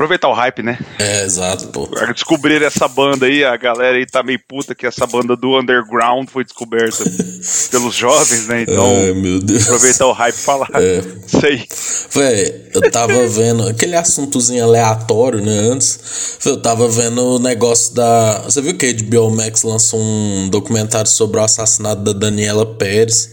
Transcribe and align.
Aproveitar 0.00 0.28
o 0.28 0.32
hype, 0.32 0.62
né? 0.62 0.78
É, 0.98 1.24
exato, 1.24 1.66
pô. 1.68 1.86
Descobrir 2.14 2.62
essa 2.62 2.88
banda 2.88 3.26
aí, 3.26 3.44
a 3.44 3.54
galera 3.58 3.98
aí 3.98 4.06
tá 4.06 4.22
meio 4.22 4.40
puta 4.48 4.74
que 4.74 4.86
essa 4.86 5.06
banda 5.06 5.36
do 5.36 5.58
underground 5.60 6.26
foi 6.30 6.42
descoberta 6.42 7.04
pelos 7.70 7.94
jovens, 7.94 8.46
né? 8.46 8.62
Então, 8.62 8.86
Ai, 8.86 9.12
meu 9.12 9.40
Deus. 9.40 9.64
aproveitar 9.64 10.06
o 10.06 10.12
hype 10.12 10.34
e 10.34 10.38
falar. 10.38 10.68
É. 10.72 11.02
Isso 11.26 11.44
aí. 11.46 11.68
Véi, 12.12 12.70
eu 12.74 12.90
tava 12.90 13.12
vendo 13.28 13.68
aquele 13.68 13.94
assuntozinho 13.94 14.64
aleatório, 14.64 15.42
né, 15.44 15.52
antes. 15.70 16.38
Eu 16.46 16.56
tava 16.56 16.88
vendo 16.88 17.22
o 17.22 17.38
negócio 17.38 17.94
da. 17.94 18.38
Você 18.46 18.62
viu 18.62 18.74
que 18.78 18.86
a 18.86 18.92
HBO 18.94 19.30
Max 19.30 19.64
lançou 19.64 20.00
um 20.00 20.48
documentário 20.48 21.10
sobre 21.10 21.38
o 21.38 21.44
assassinato 21.44 22.00
da 22.00 22.14
Daniela 22.14 22.64
Pérez? 22.64 23.28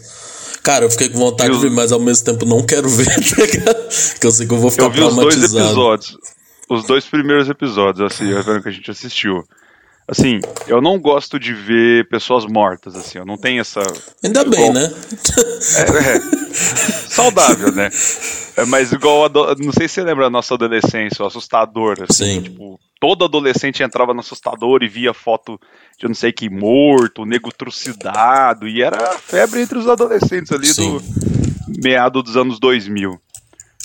Cara, 0.63 0.83
eu 0.83 0.91
fiquei 0.91 1.07
com 1.07 1.17
vontade 1.17 1.49
Eu- 1.49 1.55
de 1.55 1.61
ver, 1.61 1.71
mas 1.71 1.93
ao 1.93 1.99
mesmo 2.01 2.25
tempo 2.25 2.45
não 2.45 2.61
quero 2.61 2.89
ver, 2.89 3.05
tá 3.33 3.41
ligado? 3.41 3.87
Que 4.19 4.27
eu 4.27 4.31
sei 4.33 4.45
que 4.45 4.53
eu 4.53 4.57
vou 4.57 4.69
ficar 4.69 4.83
Eu 4.87 4.91
vi 4.91 4.99
os 5.01 5.15
dois 5.15 5.33
traumatizado. 5.33 5.65
episódios. 5.65 6.17
Os 6.69 6.85
dois 6.85 7.05
primeiros 7.05 7.49
episódios, 7.49 8.01
assim, 8.11 8.29
eu 8.29 8.61
que 8.61 8.69
a 8.69 8.71
gente 8.71 8.91
assistiu. 8.91 9.43
Assim, 10.09 10.39
eu 10.67 10.81
não 10.81 10.97
gosto 10.99 11.37
de 11.37 11.53
ver 11.53 12.07
pessoas 12.07 12.45
mortas, 12.45 12.95
assim, 12.95 13.17
eu 13.17 13.25
não 13.25 13.37
tenho 13.37 13.59
essa. 13.59 13.81
Ainda 14.23 14.43
bem, 14.45 14.59
Igual- 14.69 14.73
né? 14.73 14.89
É, 15.75 16.15
é. 16.15 16.19
saudável, 17.09 17.71
né? 17.73 17.89
É, 18.55 18.65
mas 18.65 18.91
igual, 18.91 19.25
ado- 19.25 19.55
não 19.59 19.71
sei 19.73 19.87
se 19.87 19.95
você 19.95 20.03
lembra 20.03 20.23
da 20.25 20.29
nossa 20.29 20.53
adolescência, 20.53 21.23
o 21.23 21.27
assustador, 21.27 21.97
assim, 22.09 22.35
Sim. 22.35 22.41
tipo, 22.41 22.79
todo 23.01 23.25
adolescente 23.25 23.83
entrava 23.83 24.13
no 24.13 24.21
assustador 24.21 24.81
e 24.81 24.87
via 24.87 25.13
foto 25.13 25.59
de 25.99 26.05
eu 26.05 26.09
não 26.09 26.15
sei 26.15 26.31
que 26.31 26.49
morto, 26.49 27.25
nego 27.25 27.51
trucidado, 27.51 28.67
e 28.67 28.81
era 28.81 29.11
a 29.11 29.17
febre 29.17 29.61
entre 29.61 29.77
os 29.77 29.87
adolescentes 29.89 30.51
ali 30.53 30.67
Sim. 30.67 30.97
do 30.97 31.81
meado 31.83 32.23
dos 32.23 32.37
anos 32.37 32.59
2000. 32.59 33.19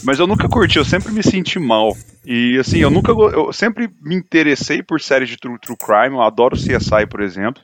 Mas 0.03 0.19
eu 0.19 0.27
nunca 0.27 0.49
curti, 0.49 0.79
eu 0.79 0.85
sempre 0.85 1.13
me 1.13 1.23
senti 1.23 1.59
mal. 1.59 1.97
E 2.25 2.59
assim, 2.59 2.79
eu 2.79 2.91
nunca. 2.91 3.13
go- 3.13 3.31
Eu 3.31 3.53
sempre 3.53 3.89
me 4.01 4.15
interessei 4.15 4.83
por 4.83 5.01
séries 5.01 5.29
de 5.29 5.37
true, 5.37 5.59
true 5.61 5.77
crime. 5.77 6.17
Eu 6.17 6.23
adoro 6.23 6.57
CSI, 6.57 7.07
por 7.07 7.21
exemplo. 7.21 7.63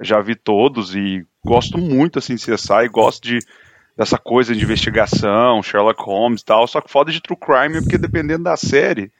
Já 0.00 0.20
vi 0.20 0.34
todos 0.34 0.94
e 0.94 1.24
gosto 1.44 1.78
muito 1.78 2.18
assim 2.18 2.34
de 2.36 2.42
CSI, 2.42 2.88
gosto 2.88 3.22
de 3.22 3.38
dessa 3.96 4.16
coisa 4.16 4.54
de 4.54 4.62
investigação, 4.62 5.60
Sherlock 5.60 6.00
Holmes 6.02 6.40
e 6.40 6.44
tal. 6.44 6.66
Só 6.68 6.80
que 6.80 6.90
foda 6.90 7.10
de 7.10 7.20
true 7.20 7.36
crime 7.36 7.78
é 7.78 7.80
porque 7.80 7.98
dependendo 7.98 8.44
da 8.44 8.56
série, 8.56 9.10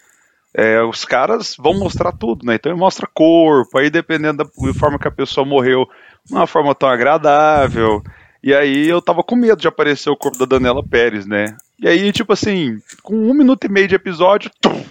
é, 0.54 0.80
os 0.82 1.04
caras 1.04 1.56
vão 1.58 1.74
mostrar 1.78 2.12
tudo, 2.12 2.44
né? 2.46 2.54
Então 2.54 2.70
ele 2.72 2.78
mostra 2.80 3.08
corpo, 3.12 3.76
aí 3.78 3.90
dependendo 3.90 4.44
da 4.44 4.74
forma 4.74 4.98
que 4.98 5.08
a 5.08 5.12
pessoa 5.12 5.44
morreu, 5.46 5.86
não 6.30 6.38
é 6.38 6.40
uma 6.42 6.46
forma 6.46 6.74
tão 6.74 6.88
agradável. 6.88 8.02
E 8.42 8.54
aí 8.54 8.88
eu 8.88 9.02
tava 9.02 9.22
com 9.24 9.34
medo 9.36 9.60
de 9.60 9.68
aparecer 9.68 10.10
o 10.10 10.16
corpo 10.16 10.38
da 10.38 10.46
Daniela 10.46 10.82
Pérez, 10.86 11.26
né? 11.26 11.56
E 11.80 11.86
aí, 11.88 12.12
tipo 12.12 12.32
assim, 12.32 12.80
com 13.02 13.14
um 13.14 13.34
minuto 13.34 13.64
e 13.64 13.68
meio 13.68 13.86
de 13.88 13.94
episódio, 13.94 14.50
tum, 14.60 14.84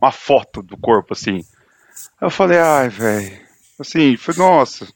uma 0.00 0.12
foto 0.12 0.62
do 0.62 0.76
corpo, 0.76 1.12
assim. 1.12 1.36
Aí 2.20 2.26
eu 2.26 2.30
falei, 2.30 2.58
ai, 2.58 2.88
velho. 2.88 3.38
Assim, 3.78 4.16
foi, 4.16 4.34
nossa. 4.36 4.86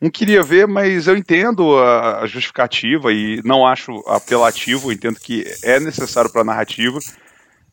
Não 0.00 0.10
queria 0.10 0.42
ver, 0.42 0.66
mas 0.66 1.06
eu 1.06 1.16
entendo 1.16 1.78
a, 1.78 2.26
justificativa 2.26 3.12
e 3.12 3.40
não 3.44 3.66
acho 3.66 3.92
apelativo, 4.06 4.92
entendo 4.92 5.20
que 5.20 5.44
é 5.62 5.78
necessário 5.80 6.30
pra 6.30 6.44
narrativa. 6.44 6.98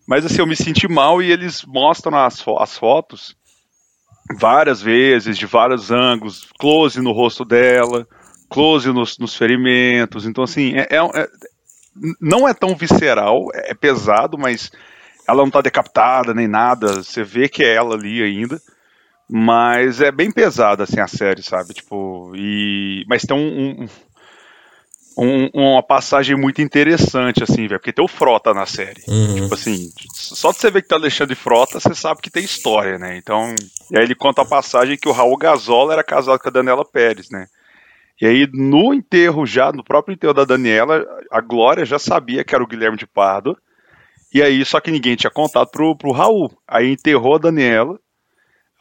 Mas 0.07 0.25
assim, 0.25 0.39
eu 0.39 0.47
me 0.47 0.55
senti 0.55 0.87
mal 0.87 1.21
e 1.21 1.31
eles 1.31 1.63
mostram 1.65 2.17
as, 2.17 2.41
fo- 2.41 2.57
as 2.59 2.77
fotos 2.77 3.35
várias 4.39 4.81
vezes, 4.81 5.37
de 5.37 5.45
vários 5.45 5.91
ângulos, 5.91 6.47
close 6.59 6.99
no 7.01 7.11
rosto 7.11 7.43
dela, 7.43 8.07
close 8.49 8.87
nos, 8.91 9.17
nos 9.17 9.35
ferimentos. 9.35 10.25
Então, 10.25 10.43
assim, 10.43 10.73
é, 10.75 10.87
é- 10.89 11.21
é- 11.21 11.29
não 12.19 12.47
é 12.47 12.53
tão 12.53 12.75
visceral, 12.75 13.47
é 13.53 13.73
pesado, 13.73 14.37
mas 14.37 14.71
ela 15.27 15.43
não 15.43 15.51
tá 15.51 15.61
decapitada 15.61 16.33
nem 16.33 16.47
nada. 16.47 17.03
Você 17.03 17.23
vê 17.23 17.47
que 17.49 17.63
é 17.63 17.73
ela 17.75 17.95
ali 17.95 18.21
ainda. 18.23 18.61
Mas 19.33 20.01
é 20.01 20.11
bem 20.11 20.29
pesada, 20.29 20.83
assim, 20.83 20.99
a 20.99 21.07
série, 21.07 21.41
sabe? 21.41 21.73
Tipo, 21.73 22.33
e... 22.35 23.05
Mas 23.07 23.21
tem 23.23 23.37
um, 23.37 23.83
um- 23.83 23.87
um- 25.17 25.49
uma 25.53 25.83
passagem 25.83 26.35
muito 26.35 26.61
interessante, 26.61 27.43
assim, 27.43 27.67
velho, 27.67 27.79
porque 27.79 27.93
tem 27.93 28.03
o 28.03 28.07
Frota 28.09 28.53
na 28.53 28.65
série. 28.65 29.01
Uhum. 29.07 29.35
Tipo 29.35 29.53
assim, 29.53 29.89
só 30.13 30.51
de 30.51 30.57
você 30.57 30.69
ver 30.71 30.81
que 30.81 30.87
tá 30.89 30.95
Alexandre 30.95 31.35
Frota, 31.35 31.79
você 31.79 31.93
sabe 31.95 32.21
que 32.21 32.29
tem 32.29 32.43
história, 32.43 32.97
né? 32.97 33.15
Então, 33.17 33.53
e 33.89 33.97
aí 33.97 34.03
ele 34.03 34.15
conta 34.15 34.41
a 34.41 34.45
passagem 34.45 34.97
que 34.97 35.07
o 35.07 35.13
Raul 35.13 35.37
Gazola 35.37 35.93
era 35.93 36.03
casado 36.03 36.39
com 36.39 36.49
a 36.49 36.51
Daniela 36.51 36.83
Pérez, 36.83 37.29
né? 37.29 37.47
E 38.21 38.25
aí, 38.27 38.47
no 38.53 38.93
enterro 38.93 39.45
já, 39.47 39.71
no 39.71 39.83
próprio 39.83 40.13
enterro 40.13 40.33
da 40.35 40.45
Daniela, 40.45 41.03
a 41.31 41.41
Glória 41.41 41.83
já 41.85 41.97
sabia 41.97 42.43
que 42.43 42.53
era 42.53 42.63
o 42.63 42.67
Guilherme 42.67 42.97
de 42.97 43.07
Pardo. 43.07 43.57
E 44.33 44.41
aí, 44.43 44.63
só 44.63 44.79
que 44.79 44.91
ninguém 44.91 45.15
tinha 45.15 45.31
contado 45.31 45.69
pro, 45.71 45.95
pro 45.97 46.11
Raul. 46.11 46.51
Aí 46.67 46.91
enterrou 46.91 47.35
a 47.35 47.39
Daniela. 47.39 47.99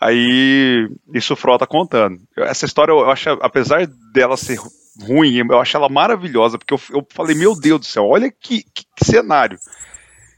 Aí, 0.01 0.89
isso 1.15 1.34
o 1.34 1.37
Frota 1.37 1.67
contando. 1.67 2.19
Essa 2.37 2.65
história, 2.67 2.93
eu 2.93 3.11
acho, 3.11 3.31
apesar 3.43 3.87
dela 4.15 4.37
ser 4.37 4.59
ruim, 5.03 5.37
eu 5.51 5.59
acho 5.61 5.77
ela 5.77 5.89
maravilhosa, 5.89 6.59
porque 6.59 6.72
eu, 6.75 6.81
eu 6.91 7.07
falei, 7.11 7.34
meu 7.37 7.55
Deus 7.59 7.81
do 7.81 7.87
céu, 7.87 8.07
olha 8.07 8.31
que, 8.31 8.62
que- 8.75 8.84
que 8.97 9.05
cenário. 9.05 9.59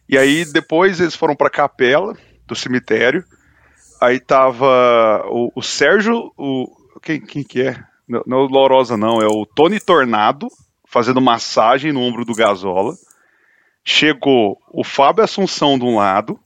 E 0.09 0.19
aí, 0.19 0.45
depois 0.45 1.01
eles 1.01 1.15
foram 1.15 1.37
pra 1.37 1.49
capela 1.51 2.17
do 2.47 2.55
cemitério. 2.57 3.25
Aí 4.01 4.19
tava 4.21 5.25
o, 5.29 5.53
o 5.55 5.63
Sérgio, 5.63 6.33
o. 6.37 6.67
Quem, 7.03 7.21
quem 7.21 7.43
que 7.45 7.63
é? 7.63 7.83
Não, 8.27 8.39
é 8.39 8.41
o 8.43 8.47
Lorosa, 8.47 8.97
não, 8.97 9.21
é 9.21 9.27
o 9.27 9.47
Tony 9.47 9.81
Tornado 9.81 10.49
fazendo 10.87 11.21
massagem 11.21 11.93
no 11.93 12.01
ombro 12.01 12.25
do 12.25 12.35
Gazola. 12.35 12.95
Chegou 13.85 14.59
o 14.71 14.85
Fábio 14.85 15.25
Assunção 15.25 15.79
de 15.79 15.85
um 15.85 15.97
lado, 15.97 16.39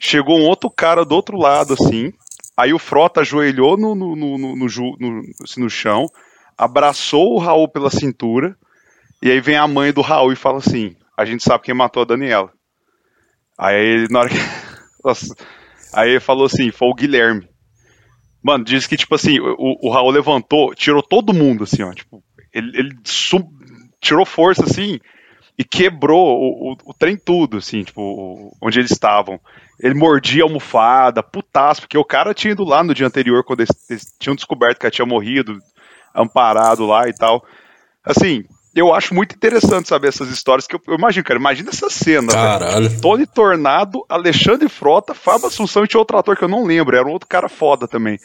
chegou 0.00 0.38
um 0.38 0.44
outro 0.44 0.70
cara 0.70 1.04
do 1.04 1.14
outro 1.14 1.36
lado, 1.36 1.74
assim. 1.74 2.12
Aí 2.56 2.72
o 2.72 2.78
Frota 2.78 3.20
ajoelhou 3.20 3.76
no, 3.76 3.94
no, 3.94 4.16
no, 4.16 4.38
no, 4.38 4.56
no 4.56 5.22
assim, 5.44 5.60
no 5.60 5.68
chão, 5.68 6.06
abraçou 6.56 7.34
o 7.34 7.38
Raul 7.38 7.68
pela 7.68 7.90
cintura, 7.90 8.56
e 9.22 9.30
aí 9.30 9.40
vem 9.40 9.56
a 9.56 9.68
mãe 9.68 9.92
do 9.92 10.00
Raul 10.00 10.32
e 10.32 10.36
fala 10.36 10.58
assim: 10.58 10.96
A 11.16 11.24
gente 11.26 11.42
sabe 11.42 11.64
quem 11.64 11.74
matou 11.74 12.02
a 12.02 12.06
Daniela. 12.06 12.50
Aí 13.58 14.06
na 14.10 14.20
hora 14.20 14.30
que. 14.30 14.36
Nossa. 15.04 15.34
Aí 15.92 16.10
ele 16.10 16.20
falou 16.20 16.46
assim: 16.46 16.70
Foi 16.70 16.88
o 16.88 16.94
Guilherme. 16.94 17.46
Mano, 18.46 18.62
diz 18.64 18.86
que, 18.86 18.96
tipo 18.96 19.12
assim, 19.12 19.40
o, 19.40 19.88
o 19.88 19.90
Raul 19.90 20.10
levantou, 20.12 20.72
tirou 20.72 21.02
todo 21.02 21.34
mundo, 21.34 21.64
assim, 21.64 21.82
ó. 21.82 21.92
Tipo, 21.92 22.22
ele, 22.54 22.78
ele 22.78 22.96
su- 23.02 23.50
tirou 24.00 24.24
força, 24.24 24.62
assim, 24.62 25.00
e 25.58 25.64
quebrou 25.64 26.24
o, 26.38 26.72
o, 26.72 26.76
o 26.90 26.94
trem 26.94 27.16
tudo, 27.16 27.56
assim, 27.56 27.82
tipo, 27.82 28.56
onde 28.62 28.78
eles 28.78 28.92
estavam. 28.92 29.40
Ele 29.80 29.94
mordia 29.94 30.44
a 30.44 30.46
almofada, 30.46 31.24
putaço, 31.24 31.80
porque 31.80 31.98
o 31.98 32.04
cara 32.04 32.32
tinha 32.32 32.52
ido 32.52 32.62
lá 32.62 32.84
no 32.84 32.94
dia 32.94 33.08
anterior, 33.08 33.42
quando 33.42 33.62
eles, 33.62 33.90
eles 33.90 34.14
tinham 34.16 34.36
descoberto 34.36 34.78
que 34.78 34.86
ela 34.86 34.92
tinha 34.92 35.04
morrido, 35.06 35.58
amparado 36.14 36.86
lá 36.86 37.08
e 37.08 37.12
tal. 37.12 37.44
Assim, 38.04 38.44
eu 38.76 38.94
acho 38.94 39.14
muito 39.14 39.34
interessante 39.34 39.88
saber 39.88 40.08
essas 40.08 40.28
histórias, 40.28 40.66
que 40.66 40.76
eu, 40.76 40.80
eu 40.86 40.96
imagino, 40.96 41.24
cara, 41.24 41.40
imagina 41.40 41.70
essa 41.70 41.88
cena, 41.88 42.30
velho. 42.30 42.34
Caralho. 42.34 43.00
Tony 43.00 43.26
Tornado, 43.26 44.04
Alexandre 44.06 44.68
Frota, 44.68 45.14
Fábio 45.14 45.46
Assunção 45.46 45.84
e 45.84 45.88
tinha 45.88 45.98
outro 45.98 46.18
ator 46.18 46.36
que 46.36 46.44
eu 46.44 46.48
não 46.48 46.62
lembro, 46.62 46.94
era 46.94 47.08
um 47.08 47.12
outro 47.12 47.26
cara 47.26 47.48
foda 47.48 47.88
também. 47.88 48.18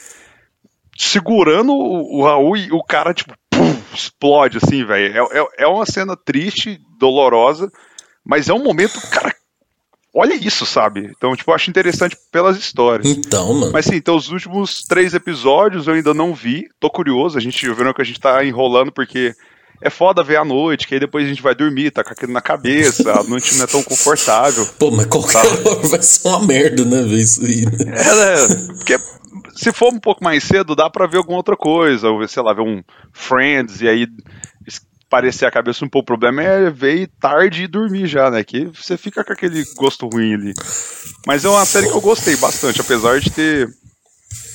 Segurando 0.97 1.71
o, 1.71 2.19
o 2.19 2.25
Raul 2.25 2.57
e 2.57 2.69
o 2.69 2.83
cara, 2.83 3.13
tipo, 3.13 3.33
pum, 3.49 3.77
explode, 3.93 4.57
assim, 4.57 4.83
velho. 4.83 5.29
É, 5.31 5.39
é, 5.39 5.47
é 5.59 5.67
uma 5.67 5.85
cena 5.85 6.17
triste, 6.17 6.81
dolorosa, 6.99 7.71
mas 8.23 8.49
é 8.49 8.53
um 8.53 8.61
momento, 8.61 8.99
cara. 9.09 9.33
Olha 10.13 10.33
isso, 10.33 10.65
sabe? 10.65 11.09
Então, 11.15 11.33
tipo, 11.33 11.49
eu 11.49 11.55
acho 11.55 11.69
interessante 11.69 12.17
pelas 12.29 12.57
histórias. 12.57 13.07
Então, 13.07 13.53
mano. 13.53 13.71
Mas 13.71 13.85
sim, 13.85 13.95
então 13.95 14.17
os 14.17 14.29
últimos 14.29 14.83
três 14.83 15.13
episódios 15.13 15.87
eu 15.87 15.93
ainda 15.93 16.13
não 16.13 16.33
vi. 16.33 16.67
Tô 16.77 16.89
curioso, 16.89 17.37
a 17.37 17.41
gente 17.41 17.65
vendo 17.71 17.93
que 17.93 18.01
a 18.01 18.05
gente 18.05 18.19
tá 18.19 18.43
enrolando 18.43 18.91
porque 18.91 19.33
é 19.81 19.89
foda 19.89 20.23
ver 20.23 20.37
à 20.37 20.45
noite, 20.45 20.87
que 20.87 20.93
aí 20.93 20.99
depois 20.99 21.25
a 21.25 21.27
gente 21.29 21.41
vai 21.41 21.55
dormir, 21.55 21.91
tá 21.91 22.03
com 22.03 22.11
aquilo 22.13 22.31
na 22.31 22.41
cabeça, 22.41 23.11
a 23.11 23.23
noite 23.23 23.55
não 23.55 23.63
é 23.63 23.67
tão 23.67 23.81
confortável. 23.83 24.65
Pô, 24.79 24.91
mas 24.91 25.07
qualquer 25.07 25.37
hora 25.39 25.87
vai 25.87 26.01
ser 26.01 26.27
uma 26.27 26.45
merda, 26.45 26.85
né, 26.85 27.01
ver 27.03 27.19
isso 27.19 27.43
aí, 27.45 27.65
né? 27.65 27.71
É, 27.95 28.15
né? 28.47 28.73
Porque 28.77 28.97
se 29.55 29.71
for 29.71 29.93
um 29.93 29.99
pouco 29.99 30.23
mais 30.23 30.43
cedo, 30.43 30.75
dá 30.75 30.89
pra 30.89 31.07
ver 31.07 31.17
alguma 31.17 31.37
outra 31.37 31.57
coisa, 31.57 32.09
ou 32.09 32.27
sei 32.27 32.43
lá, 32.43 32.53
ver 32.53 32.61
um 32.61 32.83
Friends 33.13 33.81
e 33.81 33.87
aí 33.87 34.07
parecer 35.09 35.45
a 35.45 35.51
cabeça 35.51 35.83
um 35.83 35.89
pouco. 35.89 36.03
O 36.03 36.07
problema 36.07 36.41
é 36.41 36.69
ver 36.69 37.09
tarde 37.19 37.63
e 37.63 37.67
dormir 37.67 38.07
já, 38.07 38.31
né? 38.31 38.43
Que 38.45 38.65
você 38.67 38.95
fica 38.97 39.23
com 39.25 39.33
aquele 39.33 39.61
gosto 39.75 40.07
ruim 40.07 40.33
ali. 40.35 40.53
Mas 41.27 41.43
é 41.43 41.49
uma 41.49 41.65
série 41.65 41.87
que 41.89 41.93
eu 41.93 41.99
gostei 41.99 42.35
bastante, 42.37 42.79
apesar 42.79 43.19
de 43.19 43.29
ter. 43.29 43.67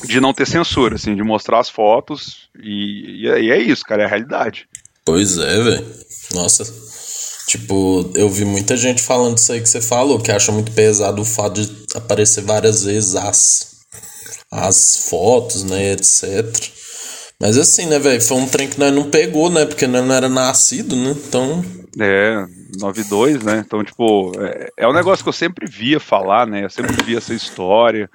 de 0.05 0.19
não 0.19 0.33
ter 0.33 0.47
censura, 0.47 0.95
assim, 0.95 1.15
de 1.15 1.23
mostrar 1.23 1.59
as 1.61 1.69
fotos. 1.69 2.49
E, 2.59 3.25
e 3.25 3.29
é- 3.29 3.41
e 3.43 3.51
é 3.51 3.59
isso, 3.59 3.85
cara, 3.85 4.03
é 4.03 4.07
a 4.07 4.09
realidade. 4.09 4.67
Pois 5.07 5.39
é, 5.39 5.63
velho. 5.63 5.87
Nossa. 6.35 6.65
Tipo, 7.47 8.11
eu 8.17 8.29
vi 8.29 8.45
muita 8.45 8.77
gente 8.77 9.01
falando 9.01 9.39
isso 9.39 9.53
aí 9.53 9.61
que 9.61 9.69
você 9.69 9.81
falou, 9.81 10.19
que 10.19 10.33
acha 10.33 10.51
muito 10.51 10.73
pesado 10.73 11.23
o 11.23 11.25
fato 11.25 11.63
de 11.63 11.87
aparecer 11.95 12.43
várias 12.43 12.83
vezes 12.83 13.15
as, 13.15 13.77
as 14.51 15.09
fotos, 15.09 15.63
né, 15.63 15.93
etc. 15.93 16.45
Mas 17.41 17.57
assim, 17.57 17.87
né, 17.87 18.01
velho, 18.01 18.21
foi 18.21 18.37
um 18.37 18.49
trem 18.49 18.69
que 18.69 18.81
nós 18.81 18.93
não 18.93 19.09
pegou, 19.09 19.49
né, 19.49 19.65
porque 19.65 19.87
nós 19.87 20.05
não 20.05 20.15
era 20.15 20.29
nascido, 20.29 20.97
né, 20.97 21.15
então... 21.29 21.65
É, 21.99 22.45
92, 22.79 23.43
né, 23.43 23.63
então, 23.65 23.83
tipo, 23.83 24.33
é, 24.39 24.69
é 24.81 24.89
um 24.89 24.93
negócio 24.93 25.25
que 25.25 25.29
eu 25.29 25.33
sempre 25.33 25.67
via 25.67 25.99
falar, 25.99 26.47
né, 26.47 26.65
eu 26.65 26.71
sempre 26.71 26.93
via 27.05 27.17
essa 27.17 27.33
história, 27.33 28.11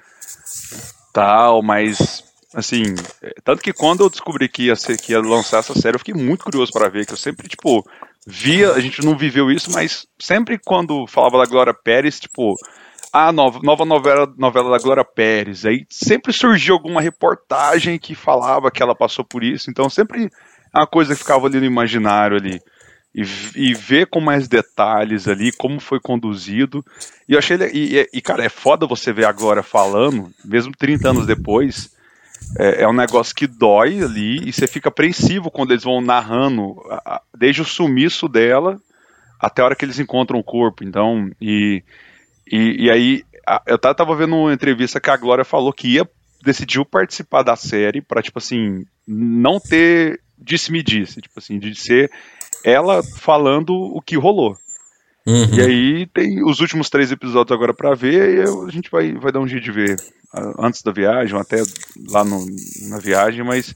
tal, 1.12 1.62
mas 1.62 2.22
assim, 2.54 2.94
é, 3.22 3.34
tanto 3.44 3.62
que 3.62 3.72
quando 3.72 4.04
eu 4.04 4.10
descobri 4.10 4.48
que 4.48 4.64
ia, 4.64 4.76
ser, 4.76 4.96
que 4.98 5.12
ia 5.12 5.20
lançar 5.20 5.58
essa 5.58 5.74
série, 5.74 5.94
eu 5.94 5.98
fiquei 5.98 6.14
muito 6.14 6.44
curioso 6.44 6.72
para 6.72 6.88
ver, 6.88 7.06
que 7.06 7.12
eu 7.12 7.16
sempre, 7.16 7.48
tipo, 7.48 7.84
via, 8.26 8.72
a 8.72 8.80
gente 8.80 9.04
não 9.04 9.16
viveu 9.16 9.50
isso, 9.50 9.70
mas 9.72 10.06
sempre 10.18 10.58
quando 10.58 11.06
falava 11.06 11.38
da 11.38 11.46
Glória 11.46 11.74
Pérez, 11.74 12.20
tipo, 12.20 12.54
a 13.12 13.30
nova, 13.32 13.60
nova 13.62 13.84
novela, 13.84 14.32
novela 14.38 14.70
da 14.70 14.82
Glória 14.82 15.04
Pérez, 15.04 15.66
aí 15.66 15.86
sempre 15.90 16.32
surgia 16.32 16.72
alguma 16.72 17.00
reportagem 17.00 17.98
que 17.98 18.14
falava 18.14 18.70
que 18.70 18.82
ela 18.82 18.94
passou 18.94 19.24
por 19.24 19.44
isso, 19.44 19.70
então 19.70 19.88
sempre 19.90 20.30
é 20.74 20.78
uma 20.78 20.86
coisa 20.86 21.14
que 21.14 21.20
ficava 21.20 21.46
ali 21.46 21.58
no 21.58 21.66
imaginário 21.66 22.36
ali. 22.36 22.60
E, 23.14 23.22
e 23.54 23.74
ver 23.74 24.06
com 24.06 24.22
mais 24.22 24.48
detalhes 24.48 25.28
ali 25.28 25.52
como 25.52 25.78
foi 25.78 26.00
conduzido. 26.00 26.82
E 27.28 27.34
eu 27.34 27.38
achei. 27.38 27.58
E, 27.74 28.08
e, 28.10 28.22
cara, 28.22 28.42
é 28.42 28.48
foda 28.48 28.86
você 28.86 29.12
ver 29.12 29.26
agora 29.26 29.62
falando, 29.62 30.30
mesmo 30.42 30.72
30 30.74 31.10
anos 31.10 31.26
depois, 31.26 31.90
é, 32.58 32.82
é, 32.82 32.88
um 32.88 32.92
negócio 32.92 33.34
que 33.34 33.46
dói 33.46 34.02
ali 34.02 34.48
e 34.48 34.52
você 34.52 34.66
fica 34.66 34.88
apreensivo 34.88 35.50
quando 35.50 35.72
eles 35.72 35.84
vão 35.84 36.00
narrando, 36.00 36.76
desde 37.36 37.62
o 37.62 37.64
sumiço 37.64 38.28
dela 38.28 38.78
até 39.40 39.60
a 39.60 39.64
hora 39.64 39.74
que 39.74 39.84
eles 39.84 39.98
encontram 39.98 40.38
o 40.38 40.44
corpo. 40.44 40.84
Então, 40.84 41.30
e, 41.40 41.82
e, 42.50 42.84
e 42.86 42.90
aí, 42.90 43.24
eu 43.66 43.76
tava 43.76 44.14
vendo 44.14 44.36
uma 44.36 44.52
entrevista 44.52 45.00
que 45.00 45.10
a 45.10 45.16
Glória 45.16 45.44
falou 45.44 45.72
que 45.72 45.88
ia, 45.88 46.08
decidiu 46.44 46.84
participar 46.84 47.42
da 47.42 47.56
série 47.56 48.00
para 48.00 48.22
tipo 48.22 48.38
assim, 48.38 48.84
não 49.06 49.58
ter 49.58 50.20
disse-me-disse, 50.38 51.20
tipo 51.20 51.38
assim, 51.38 51.58
de 51.58 51.74
ser 51.74 52.10
ela 52.64 53.02
falando 53.02 53.74
o 53.74 54.00
que 54.00 54.16
rolou. 54.16 54.56
Uhum. 55.26 55.54
E 55.54 55.60
aí 55.60 56.06
tem 56.06 56.44
os 56.44 56.60
últimos 56.60 56.90
três 56.90 57.12
episódios 57.12 57.54
agora 57.54 57.72
para 57.72 57.94
ver 57.94 58.38
e 58.38 58.40
a 58.42 58.70
gente 58.70 58.90
vai, 58.90 59.12
vai 59.12 59.30
dar 59.30 59.40
um 59.40 59.46
jeito 59.46 59.64
de 59.64 59.72
ver 59.72 59.96
antes 60.58 60.82
da 60.82 60.92
viagem, 60.92 61.34
ou 61.34 61.40
até 61.40 61.62
lá 62.08 62.24
no, 62.24 62.44
na 62.88 62.98
viagem, 62.98 63.44
mas 63.44 63.74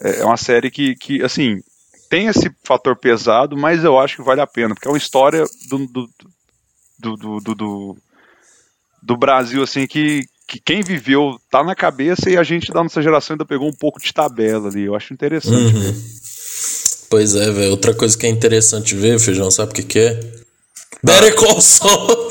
é, 0.00 0.20
é 0.20 0.24
uma 0.24 0.36
série 0.36 0.70
que, 0.70 0.94
que, 0.94 1.22
assim, 1.22 1.60
tem 2.08 2.26
esse 2.26 2.50
fator 2.64 2.96
pesado, 2.96 3.56
mas 3.56 3.84
eu 3.84 3.98
acho 3.98 4.16
que 4.16 4.22
vale 4.22 4.40
a 4.40 4.46
pena, 4.46 4.74
porque 4.74 4.88
é 4.88 4.90
uma 4.90 4.98
história 4.98 5.44
do, 5.68 5.86
do, 5.86 6.10
do, 6.98 7.40
do, 7.40 7.54
do, 7.54 7.96
do 9.02 9.16
Brasil, 9.16 9.62
assim, 9.62 9.86
que, 9.86 10.24
que 10.46 10.60
quem 10.60 10.82
viveu 10.82 11.38
tá 11.50 11.62
na 11.62 11.74
cabeça 11.74 12.30
e 12.30 12.36
a 12.36 12.42
gente 12.42 12.72
da 12.72 12.82
nossa 12.82 13.02
geração 13.02 13.34
ainda 13.34 13.44
pegou 13.44 13.68
um 13.68 13.76
pouco 13.76 14.00
de 14.00 14.12
tabela 14.12 14.68
ali. 14.68 14.84
Eu 14.84 14.94
acho 14.94 15.12
interessante. 15.12 15.74
Uhum. 15.74 16.04
Pois 17.08 17.34
é, 17.34 17.50
velho. 17.50 17.70
Outra 17.72 17.94
coisa 17.94 18.16
que 18.16 18.26
é 18.26 18.28
interessante 18.28 18.94
ver, 18.94 19.18
Feijão, 19.18 19.50
sabe 19.50 19.72
o 19.72 19.74
que, 19.74 19.82
que 19.82 19.98
é? 19.98 20.39
Better 21.02 21.34
Call 21.34 21.60
Saul. 21.60 22.30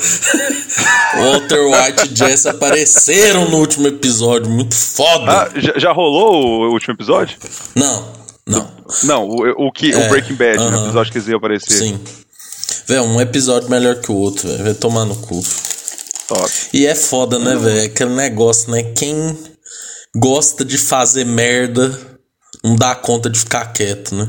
Walter 1.16 1.60
White 1.66 2.12
e 2.12 2.16
Jesse 2.16 2.48
apareceram 2.48 3.48
no 3.50 3.58
último 3.58 3.88
episódio, 3.88 4.48
muito 4.50 4.74
foda. 4.74 5.42
Ah, 5.42 5.50
já, 5.56 5.72
já, 5.76 5.92
rolou 5.92 6.68
o 6.68 6.72
último 6.72 6.94
episódio? 6.94 7.36
Não, 7.74 8.12
não. 8.46 8.70
Não, 9.04 9.28
o, 9.28 9.68
o 9.68 9.72
que, 9.72 9.92
é, 9.92 9.96
o 9.96 10.08
Breaking 10.08 10.34
Bad, 10.34 10.58
uh 10.58 10.62
-huh. 10.62 10.78
o 10.78 10.84
episódio 10.84 11.12
que 11.12 11.18
eles 11.18 11.28
iam 11.28 11.38
aparecer. 11.38 11.78
Sim. 11.78 12.00
Velho, 12.86 13.04
um 13.04 13.20
episódio 13.20 13.68
melhor 13.68 13.96
que 13.96 14.10
o 14.10 14.16
outro, 14.16 14.48
velho. 14.48 14.64
Vai 14.64 14.74
tomar 14.74 15.04
no 15.04 15.16
cu. 15.16 15.42
Top. 16.28 16.50
E 16.72 16.86
é 16.86 16.94
foda, 16.94 17.38
né, 17.38 17.56
velho? 17.56 17.86
Aquele 17.86 18.14
negócio, 18.14 18.70
né? 18.70 18.82
Quem 18.82 19.36
gosta 20.16 20.64
de 20.64 20.78
fazer 20.78 21.24
merda 21.24 21.98
não 22.64 22.76
dá 22.76 22.94
conta 22.94 23.28
de 23.28 23.38
ficar 23.38 23.72
quieto, 23.72 24.14
né? 24.14 24.28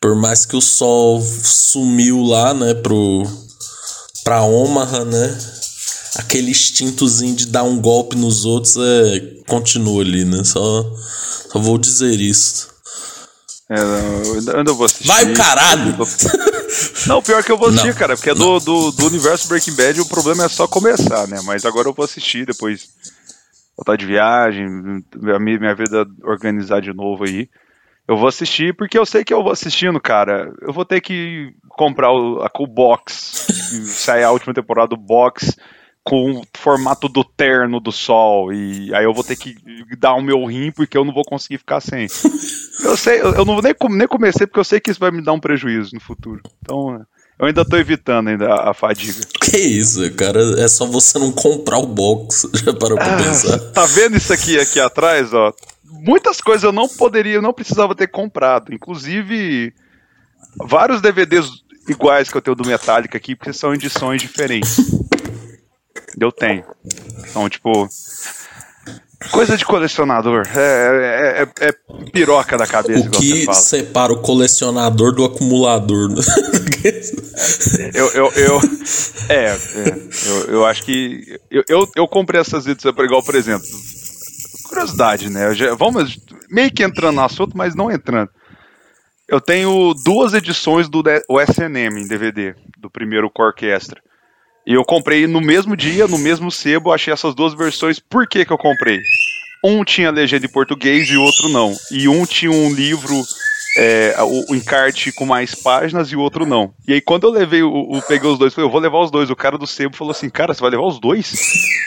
Por 0.00 0.14
mais 0.14 0.44
que 0.44 0.56
o 0.56 0.60
sol 0.60 1.20
sumiu 1.22 2.22
lá, 2.22 2.52
né, 2.52 2.74
pro 2.74 3.24
pra 4.24 4.42
Omaha, 4.42 5.04
né? 5.04 5.38
Aquele 6.16 6.50
instintozinho 6.50 7.34
de 7.34 7.46
dar 7.46 7.64
um 7.64 7.80
golpe 7.80 8.16
nos 8.16 8.44
outros 8.44 8.76
é, 8.76 9.42
continua 9.46 10.02
ali, 10.02 10.24
né? 10.24 10.42
Só, 10.44 10.84
só 11.50 11.58
vou 11.58 11.76
dizer 11.76 12.18
isso. 12.20 12.68
É, 13.68 13.78
eu 13.78 14.56
ainda 14.56 14.72
vou 14.72 14.86
assistir. 14.86 15.06
Vai 15.06 15.32
o 15.32 15.34
caralho! 15.34 15.96
Não, 17.06 17.22
pior 17.22 17.42
que 17.42 17.52
eu 17.52 17.58
vou 17.58 17.68
assistir, 17.68 17.88
não, 17.88 17.94
cara, 17.94 18.16
porque 18.16 18.30
é 18.30 18.34
do, 18.34 18.58
do, 18.58 18.90
do, 18.90 19.06
universo 19.06 19.46
Breaking 19.46 19.76
Bad 19.76 20.00
o 20.00 20.06
problema 20.06 20.44
é 20.44 20.48
só 20.48 20.66
começar, 20.66 21.28
né? 21.28 21.40
Mas 21.44 21.64
agora 21.64 21.88
eu 21.88 21.92
vou 21.92 22.04
assistir 22.04 22.44
depois. 22.44 22.88
Voltar 23.76 23.96
de 23.96 24.06
viagem, 24.06 24.66
minha, 25.14 25.38
minha 25.38 25.74
vida 25.74 26.06
organizar 26.24 26.80
de 26.80 26.92
novo 26.92 27.24
aí. 27.24 27.48
Eu 28.06 28.16
vou 28.16 28.28
assistir 28.28 28.74
porque 28.74 28.98
eu 28.98 29.06
sei 29.06 29.24
que 29.24 29.32
eu 29.32 29.42
vou 29.42 29.52
assistindo, 29.52 29.98
cara. 30.00 30.52
Eu 30.60 30.72
vou 30.72 30.84
ter 30.84 31.00
que 31.00 31.54
comprar 31.70 32.12
o, 32.12 32.42
a, 32.42 32.50
o 32.58 32.66
box, 32.66 33.46
sair 33.84 34.24
a 34.24 34.30
última 34.30 34.52
temporada 34.52 34.88
do 34.88 34.96
box 34.96 35.56
com 36.04 36.32
o 36.32 36.42
formato 36.54 37.08
do 37.08 37.24
terno 37.24 37.80
do 37.80 37.90
sol. 37.90 38.52
E 38.52 38.94
aí 38.94 39.04
eu 39.04 39.14
vou 39.14 39.24
ter 39.24 39.36
que 39.36 39.56
dar 39.98 40.14
o 40.14 40.22
meu 40.22 40.44
rim 40.44 40.70
porque 40.70 40.98
eu 40.98 41.04
não 41.04 41.14
vou 41.14 41.24
conseguir 41.24 41.58
ficar 41.58 41.80
sem. 41.80 42.06
Eu 42.84 42.96
sei, 42.96 43.20
eu, 43.22 43.34
eu 43.34 43.44
não 43.44 43.60
nem, 43.60 43.74
nem 43.90 44.06
comecei 44.06 44.46
porque 44.46 44.60
eu 44.60 44.64
sei 44.64 44.80
que 44.80 44.90
isso 44.90 45.00
vai 45.00 45.10
me 45.10 45.22
dar 45.22 45.32
um 45.32 45.40
prejuízo 45.40 45.94
no 45.94 46.00
futuro. 46.00 46.42
Então. 46.62 47.04
Eu 47.36 47.46
ainda 47.46 47.64
tô 47.64 47.76
evitando 47.76 48.28
ainda 48.28 48.46
a, 48.46 48.70
a 48.70 48.74
fadiga. 48.74 49.20
Que 49.40 49.58
isso, 49.58 50.08
cara? 50.12 50.40
É 50.60 50.68
só 50.68 50.86
você 50.86 51.18
não 51.18 51.32
comprar 51.32 51.78
o 51.78 51.86
box. 51.86 52.48
Já 52.64 52.72
parou 52.72 52.96
pra 52.96 53.14
ah, 53.14 53.22
pensar. 53.22 53.58
Tá 53.72 53.86
vendo 53.86 54.16
isso 54.16 54.32
aqui 54.32 54.58
aqui 54.58 54.78
atrás, 54.78 55.32
ó? 55.32 55.52
Muitas 56.02 56.40
coisas 56.40 56.64
eu 56.64 56.72
não 56.72 56.88
poderia, 56.88 57.34
eu 57.34 57.42
não 57.42 57.52
precisava 57.52 57.94
ter 57.94 58.08
comprado. 58.08 58.74
Inclusive, 58.74 59.72
vários 60.56 61.00
DVDs 61.00 61.46
iguais 61.88 62.30
que 62.30 62.36
eu 62.36 62.42
tenho 62.42 62.56
do 62.56 62.66
Metallica 62.66 63.16
aqui, 63.16 63.34
porque 63.34 63.52
são 63.52 63.74
edições 63.74 64.20
diferentes. 64.20 64.76
Eu 66.18 66.32
tenho. 66.32 66.64
Então, 67.28 67.48
tipo. 67.48 67.88
Coisa 69.30 69.56
de 69.56 69.64
colecionador. 69.64 70.46
É, 70.54 71.40
é, 71.40 71.64
é, 71.64 71.68
é 71.68 71.72
piroca 72.10 72.58
da 72.58 72.66
cabeça. 72.66 73.08
O 73.08 73.10
que 73.10 73.52
separa 73.54 74.12
o 74.12 74.20
colecionador 74.20 75.14
do 75.14 75.24
acumulador? 75.24 76.10
Né? 76.10 76.22
eu, 77.94 78.06
eu, 78.08 78.32
eu, 78.32 78.60
é, 79.30 79.46
é 79.46 79.58
eu, 80.26 80.54
eu 80.54 80.66
acho 80.66 80.82
que. 80.82 81.40
Eu, 81.50 81.64
eu, 81.68 81.88
eu 81.96 82.06
comprei 82.06 82.40
essas 82.40 82.66
edições, 82.66 82.94
igual, 82.98 83.22
por 83.22 83.34
exemplo, 83.34 83.66
curiosidade, 84.74 85.30
né? 85.30 85.54
Já, 85.54 85.74
vamos 85.74 86.18
meio 86.50 86.70
que 86.70 86.82
entrando 86.82 87.16
no 87.16 87.24
assunto, 87.24 87.56
mas 87.56 87.74
não 87.74 87.90
entrando. 87.90 88.28
Eu 89.28 89.40
tenho 89.40 89.94
duas 90.04 90.34
edições 90.34 90.88
do 90.88 91.02
SNM 91.40 91.98
em 91.98 92.08
DVD, 92.08 92.54
do 92.76 92.90
primeiro 92.90 93.30
com 93.30 93.42
orquestra. 93.42 94.02
E 94.66 94.74
eu 94.74 94.84
comprei 94.84 95.26
no 95.26 95.40
mesmo 95.40 95.76
dia, 95.76 96.06
no 96.06 96.18
mesmo 96.18 96.50
sebo, 96.50 96.92
achei 96.92 97.12
essas 97.12 97.34
duas 97.34 97.54
versões. 97.54 97.98
Por 97.98 98.26
que, 98.26 98.44
que 98.44 98.52
eu 98.52 98.58
comprei? 98.58 99.00
Um 99.64 99.82
tinha 99.84 100.10
legenda 100.10 100.44
em 100.44 100.52
português 100.52 101.08
e 101.08 101.16
outro 101.16 101.48
não. 101.48 101.74
E 101.90 102.06
um 102.08 102.26
tinha 102.26 102.52
um 102.52 102.74
livro 102.74 103.14
é, 103.76 104.14
o, 104.22 104.52
o, 104.52 104.54
encarte 104.54 105.10
com 105.12 105.26
mais 105.26 105.54
páginas 105.54 106.08
e 106.08 106.16
o 106.16 106.20
outro 106.20 106.46
não. 106.46 106.72
E 106.86 106.92
aí, 106.92 107.00
quando 107.00 107.24
eu 107.24 107.30
levei 107.30 107.62
o, 107.62 107.70
o 107.70 108.02
peguei 108.02 108.30
os 108.30 108.38
dois, 108.38 108.54
falei, 108.54 108.68
eu 108.68 108.72
vou 108.72 108.80
levar 108.80 109.00
os 109.00 109.10
dois. 109.10 109.30
O 109.30 109.36
cara 109.36 109.58
do 109.58 109.66
sebo 109.66 109.96
falou 109.96 110.12
assim: 110.12 110.30
Cara, 110.30 110.54
você 110.54 110.60
vai 110.60 110.70
levar 110.70 110.86
os 110.86 111.00
dois? 111.00 111.32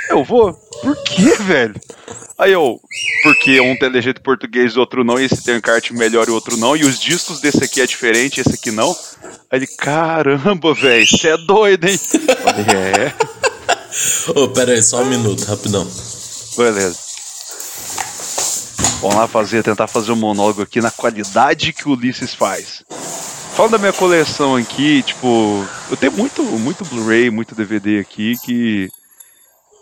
Eu 0.10 0.24
vou. 0.24 0.54
Por 0.82 0.96
quê, 1.04 1.36
velho? 1.40 1.76
Aí 2.38 2.52
eu, 2.52 2.80
porque 3.24 3.60
um 3.60 3.76
tem 3.78 3.90
legenda 3.90 4.20
português 4.20 4.74
e 4.74 4.78
o 4.78 4.80
outro 4.80 5.04
não, 5.04 5.20
e 5.20 5.26
esse 5.26 5.44
tem 5.44 5.56
um 5.56 5.58
encarte 5.58 5.92
melhor 5.92 6.28
e 6.28 6.32
o 6.32 6.36
outro 6.36 6.56
não, 6.56 6.76
e 6.78 6.84
os 6.84 7.00
discos 7.00 7.40
desse 7.40 7.64
aqui 7.64 7.82
é 7.82 7.88
diferente, 7.88 8.40
esse 8.40 8.54
aqui 8.54 8.70
não. 8.70 8.96
Aí 9.50 9.60
ele, 9.60 9.68
caramba, 9.68 10.74
velho, 10.76 11.08
você 11.08 11.30
é 11.30 11.38
doido, 11.38 11.86
hein? 11.86 11.98
Falei, 11.98 12.66
é. 12.76 13.14
Ô, 14.30 14.44
oh, 14.44 14.50
pera 14.50 14.74
aí, 14.74 14.84
só 14.84 15.02
um 15.02 15.06
minuto, 15.06 15.46
rapidão. 15.46 15.88
Beleza. 16.56 17.07
Vamos 19.00 19.16
lá 19.16 19.28
fazer, 19.28 19.64
tentar 19.64 19.88
fazer 19.88 20.12
um 20.12 20.16
monólogo 20.16 20.64
aqui 20.64 20.82
na 20.82 20.90
qualidade 20.90 21.72
que 21.72 21.88
o 21.88 21.92
Ulisses 21.92 22.34
faz. 22.34 22.84
Falando 23.56 23.74
da 23.74 23.78
minha 23.78 23.94
coleção 23.94 24.56
aqui, 24.56 25.04
tipo, 25.04 25.64
eu 25.90 25.96
tenho 25.96 26.12
muito, 26.14 26.42
muito 26.44 26.84
Blu-ray, 26.84 27.30
muito 27.30 27.54
DVD 27.54 28.00
aqui 28.00 28.36
que 28.44 28.90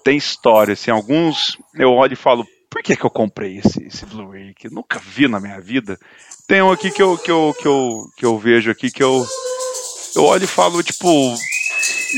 tem 0.04 0.18
história, 0.18 0.74
assim, 0.74 0.92
alguns 0.92 1.58
eu 1.74 1.92
olho 1.92 2.14
e 2.14 2.18
falo, 2.18 2.46
por 2.70 2.84
que 2.84 2.96
que 2.96 3.06
eu 3.06 3.10
comprei 3.10 3.58
esse, 3.58 3.84
esse 3.86 4.06
Blu-ray 4.06 4.54
que 4.54 4.70
nunca 4.70 5.00
vi 5.00 5.30
na 5.30 5.40
minha 5.40 5.62
vida? 5.62 5.98
Tem 6.46 6.62
um 6.62 6.72
aqui 6.72 6.92
que 6.92 7.02
eu, 7.02 7.18
que 7.18 7.32
eu, 7.32 7.56
que 7.58 7.68
eu, 7.68 8.06
que 8.18 8.26
eu 8.26 8.38
vejo 8.38 8.70
aqui 8.70 8.92
que 8.92 9.02
eu, 9.02 9.26
eu 10.14 10.26
olho 10.26 10.44
e 10.44 10.48
falo, 10.48 10.84
tipo, 10.84 11.08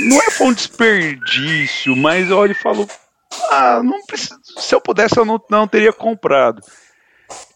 não 0.09 0.17
é 0.19 0.31
foi 0.31 0.47
um 0.47 0.53
desperdício, 0.53 1.95
mas 1.95 2.29
eu 2.29 2.37
olho 2.37 2.53
e 2.53 2.55
falo, 2.55 2.87
ah, 3.51 3.81
não 3.83 4.03
preciso, 4.05 4.39
se 4.57 4.73
eu 4.73 4.81
pudesse 4.81 5.17
eu 5.17 5.25
não, 5.25 5.39
não 5.49 5.67
teria 5.67 5.93
comprado. 5.93 6.61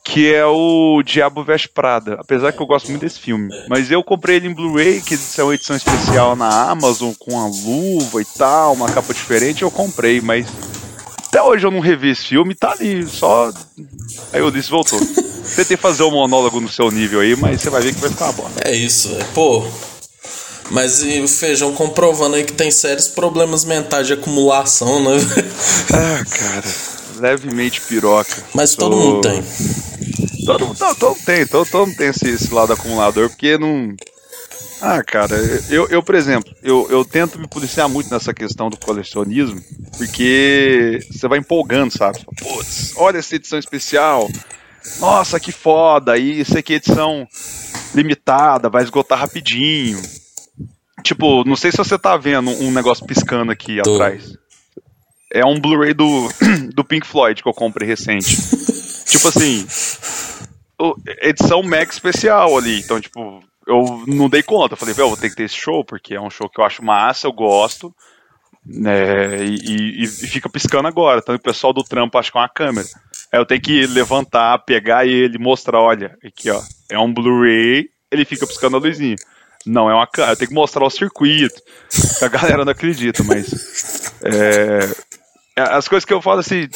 Que 0.04 0.34
é 0.34 0.46
o 0.46 1.02
Diabo 1.04 1.44
Veste 1.44 1.70
Prada. 1.70 2.18
Apesar 2.20 2.52
que 2.52 2.62
eu 2.62 2.66
gosto 2.66 2.90
muito 2.90 3.02
desse 3.02 3.20
filme. 3.20 3.50
Mas 3.70 3.92
eu 3.92 4.04
comprei 4.04 4.38
ele 4.38 4.48
em 4.48 4.54
Blu-ray, 4.54 5.02
que 5.02 5.18
é 5.38 5.44
uma 5.44 5.56
edição 5.56 5.76
especial 5.76 6.36
na 6.36 6.70
Amazon, 6.70 7.14
com 7.20 7.40
a 7.40 7.48
luva 7.48 8.22
e 8.22 8.26
tal, 8.38 8.74
uma 8.74 8.92
capa 8.92 9.14
diferente, 9.14 9.62
eu 9.62 9.72
comprei, 9.72 10.20
mas 10.20 10.48
até 11.32 11.42
hoje 11.42 11.66
eu 11.66 11.72
não 11.72 11.80
revi 11.80 12.10
esse 12.10 12.26
filme, 12.26 12.54
tá 12.54 12.72
ali, 12.72 13.08
só. 13.08 13.54
Aí 14.34 14.42
o 14.42 14.52
disse 14.52 14.70
voltou. 14.70 15.00
Tentei 15.56 15.78
fazer 15.78 16.04
um 16.04 16.12
monólogo 16.12 16.60
no 16.60 16.68
seu 16.68 16.92
nível 16.92 17.22
aí, 17.22 17.38
mas 17.38 17.62
você 17.62 17.70
vai 17.70 17.82
ver 17.82 17.94
que 17.94 18.02
vai 18.02 18.10
ficar 18.10 18.26
uma 18.26 18.34
bosta. 18.34 18.62
É 18.66 18.76
isso, 18.76 19.16
é, 19.16 19.24
pô. 19.34 19.66
Mas 20.70 21.02
e 21.02 21.22
o 21.22 21.28
feijão 21.30 21.74
comprovando 21.74 22.36
aí 22.36 22.44
que 22.44 22.52
tem 22.52 22.70
sérios 22.70 23.08
problemas 23.08 23.64
mentais 23.64 24.08
de 24.08 24.14
acumulação, 24.14 25.02
né? 25.04 25.18
ah, 25.94 26.26
cara, 26.30 26.68
levemente 27.22 27.82
piroca. 27.82 28.44
Mas 28.54 28.76
todo 28.76 28.96
Tô... 28.96 29.02
mundo 29.02 29.22
tem. 29.22 29.44
Todo, 30.46 30.76
todo, 30.76 30.96
todo 30.96 31.18
tem, 31.24 31.46
todo, 31.46 31.70
todo 31.70 31.88
mundo 31.88 31.98
tem 31.98 32.08
esse, 32.08 32.28
esse 32.28 32.54
lado 32.54 32.74
acumulador, 32.74 33.30
porque 33.30 33.58
não. 33.58 33.96
Ah, 34.82 35.04
cara, 35.04 35.36
eu, 35.70 35.88
eu 35.90 36.02
por 36.02 36.16
exemplo, 36.16 36.52
eu, 36.64 36.88
eu 36.90 37.06
tento 37.06 37.38
me 37.38 37.48
policiar 37.48 37.88
muito 37.88 38.12
nessa 38.12 38.34
questão 38.34 38.68
do 38.68 38.78
colecionismo, 38.78 39.62
porque 39.96 41.00
você 41.12 41.28
vai 41.28 41.38
empolgando, 41.38 41.96
sabe? 41.96 42.26
Putz, 42.40 42.94
olha 42.96 43.20
essa 43.20 43.36
edição 43.36 43.60
especial, 43.60 44.28
nossa, 45.00 45.40
que 45.40 45.52
foda, 45.52 46.18
e 46.18 46.42
isso 46.42 46.58
aqui 46.58 46.74
é 46.74 46.78
edição 46.78 47.28
limitada, 47.94 48.70
vai 48.70 48.82
esgotar 48.82 49.20
rapidinho. 49.20 50.02
Tipo, 51.04 51.44
não 51.46 51.56
sei 51.56 51.72
se 51.72 51.78
você 51.78 51.98
tá 51.98 52.18
vendo 52.18 52.50
um 52.50 52.72
negócio 52.72 53.06
piscando 53.06 53.52
aqui 53.52 53.82
Tô. 53.84 53.94
atrás. 53.94 54.34
É 55.34 55.46
um 55.46 55.60
Blu-ray 55.60 55.94
do, 55.94 56.30
do 56.76 56.84
Pink 56.84 57.08
Floyd 57.08 57.42
que 57.42 57.48
eu 57.48 57.54
comprei 57.54 57.88
recente. 57.88 58.36
tipo 59.06 59.28
assim, 59.28 59.66
edição 61.22 61.64
Max 61.64 61.96
especial 61.96 62.58
ali. 62.58 62.80
Então, 62.80 63.00
tipo, 63.00 63.44
eu 63.68 64.04
não 64.08 64.30
dei 64.30 64.44
conta. 64.44 64.74
Eu 64.74 64.78
falei, 64.78 64.94
velho, 64.94 65.10
vou 65.10 65.18
ter 65.18 65.30
que 65.30 65.36
ter 65.36 65.44
esse 65.44 65.56
show, 65.56 65.86
porque 65.86 66.14
é 66.14 66.22
um 66.22 66.30
show 66.30 66.50
que 66.50 66.60
eu 66.60 66.66
acho 66.66 66.84
massa, 66.84 67.28
eu 67.28 67.34
gosto. 67.34 67.94
Né, 68.64 69.44
e, 69.44 70.02
e, 70.02 70.04
e 70.04 70.08
fica 70.08 70.50
piscando 70.50 70.88
agora. 70.88 71.20
Então 71.20 71.34
o 71.34 71.40
pessoal 71.40 71.74
do 71.74 71.84
trampo 71.84 72.18
acha 72.18 72.32
que 72.32 72.38
é 72.38 72.42
uma 72.42 72.50
câmera. 72.50 72.88
Aí 73.32 73.40
eu 73.40 73.46
tenho 73.46 73.62
que 73.62 73.88
levantar, 73.88 74.60
pegar 74.60 75.06
ele, 75.06 75.38
mostrar, 75.38 75.80
olha, 75.80 76.18
aqui 76.24 76.50
ó, 76.50 76.62
é 76.90 77.00
um 77.00 77.12
Blu-ray, 77.12 77.90
ele 78.12 78.26
fica 78.26 78.46
piscando 78.46 78.76
a 78.76 78.80
luzinha. 78.80 79.16
Não, 79.66 79.90
é 79.90 79.94
uma 79.94 80.08
câmera, 80.08 80.34
eu 80.34 80.38
tenho 80.38 80.50
que 80.50 80.56
mostrar 80.56 80.86
o 80.86 80.90
circuito. 80.90 81.62
A 82.22 82.28
galera 82.28 82.66
não 82.66 82.72
acredita, 82.72 83.24
mas. 83.24 84.12
É, 84.24 84.80
as 85.56 85.88
coisas 85.88 86.06
que 86.06 86.14
eu 86.14 86.22
falo 86.22 86.40
assim, 86.40 86.68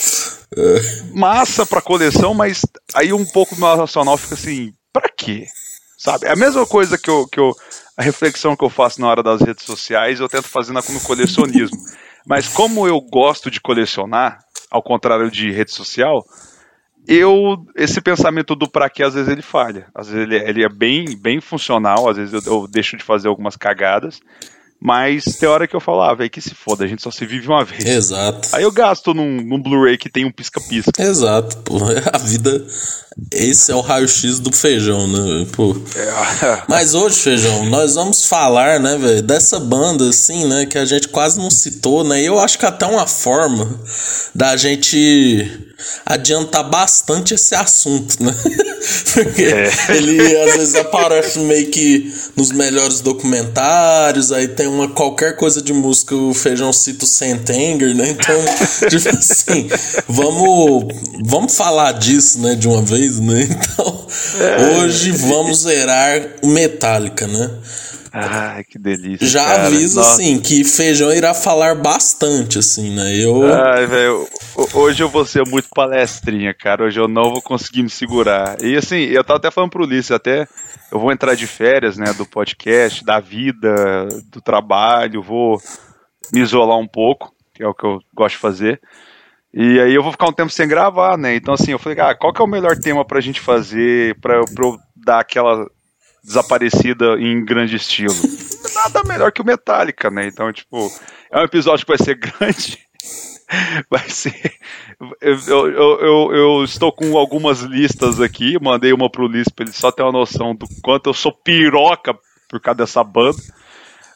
massa 1.13 1.65
pra 1.65 1.81
coleção, 1.81 2.33
mas 2.33 2.61
aí 2.93 3.13
um 3.13 3.25
pouco 3.25 3.55
do 3.55 3.61
meu 3.61 3.75
racional 3.75 4.17
fica 4.17 4.35
assim, 4.35 4.73
pra 4.91 5.09
quê? 5.09 5.45
Sabe? 5.97 6.27
É 6.27 6.31
a 6.31 6.35
mesma 6.35 6.65
coisa 6.65 6.97
que 6.97 7.09
eu, 7.09 7.27
que 7.27 7.39
eu. 7.39 7.51
A 7.97 8.03
reflexão 8.03 8.55
que 8.55 8.63
eu 8.63 8.69
faço 8.69 8.99
na 8.99 9.07
hora 9.07 9.23
das 9.23 9.41
redes 9.41 9.63
sociais, 9.63 10.19
eu 10.19 10.27
tento 10.27 10.49
fazer 10.49 10.73
no 10.73 10.81
colecionismo. 11.01 11.77
Mas 12.27 12.47
como 12.47 12.85
eu 12.85 12.99
gosto 12.99 13.49
de 13.49 13.61
colecionar, 13.61 14.39
ao 14.69 14.83
contrário 14.83 15.31
de 15.31 15.51
rede 15.51 15.71
social, 15.71 16.25
eu 17.07 17.65
esse 17.75 18.01
pensamento 18.01 18.55
do 18.55 18.69
para 18.69 18.89
quê 18.89 19.03
às 19.03 19.13
vezes 19.13 19.31
ele 19.31 19.41
falha. 19.41 19.87
Às 19.95 20.09
vezes 20.09 20.23
ele, 20.23 20.35
ele 20.35 20.63
é 20.63 20.69
bem, 20.69 21.17
bem 21.17 21.39
funcional, 21.39 22.09
às 22.09 22.17
vezes 22.17 22.33
eu, 22.33 22.41
eu 22.51 22.67
deixo 22.67 22.97
de 22.97 23.03
fazer 23.03 23.27
algumas 23.27 23.55
cagadas. 23.55 24.19
Mas 24.81 25.23
tem 25.39 25.49
hora 25.49 25.67
que 25.67 25.75
eu 25.75 25.79
falo, 25.79 26.01
ah, 26.01 26.13
velho, 26.13 26.29
que 26.29 26.41
se 26.41 26.53
foda, 26.53 26.83
a 26.83 26.87
gente 26.87 27.01
só 27.01 27.09
se 27.09 27.25
vive 27.25 27.47
uma 27.47 27.63
vez. 27.63 27.83
Exato. 27.85 28.49
Aí 28.53 28.63
eu 28.63 28.71
gasto 28.71 29.13
num, 29.13 29.41
num 29.41 29.61
Blu-ray 29.61 29.97
que 29.97 30.09
tem 30.09 30.25
um 30.25 30.31
pisca-pisca. 30.31 30.91
Exato, 31.01 31.57
pô. 31.59 31.77
A 32.13 32.17
vida. 32.17 32.65
Esse 33.31 33.71
é 33.71 33.75
o 33.75 33.81
raio-x 33.81 34.39
do 34.39 34.51
feijão, 34.51 35.07
né? 35.07 35.47
Pô. 35.53 35.75
É. 35.95 36.63
Mas 36.67 36.93
hoje, 36.93 37.15
feijão, 37.15 37.65
nós 37.65 37.95
vamos 37.95 38.25
falar, 38.25 38.79
né, 38.79 38.97
velho, 38.97 39.21
dessa 39.21 39.59
banda, 39.59 40.09
assim, 40.09 40.45
né, 40.45 40.65
que 40.65 40.77
a 40.77 40.85
gente 40.85 41.07
quase 41.07 41.39
não 41.39 41.49
citou, 41.49 42.03
né? 42.03 42.21
E 42.21 42.25
eu 42.25 42.37
acho 42.39 42.59
que 42.59 42.65
até 42.65 42.85
uma 42.85 43.07
forma 43.07 43.79
da 44.35 44.57
gente 44.57 45.74
adiantar 46.05 46.69
bastante 46.69 47.33
esse 47.33 47.55
assunto, 47.55 48.23
né? 48.23 48.33
Porque 49.13 49.43
é. 49.43 49.71
ele 49.89 50.37
às 50.37 50.55
vezes 50.55 50.75
aparece 50.75 51.39
meio 51.39 51.69
que 51.71 52.13
nos 52.35 52.51
melhores 52.51 53.01
documentários, 53.01 54.31
aí 54.31 54.47
tem 54.47 54.67
uma 54.67 54.89
qualquer 54.89 55.35
coisa 55.35 55.61
de 55.61 55.73
música, 55.73 56.15
o 56.15 56.33
Feijão 56.33 56.71
cita 56.71 57.05
o 57.05 57.07
Sentenger, 57.07 57.95
né? 57.95 58.09
Então, 58.09 58.35
tipo 58.89 59.09
assim, 59.09 59.67
vamos, 60.07 60.93
vamos 61.23 61.55
falar 61.55 61.93
disso, 61.93 62.39
né, 62.39 62.55
de 62.55 62.67
uma 62.67 62.81
vez, 62.81 63.19
né? 63.19 63.47
Então, 63.49 64.07
é. 64.39 64.77
hoje 64.77 65.11
vamos 65.11 65.59
zerar 65.61 66.21
o 66.41 66.47
Metallica, 66.47 67.27
né? 67.27 67.49
Ai, 68.17 68.63
que 68.63 68.79
delícia. 68.79 69.27
Já 69.27 69.43
cara. 69.43 69.65
aviso, 69.65 69.97
Nossa. 69.97 70.13
assim, 70.13 70.39
que 70.39 70.63
feijão 70.63 71.11
irá 71.11 71.33
falar 71.33 71.75
bastante, 71.75 72.57
assim, 72.57 72.95
né? 72.95 73.13
Eu. 73.13 73.43
Ai, 73.53 73.85
velho, 73.85 74.25
hoje 74.73 75.03
eu 75.03 75.09
vou 75.09 75.25
ser 75.25 75.45
muito 75.45 75.67
palestrinha, 75.75 76.53
cara. 76.53 76.85
Hoje 76.85 76.97
eu 76.97 77.09
não 77.09 77.31
vou 77.31 77.41
conseguir 77.41 77.83
me 77.83 77.89
segurar. 77.89 78.55
E 78.63 78.77
assim, 78.77 78.99
eu 78.99 79.21
tava 79.21 79.37
até 79.37 79.51
falando 79.51 79.71
pro 79.71 79.83
Ulisses, 79.83 80.11
até 80.11 80.47
eu 80.89 80.97
vou 80.97 81.11
entrar 81.11 81.35
de 81.35 81.45
férias, 81.45 81.97
né, 81.97 82.13
do 82.13 82.25
podcast, 82.25 83.03
da 83.03 83.19
vida, 83.19 84.07
do 84.31 84.39
trabalho, 84.39 85.21
vou 85.21 85.59
me 86.31 86.39
isolar 86.39 86.77
um 86.77 86.87
pouco, 86.87 87.33
que 87.53 87.63
é 87.63 87.67
o 87.67 87.73
que 87.73 87.85
eu 87.85 87.99
gosto 88.13 88.35
de 88.35 88.41
fazer. 88.41 88.81
E 89.53 89.77
aí 89.79 89.93
eu 89.93 90.03
vou 90.03 90.13
ficar 90.13 90.27
um 90.29 90.33
tempo 90.33 90.51
sem 90.51 90.67
gravar, 90.69 91.17
né? 91.17 91.35
Então 91.35 91.53
assim, 91.53 91.71
eu 91.71 91.79
falei, 91.79 91.99
ah, 91.99 92.15
qual 92.15 92.31
que 92.31 92.41
é 92.41 92.45
o 92.45 92.47
melhor 92.47 92.77
tema 92.77 93.03
pra 93.03 93.19
gente 93.19 93.41
fazer, 93.41 94.17
pra, 94.21 94.41
pra 94.45 94.65
eu 94.65 94.77
dar 94.95 95.19
aquela 95.19 95.65
desaparecida 96.25 97.19
em 97.19 97.43
grande 97.45 97.75
estilo. 97.75 98.13
Nada 98.73 99.03
melhor 99.03 99.31
que 99.31 99.41
o 99.41 99.45
Metallica, 99.45 100.09
né? 100.09 100.27
Então, 100.27 100.51
tipo, 100.51 100.91
é 101.31 101.39
um 101.39 101.43
episódio 101.43 101.85
que 101.85 101.95
vai 101.95 102.03
ser 102.03 102.15
grande. 102.19 102.79
Vai 103.89 104.09
ser. 104.09 104.53
Eu, 105.21 105.39
eu, 105.47 105.99
eu, 105.99 106.35
eu, 106.35 106.63
estou 106.63 106.91
com 106.91 107.15
algumas 107.15 107.61
listas 107.61 108.19
aqui. 108.19 108.57
Mandei 108.59 108.91
uma 108.91 109.09
pro 109.09 109.25
Ulisses 109.25 109.53
pra 109.53 109.65
ele 109.65 109.73
só 109.73 109.91
ter 109.91 110.01
uma 110.01 110.11
noção 110.11 110.55
do 110.55 110.65
quanto 110.81 111.09
eu 111.09 111.13
sou 111.13 111.31
piroca 111.31 112.17
por 112.49 112.59
causa 112.59 112.79
dessa 112.79 113.03
banda. 113.03 113.37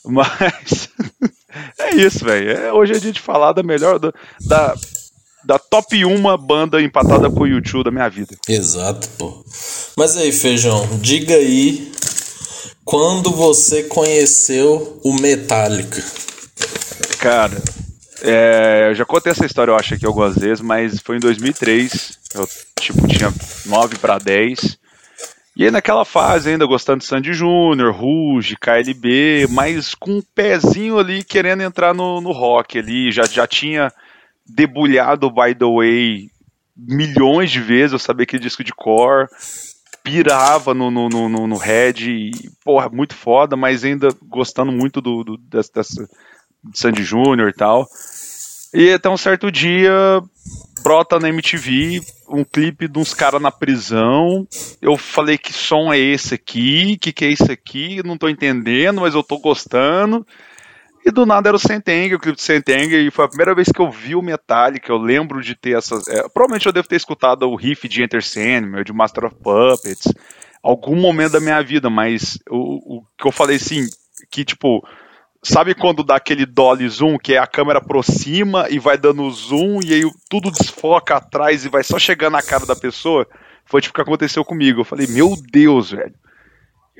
Mas. 0.03 0.89
é 1.77 1.95
isso, 1.95 2.25
velho. 2.25 2.51
É, 2.51 2.73
hoje 2.73 2.93
é 2.93 2.95
a 2.95 2.99
gente 2.99 3.21
falar 3.21 3.53
da 3.53 3.61
melhor. 3.61 3.99
Da 3.99 4.73
da 5.43 5.57
top 5.57 6.03
1 6.05 6.37
banda 6.37 6.81
empatada 6.81 7.29
com 7.29 7.41
o 7.41 7.47
YouTube 7.47 7.85
da 7.85 7.91
minha 7.91 8.09
vida. 8.09 8.35
Exato, 8.47 9.07
pô. 9.17 9.43
Mas 9.97 10.17
aí, 10.17 10.31
Feijão, 10.31 10.87
diga 11.01 11.35
aí 11.35 11.91
quando 12.83 13.31
você 13.31 13.83
conheceu 13.83 14.99
o 15.03 15.13
Metallica. 15.13 16.03
Cara, 17.19 17.61
é, 18.21 18.87
eu 18.89 18.95
já 18.95 19.05
contei 19.05 19.31
essa 19.31 19.45
história, 19.45 19.71
eu 19.71 19.75
acho, 19.75 19.93
aqui 19.93 20.05
algumas 20.05 20.35
vezes, 20.35 20.61
mas 20.61 20.99
foi 20.99 21.17
em 21.17 21.19
2003. 21.19 22.17
Eu, 22.33 22.47
tipo, 22.79 23.07
tinha 23.07 23.33
9 23.65 23.97
para 23.97 24.17
10. 24.17 24.77
E 25.55 25.65
aí 25.65 25.71
naquela 25.71 26.05
fase 26.05 26.49
ainda 26.49 26.65
gostando 26.65 26.99
de 26.99 27.05
Sandy 27.05 27.33
Júnior, 27.33 27.93
Ruge, 27.93 28.55
KLB, 28.55 29.47
mas 29.49 29.93
com 29.93 30.11
um 30.11 30.21
pezinho 30.33 30.97
ali 30.97 31.23
querendo 31.23 31.61
entrar 31.63 31.93
no, 31.93 32.21
no 32.21 32.31
rock 32.31 32.79
ali, 32.79 33.11
já, 33.11 33.25
já 33.25 33.45
tinha 33.45 33.91
debulhado 34.49 35.29
By 35.29 35.55
The 35.55 35.65
Way 35.65 36.29
milhões 36.75 37.51
de 37.51 37.59
vezes, 37.59 37.93
eu 37.93 37.99
sabia 37.99 38.23
aquele 38.23 38.43
disco 38.43 38.63
de 38.63 38.73
core, 38.73 39.27
pirava 40.03 40.73
no, 40.73 40.89
no, 40.89 41.09
no, 41.09 41.47
no 41.47 41.57
Red, 41.57 42.09
e, 42.09 42.31
porra, 42.63 42.89
muito 42.89 43.13
foda, 43.13 43.57
mas 43.57 43.83
ainda 43.83 44.09
gostando 44.23 44.71
muito 44.71 45.01
do, 45.01 45.23
do 45.23 45.37
dessa, 45.37 45.71
dessa 45.73 46.09
de 46.63 46.79
Sandy 46.79 47.03
Júnior 47.03 47.49
e 47.49 47.53
tal. 47.53 47.85
E 48.73 48.93
até 48.93 49.09
um 49.09 49.17
certo 49.17 49.51
dia 49.51 49.91
brota 50.81 51.19
na 51.19 51.29
MTV 51.29 52.01
um 52.29 52.43
clipe 52.43 52.87
de 52.87 52.99
uns 52.99 53.13
caras 53.13 53.41
na 53.41 53.51
prisão. 53.51 54.47
Eu 54.81 54.95
falei 54.97 55.37
que 55.37 55.51
som 55.51 55.91
é 55.91 55.97
esse 55.97 56.35
aqui, 56.35 56.97
que 56.97 57.11
que 57.11 57.25
é 57.25 57.29
isso 57.29 57.51
aqui, 57.51 58.01
não 58.05 58.17
tô 58.17 58.29
entendendo, 58.29 59.01
mas 59.01 59.15
eu 59.15 59.23
tô 59.23 59.37
gostando. 59.37 60.25
E 61.05 61.11
do 61.11 61.25
nada 61.25 61.49
era 61.49 61.55
o 61.55 61.59
Sentenger, 61.59 62.17
o 62.17 62.19
clipe 62.19 62.35
do 62.35 62.41
Sentenger, 62.41 62.99
e 62.99 63.09
foi 63.09 63.25
a 63.25 63.29
primeira 63.29 63.55
vez 63.55 63.69
que 63.71 63.79
eu 63.79 63.89
vi 63.89 64.15
o 64.15 64.21
Metallica, 64.21 64.91
eu 64.91 64.97
lembro 64.97 65.41
de 65.41 65.55
ter 65.55 65.77
essas... 65.77 66.07
É, 66.07 66.27
provavelmente 66.29 66.65
eu 66.65 66.73
devo 66.73 66.87
ter 66.87 66.97
escutado 66.97 67.49
o 67.49 67.55
riff 67.55 67.87
de 67.87 68.03
Enter 68.03 68.23
Sandman, 68.23 68.83
de 68.83 68.91
Master 68.93 69.25
of 69.25 69.35
Puppets, 69.35 70.13
algum 70.61 70.95
momento 70.95 71.31
da 71.31 71.39
minha 71.39 71.61
vida, 71.63 71.89
mas 71.89 72.37
o, 72.49 72.97
o 72.97 73.03
que 73.17 73.27
eu 73.27 73.31
falei 73.31 73.55
assim, 73.55 73.87
que 74.29 74.43
tipo... 74.43 74.85
Sabe 75.41 75.73
quando 75.73 76.03
dá 76.03 76.17
aquele 76.17 76.45
dolly 76.45 76.89
zoom, 76.89 77.17
que 77.17 77.33
é 77.33 77.37
a 77.37 77.47
câmera 77.47 77.79
aproxima 77.79 78.67
e 78.69 78.77
vai 78.77 78.97
dando 78.97 79.31
zoom 79.31 79.79
e 79.85 79.93
aí 79.93 80.01
tudo 80.29 80.51
desfoca 80.51 81.15
atrás 81.15 81.63
e 81.63 81.69
vai 81.69 81.81
só 81.81 81.97
chegando 81.97 82.33
na 82.33 82.41
cara 82.41 82.65
da 82.65 82.75
pessoa? 82.75 83.25
Foi 83.63 83.79
tipo 83.79 83.93
o 83.93 83.95
que 83.95 84.01
aconteceu 84.01 84.43
comigo. 84.43 84.81
Eu 84.81 84.85
falei, 84.85 85.07
meu 85.07 85.37
Deus, 85.49 85.91
velho. 85.91 86.13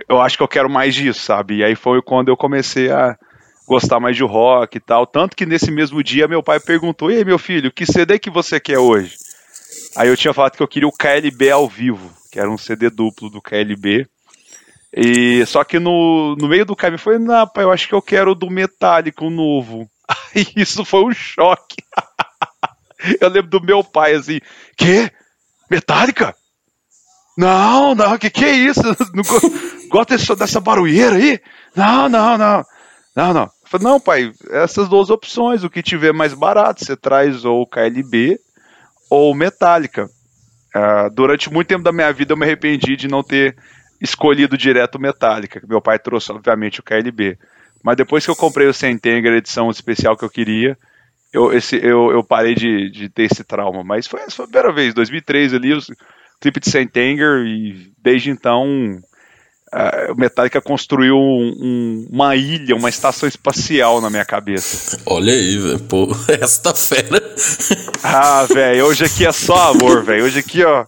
Eu 0.07 0.21
acho 0.21 0.37
que 0.37 0.43
eu 0.43 0.47
quero 0.47 0.69
mais 0.69 0.95
disso, 0.95 1.19
sabe? 1.19 1.57
E 1.57 1.63
aí 1.65 1.75
foi 1.75 2.01
quando 2.01 2.29
eu 2.29 2.37
comecei 2.37 2.89
a, 2.89 3.17
gostar 3.69 3.99
mais 3.99 4.17
de 4.17 4.23
rock 4.23 4.77
e 4.77 4.79
tal. 4.79 5.05
Tanto 5.05 5.35
que 5.35 5.45
nesse 5.45 5.71
mesmo 5.71 6.03
dia 6.03 6.27
meu 6.27 6.41
pai 6.41 6.59
perguntou: 6.59 7.11
E 7.11 7.17
aí, 7.17 7.23
meu 7.23 7.37
filho, 7.37 7.71
que 7.71 7.85
CD 7.85 8.17
que 8.17 8.31
você 8.31 8.59
quer 8.59 8.79
hoje? 8.79 9.15
Aí 9.95 10.09
eu 10.09 10.17
tinha 10.17 10.33
falado 10.33 10.57
que 10.57 10.63
eu 10.63 10.67
queria 10.67 10.87
o 10.87 10.91
KLB 10.91 11.51
ao 11.51 11.69
vivo, 11.69 12.11
que 12.31 12.39
era 12.39 12.49
um 12.49 12.57
CD 12.57 12.89
duplo 12.89 13.29
do 13.29 13.41
KLB. 13.41 14.07
E 14.91 15.45
só 15.45 15.63
que 15.63 15.77
no, 15.77 16.35
no 16.35 16.47
meio 16.47 16.65
do 16.65 16.75
caminho 16.75 16.99
foi, 16.99 17.19
não, 17.19 17.47
pai, 17.47 17.63
eu 17.63 17.71
acho 17.71 17.87
que 17.87 17.93
eu 17.93 18.01
quero 18.01 18.31
o 18.31 18.35
do 18.35 18.49
Metallica, 18.49 19.23
o 19.23 19.29
novo. 19.29 19.87
Aí 20.35 20.47
isso 20.55 20.83
foi 20.83 21.05
um 21.05 21.13
choque. 21.13 21.77
eu 23.21 23.29
lembro 23.29 23.51
do 23.51 23.61
meu 23.61 23.83
pai 23.83 24.15
assim, 24.15 24.39
que? 24.75 25.11
Metallica? 25.69 26.35
Não, 27.37 27.93
não, 27.93 28.17
que 28.17 28.29
que 28.29 28.43
é 28.43 28.51
isso? 28.51 28.81
Não 29.13 29.23
gosta 29.89 30.17
dessa, 30.17 30.35
dessa 30.35 30.59
barulheira 30.59 31.15
aí? 31.15 31.39
Não, 31.75 32.09
não, 32.09 32.37
não. 32.37 32.65
Não, 33.15 33.33
não. 33.33 33.51
Falei, 33.69 33.87
não, 33.87 33.99
pai, 33.99 34.31
essas 34.49 34.89
duas 34.89 35.11
opções, 35.11 35.63
o 35.63 35.69
que 35.69 35.83
tiver 35.83 36.11
mais 36.11 36.33
barato, 36.33 36.83
você 36.83 36.97
traz 36.97 37.45
ou 37.45 37.67
KLB 37.67 38.39
ou 39.11 39.35
Metallica. 39.35 40.09
Uh, 40.75 41.13
durante 41.13 41.53
muito 41.53 41.67
tempo 41.67 41.83
da 41.83 41.91
minha 41.91 42.11
vida 42.11 42.33
eu 42.33 42.37
me 42.37 42.45
arrependi 42.45 42.95
de 42.95 43.07
não 43.07 43.21
ter 43.21 43.55
escolhido 44.01 44.57
direto 44.57 44.99
Metallica. 44.99 45.61
Meu 45.67 45.79
pai 45.79 45.99
trouxe, 45.99 46.31
obviamente, 46.31 46.79
o 46.79 46.83
KLB. 46.83 47.37
Mas 47.83 47.95
depois 47.95 48.25
que 48.25 48.31
eu 48.31 48.35
comprei 48.35 48.65
o 48.65 48.73
Sentenger, 48.73 49.33
a 49.33 49.37
edição 49.37 49.69
especial 49.69 50.17
que 50.17 50.25
eu 50.25 50.31
queria, 50.31 50.75
eu, 51.31 51.53
esse, 51.53 51.75
eu, 51.75 52.11
eu 52.11 52.23
parei 52.23 52.55
de, 52.55 52.89
de 52.89 53.07
ter 53.07 53.25
esse 53.31 53.43
trauma. 53.43 53.83
Mas 53.83 54.07
foi, 54.07 54.19
foi 54.31 54.45
a 54.45 54.47
primeira 54.47 54.73
vez, 54.73 54.95
2003 54.95 55.53
ali, 55.53 55.75
o 55.75 55.79
clipe 56.41 56.59
de 56.59 56.71
Sentenger, 56.71 57.45
e 57.45 57.93
desde 57.99 58.31
então 58.31 58.99
o 60.09 60.15
Metallica 60.15 60.61
construiu 60.61 61.15
um, 61.15 61.53
um, 61.59 62.07
uma 62.09 62.35
ilha, 62.35 62.75
uma 62.75 62.89
estação 62.89 63.27
espacial 63.27 64.01
na 64.01 64.09
minha 64.09 64.25
cabeça. 64.25 64.99
Olha 65.05 65.33
aí, 65.33 65.57
velho. 65.57 65.79
Pô, 65.79 66.07
esta 66.27 66.73
fera. 66.73 67.21
ah, 68.03 68.45
velho, 68.45 68.85
hoje 68.85 69.05
aqui 69.05 69.25
é 69.25 69.31
só 69.31 69.71
amor, 69.71 70.03
velho. 70.03 70.25
Hoje 70.25 70.39
aqui, 70.39 70.63
ó. 70.63 70.85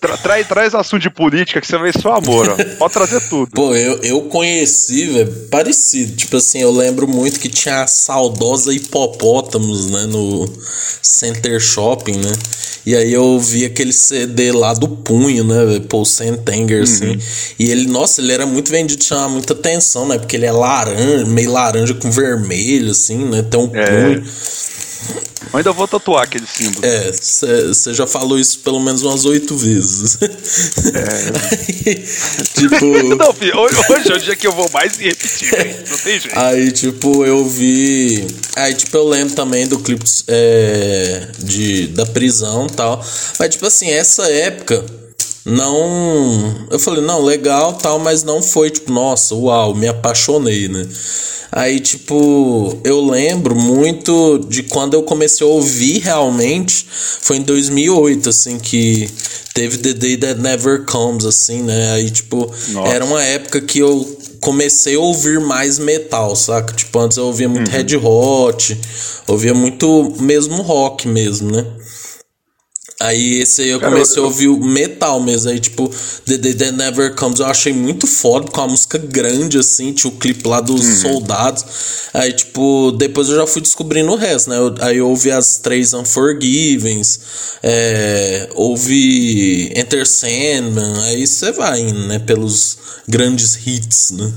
Tra 0.00 0.16
traz, 0.16 0.48
traz 0.48 0.74
assunto 0.74 1.02
de 1.02 1.10
política 1.10 1.60
que 1.60 1.66
você 1.66 1.76
vai 1.76 1.92
só 1.92 2.14
amor, 2.14 2.48
ó. 2.48 2.56
Pode 2.78 2.92
trazer 2.94 3.20
tudo. 3.28 3.50
Pô, 3.50 3.74
eu, 3.74 3.98
eu 4.02 4.22
conheci, 4.22 5.06
velho, 5.06 5.30
parecido. 5.50 6.16
Tipo 6.16 6.38
assim, 6.38 6.60
eu 6.60 6.72
lembro 6.72 7.06
muito 7.06 7.38
que 7.38 7.50
tinha 7.50 7.82
a 7.82 7.86
saudosa 7.86 8.72
hipopótamos, 8.72 9.90
né, 9.90 10.06
no 10.06 10.50
Center 11.02 11.60
Shopping, 11.60 12.16
né? 12.16 12.32
E 12.86 12.96
aí 12.96 13.12
eu 13.12 13.38
vi 13.38 13.66
aquele 13.66 13.92
CD 13.92 14.52
lá 14.52 14.72
do 14.72 14.88
punho, 14.88 15.44
né? 15.44 15.80
Paul 15.86 16.06
Sentenger, 16.06 16.82
assim. 16.82 17.04
uhum. 17.04 17.12
assim. 17.16 17.54
E 17.58 17.70
ele, 17.70 17.86
nossa, 17.86 18.22
ele 18.22 18.32
era 18.32 18.46
muito 18.46 18.70
vendido, 18.70 19.04
chamava 19.04 19.28
muita 19.28 19.52
atenção, 19.52 20.08
né? 20.08 20.18
Porque 20.18 20.34
ele 20.34 20.46
é 20.46 20.52
laranja, 20.52 21.26
meio 21.26 21.52
laranja 21.52 21.92
com 21.92 22.10
vermelho, 22.10 22.90
assim, 22.92 23.18
né? 23.26 23.42
Tem 23.42 23.60
um 23.60 23.70
é. 23.74 23.86
punho. 23.86 24.24
Eu 25.52 25.58
ainda 25.58 25.72
vou 25.72 25.88
tatuar 25.88 26.24
aquele 26.24 26.46
símbolo. 26.46 26.84
É, 26.84 27.10
você 27.10 27.92
já 27.92 28.06
falou 28.06 28.38
isso 28.38 28.60
pelo 28.60 28.78
menos 28.78 29.02
umas 29.02 29.24
oito 29.24 29.56
vezes. 29.56 30.18
É. 30.22 30.28
Aí, 31.50 32.04
tipo. 32.54 32.86
não, 33.16 33.32
filho, 33.32 33.58
hoje, 33.58 33.76
é 34.12 34.14
o 34.14 34.18
dia 34.18 34.36
que 34.36 34.46
eu 34.46 34.52
vou 34.52 34.70
mais 34.72 34.96
repetir, 34.96 35.50
não 35.88 35.98
tem 35.98 36.20
jeito. 36.20 36.38
Aí, 36.38 36.70
tipo, 36.70 37.24
eu 37.24 37.44
vi. 37.44 38.26
Aí, 38.54 38.74
tipo, 38.74 38.96
eu 38.96 39.08
lembro 39.08 39.34
também 39.34 39.66
do 39.66 39.78
clipe 39.80 40.04
é, 40.28 41.28
de, 41.38 41.88
da 41.88 42.06
prisão 42.06 42.66
e 42.66 42.72
tal. 42.72 43.04
Mas, 43.38 43.50
tipo 43.50 43.66
assim, 43.66 43.90
essa 43.90 44.30
época 44.30 44.84
não. 45.50 46.66
Eu 46.70 46.78
falei, 46.78 47.02
não, 47.02 47.22
legal 47.22 47.74
tal, 47.74 47.98
mas 47.98 48.22
não 48.22 48.42
foi 48.42 48.70
tipo, 48.70 48.92
nossa, 48.92 49.34
uau, 49.34 49.74
me 49.74 49.88
apaixonei, 49.88 50.68
né? 50.68 50.86
Aí, 51.52 51.80
tipo, 51.80 52.78
eu 52.84 53.04
lembro 53.04 53.56
muito 53.56 54.38
de 54.48 54.62
quando 54.62 54.94
eu 54.94 55.02
comecei 55.02 55.44
a 55.44 55.50
ouvir 55.50 55.98
realmente, 55.98 56.86
foi 56.88 57.38
em 57.38 57.42
2008, 57.42 58.28
assim, 58.28 58.56
que 58.58 59.10
teve 59.52 59.78
The 59.78 59.92
Day 59.94 60.16
That 60.16 60.40
Never 60.40 60.84
Comes, 60.84 61.24
assim, 61.24 61.62
né? 61.62 61.92
Aí, 61.92 62.08
tipo, 62.08 62.52
Nossa. 62.68 62.94
era 62.94 63.04
uma 63.04 63.22
época 63.22 63.60
que 63.60 63.80
eu 63.80 64.16
comecei 64.40 64.94
a 64.94 65.00
ouvir 65.00 65.40
mais 65.40 65.80
metal, 65.80 66.36
saca? 66.36 66.72
Tipo, 66.72 67.00
antes 67.00 67.16
eu 67.16 67.26
ouvia 67.26 67.48
muito 67.48 67.68
uhum. 67.68 67.76
Red 67.76 67.96
Hot, 67.96 68.80
ouvia 69.26 69.52
muito 69.52 70.14
mesmo 70.20 70.62
rock 70.62 71.08
mesmo, 71.08 71.50
né? 71.50 71.66
Aí 73.00 73.40
esse 73.40 73.62
aí 73.62 73.70
eu 73.70 73.80
Cara, 73.80 73.92
comecei 73.92 74.18
eu... 74.18 74.24
a 74.24 74.26
ouvir 74.26 74.48
o 74.48 74.62
metal 74.62 75.18
mesmo. 75.20 75.50
Aí, 75.50 75.58
tipo, 75.58 75.90
The 76.26 76.36
Day 76.36 76.52
That 76.52 76.72
Never 76.72 77.14
Comes 77.14 77.40
eu 77.40 77.46
achei 77.46 77.72
muito 77.72 78.06
foda, 78.06 78.50
com 78.50 78.60
a 78.60 78.68
música 78.68 78.98
grande, 78.98 79.58
assim, 79.58 79.90
tinha 79.94 80.12
o 80.12 80.16
clipe 80.16 80.46
lá 80.46 80.60
dos 80.60 80.84
uhum. 80.84 80.96
soldados. 80.96 81.64
Aí, 82.12 82.30
tipo, 82.30 82.92
depois 82.92 83.30
eu 83.30 83.36
já 83.36 83.46
fui 83.46 83.62
descobrindo 83.62 84.12
o 84.12 84.16
resto, 84.16 84.50
né? 84.50 84.58
Eu, 84.58 84.74
aí 84.80 84.98
eu 84.98 85.08
ouvi 85.08 85.30
as 85.30 85.56
três 85.56 85.94
Unforgivens, 85.94 87.20
é, 87.62 88.50
ouvi 88.54 89.72
Enter 89.74 90.06
Sandman, 90.06 91.02
aí 91.04 91.26
você 91.26 91.52
vai 91.52 91.80
indo, 91.80 92.06
né? 92.06 92.18
Pelos 92.18 92.76
grandes 93.08 93.66
hits, 93.66 94.10
né? 94.10 94.30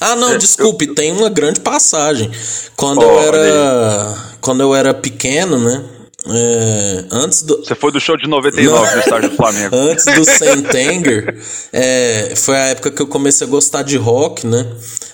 Ah, 0.00 0.14
não, 0.14 0.30
é, 0.30 0.38
desculpe, 0.38 0.86
eu... 0.86 0.94
tem 0.94 1.10
uma 1.10 1.28
grande 1.28 1.58
passagem. 1.58 2.30
Quando 2.76 3.00
oh, 3.00 3.02
eu 3.02 3.20
era. 3.20 4.16
Quando 4.40 4.60
eu 4.60 4.72
era 4.72 4.94
pequeno, 4.94 5.58
né? 5.58 5.82
É, 6.28 7.04
antes 7.10 7.42
do... 7.42 7.56
Você 7.58 7.74
foi 7.74 7.92
do 7.92 8.00
show 8.00 8.16
de 8.16 8.28
99 8.28 8.94
no 8.94 9.00
estádio 9.00 9.30
do 9.30 9.36
Flamengo. 9.36 9.74
antes 9.76 10.04
do 10.04 10.24
Sentenger, 10.24 11.38
é, 11.72 12.32
foi 12.36 12.56
a 12.56 12.66
época 12.66 12.90
que 12.90 13.00
eu 13.00 13.06
comecei 13.06 13.46
a 13.46 13.50
gostar 13.50 13.82
de 13.82 13.96
rock, 13.96 14.46
né? 14.46 14.66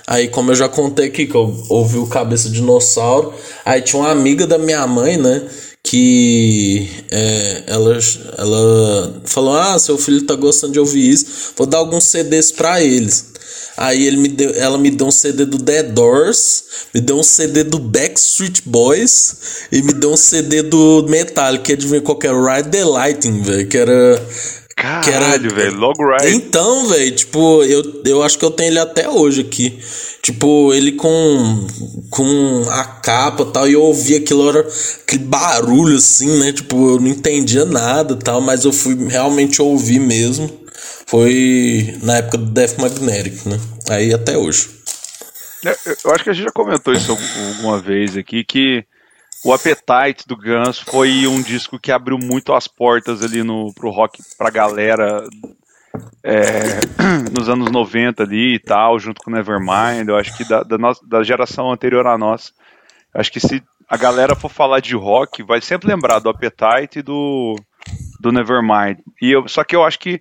Aí, 0.07 0.29
como 0.29 0.51
eu 0.51 0.55
já 0.55 0.69
contei 0.69 1.07
aqui, 1.07 1.27
que 1.27 1.35
eu 1.35 1.65
ouvi 1.69 1.99
o 1.99 2.07
Cabeça 2.07 2.49
de 2.49 2.57
Dinossauro, 2.57 3.33
aí 3.65 3.81
tinha 3.83 4.01
uma 4.03 4.11
amiga 4.11 4.47
da 4.47 4.59
minha 4.59 4.87
mãe, 4.87 5.17
né? 5.17 5.43
Que 5.83 6.89
é, 7.11 7.63
ela, 7.67 7.99
ela 8.39 9.23
falou: 9.25 9.57
Ah, 9.57 9.79
seu 9.79 9.99
filho 9.99 10.25
tá 10.25 10.35
gostando 10.35 10.73
de 10.73 10.81
ouvir 10.81 11.11
isso, 11.11 11.53
vou 11.57 11.67
dar 11.67 11.79
alguns 11.79 12.05
CDs 12.05 12.53
pra 12.53 12.81
eles. 12.81 13.32
Aí 13.83 14.07
ele 14.07 14.17
me 14.17 14.29
deu, 14.29 14.53
ela 14.55 14.79
me 14.79 14.93
deu 14.93 15.09
um 15.09 15.11
CD 15.11 15.45
do 15.45 15.59
The 15.59 15.83
Doors, 15.83 16.63
me 16.95 17.01
deu 17.01 17.19
um 17.19 17.23
CD 17.25 17.65
do 17.65 17.81
Backstreet 17.81 18.63
Boys 18.65 19.67
e 19.73 19.83
me 19.83 19.93
deu 19.93 20.13
um 20.13 20.17
CD 20.17 20.63
do 20.63 21.05
Metallica, 21.09 21.77
que 21.77 21.87
ver 21.87 22.01
qual 22.01 22.17
que 22.17 22.29
era? 22.29 22.57
Ride 22.57 22.69
the 22.69 22.85
Lightning, 22.85 23.43
velho, 23.43 23.67
que 23.67 23.77
era 23.77 24.25
Caralho, 24.77 25.53
velho, 25.53 25.77
logo 25.77 25.99
ride. 26.05 26.33
Então, 26.33 26.87
velho, 26.87 27.11
tipo, 27.11 27.65
eu, 27.65 28.03
eu 28.05 28.23
acho 28.23 28.39
que 28.39 28.45
eu 28.45 28.53
tenho 28.53 28.71
ele 28.71 28.79
até 28.79 29.09
hoje 29.09 29.41
aqui. 29.41 29.77
Tipo, 30.23 30.73
ele 30.73 30.93
com 30.93 31.67
com 32.09 32.65
a 32.71 32.85
capa 32.85 33.45
tal, 33.47 33.69
e 33.69 33.73
eu 33.73 33.83
ouvi 33.83 34.15
aquilo, 34.15 34.49
era 34.49 34.61
aquele 35.03 35.25
barulho 35.25 35.97
assim, 35.97 36.39
né? 36.39 36.53
Tipo, 36.53 36.91
eu 36.91 37.01
não 37.01 37.09
entendia 37.09 37.65
nada 37.65 38.15
tal, 38.15 38.41
mas 38.41 38.65
eu 38.65 38.73
fui 38.73 39.09
realmente 39.09 39.61
ouvir 39.61 39.99
mesmo 39.99 40.62
foi 41.13 41.95
na 42.03 42.17
época 42.17 42.39
do 42.39 42.47
Death 42.47 42.79
Magnetic, 42.79 43.45
né? 43.45 43.61
Aí 43.91 44.15
até 44.15 44.39
hoje. 44.39 44.71
É, 45.63 45.77
eu 46.07 46.11
acho 46.11 46.25
que 46.25 46.31
a 46.31 46.33
gente 46.33 46.47
já 46.47 46.51
comentou 46.51 46.95
isso 46.95 47.13
alguma 47.13 47.79
vez 47.79 48.17
aqui, 48.17 48.43
que 48.43 48.83
o 49.45 49.53
Appetite 49.53 50.27
do 50.27 50.35
Guns 50.35 50.79
foi 50.79 51.27
um 51.27 51.43
disco 51.43 51.79
que 51.79 51.93
abriu 51.93 52.17
muito 52.17 52.55
as 52.55 52.67
portas 52.67 53.23
ali 53.23 53.43
no, 53.43 53.75
pro 53.75 53.91
rock 53.91 54.23
pra 54.39 54.49
galera 54.49 55.23
é, 56.25 56.81
nos 57.31 57.47
anos 57.47 57.71
90 57.71 58.23
ali 58.23 58.55
e 58.55 58.59
tal, 58.59 58.99
junto 58.99 59.21
com 59.23 59.31
Nevermind. 59.31 60.09
Eu 60.09 60.17
acho 60.17 60.35
que 60.35 60.49
da, 60.49 60.63
da, 60.63 60.79
nossa, 60.79 61.07
da 61.07 61.23
geração 61.23 61.71
anterior 61.71 62.07
a 62.07 62.17
nós, 62.17 62.55
acho 63.13 63.31
que 63.31 63.39
se 63.39 63.63
a 63.87 63.99
galera 63.99 64.35
for 64.35 64.49
falar 64.49 64.81
de 64.81 64.97
rock, 64.97 65.43
vai 65.43 65.61
sempre 65.61 65.89
lembrar 65.89 66.21
do 66.21 66.31
Appetite 66.31 67.01
e 67.01 67.03
do, 67.03 67.55
do 68.19 68.33
Nevermind. 68.33 68.97
E 69.21 69.31
eu, 69.31 69.47
só 69.47 69.63
que 69.63 69.77
eu 69.77 69.85
acho 69.85 69.99
que 69.99 70.19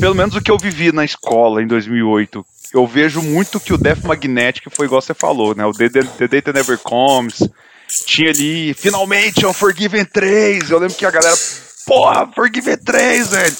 pelo 0.00 0.14
menos 0.14 0.34
o 0.34 0.40
que 0.40 0.50
eu 0.50 0.58
vivi 0.58 0.92
na 0.92 1.04
escola 1.04 1.62
em 1.62 1.66
2008, 1.66 2.44
eu 2.72 2.86
vejo 2.86 3.22
muito 3.22 3.60
que 3.60 3.72
o 3.72 3.78
Death 3.78 4.04
Magnetic 4.04 4.64
foi 4.70 4.86
igual 4.86 5.00
você 5.00 5.14
falou, 5.14 5.54
né? 5.54 5.64
O 5.64 5.72
The, 5.72 5.88
The, 5.88 6.02
The 6.02 6.28
Data 6.28 6.52
Never 6.52 6.78
Comes. 6.78 7.48
Tinha 8.04 8.30
ali, 8.30 8.74
finalmente, 8.74 9.46
um 9.46 9.52
Forgiven 9.52 10.04
3. 10.04 10.70
Eu 10.70 10.78
lembro 10.78 10.96
que 10.96 11.06
a 11.06 11.10
galera, 11.10 11.36
porra, 11.86 12.30
Forgiven 12.34 12.76
3, 12.76 13.28
velho. 13.28 13.56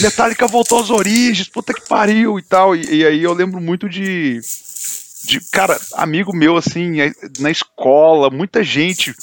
Metallica 0.00 0.46
voltou 0.46 0.80
às 0.80 0.90
origens, 0.90 1.48
puta 1.48 1.74
que 1.74 1.86
pariu 1.86 2.38
e 2.38 2.42
tal. 2.42 2.74
E, 2.74 2.96
e 2.96 3.06
aí 3.06 3.22
eu 3.22 3.32
lembro 3.32 3.60
muito 3.60 3.88
de, 3.88 4.40
de, 5.24 5.40
cara, 5.50 5.78
amigo 5.94 6.34
meu, 6.34 6.56
assim, 6.56 6.96
na 7.38 7.50
escola, 7.50 8.30
muita 8.30 8.62
gente, 8.62 9.14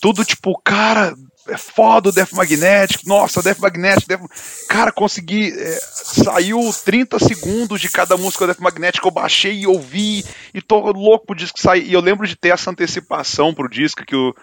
tudo 0.00 0.24
tipo, 0.24 0.60
cara, 0.64 1.14
é 1.48 1.56
foda 1.56 2.08
o 2.08 2.12
Death 2.12 2.32
Magnetic, 2.32 3.06
nossa, 3.06 3.42
Death 3.42 3.58
Magnetic, 3.58 4.06
Death... 4.06 4.20
cara, 4.68 4.92
consegui, 4.92 5.52
é, 5.52 5.78
saiu 5.80 6.60
30 6.84 7.18
segundos 7.18 7.80
de 7.80 7.88
cada 7.88 8.16
música 8.16 8.46
do 8.46 8.52
Death 8.52 8.62
Magnetic, 8.62 9.04
eu 9.04 9.10
baixei 9.10 9.60
e 9.60 9.66
ouvi, 9.66 10.24
e 10.54 10.62
tô 10.62 10.78
louco 10.92 11.26
pro 11.26 11.36
disco 11.36 11.60
sair, 11.60 11.86
e 11.86 11.92
eu 11.92 12.00
lembro 12.00 12.26
de 12.26 12.36
ter 12.36 12.50
essa 12.50 12.70
antecipação 12.70 13.52
pro 13.52 13.68
disco, 13.68 14.04
que 14.04 14.14
o 14.14 14.34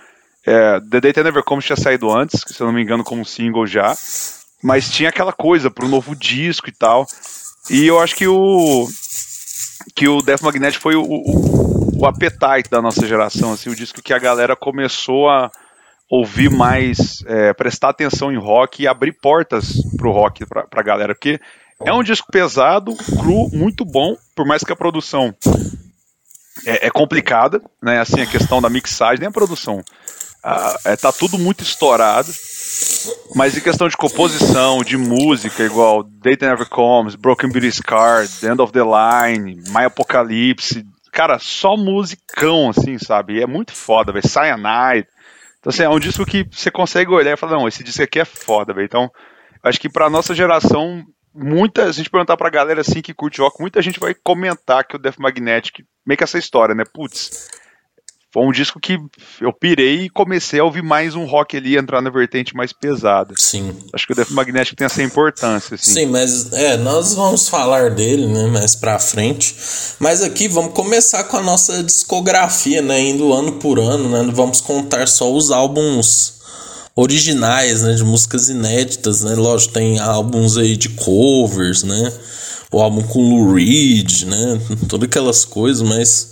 é, 0.45 0.79
The 0.89 0.99
Day 0.99 1.23
Never 1.23 1.43
Comes 1.43 1.65
tinha 1.65 1.77
saído 1.77 2.11
antes, 2.11 2.41
se 2.45 2.59
eu 2.59 2.67
não 2.67 2.73
me 2.73 2.81
engano 2.81 3.03
como 3.03 3.25
single 3.25 3.65
já, 3.65 3.95
mas 4.61 4.89
tinha 4.89 5.09
aquela 5.09 5.31
coisa 5.31 5.71
pro 5.71 5.87
novo 5.87 6.15
disco 6.15 6.69
e 6.69 6.73
tal, 6.73 7.05
e 7.69 7.85
eu 7.85 7.99
acho 7.99 8.15
que 8.15 8.27
o 8.27 8.87
que 9.95 10.07
o 10.07 10.21
Death 10.21 10.41
Magnetic 10.41 10.79
foi 10.79 10.95
o, 10.95 11.03
o, 11.03 11.99
o 11.99 12.05
appetite 12.05 12.69
da 12.69 12.81
nossa 12.81 13.07
geração, 13.07 13.53
assim, 13.53 13.69
o 13.69 13.75
disco 13.75 14.01
que 14.01 14.13
a 14.13 14.19
galera 14.19 14.55
começou 14.55 15.29
a 15.29 15.49
ouvir 16.09 16.49
mais, 16.49 17.23
é, 17.27 17.53
prestar 17.53 17.89
atenção 17.89 18.31
em 18.31 18.37
rock 18.37 18.81
e 18.81 18.87
abrir 18.87 19.13
portas 19.13 19.73
pro 19.95 20.11
rock 20.11 20.45
pra, 20.45 20.63
pra 20.63 20.83
galera, 20.83 21.13
porque 21.13 21.39
é 21.85 21.93
um 21.93 22.03
disco 22.03 22.31
pesado, 22.31 22.95
cru, 22.95 23.49
muito 23.53 23.85
bom, 23.85 24.17
por 24.35 24.45
mais 24.45 24.63
que 24.63 24.73
a 24.73 24.75
produção 24.75 25.33
é, 26.65 26.87
é 26.87 26.89
complicada, 26.89 27.61
né? 27.81 27.99
Assim, 27.99 28.21
a 28.21 28.25
questão 28.25 28.61
da 28.61 28.69
mixagem, 28.69 29.19
nem 29.19 29.29
a 29.29 29.31
produção. 29.31 29.83
Ah, 30.43 30.77
é, 30.85 30.95
tá 30.95 31.11
tudo 31.11 31.37
muito 31.37 31.63
estourado. 31.63 32.31
Mas 33.35 33.57
em 33.57 33.61
questão 33.61 33.87
de 33.87 33.97
composição, 33.97 34.83
de 34.83 34.97
música, 34.97 35.63
igual 35.63 36.03
Date 36.03 36.45
Never 36.45 36.67
Comes, 36.67 37.15
Broken 37.15 37.51
Beauty 37.51 37.71
Scar, 37.71 38.27
The 38.27 38.51
End 38.51 38.61
of 38.61 38.71
the 38.71 38.79
Line, 38.79 39.61
My 39.69 39.85
Apocalypse, 39.85 40.85
cara, 41.11 41.39
só 41.39 41.75
musicão, 41.75 42.69
assim, 42.69 42.97
sabe? 42.97 43.35
E 43.35 43.41
é 43.41 43.47
muito 43.47 43.73
foda, 43.73 44.11
velho. 44.11 44.27
Cyanide. 44.27 45.07
Então, 45.59 45.69
assim, 45.69 45.83
é 45.83 45.89
um 45.89 45.99
disco 45.99 46.25
que 46.25 46.47
você 46.49 46.71
consegue 46.71 47.11
olhar 47.11 47.33
e 47.33 47.37
falar, 47.37 47.57
não, 47.57 47.67
esse 47.67 47.83
disco 47.83 48.01
aqui 48.01 48.19
é 48.19 48.25
foda, 48.25 48.73
velho. 48.73 48.85
Então, 48.85 49.11
acho 49.63 49.79
que 49.79 49.89
pra 49.89 50.09
nossa 50.09 50.33
geração, 50.33 51.03
muita, 51.33 51.83
se 51.83 51.89
a 51.89 51.91
gente 51.93 52.09
perguntar 52.09 52.37
pra 52.37 52.49
galera 52.49 52.81
assim 52.81 53.01
que 53.01 53.13
curte 53.13 53.41
rock, 53.41 53.59
muita 53.59 53.81
gente 53.81 53.99
vai 53.99 54.13
comentar 54.13 54.85
que 54.85 54.95
o 54.95 54.99
Death 54.99 55.17
Magnetic, 55.17 55.85
meio 56.05 56.17
que 56.17 56.23
essa 56.23 56.39
história, 56.39 56.73
né? 56.73 56.83
Putz, 56.93 57.49
foi 58.31 58.45
um 58.45 58.51
disco 58.51 58.79
que 58.79 58.99
eu 59.41 59.51
pirei 59.51 60.03
e 60.03 60.09
comecei 60.09 60.59
a 60.59 60.63
ouvir 60.63 60.83
mais 60.83 61.15
um 61.15 61.25
rock 61.25 61.57
ali, 61.57 61.75
entrar 61.75 61.99
na 61.99 62.11
vertente 62.11 62.55
mais 62.55 62.71
pesada. 62.71 63.33
Sim. 63.39 63.75
Acho 63.91 64.05
que 64.05 64.13
o 64.13 64.15
Death 64.15 64.29
Magnetic 64.29 64.75
tem 64.75 64.85
essa 64.85 65.01
importância, 65.01 65.73
assim. 65.73 65.93
Sim, 65.93 66.05
mas 66.05 66.53
é, 66.53 66.77
nós 66.77 67.15
vamos 67.15 67.49
falar 67.49 67.89
dele, 67.89 68.27
né, 68.27 68.45
mais 68.45 68.75
pra 68.75 68.99
frente. 68.99 69.55
Mas 69.97 70.21
aqui 70.21 70.47
vamos 70.47 70.73
começar 70.73 71.23
com 71.23 71.37
a 71.37 71.41
nossa 71.41 71.83
discografia, 71.83 72.83
né, 72.83 73.01
indo 73.01 73.33
ano 73.33 73.53
por 73.53 73.79
ano, 73.79 74.09
né, 74.09 74.31
vamos 74.31 74.61
contar 74.61 75.07
só 75.07 75.33
os 75.33 75.49
álbuns 75.49 76.33
originais, 76.95 77.81
né, 77.81 77.93
de 77.93 78.03
músicas 78.03 78.47
inéditas, 78.47 79.23
né, 79.23 79.33
lógico, 79.33 79.73
tem 79.73 79.97
álbuns 79.97 80.55
aí 80.55 80.77
de 80.77 80.89
covers, 80.89 81.81
né, 81.81 82.13
o 82.71 82.79
álbum 82.79 83.01
com 83.01 83.27
Lou 83.27 83.55
Reed, 83.55 84.25
né, 84.25 84.61
todas 84.87 85.07
aquelas 85.07 85.45
coisas, 85.45 85.81
mas 85.81 86.29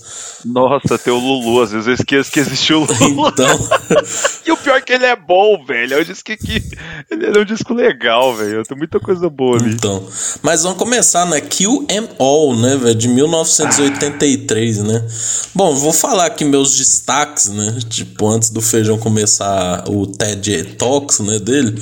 nossa, 0.47 0.97
tem 0.97 1.11
o 1.11 1.17
Lulu, 1.17 1.61
às 1.61 1.71
vezes 1.71 1.87
eu 1.87 1.93
esqueço 1.93 2.31
que 2.31 2.39
existiu 2.39 2.81
o 2.81 2.85
Lulu. 2.85 3.27
Então. 3.27 3.69
e 4.45 4.51
o 4.51 4.57
pior 4.57 4.77
é 4.77 4.81
que 4.81 4.93
ele 4.93 5.05
é 5.05 5.15
bom, 5.15 5.63
velho. 5.65 5.95
Eu 5.95 6.03
disse 6.03 6.23
que, 6.23 6.37
que 6.37 6.63
ele 7.11 7.37
é 7.37 7.41
um 7.41 7.45
disco 7.45 7.73
legal, 7.73 8.35
velho. 8.35 8.63
Tem 8.63 8.77
muita 8.77 8.99
coisa 8.99 9.29
boa 9.29 9.57
ali. 9.57 9.73
Então. 9.73 10.07
Mas 10.41 10.63
vamos 10.63 10.77
começar, 10.77 11.25
né? 11.25 11.41
Kill 11.41 11.85
Em 11.89 12.07
All, 12.17 12.55
né, 12.55 12.77
velho? 12.77 12.95
De 12.95 13.07
1983, 13.09 14.79
ah. 14.79 14.83
né? 14.83 15.07
Bom, 15.53 15.75
vou 15.75 15.91
falar 15.91 16.27
aqui 16.27 16.45
meus 16.45 16.77
destaques, 16.77 17.49
né? 17.49 17.79
Tipo, 17.89 18.29
antes 18.29 18.49
do 18.49 18.61
feijão 18.61 18.97
começar 18.97 19.83
o 19.89 20.07
TED 20.07 20.75
Talks, 20.77 21.19
né, 21.19 21.39
dele. 21.39 21.75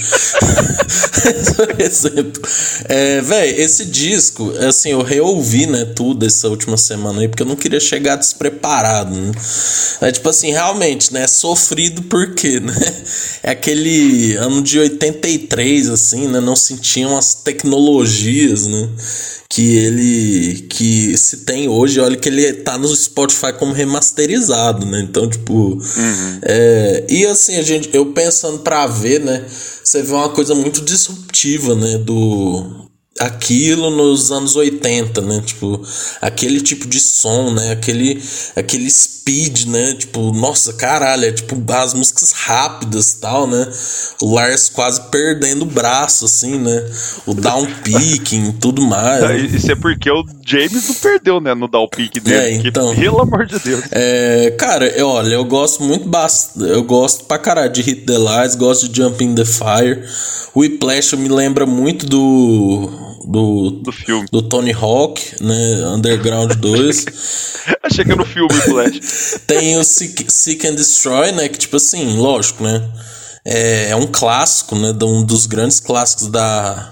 Por 1.56 1.80
exemplo. 1.82 2.42
É, 2.86 3.22
velho, 3.22 3.62
esse 3.62 3.86
disco, 3.86 4.52
assim, 4.68 4.90
eu 4.90 5.04
reouvi, 5.04 5.68
né, 5.68 5.86
tudo 5.86 6.26
essa 6.26 6.48
última 6.48 6.78
semana 6.78 7.22
aí, 7.22 7.28
porque 7.28 7.44
eu 7.44 7.48
não 7.48 7.56
queria 7.56 7.80
chegar 7.80 8.16
despreparado 8.16 8.55
preparado, 8.56 9.16
né? 9.16 9.32
É 10.02 10.12
tipo 10.12 10.28
assim, 10.30 10.52
realmente, 10.52 11.14
né? 11.14 11.28
Sofrido 11.28 12.02
porque, 12.04 12.60
né? 12.62 12.74
É 13.44 13.52
aquele 13.52 14.36
ano 14.38 14.62
de 14.62 14.80
83, 14.80 15.90
assim, 15.90 16.28
né? 16.28 16.40
Não 16.40 16.56
sentiam 16.56 17.18
as 17.18 17.34
tecnologias, 17.36 18.66
né? 18.66 18.90
Que 19.50 19.78
ele. 19.78 20.68
que 20.70 21.16
se 21.18 21.38
tem 21.46 21.70
hoje. 21.70 22.00
Olha 22.00 22.18
que 22.18 22.28
ele 22.28 22.52
tá 22.54 22.78
no 22.78 22.94
Spotify 22.96 23.54
como 23.58 23.74
remasterizado, 23.74 24.86
né? 24.86 25.02
Então, 25.02 25.30
tipo. 25.30 25.54
Uhum. 25.54 26.40
É, 26.44 27.06
e 27.08 27.26
assim, 27.26 27.56
a 27.58 27.62
gente, 27.62 27.90
eu 27.94 28.08
pensando 28.08 28.60
pra 28.60 28.88
ver, 28.88 29.22
né? 29.22 29.46
Você 29.84 30.02
vê 30.02 30.14
uma 30.14 30.30
coisa 30.30 30.56
muito 30.56 30.82
disruptiva, 30.82 31.76
né? 31.76 32.00
Do, 32.00 32.86
aquilo 33.20 33.90
nos 33.90 34.30
anos 34.30 34.56
80, 34.56 35.22
né? 35.22 35.42
Tipo, 35.46 35.82
aquele 36.22 36.60
tipo 36.60 36.86
de 36.86 37.00
som, 37.00 37.54
né? 37.54 37.72
Aquele, 37.72 38.22
aquele 38.56 38.92
speed, 38.92 39.68
né? 39.68 39.94
Tipo, 39.94 40.34
nossa, 40.34 40.74
caralho, 40.74 41.26
é 41.26 41.32
tipo 41.32 41.64
as 41.72 41.94
músicas 41.94 42.34
rápidas 42.34 43.14
tal, 43.14 43.48
né? 43.48 43.72
O 44.22 44.34
Lars 44.34 44.68
quase 44.68 45.02
perdendo 45.10 45.62
o 45.62 45.66
braço, 45.66 46.26
assim, 46.26 46.60
né? 46.60 46.92
O 47.26 47.34
down 47.34 47.66
picking, 47.84 48.52
tudo 48.60 48.82
mais. 48.82 49.22
Né? 49.22 49.38
Isso 49.38 49.72
é 49.72 49.76
porque 49.76 50.12
o 50.12 50.26
James 50.46 50.88
não 50.88 50.96
perdeu, 50.96 51.40
né? 51.40 51.54
No 51.54 51.70
down 51.70 51.88
pick 51.88 52.22
dele. 52.22 52.36
É, 52.36 52.52
então. 52.68 52.94
Que, 52.94 53.02
pelo 53.02 53.22
amor 53.22 53.46
de 53.46 53.58
Deus. 53.60 53.82
É, 53.92 54.54
cara, 54.58 54.88
eu, 54.90 55.08
olha, 55.08 55.36
eu 55.36 55.46
gosto 55.46 55.84
muito. 55.84 56.10
Eu 56.60 56.84
gosto 56.84 57.24
pra 57.24 57.38
caralho 57.38 57.72
de 57.72 57.82
Hit 57.82 58.02
the 58.02 58.18
Lights, 58.18 58.56
gosto 58.56 58.90
de 58.90 59.02
Jump 59.02 59.24
in 59.24 59.36
the 59.36 59.46
Fire. 59.46 60.04
O 60.54 60.60
Whiplash 60.60 61.16
me 61.16 61.30
lembra 61.30 61.66
muito 61.66 62.06
do 62.06 63.05
do, 63.28 63.72
do 63.72 63.92
filme. 63.92 64.28
Do 64.32 64.42
Tony 64.42 64.72
Hawk, 64.72 65.22
né? 65.42 65.88
Underground 65.88 66.54
2. 66.60 67.06
Achei 67.84 68.06
que 68.06 68.12
era 68.12 68.20
no 68.20 68.26
filme, 68.26 68.54
Flash. 68.54 69.40
Tem 69.48 69.78
o 69.78 69.84
Seek, 69.84 70.32
Seek 70.32 70.68
and 70.68 70.76
Destroy, 70.76 71.32
né? 71.32 71.50
Que, 71.50 71.58
tipo 71.58 71.78
assim, 71.78 72.18
lógico, 72.18 72.64
né? 72.64 72.88
É, 73.44 73.90
é 73.90 73.96
um 73.96 74.08
clássico, 74.08 74.76
né? 74.76 74.94
Um 75.04 75.24
dos 75.24 75.46
grandes 75.46 75.80
clássicos 75.80 76.28
da, 76.28 76.92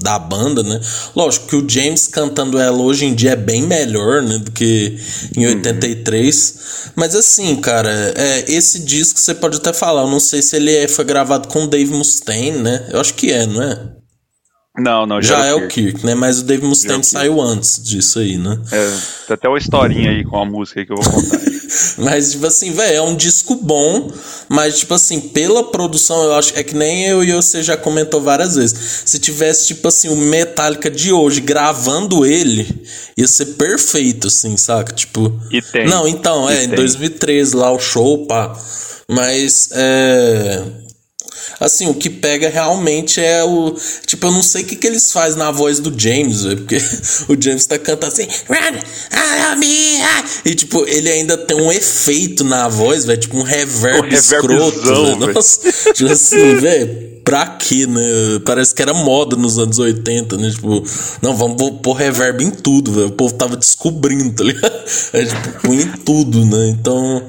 da 0.00 0.18
banda, 0.18 0.62
né? 0.62 0.80
Lógico 1.14 1.48
que 1.48 1.56
o 1.56 1.68
James 1.68 2.06
cantando 2.06 2.58
ela 2.58 2.80
hoje 2.80 3.04
em 3.04 3.14
dia 3.14 3.32
é 3.32 3.36
bem 3.36 3.62
melhor, 3.62 4.22
né? 4.22 4.38
Do 4.38 4.50
que 4.52 4.98
em 5.36 5.46
83. 5.46 6.50
Uhum. 6.54 6.92
Mas 6.96 7.14
assim, 7.14 7.56
cara, 7.56 7.90
é, 8.16 8.44
esse 8.50 8.80
disco 8.80 9.18
você 9.18 9.34
pode 9.34 9.56
até 9.56 9.72
falar. 9.72 10.02
Eu 10.02 10.10
não 10.10 10.20
sei 10.20 10.42
se 10.42 10.56
ele 10.56 10.74
é, 10.74 10.86
foi 10.88 11.04
gravado 11.04 11.48
com 11.48 11.64
o 11.64 11.66
Dave 11.66 11.92
Mustaine, 11.92 12.58
né? 12.58 12.88
Eu 12.90 13.00
acho 13.00 13.14
que 13.14 13.32
é, 13.32 13.46
não 13.46 13.62
é? 13.62 13.97
Não, 14.78 15.06
não, 15.06 15.20
já, 15.20 15.38
já 15.38 15.46
é 15.46 15.54
o 15.54 15.66
Kirk. 15.66 15.92
Kirk, 15.92 16.06
né? 16.06 16.14
Mas 16.14 16.40
o 16.40 16.44
Dave 16.44 16.64
Mustaine 16.64 17.02
saiu 17.02 17.40
antes 17.40 17.82
disso 17.82 18.18
aí, 18.20 18.36
né? 18.38 18.58
É, 18.70 18.90
tem 19.26 19.34
até 19.34 19.48
uma 19.48 19.58
historinha 19.58 20.10
aí 20.10 20.24
com 20.24 20.36
a 20.38 20.44
música 20.44 20.84
que 20.84 20.92
eu 20.92 20.96
vou 20.96 21.12
contar. 21.12 21.40
mas, 21.98 22.32
tipo 22.32 22.46
assim, 22.46 22.72
velho, 22.72 22.96
é 22.96 23.02
um 23.02 23.16
disco 23.16 23.56
bom, 23.56 24.10
mas, 24.48 24.78
tipo 24.78 24.94
assim, 24.94 25.20
pela 25.20 25.64
produção, 25.64 26.22
eu 26.24 26.34
acho 26.34 26.52
é 26.56 26.62
que 26.62 26.74
nem 26.74 27.06
eu 27.06 27.24
e 27.24 27.32
você 27.32 27.62
já 27.62 27.76
comentou 27.76 28.20
várias 28.20 28.54
vezes. 28.54 29.02
Se 29.04 29.18
tivesse, 29.18 29.66
tipo 29.68 29.88
assim, 29.88 30.08
o 30.08 30.16
Metallica 30.16 30.90
de 30.90 31.12
hoje 31.12 31.40
gravando 31.40 32.24
ele, 32.24 32.66
ia 33.16 33.26
ser 33.26 33.46
perfeito, 33.46 34.28
assim, 34.28 34.56
saca? 34.56 34.92
Tipo. 34.92 35.32
E 35.50 35.60
tem. 35.60 35.86
Não, 35.86 36.06
então, 36.06 36.48
é, 36.48 36.64
em 36.64 36.68
2013 36.68 37.56
lá 37.56 37.72
o 37.72 37.78
show, 37.78 38.26
pá. 38.26 38.56
Mas, 39.10 39.70
é 39.72 40.62
Assim, 41.60 41.88
o 41.88 41.94
que 41.94 42.10
pega 42.10 42.48
realmente 42.48 43.20
é 43.20 43.44
o. 43.44 43.74
Tipo, 44.06 44.26
eu 44.26 44.32
não 44.32 44.42
sei 44.42 44.62
o 44.62 44.66
que, 44.66 44.76
que 44.76 44.86
eles 44.86 45.12
fazem 45.12 45.38
na 45.38 45.50
voz 45.50 45.80
do 45.80 45.92
James, 45.98 46.42
véio, 46.42 46.56
porque 46.58 46.76
o 47.28 47.40
James 47.40 47.66
tá 47.66 47.78
cantando 47.78 48.12
assim. 48.12 48.28
E, 50.44 50.54
tipo, 50.54 50.86
ele 50.86 51.10
ainda 51.10 51.36
tem 51.36 51.60
um 51.60 51.72
efeito 51.72 52.44
na 52.44 52.68
voz, 52.68 53.04
velho. 53.04 53.20
Tipo, 53.20 53.38
um 53.38 53.42
reverb, 53.42 54.08
um 54.08 54.18
escroto, 54.18 54.80
véio. 55.18 55.34
Nossa, 55.34 55.92
tipo 55.92 56.12
assim, 56.12 56.54
velho 56.60 57.08
pra 57.28 57.44
quê, 57.44 57.86
né? 57.86 58.00
Parece 58.42 58.74
que 58.74 58.80
era 58.80 58.94
moda 58.94 59.36
nos 59.36 59.58
anos 59.58 59.78
80, 59.78 60.38
né? 60.38 60.50
Tipo, 60.50 60.82
não, 61.20 61.36
vamos 61.36 61.72
pôr 61.82 61.92
reverb 61.92 62.42
em 62.42 62.50
tudo, 62.50 62.90
velho. 62.90 63.08
O 63.08 63.12
povo 63.12 63.34
tava 63.34 63.54
descobrindo, 63.54 64.32
tá 64.32 64.44
ligado? 64.44 64.78
É, 65.12 65.24
tipo, 65.24 65.60
põe 65.62 65.76
em 65.76 65.92
tudo, 66.04 66.44
né? 66.46 66.68
Então. 66.68 67.22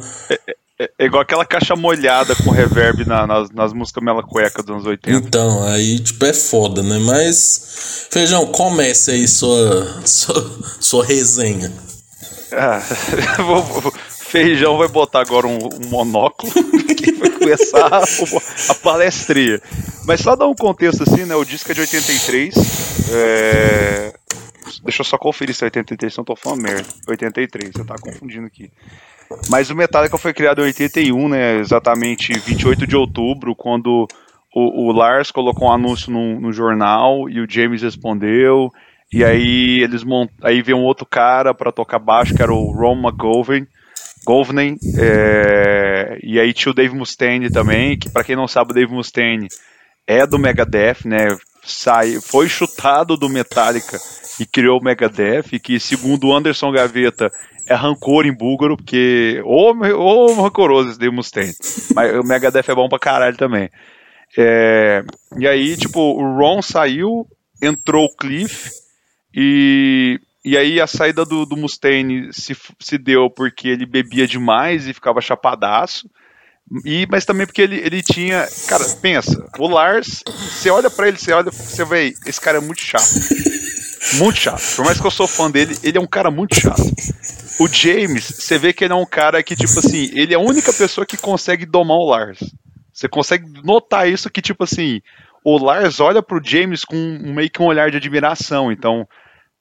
É, 0.82 0.90
é, 0.98 1.06
igual 1.06 1.22
aquela 1.22 1.46
caixa 1.46 1.76
molhada 1.76 2.34
com 2.38 2.52
reverb 2.52 3.06
na, 3.06 3.28
nas, 3.28 3.50
nas 3.52 3.74
músicas 3.74 4.02
mela 4.02 4.24
cueca 4.24 4.64
dos 4.64 4.72
anos 4.72 4.86
80. 4.86 5.28
Então, 5.28 5.62
aí, 5.64 6.00
tipo, 6.00 6.26
é 6.26 6.34
foda, 6.34 6.82
né? 6.82 6.98
Mas, 7.00 8.08
Feijão, 8.10 8.46
comece 8.46 9.12
aí 9.12 9.28
sua, 9.28 10.02
sua, 10.08 10.60
sua 10.80 11.06
resenha. 11.06 11.70
Ah, 12.54 12.82
vou, 13.44 13.62
vou, 13.62 13.94
Feijão 14.08 14.78
vai 14.78 14.88
botar 14.88 15.20
agora 15.20 15.48
um, 15.48 15.58
um 15.58 15.90
monóculo 15.90 16.52
que 16.96 17.12
vai 17.12 17.30
começar 17.30 17.94
a, 17.94 18.04
a, 18.70 18.76
palestria. 18.76 19.62
Mas 20.06 20.22
só 20.22 20.34
dar 20.34 20.48
um 20.48 20.56
contexto 20.56 21.04
assim, 21.04 21.26
né? 21.26 21.36
O 21.36 21.44
disco 21.44 21.72
é 21.72 21.76
de 21.76 21.82
83. 21.82 22.56
É... 23.12 24.14
Deixa 24.84 25.02
eu 25.02 25.06
só 25.06 25.18
conferir 25.18 25.54
se 25.54 25.64
é 25.64 25.68
83, 25.68 26.14
se 26.14 26.18
não 26.20 26.24
tô 26.24 26.38
falando 26.38 26.62
merda. 26.62 26.88
83, 27.06 27.72
você 27.74 27.84
tá 27.84 27.96
confundindo 28.00 28.48
aqui. 28.48 28.72
Mas 29.50 29.70
o 29.70 29.76
Metallica 29.76 30.18
foi 30.18 30.34
criado 30.34 30.62
em 30.62 30.66
81, 30.66 31.30
né? 31.30 31.58
Exatamente 31.58 32.34
28 32.34 32.88
de 32.88 32.96
outubro, 32.96 33.56
quando 33.56 34.08
o, 34.54 34.88
o 34.88 34.92
Lars 34.92 35.32
colocou 35.32 35.68
um 35.68 35.72
anúncio 35.72 36.12
no, 36.12 36.40
no, 36.40 36.52
jornal 36.52 37.30
e 37.30 37.40
o 37.40 37.50
James 37.50 37.82
respondeu. 37.82 38.72
E 39.12 39.24
aí 39.24 39.82
eles 39.82 40.04
mont... 40.04 40.32
aí 40.42 40.62
veio 40.62 40.78
um 40.78 40.84
outro 40.84 41.06
cara 41.06 41.54
para 41.54 41.72
tocar 41.72 42.00
baixo, 42.00 42.34
que 42.34 42.42
era 42.42 42.54
o 42.54 42.72
Ron 42.72 43.00
McGovern. 43.00 43.68
Govney, 44.26 44.76
é... 44.98 46.20
e 46.22 46.40
aí 46.40 46.52
tinha 46.54 46.72
o 46.72 46.76
Dave 46.76 46.96
Mustaine 46.96 47.50
também, 47.50 47.98
que 47.98 48.10
para 48.10 48.24
quem 48.24 48.36
não 48.36 48.48
sabe, 48.48 48.72
o 48.72 48.74
Dave 48.74 48.92
Mustaine 48.92 49.48
é 50.06 50.26
do 50.26 50.40
Megadeth, 50.40 51.06
né? 51.06 51.38
Sai... 51.64 52.20
Foi 52.20 52.50
chutado 52.50 53.16
do 53.16 53.30
Metallica 53.30 53.98
e 54.40 54.46
criou 54.46 54.80
o 54.80 54.84
Megadeth, 54.84 55.60
que 55.62 55.80
segundo 55.80 56.28
o 56.28 56.36
Anderson 56.36 56.72
Gaveta 56.72 57.30
é 57.70 57.76
rancor 57.76 58.26
em 58.26 58.34
búlgaro, 58.34 58.76
porque. 58.76 59.42
Ou, 59.46 59.76
ou 59.96 60.42
rancoroso 60.42 60.90
esse 60.90 61.00
Dave 61.00 61.16
Mustaine. 61.16 61.54
Mas 61.94 62.16
o 62.16 62.24
Megadeth 62.24 62.66
é 62.68 62.76
bom 62.76 62.90
pra 62.90 63.00
caralho 63.00 63.38
também. 63.38 63.70
É, 64.38 65.04
e 65.38 65.48
aí, 65.48 65.78
tipo, 65.78 66.00
o 66.00 66.38
Ron 66.38 66.62
saiu, 66.62 67.28
entrou 67.62 68.06
o 68.06 68.16
Cliff, 68.16 68.70
e, 69.34 70.20
e 70.44 70.58
aí 70.58 70.82
a 70.82 70.88
saída 70.88 71.24
do, 71.24 71.46
do 71.46 71.58
Mustaine 71.58 72.34
se, 72.34 72.56
se 72.80 72.98
deu 72.98 73.30
porque 73.30 73.68
ele 73.68 73.86
bebia 73.86 74.28
demais 74.28 74.88
e 74.88 74.94
ficava 74.94 75.22
chapadaço. 75.22 76.10
E, 76.86 77.08
mas 77.10 77.26
também 77.26 77.48
porque 77.48 77.62
ele, 77.62 77.78
ele 77.78 78.02
tinha. 78.02 78.48
Cara, 78.68 78.84
pensa, 79.02 79.44
o 79.58 79.68
Lars, 79.68 80.24
você 80.26 80.70
olha 80.70 80.90
para 80.90 81.08
ele, 81.08 81.18
você 81.18 81.32
olha, 81.32 81.52
você 81.52 81.84
vê, 81.84 82.14
esse 82.26 82.40
cara 82.40 82.60
é 82.60 82.62
muito 82.62 82.82
chato. 82.82 83.10
Muito 84.14 84.38
chato. 84.38 84.76
Por 84.76 84.86
mais 84.86 85.00
que 85.00 85.06
eu 85.06 85.12
sou 85.12 85.28
fã 85.28 85.50
dele, 85.50 85.78
ele 85.84 85.98
é 85.98 86.02
um 86.02 86.08
cara 86.08 86.32
muito 86.32 86.60
chato. 86.60 86.82
O 87.60 87.68
James, 87.68 88.24
você 88.26 88.58
vê 88.58 88.72
que 88.72 88.86
ele 88.86 88.94
é 88.94 88.96
um 88.96 89.06
cara 89.06 89.44
que, 89.44 89.56
tipo 89.56 89.78
assim, 89.80 90.10
ele 90.14 90.34
é 90.34 90.38
a 90.38 90.42
única 90.42 90.72
pessoa 90.72 91.06
que 91.06 91.18
consegue 91.18 91.66
domar 91.66 91.98
o 91.98 92.10
Lars. 92.10 92.40
Você 92.94 93.08
consegue 93.08 93.46
notar 93.64 94.10
isso 94.10 94.30
que, 94.30 94.42
tipo 94.42 94.64
assim, 94.64 95.02
o 95.44 95.58
Lars 95.58 96.00
olha 96.00 96.22
pro 96.22 96.44
James 96.44 96.84
com 96.84 96.96
meio 96.96 97.50
que 97.50 97.62
um 97.62 97.66
olhar 97.66 97.92
de 97.92 97.98
admiração. 97.98 98.72
Então, 98.72 99.08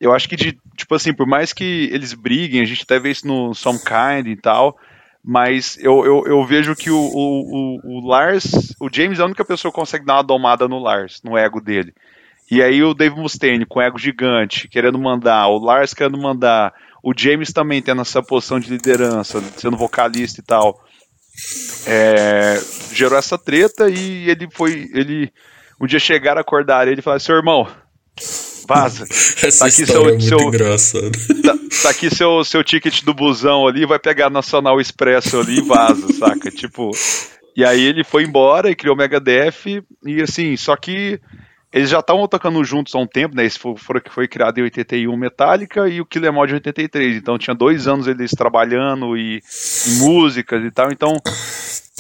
eu 0.00 0.12
acho 0.12 0.28
que, 0.28 0.36
de, 0.36 0.58
tipo 0.76 0.94
assim, 0.94 1.12
por 1.12 1.26
mais 1.26 1.52
que 1.52 1.88
eles 1.92 2.14
briguem, 2.14 2.60
a 2.60 2.64
gente 2.64 2.82
até 2.82 2.98
vê 2.98 3.10
isso 3.10 3.26
no 3.26 3.54
Some 3.54 3.78
Kind 3.78 4.28
e 4.28 4.36
tal, 4.36 4.76
mas 5.24 5.76
eu, 5.80 6.04
eu, 6.04 6.24
eu 6.26 6.44
vejo 6.44 6.74
que 6.74 6.90
o, 6.90 6.98
o, 6.98 7.80
o, 7.84 8.06
Lars, 8.06 8.74
o 8.80 8.88
James 8.92 9.18
é 9.18 9.22
a 9.22 9.26
única 9.26 9.44
pessoa 9.44 9.72
que 9.72 9.78
consegue 9.78 10.04
dar 10.04 10.14
uma 10.14 10.22
domada 10.22 10.68
no 10.68 10.78
Lars, 10.78 11.20
no 11.24 11.36
ego 11.36 11.60
dele. 11.60 11.92
E 12.50 12.62
aí 12.62 12.82
o 12.82 12.94
Dave 12.94 13.14
Mustaine 13.14 13.66
com 13.66 13.82
ego 13.82 13.98
gigante, 13.98 14.68
querendo 14.68 14.98
mandar, 14.98 15.48
o 15.48 15.58
Lars 15.58 15.92
querendo 15.92 16.16
mandar, 16.16 16.72
o 17.02 17.12
James 17.16 17.52
também 17.52 17.80
tendo 17.80 18.02
essa 18.02 18.22
posição 18.22 18.58
de 18.58 18.70
liderança, 18.70 19.42
sendo 19.56 19.76
vocalista 19.76 20.40
e 20.40 20.44
tal. 20.44 20.80
É, 21.86 22.60
gerou 22.92 23.18
essa 23.18 23.38
treta 23.38 23.88
e 23.88 24.28
ele 24.28 24.48
foi. 24.52 24.90
Ele 24.92 25.32
um 25.80 25.86
dia 25.86 26.00
chegaram, 26.00 26.40
acordar 26.40 26.88
ele 26.88 27.00
e 27.00 27.02
falaram: 27.02 27.20
seu 27.20 27.36
irmão, 27.36 27.68
vaza. 28.68 29.04
Essa 29.42 29.60
tá 29.60 29.66
aqui 29.66 29.86
seu, 29.86 30.08
é 30.08 30.20
seu. 30.78 31.10
Tá, 31.42 31.58
tá, 31.82 31.90
aqui 31.90 32.14
seu, 32.14 32.44
seu 32.44 32.64
ticket 32.64 33.02
do 33.02 33.14
busão 33.14 33.66
ali, 33.66 33.86
vai 33.86 33.98
pegar 33.98 34.28
Nacional 34.28 34.80
Expresso 34.80 35.38
ali 35.38 35.58
e 35.58 35.62
vaza, 35.62 36.12
saca? 36.18 36.50
Tipo. 36.50 36.90
E 37.56 37.64
aí 37.64 37.82
ele 37.82 38.04
foi 38.04 38.22
embora 38.22 38.70
e 38.70 38.76
criou 38.76 38.94
o 38.94 38.98
Megadeth, 38.98 39.82
e 40.06 40.22
assim, 40.22 40.56
só 40.56 40.76
que 40.76 41.20
eles 41.72 41.90
já 41.90 42.00
estavam 42.00 42.26
tocando 42.26 42.62
juntos 42.64 42.94
há 42.94 42.98
um 42.98 43.06
tempo, 43.06 43.34
né? 43.34 43.44
Esse 43.44 43.58
foi, 43.58 43.76
foi 43.76 44.02
foi 44.08 44.28
criado 44.28 44.58
em 44.58 44.62
81 44.62 45.16
Metallica 45.16 45.88
e 45.88 46.00
o 46.00 46.06
Kill 46.06 46.24
Em 46.24 46.36
All 46.36 46.46
de 46.46 46.54
83. 46.54 47.16
Então 47.16 47.38
tinha 47.38 47.54
dois 47.54 47.86
anos 47.86 48.06
eles 48.06 48.30
trabalhando 48.30 49.16
e, 49.16 49.42
e 49.86 49.90
músicas 49.98 50.64
e 50.64 50.70
tal. 50.70 50.90
Então 50.90 51.14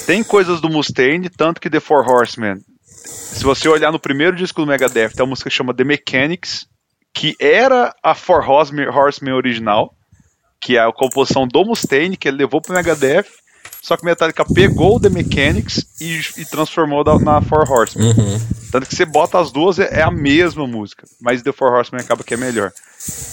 tem 0.06 0.24
coisas 0.24 0.60
do 0.60 0.70
Mustaine, 0.70 1.28
tanto 1.28 1.60
que 1.60 1.68
The 1.68 1.80
Four 1.80 2.08
Horsemen 2.08 2.58
se 3.38 3.44
você 3.44 3.68
olhar 3.68 3.92
no 3.92 4.00
primeiro 4.00 4.36
disco 4.36 4.60
do 4.60 4.66
Megadeth, 4.66 5.10
tem 5.10 5.22
uma 5.22 5.30
música 5.30 5.48
que 5.48 5.54
chama 5.54 5.74
The 5.74 5.84
Mechanics, 5.84 6.66
que 7.14 7.36
era 7.40 7.94
a 8.02 8.14
Four 8.14 8.48
Horsemen 8.48 9.32
original, 9.32 9.94
que 10.60 10.76
é 10.76 10.80
a 10.80 10.92
composição 10.92 11.46
do 11.46 11.64
Mustaine, 11.64 12.16
que 12.16 12.28
ele 12.28 12.38
levou 12.38 12.60
pro 12.60 12.74
Megadeth, 12.74 13.26
só 13.82 13.96
que 13.96 14.04
Metallica 14.04 14.44
pegou 14.44 14.96
o 14.96 15.00
The 15.00 15.08
Mechanics 15.08 15.86
e, 16.00 16.20
e 16.40 16.44
transformou 16.44 17.04
da, 17.04 17.18
na 17.18 17.40
Four 17.40 17.70
Horsemen. 17.70 18.08
Uhum. 18.08 18.40
Tanto 18.70 18.86
que 18.86 18.94
você 18.94 19.04
bota 19.04 19.38
as 19.38 19.50
duas, 19.50 19.78
é, 19.78 20.00
é, 20.00 20.02
a 20.02 20.10
mesma 20.10 20.66
música, 20.66 21.06
mas 21.20 21.42
The 21.42 21.52
Four 21.52 21.72
Horsemen 21.72 22.02
acaba 22.02 22.24
que 22.24 22.34
é 22.34 22.36
melhor. 22.36 22.72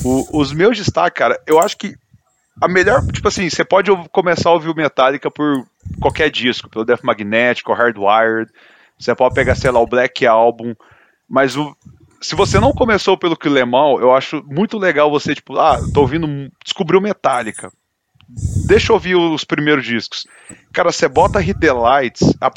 O, 0.04 0.40
os 0.40 0.54
meus 0.54 0.78
destaques, 0.78 1.18
cara, 1.18 1.40
eu 1.48 1.60
acho 1.60 1.78
que 1.78 1.96
a 2.62 2.68
melhor, 2.68 3.06
tipo 3.08 3.28
assim, 3.28 3.50
você 3.50 3.66
pode 3.66 3.92
começar 4.12 4.50
a 4.50 4.54
ouvir 4.54 4.70
o 4.70 4.76
Metallica 4.76 5.30
por 5.30 5.66
qualquer 6.00 6.30
disco, 6.30 6.70
pelo 6.70 6.86
Death 6.86 7.04
Magnetic, 7.04 7.68
ou 7.68 7.76
Hardwired, 7.76 8.50
você 8.98 9.14
pode 9.14 9.36
pegar, 9.36 9.56
sei 9.56 9.72
lá, 9.72 9.80
o 9.80 9.88
Black 9.88 10.26
Album, 10.26 10.74
mas 11.28 11.58
o, 11.58 11.76
se 12.22 12.36
você 12.36 12.60
não 12.60 12.72
começou 12.72 13.18
pelo 13.18 13.38
Quilemal, 13.38 14.00
eu 14.00 14.14
acho 14.14 14.44
muito 14.48 14.78
legal 14.78 15.12
você, 15.12 15.36
tipo, 15.36 15.58
ah, 15.58 15.78
tô 15.94 16.02
ouvindo, 16.02 16.28
descobriu 16.64 17.02
Metallica. 17.02 17.72
Deixa 18.28 18.92
eu 18.92 18.96
ouvir 18.96 19.16
os 19.16 19.44
primeiros 19.44 19.86
discos. 19.86 20.26
Cara, 20.74 20.92
você 20.92 21.08
bota 21.08 21.40
Hit 21.40 21.60
the 21.60 21.72
Lights, 21.72 22.34
a, 22.42 22.52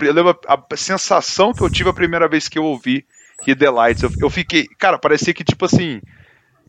a, 0.54 0.76
sensação 0.76 1.52
que 1.52 1.60
eu 1.62 1.70
tive 1.70 1.90
a 1.90 1.94
primeira 1.94 2.28
vez 2.28 2.48
que 2.48 2.58
eu 2.58 2.64
ouvi 2.64 3.04
Hit 3.44 3.58
the 3.58 3.70
Lights, 3.70 4.02
eu, 4.02 4.10
eu 4.20 4.30
fiquei, 4.30 4.66
cara, 4.78 4.98
parecia 4.98 5.34
que, 5.34 5.44
tipo 5.44 5.64
assim, 5.64 6.00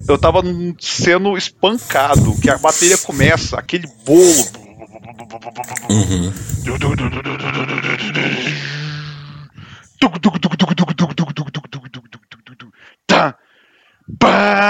eu 0.07 0.17
tava 0.17 0.41
sendo 0.79 1.37
espancado, 1.37 2.39
que 2.41 2.49
a 2.49 2.57
bateria 2.57 2.97
começa, 2.97 3.57
aquele 3.57 3.87
bolo. 4.05 4.69
Uhum. 5.89 6.33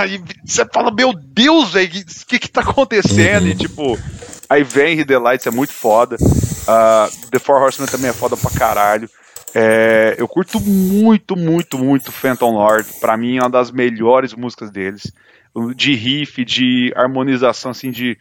E 0.08 0.21
você 0.45 0.65
fala, 0.65 0.91
meu 0.91 1.13
Deus, 1.13 1.73
velho, 1.73 1.89
o 1.89 2.25
que 2.25 2.39
que 2.39 2.49
tá 2.49 2.62
acontecendo? 2.62 3.43
Uhum. 3.43 3.49
E 3.49 3.56
tipo, 3.56 3.99
aí 4.49 4.63
vem 4.63 5.06
The 5.06 5.17
Lights, 5.17 5.47
é 5.47 5.52
muito 5.52 5.73
foda. 5.73 6.15
Uh, 6.15 7.30
The 7.30 7.39
Four 7.39 7.62
Horsemen 7.62 7.89
também 7.89 8.10
é 8.10 8.13
foda 8.13 8.36
pra 8.36 8.52
caralho. 8.52 9.10
É, 9.54 10.15
eu 10.17 10.28
curto 10.28 10.60
muito, 10.60 11.36
muito, 11.36 11.78
muito 11.78 12.12
Phantom 12.12 12.52
Lord. 12.52 12.88
Pra 12.99 13.17
mim 13.17 13.38
é 13.38 13.41
uma 13.41 13.49
das 13.49 13.71
melhores 13.71 14.34
músicas 14.34 14.69
deles. 14.69 15.12
De 15.75 15.95
riff, 15.95 16.45
de 16.45 16.93
harmonização, 16.95 17.71
assim, 17.71 17.91
de, 17.91 18.17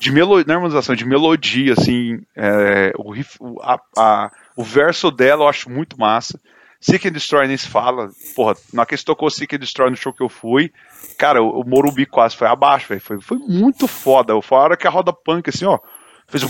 de 0.00 0.10
melodia, 0.10 0.44
não 0.46 0.54
é 0.54 0.56
harmonização, 0.56 0.94
de 0.94 1.04
melodia, 1.04 1.74
assim. 1.74 2.20
É, 2.34 2.92
o, 2.96 3.10
riff, 3.10 3.38
a, 3.60 3.78
a, 3.96 4.30
o 4.56 4.64
verso 4.64 5.10
dela 5.10 5.44
eu 5.44 5.48
acho 5.48 5.68
muito 5.70 5.98
massa. 5.98 6.40
Seek 6.80 7.08
and 7.08 7.12
Destroy 7.12 7.46
nem 7.46 7.56
se 7.56 7.68
fala. 7.68 8.10
Porra, 8.34 8.56
na 8.72 8.86
que 8.86 8.96
tocou 9.04 9.30
Seek 9.30 9.54
and 9.54 9.58
Destroy 9.58 9.90
no 9.90 9.96
show 9.96 10.12
que 10.12 10.22
eu 10.22 10.30
fui, 10.30 10.72
cara, 11.18 11.42
o, 11.42 11.62
Morumbi 11.62 12.06
quase 12.06 12.34
foi 12.34 12.48
abaixo, 12.48 12.88
velho. 12.88 13.00
Foi, 13.00 13.20
foi 13.20 13.36
muito 13.36 13.86
foda. 13.86 14.40
Foi 14.40 14.56
a 14.56 14.62
hora 14.62 14.76
que 14.76 14.86
a 14.86 14.90
roda 14.90 15.12
punk, 15.12 15.50
assim, 15.50 15.66
ó, 15.66 15.78
fez 16.26 16.42
um. 16.42 16.48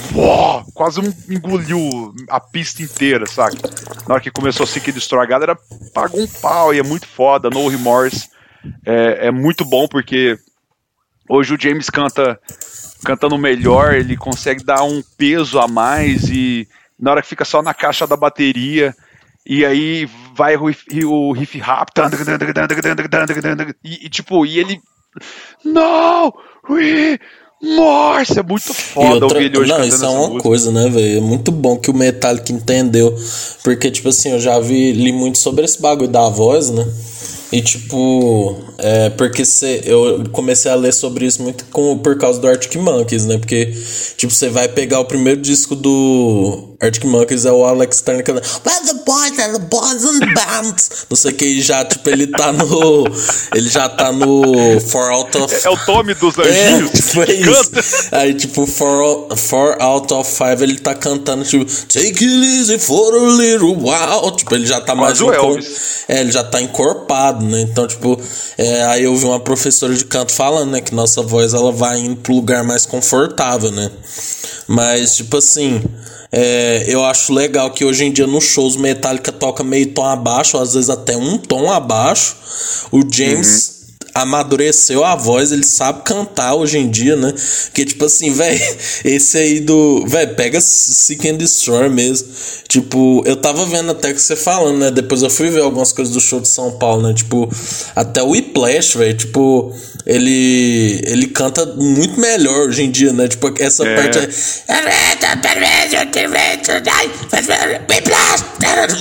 quase 0.73 1.01
um, 1.01 1.13
engoliu 1.29 2.15
a 2.29 2.39
pista 2.39 2.83
inteira, 2.83 3.27
saca? 3.27 3.57
Na 4.07 4.15
hora 4.15 4.23
que 4.23 4.31
começou 4.31 4.63
a 4.63 4.67
Seek 4.69 4.91
and 4.91 4.95
Destroy, 4.95 5.21
a 5.21 5.27
galera 5.27 5.59
pagou 5.93 6.21
um 6.21 6.29
pau 6.29 6.73
e 6.73 6.79
é 6.79 6.83
muito 6.83 7.09
foda. 7.09 7.51
No 7.51 7.67
Remorse 7.67 8.31
é, 8.87 9.27
é 9.27 9.31
muito 9.33 9.65
bom 9.65 9.89
porque 9.89 10.39
hoje 11.29 11.55
o 11.55 11.61
James 11.61 11.91
canta 11.91 12.39
cantando 13.05 13.39
melhor, 13.39 13.95
ele 13.95 14.15
consegue 14.17 14.63
dar 14.63 14.83
um 14.83 15.03
peso 15.17 15.59
a 15.59 15.67
mais 15.67 16.29
e 16.29 16.69
na 16.99 17.13
hora 17.13 17.23
que 17.23 17.29
fica 17.29 17.47
só 17.47 17.63
na 17.63 17.73
caixa 17.73 18.07
da 18.07 18.15
bateria 18.15 18.95
e 19.47 19.65
aí 19.65 20.09
vai 20.35 20.57
o 20.57 20.67
riff, 20.67 21.05
o 21.05 21.33
riff 21.33 21.59
rap. 21.59 21.89
E, 23.85 24.07
e, 24.07 24.09
tipo, 24.09 24.45
e 24.45 24.59
ele. 24.59 24.81
Não! 25.65 26.33
Remorse! 26.69 28.39
É 28.39 28.43
muito 28.43 28.73
foda 28.73 29.25
outra, 29.25 29.39
ouvir 29.39 29.47
ele 29.47 29.59
hoje 29.59 29.71
Não, 29.73 29.85
isso 29.85 30.05
é 30.05 30.09
uma 30.09 30.29
música. 30.29 30.43
coisa, 30.43 30.71
né, 30.71 30.89
velho? 30.89 31.19
É 31.19 31.21
muito 31.21 31.51
bom 31.51 31.79
que 31.79 31.91
o 31.91 31.95
Metallica 31.95 32.53
entendeu. 32.53 33.15
Porque, 33.65 33.91
tipo 33.91 34.09
assim, 34.11 34.31
eu 34.33 34.41
já 34.41 34.61
vi, 34.61 34.93
li 34.93 35.13
muito 35.13 35.39
sobre 35.39 35.65
esse 35.65 35.81
bagulho 35.81 36.09
da 36.09 36.29
voz, 36.29 36.71
né? 36.71 36.87
E 37.53 37.61
tipo, 37.61 38.57
é 38.79 39.11
porque 39.11 39.45
cê, 39.45 39.83
eu 39.85 40.23
comecei 40.31 40.71
a 40.71 40.77
ler 40.77 40.93
sobre 40.93 41.27
isso 41.27 41.43
muito 41.43 41.65
com, 41.67 41.99
por 41.99 42.17
causa 42.17 42.41
do 42.41 42.47
Arctic 42.47 42.77
Monkeys, 42.77 43.27
né? 43.27 43.39
Porque, 43.39 43.73
tipo, 44.17 44.33
você 44.33 44.49
vai 44.49 44.69
pegar 44.69 45.01
o 45.01 45.05
primeiro 45.05 45.41
disco 45.41 45.75
do 45.75 46.70
Arctic 46.81 47.05
Monkeys, 47.05 47.45
é 47.45 47.53
o 47.53 47.65
Alex 47.65 48.01
Turner 48.01 48.25
cantando 48.25 48.47
Where 48.65 48.87
the 48.87 48.95
boys 49.05 49.39
and 49.39 49.53
the 49.53 49.59
boys 49.59 50.05
and 50.05 50.35
bands. 50.35 50.91
Não 51.11 51.17
sei 51.17 51.33
o 51.33 51.35
que, 51.35 51.61
já, 51.61 51.85
tipo, 51.85 52.09
ele 52.09 52.27
tá 52.27 52.53
no. 52.53 53.05
Ele 53.55 53.69
já 53.69 53.87
tá 53.87 54.11
no 54.11 54.81
For 54.81 55.11
Out 55.11 55.37
of. 55.37 55.55
É, 55.55 55.67
é 55.67 55.71
o 55.71 55.77
Tommy 55.85 56.15
dos 56.15 56.39
anjinhos. 56.39 56.91
É, 56.91 56.97
tipo, 56.97 57.23
é 57.23 57.33
isso. 57.35 57.71
Aí, 58.13 58.35
tipo, 58.35 58.67
for, 58.67 59.37
for 59.37 59.77
Out 59.79 60.15
of 60.15 60.31
Five, 60.31 60.63
ele 60.63 60.79
tá 60.79 60.95
cantando, 60.95 61.45
tipo, 61.45 61.67
Take 61.87 62.25
it 62.25 62.25
easy 62.25 62.79
for 62.79 63.15
a 63.15 63.31
little 63.37 63.77
while. 63.77 64.35
Tipo, 64.35 64.55
ele 64.55 64.67
já 64.67 64.81
tá 64.81 64.95
mais. 64.95 65.21
o 65.21 65.31
Elvis. 65.31 66.05
É, 66.09 66.21
ele 66.21 66.33
já 66.33 66.43
tá 66.43 66.63
encorpado, 66.63 67.45
né? 67.45 67.61
Então, 67.61 67.87
tipo, 67.87 68.19
é, 68.57 68.85
aí 68.85 69.05
eu 69.05 69.15
vi 69.17 69.27
uma 69.27 69.41
professora 69.41 69.95
de 69.95 70.05
canto 70.07 70.33
falando, 70.33 70.71
né, 70.71 70.81
que 70.81 70.95
nossa 70.95 71.21
voz 71.21 71.53
ela 71.53 71.73
vai 71.73 71.99
indo 71.99 72.17
pro 72.17 72.35
lugar 72.35 72.65
mais 72.65 72.87
confortável, 72.87 73.71
né? 73.71 73.91
Mas, 74.67 75.17
tipo 75.17 75.37
assim. 75.37 75.83
É, 76.33 76.85
eu 76.87 77.05
acho 77.05 77.33
legal 77.33 77.71
que 77.73 77.85
hoje 77.85 78.05
em 78.05 78.13
dia 78.13 78.27
nos 78.27 78.45
shows 78.45 78.77
Metallica 78.77 79.33
toca 79.33 79.65
meio 79.65 79.93
tom 79.93 80.05
abaixo, 80.05 80.59
às 80.59 80.75
vezes 80.75 80.89
até 80.89 81.17
um 81.17 81.37
tom 81.39 81.71
abaixo. 81.71 82.37
O 82.93 83.01
James. 83.11 83.75
Uhum 83.75 83.80
amadureceu 84.15 85.05
a 85.05 85.15
voz, 85.15 85.53
ele 85.53 85.65
sabe 85.65 86.03
cantar 86.03 86.55
hoje 86.55 86.79
em 86.79 86.89
dia, 86.89 87.17
né? 87.17 87.33
Que 87.73 87.85
tipo 87.85 88.05
assim, 88.05 88.33
velho, 88.33 88.61
esse 89.05 89.39
aí 89.39 89.61
do. 89.61 90.05
Velho, 90.07 90.35
pega 90.35 90.61
Seek 90.61 91.29
and 91.29 91.37
Destroy 91.37 91.89
mesmo. 91.89 92.29
Tipo, 92.69 93.23
eu 93.27 93.37
tava 93.37 93.67
vendo 93.67 93.91
até 93.91 94.13
que 94.13 94.23
você 94.23 94.37
falando, 94.37 94.79
né? 94.79 94.91
Depois 94.91 95.23
eu 95.23 95.31
fui 95.31 95.51
ver 95.51 95.61
algumas 95.61 95.93
coisas 95.93 96.15
do 96.15 96.21
show 96.21 96.41
de 96.41 96.49
São 96.49 96.73
Paulo, 96.73 97.09
né? 97.09 97.15
Tipo, 97.15 97.51
até 97.97 98.23
o 98.23 98.31
Whiplash, 98.31 98.97
velho, 98.97 99.17
tipo, 99.17 99.75
ele. 100.07 101.01
Ele 101.07 101.27
canta 101.27 101.67
muito 101.67 102.21
melhor 102.21 102.69
hoje 102.69 102.83
em 102.83 102.91
dia, 102.91 103.13
né? 103.13 103.29
Tipo, 103.29 103.53
essa 103.59 103.87
é. 103.87 103.97
parte. 103.97 104.19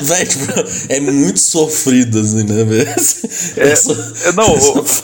Véio, 0.03 0.27
tipo, 0.27 0.45
é 0.89 0.99
muito 0.99 1.39
sofrido, 1.39 2.19
assim, 2.19 2.43
né, 2.43 2.63
velho? 2.63 2.89
É, 3.57 3.71
essa, 3.71 3.93
não, 4.35 4.55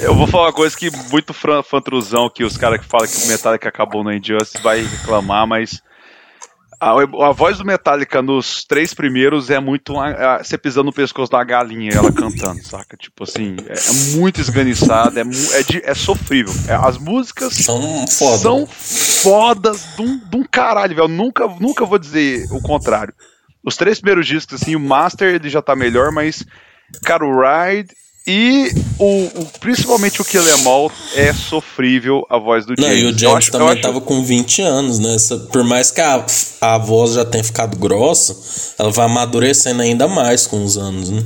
eu 0.00 0.14
vou 0.14 0.26
falar 0.26 0.46
uma 0.46 0.52
coisa 0.52 0.76
que 0.76 0.90
muito 1.10 1.34
fantruzão 1.64 2.30
que 2.30 2.44
os 2.44 2.56
caras 2.56 2.80
que 2.80 2.86
falam 2.86 3.06
que 3.06 3.24
o 3.24 3.26
Metallica 3.26 3.68
acabou 3.68 4.02
no 4.02 4.12
Injustice 4.12 4.62
vai 4.62 4.82
reclamar, 4.82 5.46
mas 5.46 5.82
a, 6.80 6.92
a, 6.92 7.32
voz 7.32 7.58
do 7.58 7.64
Metallica 7.64 8.22
nos 8.22 8.64
três 8.64 8.94
primeiros 8.94 9.50
é 9.50 9.60
muito 9.60 9.92
uma, 9.92 10.38
você 10.38 10.56
pisando 10.56 10.86
no 10.86 10.92
pescoço 10.92 11.30
da 11.30 11.44
galinha 11.44 11.92
ela 11.92 12.10
cantando, 12.10 12.64
saca? 12.64 12.96
Tipo 12.96 13.24
assim, 13.24 13.54
é, 13.68 13.74
é 13.74 14.16
muito 14.16 14.40
esganiçada, 14.40 15.20
é, 15.20 15.22
é, 15.22 15.62
de, 15.62 15.82
é 15.84 15.94
sofrível. 15.94 16.54
É, 16.66 16.74
as 16.74 16.96
músicas 16.96 17.52
são, 17.52 18.06
foda. 18.08 18.38
são 18.38 18.66
fodas 18.66 19.94
de 19.94 20.00
um, 20.00 20.18
de 20.18 20.36
um 20.38 20.42
caralho, 20.42 20.96
velho. 20.96 21.08
Nunca, 21.08 21.46
nunca 21.60 21.84
vou 21.84 21.98
dizer 21.98 22.46
o 22.50 22.62
contrário. 22.62 23.12
Os 23.62 23.76
três 23.76 24.00
primeiros 24.00 24.26
discos, 24.26 24.62
assim, 24.62 24.74
o 24.74 24.80
Master 24.80 25.34
ele 25.34 25.50
já 25.50 25.60
tá 25.60 25.76
melhor, 25.76 26.10
mas, 26.10 26.46
cara, 27.04 27.26
o 27.26 27.42
Ride 27.42 27.94
e 28.26 28.70
o, 28.98 29.24
o, 29.40 29.46
principalmente 29.60 30.20
o 30.20 30.24
Kill 30.24 30.42
Em 30.46 30.66
All 30.66 30.92
é 31.14 31.32
sofrível 31.32 32.26
a 32.28 32.38
voz 32.38 32.66
do 32.66 32.74
James. 32.78 33.02
Não, 33.02 33.10
e 33.10 33.12
o 33.12 33.18
James 33.18 33.36
acho, 33.36 33.52
também 33.52 33.68
acho... 33.70 33.80
tava 33.80 34.00
com 34.00 34.22
20 34.22 34.62
anos, 34.62 34.98
né? 34.98 35.16
Por 35.50 35.64
mais 35.64 35.90
que 35.90 36.00
a, 36.00 36.24
a 36.60 36.78
voz 36.78 37.14
já 37.14 37.24
tenha 37.24 37.42
ficado 37.42 37.76
grossa, 37.78 38.36
ela 38.78 38.90
vai 38.90 39.06
amadurecendo 39.06 39.80
ainda 39.80 40.06
mais 40.06 40.46
com 40.46 40.62
os 40.64 40.76
anos, 40.76 41.08
né? 41.08 41.24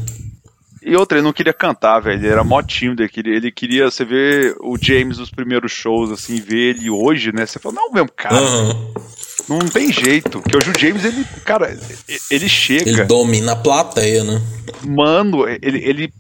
E 0.85 0.95
outra, 0.95 1.17
ele 1.17 1.25
não 1.25 1.33
queria 1.33 1.55
cantar, 1.55 1.99
velho. 2.01 2.21
Ele 2.21 2.29
era 2.29 2.45
mó 2.45 2.63
tímido. 2.63 3.03
Ele 3.03 3.09
queria, 3.09 3.37
ele 3.37 3.51
queria, 3.51 3.91
você 3.91 4.05
ver 4.05 4.55
o 4.61 4.77
James 4.79 5.17
nos 5.17 5.31
primeiros 5.31 5.73
shows, 5.73 6.11
assim, 6.11 6.41
ver 6.41 6.77
ele 6.77 6.91
hoje, 6.91 7.33
né? 7.33 7.47
Você 7.47 7.59
fala, 7.59 7.77
não, 7.77 7.91
mesmo, 7.91 8.11
cara. 8.15 8.41
Uhum. 8.41 8.93
Não 9.49 9.59
tem 9.61 9.91
jeito. 9.91 10.43
Porque 10.43 10.57
hoje 10.57 10.71
o 10.71 10.79
James, 10.79 11.05
ele, 11.05 11.25
cara, 11.43 11.75
ele 12.31 12.49
chega. 12.49 12.91
Ele 12.91 13.05
domina 13.05 13.53
a 13.53 13.57
plateia, 13.57 14.25
né? 14.25 14.43
Mano, 14.87 15.49
ele, 15.49 15.79
ele 15.79 16.13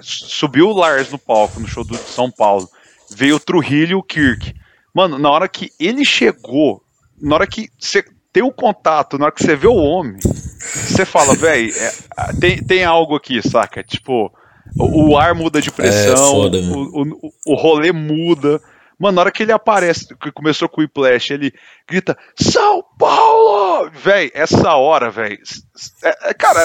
subiu 0.00 0.68
o 0.68 0.76
Lars 0.76 1.10
no 1.10 1.18
palco, 1.18 1.60
no 1.60 1.68
show 1.68 1.84
do 1.84 1.96
São 1.96 2.28
Paulo. 2.28 2.68
Veio 3.10 3.36
o 3.36 3.40
Trujillo 3.40 3.92
e 3.92 3.94
o 3.94 4.02
Kirk. 4.02 4.52
Mano, 4.92 5.16
na 5.16 5.30
hora 5.30 5.48
que 5.48 5.70
ele 5.78 6.04
chegou, 6.04 6.82
na 7.20 7.36
hora 7.36 7.46
que 7.46 7.68
você 7.78 8.04
tem 8.32 8.42
o 8.42 8.52
contato, 8.52 9.16
na 9.16 9.26
hora 9.26 9.34
que 9.34 9.44
você 9.44 9.54
vê 9.54 9.68
o 9.68 9.76
homem, 9.76 10.18
você 10.58 11.04
fala, 11.04 11.34
velho, 11.34 11.72
é, 11.76 11.92
tem, 12.40 12.62
tem 12.62 12.84
algo 12.84 13.14
aqui, 13.14 13.40
saca? 13.46 13.82
Tipo, 13.82 14.32
o, 14.76 15.10
o 15.10 15.16
ar 15.16 15.34
muda 15.34 15.60
de 15.60 15.70
pressão, 15.70 16.12
é, 16.12 16.42
foda, 16.42 16.58
o, 16.58 17.02
o, 17.02 17.32
o 17.46 17.54
rolê 17.54 17.92
muda. 17.92 18.60
Mano, 18.98 19.14
na 19.14 19.20
hora 19.22 19.30
que 19.30 19.44
ele 19.44 19.52
aparece, 19.52 20.08
que 20.16 20.32
começou 20.32 20.68
com 20.68 20.80
o 20.80 20.84
Whiplash, 20.84 21.32
ele 21.32 21.52
grita, 21.88 22.18
São 22.36 22.82
Paulo! 22.98 23.88
Véi, 23.92 24.30
essa 24.34 24.74
hora, 24.74 25.08
véi. 25.08 25.38
É, 26.02 26.30
é, 26.30 26.34
cara, 26.34 26.60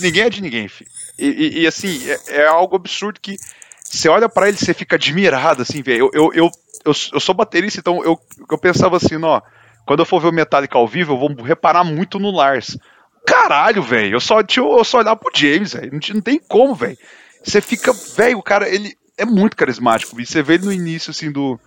ninguém 0.00 0.22
é 0.22 0.30
de 0.30 0.40
ninguém, 0.40 0.68
filho. 0.68 0.90
E, 1.18 1.26
e, 1.26 1.60
e 1.62 1.66
assim, 1.66 2.00
é, 2.08 2.42
é, 2.42 2.46
algo 2.46 2.76
absurdo 2.76 3.18
que 3.20 3.36
você 3.82 4.08
olha 4.08 4.28
para 4.28 4.48
ele 4.48 4.56
você 4.56 4.72
fica 4.72 4.94
admirado, 4.94 5.62
assim, 5.62 5.82
velho. 5.82 6.02
Eu, 6.04 6.10
eu, 6.14 6.32
eu, 6.34 6.50
eu, 6.84 6.92
eu, 7.12 7.20
sou 7.20 7.34
baterista, 7.34 7.80
então 7.80 8.02
eu, 8.04 8.18
eu 8.48 8.58
pensava 8.58 8.96
assim, 8.96 9.16
ó. 9.22 9.42
Quando 9.84 10.00
eu 10.00 10.06
for 10.06 10.20
ver 10.20 10.28
o 10.28 10.32
Metallica 10.32 10.78
ao 10.78 10.86
vivo, 10.86 11.14
eu 11.14 11.18
vou 11.18 11.34
reparar 11.42 11.82
muito 11.82 12.20
no 12.20 12.30
Lars. 12.30 12.78
Caralho, 13.26 13.82
velho. 13.82 14.16
Eu 14.16 14.20
só, 14.20 14.40
eu 14.40 14.84
só 14.84 14.98
olhar 14.98 15.16
pro 15.16 15.30
James, 15.34 15.74
velho. 15.74 15.92
Não, 15.92 16.00
não 16.14 16.20
tem 16.20 16.38
como, 16.38 16.74
velho. 16.74 16.98
Você 17.42 17.60
fica, 17.60 17.92
velho, 18.16 18.38
o 18.38 18.42
cara, 18.42 18.68
ele 18.68 18.94
é 19.16 19.24
muito 19.24 19.56
carismático. 19.56 20.20
E 20.20 20.26
você 20.26 20.42
vê 20.42 20.54
ele 20.54 20.64
no 20.64 20.72
início, 20.72 21.10
assim, 21.10 21.30
do, 21.30 21.58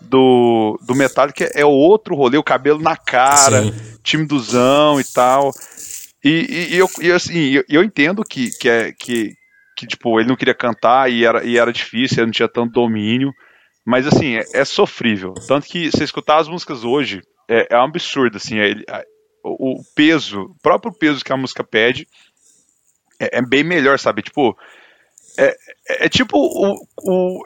do, 0.00 0.78
do 0.86 0.94
Metallica 0.94 1.50
é 1.54 1.64
outro 1.64 2.14
rolê, 2.14 2.36
o 2.36 2.42
cabelo 2.42 2.80
na 2.80 2.96
cara, 2.96 3.62
Sim. 3.62 3.98
time 4.02 4.26
duzão 4.26 5.00
e 5.00 5.04
tal. 5.04 5.52
E, 6.24 6.30
e, 6.30 6.74
e 6.74 6.78
eu, 6.78 6.88
e 7.00 7.10
assim, 7.10 7.50
eu, 7.50 7.64
eu, 7.68 7.82
entendo 7.82 8.22
que, 8.22 8.50
que, 8.58 8.68
é, 8.68 8.92
que, 8.92 9.32
que, 9.76 9.86
tipo, 9.86 10.18
ele 10.20 10.28
não 10.28 10.36
queria 10.36 10.54
cantar 10.54 11.10
e 11.10 11.24
era, 11.24 11.44
e 11.44 11.58
era 11.58 11.72
difícil, 11.72 12.18
ele 12.18 12.26
não 12.26 12.32
tinha 12.32 12.48
tanto 12.48 12.72
domínio. 12.72 13.32
Mas, 13.84 14.06
assim, 14.06 14.36
é, 14.36 14.44
é 14.54 14.64
sofrível. 14.64 15.34
Tanto 15.48 15.66
que 15.66 15.90
você 15.90 16.04
escutar 16.04 16.38
as 16.38 16.48
músicas 16.48 16.84
hoje 16.84 17.20
é, 17.48 17.74
é 17.74 17.78
um 17.78 17.84
absurdo, 17.84 18.36
assim. 18.36 18.58
É, 18.60 18.72
o, 19.42 19.80
o, 19.80 19.84
peso, 19.94 20.42
o 20.42 20.54
próprio 20.62 20.92
peso 20.92 21.24
que 21.24 21.32
a 21.32 21.36
música 21.36 21.64
pede 21.64 22.08
é, 23.18 23.38
é 23.38 23.42
bem 23.42 23.64
melhor, 23.64 23.98
sabe? 23.98 24.22
Tipo, 24.22 24.56
é, 25.36 25.56
é, 25.88 26.06
é 26.06 26.08
tipo 26.08 26.36
o. 26.36 26.86
o 26.98 27.44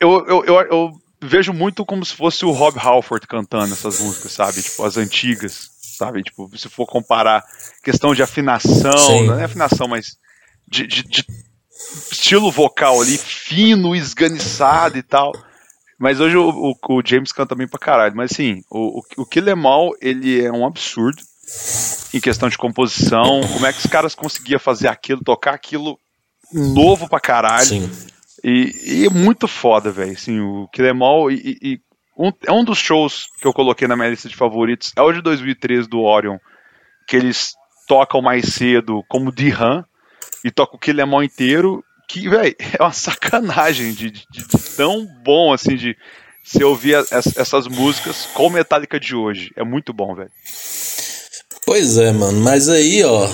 eu, 0.00 0.26
eu, 0.26 0.44
eu, 0.44 0.60
eu 0.60 0.92
vejo 1.20 1.52
muito 1.52 1.84
como 1.84 2.04
se 2.04 2.14
fosse 2.14 2.44
o 2.44 2.50
Rob 2.50 2.78
Halford 2.78 3.26
cantando 3.26 3.72
essas 3.72 4.00
músicas, 4.00 4.32
sabe? 4.32 4.62
Tipo, 4.62 4.84
as 4.84 4.96
antigas, 4.96 5.70
sabe? 5.80 6.22
Tipo, 6.22 6.50
se 6.56 6.68
for 6.68 6.86
comparar 6.86 7.44
questão 7.82 8.14
de 8.14 8.22
afinação, 8.22 8.98
Sim. 8.98 9.26
não 9.26 9.38
é 9.38 9.44
afinação, 9.44 9.88
mas 9.88 10.16
de, 10.66 10.86
de, 10.86 11.02
de, 11.02 11.24
estilo 12.10 12.50
vocal 12.50 13.00
ali, 13.00 13.18
fino, 13.18 13.96
esganiçado 13.96 14.98
e 14.98 15.02
tal. 15.02 15.32
Mas 15.98 16.20
hoje 16.20 16.36
o, 16.36 16.48
o, 16.48 16.74
o, 16.88 17.02
James 17.04 17.32
canta 17.32 17.54
bem 17.54 17.66
pra 17.66 17.78
caralho. 17.78 18.14
Mas 18.16 18.32
assim, 18.32 18.62
o, 18.70 19.00
o, 19.00 19.22
o 19.22 19.68
All, 19.68 19.94
ele 20.00 20.44
é 20.44 20.52
um 20.52 20.64
absurdo 20.64 21.20
em 22.14 22.20
questão 22.20 22.48
de 22.48 22.56
composição. 22.56 23.40
Como 23.52 23.66
é 23.66 23.72
que 23.72 23.80
os 23.80 23.86
caras 23.86 24.14
conseguiam 24.14 24.60
fazer 24.60 24.88
aquilo, 24.88 25.22
tocar 25.24 25.54
aquilo 25.54 25.98
novo 26.52 27.08
pra 27.08 27.18
caralho. 27.18 27.66
Sim 27.66 27.90
e, 28.42 29.02
e 29.02 29.06
é 29.06 29.10
muito 29.10 29.48
foda, 29.48 29.90
velho. 29.90 30.12
Assim, 30.12 30.40
o 30.40 30.68
Killemall 30.68 31.30
e, 31.30 31.58
e 31.60 31.80
um, 32.16 32.32
é 32.46 32.52
um 32.52 32.64
dos 32.64 32.78
shows 32.78 33.28
que 33.40 33.46
eu 33.46 33.52
coloquei 33.52 33.86
na 33.88 33.96
minha 33.96 34.10
lista 34.10 34.28
de 34.28 34.36
favoritos. 34.36 34.92
É 34.96 35.02
o 35.02 35.12
de 35.12 35.20
2013 35.22 35.88
do 35.88 36.00
Orion, 36.00 36.38
que 37.06 37.16
eles 37.16 37.52
tocam 37.86 38.20
mais 38.20 38.46
cedo 38.52 39.02
como 39.08 39.32
D-Han 39.32 39.84
e 40.44 40.50
tocam 40.50 40.76
o 40.76 40.80
Killemall 40.80 41.22
inteiro. 41.22 41.84
Que, 42.08 42.28
velho, 42.28 42.56
é 42.78 42.82
uma 42.82 42.92
sacanagem 42.92 43.92
de, 43.92 44.10
de, 44.10 44.26
de, 44.30 44.46
tão 44.76 45.06
bom 45.22 45.52
assim 45.52 45.76
de 45.76 45.96
se 46.42 46.64
ouvir 46.64 46.94
as, 46.94 47.36
essas 47.36 47.68
músicas 47.68 48.26
com 48.32 48.48
Metallica 48.48 48.98
de 48.98 49.14
hoje. 49.14 49.52
É 49.54 49.62
muito 49.62 49.92
bom, 49.92 50.14
velho. 50.14 50.30
Pois 51.66 51.98
é, 51.98 52.10
mano. 52.10 52.40
Mas 52.40 52.70
aí, 52.70 53.04
ó, 53.04 53.28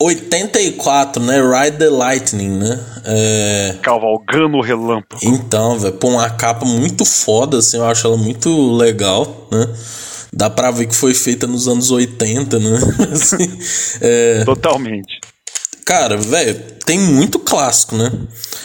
84, 0.00 1.22
né? 1.22 1.40
Ride 1.40 1.76
the 1.76 1.90
Lightning, 1.90 2.58
né? 2.58 2.84
É... 3.04 3.76
Cavalgando 3.82 4.56
o 4.56 4.62
relâmpago. 4.62 5.20
Então, 5.22 5.78
velho, 5.78 5.94
pô, 5.94 6.08
uma 6.08 6.30
capa 6.30 6.64
muito 6.64 7.04
foda, 7.04 7.58
assim, 7.58 7.76
eu 7.76 7.84
acho 7.84 8.06
ela 8.06 8.16
muito 8.16 8.72
legal, 8.72 9.46
né? 9.52 9.68
Dá 10.32 10.48
pra 10.48 10.70
ver 10.70 10.86
que 10.86 10.96
foi 10.96 11.14
feita 11.14 11.46
nos 11.46 11.68
anos 11.68 11.90
80, 11.90 12.58
né? 12.58 12.78
assim, 13.12 13.58
é... 14.00 14.42
Totalmente. 14.44 15.20
Cara, 15.84 16.16
velho, 16.16 16.60
tem 16.84 16.98
muito 16.98 17.38
clássico, 17.38 17.96
né? 17.96 18.10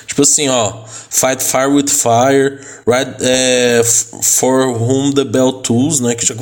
Tipo 0.08 0.22
assim, 0.22 0.48
ó, 0.50 0.86
Fight 1.10 1.44
Fire 1.44 1.68
with 1.68 1.88
Fire, 1.88 2.60
Ride, 2.88 3.16
é, 3.22 3.82
For 4.22 4.68
Whom 4.68 5.12
the 5.12 5.24
Bell 5.24 5.54
Tools, 5.54 6.00
né? 6.00 6.16
Que 6.16 6.26
já 6.26 6.36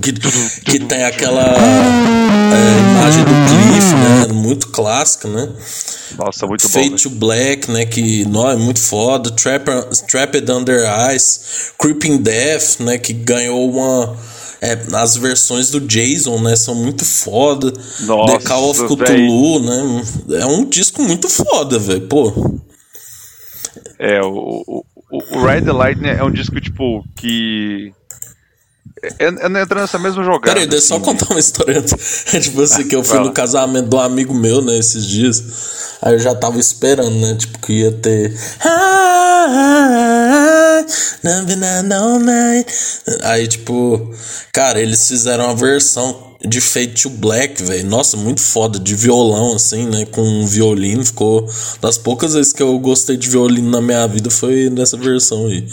que, 0.00 0.12
que 0.64 0.78
tem 0.80 1.04
aquela 1.04 1.42
é, 1.42 2.80
imagem 2.80 3.24
do 3.24 3.30
Cliff, 3.30 3.94
né? 3.94 4.32
Muito 4.32 4.68
clássica, 4.68 5.28
né? 5.28 5.48
Nossa, 6.18 6.46
muito 6.46 6.68
Fate 6.68 6.90
bom. 6.90 6.96
to 6.96 7.10
Black, 7.10 7.70
né? 7.70 7.86
Que 7.86 8.24
não, 8.24 8.48
é 8.50 8.56
muito 8.56 8.80
foda. 8.80 9.30
Trapper, 9.30 9.84
Trapped 10.08 10.50
Under 10.50 10.84
Ice. 11.14 11.40
Creeping 11.78 12.18
Death, 12.18 12.80
né? 12.80 12.98
Que 12.98 13.12
ganhou 13.12 13.70
uma. 13.70 14.16
É, 14.62 14.78
as 14.94 15.16
versões 15.16 15.70
do 15.70 15.80
Jason, 15.80 16.38
né? 16.40 16.54
São 16.54 16.74
muito 16.74 17.04
foda. 17.04 17.72
Nossa, 18.00 18.38
The 18.38 18.44
Call 18.44 18.70
of 18.70 18.82
Cthulhu, 18.82 19.60
né? 19.60 20.02
É 20.40 20.46
um 20.46 20.66
disco 20.66 21.02
muito 21.02 21.28
foda, 21.28 21.78
velho. 21.78 22.06
Pô. 22.06 22.60
É, 23.98 24.20
o, 24.22 24.64
o, 24.66 24.84
o 25.10 25.46
Ride 25.46 25.64
the 25.64 25.72
Lightning 25.72 26.10
é 26.10 26.22
um 26.22 26.30
disco, 26.30 26.60
tipo, 26.60 27.02
que 27.16 27.92
Entra 29.02 29.80
nessa 29.80 29.98
mesma 29.98 30.22
jogada. 30.22 30.54
Peraí, 30.54 30.66
deixa 30.66 30.84
eu 30.84 30.88
só 30.88 31.00
contar 31.00 31.30
uma 31.30 31.40
história 31.40 31.80
tipo 31.82 32.60
assim, 32.60 32.86
que 32.86 32.94
eu 32.94 33.02
fui 33.02 33.18
no 33.20 33.32
casamento 33.32 33.88
de 33.88 33.96
um 33.96 34.00
amigo 34.00 34.34
meu, 34.34 34.60
né, 34.60 34.78
esses 34.78 35.06
dias. 35.06 35.42
Aí 36.02 36.14
eu 36.14 36.18
já 36.18 36.34
tava 36.34 36.58
esperando, 36.58 37.14
né? 37.14 37.34
Tipo, 37.34 37.58
que 37.58 37.72
ia 37.74 37.92
ter. 37.92 38.34
Aí, 43.22 43.46
tipo, 43.46 44.14
cara, 44.52 44.80
eles 44.80 45.06
fizeram 45.06 45.44
uma 45.44 45.54
versão 45.54 46.30
de 46.40 46.60
Fade 46.60 47.02
to 47.02 47.10
Black, 47.10 47.62
velho. 47.62 47.86
Nossa, 47.86 48.16
muito 48.16 48.40
foda. 48.40 48.78
De 48.78 48.94
violão, 48.94 49.56
assim, 49.56 49.86
né? 49.86 50.06
Com 50.06 50.22
um 50.22 50.46
violino. 50.46 51.04
Ficou. 51.04 51.46
Das 51.82 51.98
poucas 51.98 52.32
vezes 52.32 52.52
que 52.52 52.62
eu 52.62 52.78
gostei 52.78 53.16
de 53.16 53.28
violino 53.28 53.70
na 53.70 53.82
minha 53.82 54.06
vida 54.06 54.30
foi 54.30 54.70
nessa 54.70 54.96
versão 54.96 55.46
aí. 55.46 55.66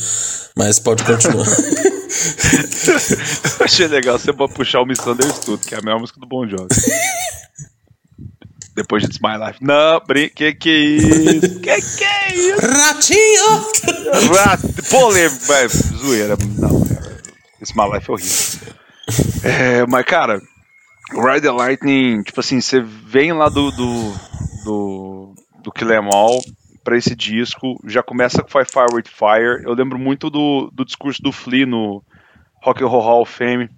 Mas 0.57 0.77
pode 0.77 1.03
continuar. 1.05 1.47
Achei 3.63 3.87
legal 3.87 4.17
você 4.17 4.33
puxar 4.33 4.81
o 4.81 4.85
Misunderstood, 4.85 5.65
que 5.65 5.75
é 5.75 5.79
a 5.79 5.81
melhor 5.81 5.99
música 5.99 6.19
do 6.19 6.27
Bon 6.27 6.47
Jovi. 6.47 6.67
Depois 8.75 9.01
de 9.03 9.09
It's 9.09 9.19
My 9.19 9.43
Life. 9.43 9.57
Não, 9.61 9.99
brin... 10.05 10.29
que 10.29 10.53
que 10.53 10.69
é 10.69 10.79
isso? 10.79 11.59
que 11.59 11.81
que 11.81 12.03
é 12.03 12.35
isso? 12.35 12.61
Ratinho! 12.61 14.33
Rat... 14.35 14.61
Polêmico, 14.89 15.45
mas 15.47 15.71
zoeira. 15.71 16.37
Não, 16.59 16.81
It's 17.59 17.73
My 17.75 17.91
Life 17.91 18.09
é 18.09 18.13
horrível. 18.13 18.77
É, 19.43 19.85
mas, 19.87 20.05
cara, 20.05 20.41
Ride 21.11 21.41
the 21.41 21.51
Lightning, 21.51 22.21
tipo 22.23 22.39
assim, 22.39 22.61
você 22.61 22.81
vem 22.81 23.33
lá 23.33 23.49
do 23.49 23.71
do, 23.71 24.13
do, 24.63 25.35
do 25.63 25.71
Kill 25.71 25.91
Em 25.91 26.09
All 26.13 26.39
pra 26.87 26.97
esse 26.97 27.13
disco, 27.13 27.77
já 27.85 28.01
começa 28.01 28.41
com 28.41 28.47
Fire 28.47 28.65
Fire 28.65 28.93
with 28.93 29.09
Fire. 29.09 29.61
Eu 29.65 29.73
lembro 29.73 29.99
muito 29.99 30.29
do, 30.29 30.71
do 30.71 30.85
discurso 30.85 31.21
do 31.21 31.33
Flea 31.33 31.65
no 31.65 32.01
Rock 32.63 32.81
and 32.81 32.87
Roll 32.87 33.01
Hall 33.01 33.21
of 33.23 33.33
Fame, 33.33 33.69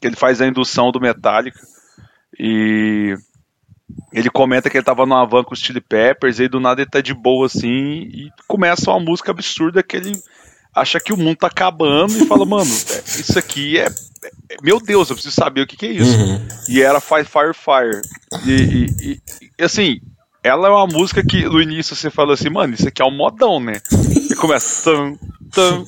que 0.00 0.06
ele 0.06 0.16
faz 0.16 0.40
a 0.40 0.46
indução 0.46 0.90
do 0.90 0.98
Metallica. 0.98 1.60
E 2.40 3.14
ele 4.10 4.30
comenta 4.30 4.70
que 4.70 4.78
ele 4.78 4.84
tava 4.86 5.04
numa 5.04 5.26
van 5.26 5.44
com 5.44 5.52
os 5.52 5.60
Chili 5.60 5.82
Peppers, 5.82 6.40
e 6.40 6.48
do 6.48 6.58
nada 6.58 6.80
ele 6.80 6.88
tá 6.88 7.02
de 7.02 7.12
boa 7.12 7.44
assim, 7.44 8.08
e 8.10 8.30
começa 8.48 8.90
uma 8.90 9.00
música 9.00 9.30
absurda 9.30 9.82
que 9.82 9.98
ele 9.98 10.18
acha 10.74 10.98
que 10.98 11.12
o 11.12 11.18
mundo 11.18 11.36
tá 11.36 11.48
acabando 11.48 12.16
e 12.16 12.24
fala, 12.24 12.46
mano, 12.46 12.72
é, 12.72 13.20
isso 13.20 13.38
aqui 13.38 13.78
é, 13.78 13.84
é, 13.84 14.56
Meu 14.62 14.80
Deus, 14.80 15.10
eu 15.10 15.14
preciso 15.14 15.36
saber 15.36 15.60
o 15.60 15.66
que, 15.66 15.76
que 15.76 15.84
é 15.84 15.92
isso. 15.92 16.16
Uhum. 16.16 16.48
E 16.70 16.80
era 16.80 17.02
Fire 17.02 17.26
Fire 17.26 17.52
Fire. 17.52 18.00
E, 18.46 18.86
e, 19.02 19.20
e, 19.58 19.62
assim, 19.62 20.00
ela 20.44 20.68
é 20.68 20.70
uma 20.70 20.86
música 20.86 21.24
que 21.24 21.46
no 21.46 21.60
início 21.60 21.96
você 21.96 22.10
fala 22.10 22.34
assim, 22.34 22.50
mano, 22.50 22.74
isso 22.74 22.86
aqui 22.86 23.00
é 23.00 23.04
um 23.04 23.16
modão, 23.16 23.58
né? 23.58 23.80
E 24.30 24.34
começa. 24.34 24.90
Tum, 24.92 25.16
tum, 25.50 25.84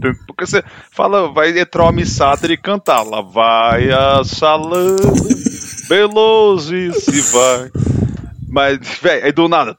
tum, 0.00 0.14
porque 0.28 0.46
você 0.46 0.62
fala, 0.92 1.32
vai 1.32 1.58
entrar 1.58 1.82
uma 1.82 1.92
missata 1.92 2.46
e 2.50 2.56
cantar. 2.56 3.02
Lá 3.02 3.20
vai 3.22 3.90
a 3.90 4.22
salão, 4.24 4.96
Veloso 5.88 6.92
se 6.92 7.20
vai. 7.32 7.70
Mas, 8.48 8.78
velho, 9.02 9.24
aí 9.24 9.32
do 9.32 9.48
nada. 9.48 9.76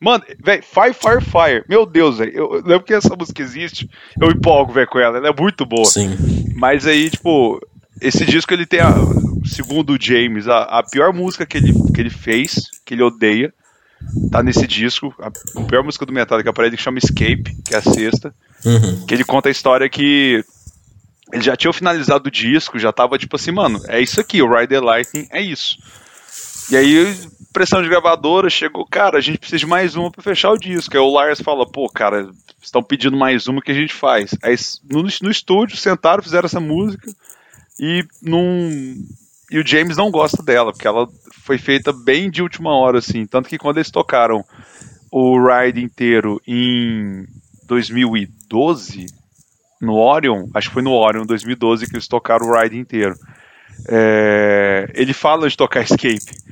Mano, 0.00 0.24
velho, 0.42 0.62
Fire, 0.62 0.94
Fire, 0.94 1.20
Fire. 1.20 1.64
Meu 1.68 1.84
Deus, 1.84 2.18
velho. 2.18 2.32
Eu, 2.32 2.52
lembro 2.64 2.82
que 2.82 2.94
essa 2.94 3.16
música 3.16 3.42
existe. 3.42 3.90
Eu 4.20 4.30
empolgo, 4.30 4.72
velho, 4.72 4.86
com 4.86 4.98
ela. 4.98 5.18
Ela 5.18 5.28
é 5.28 5.34
muito 5.36 5.66
boa. 5.66 5.86
Sim. 5.86 6.16
Mas 6.54 6.86
aí, 6.86 7.10
tipo, 7.10 7.60
esse 8.00 8.24
disco 8.24 8.52
ele 8.52 8.66
tem 8.66 8.80
a 8.80 8.92
segundo 9.44 9.94
o 9.94 9.98
James, 10.00 10.46
a, 10.46 10.62
a, 10.62 10.82
pior 10.82 11.12
música 11.12 11.46
que 11.46 11.56
ele, 11.56 11.72
que 11.94 12.00
ele 12.00 12.10
fez, 12.10 12.68
que 12.84 12.94
ele 12.94 13.02
odeia, 13.02 13.52
tá 14.30 14.42
nesse 14.42 14.66
disco. 14.66 15.14
A, 15.18 15.28
a 15.28 15.64
pior 15.64 15.82
música 15.82 16.06
do 16.06 16.12
Metallica 16.12 16.52
para 16.52 16.66
ele 16.66 16.76
que 16.76 16.82
chama 16.82 16.98
Escape, 16.98 17.56
que 17.64 17.74
é 17.74 17.78
a 17.78 17.82
sexta. 17.82 18.34
Uhum. 18.64 19.06
Que 19.06 19.14
ele 19.14 19.24
conta 19.24 19.48
a 19.48 19.52
história 19.52 19.88
que 19.88 20.44
ele 21.32 21.42
já 21.42 21.56
tinha 21.56 21.72
finalizado 21.72 22.28
o 22.28 22.30
disco, 22.30 22.78
já 22.78 22.92
tava 22.92 23.18
tipo 23.18 23.36
assim, 23.36 23.50
mano, 23.50 23.80
é 23.88 24.00
isso 24.00 24.20
aqui, 24.20 24.40
o 24.40 24.50
Ride 24.50 24.68
the 24.68 24.80
Lightning 24.80 25.28
é 25.30 25.40
isso. 25.40 25.76
E 26.70 26.76
aí, 26.76 27.16
pressão 27.58 27.82
de 27.82 27.88
gravadora, 27.88 28.48
chegou, 28.48 28.86
cara, 28.86 29.18
a 29.18 29.20
gente 29.20 29.38
precisa 29.38 29.58
de 29.58 29.66
mais 29.66 29.96
uma 29.96 30.12
para 30.12 30.22
fechar 30.22 30.52
o 30.52 30.56
disco. 30.56 30.94
Aí 30.94 31.02
o 31.02 31.10
Lars 31.10 31.40
fala, 31.40 31.68
pô, 31.68 31.88
cara, 31.88 32.30
estão 32.62 32.80
pedindo 32.80 33.16
mais 33.16 33.48
uma 33.48 33.60
que 33.60 33.72
a 33.72 33.74
gente 33.74 33.92
faz. 33.92 34.30
Aí 34.44 34.54
no, 34.88 35.02
no 35.02 35.30
estúdio, 35.30 35.76
sentaram, 35.76 36.22
fizeram 36.22 36.46
essa 36.46 36.60
música 36.60 37.10
e 37.80 38.04
num 38.22 38.94
e 39.50 39.58
o 39.58 39.66
James 39.66 39.96
não 39.96 40.08
gosta 40.08 40.40
dela, 40.40 40.70
porque 40.72 40.86
ela 40.86 41.08
foi 41.32 41.58
feita 41.58 41.92
bem 41.92 42.30
de 42.30 42.42
última 42.42 42.70
hora, 42.70 42.98
assim. 42.98 43.26
Tanto 43.26 43.48
que 43.48 43.58
quando 43.58 43.78
eles 43.78 43.90
tocaram 43.90 44.44
o 45.10 45.36
Ride 45.44 45.82
inteiro 45.82 46.40
em 46.46 47.26
2012, 47.66 49.06
no 49.80 49.96
Orion, 49.96 50.46
acho 50.54 50.68
que 50.68 50.74
foi 50.74 50.82
no 50.82 50.92
Orion 50.92 51.26
2012 51.26 51.88
que 51.88 51.96
eles 51.96 52.06
tocaram 52.06 52.46
o 52.46 52.56
Ride 52.56 52.78
inteiro. 52.78 53.16
É, 53.88 54.92
ele 54.94 55.12
fala 55.12 55.48
de 55.48 55.56
tocar 55.56 55.82
Escape. 55.82 56.47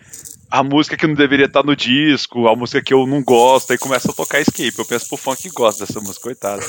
A 0.50 0.62
música 0.62 0.96
que 0.96 1.06
não 1.06 1.14
deveria 1.14 1.46
estar 1.46 1.64
no 1.64 1.74
disco, 1.74 2.46
a 2.46 2.54
música 2.54 2.80
que 2.80 2.94
eu 2.94 3.06
não 3.06 3.22
gosto, 3.22 3.72
aí 3.72 3.78
começa 3.78 4.10
a 4.10 4.14
tocar 4.14 4.40
Escape. 4.40 4.78
Eu 4.78 4.84
penso 4.84 5.08
pro 5.08 5.16
fã 5.16 5.34
que 5.34 5.48
gosta 5.50 5.84
dessa 5.84 6.00
música, 6.00 6.22
coitado. 6.22 6.62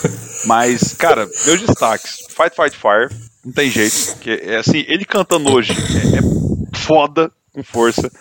Mas, 0.45 0.93
cara, 0.93 1.28
meus 1.45 1.61
destaques: 1.61 2.25
Fight, 2.30 2.55
Fight, 2.55 2.75
Fire, 2.75 3.09
não 3.45 3.53
tem 3.53 3.69
jeito. 3.69 4.17
Que, 4.19 4.32
é 4.32 4.57
assim, 4.57 4.84
ele 4.88 5.05
cantando 5.05 5.51
hoje 5.51 5.73
é, 5.73 6.17
é 6.17 6.78
foda, 6.78 7.32
com 7.53 7.63
força. 7.63 8.11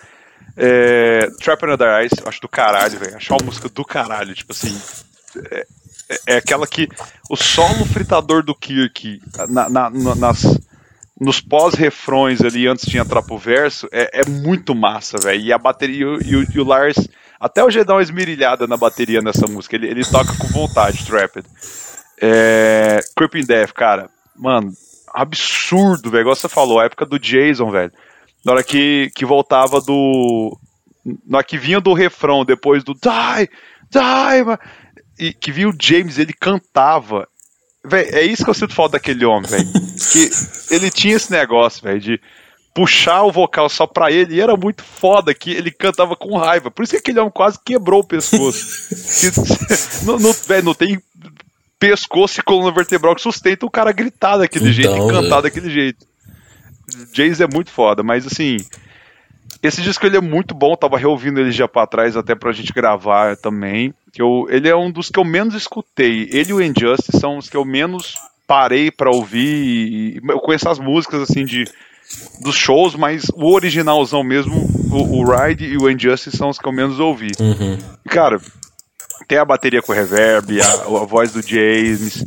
É, 0.55 1.29
Trap 1.39 1.63
Under 1.65 2.05
Ice, 2.05 2.15
acho 2.25 2.41
do 2.41 2.49
caralho, 2.49 2.99
velho. 2.99 3.15
Acho 3.15 3.33
uma 3.33 3.45
música 3.45 3.69
do 3.69 3.85
caralho, 3.85 4.33
tipo 4.33 4.51
assim. 4.51 4.75
É, 5.51 5.67
é, 6.09 6.19
é 6.27 6.37
aquela 6.37 6.65
que. 6.65 6.87
O 7.29 7.35
solo 7.35 7.85
fritador 7.85 8.43
do 8.43 8.55
Kirk 8.55 9.21
na, 9.49 9.69
na, 9.69 9.89
na, 9.89 10.15
nas, 10.15 10.43
nos 11.19 11.41
pós-refrões 11.41 12.41
ali, 12.41 12.67
antes 12.67 12.85
entrar 12.97 13.23
pro 13.23 13.37
verso, 13.37 13.87
é, 13.91 14.21
é 14.21 14.29
muito 14.29 14.75
massa, 14.75 15.17
velho. 15.17 15.41
E 15.41 15.51
a 15.51 15.57
bateria. 15.57 16.05
E 16.23 16.35
o, 16.35 16.47
e 16.53 16.59
o 16.59 16.63
Lars. 16.63 17.07
Até 17.39 17.67
G 17.69 17.83
dá 17.83 17.93
uma 17.93 18.01
esmirilhada 18.01 18.65
na 18.65 18.77
bateria 18.77 19.21
nessa 19.21 19.47
música. 19.47 19.75
Ele, 19.75 19.87
ele 19.87 20.05
toca 20.05 20.35
com 20.37 20.47
vontade, 20.47 21.05
Trapped. 21.05 21.47
É, 22.21 22.99
Creeping 23.15 23.45
Death, 23.45 23.73
cara. 23.73 24.09
Mano, 24.35 24.71
absurdo, 25.13 26.09
velho. 26.09 26.25
Você 26.25 26.47
falou, 26.47 26.79
a 26.79 26.85
época 26.85 27.05
do 27.05 27.19
Jason, 27.19 27.69
velho. 27.71 27.91
Na 28.45 28.53
hora 28.53 28.63
que, 28.63 29.11
que 29.15 29.25
voltava 29.25 29.81
do. 29.81 30.57
Na 31.27 31.39
hora 31.39 31.47
que 31.47 31.57
vinha 31.57 31.79
do 31.79 31.93
refrão, 31.93 32.43
depois 32.43 32.83
do 32.83 32.93
Die, 32.93 33.49
Die, 33.89 34.57
e 35.19 35.33
que 35.33 35.51
vinha 35.51 35.69
o 35.69 35.75
James, 35.79 36.17
ele 36.17 36.33
cantava. 36.33 37.27
Véi, 37.87 38.09
é 38.11 38.21
isso 38.23 38.43
que 38.43 38.49
eu 38.49 38.53
sinto 38.53 38.73
falta 38.73 38.93
daquele 38.93 39.25
homem, 39.25 39.49
velho. 39.49 39.67
que 40.11 40.29
ele 40.73 40.91
tinha 40.91 41.15
esse 41.15 41.31
negócio, 41.31 41.83
velho, 41.83 41.99
de 41.99 42.21
puxar 42.73 43.23
o 43.23 43.31
vocal 43.31 43.67
só 43.69 43.87
pra 43.87 44.11
ele, 44.11 44.35
e 44.35 44.41
era 44.41 44.55
muito 44.55 44.83
foda 44.83 45.33
que 45.33 45.51
ele 45.51 45.71
cantava 45.71 46.15
com 46.15 46.37
raiva. 46.37 46.69
Por 46.69 46.83
isso 46.83 46.91
que 46.91 46.97
aquele 46.97 47.19
homem 47.19 47.31
quase 47.31 47.57
quebrou 47.65 48.01
o 48.01 48.07
pescoço. 48.07 48.67
não, 50.05 50.19
não, 50.19 50.31
véio, 50.47 50.63
não 50.63 50.73
tem 50.75 51.01
pescoço 51.79 52.39
e 52.39 52.43
coluna 52.43 52.71
vertebral 52.71 53.15
que 53.15 53.21
sustenta 53.21 53.65
o 53.65 53.71
cara 53.71 53.91
gritar 53.91 54.37
daquele 54.37 54.69
então, 54.69 54.73
jeito 54.73 54.95
e 54.95 55.11
cantar 55.11 55.39
é. 55.39 55.41
daquele 55.43 55.69
jeito. 55.69 56.05
Jays 57.13 57.41
é 57.41 57.47
muito 57.47 57.71
foda, 57.71 58.03
mas 58.03 58.25
assim. 58.25 58.57
Esse 59.63 59.81
disco 59.81 60.05
ele 60.05 60.17
é 60.17 60.21
muito 60.21 60.53
bom, 60.53 60.75
tava 60.75 60.99
reouvindo 60.99 61.39
ele 61.39 61.51
já 61.51 61.67
pra 61.67 61.87
trás 61.87 62.15
até 62.15 62.35
pra 62.35 62.51
gente 62.51 62.71
gravar 62.71 63.35
também. 63.37 63.91
Que 64.17 64.21
eu, 64.23 64.47
ele 64.49 64.67
é 64.67 64.75
um 64.75 64.89
dos 64.89 65.09
que 65.09 65.19
eu 65.19 65.23
menos 65.23 65.53
escutei. 65.53 66.27
Ele 66.31 66.49
e 66.49 66.53
o 66.53 66.59
Injustice 66.59 67.19
são 67.19 67.37
os 67.37 67.47
que 67.47 67.55
eu 67.55 67.63
menos 67.63 68.15
parei 68.47 68.89
pra 68.89 69.11
ouvir. 69.11 70.19
eu 70.27 70.39
conheço 70.39 70.67
as 70.67 70.79
músicas 70.79 71.21
assim 71.21 71.45
de 71.45 71.65
dos 72.41 72.55
shows, 72.55 72.95
mas 72.95 73.29
o 73.35 73.53
originalzão 73.53 74.23
mesmo, 74.23 74.55
o, 74.89 75.19
o 75.19 75.23
Ride 75.23 75.65
e 75.65 75.77
o 75.77 75.87
Injustice 75.87 76.35
são 76.35 76.49
os 76.49 76.57
que 76.57 76.67
eu 76.67 76.71
menos 76.71 76.99
ouvi. 76.99 77.29
Uhum. 77.39 77.77
Cara, 78.09 78.41
tem 79.27 79.37
a 79.37 79.45
bateria 79.45 79.83
com 79.83 79.93
reverb, 79.93 80.61
a, 80.61 80.71
a 80.71 81.05
voz 81.05 81.31
do 81.31 81.47
James, 81.47 82.25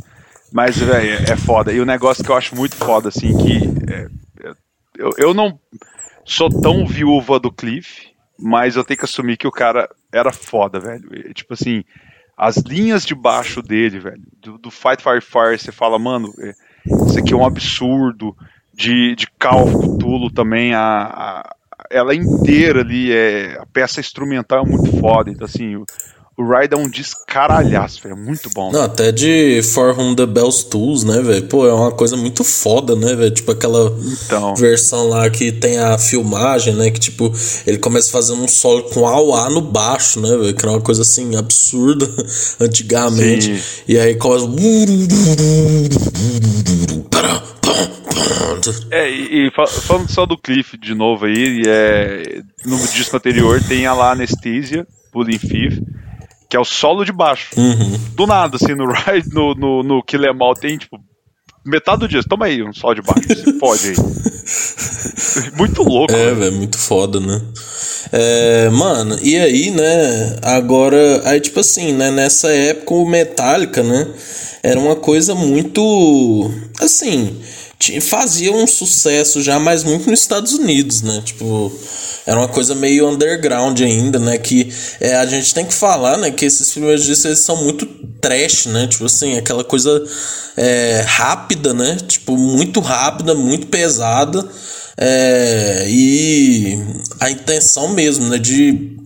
mas, 0.49 0.77
velho, 0.77 1.29
é 1.29 1.35
foda. 1.35 1.73
E 1.73 1.81
o 1.81 1.85
negócio 1.85 2.23
que 2.23 2.31
eu 2.31 2.37
acho 2.37 2.55
muito 2.55 2.77
foda, 2.77 3.09
assim, 3.09 3.35
que 3.37 3.57
é, 3.91 4.07
eu, 4.97 5.09
eu 5.17 5.33
não 5.33 5.59
sou 6.23 6.49
tão 6.49 6.87
viúva 6.87 7.37
do 7.37 7.51
Cliff, 7.51 8.10
mas 8.41 8.75
eu 8.75 8.83
tenho 8.83 8.97
que 8.97 9.05
assumir 9.05 9.37
que 9.37 9.47
o 9.47 9.51
cara 9.51 9.89
era 10.11 10.31
foda, 10.31 10.79
velho. 10.79 11.07
E, 11.13 11.33
tipo 11.33 11.53
assim, 11.53 11.83
as 12.37 12.57
linhas 12.57 13.05
de 13.05 13.13
baixo 13.13 13.61
dele, 13.61 13.99
velho, 13.99 14.21
do, 14.41 14.57
do 14.57 14.71
Fight 14.71 15.01
Fire 15.01 15.21
Fire, 15.21 15.59
você 15.59 15.71
fala, 15.71 15.99
mano, 15.99 16.33
é, 16.39 16.53
isso 17.07 17.19
aqui 17.19 17.33
é 17.33 17.37
um 17.37 17.45
absurdo. 17.45 18.35
De, 18.73 19.15
de 19.15 19.27
Call 19.37 19.67
Cthulhu 19.67 20.31
também, 20.31 20.73
a, 20.73 20.81
a, 20.81 21.55
ela 21.91 22.15
inteira 22.15 22.79
ali, 22.79 23.11
é, 23.11 23.57
a 23.59 23.65
peça 23.65 23.99
instrumental 23.99 24.65
é 24.65 24.67
muito 24.67 24.97
foda. 24.99 25.29
Então, 25.29 25.45
assim, 25.45 25.75
o 25.75 25.85
Ride 26.43 26.73
é 26.73 26.77
um 26.77 26.89
descaralhaço, 26.89 28.01
velho. 28.01 28.15
É 28.15 28.17
muito 28.17 28.49
bom. 28.53 28.71
Não, 28.71 28.83
até 28.83 29.11
de 29.11 29.61
For 29.63 29.97
Whom 29.97 30.15
the 30.15 30.25
Bells 30.25 30.65
Tools, 30.65 31.03
né, 31.03 31.21
velho? 31.21 31.43
Pô, 31.47 31.67
é 31.67 31.73
uma 31.73 31.91
coisa 31.91 32.15
muito 32.15 32.43
foda, 32.43 32.95
né, 32.95 33.15
velho? 33.15 33.31
Tipo 33.31 33.51
aquela 33.51 33.95
então. 34.23 34.55
versão 34.55 35.07
lá 35.07 35.29
que 35.29 35.51
tem 35.51 35.77
a 35.77 35.97
filmagem, 35.97 36.73
né? 36.73 36.89
Que 36.91 36.99
tipo, 36.99 37.31
ele 37.65 37.77
começa 37.77 38.11
fazendo 38.11 38.41
um 38.41 38.47
solo 38.47 38.83
com 38.83 39.07
A 39.07 39.49
no 39.49 39.61
baixo, 39.61 40.19
né, 40.19 40.29
velho? 40.29 40.53
Que 40.53 40.65
era 40.65 40.71
uma 40.71 40.81
coisa 40.81 41.01
assim 41.01 41.35
absurda 41.35 42.07
antigamente. 42.59 43.57
Sim. 43.57 43.83
E 43.87 43.97
aí 43.99 44.15
começa. 44.15 44.47
É, 48.91 49.09
e, 49.09 49.47
e 49.47 49.51
falando 49.51 50.09
só 50.09 50.25
do 50.25 50.37
Cliff 50.37 50.77
de 50.77 50.93
novo 50.93 51.25
aí, 51.25 51.63
é, 51.65 52.41
no 52.65 52.77
disco 52.89 53.15
anterior 53.17 53.61
tem 53.63 53.85
a 53.85 53.93
lá 53.93 54.11
Anesthesia, 54.11 54.85
Pulling 55.11 55.39
Fifth 55.39 55.81
que 56.51 56.57
é 56.57 56.59
o 56.59 56.65
solo 56.65 57.05
de 57.05 57.13
baixo. 57.13 57.47
Uhum. 57.55 57.97
Do 58.13 58.27
nada, 58.27 58.57
assim, 58.57 58.75
no 58.75 58.85
Ride, 58.91 59.29
no, 59.33 59.55
no, 59.55 59.81
no 59.81 60.03
Kill 60.03 60.25
Em 60.25 60.37
All 60.37 60.53
tem, 60.53 60.77
tipo, 60.77 60.99
metade 61.65 62.01
do 62.01 62.09
dia, 62.09 62.21
toma 62.27 62.47
aí 62.47 62.61
um 62.61 62.73
solo 62.73 62.95
de 62.95 63.01
baixo, 63.01 63.25
você 63.25 63.53
pode 63.57 63.87
aí. 63.87 63.95
muito 65.57 65.81
louco. 65.81 66.13
É, 66.13 66.25
né? 66.25 66.33
velho, 66.33 66.57
muito 66.57 66.77
foda, 66.77 67.21
né? 67.21 67.41
É, 68.11 68.69
mano, 68.69 69.17
e 69.23 69.37
aí, 69.37 69.71
né? 69.71 70.39
Agora, 70.41 71.21
aí, 71.23 71.39
tipo 71.39 71.61
assim, 71.61 71.93
né? 71.93 72.11
Nessa 72.11 72.51
época, 72.51 72.95
o 72.95 73.07
Metallica, 73.07 73.81
né? 73.81 74.09
Era 74.61 74.77
uma 74.77 74.97
coisa 74.97 75.33
muito. 75.33 76.51
Assim. 76.81 77.41
Fazia 78.01 78.51
um 78.51 78.67
sucesso 78.67 79.41
já, 79.41 79.59
mas 79.59 79.83
muito 79.83 80.07
nos 80.07 80.19
Estados 80.19 80.53
Unidos, 80.53 81.01
né? 81.01 81.19
Tipo, 81.25 81.71
era 82.25 82.37
uma 82.37 82.47
coisa 82.47 82.75
meio 82.75 83.07
underground 83.09 83.79
ainda, 83.81 84.19
né? 84.19 84.37
Que 84.37 84.71
é, 84.99 85.15
a 85.15 85.25
gente 85.25 85.53
tem 85.53 85.65
que 85.65 85.73
falar, 85.73 86.17
né? 86.17 86.31
Que 86.31 86.45
esses 86.45 86.71
primeiros 86.71 87.03
discos 87.05 87.25
eles 87.25 87.39
são 87.39 87.57
muito 87.57 87.85
trash, 88.19 88.67
né? 88.67 88.87
Tipo 88.87 89.05
assim, 89.05 89.37
aquela 89.37 89.63
coisa 89.63 90.03
é, 90.55 91.03
rápida, 91.07 91.73
né? 91.73 91.97
Tipo, 92.07 92.37
muito 92.37 92.79
rápida, 92.79 93.33
muito 93.33 93.67
pesada. 93.67 94.47
É, 94.97 95.85
e 95.87 96.77
a 97.19 97.29
intenção 97.29 97.89
mesmo, 97.89 98.29
né? 98.29 98.37
De 98.37 98.97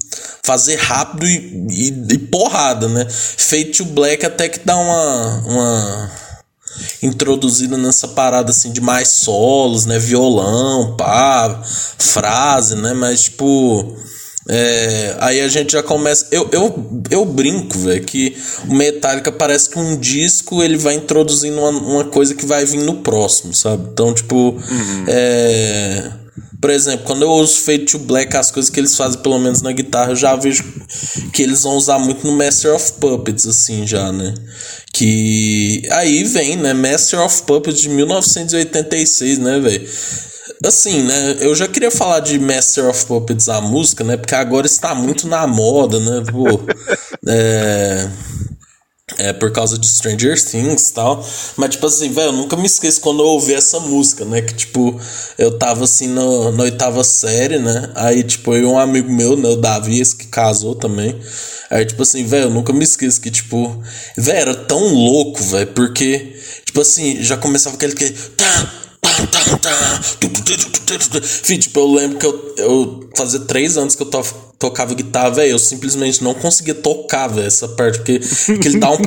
fazer 0.44 0.76
rápido 0.76 1.26
e, 1.26 1.68
e, 1.72 2.14
e 2.14 2.18
porrada, 2.18 2.88
né? 2.88 3.08
Fade 3.10 3.72
to 3.72 3.86
Black 3.86 4.26
até 4.26 4.50
que 4.50 4.60
dá 4.60 4.78
uma, 4.78 5.44
uma 5.46 6.12
introduzida 7.02 7.78
nessa 7.78 8.08
parada 8.08 8.52
assim 8.52 8.72
de 8.72 8.82
mais 8.82 9.10
solos, 9.10 9.86
né? 9.86 10.00
Violão, 10.00 10.96
pá, 10.96 11.62
frase, 11.98 12.76
né? 12.76 12.94
Mas 12.94 13.24
tipo. 13.24 13.96
é, 14.48 15.16
aí 15.20 15.42
a 15.42 15.48
gente 15.48 15.74
já 15.74 15.84
começa. 15.84 16.28
Eu, 16.32 16.50
eu, 16.52 17.02
eu 17.10 17.26
brinco, 17.26 17.78
velho, 17.78 18.04
que 18.04 18.38
o 18.68 18.74
Metallica 18.74 19.32
parece 19.32 19.70
que 19.70 19.80
um 19.80 19.98
disco 19.98 20.62
ele 20.62 20.78
vai 20.78 20.96
introduzindo 20.96 21.60
uma, 21.60 21.70
uma 21.70 22.04
coisa 22.06 22.36
que 22.36 22.46
vai 22.46 22.66
vir 22.66 22.82
no 22.84 22.96
próximo, 22.96 23.54
sabe? 23.54 23.90
Então, 23.92 24.14
tipo. 24.14 24.58
É, 25.08 26.25
por 26.66 26.72
exemplo, 26.72 27.06
quando 27.06 27.22
eu 27.22 27.30
ouço 27.30 27.62
Fade 27.62 27.86
to 27.86 28.00
Black, 28.00 28.36
as 28.36 28.50
coisas 28.50 28.72
que 28.72 28.80
eles 28.80 28.98
fazem, 28.98 29.22
pelo 29.22 29.38
menos 29.38 29.62
na 29.62 29.72
guitarra, 29.72 30.14
eu 30.14 30.16
já 30.16 30.36
vejo 30.36 30.64
que 31.32 31.44
eles 31.44 31.62
vão 31.62 31.76
usar 31.76 32.00
muito 32.00 32.26
no 32.26 32.36
Master 32.36 32.74
of 32.74 32.94
Puppets, 32.94 33.46
assim, 33.46 33.86
já, 33.86 34.12
né? 34.12 34.34
Que 34.92 35.88
aí 35.92 36.24
vem, 36.24 36.58
né? 36.58 36.74
Master 36.74 37.20
of 37.20 37.44
Puppets 37.44 37.80
de 37.80 37.90
1986, 37.90 39.38
né, 39.38 39.60
velho? 39.60 39.88
Assim, 40.66 41.04
né? 41.04 41.38
Eu 41.40 41.54
já 41.54 41.68
queria 41.68 41.92
falar 41.92 42.22
de 42.22 42.40
Master 42.40 42.90
of 42.90 43.06
Puppets, 43.06 43.48
a 43.48 43.62
música, 43.62 44.04
né? 44.04 44.18
Porque 44.18 44.34
agora 44.34 44.66
está 44.66 44.96
muito 44.96 45.28
na 45.28 45.46
moda, 45.46 46.00
né? 46.00 46.24
Pô, 46.32 46.62
é. 47.30 48.10
É 49.20 49.32
por 49.32 49.52
causa 49.52 49.78
de 49.78 49.88
Stranger 49.88 50.44
Things 50.44 50.90
e 50.90 50.94
tal. 50.94 51.24
Mas, 51.58 51.70
tipo 51.70 51.86
assim, 51.86 52.12
velho, 52.12 52.30
eu 52.30 52.32
nunca 52.32 52.58
me 52.58 52.66
esqueço 52.66 53.00
quando 53.00 53.20
eu 53.22 53.28
ouvi 53.28 53.54
essa 53.54 53.80
música, 53.80 54.26
né? 54.26 54.42
Que, 54.42 54.56
tipo, 54.56 55.00
eu 55.38 55.60
tava 55.60 55.84
assim 55.84 56.08
no, 56.08 56.52
na 56.52 56.64
oitava 56.64 57.04
série, 57.04 57.60
né? 57.60 57.92
Aí, 57.94 58.24
tipo, 58.24 58.56
eu 58.56 58.72
um 58.72 58.80
amigo 58.80 59.12
meu, 59.12 59.38
né? 59.38 59.48
O 59.50 59.58
Davi, 59.58 60.00
esse 60.00 60.16
que 60.16 60.26
casou 60.26 60.74
também. 60.74 61.16
Aí, 61.70 61.86
tipo 61.86 62.02
assim, 62.02 62.26
velho, 62.26 62.46
eu 62.46 62.50
nunca 62.50 62.74
me 62.74 62.84
esqueço 62.84 63.22
que, 63.22 63.30
tipo, 63.30 63.80
velho, 64.18 64.40
era 64.40 64.56
tão 64.56 64.82
louco, 64.92 65.44
velho, 65.44 65.68
porque, 65.68 66.36
tipo 66.66 66.82
assim, 66.82 67.22
já 67.22 67.38
começava 67.38 67.76
aquele 67.76 67.94
que. 67.94 68.10
Tá. 68.10 68.74
Fih, 71.44 71.60
tipo, 71.60 71.80
eu 71.80 71.92
lembro 71.92 72.18
que 72.18 72.26
eu, 72.26 72.56
eu 72.58 73.10
fazia 73.16 73.40
três 73.42 73.78
anos 73.78 73.96
que 73.96 74.02
eu 74.02 74.08
to, 74.08 74.24
tocava 74.58 74.94
guitarra, 74.94 75.32
velho, 75.32 75.52
eu 75.52 75.60
simplesmente 75.60 76.24
não 76.24 76.34
conseguia 76.34 76.74
tocar, 76.74 77.28
velho, 77.28 77.48
essa 77.48 77.68
parte, 77.70 77.98
porque 78.00 78.20
aquele 78.54 78.80
dá 78.80 78.92
um. 78.92 78.98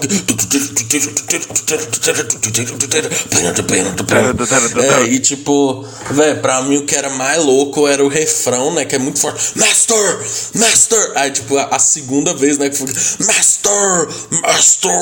É, 4.82 5.04
e 5.04 5.18
tipo, 5.20 5.84
velho, 6.10 6.40
pra 6.40 6.62
mim 6.62 6.78
o 6.78 6.84
que 6.84 6.94
era 6.94 7.10
mais 7.10 7.42
louco 7.42 7.86
era 7.86 8.04
o 8.04 8.08
refrão, 8.08 8.72
né, 8.72 8.84
que 8.84 8.94
é 8.94 8.98
muito 8.98 9.18
forte. 9.18 9.58
Master! 9.58 10.18
Master! 10.54 11.12
Aí, 11.14 11.30
tipo, 11.30 11.56
a, 11.56 11.64
a 11.76 11.78
segunda 11.78 12.34
vez, 12.34 12.58
né, 12.58 12.68
que 12.68 12.76
foi. 12.76 12.88
Master! 13.26 14.08
Master! 14.42 14.92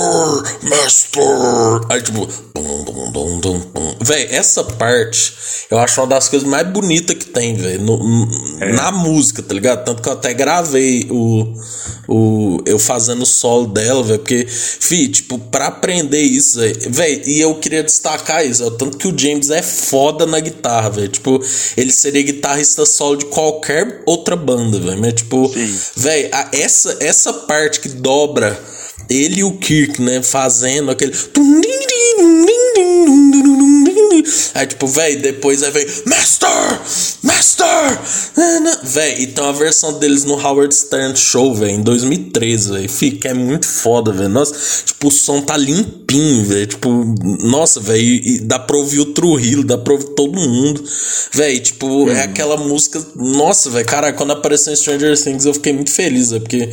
Master! 0.62 1.80
Aí, 1.88 2.03
tipo. 2.03 2.28
Véi, 4.01 4.28
essa 4.30 4.62
parte 4.64 5.34
eu 5.70 5.78
acho 5.78 6.01
uma 6.01 6.07
das 6.07 6.28
coisas 6.28 6.49
mais 6.49 6.66
bonitas 6.68 7.16
que 7.16 7.24
tem, 7.24 7.57
velho, 7.57 7.82
na 8.74 8.92
música, 8.92 9.42
tá 9.42 9.53
ligado? 9.53 9.84
Tanto 9.84 10.01
que 10.01 10.09
eu 10.09 10.12
até 10.12 10.32
gravei 10.37 11.07
o, 11.11 11.53
o 12.09 12.62
eu 12.66 12.78
fazendo 12.78 13.22
o 13.22 13.26
solo 13.26 13.66
dela, 13.66 14.03
velho, 14.03 14.18
porque, 14.18 14.47
fi, 14.47 15.09
tipo, 15.09 15.39
pra 15.39 15.68
aprender 15.68 16.20
isso, 16.20 16.59
velho, 16.59 17.22
e 17.26 17.41
eu 17.41 17.55
queria 17.57 17.82
destacar 17.82 18.47
isso, 18.47 18.64
ó, 18.66 18.70
tanto 18.70 18.99
que 18.99 19.09
o 19.09 19.18
James 19.18 19.51
é 19.51 19.62
foda 19.62 20.26
na 20.26 20.39
guitarra, 20.39 20.91
velho, 20.91 21.09
tipo, 21.09 21.43
ele 21.76 21.93
seria 21.93 22.22
guitarrista 22.22 22.84
solo 22.87 23.16
de 23.16 23.26
qualquer 23.26 24.03
outra 24.07 24.37
banda, 24.37 24.78
velho, 24.78 25.01
mas, 25.01 25.14
tipo, 25.14 25.53
velho, 25.97 26.30
essa, 26.53 26.97
essa 27.01 27.32
parte 27.32 27.80
que 27.80 27.89
dobra 27.89 28.59
ele 29.09 29.41
e 29.41 29.45
o 29.45 29.53
Kirk, 29.53 30.01
né, 30.03 30.22
fazendo 30.22 30.91
aquele. 30.91 31.12
Aí, 34.55 34.67
tipo, 34.67 34.87
velho, 34.87 35.21
depois 35.21 35.62
aí 35.62 35.71
vem 35.71 35.87
Master! 36.07 36.81
Master! 37.23 38.01
Véi, 38.83 39.23
e 39.23 39.27
tem 39.27 39.43
uma 39.43 39.53
versão 39.53 39.99
deles 39.99 40.25
no 40.25 40.35
Howard 40.35 40.75
Stern 40.75 41.17
Show, 41.17 41.55
velho, 41.55 41.73
em 41.73 41.83
2013, 41.83 42.73
velho. 42.73 42.89
Fica, 42.89 43.29
é 43.29 43.35
muito 43.35 43.67
foda, 43.67 44.12
velho. 44.12 44.29
Nossa, 44.29 44.55
tipo, 44.85 45.09
o 45.09 45.11
som 45.11 45.41
tá 45.41 45.57
limpinho, 45.57 46.45
velho. 46.45 46.67
Tipo, 46.67 46.89
nossa, 47.43 47.81
velho, 47.81 48.03
e 48.03 48.41
dá 48.41 48.59
pra 48.59 48.77
ouvir 48.77 49.01
o 49.01 49.07
Trujillo, 49.07 49.64
dá 49.64 49.79
pra 49.79 49.95
ouvir 49.95 50.14
todo 50.14 50.39
mundo. 50.39 50.85
Velho, 51.33 51.61
tipo, 51.61 51.87
hum. 51.87 52.11
é 52.11 52.23
aquela 52.23 52.57
música. 52.57 53.05
Nossa, 53.14 53.71
velho, 53.71 53.87
cara, 53.87 54.12
quando 54.12 54.33
apareceu 54.33 54.73
em 54.73 54.77
Stranger 54.77 55.21
Things 55.21 55.45
eu 55.45 55.55
fiquei 55.55 55.73
muito 55.73 55.91
feliz, 55.91 56.31
véio, 56.31 56.43
porque, 56.43 56.69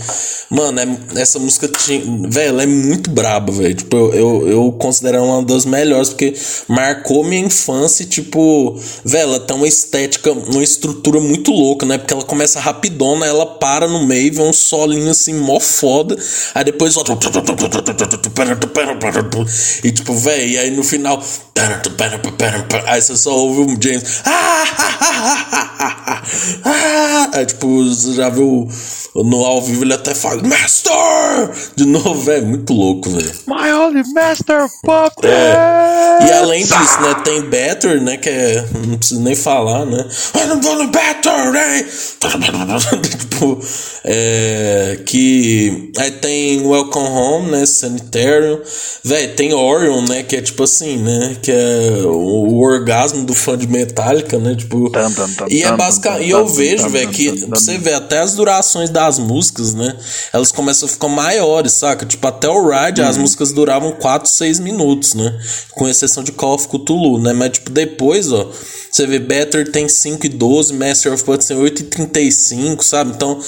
mano, 0.49 0.79
é, 0.79 1.21
essa 1.21 1.39
música 1.39 1.67
tinha. 1.67 2.01
Velho, 2.29 2.49
ela 2.49 2.63
é 2.63 2.67
muito 2.67 3.09
braba, 3.09 3.51
velho. 3.51 3.75
Tipo, 3.75 3.95
eu, 3.95 4.13
eu, 4.13 4.47
eu 4.49 4.71
considero 4.73 5.17
ela 5.17 5.25
uma 5.25 5.43
das 5.43 5.65
melhores, 5.65 6.09
porque 6.09 6.33
marcou 6.67 7.23
minha 7.33 7.45
infância 7.47 8.05
tipo, 8.05 8.79
velho, 9.03 9.23
ela 9.23 9.39
tem 9.39 9.55
uma 9.55 9.67
estética, 9.67 10.31
uma 10.31 10.63
estrutura 10.63 11.19
muito 11.19 11.51
louca, 11.51 11.85
né? 11.85 11.97
Porque 11.97 12.13
ela 12.13 12.23
começa 12.23 12.59
rapidona, 12.59 13.25
ela 13.25 13.45
para 13.45 13.87
no 13.87 14.05
meio, 14.05 14.33
vem 14.33 14.45
um 14.45 14.53
solinho 14.53 15.09
assim, 15.09 15.33
mó 15.33 15.59
foda. 15.59 16.15
Aí 16.53 16.63
depois. 16.63 16.95
E 19.83 19.91
tipo, 19.91 20.13
velho, 20.15 20.47
e 20.47 20.57
aí 20.57 20.71
no 20.71 20.83
final. 20.83 21.23
Aí 22.85 23.01
você 23.01 23.15
só 23.15 23.35
ouve 23.35 23.61
o 23.61 23.77
James. 23.81 24.21
Aí 27.33 27.45
tipo, 27.45 27.83
você 27.83 28.13
já 28.13 28.29
viu 28.29 28.67
no 29.15 29.45
ao 29.45 29.61
vivo 29.61 29.83
ele 29.83 29.93
até 29.93 30.15
fala 30.15 30.41
Master! 30.41 30.93
De 31.75 31.85
novo, 31.85 32.15
velho, 32.15 32.47
muito 32.47 32.73
louco, 32.73 33.09
velho. 33.09 33.31
My 33.45 33.71
only 33.71 34.03
Master 34.13 34.67
Puppet! 34.81 35.27
É. 35.27 36.17
E 36.27 36.31
além 36.31 36.63
disso, 36.63 37.01
né, 37.01 37.13
tem 37.23 37.41
Better, 37.41 38.01
né, 38.01 38.17
que 38.17 38.29
é. 38.29 38.65
Não 38.87 38.97
preciso 38.97 39.21
nem 39.21 39.35
falar, 39.35 39.85
né? 39.85 40.05
I'm 40.35 40.61
gonna 40.61 40.87
better, 40.87 41.55
hein? 41.55 41.85
tipo, 43.01 43.59
é. 44.03 44.99
Que. 45.05 45.91
Aí 45.97 46.11
tem 46.11 46.65
Welcome 46.65 47.07
Home, 47.07 47.51
né? 47.51 47.65
Sanitarium. 47.65 48.59
Velho, 49.03 49.35
tem 49.35 49.53
Orion, 49.53 50.01
né? 50.01 50.23
Que 50.23 50.37
é 50.37 50.41
tipo 50.41 50.63
assim, 50.63 50.97
né? 50.97 51.37
Que 51.41 51.51
é 51.51 52.01
o, 52.05 52.09
o 52.09 52.59
orgasmo 52.61 53.25
do 53.25 53.33
fã 53.33 53.57
de 53.57 53.67
Metallica, 53.67 54.37
né? 54.37 54.55
Tipo. 54.55 54.89
Tum, 54.89 55.11
tum, 55.11 55.33
tum, 55.33 55.45
e 55.49 55.63
é 55.63 55.71
basicamente. 55.75 56.27
E 56.27 56.31
eu 56.31 56.47
vejo, 56.47 56.89
velho, 56.89 57.09
que 57.09 57.45
você 57.47 57.77
vê 57.77 57.93
até 57.93 58.19
as 58.19 58.33
durações 58.33 58.89
das 58.89 59.19
músicas, 59.19 59.73
né? 59.73 59.95
Elas 60.31 60.51
começam 60.51 60.87
a 60.87 60.91
ficar 60.91 61.07
maiores, 61.07 61.73
saca? 61.73 62.05
Tipo, 62.05 62.27
até 62.27 62.47
o 62.49 62.69
Ride, 62.69 63.01
as 63.01 63.17
músicas 63.17 63.51
duravam 63.51 63.91
4, 63.93 64.29
6 64.29 64.59
minutos, 64.59 65.13
né? 65.13 65.37
Com 65.71 65.87
exceção 65.87 66.23
de 66.23 66.31
Call 66.31 66.55
of 66.55 66.67
Cthulhu, 66.67 67.12
né? 67.19 67.33
Mas, 67.33 67.51
tipo, 67.51 67.69
depois, 67.69 68.31
ó, 68.31 68.51
você 68.91 69.07
vê 69.07 69.19
Better 69.19 69.71
tem 69.71 69.89
5 69.89 70.25
e 70.25 70.29
12, 70.29 70.73
Master 70.73 71.13
of 71.13 71.23
Puppets 71.23 71.47
tem 71.47 71.57
8 71.57 71.81
e 71.81 71.85
35, 71.85 72.83
sabe? 72.83 73.11
Então, 73.15 73.39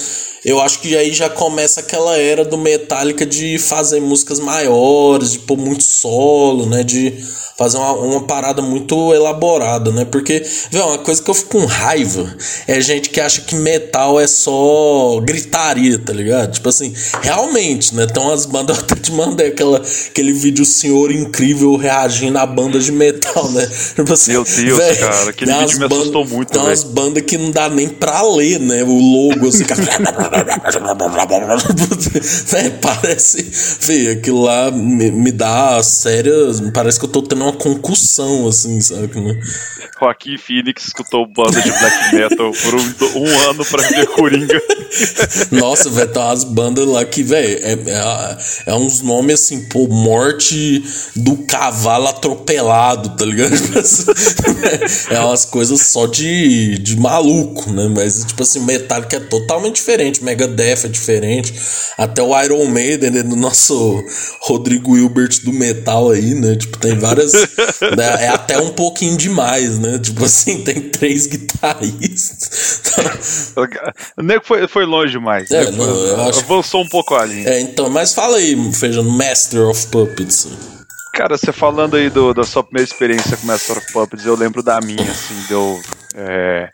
eu 0.46 0.60
acho 0.60 0.78
que 0.78 0.96
aí 0.96 1.12
já 1.12 1.28
começa 1.28 1.80
aquela 1.80 2.16
era 2.16 2.44
do 2.44 2.56
Metallica 2.56 3.26
de 3.26 3.58
fazer 3.58 4.00
músicas 4.00 4.38
maiores, 4.38 5.32
de 5.32 5.40
pôr 5.40 5.58
muito 5.58 5.82
solo, 5.82 6.66
né? 6.66 6.84
De 6.84 7.14
fazer 7.58 7.78
uma, 7.78 7.92
uma 7.92 8.20
parada 8.26 8.62
muito 8.62 9.12
elaborada, 9.12 9.90
né? 9.90 10.04
Porque, 10.04 10.44
velho, 10.70 10.86
uma 10.86 10.98
coisa 10.98 11.20
que 11.20 11.28
eu 11.28 11.34
fico 11.34 11.58
com 11.58 11.64
raiva 11.64 12.32
é 12.68 12.80
gente 12.80 13.08
que 13.08 13.20
acha 13.20 13.40
que 13.40 13.56
metal 13.56 14.20
é 14.20 14.26
só 14.28 15.18
gritaria, 15.20 15.98
tá 15.98 16.12
ligado? 16.12 16.52
Tipo 16.52 16.68
assim, 16.68 16.94
realmente, 17.22 17.92
né? 17.96 18.06
Tem 18.06 18.22
umas 18.22 18.46
bandas, 18.46 18.76
eu 18.78 18.84
até 18.84 18.94
te 18.94 19.10
mandei 19.10 19.48
aquela, 19.48 19.78
aquele 19.78 20.32
vídeo 20.32 20.64
Senhor 20.64 21.10
Incrível 21.10 21.74
reagindo 21.74 22.38
a 22.38 22.46
bandas 22.46 22.84
de 22.84 22.92
metal, 22.92 23.50
né? 23.50 23.68
Tipo 23.96 24.12
assim, 24.12 24.32
Meu 24.32 24.44
Deus, 24.44 24.78
véi, 24.78 24.96
cara, 24.96 25.30
aquele 25.30 25.52
vídeo 25.52 25.78
me 25.80 25.86
assustou 25.86 26.24
muito, 26.24 26.52
Tem 26.52 26.62
umas 26.62 26.84
bandas 26.84 27.24
que 27.24 27.36
não 27.36 27.50
dá 27.50 27.68
nem 27.68 27.88
pra 27.88 28.22
ler, 28.22 28.60
né? 28.60 28.84
O 28.84 28.96
logo, 28.96 29.48
assim, 29.48 29.64
cara. 29.64 29.82
é, 32.54 32.70
parece. 32.70 33.42
Fê, 33.44 34.10
aquilo 34.10 34.42
lá 34.42 34.70
me, 34.70 35.10
me 35.10 35.32
dá 35.32 35.82
sérias. 35.82 36.60
Parece 36.72 36.98
que 36.98 37.06
eu 37.06 37.10
tô 37.10 37.22
tendo 37.22 37.42
uma 37.42 37.52
concussão, 37.52 38.46
assim, 38.48 38.80
sabe? 38.80 39.20
Né? 39.20 39.40
Joaquim 39.98 40.36
Phoenix 40.36 40.86
escutou 40.86 41.26
banda 41.26 41.60
de 41.60 41.70
black 41.70 42.14
metal 42.14 42.52
por 42.52 42.74
um, 42.74 43.24
um 43.24 43.50
ano 43.50 43.64
pra 43.64 43.82
ver 43.82 44.06
Coringa. 44.08 44.62
Nossa, 45.50 45.88
velho, 45.88 46.12
tem 46.12 46.22
umas 46.22 46.44
bandas 46.44 46.86
lá 46.86 47.04
que, 47.04 47.22
velho, 47.22 47.58
é, 47.62 47.72
é, 47.72 48.38
é, 48.66 48.74
uns 48.74 49.00
nomes 49.00 49.40
assim, 49.40 49.66
pô, 49.68 49.86
morte 49.88 50.84
do 51.14 51.38
cavalo 51.46 52.08
atropelado, 52.08 53.16
tá 53.16 53.24
ligado? 53.24 53.54
é 55.10 55.20
umas 55.20 55.44
coisas 55.46 55.80
só 55.80 56.06
de, 56.06 56.78
de 56.78 56.96
maluco, 56.98 57.72
né? 57.72 57.90
Mas, 57.94 58.24
tipo 58.24 58.42
assim, 58.42 58.60
Metallica 58.60 59.16
é 59.16 59.20
totalmente 59.20 59.76
diferente, 59.76 60.22
Megadeth 60.26 60.84
é 60.84 60.88
diferente, 60.88 61.54
até 61.96 62.22
o 62.22 62.38
Iron 62.42 62.66
Maiden, 62.66 63.10
né, 63.10 63.22
do 63.22 63.36
nosso 63.36 64.02
Rodrigo 64.40 64.96
Hilbert 64.96 65.42
do 65.44 65.52
metal 65.52 66.10
aí, 66.10 66.34
né? 66.34 66.56
Tipo, 66.56 66.78
tem 66.78 66.98
várias. 66.98 67.32
né? 67.32 68.24
É 68.24 68.28
até 68.28 68.58
um 68.58 68.70
pouquinho 68.70 69.16
demais, 69.16 69.78
né? 69.78 69.98
Tipo 69.98 70.24
assim, 70.24 70.62
tem 70.62 70.80
três 70.90 71.26
guitarristas. 71.26 72.82
o 74.18 74.22
nego 74.22 74.44
foi, 74.44 74.66
foi 74.66 74.84
longe 74.84 75.12
demais. 75.12 75.50
É, 75.50 75.70
não, 75.70 75.84
eu 75.84 76.20
acho... 76.22 76.40
Avançou 76.40 76.82
um 76.82 76.88
pouco 76.88 77.14
ali. 77.14 77.46
É, 77.46 77.60
então, 77.60 77.88
mas 77.88 78.12
fala 78.12 78.38
aí, 78.38 78.56
Feijão, 78.72 79.04
Master 79.04 79.68
of 79.68 79.86
Puppets. 79.86 80.48
Cara, 81.12 81.38
você 81.38 81.52
falando 81.52 81.96
aí 81.96 82.10
do, 82.10 82.34
da 82.34 82.44
sua 82.44 82.62
primeira 82.62 82.86
experiência 82.86 83.36
com 83.36 83.46
Master 83.46 83.78
of 83.78 83.92
Puppets, 83.92 84.26
eu 84.26 84.36
lembro 84.36 84.62
da 84.62 84.80
minha, 84.80 85.10
assim, 85.10 85.34
deu. 85.48 85.80
É, 86.14 86.68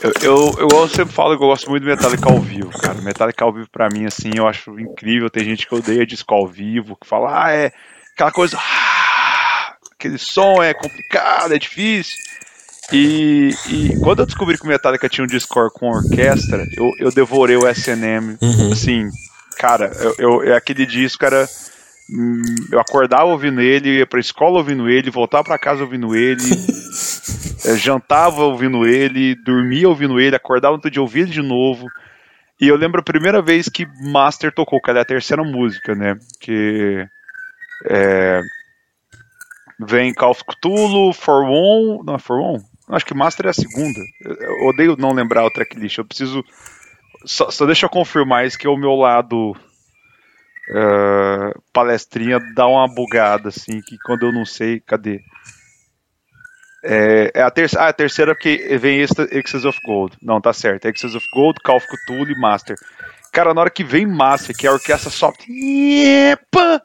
eu, 0.00 0.12
eu, 0.22 0.68
eu, 0.70 0.88
sempre 0.88 1.14
falo 1.14 1.36
que 1.36 1.42
eu 1.42 1.48
gosto 1.48 1.68
muito 1.68 1.82
do 1.82 1.88
Metallica 1.88 2.30
ao 2.30 2.40
vivo, 2.40 2.70
cara. 2.70 3.00
Metallica 3.02 3.44
ao 3.44 3.52
vivo 3.52 3.68
pra 3.70 3.88
mim, 3.88 4.06
assim, 4.06 4.30
eu 4.34 4.46
acho 4.46 4.78
incrível. 4.78 5.28
Tem 5.28 5.44
gente 5.44 5.66
que 5.66 5.74
odeia 5.74 6.06
disco 6.06 6.34
ao 6.34 6.46
vivo, 6.46 6.96
que 6.96 7.06
fala, 7.06 7.44
ah, 7.44 7.52
é 7.52 7.72
aquela 8.14 8.32
coisa. 8.32 8.58
Ah, 8.58 9.74
aquele 9.92 10.18
som 10.18 10.62
é 10.62 10.72
complicado, 10.72 11.54
é 11.54 11.58
difícil. 11.58 12.16
E, 12.92 13.54
e, 13.68 13.98
quando 14.00 14.20
eu 14.20 14.26
descobri 14.26 14.58
que 14.58 14.64
o 14.64 14.68
Metallica 14.68 15.08
tinha 15.08 15.24
um 15.24 15.28
Discord 15.28 15.72
com 15.74 15.90
orquestra, 15.90 16.66
eu, 16.76 16.90
eu 16.98 17.12
devorei 17.12 17.56
o 17.56 17.68
SNM. 17.68 18.36
Uhum. 18.40 18.72
Assim, 18.72 19.08
cara, 19.56 19.92
eu, 20.18 20.42
eu, 20.42 20.56
aquele 20.56 20.84
disco 20.84 21.24
era 21.24 21.48
eu 22.70 22.78
acordava 22.78 23.24
ouvindo 23.24 23.60
ele, 23.60 23.98
ia 23.98 24.06
pra 24.06 24.20
escola 24.20 24.58
ouvindo 24.58 24.88
ele, 24.88 25.10
voltava 25.10 25.44
para 25.44 25.58
casa 25.58 25.82
ouvindo 25.82 26.14
ele, 26.14 26.42
é, 27.64 27.76
jantava 27.76 28.42
ouvindo 28.42 28.86
ele, 28.86 29.34
dormia 29.34 29.88
ouvindo 29.88 30.20
ele, 30.20 30.36
acordava 30.36 30.78
no 30.82 30.90
dia 30.90 31.00
ouvir 31.00 31.20
ele 31.20 31.30
de 31.30 31.42
novo. 31.42 31.86
E 32.60 32.68
eu 32.68 32.76
lembro 32.76 33.00
a 33.00 33.04
primeira 33.04 33.40
vez 33.40 33.68
que 33.68 33.86
Master 34.12 34.52
tocou, 34.52 34.80
que 34.80 34.90
é 34.90 34.98
a 34.98 35.04
terceira 35.04 35.42
música, 35.42 35.94
né? 35.94 36.16
Que 36.38 37.06
é, 37.86 38.40
vem 39.80 40.14
Call 40.14 40.30
of 40.30 40.44
Cthulhu, 40.44 41.12
For 41.12 41.44
One, 41.44 42.04
não 42.04 42.14
é 42.14 42.18
For 42.18 42.38
One? 42.38 42.62
Acho 42.88 43.06
que 43.06 43.14
Master 43.14 43.46
é 43.46 43.50
a 43.50 43.54
segunda. 43.54 43.98
Eu 44.20 44.68
odeio 44.68 44.96
não 44.96 45.12
lembrar 45.12 45.44
o 45.44 45.50
tracklist. 45.50 45.98
Eu 45.98 46.04
preciso 46.04 46.44
só, 47.24 47.50
só 47.50 47.64
deixa 47.66 47.86
eu 47.86 47.90
confirmar 47.90 48.46
isso 48.46 48.58
que 48.58 48.66
é 48.66 48.70
o 48.70 48.76
meu 48.76 48.94
lado 48.94 49.56
uh, 50.70 51.62
palestrinha 51.72 52.38
dá 52.54 52.66
uma 52.66 52.86
bugada, 52.86 53.48
assim, 53.48 53.80
que 53.80 53.98
quando 53.98 54.26
eu 54.26 54.32
não 54.32 54.44
sei, 54.44 54.80
cadê? 54.80 55.20
É, 56.84 57.30
é 57.34 57.42
a, 57.42 57.50
ter 57.50 57.70
ah, 57.78 57.88
a 57.88 57.92
terceira 57.92 58.34
porque 58.34 58.76
vem 58.78 59.00
Excess 59.00 59.64
of 59.64 59.78
Gold. 59.84 60.16
Não, 60.20 60.40
tá 60.40 60.52
certo. 60.52 60.86
Excess 60.86 61.14
of 61.14 61.26
Gold, 61.32 61.60
Call 61.62 61.76
of 61.76 61.86
e 62.10 62.40
Master. 62.40 62.76
Cara, 63.32 63.54
na 63.54 63.60
hora 63.60 63.70
que 63.70 63.84
vem 63.84 64.06
Master, 64.06 64.54
que 64.54 64.66
é 64.66 64.70
a 64.70 64.72
orquestra 64.72 65.10
sobe. 65.10 65.38
Pam, 66.50 66.80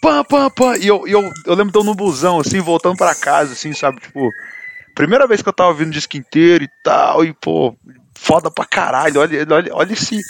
pam, 0.00 0.24
pam, 0.24 0.50
pam. 0.50 0.76
E 0.78 0.86
eu, 0.86 1.06
eu, 1.06 1.30
eu 1.46 1.54
lembro 1.54 1.72
de 1.72 1.78
eu 1.78 1.84
no 1.84 1.94
busão, 1.94 2.40
assim, 2.40 2.60
voltando 2.60 2.96
para 2.96 3.14
casa, 3.14 3.52
assim, 3.52 3.72
sabe? 3.74 4.00
Tipo, 4.00 4.30
primeira 4.94 5.26
vez 5.26 5.42
que 5.42 5.48
eu 5.48 5.52
tava 5.52 5.68
ouvindo 5.68 5.88
o 5.88 5.92
disco 5.92 6.16
inteiro 6.16 6.64
e 6.64 6.70
tal, 6.82 7.24
e 7.24 7.34
pô, 7.34 7.76
foda 8.14 8.50
pra 8.50 8.64
caralho. 8.64 9.20
Olha, 9.20 9.46
olha, 9.50 9.74
olha 9.74 9.92
esse, 9.92 10.22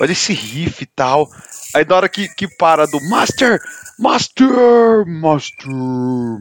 olha 0.00 0.12
esse 0.12 0.32
riff 0.32 0.82
e 0.82 0.86
tal. 0.86 1.28
Aí 1.74 1.84
na 1.84 1.96
hora 1.96 2.08
que, 2.08 2.28
que 2.28 2.48
para 2.48 2.86
do 2.86 3.00
Master, 3.08 3.60
Master, 3.98 5.06
Master, 5.06 5.70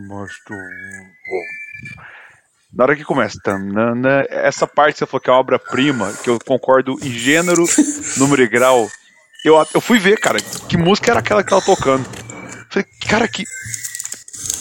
Master. 0.07 0.57
Na 2.74 2.84
hora 2.84 2.95
que 2.95 3.03
começa, 3.03 3.39
tanana, 3.43 4.26
essa 4.30 4.68
parte 4.68 4.99
você 4.99 5.05
falou 5.05 5.22
que 5.22 5.30
é 5.30 5.34
uma 5.34 5.39
obra-prima, 5.39 6.14
que 6.24 6.30
eu 6.30 6.39
concordo 6.39 6.97
em 7.01 7.12
gênero, 7.12 7.66
número 8.18 8.41
e 8.41 8.47
grau. 8.47 8.88
Eu, 9.43 9.55
eu 9.74 9.82
fui 9.82 9.99
ver, 9.99 10.20
cara, 10.20 10.39
que 10.39 10.78
música 10.78 11.12
era 11.12 11.20
aquela 11.20 11.43
que 11.43 11.49
tava 11.49 11.66
tocando. 11.66 12.05
Falei, 12.70 12.88
cara, 13.07 13.28
que. 13.28 13.43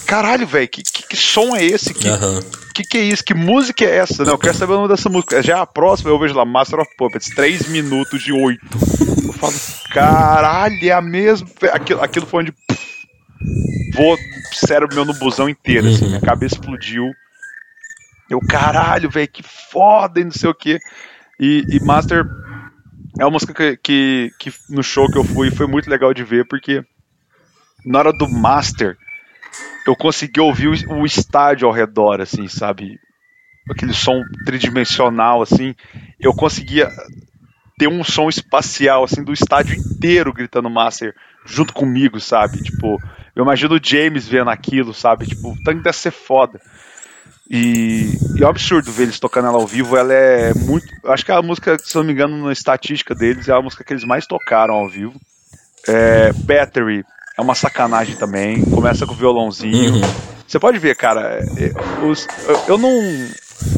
Caralho, 0.08 0.46
velho, 0.46 0.68
que, 0.68 0.82
que, 0.82 1.06
que, 1.06 1.16
som 1.16 1.54
é 1.54 1.64
esse? 1.64 1.94
Que, 1.94 2.08
uhum. 2.08 2.40
que, 2.74 2.82
que 2.82 2.98
é 2.98 3.02
isso? 3.02 3.22
Que 3.22 3.34
música 3.34 3.84
é 3.84 3.98
essa? 3.98 4.24
Não, 4.24 4.32
eu 4.32 4.38
quero 4.38 4.56
saber 4.56 4.72
o 4.72 4.76
nome 4.76 4.88
dessa 4.88 5.08
música. 5.08 5.42
Já 5.42 5.58
é 5.58 5.60
a 5.60 5.66
próxima, 5.66 6.10
eu 6.10 6.18
vejo 6.18 6.34
lá, 6.34 6.44
Master 6.44 6.80
of 6.80 6.90
Puppets, 6.96 7.28
3 7.28 7.68
minutos 7.68 8.22
de 8.22 8.32
8 8.32 8.58
falo, 9.38 9.54
caralho, 9.92 10.76
é 10.82 10.90
a 10.90 11.00
mesma. 11.00 11.48
Aquilo, 11.72 12.02
aquilo 12.02 12.26
foi 12.26 12.42
onde. 12.42 12.54
Vou 13.94 14.18
cérebro 14.52 14.94
meu 14.94 15.04
no 15.04 15.14
busão 15.14 15.48
inteiro, 15.48 15.88
assim, 15.88 16.06
minha 16.06 16.20
cabeça 16.20 16.56
explodiu. 16.56 17.10
Eu, 18.28 18.40
caralho, 18.40 19.08
velho, 19.08 19.28
que 19.28 19.42
foda 19.42 20.20
e 20.20 20.24
não 20.24 20.32
sei 20.32 20.50
o 20.50 20.54
que. 20.54 20.78
E, 21.40 21.64
e, 21.70 21.80
Master 21.80 22.26
é 23.18 23.24
uma 23.24 23.30
música 23.30 23.54
que, 23.54 23.76
que, 23.78 24.30
que, 24.38 24.52
no 24.68 24.82
show 24.82 25.10
que 25.10 25.16
eu 25.16 25.24
fui 25.24 25.50
foi 25.50 25.66
muito 25.66 25.88
legal 25.88 26.12
de 26.12 26.24
ver, 26.24 26.46
porque 26.46 26.84
na 27.86 28.00
hora 28.00 28.12
do 28.12 28.28
Master 28.28 28.96
eu 29.86 29.96
consegui 29.96 30.40
ouvir 30.40 30.68
o, 30.68 31.06
estádio 31.06 31.66
ao 31.66 31.72
redor, 31.72 32.20
assim, 32.20 32.46
sabe? 32.46 32.98
Aquele 33.70 33.94
som 33.94 34.22
tridimensional, 34.44 35.40
assim. 35.40 35.74
Eu 36.20 36.34
conseguia 36.34 36.90
ter 37.78 37.88
um 37.88 38.04
som 38.04 38.28
espacial, 38.28 39.04
assim, 39.04 39.22
do 39.22 39.32
estádio 39.32 39.76
inteiro 39.76 40.32
gritando 40.32 40.68
Master 40.68 41.14
junto 41.46 41.72
comigo, 41.72 42.20
sabe? 42.20 42.62
Tipo, 42.62 43.00
eu 43.34 43.44
imagino 43.44 43.76
o 43.76 43.80
James 43.82 44.28
vendo 44.28 44.50
aquilo, 44.50 44.92
sabe? 44.92 45.26
Tipo, 45.26 45.52
o 45.52 45.62
tanque 45.62 45.82
deve 45.82 45.96
ser 45.96 46.10
foda. 46.10 46.60
E, 47.50 48.12
e 48.36 48.42
é 48.42 48.46
um 48.46 48.50
absurdo 48.50 48.92
ver 48.92 49.04
eles 49.04 49.18
tocando 49.18 49.48
ela 49.48 49.56
ao 49.56 49.66
vivo. 49.66 49.96
Ela 49.96 50.12
é 50.12 50.52
muito. 50.52 50.86
Acho 51.06 51.24
que 51.24 51.32
é 51.32 51.34
a 51.34 51.40
música, 51.40 51.78
se 51.78 51.94
não 51.96 52.04
me 52.04 52.12
engano, 52.12 52.44
na 52.44 52.52
estatística 52.52 53.14
deles, 53.14 53.48
é 53.48 53.52
a 53.52 53.62
música 53.62 53.82
que 53.82 53.92
eles 53.92 54.04
mais 54.04 54.26
tocaram 54.26 54.74
ao 54.74 54.88
vivo. 54.88 55.18
É, 55.86 56.32
Battery 56.32 57.04
é 57.38 57.40
uma 57.40 57.54
sacanagem 57.54 58.16
também. 58.16 58.64
Começa 58.64 59.06
com 59.06 59.12
o 59.12 59.16
violãozinho. 59.16 59.94
Uhum. 59.94 60.00
Você 60.46 60.58
pode 60.58 60.78
ver, 60.78 60.96
cara. 60.96 61.38
É, 61.56 62.04
os, 62.04 62.26
eu, 62.66 62.76
não. 62.76 62.90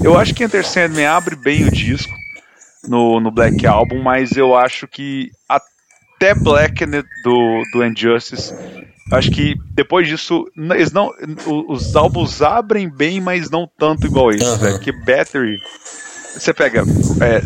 Eu 0.03 0.19
acho 0.19 0.35
que 0.35 0.43
Enter 0.43 0.67
Sandman 0.67 1.07
abre 1.07 1.37
bem 1.37 1.65
o 1.65 1.71
disco 1.71 2.13
no, 2.89 3.21
no 3.21 3.31
Black 3.31 3.67
Album, 3.67 4.03
mas 4.03 4.37
eu 4.37 4.57
acho 4.57 4.89
que 4.89 5.31
até 5.47 6.35
Black 6.35 6.87
do, 6.87 7.63
do 7.73 7.85
Injustice, 7.85 8.55
acho 9.13 9.31
que 9.31 9.55
depois 9.73 10.09
disso, 10.09 10.47
eles 10.57 10.91
não, 10.91 11.11
os 11.69 11.95
álbuns 11.95 12.41
abrem 12.41 12.89
bem, 12.89 13.21
mas 13.21 13.51
não 13.51 13.69
tanto 13.79 14.07
igual 14.07 14.31
esse, 14.31 14.45
uhum. 14.45 14.73
né? 14.73 14.79
Que 14.79 14.93
Battery, 14.93 15.59
você 16.33 16.55
pega 16.55 16.85
é, 17.21 17.43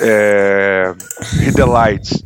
é, 0.00 0.94
Hit 1.38 1.54
the 1.54 1.64
Lights, 1.64 2.24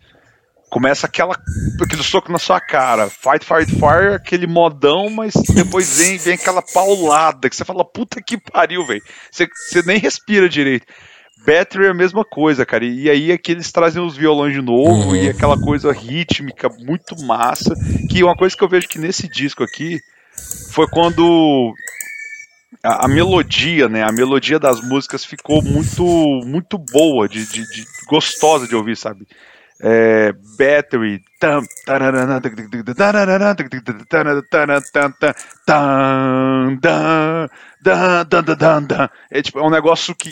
começa 0.75 1.07
aquela 1.07 1.37
aquele 1.81 2.03
soco 2.03 2.33
na 2.33 2.39
sua 2.39 2.61
cara, 2.61 3.09
Fight, 3.09 3.47
Fight, 3.47 3.71
Fire, 3.71 4.15
aquele 4.17 4.45
modão, 4.45 5.09
mas 5.09 5.33
depois 5.55 5.99
vem, 5.99 6.19
vem 6.19 6.35
aquela 6.35 6.61
paulada 6.61 7.49
que 7.49 7.55
você 7.55 7.65
fala, 7.65 7.85
puta 7.85 8.21
que 8.21 8.37
pariu, 8.37 8.85
velho. 8.85 9.01
Você, 9.31 9.47
você 9.47 9.83
nem 9.83 9.99
respira 9.99 10.49
direito. 10.49 10.85
Battery 11.47 11.87
é 11.87 11.91
a 11.91 11.95
mesma 11.95 12.25
coisa, 12.25 12.67
cara. 12.67 12.85
E 12.85 13.09
aí 13.09 13.31
é 13.31 13.39
que 13.39 13.53
eles 13.53 13.71
trazem 13.71 14.05
os 14.05 14.17
violões 14.17 14.53
de 14.53 14.61
novo 14.61 15.11
uhum. 15.11 15.17
e 15.17 15.29
aquela 15.29 15.57
coisa 15.57 15.93
rítmica 15.93 16.69
muito 16.81 17.15
massa. 17.23 17.73
Que 18.11 18.25
uma 18.25 18.35
coisa 18.35 18.57
que 18.57 18.65
eu 18.65 18.69
vejo 18.69 18.89
que 18.89 18.99
nesse 18.99 19.29
disco 19.29 19.63
aqui 19.63 20.01
foi 20.73 20.89
quando 20.89 21.73
a, 22.83 23.05
a 23.05 23.09
melodia, 23.09 23.89
né? 23.89 24.03
A 24.03 24.11
melodia 24.11 24.59
das 24.59 24.81
músicas 24.81 25.25
ficou 25.25 25.63
muito 25.63 26.05
muito 26.45 26.79
boa, 26.79 27.29
de, 27.29 27.47
de, 27.47 27.63
de 27.63 27.85
gostosa 28.09 28.67
de 28.67 28.75
ouvir, 28.75 28.97
sabe? 28.97 29.25
É, 29.87 30.33
battery. 30.57 31.23
É 39.31 39.43
tipo 39.43 39.59
é 39.59 39.63
um 39.63 39.69
negócio 39.69 40.15
que 40.15 40.31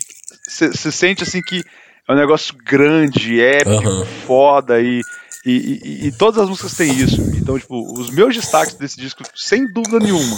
você 0.49 0.91
sente 0.91 1.23
assim 1.23 1.43
que 1.43 1.63
é 2.09 2.13
um 2.13 2.17
negócio 2.17 2.55
grande, 2.65 3.41
épico, 3.41 3.89
uhum. 3.89 4.07
foda 4.27 4.81
e, 4.81 5.03
e, 5.45 5.53
e, 5.53 6.07
e, 6.07 6.13
todas 6.13 6.41
as 6.43 6.49
músicas 6.49 6.75
têm 6.75 6.93
isso. 6.93 7.21
Então, 7.37 7.59
tipo, 7.59 8.01
os 8.01 8.11
meus 8.11 8.35
destaques 8.35 8.75
desse 8.75 8.99
disco, 8.99 9.23
sem 9.37 9.71
dúvida 9.73 9.99
nenhuma, 9.99 10.37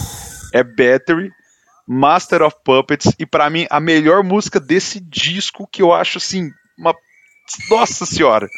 é 0.52 0.62
Battery, 0.62 1.30
Master 1.86 2.42
of 2.42 2.56
Puppets 2.64 3.12
e 3.18 3.24
para 3.24 3.48
mim 3.48 3.66
a 3.70 3.80
melhor 3.80 4.22
música 4.22 4.58
desse 4.58 5.00
disco 5.00 5.68
que 5.70 5.82
eu 5.82 5.92
acho 5.92 6.18
assim 6.18 6.50
uma 6.76 6.94
Nossa 7.70 8.04
senhora! 8.04 8.48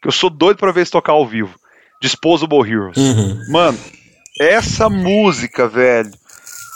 Que 0.00 0.08
eu 0.08 0.12
sou 0.12 0.30
doido 0.30 0.58
pra 0.58 0.72
ver 0.72 0.80
eles 0.80 0.90
tocar 0.90 1.12
ao 1.12 1.26
vivo. 1.26 1.58
Disposable 2.00 2.68
Heroes. 2.68 2.96
Uhum. 2.96 3.44
Mano, 3.48 3.78
essa 4.40 4.88
música, 4.88 5.68
velho. 5.68 6.10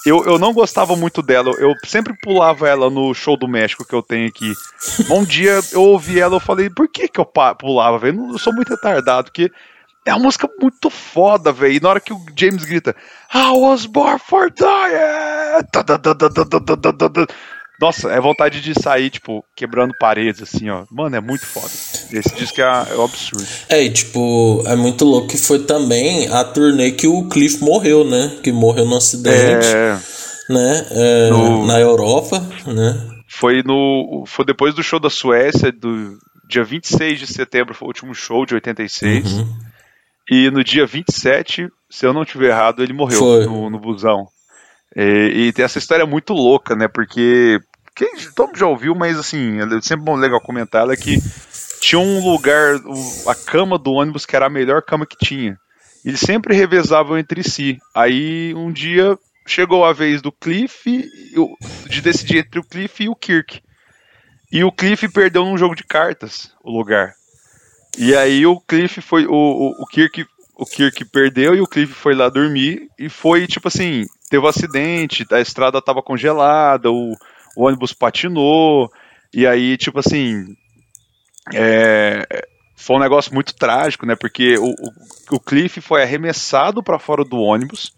Eu, 0.04 0.22
eu 0.24 0.38
não 0.38 0.52
gostava 0.52 0.94
muito 0.94 1.22
dela, 1.22 1.50
eu 1.52 1.72
sempre 1.86 2.14
pulava 2.22 2.68
ela 2.68 2.90
no 2.90 3.14
show 3.14 3.38
do 3.38 3.48
México 3.48 3.86
que 3.86 3.94
eu 3.94 4.02
tenho 4.02 4.28
aqui. 4.28 4.52
Um 5.08 5.24
dia 5.24 5.60
eu 5.72 5.80
ouvi 5.80 6.20
ela, 6.20 6.36
eu 6.36 6.40
falei, 6.40 6.68
por 6.68 6.86
que 6.88 7.08
que 7.08 7.18
eu 7.18 7.24
pulava, 7.24 7.98
velho? 7.98 8.32
Eu 8.32 8.38
sou 8.38 8.52
muito 8.52 8.68
retardado, 8.68 9.30
porque 9.30 9.50
é 10.04 10.12
uma 10.12 10.24
música 10.24 10.46
muito 10.60 10.90
foda, 10.90 11.50
velho. 11.52 11.72
E 11.72 11.80
na 11.80 11.88
hora 11.88 12.00
que 12.00 12.12
o 12.12 12.20
James 12.36 12.64
grita, 12.64 12.94
I 13.32 13.50
was 13.52 13.86
born 13.86 14.18
for 14.18 14.50
dying! 14.50 15.64
Nossa, 17.84 18.10
é 18.10 18.18
vontade 18.18 18.62
de 18.62 18.72
sair, 18.72 19.10
tipo, 19.10 19.44
quebrando 19.54 19.92
paredes, 20.00 20.40
assim, 20.42 20.70
ó. 20.70 20.84
Mano, 20.90 21.16
é 21.16 21.20
muito 21.20 21.44
foda. 21.44 21.66
Esse 21.66 22.34
disco 22.34 22.58
é, 22.60 22.64
é 22.64 22.96
um 22.96 23.04
absurdo. 23.04 23.46
É, 23.68 23.82
e 23.82 23.90
tipo, 23.90 24.62
é 24.66 24.74
muito 24.74 25.04
louco 25.04 25.28
que 25.28 25.36
foi 25.36 25.58
também 25.64 26.26
a 26.28 26.42
turnê 26.44 26.92
que 26.92 27.06
o 27.06 27.28
Cliff 27.28 27.62
morreu, 27.62 28.02
né? 28.02 28.38
Que 28.42 28.50
morreu 28.50 28.86
no 28.86 28.96
acidente, 28.96 29.66
É, 29.66 29.98
né? 30.48 30.86
É, 30.92 31.30
No- 31.30 31.66
Na 31.66 31.78
Europa, 31.78 32.40
né? 32.66 33.06
foi 33.28 33.62
no. 33.62 34.24
Foi 34.26 34.46
depois 34.46 34.74
do 34.74 34.82
show 34.82 34.98
da 34.98 35.10
Suécia, 35.10 35.70
do 35.70 36.16
dia 36.48 36.64
26 36.64 37.18
de 37.18 37.26
setembro, 37.26 37.74
foi 37.74 37.84
o 37.86 37.88
último 37.90 38.14
show 38.14 38.46
de 38.46 38.54
86. 38.54 39.30
Uhum. 39.32 39.56
E 40.30 40.50
no 40.50 40.64
dia 40.64 40.86
27, 40.86 41.68
se 41.90 42.06
eu 42.06 42.14
não 42.14 42.24
tiver 42.24 42.48
errado, 42.48 42.82
ele 42.82 42.94
morreu 42.94 43.18
no, 43.46 43.68
no 43.68 43.78
busão. 43.78 44.26
E, 44.96 45.48
e 45.48 45.52
tem 45.52 45.64
essa 45.66 45.78
história 45.78 46.06
muito 46.06 46.32
louca, 46.32 46.74
né? 46.74 46.88
Porque. 46.88 47.58
Quem, 47.94 48.12
todo 48.34 48.48
mundo 48.48 48.58
já 48.58 48.66
ouviu, 48.66 48.94
mas 48.94 49.18
assim, 49.18 49.58
é 49.60 49.80
sempre 49.80 50.04
bom 50.04 50.16
legal 50.16 50.40
comentar 50.40 50.82
ela 50.82 50.96
que 50.96 51.18
tinha 51.80 52.00
um 52.00 52.24
lugar, 52.24 52.80
a 53.28 53.34
cama 53.34 53.78
do 53.78 53.92
ônibus 53.92 54.26
que 54.26 54.34
era 54.34 54.46
a 54.46 54.50
melhor 54.50 54.82
cama 54.82 55.06
que 55.06 55.16
tinha. 55.16 55.58
Eles 56.04 56.20
sempre 56.20 56.54
revezavam 56.54 57.16
entre 57.16 57.42
si. 57.42 57.78
Aí 57.94 58.52
um 58.54 58.72
dia 58.72 59.18
chegou 59.46 59.84
a 59.84 59.92
vez 59.92 60.20
do 60.20 60.32
Cliff 60.32 61.08
de 61.88 62.00
decidir 62.00 62.38
entre 62.38 62.58
o 62.58 62.64
Cliff 62.64 63.02
e 63.02 63.08
o 63.08 63.14
Kirk. 63.14 63.62
E 64.50 64.64
o 64.64 64.72
Cliff 64.72 65.08
perdeu 65.08 65.44
num 65.44 65.56
jogo 65.56 65.74
de 65.74 65.84
cartas 65.84 66.52
o 66.62 66.70
lugar. 66.70 67.14
E 67.96 68.14
aí 68.14 68.44
o 68.46 68.60
Cliff 68.60 69.00
foi. 69.00 69.26
O, 69.26 69.32
o, 69.32 69.82
o 69.82 69.86
Kirk. 69.86 70.26
O 70.56 70.64
Kirk 70.64 71.04
perdeu 71.06 71.52
e 71.56 71.60
o 71.60 71.66
Cliff 71.66 71.92
foi 71.92 72.14
lá 72.14 72.28
dormir 72.28 72.88
e 72.96 73.08
foi 73.08 73.44
tipo 73.44 73.66
assim, 73.66 74.04
teve 74.30 74.44
um 74.44 74.48
acidente, 74.48 75.26
a 75.32 75.40
estrada 75.40 75.82
tava 75.82 76.00
congelada, 76.00 76.92
o, 76.92 77.16
o 77.56 77.66
ônibus 77.66 77.92
patinou, 77.92 78.90
e 79.32 79.46
aí, 79.46 79.76
tipo 79.76 79.98
assim. 79.98 80.44
é, 81.52 82.46
foi 82.76 82.96
um 82.96 83.00
negócio 83.00 83.32
muito 83.32 83.54
trágico, 83.54 84.04
né? 84.06 84.14
Porque 84.14 84.58
o, 84.58 84.70
o, 84.70 85.36
o 85.36 85.40
Cliff 85.40 85.80
foi 85.80 86.02
arremessado 86.02 86.82
para 86.82 86.98
fora 86.98 87.24
do 87.24 87.38
ônibus, 87.38 87.92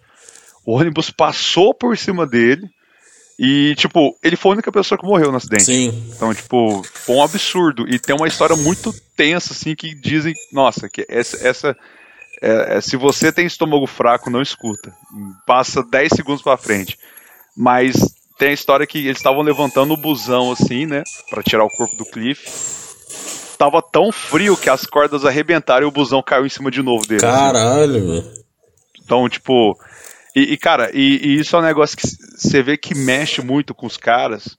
o 0.64 0.72
ônibus 0.72 1.10
passou 1.10 1.74
por 1.74 1.96
cima 1.96 2.26
dele, 2.26 2.68
e, 3.38 3.74
tipo, 3.76 4.16
ele 4.22 4.34
foi 4.34 4.50
a 4.50 4.54
única 4.54 4.72
pessoa 4.72 4.98
que 4.98 5.06
morreu 5.06 5.30
no 5.30 5.36
acidente. 5.36 5.64
Sim. 5.64 6.10
Então, 6.14 6.32
tipo, 6.32 6.82
foi 6.82 7.16
um 7.16 7.22
absurdo. 7.22 7.86
E 7.86 7.98
tem 7.98 8.16
uma 8.16 8.26
história 8.26 8.56
muito 8.56 8.94
tensa, 9.14 9.52
assim, 9.52 9.74
que 9.74 9.94
dizem, 9.94 10.34
nossa, 10.52 10.88
que 10.88 11.04
essa. 11.08 11.46
essa 11.46 11.76
é, 12.40 12.76
é, 12.76 12.80
se 12.80 12.96
você 12.96 13.30
tem 13.30 13.46
estômago 13.46 13.86
fraco, 13.86 14.30
não 14.30 14.40
escuta. 14.40 14.94
Passa 15.46 15.82
10 15.82 16.12
segundos 16.14 16.42
pra 16.42 16.56
frente. 16.56 16.98
Mas 17.54 17.94
tem 18.38 18.48
a 18.48 18.52
história 18.52 18.86
que 18.86 18.98
eles 18.98 19.16
estavam 19.16 19.42
levantando 19.42 19.94
o 19.94 19.96
busão, 19.96 20.52
assim, 20.52 20.86
né? 20.86 21.02
Pra 21.30 21.42
tirar 21.42 21.64
o 21.64 21.70
corpo 21.70 21.96
do 21.96 22.04
Cliff. 22.04 22.46
Tava 23.56 23.80
tão 23.80 24.12
frio 24.12 24.56
que 24.56 24.68
as 24.68 24.84
cordas 24.84 25.24
arrebentaram 25.24 25.86
e 25.86 25.88
o 25.88 25.92
busão 25.92 26.22
caiu 26.22 26.44
em 26.44 26.50
cima 26.50 26.70
de 26.70 26.82
novo 26.82 27.06
dele. 27.06 27.20
Caralho, 27.20 28.06
velho. 28.06 28.30
Então, 29.02 29.28
tipo. 29.28 29.78
E, 30.34 30.52
e, 30.52 30.56
cara, 30.58 30.90
e, 30.92 31.20
e 31.22 31.40
isso 31.40 31.56
é 31.56 31.58
um 31.58 31.62
negócio 31.62 31.96
que 31.96 32.06
você 32.06 32.62
vê 32.62 32.76
que 32.76 32.94
mexe 32.94 33.40
muito 33.40 33.74
com 33.74 33.86
os 33.86 33.96
caras. 33.96 34.58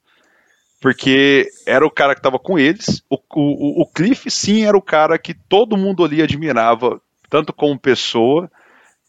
Porque 0.82 1.48
era 1.66 1.86
o 1.86 1.92
cara 1.92 2.16
que 2.16 2.22
tava 2.22 2.40
com 2.40 2.58
eles. 2.58 3.04
O, 3.10 3.18
o, 3.36 3.82
o 3.82 3.86
Cliff, 3.86 4.30
sim, 4.32 4.66
era 4.66 4.78
o 4.78 4.82
cara 4.82 5.18
que 5.18 5.34
todo 5.34 5.78
mundo 5.78 6.04
ali 6.04 6.22
admirava, 6.22 7.00
tanto 7.30 7.52
como 7.52 7.80
pessoa, 7.80 8.50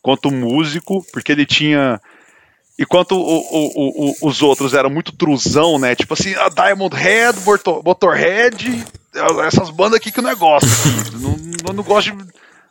quanto 0.02 0.30
músico, 0.30 1.04
porque 1.12 1.32
ele 1.32 1.46
tinha. 1.46 2.00
Enquanto 2.78 3.12
o, 3.12 3.18
o, 3.20 4.10
o, 4.22 4.28
os 4.28 4.40
outros 4.40 4.72
eram 4.72 4.88
muito 4.88 5.10
truzão, 5.12 5.78
né? 5.78 5.94
Tipo 5.96 6.14
assim, 6.14 6.34
a 6.36 6.48
Diamond 6.48 6.94
Head, 6.94 7.40
Motor- 7.40 7.82
Motorhead, 7.84 8.84
essas 9.46 9.68
bandas 9.70 9.94
aqui 9.94 10.12
que 10.12 10.20
eu 10.20 10.22
não 10.24 10.36
gosto. 10.36 10.68
não, 11.18 11.36
eu 11.68 11.74
não 11.74 11.82
gosto 11.82 12.12
de 12.12 12.24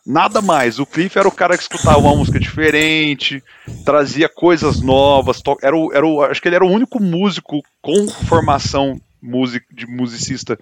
nada 0.06 0.42
mais. 0.42 0.80
O 0.80 0.86
Cliff 0.86 1.20
era 1.20 1.28
o 1.28 1.32
cara 1.32 1.58
que 1.58 1.64
escutava 1.64 1.98
uma 1.98 2.16
música 2.16 2.40
diferente, 2.40 3.44
trazia 3.84 4.30
coisas 4.30 4.80
novas. 4.80 5.42
Era 5.62 5.76
o, 5.76 5.94
era 5.94 6.06
o, 6.08 6.22
acho 6.24 6.42
que 6.42 6.48
ele 6.48 6.56
era 6.56 6.66
o 6.66 6.72
único 6.72 7.02
músico 7.02 7.62
com 7.82 8.08
formação 8.08 8.98
music, 9.22 9.66
de 9.74 9.86
musicista 9.86 10.58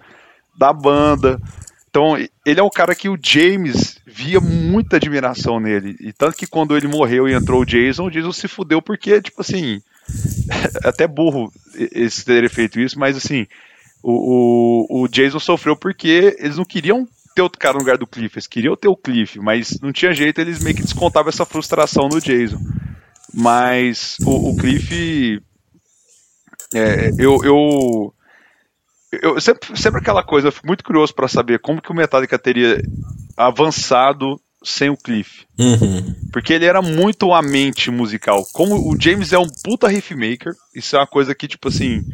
da 0.58 0.72
banda. 0.72 1.38
Então, 1.96 2.14
ele 2.44 2.60
é 2.60 2.62
um 2.62 2.68
cara 2.68 2.94
que 2.94 3.08
o 3.08 3.18
James 3.18 3.96
via 4.04 4.38
muita 4.38 4.96
admiração 4.96 5.58
nele. 5.58 5.96
E 5.98 6.12
tanto 6.12 6.36
que 6.36 6.46
quando 6.46 6.76
ele 6.76 6.86
morreu 6.86 7.26
e 7.26 7.32
entrou 7.32 7.62
o 7.62 7.64
Jason, 7.64 8.04
o 8.04 8.10
Jason 8.10 8.32
se 8.32 8.46
fudeu 8.46 8.82
porque, 8.82 9.22
tipo 9.22 9.40
assim, 9.40 9.80
até 10.84 11.06
burro 11.06 11.50
eles 11.74 12.22
terem 12.22 12.50
feito 12.50 12.78
isso, 12.78 12.98
mas 12.98 13.16
assim, 13.16 13.46
o, 14.02 14.84
o, 14.90 15.04
o 15.04 15.08
Jason 15.08 15.40
sofreu 15.40 15.74
porque 15.74 16.36
eles 16.38 16.58
não 16.58 16.66
queriam 16.66 17.08
ter 17.34 17.40
outro 17.40 17.58
cara 17.58 17.72
no 17.72 17.80
lugar 17.80 17.96
do 17.96 18.06
Cliff, 18.06 18.36
eles 18.36 18.46
queriam 18.46 18.76
ter 18.76 18.88
o 18.88 18.96
Cliff, 18.96 19.38
mas 19.38 19.80
não 19.80 19.90
tinha 19.90 20.12
jeito, 20.12 20.38
eles 20.38 20.62
meio 20.62 20.76
que 20.76 20.82
descontavam 20.82 21.30
essa 21.30 21.46
frustração 21.46 22.10
no 22.10 22.20
Jason. 22.20 22.60
Mas 23.32 24.18
o, 24.22 24.50
o 24.50 24.56
Cliff. 24.58 25.40
é, 26.74 27.10
eu, 27.18 27.42
eu, 27.42 28.14
eu 29.22 29.40
sempre, 29.40 29.76
sempre 29.78 30.00
aquela 30.00 30.22
coisa, 30.22 30.48
eu 30.48 30.52
fico 30.52 30.66
muito 30.66 30.84
curioso 30.84 31.14
para 31.14 31.28
saber 31.28 31.58
como 31.58 31.80
que 31.80 31.90
o 31.90 31.94
Metallica 31.94 32.38
teria 32.38 32.80
avançado 33.36 34.40
sem 34.62 34.90
o 34.90 34.96
Cliff. 34.96 35.46
Uhum. 35.58 36.14
Porque 36.32 36.52
ele 36.52 36.64
era 36.64 36.82
muito 36.82 37.32
a 37.32 37.40
mente 37.40 37.90
musical. 37.90 38.44
Como 38.52 38.90
o 38.90 39.00
James 39.00 39.32
é 39.32 39.38
um 39.38 39.48
puta 39.62 39.88
riff 39.88 40.14
maker, 40.14 40.52
isso 40.74 40.96
é 40.96 40.98
uma 40.98 41.06
coisa 41.06 41.34
que, 41.34 41.46
tipo 41.46 41.68
assim. 41.68 42.04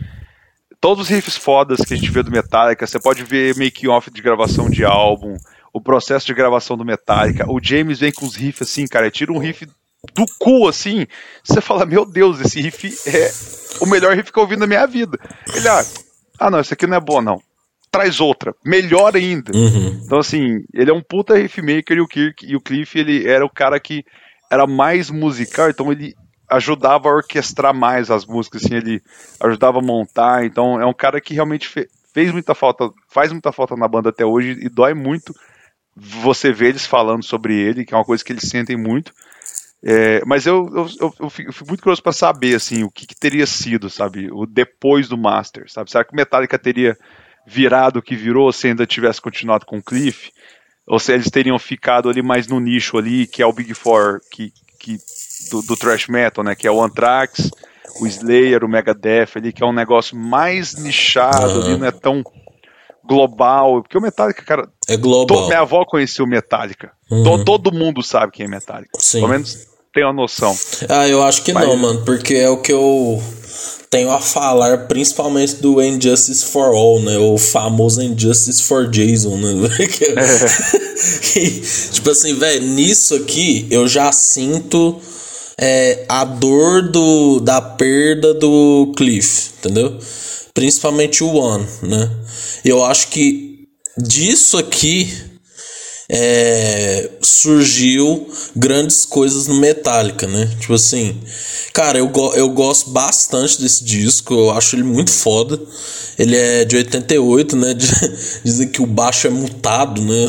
Todos 0.81 1.05
os 1.05 1.09
riffs 1.09 1.37
fodas 1.37 1.81
que 1.81 1.95
a 1.95 1.97
gente 1.97 2.11
vê 2.11 2.25
do 2.25 2.31
Metallica, 2.31 2.85
você 2.85 2.99
pode 2.99 3.23
ver 3.23 3.57
making-off 3.57 4.11
de 4.11 4.21
gravação 4.21 4.69
de 4.69 4.85
álbum, 4.85 5.37
o 5.73 5.81
processo 5.81 6.27
de 6.27 6.35
gravação 6.35 6.77
do 6.77 6.85
Metallica. 6.85 7.49
O 7.49 7.61
James 7.63 8.01
vem 8.01 8.11
com 8.11 8.27
os 8.27 8.35
riffs 8.35 8.69
assim, 8.69 8.89
cara, 8.89 9.09
tira 9.09 9.33
um 9.33 9.39
riff 9.39 9.65
do 10.13 10.27
cu 10.41 10.67
assim. 10.67 11.07
Você 11.45 11.61
fala, 11.61 11.87
meu 11.87 12.05
Deus, 12.05 12.41
esse 12.41 12.61
riff 12.61 12.93
é 13.07 13.33
o 13.81 13.87
melhor 13.87 14.17
riff 14.17 14.33
que 14.33 14.39
eu 14.39 14.43
ouvi 14.43 14.57
na 14.57 14.67
minha 14.67 14.85
vida. 14.87 15.19
Ele, 15.55 15.69
ah, 15.69 15.85
ah 16.47 16.51
não, 16.51 16.61
esse 16.61 16.75
aqui 16.75 16.87
não 16.87 16.97
é 16.97 17.01
bom, 17.01 17.21
não. 17.21 17.41
Traz 17.91 18.21
outra, 18.21 18.55
melhor 18.65 19.15
ainda. 19.15 19.53
Uhum. 19.55 20.01
Então, 20.05 20.19
assim, 20.19 20.65
ele 20.73 20.91
é 20.91 20.95
um 20.95 21.03
puta 21.03 21.37
riffmaker 21.37 21.97
e 21.97 22.01
o 22.01 22.09
Kirk 22.09 22.47
e 22.47 22.57
o 22.57 22.61
Cliff, 22.61 22.99
ele 22.99 23.29
era 23.29 23.45
o 23.45 23.51
cara 23.51 23.79
que 23.79 24.05
era 24.51 24.67
mais 24.67 25.11
musical, 25.11 25.71
então 25.71 25.93
ele 25.93 26.15
ajudava 26.49 27.09
a 27.09 27.15
orquestrar 27.15 27.75
mais 27.75 28.11
as 28.11 28.27
músicas, 28.27 28.65
assim, 28.65 28.75
ele 28.75 29.01
ajudava 29.41 29.79
a 29.79 29.83
montar, 29.83 30.45
então 30.45 30.81
é 30.81 30.85
um 30.87 30.93
cara 30.93 31.21
que 31.21 31.35
realmente 31.35 31.69
fe- 31.69 31.89
fez 32.13 32.31
muita 32.31 32.55
falta, 32.55 32.91
faz 33.09 33.33
muita 33.33 33.53
falta 33.53 33.75
na 33.77 33.89
banda 33.89 34.11
até 34.11 34.25
hoje 34.25 34.59
e 34.61 34.69
dói 34.69 34.93
muito 34.93 35.35
você 35.97 36.53
ver 36.53 36.69
eles 36.69 36.87
falando 36.87 37.23
sobre 37.25 37.55
ele, 37.55 37.85
que 37.85 37.95
é 37.95 37.97
uma 37.97 38.05
coisa 38.05 38.25
que 38.25 38.33
eles 38.33 38.49
sentem 38.49 38.77
muito. 38.77 39.13
É, 39.85 40.23
mas 40.25 40.47
eu, 40.47 40.69
eu, 41.01 41.13
eu, 41.19 41.29
fico 41.31 41.53
muito 41.67 41.83
curioso 41.83 42.03
para 42.03 42.13
saber 42.13 42.55
assim 42.55 42.85
o 42.85 42.91
que, 42.91 43.05
que 43.05 43.17
teria 43.17 43.47
sido, 43.47 43.91
sabe, 43.91 44.29
o 44.31 44.47
depois 44.47 45.09
do 45.09 45.19
Master, 45.19 45.65
sabe? 45.69 45.91
Será 45.91 46.05
que 46.05 46.13
o 46.13 46.17
Metallica 46.17 46.57
teria 46.57 46.97
virado 47.45 47.99
o 47.99 48.03
que 48.03 48.15
virou 48.15 48.53
se 48.53 48.69
ainda 48.69 48.87
tivesse 48.87 49.21
continuado 49.21 49.67
com 49.67 49.79
o 49.79 49.83
Cliff? 49.83 50.31
Ou 50.87 51.01
se 51.01 51.13
eles 51.13 51.31
teriam 51.31 51.59
ficado 51.59 52.09
ali 52.09 52.23
mais 52.23 52.47
no 52.47 52.61
nicho 52.61 52.97
ali, 52.97 53.27
que 53.27 53.43
é 53.43 53.47
o 53.47 53.53
Big 53.53 53.75
Four 53.75 54.21
que, 54.31 54.53
que, 54.79 54.99
do, 55.51 55.63
do 55.63 55.77
thrash 55.77 56.07
metal, 56.07 56.45
né? 56.45 56.55
Que 56.55 56.69
é 56.69 56.71
o 56.71 56.81
Anthrax, 56.83 57.51
o 58.01 58.07
Slayer, 58.07 58.65
o 58.65 58.69
Megadeth 58.69 59.31
ali, 59.37 59.53
que 59.53 59.65
é 59.65 59.67
um 59.67 59.73
negócio 59.73 60.17
mais 60.17 60.75
nichado 60.75 61.45
Aham. 61.45 61.65
ali, 61.65 61.77
não 61.77 61.87
é 61.87 61.93
tão 61.93 62.23
global. 63.05 63.83
Porque 63.83 63.99
o 63.99 64.01
Metallica, 64.01 64.45
cara, 64.45 64.69
É 64.89 64.97
to- 64.97 65.01
global. 65.03 65.47
minha 65.47 65.61
avó 65.61 65.85
conheceu 65.85 66.25
o 66.25 66.29
Metallica. 66.29 66.93
Uhum. 67.11 67.23
To- 67.25 67.45
todo 67.45 67.73
mundo 67.73 68.03
sabe 68.03 68.33
quem 68.33 68.47
é 68.47 68.49
Metallica. 68.49 68.91
Sim. 68.99 69.21
Pelo 69.21 69.33
menos 69.33 69.72
tem 69.95 70.05
uma 70.05 70.13
noção. 70.13 70.57
Ah, 70.89 71.07
eu 71.09 71.23
acho 71.23 71.43
que 71.43 71.53
Mas- 71.53 71.67
não, 71.67 71.77
mano, 71.77 72.03
porque 72.05 72.35
é 72.35 72.49
o 72.49 72.59
que 72.59 72.73
eu 72.73 73.23
tenho 73.91 74.11
a 74.11 74.21
falar, 74.21 74.87
principalmente 74.89 75.57
do 75.57 75.83
Injustice 75.83 76.47
for 76.47 76.75
All, 76.75 77.01
né? 77.01 77.19
O 77.19 77.37
famoso 77.37 78.01
Injustice 78.03 78.63
for 78.63 78.89
Jason, 78.89 79.37
né? 79.37 79.69
Que, 81.33 81.61
tipo 81.93 82.11
assim, 82.11 82.35
velho, 82.35 82.65
nisso 82.65 83.15
aqui 83.17 83.67
eu 83.71 83.87
já 83.89 84.11
sinto 84.13 85.01
é, 85.59 86.05
a 86.09 86.25
dor 86.25 86.89
do, 86.89 87.41
da 87.41 87.61
perda 87.61 88.33
do 88.33 88.93
Cliff, 88.97 89.51
entendeu? 89.59 89.99
Principalmente 90.55 91.23
o 91.25 91.35
One, 91.35 91.67
né? 91.83 92.11
Eu 92.65 92.85
acho 92.85 93.09
que 93.09 93.67
disso 93.99 94.57
aqui 94.57 95.13
é, 96.09 97.11
surgiu 97.21 98.29
grandes 98.55 99.05
coisas 99.05 99.47
no 99.47 99.57
Metallica, 99.57 100.27
né? 100.27 100.49
Tipo 100.61 100.75
assim, 100.75 101.21
cara, 101.73 101.99
eu, 101.99 102.11
eu 102.35 102.49
gosto 102.51 102.91
bastante 102.91 103.61
desse 103.61 103.85
disco, 103.85 104.35
eu 104.35 104.51
acho 104.51 104.77
ele 104.77 104.85
muito 104.85 105.11
foda. 105.11 105.61
Ele 106.19 106.37
é 106.37 106.65
de 106.65 106.77
88, 106.77 107.57
né? 107.57 107.75
Dizem 108.45 108.69
que 108.69 108.83
o 108.83 108.87
baixo 108.87 109.27
é 109.27 109.31
mutado, 109.31 110.03
né? 110.03 110.27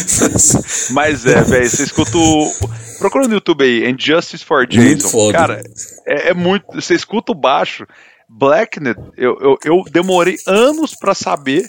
Mas 0.90 1.26
é, 1.26 1.42
velho, 1.42 1.68
você 1.68 1.82
escuta 1.82 2.16
o. 2.16 2.52
Procura 2.98 3.26
no 3.26 3.34
YouTube 3.34 3.64
aí, 3.64 3.90
Injustice 3.90 4.44
for 4.44 4.66
Jason. 4.66 4.84
Muito 4.84 5.08
foda. 5.08 5.32
Cara, 5.32 5.62
é, 6.06 6.30
é 6.30 6.34
muito. 6.34 6.64
Você 6.74 6.94
escuta 6.94 7.32
o 7.32 7.34
baixo. 7.34 7.84
Blacknet, 8.28 8.98
eu, 9.18 9.36
eu, 9.40 9.58
eu 9.62 9.84
demorei 9.92 10.38
anos 10.46 10.94
para 10.94 11.14
saber 11.14 11.66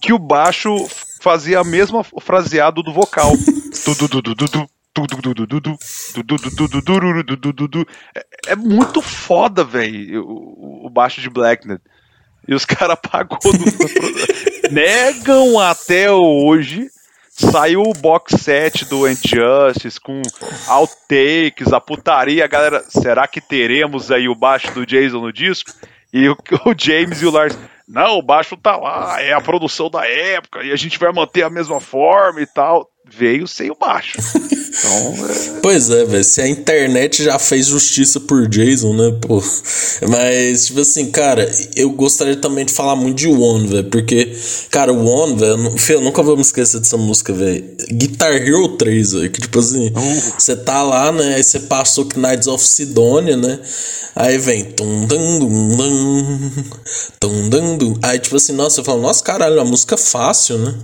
que 0.00 0.10
o 0.12 0.18
baixo 0.18 0.88
fazia 1.20 1.60
a 1.60 1.64
mesma 1.64 2.04
fraseado 2.20 2.82
do 2.82 2.92
vocal. 2.92 3.32
É, 8.46 8.56
muito 8.56 9.00
foda, 9.00 9.62
velho, 9.62 10.24
o, 10.24 10.90
baixo 10.90 11.20
de 11.20 11.30
Blacknet. 11.30 11.80
E 12.46 12.54
os 12.54 12.64
caras 12.64 12.98
pagou 13.00 13.38
no... 13.44 14.70
Negam 14.72 15.58
até 15.58 16.10
hoje. 16.10 16.88
Saiu 17.30 17.82
o 17.82 17.92
box 17.92 18.34
set 18.42 18.84
do 18.86 19.08
Injustice 19.08 20.00
com 20.00 20.20
outtakes, 20.66 21.72
a 21.72 21.80
putaria, 21.80 22.44
a 22.44 22.48
galera. 22.48 22.84
Será 22.88 23.28
que 23.28 23.40
teremos 23.40 24.10
aí 24.10 24.28
o 24.28 24.34
baixo 24.34 24.72
do 24.72 24.84
Jason 24.84 25.20
no 25.20 25.32
disco? 25.32 25.70
E 26.12 26.28
o, 26.28 26.36
o 26.66 26.74
James 26.76 27.22
e 27.22 27.26
o 27.26 27.30
Lars. 27.30 27.56
Não, 27.88 28.18
o 28.18 28.22
baixo 28.22 28.56
tá 28.56 28.76
lá, 28.76 29.20
é 29.22 29.32
a 29.32 29.40
produção 29.40 29.88
da 29.88 30.06
época, 30.06 30.62
e 30.62 30.70
a 30.70 30.76
gente 30.76 30.98
vai 30.98 31.10
manter 31.10 31.42
a 31.42 31.50
mesma 31.50 31.80
forma 31.80 32.40
e 32.40 32.46
tal. 32.46 32.86
Veio 33.06 33.48
sem 33.48 33.70
o 33.70 33.74
baixo. 33.74 34.18
Então, 34.78 35.26
é... 35.26 35.60
Pois 35.60 35.90
é, 35.90 36.04
velho. 36.04 36.24
Se 36.24 36.40
a 36.40 36.48
internet 36.48 37.24
já 37.24 37.38
fez 37.38 37.66
justiça 37.66 38.20
por 38.20 38.46
Jason, 38.48 38.94
né, 38.94 39.16
pô. 39.20 39.42
Mas, 40.08 40.66
tipo 40.66 40.80
assim, 40.80 41.10
cara, 41.10 41.50
eu 41.74 41.90
gostaria 41.90 42.36
também 42.36 42.64
de 42.64 42.72
falar 42.72 42.96
muito 42.96 43.16
de 43.16 43.28
One, 43.28 43.66
velho. 43.66 43.84
Porque, 43.84 44.36
cara, 44.70 44.92
o 44.92 45.04
One, 45.04 45.36
velho, 45.36 45.74
eu 45.88 46.00
nunca 46.00 46.22
vou 46.22 46.36
me 46.36 46.42
esquecer 46.42 46.78
dessa 46.80 46.96
música, 46.96 47.32
velho. 47.32 47.64
Guitar 47.90 48.32
Hero 48.34 48.68
3, 48.76 49.12
velho. 49.12 49.30
Que, 49.30 49.40
tipo 49.40 49.58
assim, 49.58 49.92
você 50.38 50.52
uh. 50.52 50.56
tá 50.56 50.82
lá, 50.82 51.10
né? 51.10 51.34
Aí 51.34 51.42
você 51.42 51.60
passou 51.60 52.06
Knights 52.16 52.46
of 52.46 52.64
Sidonia, 52.64 53.36
né? 53.36 53.58
Aí 54.14 54.38
vem. 54.38 54.64
Tum, 54.64 55.06
dum, 55.06 55.38
dum, 55.38 55.76
dum, 55.76 56.50
tum, 57.20 57.48
dum, 57.48 57.78
dum. 57.78 57.94
Aí, 58.02 58.18
tipo 58.18 58.36
assim, 58.36 58.52
nossa, 58.52 58.80
eu 58.80 58.84
falo, 58.84 59.00
nossa, 59.00 59.22
caralho, 59.22 59.60
a 59.60 59.64
música 59.64 59.94
é 59.94 59.98
fácil, 59.98 60.58
né? 60.58 60.74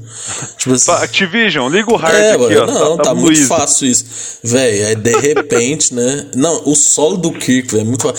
Tipo 0.57 0.75
assim, 0.75 0.91
Activision, 0.91 1.69
liga 1.69 1.93
o 1.93 1.97
hard 1.97 2.15
é, 2.15 2.33
aqui, 2.33 2.57
ó. 2.57 2.67
Não, 2.67 2.97
tá, 2.97 3.03
tá, 3.03 3.11
tá 3.11 3.15
muito 3.15 3.47
fácil 3.47 3.84
isso. 3.85 4.05
Véi, 4.43 4.85
aí 4.85 4.97
de 4.97 5.13
repente, 5.13 5.95
né? 5.95 6.27
Não, 6.35 6.63
o 6.65 6.75
solo 6.75 7.17
do 7.17 7.33
Kirk, 7.33 7.73
velho, 7.73 7.83
é 7.83 7.85
muito. 7.85 8.15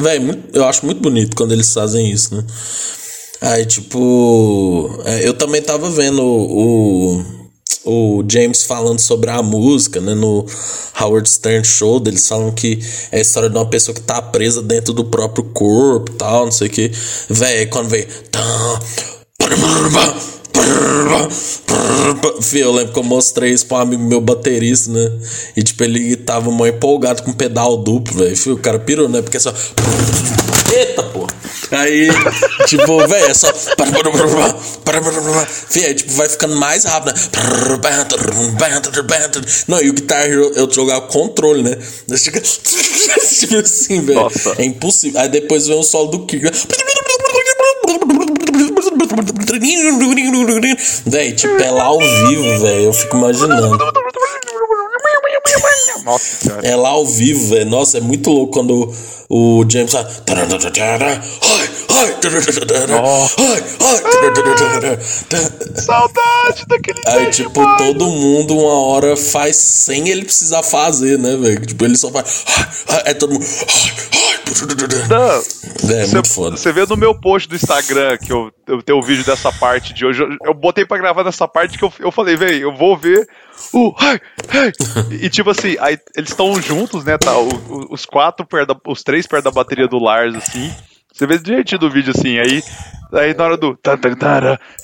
Véi, 0.00 0.42
eu 0.52 0.64
acho 0.64 0.84
muito 0.84 1.00
bonito 1.00 1.36
quando 1.36 1.52
eles 1.52 1.72
fazem 1.72 2.10
isso, 2.10 2.34
né? 2.34 2.44
Aí, 3.40 3.66
tipo, 3.66 5.00
é, 5.04 5.26
eu 5.26 5.34
também 5.34 5.60
tava 5.60 5.90
vendo 5.90 6.22
o 6.22 7.42
o 7.84 8.24
James 8.28 8.62
falando 8.62 9.00
sobre 9.00 9.30
a 9.30 9.42
música, 9.42 10.00
né, 10.00 10.14
no 10.14 10.46
Howard 11.00 11.28
Stern 11.28 11.64
Show, 11.64 12.02
eles 12.06 12.28
falam 12.28 12.52
que 12.52 12.78
é 13.10 13.18
a 13.18 13.20
história 13.20 13.50
de 13.50 13.56
uma 13.56 13.66
pessoa 13.66 13.94
que 13.94 14.02
tá 14.02 14.20
presa 14.22 14.62
dentro 14.62 14.92
do 14.92 15.04
próprio 15.04 15.44
corpo 15.44 16.12
e 16.12 16.14
tal, 16.14 16.44
não 16.44 16.52
sei 16.52 16.68
o 16.68 16.70
que. 16.70 16.92
Véi, 17.28 17.66
quando 17.66 17.88
vem. 17.88 18.06
Eu 22.54 22.72
lembro 22.72 22.92
que 22.92 22.98
eu 22.98 23.02
mostrei 23.02 23.52
isso 23.52 23.66
pra 23.66 23.78
um 23.78 23.80
amigo 23.80 24.02
meu 24.02 24.20
baterista, 24.20 24.90
né? 24.90 25.10
E 25.56 25.62
tipo, 25.62 25.82
ele 25.82 26.16
tava 26.16 26.50
mó 26.50 26.66
empolgado 26.66 27.22
com 27.22 27.32
pedal 27.32 27.76
duplo, 27.78 28.18
velho. 28.18 28.52
O 28.52 28.58
cara 28.58 28.78
pirou, 28.78 29.08
né? 29.08 29.22
Porque 29.22 29.38
é 29.38 29.40
só. 29.40 29.52
Eita, 30.74 31.02
pô! 31.02 31.26
Aí, 31.70 32.08
tipo, 32.66 32.98
velho, 33.06 33.26
é 33.26 33.34
só. 33.34 33.52
Fih, 35.68 35.84
aí, 35.84 35.94
tipo, 35.94 36.12
vai 36.12 36.28
ficando 36.28 36.56
mais 36.56 36.84
rápido, 36.84 37.14
né? 37.14 37.20
Não, 39.68 39.80
e 39.80 39.90
o 39.90 39.92
Guitar 39.92 40.22
Hero 40.22 40.52
eu 40.54 40.70
jogava 40.70 41.02
controle, 41.02 41.62
né? 41.62 41.76
tipo 43.38 43.56
assim, 43.56 44.00
velho. 44.02 44.30
É 44.58 44.64
impossível. 44.64 45.20
Aí 45.20 45.28
depois 45.28 45.66
vem 45.66 45.78
o 45.78 45.82
solo 45.82 46.10
do 46.10 46.26
Kick. 46.26 46.44
Véi, 51.06 51.32
tipo, 51.32 51.54
é 51.62 51.70
lá 51.70 51.84
ao 51.84 51.98
vivo, 51.98 52.58
velho. 52.58 52.84
Eu 52.84 52.92
fico 52.92 53.16
imaginando. 53.16 53.78
Nossa, 56.04 56.48
cara. 56.48 56.66
É 56.66 56.76
lá 56.76 56.88
ao 56.90 57.06
vivo, 57.06 57.48
velho. 57.48 57.70
Nossa, 57.70 57.98
é 57.98 58.00
muito 58.00 58.30
louco 58.30 58.52
quando 58.52 58.92
o 59.28 59.64
James 59.68 59.94
Saudade 65.76 66.66
daquele 66.66 67.00
Aí, 67.06 67.30
tipo, 67.30 67.76
todo 67.76 68.06
mundo 68.06 68.58
uma 68.58 68.80
hora 68.86 69.16
faz 69.16 69.56
sem 69.56 70.08
ele 70.08 70.24
precisar 70.24 70.62
fazer, 70.62 71.18
né, 71.18 71.36
velho? 71.36 71.66
Tipo, 71.66 71.84
ele 71.84 71.96
só 71.96 72.10
faz. 72.10 72.44
É 73.04 73.14
todo 73.14 73.32
mundo. 73.32 73.46
Não, 75.08 75.92
é, 75.94 76.06
muito 76.06 76.28
foda. 76.28 76.56
Você 76.56 76.72
vê 76.72 76.84
no 76.86 76.96
meu 76.96 77.14
post 77.14 77.48
do 77.48 77.54
Instagram 77.54 78.18
que 78.18 78.32
eu, 78.32 78.52
eu 78.66 78.82
tenho 78.82 78.98
o 78.98 79.02
um 79.02 79.04
vídeo 79.04 79.24
dessa 79.24 79.52
parte 79.52 79.94
de 79.94 80.04
hoje. 80.04 80.22
Eu, 80.22 80.36
eu 80.44 80.54
botei 80.54 80.84
pra 80.84 80.98
gravar 80.98 81.24
nessa 81.24 81.48
parte 81.48 81.78
que 81.78 81.84
eu, 81.84 81.92
eu 81.98 82.12
falei, 82.12 82.36
velho, 82.36 82.62
eu 82.62 82.76
vou 82.76 82.96
ver. 82.96 83.26
Ai, 83.98 84.20
ai. 84.48 84.72
E 85.10 85.30
tipo 85.30 85.50
assim, 85.50 85.76
aí 85.80 85.98
eles 86.16 86.30
estão 86.30 86.60
juntos, 86.60 87.04
né? 87.04 87.16
Tá, 87.16 87.38
o, 87.38 87.48
o, 87.48 87.94
os 87.94 88.04
quatro, 88.04 88.44
perto 88.46 88.74
da, 88.74 88.80
os 88.90 89.02
três 89.02 89.26
perto 89.26 89.44
da 89.44 89.50
bateria 89.50 89.88
do 89.88 89.98
Lars, 89.98 90.34
assim. 90.34 90.72
Você 91.12 91.26
vê 91.26 91.38
direitinho 91.38 91.78
do 91.78 91.90
vídeo 91.90 92.12
assim, 92.16 92.38
aí, 92.38 92.62
aí 93.12 93.34
na 93.34 93.44
hora 93.44 93.56
do. 93.56 93.78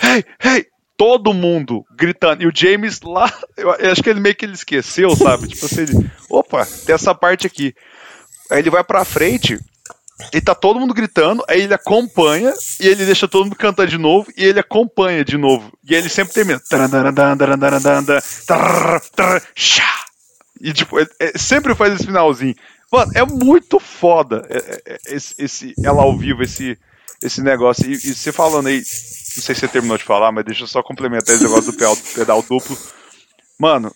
Hey, 0.01 0.24
hey! 0.43 0.66
Todo 0.97 1.33
mundo 1.33 1.85
gritando. 1.97 2.43
E 2.43 2.47
o 2.47 2.53
James 2.53 3.01
lá, 3.03 3.33
eu, 3.57 3.70
acho 3.70 4.03
que 4.03 4.11
ele 4.11 4.18
meio 4.18 4.35
que 4.35 4.45
ele 4.45 4.55
esqueceu, 4.55 5.14
sabe? 5.14 5.47
Tipo 5.47 5.66
assim, 5.66 5.85
opa, 6.29 6.66
tem 6.85 6.95
essa 6.95 7.14
parte 7.14 7.47
aqui. 7.47 7.72
Aí 8.51 8.59
ele 8.59 8.70
vai 8.70 8.83
pra 8.83 9.05
frente 9.05 9.59
e 10.33 10.41
tá 10.41 10.55
todo 10.55 10.81
mundo 10.81 10.93
gritando, 10.93 11.45
aí 11.49 11.62
ele 11.62 11.74
acompanha 11.74 12.53
e 12.81 12.89
ele 12.89 13.07
deixa 13.07 13.29
todo 13.29 13.45
mundo 13.45 13.55
cantar 13.55 13.87
de 13.87 13.97
novo 13.97 14.31
e 14.37 14.45
ele 14.45 14.59
acompanha 14.59 15.24
de 15.24 15.39
novo. 15.39 15.72
E 15.89 15.95
ele 15.95 16.09
sempre 16.09 16.35
termina. 16.35 16.61
E 20.61 20.72
tipo, 20.72 20.99
ele, 20.99 21.09
ele 21.20 21.39
sempre 21.39 21.74
faz 21.74 21.95
esse 21.95 22.07
finalzinho. 22.07 22.57
Mano, 22.91 23.12
é 23.14 23.24
muito 23.24 23.78
foda 23.78 24.47
é, 24.49 24.82
é, 24.86 24.99
esse, 25.09 25.34
esse 25.39 25.74
ela 25.84 26.03
ao 26.03 26.16
vivo, 26.16 26.43
esse, 26.43 26.78
esse 27.22 27.43
negócio. 27.43 27.89
E, 27.89 27.95
e, 27.95 28.14
você 28.14 28.32
falando 28.32 28.68
aí, 28.68 28.76
não 28.76 28.82
sei 29.43 29.55
se 29.55 29.61
você 29.61 29.68
terminou 29.68 29.99
de 29.99 30.05
falar, 30.05 30.32
mas 30.32 30.45
deixa 30.45 30.62
eu 30.62 30.68
só 30.68 30.82
complementar 30.82 31.34
esse 31.34 31.45
negócio 31.45 31.70
do 31.70 31.76
pedal, 31.76 31.97
pedal 32.14 32.43
duplo. 32.43 32.76
Mano, 33.59 33.95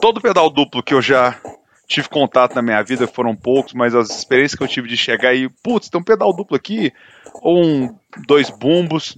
todo 0.00 0.20
pedal 0.20 0.50
duplo 0.50 0.82
que 0.82 0.92
eu 0.92 1.00
já 1.00 1.40
tive 1.86 2.08
contato 2.08 2.54
na 2.54 2.62
minha 2.62 2.82
vida, 2.82 3.06
foram 3.06 3.36
poucos, 3.36 3.72
mas 3.72 3.94
as 3.94 4.10
experiências 4.10 4.56
que 4.56 4.64
eu 4.64 4.68
tive 4.68 4.88
de 4.88 4.96
chegar 4.96 5.34
e, 5.34 5.48
putz, 5.48 5.88
tem 5.88 6.00
um 6.00 6.04
pedal 6.04 6.32
duplo 6.32 6.56
aqui, 6.56 6.92
ou 7.34 7.62
um, 7.62 7.94
dois 8.26 8.50
bumbos. 8.50 9.16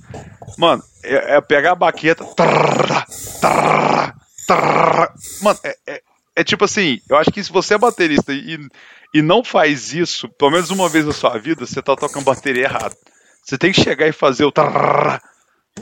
Mano, 0.59 0.83
é, 1.03 1.37
é 1.37 1.41
pegar 1.41 1.73
a 1.73 1.77
baqueta. 1.77 2.25
Trrr, 2.25 3.05
trrr, 3.41 4.15
trrr, 4.47 5.13
mano, 5.43 5.59
é, 5.65 5.77
é, 5.87 6.03
é, 6.37 6.45
tipo 6.45 6.65
assim, 6.65 7.01
eu 7.09 7.17
acho 7.17 7.31
que 7.31 7.43
se 7.43 7.51
você 7.51 7.75
é 7.75 7.79
baterista 7.79 8.33
e, 8.33 8.59
e 9.15 9.23
não 9.23 9.43
faz 9.43 9.95
isso, 9.95 10.29
pelo 10.39 10.51
menos 10.51 10.71
uma 10.71 10.89
vez 10.89 11.07
na 11.07 11.13
sua 11.13 11.39
vida, 11.39 11.67
você 11.67 11.81
tá 11.81 11.97
tocando 11.97 12.25
bateria 12.25 12.65
errado. 12.65 12.95
Você 13.43 13.57
tem 13.57 13.73
que 13.73 13.81
chegar 13.81 14.07
e 14.07 14.13
fazer 14.13 14.45
o 14.45 14.53
trrr, 14.53 15.19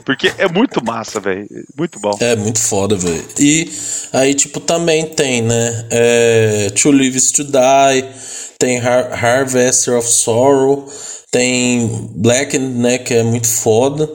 porque 0.05 0.31
é 0.37 0.47
muito 0.47 0.83
massa, 0.83 1.19
velho. 1.19 1.45
Muito 1.77 1.99
bom. 1.99 2.15
É 2.21 2.35
muito 2.35 2.59
foda, 2.59 2.95
velho. 2.95 3.25
E 3.39 3.69
aí, 4.13 4.33
tipo, 4.33 4.59
também 4.59 5.07
tem, 5.07 5.41
né? 5.41 5.87
É, 5.89 6.69
to 6.69 6.91
Live 6.91 7.17
is 7.17 7.31
to 7.31 7.43
Die, 7.43 8.09
tem 8.57 8.79
Har 8.79 9.11
Harvester 9.11 9.97
of 9.97 10.07
Sorrow, 10.07 10.87
tem 11.31 12.09
Black, 12.15 12.57
né? 12.57 12.97
Que 12.97 13.15
é 13.15 13.23
muito 13.23 13.47
foda. 13.47 14.09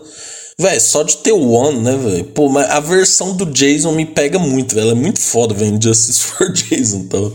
Véi, 0.61 0.79
só 0.79 1.03
de 1.03 1.17
ter 1.17 1.33
o 1.33 1.53
One, 1.53 1.81
né, 1.81 1.97
velho? 1.97 2.25
Pô, 2.25 2.51
mas 2.51 2.69
a 2.69 2.81
versão 2.81 3.35
do 3.35 3.47
Jason 3.47 3.93
me 3.93 4.05
pega 4.05 4.39
muito, 4.39 4.75
velho. 4.75 4.89
Ela 4.89 4.93
é 4.93 5.01
muito 5.03 5.19
foda, 5.19 5.55
velho. 5.55 5.79
Justice 5.83 6.21
for 6.37 6.53
Jason, 6.53 6.99
então. 6.99 7.33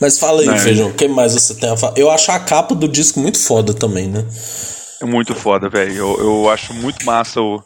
Mas 0.00 0.18
fala 0.18 0.42
aí, 0.42 0.58
Feijão, 0.58 0.88
o 0.88 0.92
que 0.92 1.06
mais 1.06 1.34
você 1.34 1.54
tem 1.54 1.70
a 1.70 1.76
falar? 1.76 1.94
Eu 1.96 2.10
acho 2.10 2.32
a 2.32 2.40
capa 2.40 2.74
do 2.74 2.88
disco 2.88 3.20
muito 3.20 3.38
foda 3.38 3.72
também, 3.72 4.08
né? 4.08 4.24
É 5.00 5.04
muito 5.04 5.36
foda, 5.36 5.68
velho. 5.68 5.94
Eu, 5.94 6.18
eu 6.18 6.50
acho 6.50 6.74
muito 6.74 7.06
massa 7.06 7.40
o 7.40 7.62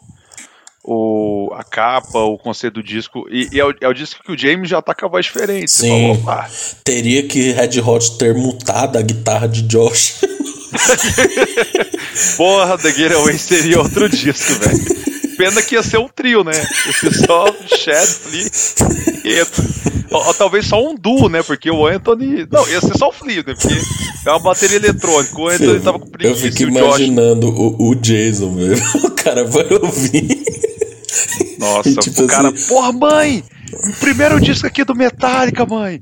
o, 0.83 1.51
a 1.53 1.63
capa, 1.63 2.19
o 2.19 2.37
conceito 2.37 2.75
do 2.75 2.83
disco. 2.83 3.25
E, 3.29 3.49
e 3.51 3.59
é, 3.59 3.65
o, 3.65 3.73
é, 3.81 3.87
o, 3.87 3.93
disco 3.93 4.23
que 4.23 4.31
o 4.31 4.37
James 4.37 4.69
já 4.69 4.81
tá 4.81 4.93
com 4.93 5.05
a 5.05 5.09
voz 5.09 5.25
diferente. 5.25 5.71
Sim. 5.71 6.19
Falou, 6.23 6.45
Teria 6.83 7.23
que 7.27 7.51
Red 7.51 7.79
Hot 7.81 8.17
ter 8.17 8.33
mutado 8.33 8.97
a 8.97 9.01
guitarra 9.01 9.47
de 9.47 9.61
Josh. 9.63 10.21
Porra, 12.37 12.77
The 12.77 12.91
Getaway 12.91 13.37
seria 13.37 13.79
outro 13.79 14.07
disco, 14.07 14.53
velho. 14.53 15.09
Pena 15.37 15.61
que 15.61 15.75
ia 15.75 15.83
ser 15.83 15.97
um 15.97 16.07
trio, 16.07 16.43
né? 16.43 16.51
Ia 16.51 16.93
ser 16.93 17.13
só 17.25 17.45
Chad, 17.65 18.07
Flea 18.07 18.49
e 19.23 19.41
ou, 20.11 20.25
ou, 20.25 20.33
talvez 20.33 20.65
só 20.65 20.83
um 20.83 20.95
duo, 20.95 21.29
né? 21.29 21.43
Porque 21.43 21.69
o 21.69 21.85
Anthony. 21.85 22.47
Não, 22.51 22.67
ia 22.67 22.81
ser 22.81 22.97
só 22.97 23.09
o 23.09 23.11
Flea, 23.11 23.43
né? 23.45 23.53
Porque 23.53 23.75
é 24.25 24.29
uma 24.31 24.39
bateria 24.39 24.77
eletrônica. 24.77 25.39
O 25.39 25.47
Anthony 25.47 25.77
Sim, 25.77 25.83
tava 25.83 25.99
com 25.99 26.07
preguiça. 26.09 26.45
Eu 26.45 26.51
fico 26.51 26.63
imaginando 26.63 27.47
o, 27.47 27.89
o, 27.89 27.95
Jason 27.95 28.51
mesmo. 28.51 28.85
O 29.09 29.11
cara 29.11 29.43
vai 29.43 29.67
ouvir. 29.71 30.43
Nossa, 31.59 31.93
tipo 31.99 32.23
o 32.23 32.27
cara, 32.27 32.49
assim... 32.49 32.67
porra, 32.67 32.91
mãe! 32.93 33.43
Primeiro 33.99 34.39
disco 34.39 34.65
aqui 34.65 34.83
do 34.83 34.95
Metallica, 34.95 35.65
mãe! 35.65 36.01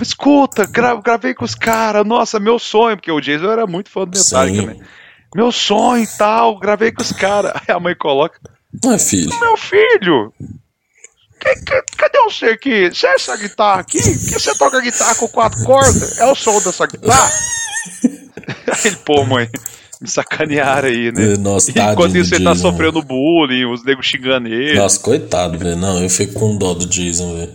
Escuta, 0.00 0.66
gra 0.66 0.94
gravei 0.96 1.34
com 1.34 1.44
os 1.44 1.54
caras, 1.54 2.06
nossa, 2.06 2.40
meu 2.40 2.58
sonho, 2.58 2.96
porque 2.96 3.12
o 3.12 3.20
Jason 3.20 3.52
era 3.52 3.66
muito 3.66 3.90
fã 3.90 4.06
do 4.06 4.18
Metallica, 4.18 4.60
Sim. 4.60 4.66
né? 4.66 4.86
Meu 5.34 5.52
sonho 5.52 6.02
e 6.02 6.06
tal, 6.06 6.58
gravei 6.58 6.90
com 6.90 7.02
os 7.02 7.12
caras. 7.12 7.52
Aí 7.68 7.74
a 7.74 7.78
mãe 7.78 7.94
coloca. 7.94 8.38
Não 8.82 8.92
é 8.92 8.98
filho. 8.98 9.38
Meu 9.40 9.56
filho! 9.56 10.32
Cadê 11.98 12.18
você 12.24 12.46
aqui? 12.46 12.88
Você 12.88 13.06
é 13.06 13.14
essa 13.14 13.36
guitarra 13.36 13.80
aqui? 13.80 13.98
Que 13.98 14.32
você 14.32 14.56
toca 14.56 14.80
guitarra 14.80 15.14
com 15.16 15.28
quatro 15.28 15.62
cordas? 15.64 16.18
É 16.18 16.24
o 16.24 16.34
som 16.34 16.58
dessa 16.60 16.86
guitarra? 16.86 17.30
Aí 18.72 18.80
ele, 18.86 18.96
pô, 19.04 19.24
mãe, 19.24 19.50
me 20.04 20.10
sacanearam 20.10 20.88
aí, 20.88 21.10
né? 21.10 21.36
Nossa, 21.38 21.70
Enquanto 21.70 22.16
isso 22.16 22.34
ele 22.34 22.44
tá 22.44 22.54
sofrendo 22.54 23.02
bullying, 23.02 23.64
os 23.64 23.82
negros 23.82 24.06
xingando 24.06 24.48
ele. 24.48 24.78
Nossa, 24.78 25.00
coitado, 25.00 25.58
velho. 25.58 25.76
Não, 25.76 26.02
eu 26.02 26.10
fico 26.10 26.34
com 26.34 26.56
dó 26.56 26.74
do 26.74 26.86
Jason, 26.86 27.34
velho. 27.34 27.52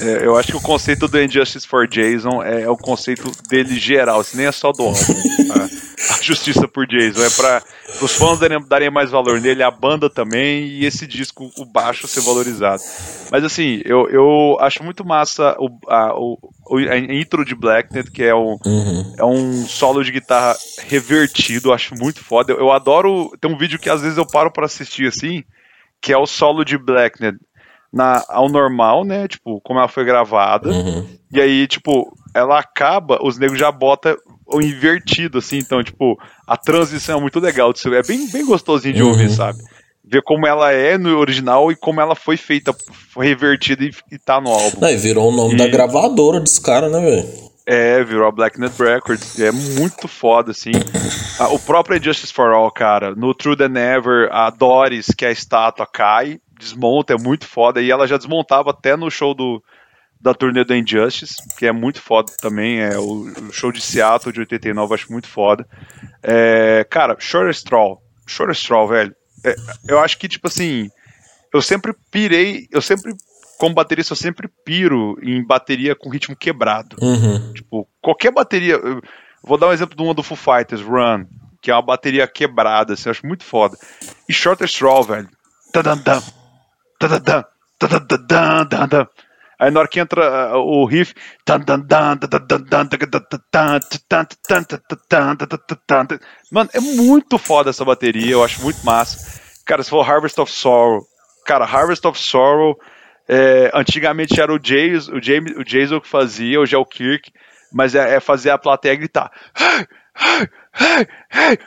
É, 0.00 0.26
eu 0.26 0.36
acho 0.36 0.52
que 0.52 0.56
o 0.56 0.60
conceito 0.60 1.06
do 1.06 1.22
Injustice 1.22 1.66
for 1.66 1.86
Jason 1.86 2.42
é, 2.42 2.62
é 2.62 2.68
o 2.68 2.76
conceito 2.76 3.30
dele 3.48 3.78
geral, 3.78 4.20
assim, 4.20 4.38
nem 4.38 4.46
é 4.46 4.52
só 4.52 4.72
do 4.72 4.82
álbum. 4.82 4.98
a, 5.50 6.14
a, 6.14 6.22
justiça 6.22 6.66
por 6.66 6.86
Jason. 6.86 7.22
É 7.22 7.30
para 7.30 7.62
os 8.00 8.14
fãs 8.16 8.38
darem, 8.38 8.60
darem, 8.66 8.90
mais 8.90 9.10
valor 9.10 9.40
nele, 9.40 9.62
a 9.62 9.70
banda 9.70 10.08
também, 10.08 10.64
e 10.64 10.84
esse 10.84 11.06
disco, 11.06 11.50
o 11.56 11.64
baixo, 11.64 12.08
ser 12.08 12.20
valorizado. 12.20 12.82
Mas 13.30 13.44
assim, 13.44 13.80
eu, 13.84 14.08
eu 14.08 14.56
acho 14.60 14.82
muito 14.82 15.04
massa 15.04 15.54
o, 15.58 15.68
a, 15.88 16.14
o, 16.18 16.38
a 16.90 16.96
intro 16.98 17.44
de 17.44 17.54
Blacknet, 17.54 18.10
que 18.10 18.22
é 18.24 18.34
um, 18.34 18.56
uhum. 18.64 19.14
é 19.18 19.24
um 19.24 19.66
solo 19.66 20.02
de 20.02 20.10
guitarra 20.10 20.56
revertido, 20.86 21.72
acho 21.72 21.94
muito 21.94 22.24
foda. 22.24 22.52
Eu, 22.52 22.58
eu 22.58 22.72
adoro. 22.72 23.30
Tem 23.40 23.50
um 23.50 23.58
vídeo 23.58 23.78
que 23.78 23.90
às 23.90 24.00
vezes 24.00 24.18
eu 24.18 24.26
paro 24.26 24.50
para 24.50 24.66
assistir 24.66 25.06
assim, 25.06 25.44
que 26.00 26.12
é 26.12 26.18
o 26.18 26.26
solo 26.26 26.64
de 26.64 26.76
Blacknet 26.76 27.38
na, 27.92 28.24
ao 28.28 28.48
normal, 28.48 29.04
né? 29.04 29.28
Tipo, 29.28 29.60
como 29.60 29.78
ela 29.78 29.88
foi 29.88 30.04
gravada. 30.04 30.70
Uhum. 30.70 31.06
E 31.30 31.40
aí, 31.40 31.66
tipo, 31.66 32.16
ela 32.34 32.58
acaba, 32.58 33.18
os 33.22 33.38
negros 33.38 33.58
já 33.58 33.70
bota 33.70 34.16
o 34.46 34.60
invertido, 34.60 35.38
assim. 35.38 35.58
Então, 35.58 35.82
tipo, 35.82 36.18
a 36.46 36.56
transição 36.56 37.18
é 37.18 37.20
muito 37.20 37.38
legal. 37.38 37.72
É 37.86 38.02
bem, 38.02 38.28
bem 38.30 38.46
gostosinho 38.46 38.94
de 38.94 39.02
uhum. 39.02 39.10
ouvir, 39.10 39.30
sabe? 39.30 39.58
Ver 40.04 40.22
como 40.22 40.46
ela 40.46 40.72
é 40.72 40.96
no 40.98 41.18
original 41.18 41.70
e 41.70 41.76
como 41.76 42.00
ela 42.00 42.14
foi 42.14 42.36
feita, 42.36 42.74
foi 43.12 43.26
revertida 43.26 43.84
e, 43.84 43.90
e 44.10 44.18
tá 44.18 44.40
no 44.40 44.50
álbum. 44.50 44.80
Não, 44.80 44.90
e 44.90 44.96
virou 44.96 45.30
o 45.30 45.36
nome 45.36 45.54
e... 45.54 45.56
da 45.56 45.68
gravadora 45.68 46.40
desse 46.40 46.60
cara, 46.60 46.88
né, 46.88 47.00
velho? 47.00 47.42
É, 47.64 48.02
virou 48.02 48.26
a 48.26 48.32
Black 48.32 48.58
Net 48.58 48.74
Records. 48.82 49.38
É 49.38 49.52
muito 49.52 50.08
foda, 50.08 50.50
assim. 50.50 50.72
O 51.50 51.58
próprio 51.58 52.00
Justice 52.00 52.32
for 52.32 52.52
All, 52.52 52.70
cara. 52.70 53.16
No 53.16 53.34
True 53.34 53.56
Than 53.56 53.76
Ever, 53.76 54.28
a 54.30 54.48
Doris, 54.48 55.08
que 55.08 55.24
é 55.24 55.28
a 55.28 55.32
estátua, 55.32 55.86
cai 55.86 56.38
desmonta, 56.62 57.14
é 57.14 57.18
muito 57.18 57.46
foda. 57.46 57.82
E 57.82 57.90
ela 57.90 58.06
já 58.06 58.16
desmontava 58.16 58.70
até 58.70 58.96
no 58.96 59.10
show 59.10 59.34
do, 59.34 59.62
da 60.20 60.32
turnê 60.32 60.64
do 60.64 60.74
Injustice, 60.74 61.36
que 61.58 61.66
é 61.66 61.72
muito 61.72 62.00
foda 62.00 62.32
também. 62.40 62.80
É 62.80 62.96
o, 62.96 63.24
o 63.48 63.52
show 63.52 63.72
de 63.72 63.80
Seattle 63.80 64.32
de 64.32 64.40
89, 64.40 64.90
eu 64.90 64.94
acho 64.94 65.12
muito 65.12 65.28
foda. 65.28 65.66
É, 66.22 66.86
cara, 66.88 67.16
Short 67.18 67.50
Straw. 67.50 68.00
Short 68.26 68.52
Straw, 68.52 68.86
velho. 68.86 69.14
É, 69.44 69.54
eu 69.88 69.98
acho 69.98 70.16
que, 70.18 70.28
tipo 70.28 70.46
assim, 70.46 70.88
eu 71.52 71.60
sempre 71.60 71.92
pirei, 72.10 72.68
eu 72.70 72.80
sempre, 72.80 73.12
como 73.58 73.74
baterista, 73.74 74.12
eu 74.12 74.16
sempre 74.16 74.48
piro 74.64 75.18
em 75.20 75.44
bateria 75.44 75.96
com 75.96 76.08
ritmo 76.08 76.36
quebrado. 76.36 76.96
Uhum. 77.00 77.52
Tipo, 77.52 77.88
qualquer 78.00 78.30
bateria. 78.30 78.78
vou 79.42 79.58
dar 79.58 79.68
um 79.68 79.72
exemplo 79.72 79.96
de 79.96 80.02
uma 80.02 80.14
do 80.14 80.22
Foo 80.22 80.36
Fighters, 80.36 80.82
Run, 80.82 81.26
que 81.60 81.70
é 81.70 81.74
uma 81.74 81.82
bateria 81.82 82.28
quebrada, 82.28 82.94
assim, 82.94 83.08
eu 83.08 83.10
acho 83.10 83.26
muito 83.26 83.44
foda. 83.44 83.76
E 84.28 84.32
Short 84.32 84.62
Straw, 84.64 85.02
velho. 85.02 85.28
Tadam, 85.72 86.22
Aí 89.58 89.70
na 89.70 89.78
hora 89.78 89.88
que 89.88 90.00
entra 90.00 90.56
o 90.58 90.84
riff. 90.84 91.14
Mano, 96.50 96.68
é 96.72 96.80
muito 96.80 97.38
foda 97.38 97.70
essa 97.70 97.84
bateria, 97.84 98.32
eu 98.32 98.42
acho 98.42 98.60
muito 98.62 98.84
massa. 98.84 99.40
Cara, 99.64 99.82
se 99.82 99.90
for 99.90 100.08
Harvest 100.08 100.40
of 100.40 100.50
Sorrow. 100.50 101.02
Cara, 101.46 101.64
Harvest 101.64 102.04
of 102.06 102.18
Sorrow. 102.18 102.76
É, 103.28 103.70
antigamente 103.72 104.40
era 104.40 104.52
o 104.52 104.58
Jason, 104.58 105.12
o, 105.14 105.22
James, 105.22 105.56
o 105.56 105.64
Jason 105.64 106.00
que 106.00 106.08
fazia, 106.08 106.58
hoje 106.58 106.74
é 106.74 106.78
o 106.78 106.84
Kirk, 106.84 107.30
mas 107.72 107.94
é, 107.94 108.16
é 108.16 108.20
fazer 108.20 108.50
a 108.50 108.58
plateia 108.58 108.96
gritar. 108.96 109.30
Hey, 109.56 110.48
hey, 110.74 111.06
hey, 111.32 111.58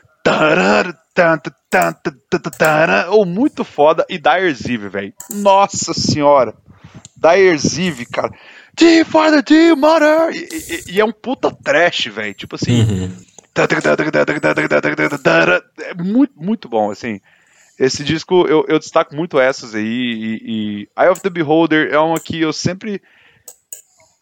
ou 3.09 3.21
oh, 3.21 3.25
muito 3.25 3.63
foda. 3.63 4.05
E 4.09 4.17
Dyer's 4.17 4.65
Eve, 4.65 4.89
velho. 4.89 5.13
Nossa 5.31 5.93
senhora. 5.93 6.53
Dyer's 7.15 7.77
Eve, 7.77 8.05
cara. 8.05 8.31
D 8.73 9.05
for 9.05 9.31
the 9.31 9.41
D, 9.41 9.73
mother! 9.73 10.31
E, 10.35 10.47
e, 10.51 10.95
e, 10.95 10.99
é 10.99 11.05
um 11.05 11.11
puta 11.11 11.49
trash, 11.63 12.07
velho. 12.07 12.33
Tipo 12.33 12.55
assim. 12.55 12.81
Uhum. 12.81 13.15
É 15.79 15.93
muito, 15.93 16.33
muito 16.35 16.67
bom, 16.67 16.91
assim. 16.91 17.21
Esse 17.79 18.03
disco 18.03 18.45
eu, 18.47 18.65
eu 18.67 18.77
destaco 18.79 19.15
muito 19.15 19.39
essas 19.39 19.73
aí. 19.73 19.83
E, 19.83 20.41
e 20.43 20.89
Eye 20.97 21.09
of 21.09 21.21
the 21.21 21.29
Beholder 21.29 21.89
é 21.93 21.99
uma 21.99 22.19
que 22.19 22.41
eu 22.41 22.51
sempre 22.51 23.01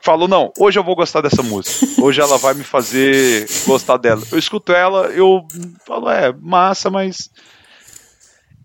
falou, 0.04 0.28
não, 0.28 0.52
hoje 0.60 0.78
eu 0.78 0.84
vou 0.84 0.98
gostar 0.98 1.22
dessa 1.22 1.42
música. 1.42 2.02
Hoje 2.02 2.20
ela 2.20 2.38
vai 2.38 2.54
me 2.54 2.64
fazer 2.64 3.48
gostar 3.66 3.96
dela. 3.96 4.22
Eu 4.30 4.38
escuto 4.38 4.74
ela, 4.74 5.08
eu 5.08 5.48
falo, 5.88 6.10
é, 6.10 6.34
massa, 6.42 6.90
mas. 6.90 7.32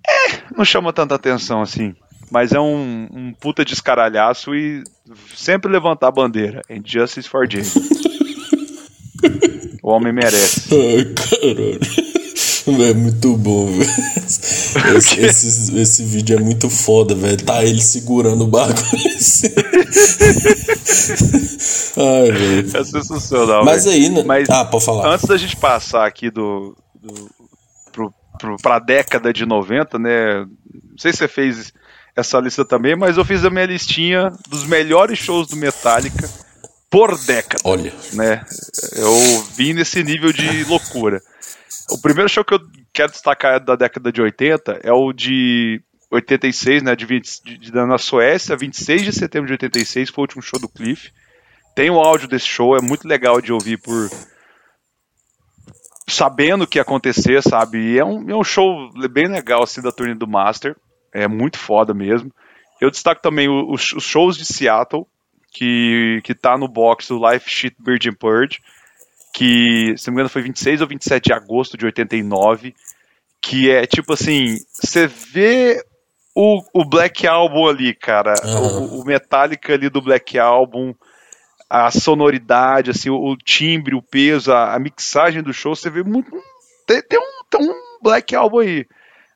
É, 0.06 0.42
não 0.56 0.64
chama 0.64 0.92
tanta 0.92 1.14
atenção 1.14 1.62
assim. 1.62 1.94
Mas 2.30 2.52
é 2.52 2.60
um, 2.60 3.08
um 3.10 3.32
puta 3.32 3.64
descaralhaço 3.64 4.54
e 4.54 4.84
sempre 5.34 5.70
levantar 5.70 6.08
a 6.08 6.12
bandeira. 6.12 6.62
Injustice 6.68 7.28
for 7.28 7.48
Jane. 7.48 7.66
o 9.82 9.90
homem 9.90 10.12
merece. 10.12 10.68
Ai, 10.74 11.04
caralho. 11.14 12.07
É 12.88 12.94
muito 12.94 13.36
bom, 13.36 13.66
velho. 13.66 13.90
Esse, 14.96 15.20
esse, 15.20 15.78
esse, 15.78 16.04
vídeo 16.04 16.36
é 16.36 16.40
muito 16.40 16.68
foda, 16.68 17.14
velho. 17.14 17.42
Tá 17.42 17.64
ele 17.64 17.80
segurando 17.80 18.44
o 18.44 18.46
bagulho. 18.46 18.76
Ai, 21.96 22.30
velho. 22.30 22.76
É 22.76 22.84
sensacional. 22.84 23.64
Mas 23.64 23.86
véio. 23.86 23.96
aí, 23.96 24.08
né? 24.10 24.22
Mas 24.22 24.50
ah, 24.50 24.66
pode 24.66 24.84
falar. 24.84 25.14
Antes 25.14 25.26
da 25.26 25.36
gente 25.38 25.56
passar 25.56 26.06
aqui 26.06 26.30
do, 26.30 26.76
do 26.94 27.30
pro, 27.90 28.12
pro, 28.38 28.56
pra 28.58 28.78
década 28.78 29.32
de 29.32 29.46
90, 29.46 29.98
né? 29.98 30.44
Não 30.44 30.98
sei 30.98 31.12
se 31.12 31.18
você 31.18 31.28
fez 31.28 31.72
essa 32.14 32.38
lista 32.38 32.64
também, 32.64 32.94
mas 32.94 33.16
eu 33.16 33.24
fiz 33.24 33.44
a 33.44 33.50
minha 33.50 33.66
listinha 33.66 34.30
dos 34.48 34.64
melhores 34.64 35.18
shows 35.18 35.48
do 35.48 35.56
Metallica 35.56 36.28
por 36.90 37.16
década. 37.18 37.62
Olha. 37.64 37.92
Né? 38.12 38.44
Eu 38.96 39.14
vim 39.54 39.72
nesse 39.72 40.02
nível 40.02 40.32
de 40.32 40.64
loucura. 40.64 41.22
O 41.90 42.00
primeiro 42.00 42.28
show 42.28 42.44
que 42.44 42.54
eu 42.54 42.60
quero 42.92 43.12
destacar 43.12 43.60
da 43.60 43.74
década 43.74 44.12
de 44.12 44.20
80 44.20 44.80
é 44.82 44.92
o 44.92 45.12
de 45.12 45.82
86, 46.10 46.82
né, 46.82 46.96
de, 46.96 47.06
20, 47.06 47.44
de, 47.44 47.58
de, 47.58 47.72
na 47.72 47.98
Suécia, 47.98 48.56
26 48.56 49.04
de 49.04 49.12
setembro 49.12 49.46
de 49.46 49.54
86, 49.54 50.10
foi 50.10 50.22
o 50.22 50.24
último 50.24 50.42
show 50.42 50.60
do 50.60 50.68
Cliff. 50.68 51.12
Tem 51.74 51.90
o 51.90 51.98
áudio 51.98 52.28
desse 52.28 52.46
show, 52.46 52.76
é 52.76 52.80
muito 52.80 53.06
legal 53.06 53.40
de 53.40 53.52
ouvir 53.52 53.78
por 53.78 54.10
sabendo 56.08 56.64
o 56.64 56.66
que 56.66 56.78
ia 56.78 56.82
acontecer, 56.82 57.42
sabe? 57.42 57.78
E 57.78 57.98
é 57.98 58.04
um, 58.04 58.30
é 58.30 58.34
um 58.34 58.42
show 58.42 58.90
bem 59.10 59.28
legal 59.28 59.62
assim 59.62 59.82
da 59.82 59.92
turnê 59.92 60.14
do 60.14 60.26
Master, 60.26 60.74
é 61.12 61.28
muito 61.28 61.58
foda 61.58 61.92
mesmo. 61.92 62.32
Eu 62.80 62.90
destaco 62.90 63.20
também 63.20 63.48
os, 63.48 63.92
os 63.92 64.04
shows 64.04 64.36
de 64.36 64.44
Seattle, 64.44 65.06
que, 65.52 66.20
que 66.24 66.34
tá 66.34 66.56
no 66.56 66.68
box 66.68 67.08
do 67.08 67.30
Life 67.30 67.48
Sheet 67.48 67.76
Virgin 67.78 68.12
Purge 68.12 68.60
que, 69.38 69.94
se 69.96 70.08
não 70.08 70.14
me 70.14 70.16
engano, 70.16 70.28
foi 70.28 70.42
26 70.42 70.80
ou 70.80 70.88
27 70.88 71.26
de 71.26 71.32
agosto 71.32 71.78
de 71.78 71.86
89, 71.86 72.74
que 73.40 73.70
é 73.70 73.86
tipo 73.86 74.14
assim, 74.14 74.56
você 74.72 75.06
vê 75.06 75.80
o, 76.34 76.60
o 76.74 76.84
Black 76.84 77.24
Album 77.24 77.68
ali, 77.68 77.94
cara, 77.94 78.34
uhum. 78.44 78.96
o, 78.96 79.00
o 79.00 79.04
Metallica 79.04 79.74
ali 79.74 79.88
do 79.88 80.02
Black 80.02 80.36
Album, 80.36 80.92
a 81.70 81.88
sonoridade, 81.92 82.90
assim, 82.90 83.10
o, 83.10 83.14
o 83.14 83.36
timbre, 83.36 83.94
o 83.94 84.02
peso, 84.02 84.52
a, 84.52 84.74
a, 84.74 84.78
mixagem 84.80 85.40
do 85.40 85.52
show, 85.52 85.76
você 85.76 85.88
vê 85.88 86.02
muito. 86.02 86.32
Tem, 86.84 87.00
tem, 87.00 87.20
um, 87.20 87.44
tem 87.48 87.60
um 87.60 87.74
Black 88.02 88.34
Album 88.34 88.58
aí. 88.58 88.86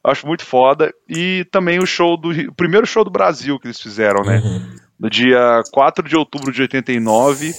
Eu 0.05 0.11
acho 0.11 0.27
muito 0.27 0.45
foda. 0.45 0.93
E 1.09 1.47
também 1.53 1.79
o 1.79 1.87
show 1.87 2.17
do. 2.17 2.31
O 2.31 2.55
primeiro 2.55 2.87
show 2.87 3.05
do 3.05 3.11
Brasil 3.11 3.57
que 3.61 3.69
eles 3.69 3.81
fizeram, 3.81 4.25
né? 4.25 4.39
Uhum. 4.39 4.77
No 4.99 5.09
dia 5.09 5.63
4 5.73 6.09
de 6.09 6.17
outubro 6.17 6.51
de 6.51 6.63
89 6.63 7.53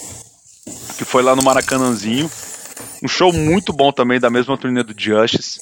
que 0.98 1.06
foi 1.06 1.24
lá 1.24 1.36
no 1.36 1.44
Maracanãzinho. 1.44 2.30
Um 3.04 3.08
show 3.08 3.34
muito 3.34 3.74
bom 3.74 3.92
também, 3.92 4.20
da 4.20 4.30
mesma 4.30 4.58
turnê 4.58 4.84
do 4.84 4.94
Justice. 4.98 5.60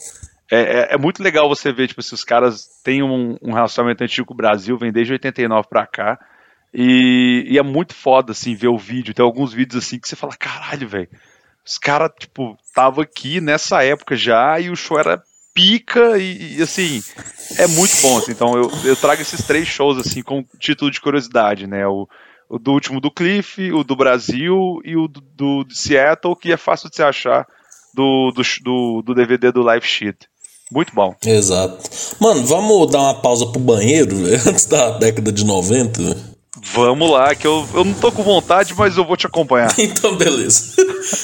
É, 0.51 0.59
é, 0.59 0.87
é, 0.95 0.97
muito 0.97 1.23
legal 1.23 1.47
você 1.47 1.71
ver, 1.71 1.87
tipo, 1.87 2.01
se 2.01 2.13
os 2.13 2.23
caras 2.23 2.67
têm 2.83 3.01
um, 3.01 3.37
um, 3.41 3.53
relacionamento 3.53 4.03
antigo 4.03 4.27
com 4.27 4.33
o 4.33 4.37
Brasil, 4.37 4.77
vem 4.77 4.91
desde 4.91 5.13
89 5.13 5.67
pra 5.69 5.87
cá. 5.87 6.19
E, 6.73 7.45
e, 7.47 7.57
é 7.57 7.63
muito 7.63 7.95
foda, 7.95 8.33
assim, 8.33 8.53
ver 8.53 8.67
o 8.67 8.77
vídeo. 8.77 9.13
Tem 9.13 9.25
alguns 9.25 9.53
vídeos, 9.53 9.83
assim, 9.83 9.97
que 9.97 10.07
você 10.07 10.15
fala, 10.15 10.35
caralho, 10.37 10.87
velho. 10.87 11.09
Os 11.65 11.77
caras, 11.77 12.11
tipo, 12.19 12.57
tava 12.73 13.03
aqui 13.03 13.39
nessa 13.39 13.83
época 13.83 14.15
já 14.15 14.59
e 14.59 14.69
o 14.69 14.75
show 14.75 14.99
era 14.99 15.21
pica 15.53 16.17
e, 16.17 16.57
e 16.57 16.61
assim, 16.61 17.01
é 17.57 17.67
muito 17.67 18.01
bom. 18.01 18.17
Assim, 18.17 18.31
então 18.31 18.53
eu, 18.55 18.71
eu 18.83 18.95
trago 18.95 19.21
esses 19.21 19.45
três 19.45 19.67
shows, 19.67 19.97
assim, 19.97 20.21
com 20.21 20.45
título 20.59 20.91
de 20.91 20.99
curiosidade, 20.99 21.67
né? 21.67 21.85
O, 21.87 22.07
o 22.51 22.59
do 22.59 22.73
último 22.73 22.99
do 22.99 23.09
Cliff, 23.09 23.71
o 23.71 23.81
do 23.81 23.95
Brasil 23.95 24.81
e 24.83 24.97
o 24.97 25.07
do, 25.07 25.21
do 25.63 25.65
Seattle, 25.73 26.35
que 26.35 26.51
é 26.51 26.57
fácil 26.57 26.89
de 26.89 26.97
se 26.97 27.01
achar 27.01 27.47
do, 27.95 28.31
do, 28.31 28.41
do, 28.61 29.01
do 29.01 29.15
DVD 29.15 29.53
do 29.53 29.61
Live 29.61 29.85
Sheet. 29.85 30.17
Muito 30.69 30.93
bom. 30.93 31.15
Exato. 31.25 31.89
Mano, 32.19 32.45
vamos 32.45 32.91
dar 32.91 32.99
uma 32.99 33.21
pausa 33.21 33.45
pro 33.45 33.59
banheiro, 33.59 34.17
antes 34.45 34.65
da 34.65 34.97
década 34.97 35.31
de 35.31 35.45
90? 35.45 36.31
Vamos 36.73 37.09
lá, 37.09 37.33
que 37.33 37.47
eu, 37.47 37.65
eu 37.73 37.85
não 37.85 37.93
tô 37.93 38.11
com 38.11 38.21
vontade, 38.21 38.73
mas 38.77 38.97
eu 38.97 39.05
vou 39.05 39.15
te 39.15 39.25
acompanhar. 39.25 39.73
então, 39.79 40.15
beleza. 40.17 40.75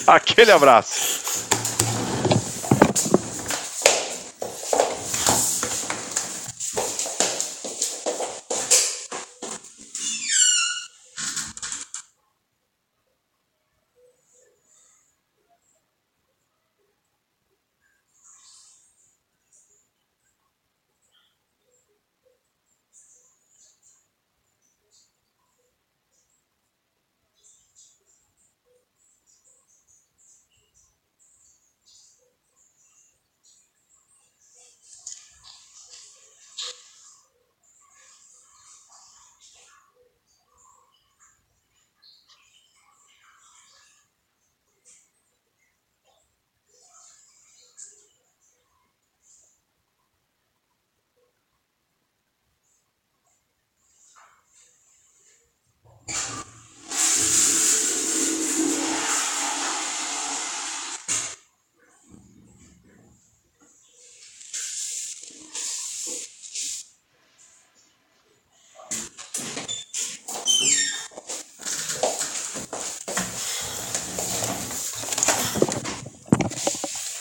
Aquele 0.07 0.51
abraço. 0.51 1.45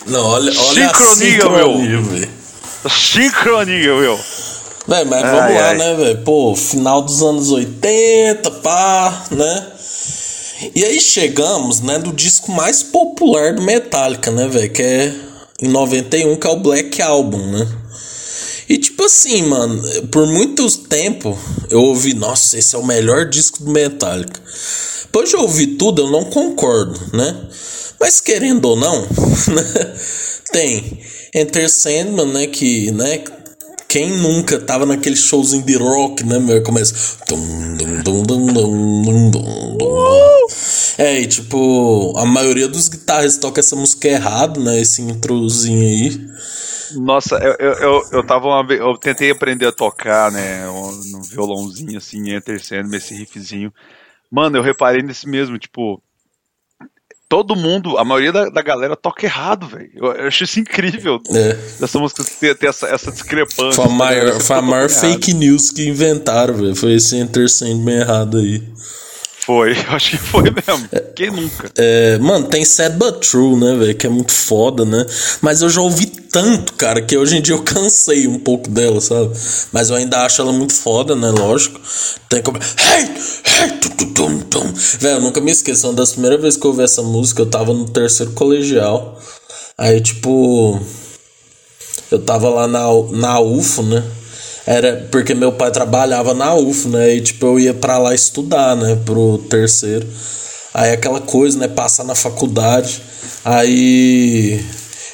Não, 0.07 0.25
olha, 0.25 0.53
olha 0.61 0.89
sincronia, 0.89 1.33
sincronia 1.33 2.01
meu. 2.01 2.29
Sincronia, 2.91 3.95
meu. 3.97 4.21
Véi, 4.89 5.05
mas 5.05 5.25
ai, 5.25 5.31
vamos 5.33 5.55
lá, 5.55 5.69
ai. 5.69 5.79
né, 5.79 5.95
velho? 5.95 6.19
Pô, 6.23 6.55
final 6.55 7.03
dos 7.03 7.23
anos 7.23 7.51
80, 7.51 8.51
pá, 8.51 9.25
né? 9.31 9.67
E 10.75 10.85
aí 10.85 11.01
chegamos, 11.01 11.81
né, 11.81 11.99
do 11.99 12.13
disco 12.13 12.51
mais 12.53 12.83
popular 12.83 13.55
do 13.55 13.63
Metallica, 13.63 14.31
né, 14.31 14.47
velho? 14.47 14.71
Que 14.71 14.83
é 14.83 15.15
em 15.61 15.69
91, 15.69 16.37
que 16.37 16.47
é 16.47 16.51
o 16.51 16.61
Black 16.61 17.03
Album, 17.03 17.45
né? 17.51 17.69
E 18.69 18.79
tipo 18.79 19.05
assim, 19.05 19.43
mano, 19.43 19.83
por 20.09 20.27
muito 20.27 20.69
tempo 20.89 21.39
eu 21.71 21.81
ouvi, 21.81 22.15
nossa, 22.15 22.59
esse 22.59 22.75
é 22.75 22.79
o 22.79 22.87
melhor 22.87 23.29
disco 23.29 23.63
do 23.65 23.71
Metallica. 23.71 24.41
Depois 25.03 25.31
de 25.31 25.37
ouvir 25.37 25.67
tudo, 25.79 26.03
eu 26.03 26.11
não 26.11 26.25
concordo, 26.25 27.01
né? 27.13 27.37
Mas 28.01 28.21
querendo 28.21 28.67
ou 28.67 28.77
não, 28.77 29.07
tem 30.53 31.01
Enter 31.35 31.69
Sandman, 31.71 32.33
né, 32.33 32.47
que, 32.47 32.91
né, 32.93 33.25
quem 33.89 34.11
nunca 34.19 34.59
tava 34.59 34.85
naquele 34.85 35.17
showzinho 35.17 35.65
de 35.65 35.77
rock, 35.77 36.25
né, 36.25 36.39
meu, 36.39 36.63
começa 36.63 36.95
É, 40.99 41.21
e 41.21 41.27
tipo, 41.27 42.13
a 42.17 42.25
maioria 42.25 42.69
dos 42.69 42.89
guitarras 42.89 43.37
toca 43.37 43.61
essa 43.61 43.77
música 43.77 44.09
errado, 44.09 44.61
né, 44.61 44.81
esse 44.81 45.03
introzinho 45.03 45.81
aí. 45.83 46.27
Nossa, 46.95 47.37
eu, 47.37 47.55
eu, 47.59 47.73
eu, 47.75 48.03
eu 48.13 48.27
tava 48.27 48.47
uma 48.47 48.67
vez, 48.67 48.81
eu 48.81 48.97
tentei 48.97 49.31
aprender 49.31 49.67
a 49.67 49.73
tocar, 49.73 50.31
né, 50.31 50.67
no 50.67 51.23
violãozinho 51.23 51.99
assim, 51.99 52.31
Enter 52.31 52.63
Sandman, 52.63 52.99
esse 52.99 53.15
riffzinho. 53.15 53.73
Mano, 54.31 54.57
eu 54.59 54.63
reparei 54.63 55.03
nesse 55.03 55.29
mesmo, 55.29 55.59
tipo, 55.59 56.03
todo 57.29 57.57
mundo, 57.57 57.99
a 57.99 58.05
maioria 58.05 58.33
da, 58.33 58.49
da 58.49 58.63
galera 58.63 58.97
toca 58.97 59.27
errado, 59.27 59.67
velho. 59.67 59.91
Eu, 59.95 60.13
eu 60.13 60.29
acho 60.29 60.45
isso 60.45 60.61
incrível. 60.61 61.21
É. 61.31 61.55
Dessa 61.81 61.99
música 61.99 62.25
ter, 62.25 62.57
ter 62.57 62.69
essa, 62.69 62.87
essa 62.87 63.11
discrepância. 63.11 63.83
Foi 63.83 63.85
a 63.85 63.89
maior, 63.89 64.41
foi 64.41 64.57
a 64.57 64.63
maior 64.63 64.89
fake 64.89 65.35
news 65.35 65.71
que 65.71 65.89
inventaram, 65.89 66.55
velho. 66.55 66.77
Foi 66.77 66.95
esse 66.95 67.17
Enter 67.17 67.49
Sandman 67.49 68.01
errado 68.01 68.39
aí. 68.39 68.63
Foi, 69.47 69.73
acho 69.89 70.11
que 70.11 70.17
foi 70.17 70.51
mesmo. 70.51 70.89
Quem 71.15 71.31
nunca? 71.31 71.71
É, 71.77 72.19
mano, 72.19 72.49
tem 72.49 72.65
Sad 72.65 72.97
But 72.97 73.21
True, 73.31 73.57
né, 73.57 73.77
velho? 73.77 73.95
Que 73.95 74.07
é 74.07 74.11
muito 74.11 74.33
foda, 74.33 74.85
né? 74.85 75.07
Mas 75.41 75.63
eu 75.63 75.71
já 75.71 75.81
ouvi 75.81 76.07
tanto, 76.07 76.73
cara, 76.73 77.01
que 77.01 77.17
hoje 77.17 77.37
em 77.37 77.41
dia 77.41 77.55
eu 77.55 77.63
cansei 77.65 78.27
um 78.27 78.41
pouco 78.41 78.69
dela, 78.69 79.01
sabe? 79.01 79.31
Mas 79.73 79.91
eu 79.91 79.97
ainda 79.97 80.25
acho 80.25 80.43
ela 80.43 80.53
muito 80.53 80.75
foda, 80.75 81.15
né? 81.15 81.31
Lógico. 81.31 81.81
Tem 82.29 82.43
como. 82.43 82.59
Hey! 82.59 83.05
Hey! 83.05 83.87
Velho, 84.99 85.17
eu 85.17 85.21
nunca 85.21 85.41
me 85.41 85.51
esqueço. 85.51 85.87
Uma 85.87 85.95
das 85.95 86.13
primeiras 86.13 86.41
vezes 86.41 86.59
que 86.59 86.67
eu 86.67 86.71
ouvi 86.71 86.83
essa 86.83 87.03
música, 87.03 87.43
eu 87.43 87.47
tava 87.47 87.73
no 87.73 87.89
terceiro 87.89 88.33
colegial. 88.33 89.21
Aí, 89.79 90.01
tipo. 90.01 90.81
Eu 92.11 92.21
tava 92.21 92.49
lá 92.49 92.67
na, 92.67 92.87
na 93.13 93.41
UFO, 93.41 93.83
né? 93.83 94.03
Era 94.67 95.07
porque 95.13 95.33
meu 95.33 95.53
pai 95.53 95.71
trabalhava 95.71 96.35
na 96.35 96.55
UF, 96.55 96.89
né? 96.89 97.15
E 97.15 97.21
tipo, 97.21 97.47
eu 97.47 97.61
ia 97.61 97.75
para 97.75 97.99
lá 97.99 98.15
estudar, 98.15 98.75
né? 98.75 98.99
Pro 99.05 99.39
terceiro. 99.49 100.07
Aí 100.75 100.93
aquela 100.93 101.21
coisa, 101.21 101.59
né? 101.59 101.69
Passar 101.69 102.05
na 102.05 102.15
faculdade. 102.15 103.01
Aí. 103.45 104.65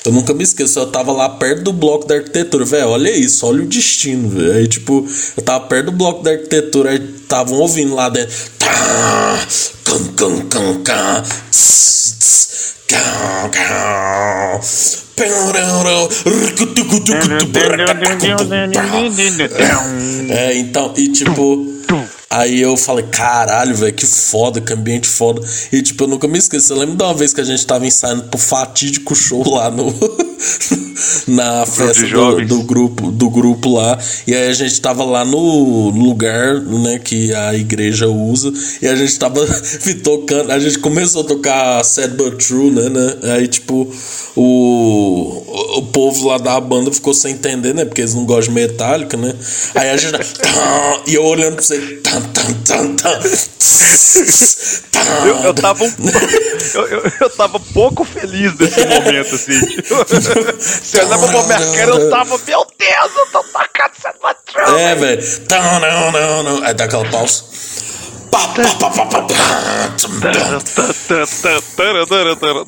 Eu 0.04 0.12
nunca 0.12 0.34
me 0.34 0.42
esqueço, 0.42 0.78
eu 0.80 0.86
tava 0.86 1.12
lá 1.12 1.28
perto 1.28 1.62
do 1.62 1.72
bloco 1.72 2.06
da 2.06 2.16
arquitetura, 2.16 2.64
velho. 2.64 2.88
Olha 2.88 3.10
isso, 3.10 3.46
olha 3.46 3.62
o 3.62 3.66
destino, 3.66 4.28
velho. 4.28 4.52
Aí, 4.52 4.66
tipo, 4.66 5.06
eu 5.36 5.42
tava 5.42 5.66
perto 5.66 5.86
do 5.86 5.92
bloco 5.92 6.24
da 6.24 6.32
arquitetura, 6.32 6.90
aí 6.90 6.96
estavam 6.96 7.58
ouvindo 7.58 7.94
lá 7.94 8.08
dentro. 8.08 8.34
Tá, 8.58 9.46
cam, 9.84 10.04
cam, 10.16 10.48
cam, 10.48 10.82
cam. 10.82 11.24
É, 20.30 20.58
então, 20.58 20.92
e 20.96 21.08
tipo. 21.12 21.66
Aí 22.32 22.62
eu 22.62 22.78
falei, 22.78 23.04
caralho, 23.10 23.76
velho, 23.76 23.92
que 23.92 24.06
foda, 24.06 24.58
que 24.58 24.72
ambiente 24.72 25.06
foda. 25.06 25.42
E 25.70 25.82
tipo, 25.82 26.04
eu 26.04 26.08
nunca 26.08 26.26
me 26.26 26.38
esqueço. 26.38 26.72
Eu 26.72 26.78
lembro 26.78 26.96
de 26.96 27.04
uma 27.04 27.12
vez 27.12 27.34
que 27.34 27.42
a 27.42 27.44
gente 27.44 27.66
tava 27.66 27.86
ensaiando 27.86 28.24
pro 28.24 28.40
fatídico 28.40 29.14
show 29.14 29.46
lá 29.54 29.70
no. 29.70 29.92
na 31.26 31.64
festa 31.66 32.06
do, 32.06 32.44
do, 32.44 32.62
grupo 32.62 33.10
do 33.10 33.30
grupo 33.30 33.74
lá. 33.74 33.98
E 34.26 34.34
aí 34.34 34.48
a 34.48 34.52
gente 34.52 34.80
tava 34.80 35.04
lá 35.04 35.24
no 35.24 35.90
lugar, 35.90 36.60
né, 36.60 36.98
que 36.98 37.32
a 37.34 37.54
igreja 37.54 38.08
usa. 38.08 38.52
E 38.80 38.88
a 38.88 38.96
gente 38.96 39.18
tava 39.18 39.40
tocando. 40.02 40.50
A 40.50 40.58
gente 40.58 40.78
começou 40.78 41.22
a 41.22 41.24
tocar 41.24 41.84
Sad 41.84 42.14
But 42.14 42.44
True, 42.44 42.70
né, 42.70 42.88
né? 42.88 43.34
Aí, 43.34 43.48
tipo, 43.48 43.92
o, 44.36 45.78
o 45.78 45.82
povo 45.82 46.28
lá 46.28 46.38
da 46.38 46.60
banda 46.60 46.90
ficou 46.92 47.14
sem 47.14 47.32
entender, 47.34 47.74
né? 47.74 47.84
Porque 47.84 48.00
eles 48.00 48.14
não 48.14 48.24
gostam 48.24 48.54
de 48.54 48.60
metálica, 48.60 49.16
né? 49.16 49.34
Aí 49.74 49.90
a 49.90 49.96
gente. 49.96 50.12
e 51.06 51.14
eu 51.14 51.24
olhando 51.24 51.54
pra 51.54 51.64
você. 51.64 52.00
Eu, 55.26 55.36
eu, 55.44 55.54
tava 55.54 55.84
um, 55.84 55.92
eu, 56.74 56.86
eu, 56.86 57.12
eu 57.20 57.30
tava 57.30 57.60
pouco 57.60 58.04
feliz 58.04 58.56
nesse 58.58 58.84
momento, 58.86 59.34
assim. 59.34 59.60
Você 60.58 61.00
olhava 61.02 61.28
pra 61.28 61.42
minha 61.42 61.76
cara, 61.76 61.90
eu 61.90 62.10
tava, 62.10 62.38
meu 62.38 62.66
Deus, 62.78 63.16
eu 63.16 63.26
tô 63.32 63.42
tocando 63.44 63.92
essa 63.98 64.12
patrão. 64.14 64.78
É, 64.78 64.94
velho. 64.94 65.22
Não, 65.50 65.80
não, 65.80 66.12
não, 66.12 66.42
não. 66.42 66.64
Aí 66.64 66.74
dá 66.74 66.84
aquela 66.84 67.08
pausa. 67.10 67.44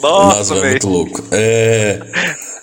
Nossa, 0.01 0.55
velho. 0.55 0.71
muito 0.71 0.89
louco. 0.89 1.25
É. 1.31 2.01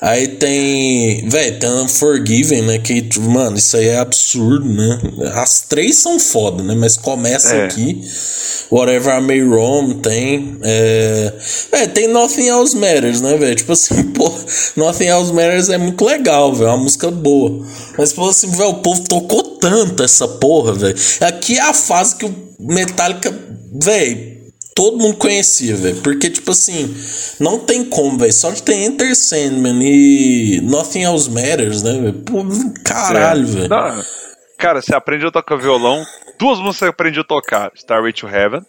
Aí 0.01 0.29
tem. 0.29 1.29
Véi, 1.29 1.51
tem 1.51 1.69
Unforgiven, 1.69 2.63
né? 2.63 2.79
Que, 2.79 3.07
mano, 3.19 3.57
isso 3.57 3.77
aí 3.77 3.89
é 3.89 3.99
absurdo, 3.99 4.65
né? 4.65 4.99
As 5.35 5.61
três 5.61 5.97
são 5.97 6.19
foda, 6.19 6.63
né? 6.63 6.73
Mas 6.73 6.97
começa 6.97 7.55
é. 7.55 7.65
aqui. 7.65 8.01
Whatever 8.71 9.19
I 9.19 9.21
May 9.21 9.43
Roam 9.43 9.99
tem. 9.99 10.57
É... 10.63 11.33
é, 11.71 11.87
tem 11.87 12.07
Nothing 12.07 12.47
Else 12.47 12.75
Matters, 12.75 13.21
né, 13.21 13.37
velho? 13.37 13.55
Tipo 13.55 13.73
assim, 13.73 14.01
pô, 14.11 14.33
Nothing 14.75 15.05
Else 15.05 15.33
Matters 15.33 15.69
é 15.69 15.77
muito 15.77 16.03
legal, 16.03 16.51
velho. 16.51 16.69
É 16.69 16.73
uma 16.73 16.83
música 16.83 17.11
boa. 17.11 17.63
Mas, 17.95 18.11
pô, 18.11 18.27
assim, 18.27 18.49
velho, 18.49 18.69
o 18.69 18.81
povo 18.81 19.03
tocou 19.03 19.43
tanto 19.43 20.01
essa 20.01 20.27
porra, 20.27 20.73
velho. 20.73 20.95
Aqui 21.19 21.59
é 21.59 21.61
a 21.61 21.75
fase 21.75 22.15
que 22.15 22.25
o 22.25 22.35
Metallica, 22.59 23.31
velho 23.71 24.40
todo 24.75 24.97
mundo 24.97 25.17
conhecia, 25.17 25.75
velho. 25.75 26.01
Porque, 26.01 26.29
tipo 26.29 26.51
assim, 26.51 26.95
não 27.39 27.59
tem 27.59 27.85
como, 27.89 28.17
velho. 28.17 28.33
Só 28.33 28.51
que 28.51 28.61
tem 28.61 28.85
Enter 28.85 29.15
Sandman 29.15 29.81
e 29.81 30.61
Nothing 30.61 31.03
Else 31.03 31.29
Matters, 31.29 31.83
né, 31.83 31.99
velho? 31.99 32.23
Caralho, 32.83 33.41
é. 33.41 33.45
velho. 33.45 33.69
Cara, 34.57 34.81
você 34.81 34.93
aprende 34.93 35.25
a 35.25 35.31
tocar 35.31 35.57
violão. 35.57 36.03
Duas 36.37 36.59
músicas 36.59 36.93
você 36.95 37.17
eu 37.17 37.21
a 37.21 37.23
tocar: 37.23 37.71
Starway 37.75 38.13
to 38.13 38.27
Heaven 38.27 38.61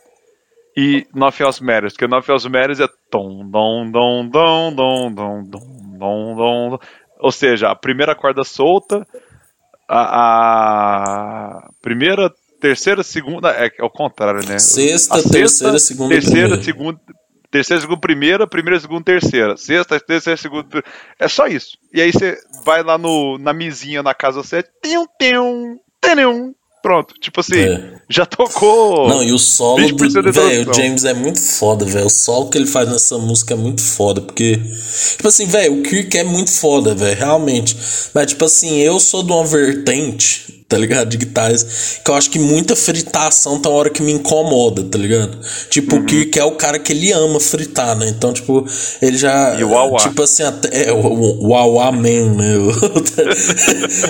e 0.77 1.07
Nothing 1.15 1.45
Else 1.45 1.63
Matters. 1.63 1.93
Porque 1.93 2.07
Nothing 2.07 2.33
Else 2.33 2.49
Matters 2.49 2.81
é 2.81 2.89
tom, 3.11 3.49
dom, 3.49 3.91
dom, 3.91 4.29
dom, 4.29 4.75
dom, 4.75 5.15
dom, 5.15 5.45
dom, 5.45 6.35
dom, 6.35 6.79
Ou 7.21 7.33
seja, 7.33 7.71
a 7.71 7.77
primeira 7.77 8.15
corda 8.15 8.43
solta, 8.43 9.07
a, 9.89 11.67
a 11.67 11.71
primeira 11.81 12.33
terceira, 12.63 13.03
segunda. 13.03 13.51
É, 13.51 13.73
é 13.77 13.85
o 13.85 13.91
contrário, 13.91 14.47
né? 14.47 14.59
Sexta, 14.61 15.17
sexta 15.17 15.31
terceira, 15.31 15.79
segunda. 15.81 16.15
Terceira, 16.15 16.49
primeira. 16.49 16.63
segunda. 16.63 17.01
Terceira, 17.51 17.81
segunda, 17.83 18.01
primeira, 18.01 18.47
primeira, 18.47 18.81
segunda, 18.81 19.03
terceira. 19.03 19.57
Sexta, 19.57 20.01
terceira, 20.01 20.37
segunda. 20.37 20.83
É 21.19 21.29
só 21.29 21.47
isso. 21.47 21.77
E 21.93 22.01
aí 22.01 22.13
você 22.13 22.39
vai 22.65 22.83
lá 22.83 22.97
no, 22.97 23.37
na 23.37 23.53
misinha 23.53 24.03
na 24.03 24.15
casa 24.15 24.43
7. 24.43 24.71
Tem 24.81 24.97
um, 24.97 25.07
tem 26.01 26.27
um, 26.27 26.55
Pronto, 26.83 27.15
tipo 27.21 27.39
assim, 27.39 27.61
é. 27.61 27.95
já 28.09 28.27
tocou. 28.27 29.09
Não, 29.09 29.23
e 29.23 29.33
o 29.33 29.39
solo 29.39 29.87
do. 29.87 30.33
Velho, 30.33 30.69
o 30.69 30.75
James 30.75 31.05
é 31.05 31.15
muito 31.15 31.41
foda, 31.41 31.85
velho. 31.85 32.07
O 32.07 32.11
solo 32.11 32.51
que 32.51 32.59
ele 32.59 32.67
faz 32.67 32.89
nessa 32.89 33.19
música 33.19 33.55
é 33.55 33.57
muito 33.57 33.81
foda. 33.81 34.21
Porque. 34.21 34.61
Tipo 35.17 35.29
assim, 35.29 35.47
velho, 35.47 35.79
o 35.79 35.83
Kirk 35.85 36.19
é 36.19 36.25
muito 36.25 36.51
foda, 36.51 36.93
velho, 36.93 37.17
realmente. 37.17 37.77
Mas, 38.13 38.27
tipo 38.27 38.45
assim, 38.45 38.79
eu 38.79 38.99
sou 38.99 39.23
de 39.23 39.31
uma 39.31 39.47
vertente 39.47 40.52
tá 40.73 40.79
ligado? 40.79 41.07
De 41.07 41.19
guitarras. 41.19 42.01
Que 42.03 42.11
eu 42.11 42.15
acho 42.15 42.31
que 42.31 42.39
muita 42.39 42.75
fritação 42.75 43.61
tá 43.61 43.69
uma 43.69 43.77
hora 43.77 43.91
que 43.91 44.03
me 44.03 44.11
incomoda, 44.11 44.83
tá 44.83 44.97
ligado? 44.97 45.39
Tipo, 45.69 45.97
uhum. 45.97 46.03
o 46.03 46.07
Kirk 46.07 46.39
é 46.39 46.45
o 46.45 46.53
cara 46.53 46.79
que 46.79 46.93
ele 46.93 47.13
ama 47.13 47.39
fritar, 47.39 47.95
né? 47.95 48.09
Então, 48.09 48.33
tipo, 48.33 48.67
ele 49.03 49.19
já. 49.19 49.55
E 49.59 49.65
o 49.65 49.71
Wawa. 49.71 49.99
Tipo 49.99 50.23
assim, 50.23 50.45
até. 50.45 50.89
É, 50.89 50.93
o 50.93 51.49
Wawa 51.49 51.93
Man, 51.93 52.37
né? 52.37 52.55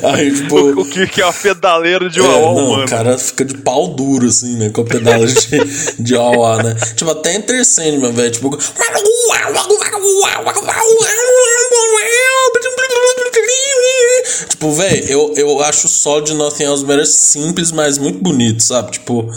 Aí, 0.14 0.32
tipo. 0.32 0.52
O, 0.62 0.82
o 0.82 0.84
Kirk 0.84 1.20
é 1.20 1.24
a 1.24 1.32
pedaleira 1.32 2.08
de 2.08 2.20
Wawa, 2.20 2.36
é, 2.36 2.54
não, 2.54 2.70
mano. 2.70 2.84
O 2.84 2.88
cara 2.88 3.18
fica 3.18 3.44
de 3.44 3.54
pau 3.58 3.88
duro, 3.88 4.26
assim, 4.28 4.56
né? 4.56 4.70
Com 4.70 4.82
a 4.82 4.84
pedala 4.84 5.26
de, 5.26 5.48
de 5.98 6.14
Wawa, 6.14 6.62
né? 6.62 6.76
Tipo, 6.94 7.10
até 7.10 7.34
Enter 7.34 7.64
Sandman, 7.64 8.12
velho. 8.12 8.30
Tipo. 8.30 8.50
Tipo, 14.48 14.72
velho, 14.72 15.04
eu, 15.08 15.34
eu 15.36 15.62
acho 15.62 15.86
o 15.86 15.90
sol 15.90 16.20
de 16.20 16.34
Nothing 16.34 16.64
Else 16.64 16.84
Matters 16.84 17.08
simples, 17.10 17.72
mas 17.72 17.98
muito 17.98 18.20
bonito, 18.20 18.62
sabe? 18.62 18.92
Tipo, 18.92 19.28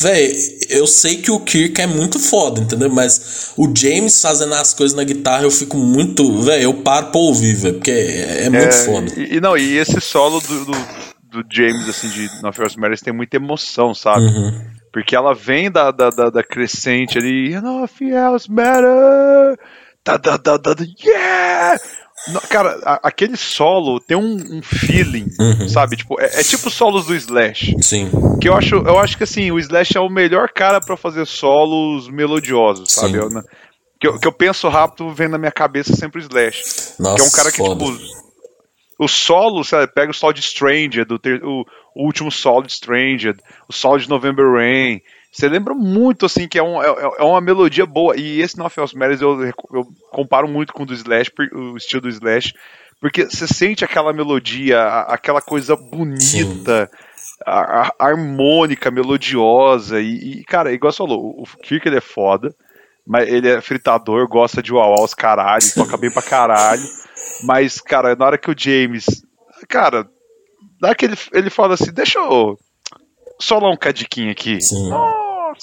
velho, 0.00 0.36
eu 0.68 0.86
sei 0.86 1.16
que 1.16 1.30
o 1.30 1.40
Kirk 1.40 1.80
é 1.80 1.86
muito 1.86 2.18
foda, 2.18 2.60
entendeu? 2.60 2.90
Mas 2.90 3.52
o 3.56 3.70
James 3.74 4.20
fazendo 4.20 4.54
as 4.54 4.74
coisas 4.74 4.96
na 4.96 5.04
guitarra, 5.04 5.44
eu 5.44 5.50
fico 5.50 5.76
muito. 5.76 6.42
Velho, 6.42 6.62
eu 6.62 6.74
paro 6.74 7.06
pra 7.06 7.20
ouvir, 7.20 7.54
velho, 7.54 7.74
porque 7.74 7.90
é, 7.90 8.44
é 8.44 8.50
muito 8.50 8.64
é, 8.64 8.72
foda. 8.72 9.12
E, 9.16 9.36
e, 9.36 9.40
não, 9.40 9.56
e 9.56 9.78
esse 9.78 10.00
solo 10.00 10.40
do, 10.40 10.64
do, 10.64 10.72
do 11.30 11.44
James, 11.50 11.88
assim, 11.88 12.08
de 12.08 12.42
Nothing 12.42 12.62
Else 12.62 12.78
Matters 12.78 13.00
tem 13.00 13.14
muita 13.14 13.36
emoção, 13.36 13.94
sabe? 13.94 14.24
Uhum. 14.24 14.60
Porque 14.92 15.16
ela 15.16 15.34
vem 15.34 15.70
da, 15.70 15.90
da, 15.90 16.10
da, 16.10 16.28
da 16.28 16.42
crescente 16.42 17.18
ali, 17.18 17.58
Nothing 17.60 18.10
Else 18.10 18.50
Matters. 18.50 19.58
Da, 20.04 20.16
da, 20.16 20.36
da, 20.36 20.56
da, 20.56 20.74
yeah! 21.04 21.78
Cara, 22.48 22.80
a, 22.84 23.08
aquele 23.08 23.36
solo 23.36 23.98
tem 23.98 24.16
um, 24.16 24.58
um 24.58 24.62
feeling, 24.62 25.26
uhum. 25.40 25.68
sabe? 25.68 25.96
Tipo, 25.96 26.20
é, 26.20 26.26
é, 26.26 26.42
tipo 26.44 26.70
solos 26.70 27.06
do 27.06 27.14
Slash. 27.14 27.76
Sim. 27.80 28.10
Que 28.40 28.48
eu 28.48 28.54
acho, 28.54 28.76
eu 28.76 28.98
acho 28.98 29.16
que 29.16 29.24
assim, 29.24 29.50
o 29.50 29.58
Slash 29.58 29.96
é 29.96 30.00
o 30.00 30.08
melhor 30.08 30.48
cara 30.50 30.80
para 30.80 30.96
fazer 30.96 31.26
solos 31.26 32.08
melodiosos, 32.08 32.92
sabe? 32.92 33.16
Eu, 33.16 33.28
que, 34.00 34.06
eu, 34.06 34.18
que 34.18 34.28
eu 34.28 34.32
penso 34.32 34.68
rápido, 34.68 35.12
vem 35.12 35.28
na 35.28 35.38
minha 35.38 35.50
cabeça 35.50 35.96
sempre 35.96 36.20
o 36.20 36.22
Slash. 36.22 36.94
Nossa, 37.00 37.16
que 37.16 37.22
é 37.22 37.24
um 37.24 37.30
cara 37.30 37.50
que, 37.50 37.58
foda. 37.58 37.84
tipo. 37.84 38.22
O 38.98 39.08
solo, 39.08 39.64
sabe, 39.64 39.92
pega 39.92 40.12
o 40.12 40.14
solo 40.14 40.32
de 40.32 40.42
Stranger, 40.42 41.04
do 41.04 41.18
ter, 41.18 41.42
o, 41.42 41.64
o 41.94 42.06
último 42.06 42.30
solo 42.30 42.64
de 42.64 42.72
Stranger, 42.72 43.34
o 43.68 43.72
solo 43.72 43.98
de 43.98 44.08
November 44.08 44.44
Rain, 44.48 45.00
você 45.32 45.48
lembra 45.48 45.72
muito, 45.72 46.26
assim, 46.26 46.46
que 46.46 46.58
é, 46.58 46.62
um, 46.62 46.82
é, 46.82 46.86
é 47.18 47.22
uma 47.22 47.40
melodia 47.40 47.86
boa. 47.86 48.14
E 48.14 48.42
esse 48.42 48.58
No 48.58 48.66
Offense 48.66 48.94
Matters 48.94 49.22
eu, 49.22 49.42
eu 49.42 49.88
comparo 50.10 50.46
muito 50.46 50.74
com 50.74 50.82
o 50.82 50.86
do 50.86 50.92
Slash, 50.92 51.32
o 51.54 51.74
estilo 51.74 52.02
do 52.02 52.08
Slash, 52.10 52.52
porque 53.00 53.24
você 53.24 53.48
sente 53.48 53.82
aquela 53.82 54.12
melodia, 54.12 54.84
aquela 55.08 55.40
coisa 55.40 55.74
bonita, 55.74 56.90
a, 57.46 57.88
a, 57.88 57.92
harmônica, 57.98 58.90
melodiosa. 58.90 60.02
E, 60.02 60.40
e, 60.40 60.44
cara, 60.44 60.70
igual 60.70 60.92
você 60.92 60.98
falou, 60.98 61.40
o 61.40 61.46
Kirk 61.62 61.88
ele 61.88 61.96
é 61.96 62.02
foda, 62.02 62.54
mas 63.06 63.26
ele 63.26 63.48
é 63.48 63.62
fritador, 63.62 64.28
gosta 64.28 64.62
de 64.62 64.70
uau 64.70 65.02
os 65.02 65.14
caralho, 65.14 65.64
toca 65.74 65.96
bem 65.96 66.10
pra 66.10 66.20
caralho. 66.20 66.84
Mas, 67.42 67.80
cara, 67.80 68.14
na 68.14 68.26
hora 68.26 68.38
que 68.38 68.50
o 68.50 68.54
James. 68.56 69.06
Cara, 69.66 70.06
na 70.78 70.88
hora 70.88 70.94
que 70.94 71.06
ele, 71.06 71.16
ele 71.32 71.48
fala 71.48 71.72
assim, 71.72 71.90
deixa 71.90 72.18
eu 72.18 72.58
solar 73.40 73.70
um 73.70 73.76
cadiquinho 73.76 74.30
aqui. 74.30 74.60
Sim. 74.60 74.90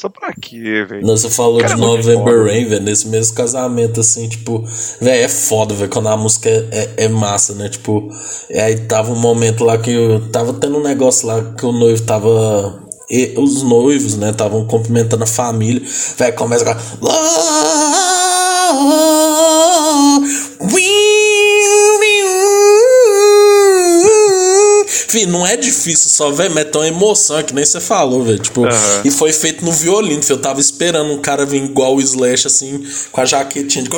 Nossa, 0.01 0.09
pra 0.09 0.33
quê, 0.33 0.85
velho? 0.85 1.05
Você 1.05 1.29
falou 1.29 1.59
Cara, 1.59 1.75
de 1.75 1.81
é 1.81 1.85
November 1.85 2.45
Rain, 2.45 2.65
velho, 2.69 2.81
nesse 2.81 3.09
mesmo 3.09 3.35
casamento, 3.35 3.99
assim, 3.99 4.29
tipo, 4.29 4.63
velho, 5.01 5.25
é 5.25 5.27
foda, 5.27 5.73
velho, 5.73 5.89
quando 5.89 6.07
a 6.07 6.15
música 6.15 6.49
é, 6.49 6.67
é, 6.71 7.03
é, 7.03 7.07
massa, 7.09 7.53
né? 7.53 7.67
Tipo, 7.67 8.07
aí 8.49 8.77
tava 8.77 9.11
um 9.11 9.19
momento 9.19 9.65
lá 9.65 9.77
que 9.77 9.91
eu 9.91 10.21
tava 10.31 10.53
tendo 10.53 10.77
um 10.77 10.81
negócio 10.81 11.27
lá 11.27 11.53
que 11.53 11.65
o 11.65 11.73
noivo 11.73 12.01
tava. 12.03 12.81
E, 13.09 13.33
os 13.37 13.61
noivos, 13.61 14.15
né, 14.15 14.29
estavam 14.29 14.65
cumprimentando 14.65 15.25
a 15.25 15.27
família. 15.27 15.81
Velho, 16.17 16.35
começa 16.35 16.63
com. 16.63 17.09
Fih, 25.09 25.25
não 25.25 25.45
é 25.45 25.57
difícil 25.57 26.07
só, 26.07 26.29
velho, 26.29 26.53
mas 26.53 26.65
é 26.65 26.69
tão 26.69 26.85
emoção, 26.85 27.41
que 27.41 27.51
nem 27.51 27.65
você 27.65 27.81
falou, 27.81 28.23
velho. 28.23 28.37
Tipo, 28.37 28.61
uhum. 28.61 29.01
e 29.03 29.09
foi 29.09 29.33
feito 29.33 29.65
no 29.65 29.71
violino, 29.71 30.21
filho. 30.21 30.37
Eu 30.37 30.41
tava 30.41 30.59
esperando 30.59 31.11
um 31.11 31.19
cara 31.19 31.47
vir 31.47 31.63
igual 31.63 31.95
o 31.95 31.99
Slash, 31.99 32.45
assim, 32.45 32.87
com 33.11 33.19
a 33.19 33.25
jaquetinha 33.25 33.83
de. 33.83 33.89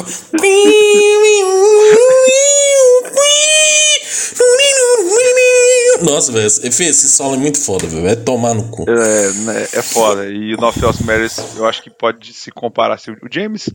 Nossa, 6.02 6.32
velho, 6.32 6.48
esse 6.48 7.10
solo 7.10 7.36
é 7.36 7.38
muito 7.38 7.60
foda, 7.60 7.86
velho. 7.88 8.08
É 8.08 8.16
tomar 8.16 8.54
no 8.54 8.70
cu. 8.70 8.86
É, 8.90 9.32
né, 9.34 9.68
é 9.74 9.82
foda. 9.82 10.26
E 10.28 10.56
o 10.56 10.58
North 10.58 10.78
Matters, 11.02 11.42
eu 11.58 11.66
acho 11.66 11.84
que 11.84 11.90
pode 11.90 12.34
se 12.34 12.52
comparar. 12.52 12.96
Assim, 12.96 13.12
o 13.12 13.28
James 13.30 13.70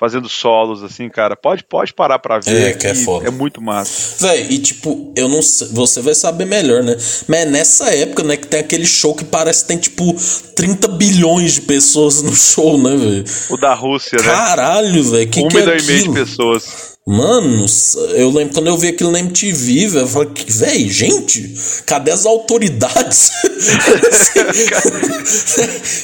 fazendo 0.00 0.30
solos, 0.30 0.82
assim, 0.82 1.10
cara. 1.10 1.36
Pode, 1.36 1.62
pode 1.62 1.92
parar 1.92 2.18
pra 2.18 2.40
ver. 2.40 2.68
É, 2.68 2.72
que 2.72 2.86
é 2.86 2.94
foda. 2.94 3.28
É 3.28 3.30
muito 3.30 3.60
massa. 3.60 4.26
Véi, 4.26 4.46
e 4.48 4.58
tipo, 4.58 5.12
eu 5.14 5.28
não 5.28 5.42
sei, 5.42 5.68
você 5.68 6.00
vai 6.00 6.14
saber 6.14 6.46
melhor, 6.46 6.82
né? 6.82 6.96
Mas 7.28 7.40
é 7.40 7.44
nessa 7.44 7.94
época, 7.94 8.22
né, 8.22 8.38
que 8.38 8.46
tem 8.46 8.60
aquele 8.60 8.86
show 8.86 9.14
que 9.14 9.26
parece 9.26 9.62
que 9.62 9.68
tem, 9.68 9.76
tipo, 9.76 10.16
30 10.56 10.88
bilhões 10.88 11.52
de 11.52 11.60
pessoas 11.60 12.22
no 12.22 12.34
show, 12.34 12.78
né, 12.82 12.96
velho? 12.96 13.24
O 13.50 13.58
da 13.58 13.74
Rússia, 13.74 14.16
né? 14.18 14.24
Caralho, 14.24 15.04
velho. 15.04 15.28
Que 15.28 15.40
um 15.40 15.48
que 15.48 15.58
é 15.58 15.60
milhão 15.60 15.76
e 15.76 15.82
meio 15.82 16.02
de 16.04 16.12
pessoas. 16.14 16.96
Mano, 17.10 17.66
eu 18.14 18.30
lembro 18.30 18.54
quando 18.54 18.68
eu 18.68 18.78
vi 18.78 18.86
aquilo 18.86 19.10
na 19.10 19.18
MTV, 19.18 19.88
velho, 19.88 20.04
eu 20.04 20.06
falei, 20.06 20.30
véi, 20.46 20.88
gente, 20.88 21.52
cadê 21.84 22.12
as 22.12 22.24
autoridades? 22.24 23.32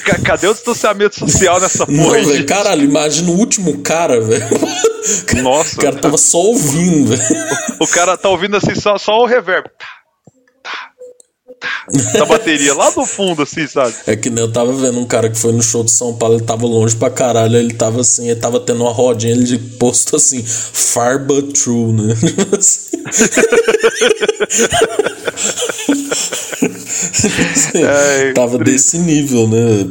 cadê 0.24 0.48
o 0.48 0.52
distanciamento 0.52 1.16
social 1.16 1.60
nessa 1.60 1.86
porra? 1.86 2.18
Não, 2.18 2.24
velho, 2.24 2.44
caralho, 2.44 2.82
imagina 2.82 3.30
o 3.30 3.38
último 3.38 3.78
cara, 3.82 4.20
velho. 4.20 4.48
Nossa. 5.44 5.76
O 5.76 5.80
cara 5.80 5.94
tava 5.94 6.18
só 6.18 6.38
ouvindo, 6.38 7.16
velho. 7.16 7.22
O 7.78 7.86
cara 7.86 8.16
tá 8.16 8.28
ouvindo 8.28 8.56
assim, 8.56 8.74
só, 8.74 8.98
só 8.98 9.20
o 9.22 9.26
reverb 9.26 9.70
da 12.12 12.24
bateria 12.24 12.74
lá 12.74 12.90
no 12.96 13.04
fundo, 13.04 13.42
assim, 13.42 13.66
sabe? 13.66 13.94
É 14.06 14.16
que 14.16 14.30
nem 14.30 14.44
eu 14.44 14.52
tava 14.52 14.72
vendo 14.72 14.98
um 14.98 15.06
cara 15.06 15.28
que 15.30 15.38
foi 15.38 15.52
no 15.52 15.62
show 15.62 15.84
de 15.84 15.90
São 15.90 16.14
Paulo, 16.14 16.36
ele 16.36 16.44
tava 16.44 16.66
longe 16.66 16.96
pra 16.96 17.10
caralho, 17.10 17.56
ele 17.56 17.74
tava 17.74 18.00
assim, 18.00 18.28
ele 18.28 18.40
tava 18.40 18.60
tendo 18.60 18.82
uma 18.82 18.92
rodinha, 18.92 19.32
ele 19.32 19.58
postou 19.78 20.16
assim, 20.16 20.42
far 20.44 21.24
but 21.24 21.52
true, 21.52 21.92
né? 21.92 22.14
é, 27.74 28.32
Tava 28.32 28.58
desse 28.58 28.98
nível, 28.98 29.48
né? 29.48 29.86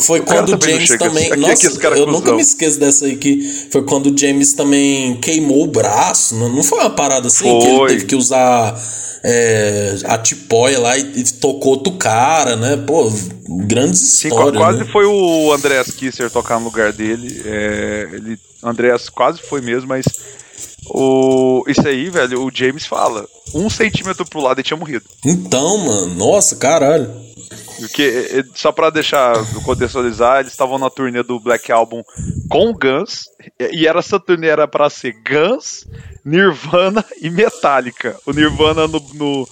Foi 0.00 0.20
quando 0.20 0.56
o 0.56 0.62
James 0.62 0.88
também. 0.96 1.30
Aqui, 1.30 1.40
nossa, 1.40 1.68
aqui 1.68 1.98
eu 1.98 2.06
nunca 2.06 2.32
me 2.32 2.42
esqueço 2.42 2.78
dessa 2.78 3.06
aí 3.06 3.16
que 3.16 3.68
foi 3.70 3.82
quando 3.84 4.06
o 4.10 4.18
James 4.18 4.52
também 4.54 5.16
queimou 5.16 5.64
o 5.64 5.66
braço. 5.66 6.34
Não, 6.36 6.48
não 6.48 6.62
foi 6.62 6.78
uma 6.78 6.90
parada 6.90 7.26
assim 7.26 7.44
foi. 7.44 7.60
que 7.60 7.66
ele 7.66 7.86
teve 7.88 8.04
que 8.06 8.16
usar 8.16 8.80
é, 9.22 9.96
a 10.10 10.18
tipóia 10.18 10.80
lá 10.80 10.98
e, 10.98 11.20
e, 11.20 11.24
tocou 11.34 11.74
outro 11.74 11.92
cara, 11.92 12.56
né? 12.56 12.76
Pô, 12.76 13.08
grandes 13.48 14.00
Sim, 14.00 14.26
histórias. 14.26 14.60
Quase 14.60 14.78
né? 14.80 14.90
foi 14.90 15.06
o 15.06 15.52
Andreas 15.52 15.92
Kisser 15.92 16.28
tocar 16.28 16.58
no 16.58 16.64
lugar 16.64 16.92
dele. 16.92 17.40
É, 17.44 18.08
ele, 18.12 18.36
Andreas 18.60 19.08
quase 19.08 19.40
foi 19.40 19.60
mesmo, 19.60 19.88
mas 19.88 20.04
o, 20.86 21.62
isso 21.68 21.86
aí, 21.86 22.10
velho, 22.10 22.44
o 22.44 22.50
James 22.52 22.84
fala. 22.86 23.24
Um 23.54 23.70
centímetro 23.70 24.26
pro 24.26 24.40
lado 24.40 24.60
e 24.60 24.64
tinha 24.64 24.76
morrido. 24.76 25.04
Então, 25.24 25.78
mano, 25.78 26.14
nossa, 26.14 26.56
caralho. 26.56 27.08
Porque, 27.78 28.44
só 28.54 28.72
pra 28.72 28.90
deixar 28.90 29.34
contextualizar, 29.64 30.40
eles 30.40 30.52
estavam 30.52 30.78
na 30.78 30.90
turnê 30.90 31.22
do 31.22 31.38
Black 31.38 31.70
Album 31.70 32.02
com 32.48 32.68
o 32.68 32.74
Guns, 32.74 33.26
e 33.72 33.86
era 33.86 34.00
essa 34.00 34.18
turnê 34.20 34.48
era 34.48 34.68
pra 34.68 34.90
ser 34.90 35.14
Guns, 35.26 35.86
Nirvana 36.24 37.04
e 37.22 37.30
Metallica. 37.30 38.16
O 38.26 38.32
Nirvana 38.32 38.86
no, 38.86 39.00
no, 39.14 39.48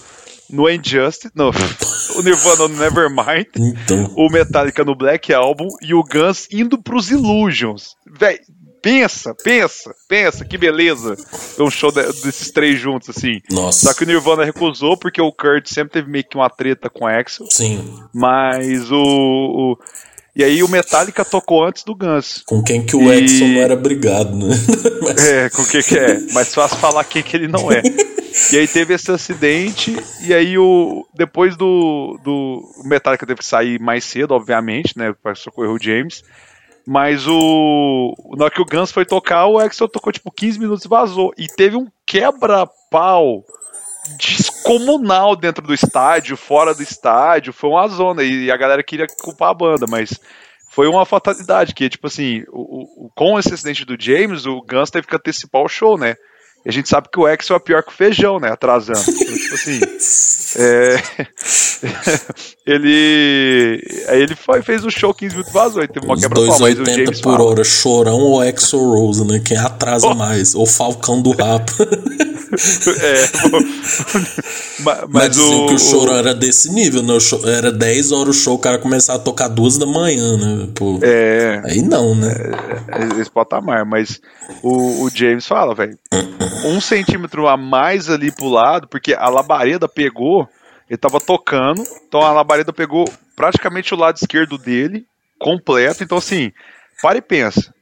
no 0.49 0.69
Injustice, 0.69 1.31
no, 1.35 1.51
o 2.15 2.21
Nirvana 2.21 2.67
no 2.67 2.77
Nevermind, 2.79 3.47
então. 3.55 4.13
o 4.15 4.29
Metallica 4.29 4.83
no 4.83 4.95
Black 4.95 5.33
Album 5.33 5.67
e 5.81 5.93
o 5.93 6.03
Guns 6.03 6.47
indo 6.51 6.81
pros 6.81 7.11
Illusions. 7.11 7.95
Véi, 8.05 8.39
Pensa, 8.81 9.35
pensa, 9.35 9.93
pensa, 10.07 10.45
que 10.45 10.57
beleza. 10.57 11.17
Um 11.59 11.69
show 11.69 11.91
de, 11.91 12.01
desses 12.21 12.49
três 12.51 12.79
juntos, 12.79 13.09
assim. 13.09 13.41
Nossa. 13.51 13.87
Só 13.87 13.93
que 13.93 14.03
o 14.03 14.07
Nirvana 14.07 14.45
recusou, 14.45 14.97
porque 14.97 15.21
o 15.21 15.31
Kurt 15.31 15.67
sempre 15.67 15.93
teve 15.93 16.09
meio 16.09 16.23
que 16.23 16.37
uma 16.37 16.49
treta 16.49 16.89
com 16.89 17.03
o 17.03 17.07
Axel. 17.07 17.45
Sim. 17.49 17.93
Mas 18.13 18.89
o, 18.91 18.95
o. 18.95 19.77
e 20.35 20.43
aí 20.43 20.63
o 20.63 20.69
Metallica 20.69 21.25
tocou 21.25 21.63
antes 21.65 21.83
do 21.83 21.93
Guns. 21.95 22.41
Com 22.45 22.63
quem 22.63 22.85
que 22.85 22.95
o 22.95 23.11
e... 23.11 23.23
Axel 23.23 23.47
não 23.47 23.61
era 23.61 23.75
brigado, 23.75 24.35
né? 24.35 24.55
Mas... 25.03 25.25
É, 25.25 25.49
com 25.49 25.65
quem 25.65 25.81
que 25.81 25.97
é. 25.97 26.19
Mas 26.33 26.53
fácil 26.53 26.77
falar 26.77 27.03
quem 27.03 27.21
que 27.21 27.35
ele 27.35 27.47
não 27.47 27.71
é. 27.71 27.81
E 28.51 28.57
aí 28.57 28.67
teve 28.67 28.93
esse 28.93 29.11
acidente, 29.11 29.95
e 30.21 30.33
aí 30.33 30.57
o. 30.57 31.05
Depois 31.13 31.55
do. 31.55 32.19
do 32.23 32.61
o 32.77 32.87
Metallica 32.87 33.25
teve 33.25 33.39
que 33.39 33.45
sair 33.45 33.79
mais 33.79 34.03
cedo, 34.03 34.33
obviamente, 34.33 34.97
né? 34.97 35.13
Para 35.13 35.35
socorrer 35.35 35.71
o 35.71 35.81
James. 35.81 36.23
Mas 36.85 37.27
o. 37.27 38.15
Na 38.37 38.45
hora 38.45 38.53
que 38.53 38.61
o 38.61 38.65
Guns 38.65 38.91
foi 38.91 39.05
tocar, 39.05 39.45
o 39.47 39.59
Axel 39.59 39.87
tocou 39.87 40.11
tipo 40.11 40.31
15 40.31 40.59
minutos 40.59 40.85
e 40.85 40.89
vazou. 40.89 41.33
E 41.37 41.47
teve 41.47 41.75
um 41.75 41.87
quebra-pau 42.05 43.43
descomunal 44.17 45.35
dentro 45.35 45.65
do 45.65 45.73
estádio, 45.73 46.35
fora 46.35 46.73
do 46.73 46.81
estádio. 46.81 47.53
Foi 47.53 47.69
uma 47.69 47.87
zona. 47.87 48.23
E 48.23 48.49
a 48.49 48.57
galera 48.57 48.83
queria 48.83 49.07
culpar 49.21 49.49
a 49.49 49.53
banda, 49.53 49.85
mas 49.87 50.19
foi 50.69 50.87
uma 50.87 51.05
fatalidade. 51.05 51.73
Que, 51.73 51.89
tipo 51.89 52.07
assim, 52.07 52.43
o, 52.49 53.05
o, 53.05 53.11
com 53.15 53.37
esse 53.37 53.53
acidente 53.53 53.85
do 53.85 53.95
James, 53.99 54.45
o 54.45 54.61
Guns 54.61 54.89
teve 54.89 55.07
que 55.07 55.15
antecipar 55.15 55.61
o 55.61 55.69
show, 55.69 55.97
né? 55.97 56.15
E 56.65 56.69
a 56.69 56.71
gente 56.71 56.89
sabe 56.89 57.07
que 57.11 57.19
o 57.19 57.25
Axel 57.25 57.55
é 57.55 57.59
pior 57.59 57.83
que 57.83 57.91
o 57.91 57.95
feijão, 57.95 58.39
né? 58.39 58.51
Atrasando. 58.51 58.99
Então, 58.99 59.37
tipo 59.37 59.55
assim. 59.55 59.79
É... 60.57 60.97
ele. 62.65 63.81
Aí 64.07 64.21
ele 64.21 64.35
foi, 64.35 64.61
fez 64.61 64.83
o 64.83 64.89
show 64.89 65.13
15 65.13 65.35
minutos 65.35 65.53
vazou. 65.53 65.81
Aí 65.81 65.87
teve 65.87 66.05
uma 66.05 66.17
quebra 66.17 66.41
280 66.41 67.21
por 67.21 67.39
hora, 67.39 67.63
chorão 67.63 68.17
ou 68.17 68.43
Exo 68.43 68.77
Rose, 68.77 69.23
né? 69.25 69.39
Quem 69.43 69.57
atrasa 69.57 70.07
oh. 70.07 70.15
mais? 70.15 70.55
Ou 70.55 70.65
Falcão 70.65 71.21
do 71.21 71.31
Rap. 71.31 71.69
é, 73.01 73.29
mas, 74.81 75.03
mas 75.09 75.37
o, 75.37 75.67
que 75.67 75.73
o 75.75 75.79
chorão 75.79 76.15
era 76.15 76.33
desse 76.33 76.71
nível, 76.71 77.03
né? 77.03 77.19
Show, 77.19 77.47
era 77.47 77.71
10 77.71 78.11
horas 78.11 78.35
o 78.35 78.39
show, 78.39 78.55
o 78.55 78.59
cara 78.59 78.77
começava 78.77 79.19
a 79.19 79.23
tocar 79.23 79.47
duas 79.47 79.77
da 79.77 79.85
manhã, 79.85 80.37
né? 80.37 80.69
Pô, 80.75 80.99
é. 81.01 81.61
Aí 81.65 81.81
não, 81.81 82.15
né? 82.15 82.33
É, 82.87 83.17
é, 83.17 83.21
esse 83.21 83.31
patamar, 83.31 83.85
mas 83.85 84.19
o, 84.63 85.03
o 85.03 85.09
James 85.09 85.45
fala, 85.47 85.75
velho. 85.75 85.97
um 86.65 86.81
centímetro 86.81 87.47
a 87.47 87.55
mais 87.55 88.09
ali 88.09 88.31
pro 88.31 88.49
lado, 88.49 88.87
porque 88.87 89.13
a 89.13 89.29
labareda 89.29 89.87
pegou, 89.87 90.47
ele 90.89 90.97
tava 90.97 91.19
tocando, 91.19 91.83
então 92.07 92.21
a 92.21 92.31
labareda 92.31 92.73
pegou 92.73 93.07
praticamente 93.35 93.93
o 93.93 93.97
lado 93.97 94.17
esquerdo 94.17 94.57
dele, 94.57 95.05
completo. 95.39 96.03
Então, 96.03 96.17
assim, 96.17 96.51
para 97.01 97.17
e 97.17 97.21
pensa. 97.21 97.73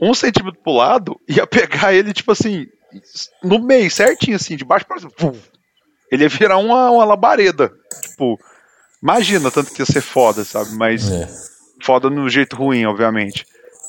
Um 0.00 0.14
centímetro 0.14 0.60
pro 0.62 0.72
lado 0.72 1.20
ia 1.28 1.46
pegar 1.46 1.92
ele, 1.94 2.12
tipo 2.12 2.32
assim, 2.32 2.66
no 3.42 3.58
meio, 3.58 3.90
certinho, 3.90 4.36
assim, 4.36 4.56
de 4.56 4.64
baixo 4.64 4.86
para 4.86 4.98
cima. 4.98 5.12
Ele 6.10 6.24
ia 6.24 6.28
virar 6.28 6.58
uma, 6.58 6.90
uma 6.90 7.04
labareda. 7.04 7.72
Tipo, 8.02 8.38
imagina 9.02 9.50
tanto 9.50 9.72
que 9.72 9.82
ia 9.82 9.86
ser 9.86 10.00
foda, 10.00 10.44
sabe? 10.44 10.74
Mas 10.74 11.10
é. 11.10 11.28
foda 11.82 12.08
no 12.08 12.28
jeito 12.28 12.56
ruim, 12.56 12.84
obviamente. 12.84 13.46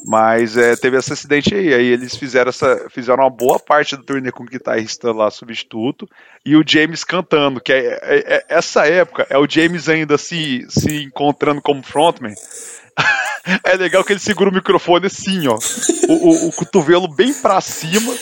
Mas 0.07 0.55
é, 0.55 0.75
teve 0.75 0.97
esse 0.97 1.13
acidente 1.13 1.53
aí. 1.53 1.73
Aí 1.73 1.85
eles 1.85 2.15
fizeram, 2.15 2.49
essa, 2.49 2.87
fizeram 2.89 3.23
uma 3.23 3.29
boa 3.29 3.59
parte 3.59 3.95
do 3.95 4.03
turnê 4.03 4.31
com 4.31 4.43
o 4.43 4.47
guitarrista 4.47 5.11
lá 5.11 5.31
substituto 5.31 6.07
e 6.45 6.55
o 6.55 6.63
James 6.65 7.03
cantando, 7.03 7.59
que 7.59 7.73
é, 7.73 7.99
é, 8.01 8.35
é, 8.35 8.45
essa 8.49 8.87
época 8.87 9.25
é 9.29 9.37
o 9.37 9.49
James 9.49 9.89
ainda 9.89 10.17
se, 10.17 10.65
se 10.69 11.03
encontrando 11.03 11.61
como 11.61 11.81
frontman. 11.81 12.33
é 13.63 13.75
legal 13.75 14.03
que 14.03 14.13
ele 14.13 14.19
segura 14.19 14.49
o 14.49 14.53
microfone 14.53 15.07
assim, 15.07 15.47
ó. 15.47 15.57
O, 16.07 16.13
o, 16.13 16.49
o 16.49 16.51
cotovelo 16.53 17.07
bem 17.07 17.33
pra 17.33 17.59
cima. 17.61 18.13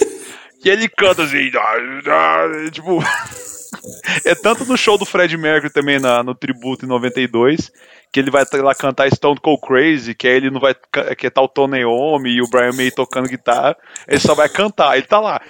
E 0.63 0.69
ele 0.69 0.87
canta 0.87 1.23
assim. 1.23 1.51
tipo. 2.71 2.99
é 4.25 4.35
tanto 4.35 4.65
no 4.65 4.77
show 4.77 4.97
do 4.97 5.05
Fred 5.05 5.35
Mercury 5.37 5.71
também 5.71 5.99
na, 5.99 6.23
no 6.23 6.35
tributo 6.35 6.85
em 6.85 6.89
92 6.89 7.71
que 8.13 8.19
ele 8.19 8.29
vai 8.29 8.45
lá 8.61 8.75
cantar 8.75 9.11
Stone 9.11 9.39
Cold 9.41 9.59
Crazy, 9.59 10.13
que 10.13 10.27
aí 10.27 10.35
ele 10.35 10.51
não 10.51 10.61
vai 10.61 10.75
que 11.17 11.31
tá 11.31 11.41
o 11.41 11.47
Tony 11.47 11.79
Iommi 11.79 12.29
e 12.29 12.41
o 12.43 12.47
Brian 12.47 12.71
May 12.71 12.91
tocando 12.91 13.27
guitarra, 13.27 13.75
ele 14.07 14.19
só 14.19 14.35
vai 14.35 14.47
cantar, 14.47 14.95
ele 14.95 15.07
tá 15.07 15.19
lá. 15.19 15.41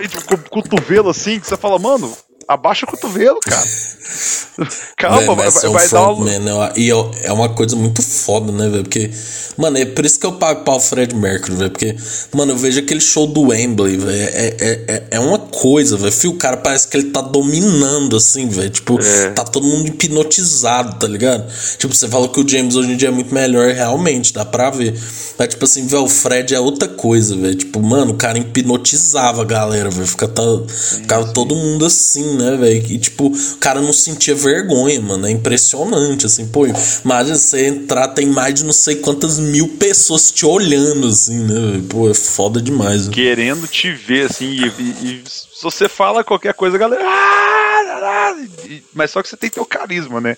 E 0.00 0.08
tipo, 0.08 0.24
com 0.26 0.34
o 0.34 0.62
cotovelo 0.62 1.10
assim, 1.10 1.38
que 1.38 1.46
você 1.46 1.58
fala, 1.58 1.78
mano, 1.78 2.16
abaixa 2.48 2.86
o 2.86 2.88
cotovelo, 2.88 3.38
cara. 3.40 3.64
Calma, 4.96 5.34
vai, 5.34 5.50
vai, 5.50 5.70
vai 5.70 5.88
dar 5.88 6.10
uma... 6.10 6.24
Man, 6.24 6.72
e 6.76 6.90
é 6.90 7.32
uma 7.32 7.48
coisa 7.48 7.74
muito 7.74 8.02
foda, 8.02 8.52
né, 8.52 8.68
velho? 8.68 8.84
Porque, 8.84 9.10
mano, 9.56 9.78
é 9.78 9.84
por 9.84 10.04
isso 10.04 10.18
que 10.18 10.26
eu 10.26 10.32
pago 10.32 10.62
para 10.62 10.74
o 10.74 10.80
Fred 10.80 11.14
Mercury, 11.14 11.56
velho. 11.56 11.70
Porque, 11.70 11.96
mano, 12.32 12.52
eu 12.52 12.56
vejo 12.56 12.78
aquele 12.78 13.00
show 13.00 13.26
do 13.26 13.48
Wembley, 13.48 13.96
velho. 13.96 14.12
É, 14.12 14.56
é, 14.60 14.84
é, 14.86 15.02
é 15.12 15.20
uma 15.20 15.38
coisa, 15.38 15.96
velho. 15.96 16.12
O 16.30 16.34
cara 16.34 16.56
parece 16.56 16.88
que 16.88 16.96
ele 16.96 17.10
tá 17.10 17.20
dominando, 17.20 18.16
assim, 18.16 18.48
velho. 18.48 18.70
Tipo, 18.70 19.00
é. 19.00 19.30
tá 19.30 19.44
todo 19.44 19.66
mundo 19.66 19.88
hipnotizado, 19.88 20.98
tá 20.98 21.06
ligado? 21.06 21.50
Tipo, 21.76 21.94
você 21.94 22.08
falou 22.08 22.28
que 22.28 22.40
o 22.40 22.48
James 22.48 22.76
hoje 22.76 22.92
em 22.92 22.96
dia 22.96 23.08
é 23.08 23.12
muito 23.12 23.34
melhor, 23.34 23.72
realmente, 23.72 24.32
dá 24.32 24.44
pra 24.44 24.70
ver. 24.70 24.94
Mas, 25.36 25.48
tipo 25.48 25.64
assim, 25.64 25.86
velho, 25.86 26.04
o 26.04 26.08
Fred 26.08 26.54
é 26.54 26.60
outra 26.60 26.88
coisa, 26.88 27.36
velho. 27.36 27.54
Tipo, 27.54 27.82
mano, 27.82 28.12
o 28.12 28.16
cara 28.16 28.38
hipnotizava 28.38 29.42
a 29.42 29.44
galera, 29.44 29.90
velho. 29.90 30.04
Tá, 30.14 30.42
ficava 30.96 31.32
todo 31.32 31.54
mundo 31.54 31.84
assim, 31.84 32.33
né, 32.34 32.56
velho? 32.56 32.86
E, 32.90 32.98
tipo, 32.98 33.26
o 33.26 33.56
cara 33.58 33.80
não 33.80 33.92
sentia 33.92 34.34
vergonha, 34.34 35.00
mano. 35.00 35.26
É 35.26 35.30
impressionante, 35.30 36.26
assim, 36.26 36.46
pô. 36.46 36.66
Imagina 37.04 37.36
você 37.36 37.66
entrar, 37.66 38.08
tem 38.08 38.26
mais 38.26 38.54
de 38.54 38.64
não 38.64 38.72
sei 38.72 38.96
quantas 38.96 39.38
mil 39.38 39.68
pessoas 39.68 40.30
te 40.30 40.44
olhando, 40.44 41.08
assim, 41.08 41.38
né? 41.38 41.82
Pô, 41.88 42.10
é 42.10 42.14
foda 42.14 42.60
demais. 42.60 43.06
Né? 43.06 43.14
Querendo 43.14 43.66
te 43.66 43.90
ver, 43.92 44.30
assim, 44.30 44.46
e, 44.46 44.66
e, 44.78 45.22
e, 45.24 45.24
se 45.26 45.62
você 45.62 45.88
fala 45.88 46.24
qualquer 46.24 46.54
coisa, 46.54 46.76
a 46.76 46.78
galera. 46.78 47.02
Ah, 47.04 48.36
mas 48.92 49.10
só 49.10 49.22
que 49.22 49.28
você 49.28 49.36
tem 49.36 49.50
teu 49.50 49.64
carisma, 49.64 50.20
né? 50.20 50.36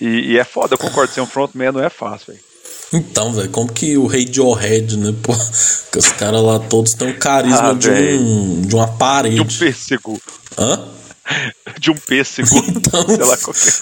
E, 0.00 0.32
e 0.32 0.38
é 0.38 0.44
foda, 0.44 0.74
eu 0.74 0.78
concordo, 0.78 1.12
ser 1.12 1.20
um 1.20 1.26
frontman 1.26 1.72
não 1.72 1.82
é 1.82 1.90
fácil, 1.90 2.32
velho. 2.32 2.48
Então, 2.92 3.32
velho, 3.32 3.50
como 3.50 3.70
que 3.70 3.98
o 3.98 4.06
Radiohead, 4.06 4.96
né? 4.96 5.14
Pô, 5.22 5.34
que 5.92 5.98
os 5.98 6.08
caras 6.12 6.42
lá 6.42 6.58
todos 6.58 6.94
têm 6.94 7.08
um 7.08 7.18
carisma 7.18 7.70
ah, 7.70 7.74
de, 7.74 7.90
um, 7.90 8.62
de 8.62 8.74
uma 8.74 8.88
parede. 8.88 9.36
De 9.36 9.40
um 9.42 9.46
pêssego. 9.46 10.20
Hã? 10.56 10.88
de 11.78 11.90
um 11.90 11.96
pêssego. 11.96 12.48
Então... 12.68 13.06
Sei 13.08 13.24
lá 13.24 13.36
qualquer. 13.36 13.72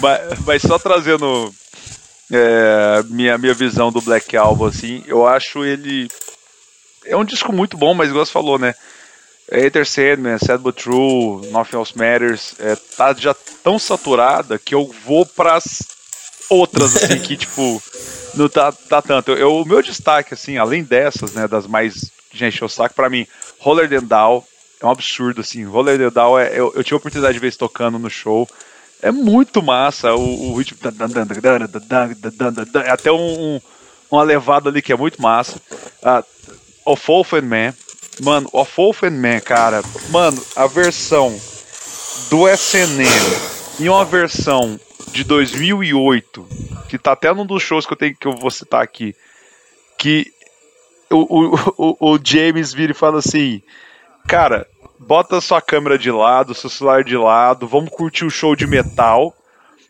mas, 0.00 0.38
mas 0.46 0.62
só 0.62 0.78
trazendo 0.78 1.52
é, 2.30 3.02
minha, 3.08 3.36
minha 3.38 3.54
visão 3.54 3.90
do 3.90 4.00
Black 4.00 4.36
Album, 4.36 4.66
assim, 4.66 5.02
eu 5.06 5.26
acho 5.26 5.64
ele. 5.64 6.08
É 7.04 7.16
um 7.16 7.24
disco 7.24 7.52
muito 7.52 7.76
bom, 7.76 7.94
mas 7.94 8.10
igual 8.10 8.24
você 8.24 8.32
falou, 8.32 8.58
né? 8.58 8.74
Ether 9.50 9.84
Sandman, 9.84 10.38
Sad 10.38 10.62
But 10.62 10.76
True, 10.76 11.50
Nothing 11.50 11.76
Else 11.76 11.98
Matters, 11.98 12.54
é, 12.60 12.76
tá 12.96 13.12
já 13.14 13.34
tão 13.64 13.78
saturada 13.78 14.58
que 14.58 14.74
eu 14.74 14.94
vou 15.04 15.26
pras 15.26 15.82
outras, 16.48 16.94
assim, 16.96 17.18
que 17.18 17.34
tipo, 17.38 17.82
não 18.34 18.48
tá, 18.48 18.70
tá 18.70 19.02
tanto. 19.02 19.32
Eu, 19.32 19.56
o 19.56 19.64
meu 19.64 19.82
destaque, 19.82 20.34
assim, 20.34 20.56
além 20.56 20.84
dessas, 20.84 21.32
né, 21.32 21.48
das 21.48 21.66
mais 21.66 22.12
gente 22.32 22.64
o 22.64 22.68
saco, 22.68 22.94
pra 22.94 23.10
mim, 23.10 23.26
Roller 23.58 23.88
Than 23.88 24.04
Down, 24.04 24.44
é 24.80 24.86
um 24.86 24.90
absurdo, 24.90 25.40
assim. 25.40 25.64
Roller 25.64 25.98
the 25.98 26.10
Down, 26.10 26.38
é, 26.38 26.58
eu, 26.58 26.72
eu 26.74 26.82
tive 26.84 26.94
a 26.94 26.98
oportunidade 26.98 27.34
de 27.34 27.40
ver 27.40 27.48
isso 27.48 27.58
tocando 27.58 27.98
no 27.98 28.10
show. 28.10 28.48
É 29.02 29.10
muito 29.10 29.62
massa 29.62 30.14
o, 30.14 30.50
o 30.50 30.56
ritmo. 30.56 30.78
É 32.84 32.90
até 32.90 33.10
um, 33.10 33.16
um, 33.56 33.60
uma 34.10 34.22
levada 34.22 34.68
ali 34.68 34.82
que 34.82 34.92
é 34.92 34.96
muito 34.96 35.20
massa. 35.20 35.60
Uh, 36.02 36.24
o 36.84 36.96
Wolfen 36.96 37.42
Man, 37.42 37.74
Mano, 38.22 38.48
o 38.52 38.64
Wolfen 38.64 39.10
Man, 39.10 39.40
cara. 39.40 39.82
Mano, 40.10 40.42
a 40.54 40.66
versão 40.66 41.38
do 42.28 42.48
SNM 42.48 43.06
e 43.78 43.88
uma 43.88 44.04
versão 44.04 44.78
de 45.10 45.24
2008, 45.24 46.46
que 46.88 46.98
tá 46.98 47.12
até 47.12 47.32
num 47.32 47.46
dos 47.46 47.62
shows 47.62 47.86
que 47.86 47.92
eu 47.92 47.96
tenho 47.96 48.14
que 48.14 48.26
eu 48.26 48.36
vou 48.36 48.50
citar 48.50 48.82
aqui, 48.82 49.14
que 49.98 50.30
o, 51.10 51.16
o, 51.16 51.54
o, 51.78 52.12
o 52.12 52.20
James 52.22 52.72
vira 52.72 52.92
e 52.92 52.94
fala 52.94 53.18
assim: 53.18 53.62
Cara, 54.26 54.66
bota 54.98 55.40
sua 55.40 55.60
câmera 55.60 55.98
de 55.98 56.10
lado, 56.10 56.54
seu 56.54 56.70
celular 56.70 57.02
de 57.02 57.16
lado, 57.16 57.66
vamos 57.66 57.90
curtir 57.90 58.24
o 58.24 58.30
show 58.30 58.54
de 58.54 58.66
metal. 58.66 59.34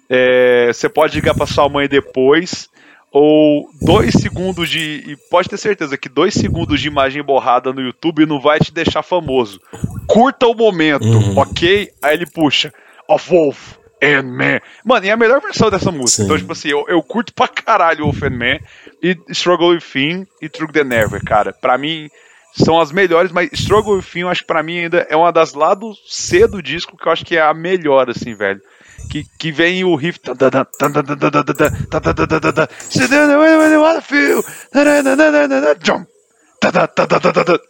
É, 0.08 0.72
você 0.72 0.88
pode 0.88 1.14
ligar 1.14 1.34
para 1.34 1.46
sua 1.46 1.68
mãe 1.68 1.88
depois 1.88 2.68
ou 3.12 3.68
dois 3.80 4.14
segundos 4.14 4.68
de. 4.68 5.04
E 5.06 5.16
pode 5.30 5.48
ter 5.48 5.56
certeza 5.56 5.98
que 5.98 6.08
dois 6.08 6.34
segundos 6.34 6.80
de 6.80 6.88
imagem 6.88 7.22
borrada 7.22 7.72
no 7.72 7.80
YouTube 7.80 8.26
não 8.26 8.40
vai 8.40 8.58
te 8.60 8.72
deixar 8.72 9.02
famoso. 9.02 9.60
Curta 10.06 10.46
o 10.46 10.54
momento, 10.54 11.04
uhum. 11.04 11.38
ok? 11.38 11.90
Aí 12.02 12.14
ele 12.14 12.26
puxa. 12.26 12.72
Of 13.08 13.28
Wolf 13.28 13.74
and 14.02 14.22
Man. 14.22 14.60
Mano, 14.84 15.04
e 15.04 15.08
é 15.08 15.12
a 15.12 15.16
melhor 15.16 15.40
versão 15.40 15.68
dessa 15.68 15.90
música. 15.90 16.22
Sim. 16.22 16.24
Então, 16.24 16.38
tipo 16.38 16.52
assim, 16.52 16.68
eu, 16.68 16.84
eu 16.88 17.02
curto 17.02 17.34
pra 17.34 17.48
caralho 17.48 18.04
Wolf 18.04 18.22
and 18.22 18.30
Man 18.30 18.58
e 19.02 19.16
Struggle 19.30 19.70
with 19.70 19.80
Finn 19.80 20.24
e 20.40 20.48
True 20.48 20.70
the 20.70 20.84
Never, 20.84 21.22
cara. 21.24 21.52
Pra 21.52 21.76
mim, 21.76 22.08
são 22.52 22.80
as 22.80 22.92
melhores, 22.92 23.32
mas 23.32 23.50
Struggle 23.52 23.96
with 23.96 24.04
eu 24.14 24.28
acho 24.28 24.42
que 24.42 24.46
pra 24.46 24.62
mim 24.62 24.80
ainda 24.80 25.06
é 25.08 25.16
uma 25.16 25.32
das 25.32 25.54
lados 25.54 25.98
C 26.06 26.46
do 26.46 26.62
disco 26.62 26.96
que 26.96 27.06
eu 27.06 27.12
acho 27.12 27.24
que 27.24 27.36
é 27.36 27.42
a 27.42 27.54
melhor, 27.54 28.10
assim, 28.10 28.34
velho 28.34 28.60
que, 29.08 29.24
que 29.38 29.52
vem 29.52 29.84
o 29.84 29.94
riff. 29.94 30.20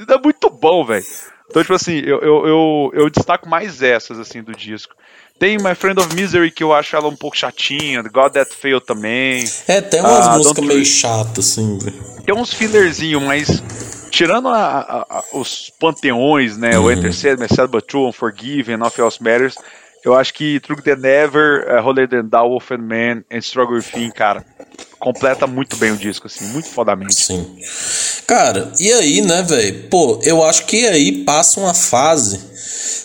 É 0.09 0.19
muito 0.19 0.51
bom, 0.51 0.85
velho. 0.85 1.05
Então, 1.49 1.63
tipo 1.63 1.75
assim, 1.75 1.99
eu, 1.99 2.21
eu, 2.21 2.47
eu, 2.47 2.91
eu, 2.95 3.11
destaco 3.11 3.49
mais 3.49 3.83
essas, 3.83 4.19
assim, 4.19 4.43
do 4.43 4.53
disco. 4.53 4.95
Tem 5.41 5.57
My 5.57 5.75
Friend 5.75 5.99
of 5.99 6.15
Misery, 6.15 6.51
que 6.51 6.63
eu 6.63 6.75
acho 6.75 6.95
ela 6.95 7.09
um 7.09 7.17
pouco 7.17 7.35
chatinha. 7.35 8.03
God 8.03 8.33
That 8.35 8.55
Fail 8.55 8.79
também. 8.79 9.43
É, 9.67 9.81
tem 9.81 10.01
umas 10.01 10.27
ah, 10.27 10.37
músicas 10.37 10.67
meio 10.67 10.85
chatas, 10.85 11.49
assim, 11.49 11.79
velho. 11.79 11.97
Tem 12.27 12.35
uns 12.35 12.53
fillerzinhos, 12.53 13.23
mas 13.23 13.63
tirando 14.11 14.49
a, 14.49 14.81
a, 14.81 15.07
a, 15.09 15.25
os 15.33 15.73
panteões, 15.81 16.59
né? 16.59 16.79
Uhum. 16.79 16.85
O 16.85 16.91
Enter 16.91 17.15
Sad, 17.15 17.39
But 17.71 17.87
True, 17.87 18.09
Unforgiven, 18.09 18.77
Nothing 18.77 19.01
Else 19.01 19.23
Matters. 19.23 19.55
Eu 20.05 20.15
acho 20.15 20.35
que 20.35 20.61
True 20.61 20.83
the 20.83 20.95
Never, 20.95 21.67
uh, 21.67 21.89
Holier 21.89 22.07
Than 22.07 22.29
Thou, 22.29 22.51
Wolf 22.51 22.71
and 22.73 22.83
Man 22.83 23.25
and 23.33 23.39
Struggle 23.39 23.77
with 23.77 23.85
Finn, 23.85 24.11
cara, 24.11 24.45
completa 25.01 25.47
muito 25.47 25.77
bem 25.77 25.93
o 25.93 25.97
disco, 25.97 26.27
assim, 26.27 26.45
muito 26.49 26.69
fodamente. 26.69 27.15
Sim. 27.15 27.47
Cara, 28.27 28.71
e 28.79 28.93
aí, 28.93 29.23
né, 29.23 29.43
velho? 29.43 29.89
Pô, 29.89 30.21
eu 30.23 30.45
acho 30.45 30.67
que 30.67 30.87
aí 30.87 31.25
passa 31.25 31.59
uma 31.59 31.75
fase, 31.75 32.39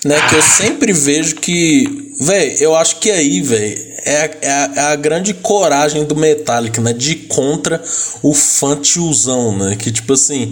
né, 0.04 0.16
que 0.30 0.36
eu 0.36 0.42
sempre 0.42 0.92
vejo 0.94 1.38
que, 1.38 2.14
velho, 2.20 2.58
eu 2.60 2.76
acho 2.76 2.98
que 2.98 3.10
aí, 3.10 3.42
velho, 3.42 3.96
é, 4.06 4.38
é, 4.42 4.52
a, 4.52 4.72
é 4.76 4.80
a 4.92 4.96
grande 4.96 5.34
coragem 5.34 6.04
do 6.04 6.16
Metallica, 6.16 6.80
né, 6.82 6.94
de 6.94 7.16
contra 7.16 7.82
o 8.22 8.34
fã 8.34 8.76
tiozão, 8.76 9.58
né, 9.58 9.76
que 9.76 9.92
tipo 9.92 10.14
assim, 10.14 10.52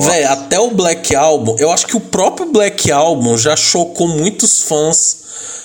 velho, 0.00 0.28
até 0.28 0.58
o 0.58 0.72
Black 0.72 1.14
Album, 1.14 1.56
eu 1.58 1.70
acho 1.70 1.86
que 1.86 1.96
o 1.96 2.00
próprio 2.00 2.52
Black 2.52 2.90
Album 2.92 3.38
já 3.38 3.56
chocou 3.56 4.08
muitos 4.08 4.62
fãs 4.62 5.19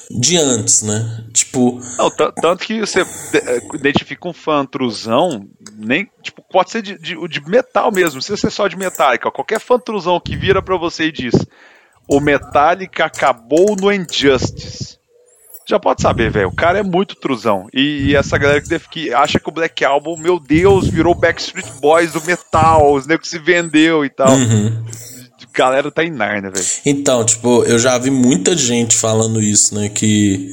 de 0.10 0.38
antes, 0.38 0.82
né? 0.82 1.24
Tipo. 1.34 1.80
Não, 1.98 2.10
tanto 2.10 2.66
que 2.66 2.80
você 2.80 3.02
eh, 3.02 3.62
identifica 3.74 4.28
um 4.28 4.34
fã 4.34 4.66
truzão, 4.66 5.48
nem. 5.76 6.10
Tipo, 6.22 6.44
pode 6.44 6.72
ser 6.72 6.82
de, 6.82 6.98
de, 6.98 7.16
de 7.28 7.50
metal 7.50 7.92
mesmo, 7.92 8.14
não 8.14 8.18
precisa 8.18 8.38
ser 8.38 8.52
só 8.52 8.68
de 8.68 8.78
Metallica. 8.78 9.32
Qualquer 9.32 9.60
fã 9.60 9.80
truzão 9.80 10.20
que 10.20 10.36
vira 10.36 10.62
para 10.62 10.78
você 10.78 11.06
e 11.06 11.12
diz: 11.12 11.34
O 12.08 12.20
Metallica 12.20 13.06
acabou 13.06 13.76
no 13.76 13.92
Injustice. 13.92 14.96
Já 15.68 15.80
pode 15.80 16.04
saber, 16.04 16.30
velho. 16.30 16.50
O 16.50 16.56
cara 16.56 16.78
é 16.78 16.84
muito 16.84 17.16
truzão. 17.16 17.68
E, 17.74 18.10
e 18.10 18.16
essa 18.16 18.38
galera 18.38 18.62
que, 18.62 18.80
que, 18.88 19.14
acha 19.14 19.40
que 19.40 19.50
o 19.50 19.52
Black 19.52 19.84
Album, 19.84 20.16
meu 20.16 20.40
Deus, 20.40 20.88
virou 20.88 21.16
Backstreet 21.16 21.66
Boys 21.82 22.14
do 22.14 22.24
metal, 22.24 22.94
os 22.94 23.08
negros 23.08 23.28
se 23.28 23.40
vendeu 23.40 24.06
e 24.06 24.10
tal. 24.10 24.30
Uhum 24.30 24.84
galera 25.56 25.90
tá 25.90 26.04
em 26.04 26.12
Narnia, 26.12 26.52
velho. 26.52 26.66
Então, 26.86 27.24
tipo, 27.26 27.64
eu 27.64 27.80
já 27.80 27.98
vi 27.98 28.12
muita 28.12 28.56
gente 28.56 28.96
falando 28.96 29.42
isso, 29.42 29.74
né? 29.74 29.90
Que. 29.90 30.50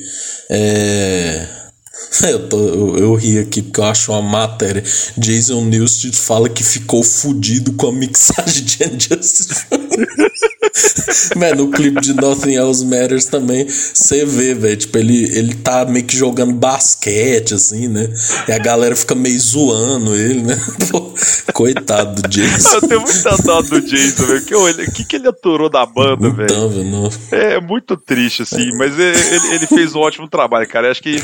É. 0.48 1.61
Eu, 2.22 2.48
tô, 2.48 2.58
eu, 2.58 2.98
eu, 2.98 3.14
ri 3.14 3.38
aqui 3.38 3.62
porque 3.62 3.80
eu 3.80 3.84
acho 3.84 4.12
uma 4.12 4.22
matéria. 4.22 4.82
Jason 5.16 5.64
Newsted 5.64 6.16
fala 6.16 6.48
que 6.48 6.62
ficou 6.62 7.02
fudido 7.02 7.72
com 7.72 7.88
a 7.88 7.92
mixagem 7.92 8.64
de 8.64 8.84
Injustice. 8.84 9.66
Mano, 11.36 11.66
no 11.66 11.70
clipe 11.70 12.00
de 12.00 12.14
Nothing 12.14 12.54
Else 12.54 12.84
Matters 12.84 13.26
também, 13.26 13.66
você 13.68 14.24
vê, 14.24 14.54
velho. 14.54 14.76
Tipo, 14.76 14.98
ele, 14.98 15.24
ele 15.36 15.54
tá 15.54 15.84
meio 15.84 16.04
que 16.04 16.16
jogando 16.16 16.52
basquete, 16.54 17.54
assim, 17.54 17.88
né? 17.88 18.08
E 18.48 18.52
a 18.52 18.58
galera 18.58 18.96
fica 18.96 19.14
meio 19.14 19.38
zoando 19.38 20.14
ele, 20.14 20.42
né? 20.42 20.58
Pô, 20.90 21.12
coitado 21.52 22.22
do 22.22 22.28
Jason. 22.28 22.76
Eu 22.76 22.88
tenho 22.88 23.00
muita 23.00 23.36
dó 23.38 23.60
do 23.60 23.80
Jason, 23.82 24.26
velho. 24.26 24.88
O 24.88 24.92
que, 24.92 25.04
que 25.04 25.16
ele 25.16 25.28
aturou 25.28 25.68
da 25.68 25.84
banda, 25.84 26.30
velho? 26.30 26.44
Então, 26.44 26.68
velho. 26.68 27.10
É 27.32 27.60
muito 27.60 27.96
triste, 27.96 28.42
assim. 28.42 28.70
É. 28.70 28.76
Mas 28.76 28.98
ele, 28.98 29.54
ele 29.54 29.66
fez 29.66 29.94
um 29.94 30.00
ótimo 30.00 30.28
trabalho, 30.28 30.66
cara. 30.68 30.86
Eu 30.86 30.92
acho 30.92 31.02
que 31.02 31.20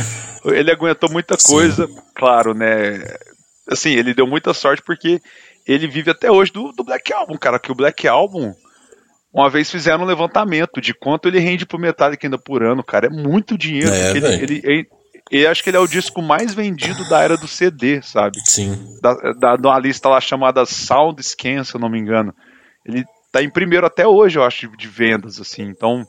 ele 0.59 0.70
aguentou 0.70 1.10
muita 1.10 1.36
coisa, 1.36 1.86
Sim. 1.86 1.97
claro, 2.14 2.55
né? 2.55 3.05
Assim, 3.70 3.90
ele 3.90 4.14
deu 4.14 4.26
muita 4.26 4.55
sorte 4.55 4.82
porque 4.82 5.20
ele 5.66 5.86
vive 5.86 6.10
até 6.10 6.30
hoje 6.30 6.52
do, 6.52 6.72
do 6.72 6.85
Black 6.85 7.12
Album, 7.12 7.36
cara. 7.36 7.59
Que 7.59 7.70
o 7.70 7.74
Black 7.74 8.09
Album 8.09 8.55
uma 9.32 9.51
vez 9.51 9.70
fizeram 9.70 10.05
um 10.05 10.06
levantamento 10.06 10.80
de 10.80 10.94
quanto 10.94 11.28
ele 11.28 11.39
rende 11.39 11.66
pro 11.66 11.78
Metallica 11.78 12.26
ainda 12.26 12.39
por 12.39 12.62
ano, 12.62 12.82
cara. 12.82 13.06
É 13.06 13.10
muito 13.10 13.59
dinheiro. 13.59 13.90
É, 13.90 14.10
ele, 14.10 14.26
ele, 14.26 14.62
ele, 14.64 14.89
eu 15.30 15.51
acho 15.51 15.62
que 15.62 15.70
ele 15.70 15.76
é 15.76 15.80
o 15.80 15.86
disco 15.86 16.22
mais 16.22 16.55
vendido 16.55 17.06
da 17.09 17.22
era 17.22 17.36
do 17.36 17.47
CD, 17.47 18.01
sabe? 18.02 18.39
Sim. 18.47 18.98
Da, 19.02 19.14
da, 19.35 19.56
de 19.56 19.66
uma 19.66 19.78
lista 19.78 20.09
lá 20.09 20.20
chamada 20.20 20.64
Sound 20.64 21.22
Scan, 21.22 21.62
se 21.62 21.74
eu 21.74 21.80
não 21.80 21.90
me 21.90 21.98
engano. 21.98 22.35
Ele 22.86 23.05
tá 23.30 23.43
em 23.43 23.51
primeiro 23.51 23.86
até 23.86 24.06
hoje, 24.06 24.39
eu 24.39 24.43
acho, 24.43 24.74
de 24.76 24.89
vendas, 24.89 25.39
assim. 25.39 25.64
Então, 25.64 26.06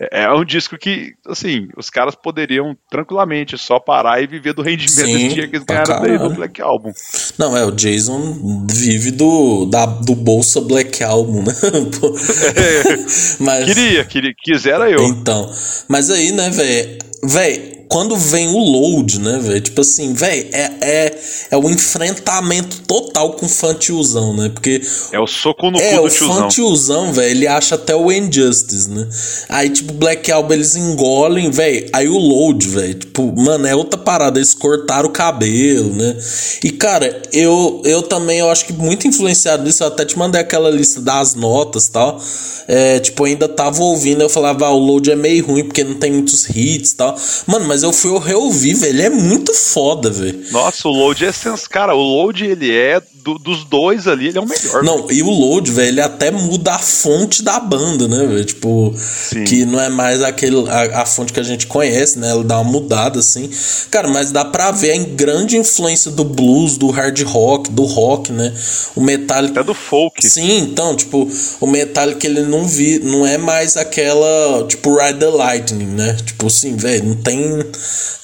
é, 0.00 0.24
é 0.24 0.32
um 0.32 0.44
disco 0.44 0.78
que, 0.78 1.12
assim, 1.26 1.68
os 1.76 1.90
caras 1.90 2.14
poderiam 2.14 2.74
tranquilamente 2.90 3.58
só 3.58 3.78
parar 3.78 4.22
e 4.22 4.26
viver 4.26 4.54
do 4.54 4.62
rendimento 4.62 5.06
Sim, 5.06 5.28
que 5.28 5.40
eles 5.40 5.64
ganharam 5.64 6.00
daí 6.00 6.18
do 6.18 6.30
Black 6.30 6.62
Album. 6.62 6.92
Não, 7.38 7.54
é, 7.54 7.64
o 7.66 7.70
Jason 7.70 8.66
vive 8.70 9.10
do, 9.10 9.66
da, 9.66 9.84
do 9.84 10.14
Bolsa 10.14 10.62
Black 10.62 11.04
Album, 11.04 11.42
né? 11.42 11.52
mas, 13.40 13.64
queria, 13.66 14.04
queria, 14.04 14.34
quisera 14.42 14.90
eu. 14.90 15.04
Então, 15.04 15.50
mas 15.86 16.10
aí, 16.10 16.32
né, 16.32 16.48
velho, 16.48 16.98
velho, 17.22 17.79
quando 17.90 18.16
vem 18.16 18.46
o 18.46 18.58
load, 18.58 19.18
né, 19.18 19.40
velho? 19.42 19.60
Tipo 19.60 19.80
assim, 19.80 20.14
velho, 20.14 20.48
é, 20.52 20.70
é, 20.80 21.18
é 21.50 21.56
o 21.56 21.68
enfrentamento 21.68 22.82
total 22.82 23.32
com 23.32 23.46
o 23.46 23.48
fã 23.48 23.74
tiozão, 23.74 24.32
né? 24.32 24.48
Porque. 24.48 24.80
É 25.10 25.18
o 25.18 25.26
soco 25.26 25.72
no 25.72 25.76
é, 25.76 25.96
cu 25.96 26.02
do 26.02 26.08
tiozão. 26.08 26.28
É, 26.28 26.30
o 26.30 26.40
fã 26.42 26.48
tiozão, 26.48 27.12
velho, 27.12 27.30
ele 27.30 27.48
acha 27.48 27.74
até 27.74 27.96
o 27.96 28.12
Injustice, 28.12 28.88
né? 28.88 29.08
Aí, 29.48 29.68
tipo, 29.70 29.92
Black 29.92 30.30
Album 30.30 30.54
eles 30.54 30.76
engolem, 30.76 31.50
velho. 31.50 31.90
Aí 31.92 32.08
o 32.08 32.16
load, 32.16 32.68
velho, 32.68 32.94
tipo, 32.94 33.34
mano, 33.36 33.66
é 33.66 33.74
outra 33.74 33.98
parada. 33.98 34.38
Eles 34.38 34.54
cortaram 34.54 35.08
o 35.08 35.12
cabelo, 35.12 35.92
né? 35.92 36.16
E, 36.62 36.70
cara, 36.70 37.20
eu, 37.32 37.82
eu 37.84 38.02
também, 38.02 38.38
eu 38.38 38.48
acho 38.50 38.66
que 38.66 38.72
muito 38.72 39.08
influenciado 39.08 39.64
nisso. 39.64 39.82
Eu 39.82 39.88
até 39.88 40.04
te 40.04 40.16
mandei 40.16 40.40
aquela 40.40 40.70
lista 40.70 41.00
das 41.00 41.34
notas 41.34 41.86
e 41.86 41.90
tal. 41.90 42.20
É, 42.68 43.00
tipo, 43.00 43.24
eu 43.24 43.26
ainda 43.26 43.48
tava 43.48 43.82
ouvindo, 43.82 44.22
eu 44.22 44.28
falava, 44.28 44.66
ah, 44.66 44.70
o 44.70 44.78
load 44.78 45.10
é 45.10 45.16
meio 45.16 45.44
ruim 45.44 45.64
porque 45.64 45.82
não 45.82 45.94
tem 45.94 46.12
muitos 46.12 46.48
hits 46.48 46.92
e 46.92 46.96
tal. 46.96 47.16
Mano, 47.44 47.64
mas 47.66 47.79
mas 47.80 47.82
eu 47.82 47.92
fui 47.92 48.18
reouvir, 48.18 48.74
velho. 48.74 48.90
Ele 48.90 49.02
é 49.02 49.10
muito 49.10 49.54
foda, 49.54 50.10
velho. 50.10 50.44
Nossa, 50.50 50.86
o 50.86 50.90
Load 50.90 51.24
é 51.24 51.32
sens... 51.32 51.66
Cara, 51.66 51.94
o 51.94 52.02
Load, 52.02 52.44
ele 52.44 52.70
é 52.70 53.00
do, 53.22 53.38
dos 53.38 53.64
dois 53.64 54.06
ali, 54.06 54.28
ele 54.28 54.38
é 54.38 54.40
o 54.40 54.46
melhor. 54.46 54.82
Não, 54.82 55.06
véio. 55.06 55.18
e 55.18 55.22
o 55.22 55.30
Load, 55.30 55.70
velho, 55.70 55.88
ele 55.88 56.00
até 56.00 56.30
muda 56.30 56.74
a 56.74 56.78
fonte 56.78 57.42
da 57.42 57.58
banda, 57.60 58.08
né, 58.08 58.26
velho? 58.26 58.44
Tipo, 58.44 58.94
Sim. 58.96 59.44
que 59.44 59.64
não 59.64 59.80
é 59.80 59.88
mais 59.88 60.22
aquele, 60.22 60.68
a, 60.68 61.02
a, 61.02 61.06
fonte 61.06 61.32
que 61.32 61.40
a 61.40 61.44
gente 61.44 61.66
conhece, 61.66 62.18
né? 62.18 62.30
Ela 62.30 62.44
dá 62.44 62.58
uma 62.58 62.70
mudada, 62.70 63.18
assim. 63.18 63.48
Cara, 63.90 64.08
mas 64.08 64.30
dá 64.30 64.44
pra 64.44 64.70
ver 64.70 64.92
a 64.92 65.04
grande 65.04 65.56
influência 65.56 66.10
do 66.10 66.24
blues, 66.24 66.76
do 66.76 66.90
hard 66.90 67.20
rock, 67.22 67.70
do 67.70 67.84
rock, 67.84 68.32
né? 68.32 68.52
O 68.94 69.00
Metallica. 69.00 69.60
Até 69.60 69.64
do 69.64 69.74
folk. 69.74 70.26
Sim, 70.26 70.58
então, 70.58 70.94
tipo, 70.96 71.28
o 71.60 71.66
Metallica, 71.66 72.26
ele 72.26 72.42
não 72.42 72.66
vi, 72.66 72.98
não 73.00 73.26
é 73.26 73.38
mais 73.38 73.76
aquela, 73.76 74.66
tipo, 74.68 74.96
Ride 74.98 75.18
the 75.18 75.28
Lightning, 75.28 75.86
né? 75.86 76.16
Tipo 76.24 76.46
assim, 76.46 76.76
velho, 76.76 77.04
não 77.04 77.16
tem 77.16 77.62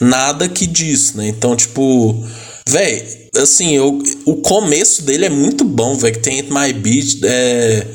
nada 0.01 0.49
que 0.49 0.67
diz, 0.67 1.15
né? 1.15 1.29
Então, 1.29 1.57
tipo, 1.57 2.25
velho 2.69 3.27
assim, 3.43 3.75
eu, 3.75 4.03
o 4.25 4.37
começo 4.37 5.03
dele 5.03 5.27
é 5.27 5.31
muito 5.31 5.65
bom, 5.65 5.95
velho. 5.97 6.19
Tem 6.21 6.43
My 6.43 6.73
Beat, 6.73 7.21
é. 7.23 7.87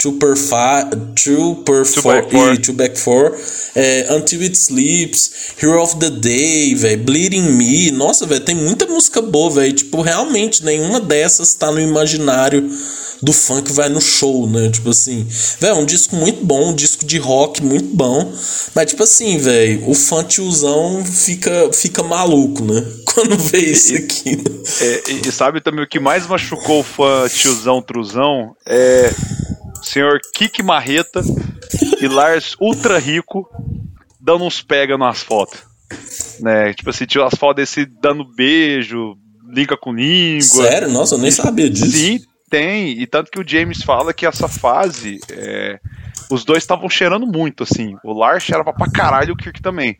Two 0.00 0.12
per 0.12 0.36
five, 0.36 0.90
two 1.16 1.56
per 1.64 1.82
two 1.82 2.02
four, 2.02 2.12
back 2.12 2.30
four. 2.30 2.52
E 2.52 2.58
two 2.58 2.72
back 2.72 2.96
four, 2.96 3.36
é, 3.74 4.06
Until 4.14 4.42
It 4.42 4.56
Sleeps, 4.56 5.56
Hero 5.60 5.82
of 5.82 5.96
the 5.96 6.08
Day, 6.08 6.72
velho, 6.72 7.02
Bleeding 7.02 7.42
Me, 7.42 7.90
nossa, 7.90 8.24
velho, 8.24 8.40
tem 8.40 8.54
muita 8.54 8.86
música 8.86 9.20
boa, 9.20 9.50
velho, 9.50 9.72
tipo, 9.72 10.00
realmente, 10.00 10.64
nenhuma 10.64 11.00
dessas 11.00 11.52
tá 11.52 11.72
no 11.72 11.80
imaginário 11.80 12.70
do 13.20 13.32
funk 13.32 13.72
vai 13.72 13.88
no 13.88 14.00
show, 14.00 14.48
né? 14.48 14.70
Tipo 14.70 14.90
assim, 14.90 15.26
velho, 15.58 15.72
é 15.72 15.74
um 15.74 15.84
disco 15.84 16.14
muito 16.14 16.44
bom, 16.44 16.68
um 16.68 16.74
disco 16.76 17.04
de 17.04 17.18
rock 17.18 17.60
muito 17.60 17.96
bom, 17.96 18.32
mas 18.76 18.86
tipo 18.86 19.02
assim, 19.02 19.36
velho, 19.38 19.90
o 19.90 19.94
fã 19.94 20.22
tiozão 20.22 21.04
fica, 21.04 21.72
fica 21.72 22.04
maluco, 22.04 22.64
né? 22.64 22.86
Quando 23.04 23.36
vê 23.36 23.58
isso 23.58 23.96
aqui. 23.96 24.36
Né? 24.36 24.44
É, 24.80 25.02
e, 25.10 25.28
e 25.28 25.32
sabe 25.32 25.60
também 25.60 25.82
o 25.82 25.88
que 25.88 25.98
mais 25.98 26.24
machucou 26.24 26.82
o 26.82 26.84
fã 26.84 27.28
tiozão 27.28 27.82
truzão 27.82 28.54
é 28.64 29.10
senhor 29.82 30.20
Kik 30.34 30.62
Marreta 30.62 31.22
e 32.00 32.08
Lars 32.08 32.56
Ultra 32.60 32.98
Rico 32.98 33.48
dando 34.20 34.44
uns 34.44 34.60
pega 34.62 34.98
nas 34.98 35.22
fotos. 35.22 35.62
Né? 36.40 36.74
Tipo 36.74 36.90
assim, 36.90 37.06
tinha 37.06 37.24
as 37.24 37.34
fotos 37.34 37.56
desse 37.56 37.86
dando 37.86 38.24
beijo, 38.24 39.16
liga 39.48 39.76
com 39.76 39.92
língua. 39.92 40.40
Sério? 40.40 40.88
Nossa, 40.88 41.14
eu 41.14 41.18
nem 41.18 41.30
sabia 41.30 41.70
disso. 41.70 41.96
Sim, 41.96 42.20
tem. 42.50 43.00
E 43.00 43.06
tanto 43.06 43.30
que 43.30 43.40
o 43.40 43.48
James 43.48 43.82
fala 43.82 44.12
que 44.12 44.26
essa 44.26 44.48
fase. 44.48 45.18
É, 45.30 45.78
os 46.30 46.44
dois 46.44 46.62
estavam 46.62 46.88
cheirando 46.90 47.26
muito, 47.26 47.62
assim. 47.62 47.96
O 48.04 48.12
Lars 48.12 48.42
cheirava 48.44 48.72
pra 48.72 48.90
caralho 48.90 49.32
o 49.32 49.36
Kirk 49.36 49.62
também. 49.62 49.96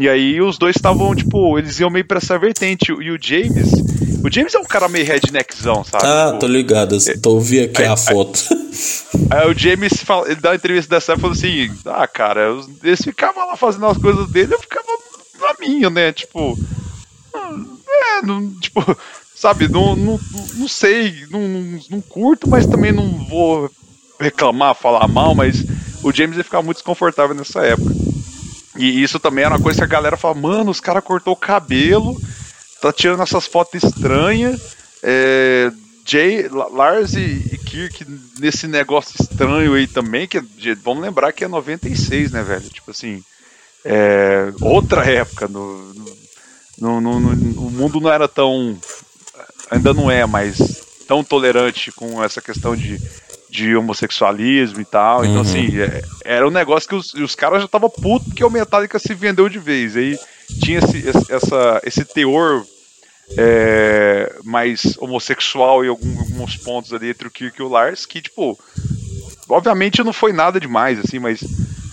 E 0.00 0.08
aí 0.08 0.40
os 0.40 0.56
dois 0.56 0.76
estavam, 0.76 1.14
tipo, 1.14 1.58
eles 1.58 1.78
iam 1.78 1.90
meio 1.90 2.06
pra 2.06 2.16
essa 2.16 2.38
vertente. 2.38 2.90
E 2.90 3.10
o 3.10 3.18
James. 3.20 3.70
O 4.24 4.32
James 4.32 4.54
é 4.54 4.58
um 4.58 4.64
cara 4.64 4.88
meio 4.88 5.04
redneckzão, 5.04 5.84
sabe? 5.84 6.06
Ah, 6.06 6.28
tipo, 6.28 6.38
tô 6.38 6.46
ligado. 6.46 6.96
É, 6.96 7.18
tô 7.18 7.34
ouvindo 7.34 7.66
aqui 7.66 7.82
aí, 7.82 7.88
a 7.88 7.98
foto. 7.98 8.40
Aí, 9.30 9.42
aí, 9.44 9.50
o 9.50 9.58
James 9.58 9.92
fala, 10.02 10.26
ele 10.26 10.40
dá 10.40 10.48
uma 10.50 10.54
entrevista 10.54 10.94
dessa 10.94 11.12
e 11.12 11.18
falou 11.18 11.32
assim: 11.32 11.70
Ah, 11.84 12.06
cara, 12.06 12.56
eles 12.82 13.02
ficavam 13.02 13.46
lá 13.46 13.58
fazendo 13.58 13.84
as 13.84 13.98
coisas 13.98 14.26
dele, 14.30 14.54
eu 14.54 14.58
ficava 14.58 14.88
na 15.38 15.54
minha, 15.60 15.90
né? 15.90 16.12
Tipo. 16.14 16.58
É, 17.34 18.22
não, 18.22 18.50
tipo, 18.54 18.82
sabe, 19.34 19.68
não, 19.68 19.94
não, 19.94 20.18
não 20.54 20.68
sei, 20.68 21.26
não, 21.30 21.46
não, 21.46 21.80
não 21.90 22.00
curto, 22.00 22.48
mas 22.48 22.64
também 22.64 22.90
não 22.90 23.06
vou 23.28 23.70
reclamar, 24.18 24.74
falar 24.74 25.06
mal, 25.06 25.34
mas 25.34 25.62
o 26.02 26.10
James 26.10 26.38
ia 26.38 26.44
ficar 26.44 26.62
muito 26.62 26.78
desconfortável 26.78 27.34
nessa 27.34 27.60
época. 27.60 27.99
E 28.76 29.02
isso 29.02 29.18
também 29.18 29.44
era 29.44 29.54
uma 29.54 29.62
coisa 29.62 29.78
que 29.78 29.84
a 29.84 29.88
galera 29.88 30.16
fala, 30.16 30.34
mano, 30.34 30.70
os 30.70 30.80
caras 30.80 31.02
cortou 31.02 31.34
o 31.34 31.36
cabelo, 31.36 32.20
tá 32.80 32.92
tirando 32.92 33.22
essas 33.22 33.46
fotos 33.46 33.82
estranhas. 33.82 34.76
É, 35.02 35.72
Jay, 36.04 36.48
Lars 36.48 37.14
e, 37.14 37.50
e, 37.52 37.58
Kirk 37.58 38.06
nesse 38.38 38.66
negócio 38.66 39.14
estranho 39.20 39.74
aí 39.74 39.86
também, 39.86 40.26
que 40.26 40.40
vamos 40.82 41.02
lembrar 41.02 41.32
que 41.32 41.44
é 41.44 41.48
96, 41.48 42.32
né, 42.32 42.42
velho? 42.42 42.68
Tipo 42.68 42.90
assim, 42.90 43.22
é, 43.84 44.52
outra 44.60 45.04
época, 45.04 45.48
no, 45.48 45.94
no, 46.78 47.00
no, 47.00 47.20
no, 47.20 47.60
o 47.60 47.70
mundo 47.70 48.00
não 48.00 48.12
era 48.12 48.26
tão, 48.26 48.76
ainda 49.70 49.92
não 49.94 50.10
é, 50.10 50.26
mas 50.26 50.58
tão 51.06 51.24
tolerante 51.24 51.90
com 51.92 52.22
essa 52.22 52.40
questão 52.40 52.76
de 52.76 53.00
de 53.50 53.74
homossexualismo 53.74 54.80
e 54.80 54.84
tal. 54.84 55.24
Então, 55.24 55.36
uhum. 55.36 55.40
assim, 55.42 55.80
é, 55.80 56.02
era 56.24 56.46
um 56.46 56.50
negócio 56.50 56.88
que 56.88 56.94
os, 56.94 57.12
os 57.14 57.34
caras 57.34 57.60
já 57.60 57.66
estavam 57.66 57.90
putos 57.90 58.28
porque 58.28 58.44
o 58.44 58.50
Metallica 58.50 58.98
se 58.98 59.12
vendeu 59.12 59.48
de 59.48 59.58
vez. 59.58 59.96
Aí 59.96 60.18
tinha 60.62 60.78
esse, 60.78 61.04
essa, 61.32 61.80
esse 61.84 62.04
teor 62.04 62.64
é, 63.36 64.36
mais 64.44 64.96
homossexual 64.98 65.84
em 65.84 65.88
algum, 65.88 66.18
alguns 66.18 66.56
pontos 66.56 66.92
ali 66.92 67.10
entre 67.10 67.26
o 67.26 67.30
Kirk 67.30 67.60
e 67.60 67.62
o 67.62 67.68
Lars, 67.68 68.06
que, 68.06 68.22
tipo, 68.22 68.58
obviamente 69.48 70.02
não 70.02 70.12
foi 70.12 70.32
nada 70.32 70.60
demais, 70.60 70.98
assim, 70.98 71.18
mas 71.18 71.40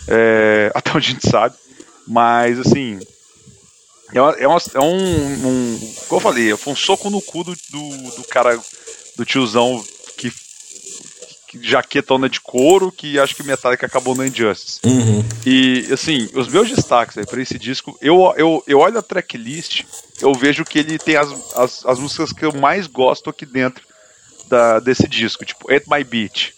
é, 0.08 0.72
até 0.76 0.92
onde 0.92 1.08
a 1.08 1.12
gente 1.12 1.30
sabe. 1.30 1.56
Mas, 2.08 2.60
assim, 2.60 3.00
é, 4.14 4.22
uma, 4.22 4.32
é, 4.34 4.48
uma, 4.48 4.58
é 4.76 4.80
um, 4.80 5.48
um, 5.48 5.94
Como 6.08 6.22
eu 6.22 6.24
falei, 6.24 6.56
foi 6.56 6.74
um 6.74 6.76
soco 6.76 7.10
no 7.10 7.22
cu 7.22 7.44
do, 7.44 7.54
do, 7.54 8.16
do 8.16 8.24
cara, 8.30 8.58
do 9.18 9.26
tiozão 9.26 9.84
jaquetona 11.62 12.30
de 12.30 12.40
couro 12.40 12.92
que 12.92 13.20
acho 13.20 13.36
que 13.36 13.44
Metallica 13.44 13.86
acabou 13.86 14.16
no 14.16 14.26
Injustice. 14.26 14.80
Uhum. 14.84 15.24
E, 15.46 15.88
assim, 15.92 16.30
os 16.34 16.48
meus 16.48 16.70
destaques 16.70 17.18
aí 17.18 17.26
pra 17.26 17.42
esse 17.42 17.58
disco, 17.58 17.98
eu, 18.02 18.34
eu, 18.38 18.64
eu 18.68 18.80
olho 18.80 18.98
a 18.98 19.02
tracklist, 19.02 19.84
eu 20.22 20.34
vejo 20.34 20.66
que 20.66 20.80
ele 20.80 20.98
tem 20.98 21.16
as, 21.16 21.56
as, 21.56 21.86
as 21.86 22.00
músicas 22.00 22.32
que 22.32 22.46
eu 22.46 22.54
mais 22.54 22.88
gosto 22.88 23.30
aqui 23.30 23.46
dentro 23.46 23.84
da, 24.48 24.80
desse 24.80 25.08
disco, 25.08 25.46
tipo 25.46 25.72
At 25.72 25.84
My 25.88 26.04
Beat. 26.04 26.54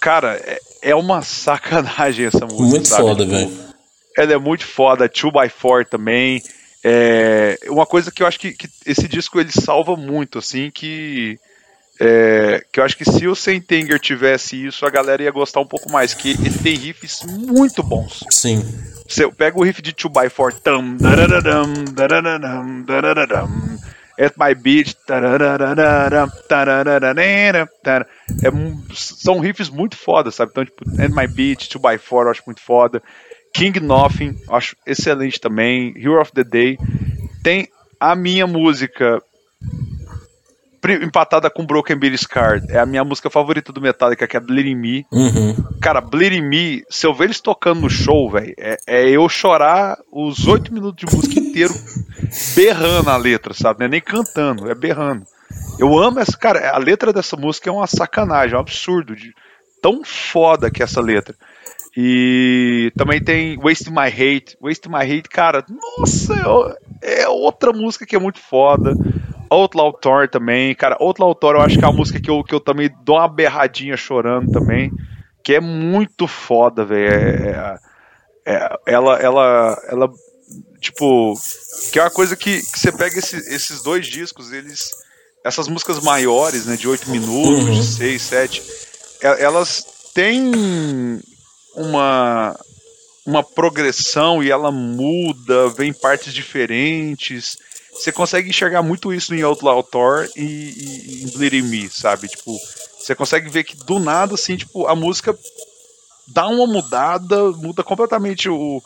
Cara, 0.00 0.36
é, 0.36 0.60
é 0.82 0.94
uma 0.94 1.22
sacanagem 1.22 2.26
essa 2.26 2.46
música. 2.46 2.62
Muito 2.62 2.88
sabe? 2.88 3.02
foda, 3.02 3.24
tipo, 3.24 3.36
velho. 3.36 3.70
Ela 4.16 4.32
é 4.32 4.38
muito 4.38 4.66
foda, 4.66 5.08
2x4 5.08 5.86
também. 5.86 6.42
É 6.82 7.58
uma 7.68 7.84
coisa 7.84 8.10
que 8.10 8.22
eu 8.22 8.26
acho 8.26 8.40
que, 8.40 8.52
que 8.52 8.68
esse 8.86 9.06
disco 9.06 9.38
ele 9.38 9.52
salva 9.52 9.96
muito, 9.96 10.38
assim, 10.38 10.70
que 10.70 11.38
é, 12.00 12.64
que 12.72 12.80
eu 12.80 12.84
acho 12.84 12.96
que 12.96 13.04
se 13.04 13.28
o 13.28 13.34
Sentenger 13.34 14.00
tivesse 14.00 14.66
isso, 14.66 14.86
a 14.86 14.90
galera 14.90 15.22
ia 15.22 15.30
gostar 15.30 15.60
um 15.60 15.66
pouco 15.66 15.92
mais, 15.92 16.14
que 16.14 16.30
ele 16.30 16.58
tem 16.58 16.74
riffs 16.74 17.22
muito 17.26 17.82
bons. 17.82 18.24
Sim. 18.30 18.64
Você 19.06 19.30
pega 19.30 19.58
o 19.58 19.62
riff 19.62 19.82
de 19.82 19.92
2x4, 19.92 20.60
tam, 20.60 20.96
At 24.18 24.34
My 24.38 24.54
Beat, 24.54 24.96
é, 28.44 28.50
são 28.94 29.38
riffs 29.38 29.68
muito 29.68 29.96
foda, 29.96 30.30
sabe? 30.30 30.52
Então, 30.52 30.64
tipo, 30.64 30.84
At 31.02 31.10
My 31.10 31.26
Beat, 31.26 31.68
2x4 31.68 32.24
eu 32.24 32.30
acho 32.30 32.42
muito 32.46 32.62
foda. 32.62 33.02
King 33.52 33.78
Nothing, 33.80 34.38
eu 34.48 34.54
acho 34.54 34.74
excelente 34.86 35.38
também. 35.38 35.92
Hero 35.96 36.20
of 36.20 36.32
the 36.32 36.44
Day. 36.44 36.78
Tem 37.42 37.68
a 37.98 38.14
minha 38.14 38.46
música 38.46 39.22
empatada 41.02 41.50
com 41.50 41.66
Broken 41.66 41.96
Beat 41.96 42.16
Scar. 42.16 42.62
É 42.68 42.78
a 42.78 42.86
minha 42.86 43.04
música 43.04 43.28
favorita 43.28 43.72
do 43.72 43.80
Metallica, 43.80 44.26
que 44.26 44.36
é 44.36 44.40
Bleeding 44.40 44.74
Me. 44.74 45.06
Uhum. 45.12 45.54
Cara, 45.80 46.00
Bleeding 46.00 46.42
Me, 46.42 46.84
se 46.88 47.06
eu 47.06 47.14
ver 47.14 47.24
eles 47.24 47.40
tocando 47.40 47.82
no 47.82 47.90
show, 47.90 48.30
velho, 48.30 48.54
é, 48.58 48.76
é, 48.86 49.08
eu 49.10 49.28
chorar 49.28 49.98
os 50.10 50.46
oito 50.46 50.72
minutos 50.72 51.04
de 51.04 51.14
música 51.14 51.38
inteiro 51.38 51.74
berrando 52.56 53.10
a 53.10 53.16
letra, 53.16 53.52
sabe? 53.52 53.80
Não 53.80 53.86
é 53.86 53.88
nem 53.90 54.00
cantando, 54.00 54.70
é 54.70 54.74
berrando. 54.74 55.24
Eu 55.78 55.98
amo 55.98 56.20
essa. 56.20 56.36
Cara, 56.36 56.70
a 56.70 56.78
letra 56.78 57.12
dessa 57.12 57.36
música 57.36 57.68
é 57.68 57.72
uma 57.72 57.86
sacanagem, 57.86 58.54
é 58.54 58.56
um 58.56 58.60
absurdo. 58.60 59.16
De, 59.16 59.34
tão 59.80 60.02
foda 60.04 60.70
que 60.70 60.82
é 60.82 60.84
essa 60.84 61.00
letra. 61.00 61.34
E 61.96 62.92
também 62.96 63.22
tem 63.22 63.58
Waste 63.58 63.90
My 63.90 64.06
Hate. 64.06 64.56
Waste 64.60 64.88
My 64.88 65.02
Hate, 65.02 65.28
cara, 65.28 65.64
nossa, 65.98 66.34
é, 67.02 67.22
é 67.22 67.28
outra 67.28 67.72
música 67.72 68.06
que 68.06 68.14
é 68.14 68.18
muito 68.18 68.38
foda. 68.38 68.94
Outlaw 69.50 69.92
Thor 69.92 70.28
também, 70.28 70.74
cara, 70.74 70.96
Outlaw 71.00 71.34
Thor 71.34 71.56
eu 71.56 71.60
acho 71.60 71.76
que 71.76 71.84
é 71.84 71.88
uma 71.88 71.96
música 71.96 72.20
que 72.20 72.30
eu, 72.30 72.44
que 72.44 72.54
eu 72.54 72.60
também 72.60 72.88
dou 73.02 73.16
uma 73.16 73.26
berradinha 73.26 73.96
chorando 73.96 74.52
também, 74.52 74.92
que 75.42 75.54
é 75.54 75.60
muito 75.60 76.28
foda, 76.28 76.84
velho. 76.84 77.12
É, 77.12 77.78
é, 78.46 78.54
é, 78.54 78.78
ela, 78.86 79.16
ela, 79.16 79.82
ela, 79.88 80.10
tipo, 80.80 81.34
que 81.92 81.98
é 81.98 82.02
uma 82.02 82.10
coisa 82.10 82.36
que, 82.36 82.62
que 82.62 82.78
você 82.78 82.92
pega 82.92 83.18
esse, 83.18 83.36
esses 83.52 83.82
dois 83.82 84.06
discos, 84.06 84.52
eles, 84.52 84.90
essas 85.44 85.66
músicas 85.66 86.00
maiores, 86.00 86.66
né, 86.66 86.76
de 86.76 86.86
8 86.86 87.10
minutos, 87.10 87.64
uhum. 87.64 87.72
de 87.72 87.84
6, 87.84 88.22
7, 88.22 88.62
elas 89.20 89.84
têm 90.14 91.20
uma 91.74 92.56
uma 93.26 93.44
progressão 93.44 94.42
e 94.42 94.50
ela 94.50 94.72
muda, 94.72 95.68
vem 95.68 95.92
partes 95.92 96.32
diferentes 96.32 97.58
você 98.00 98.10
consegue 98.10 98.48
enxergar 98.48 98.82
muito 98.82 99.12
isso 99.12 99.34
em 99.34 99.42
Outlaw 99.42 99.82
Thor 99.82 100.26
e, 100.34 100.42
e, 100.42 101.22
em 101.24 101.28
Bleeding 101.28 101.62
Me, 101.62 101.90
sabe? 101.90 102.28
Tipo, 102.28 102.56
você 102.98 103.14
consegue 103.14 103.50
ver 103.50 103.64
que 103.64 103.76
do 103.76 103.98
nada, 103.98 104.34
assim, 104.34 104.56
tipo, 104.56 104.86
a 104.86 104.96
música 104.96 105.38
dá 106.26 106.48
uma 106.48 106.66
mudada, 106.66 107.52
muda 107.52 107.82
completamente 107.82 108.48
o, 108.48 108.82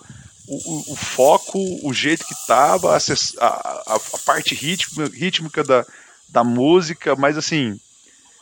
o, 0.49 0.93
o 0.93 0.97
foco, 0.97 1.59
o 1.87 1.93
jeito 1.95 2.27
que 2.27 2.35
tava, 2.47 2.97
a, 2.97 3.01
a, 3.41 3.95
a 3.95 4.19
parte 4.25 4.55
rítmica, 4.55 5.63
da, 5.63 5.87
da 6.29 6.43
música, 6.43 7.15
mas 7.15 7.39
assim, 7.39 7.79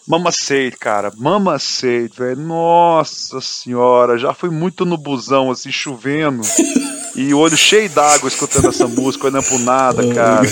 Mama 0.06 0.32
Say, 0.32 0.70
cara, 0.72 1.12
Mama 1.16 1.58
Say, 1.58 2.08
velho, 2.08 2.40
nossa 2.40 3.40
senhora, 3.40 4.18
já 4.18 4.34
fui 4.34 4.50
muito 4.50 4.84
no 4.84 4.96
busão, 4.96 5.50
assim, 5.50 5.70
chovendo. 5.70 6.42
E 7.14 7.34
o 7.34 7.38
olho 7.40 7.58
cheio 7.58 7.90
d'água 7.90 8.26
escutando 8.26 8.68
essa 8.68 8.88
música, 8.88 9.26
olhando 9.26 9.44
pro 9.44 9.58
nada, 9.58 10.14
cara. 10.14 10.48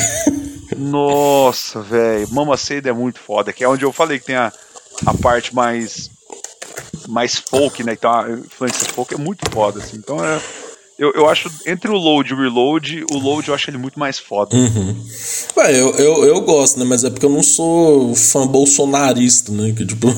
Nossa, 0.76 1.80
velho. 1.80 2.28
Mama 2.30 2.54
Cedo 2.56 2.86
é 2.86 2.92
muito 2.92 3.18
foda. 3.18 3.50
Que 3.50 3.64
é 3.64 3.68
onde 3.68 3.82
eu 3.82 3.92
falei 3.92 4.18
que 4.18 4.26
tem 4.26 4.36
a, 4.36 4.52
a 5.06 5.14
parte 5.14 5.54
mais 5.54 6.10
mais 7.08 7.36
folk, 7.36 7.82
né? 7.82 7.94
Então 7.94 8.12
a 8.12 8.30
influência 8.30 8.86
folk 8.92 9.14
é 9.14 9.16
muito 9.16 9.50
foda, 9.50 9.80
assim. 9.80 9.96
Então 9.96 10.22
é. 10.22 10.38
Eu, 11.00 11.12
eu 11.14 11.26
acho, 11.26 11.50
entre 11.66 11.90
o 11.90 11.96
load 11.96 12.30
e 12.30 12.34
o 12.34 12.38
reload, 12.38 13.06
o 13.10 13.18
load 13.18 13.48
eu 13.48 13.54
acho 13.54 13.70
ele 13.70 13.78
muito 13.78 13.98
mais 13.98 14.18
foda. 14.18 14.54
Uhum. 14.54 14.94
Ué, 15.56 15.72
eu, 15.72 15.94
eu, 15.94 16.24
eu 16.26 16.40
gosto, 16.42 16.78
né? 16.78 16.84
Mas 16.84 17.02
é 17.02 17.08
porque 17.08 17.24
eu 17.24 17.30
não 17.30 17.42
sou 17.42 18.14
fã 18.14 18.46
bolsonarista, 18.46 19.50
né? 19.50 19.72
Que 19.74 19.86
tipo. 19.86 20.08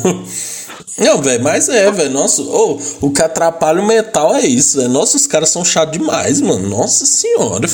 Não, 0.99 1.23
velho, 1.23 1.43
mas 1.43 1.69
é, 1.71 1.91
velho. 1.91 2.11
Nossa, 2.11 2.43
oh, 2.43 2.79
o 3.01 3.11
que 3.11 3.23
atrapalha 3.23 3.81
o 3.81 3.87
metal 3.87 4.35
é 4.35 4.45
isso, 4.45 4.77
velho. 4.77 4.91
Nossa, 4.91 5.17
os 5.17 5.27
caras 5.27 5.49
são 5.49 5.65
chatos 5.65 5.97
demais, 5.99 6.41
mano. 6.41 6.69
Nossa 6.69 7.07
senhora. 7.07 7.67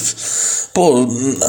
Pô, 0.73 1.01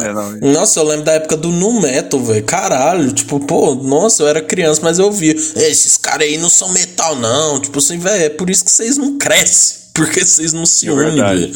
é, 0.02 0.14
não, 0.14 0.54
nossa, 0.54 0.80
eu 0.80 0.86
lembro 0.86 1.06
da 1.06 1.14
época 1.14 1.38
do 1.38 1.50
Nu 1.50 1.80
Metal, 1.80 2.20
velho. 2.20 2.44
Caralho, 2.44 3.12
tipo, 3.12 3.40
pô, 3.42 3.76
nossa, 3.76 4.24
eu 4.24 4.28
era 4.28 4.42
criança, 4.42 4.82
mas 4.82 4.98
eu 4.98 5.12
via. 5.12 5.34
Esses 5.34 5.98
caras 5.98 6.28
aí 6.28 6.38
não 6.38 6.50
são 6.50 6.70
metal, 6.70 7.16
não. 7.16 7.60
Tipo 7.60 7.78
assim, 7.78 8.00
velho, 8.00 8.24
é 8.24 8.30
por 8.30 8.50
isso 8.50 8.66
que 8.66 8.72
vocês 8.72 8.98
não 8.98 9.18
crescem. 9.18 9.79
Porque 9.94 10.24
vocês 10.24 10.54
não 10.54 10.66
se 10.66 10.88
é 10.88 10.92
unem, 10.92 11.16
velho. 11.16 11.52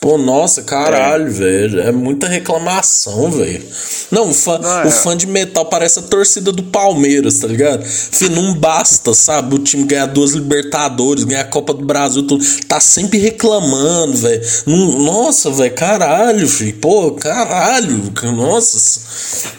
Pô, 0.00 0.18
nossa, 0.18 0.62
caralho, 0.62 1.26
é. 1.26 1.30
velho. 1.30 1.80
É 1.80 1.92
muita 1.92 2.26
reclamação, 2.26 3.30
velho. 3.30 3.62
Não, 4.10 4.30
o 4.30 4.34
fã, 4.34 4.58
não, 4.58 4.80
é. 4.80 4.86
o 4.86 4.90
fã 4.90 5.16
de 5.16 5.26
metal 5.26 5.66
parece 5.66 6.00
a 6.00 6.02
torcida 6.02 6.50
do 6.50 6.62
Palmeiras, 6.62 7.38
tá 7.38 7.46
ligado? 7.46 7.84
Fih, 7.84 8.28
não 8.28 8.54
basta, 8.54 9.14
sabe? 9.14 9.54
O 9.54 9.58
time 9.58 9.84
ganhar 9.84 10.06
duas 10.06 10.32
Libertadores, 10.32 11.24
ganhar 11.24 11.42
a 11.42 11.48
Copa 11.48 11.72
do 11.72 11.84
Brasil, 11.84 12.26
tudo. 12.26 12.44
Tá 12.66 12.80
sempre 12.80 13.18
reclamando, 13.18 14.16
velho. 14.16 14.42
Nossa, 14.66 15.50
velho, 15.50 15.74
caralho, 15.74 16.48
filho. 16.48 16.78
Pô, 16.78 17.12
caralho. 17.12 18.12
Nossa. 18.34 19.00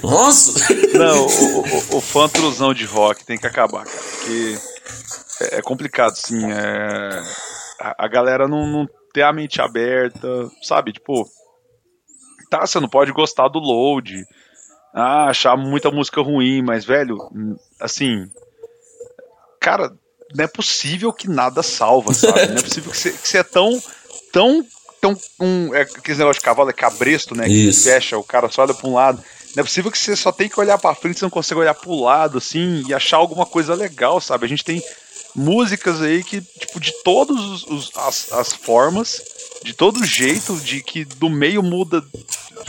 Nossa. 0.01 0.53
Não, 0.93 1.25
o, 1.27 1.59
o, 1.59 1.97
o 1.97 2.01
fã 2.01 2.27
truzão 2.27 2.73
de 2.73 2.85
rock 2.85 3.23
tem 3.25 3.37
que 3.37 3.47
acabar, 3.47 3.85
cara. 3.85 4.03
Porque 4.17 4.57
é, 5.41 5.59
é 5.59 5.61
complicado, 5.61 6.15
sim. 6.15 6.51
É 6.51 7.23
a, 7.79 8.07
galera 8.07 8.47
não, 8.47 8.65
não 8.67 8.89
ter 9.13 9.21
a 9.21 9.33
mente 9.33 9.61
aberta, 9.61 10.27
sabe? 10.61 10.93
Tipo, 10.93 11.27
tá, 12.49 12.65
você 12.65 12.79
não 12.79 12.89
pode 12.89 13.11
gostar 13.11 13.47
do 13.47 13.59
load, 13.59 14.25
ah, 14.93 15.29
achar 15.29 15.57
muita 15.57 15.91
música 15.91 16.21
ruim, 16.21 16.61
mas, 16.61 16.85
velho, 16.85 17.17
assim, 17.79 18.29
cara, 19.59 19.91
não 20.35 20.45
é 20.45 20.47
possível 20.47 21.11
que 21.11 21.27
nada 21.27 21.63
salva, 21.63 22.13
sabe? 22.13 22.47
Não 22.47 22.57
é 22.57 22.61
possível 22.61 22.91
que 22.91 22.97
você, 22.97 23.37
é 23.37 23.43
tão, 23.43 23.81
tão, 24.31 24.65
tão, 25.01 25.17
um, 25.39 25.73
é, 25.73 25.81
aquele 25.81 26.17
negócio 26.17 26.39
de 26.39 26.45
cavalo 26.45 26.69
é 26.69 26.73
cabresto, 26.73 27.35
né? 27.35 27.47
Isso. 27.47 27.83
Que 27.83 27.89
fecha, 27.89 28.17
o 28.17 28.23
cara 28.23 28.49
só 28.49 28.63
olha 28.63 28.73
pra 28.73 28.87
um 28.87 28.93
lado. 28.93 29.23
Não 29.55 29.61
é 29.61 29.63
possível 29.63 29.91
que 29.91 29.97
você 29.97 30.15
só 30.15 30.31
tem 30.31 30.49
que 30.49 30.59
olhar 30.59 30.77
pra 30.79 30.95
frente, 30.95 31.19
você 31.19 31.25
não 31.25 31.29
consegue 31.29 31.61
olhar 31.61 31.75
pro 31.75 32.01
lado, 32.01 32.39
assim, 32.39 32.83
e 32.87 32.93
achar 32.93 33.17
alguma 33.17 33.45
coisa 33.45 33.75
legal, 33.75 34.19
sabe? 34.19 34.45
A 34.45 34.49
gente 34.49 34.63
tem 34.63 34.81
músicas 35.35 36.01
aí 36.01 36.23
que, 36.23 36.41
tipo, 36.41 36.79
de 36.79 36.91
todas 37.03 37.65
as, 37.95 38.31
as 38.31 38.53
formas, 38.53 39.21
de 39.63 39.73
todo 39.73 40.05
jeito, 40.05 40.55
de 40.57 40.81
que 40.81 41.05
do 41.05 41.29
meio 41.29 41.63
muda 41.63 42.03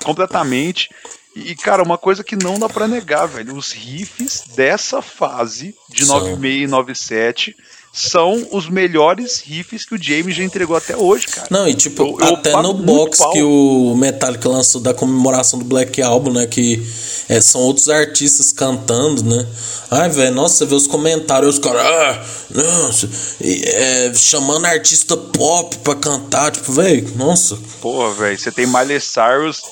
completamente. 0.02 0.88
E, 1.34 1.54
cara, 1.56 1.82
uma 1.82 1.98
coisa 1.98 2.22
que 2.22 2.36
não 2.36 2.58
dá 2.58 2.68
para 2.68 2.86
negar, 2.86 3.26
velho, 3.26 3.56
os 3.56 3.72
riffs 3.72 4.44
dessa 4.54 5.02
fase 5.02 5.74
de 5.90 6.06
96 6.06 6.62
e 6.62 6.66
97 6.66 7.56
são 7.94 8.48
os 8.50 8.68
melhores 8.68 9.40
riffs 9.40 9.86
que 9.86 9.94
o 9.94 10.02
James 10.02 10.34
já 10.34 10.42
entregou 10.42 10.76
até 10.76 10.96
hoje, 10.96 11.28
cara. 11.28 11.46
Não, 11.48 11.68
e 11.68 11.74
tipo, 11.74 12.02
eu, 12.02 12.26
eu 12.26 12.34
até 12.34 12.50
no 12.60 12.74
box 12.74 13.20
que 13.32 13.40
o 13.40 13.94
Metallica 13.96 14.48
lançou 14.48 14.80
da 14.80 14.92
comemoração 14.92 15.60
do 15.60 15.64
Black 15.64 16.02
Album, 16.02 16.32
né? 16.32 16.44
Que 16.44 16.82
é, 17.28 17.40
são 17.40 17.60
outros 17.60 17.88
artistas 17.88 18.50
cantando, 18.50 19.22
né? 19.22 19.46
Ai, 19.92 20.10
velho, 20.10 20.34
nossa, 20.34 20.56
você 20.56 20.66
vê 20.66 20.74
os 20.74 20.88
comentários, 20.88 21.54
os 21.54 21.60
caras, 21.60 21.86
ah, 21.86 22.24
nossa, 22.50 23.08
é, 23.40 24.12
chamando 24.12 24.66
artista 24.66 25.16
pop 25.16 25.78
pra 25.78 25.94
cantar, 25.94 26.50
tipo, 26.50 26.72
velho, 26.72 27.12
nossa. 27.14 27.56
Porra, 27.80 28.12
velho, 28.12 28.36
você 28.36 28.50
tem 28.50 28.66
Miley 28.66 29.00
Cyrus, 29.00 29.62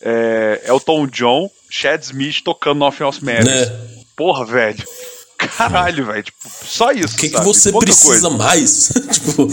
é, 0.00 0.62
Elton 0.66 1.06
John, 1.08 1.50
Chad 1.68 2.02
Smith 2.02 2.40
tocando 2.42 2.78
Nothing 2.78 3.04
Else 3.04 3.22
Matters. 3.22 3.44
Né? 3.44 3.80
Porra, 4.16 4.46
velho. 4.46 4.82
Caralho, 5.48 6.06
velho. 6.06 6.22
Tipo, 6.22 6.38
só 6.64 6.92
isso. 6.92 7.14
O 7.14 7.18
que, 7.18 7.30
que 7.30 7.40
você 7.40 7.72
Pouca 7.72 7.86
precisa 7.86 8.28
coisa. 8.28 8.30
mais? 8.30 8.92
tipo, 9.10 9.48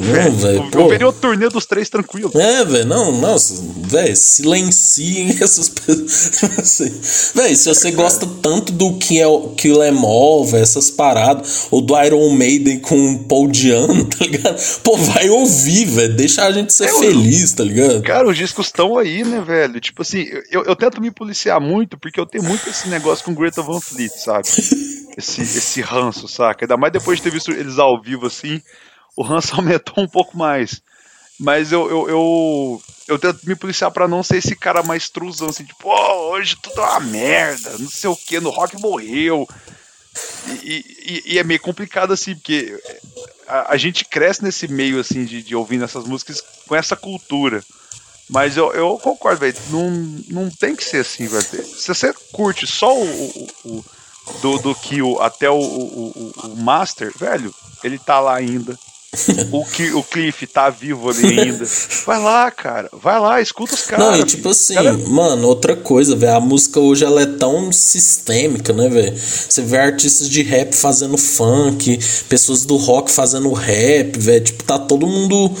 não, 0.00 0.36
velho. 0.36 0.68
Eu 0.72 0.88
veria 0.88 1.08
o 1.08 1.12
turnê 1.12 1.48
dos 1.48 1.66
três 1.66 1.88
tranquilo. 1.88 2.30
É, 2.34 2.64
velho. 2.64 2.86
Não, 2.86 3.12
nossa, 3.12 3.54
velho. 3.88 4.14
Silenciem 4.14 5.30
essas 5.42 5.68
pessoas. 5.68 7.32
velho, 7.34 7.56
se 7.56 7.68
você 7.68 7.88
é, 7.88 7.92
gosta 7.92 8.26
tanto 8.40 8.72
do 8.72 8.96
que 8.96 9.20
é 9.20 9.26
o 9.26 9.54
véio, 10.44 10.62
essas 10.62 10.90
paradas, 10.90 11.66
ou 11.70 11.80
do 11.80 12.00
Iron 12.02 12.30
Maiden 12.30 12.80
com 12.80 13.14
o 13.14 13.24
Paul 13.24 13.48
Diano, 13.48 14.04
tá 14.10 14.24
ligado? 14.24 14.60
Pô, 14.82 14.96
vai 14.96 15.28
ouvir, 15.28 15.86
velho. 15.86 16.14
Deixa 16.14 16.44
a 16.44 16.52
gente 16.52 16.72
ser 16.72 16.84
é, 16.84 16.98
feliz, 16.98 17.52
tá 17.52 17.64
ligado? 17.64 18.02
Cara, 18.02 18.28
os 18.28 18.36
discos 18.36 18.66
estão 18.66 18.96
aí, 18.98 19.24
né, 19.24 19.40
velho? 19.40 19.80
Tipo 19.80 20.02
assim, 20.02 20.26
eu, 20.50 20.64
eu 20.64 20.76
tento 20.76 21.00
me 21.00 21.10
policiar 21.10 21.60
muito, 21.60 21.98
porque 21.98 22.20
eu 22.20 22.26
tenho 22.26 22.44
muito 22.44 22.68
esse 22.68 22.88
negócio 22.88 23.24
com 23.24 23.34
Greta 23.34 23.62
Van 23.62 23.80
Fleet, 23.80 24.12
sabe? 24.12 24.48
Esse, 25.16 25.42
esse 25.42 25.80
ranço, 25.80 26.28
saca? 26.28 26.64
Ainda 26.64 26.76
mais 26.76 26.92
depois 26.92 27.18
de 27.18 27.24
ter 27.24 27.30
visto 27.30 27.50
eles 27.50 27.78
ao 27.78 28.00
vivo 28.00 28.26
assim, 28.26 28.60
o 29.16 29.22
ranço 29.22 29.54
aumentou 29.56 30.02
um 30.02 30.08
pouco 30.08 30.36
mais. 30.36 30.82
Mas 31.38 31.72
eu, 31.72 31.90
eu, 31.90 32.08
eu, 32.08 32.82
eu 33.08 33.18
tento 33.18 33.42
me 33.44 33.56
policiar 33.56 33.90
para 33.90 34.06
não 34.06 34.22
ser 34.22 34.36
esse 34.36 34.54
cara 34.54 34.82
mais 34.82 35.08
truzão, 35.08 35.48
assim, 35.48 35.64
tipo, 35.64 35.88
oh, 35.88 36.30
hoje 36.30 36.56
tudo 36.62 36.80
é 36.80 36.84
uma 36.84 37.00
merda, 37.00 37.76
não 37.78 37.88
sei 37.88 38.08
o 38.08 38.16
que, 38.16 38.38
no 38.38 38.50
rock 38.50 38.80
morreu. 38.80 39.48
E, 40.62 41.22
e, 41.26 41.34
e, 41.34 41.38
é 41.38 41.42
meio 41.42 41.58
complicado 41.58 42.12
assim, 42.12 42.36
porque 42.36 42.80
a, 43.48 43.72
a, 43.72 43.76
gente 43.76 44.04
cresce 44.04 44.44
nesse 44.44 44.68
meio 44.68 45.00
assim 45.00 45.24
de, 45.24 45.42
de 45.42 45.56
ouvindo 45.56 45.84
essas 45.84 46.04
músicas 46.04 46.40
com 46.68 46.76
essa 46.76 46.94
cultura. 46.94 47.64
Mas 48.30 48.56
eu, 48.56 48.72
eu 48.72 48.96
concordo, 48.98 49.40
velho. 49.40 49.56
Não, 49.70 49.90
não 50.28 50.50
tem 50.50 50.76
que 50.76 50.84
ser 50.84 50.98
assim, 50.98 51.26
velho. 51.26 51.44
Se 51.44 51.88
você 51.88 52.14
curte 52.32 52.66
só 52.66 52.96
o, 52.96 53.04
o, 53.04 53.48
o 53.64 53.84
do, 54.42 54.58
do 54.58 54.74
Kill 54.74 55.20
até 55.20 55.50
o, 55.50 55.58
o, 55.58 56.32
o, 56.44 56.56
Master, 56.56 57.12
velho, 57.16 57.54
ele 57.82 57.98
tá 57.98 58.20
lá 58.20 58.34
ainda. 58.34 58.78
O, 59.52 59.64
que, 59.64 59.92
o 59.92 60.02
Cliff 60.02 60.46
tá 60.46 60.70
vivo 60.70 61.10
ali 61.10 61.40
ainda. 61.40 61.64
Vai 62.06 62.18
lá, 62.18 62.50
cara. 62.50 62.88
Vai 62.92 63.18
lá, 63.20 63.40
escuta 63.40 63.74
os 63.74 63.82
caras. 63.82 64.04
Não, 64.04 64.16
e 64.18 64.24
tipo 64.24 64.48
assim, 64.48 64.74
cara... 64.74 64.92
mano, 64.92 65.46
outra 65.48 65.76
coisa, 65.76 66.14
velho. 66.14 66.34
A 66.34 66.40
música 66.40 66.80
hoje 66.80 67.04
ela 67.04 67.22
é 67.22 67.26
tão 67.26 67.72
sistêmica, 67.72 68.72
né, 68.72 68.88
velho? 68.88 69.16
Você 69.16 69.62
vê 69.62 69.78
artistas 69.78 70.28
de 70.28 70.42
rap 70.42 70.74
fazendo 70.74 71.16
funk, 71.16 71.98
pessoas 72.28 72.64
do 72.64 72.76
rock 72.76 73.10
fazendo 73.10 73.52
rap, 73.52 74.18
velho. 74.18 74.44
Tipo, 74.44 74.64
tá 74.64 74.78
todo 74.78 75.06
mundo 75.06 75.52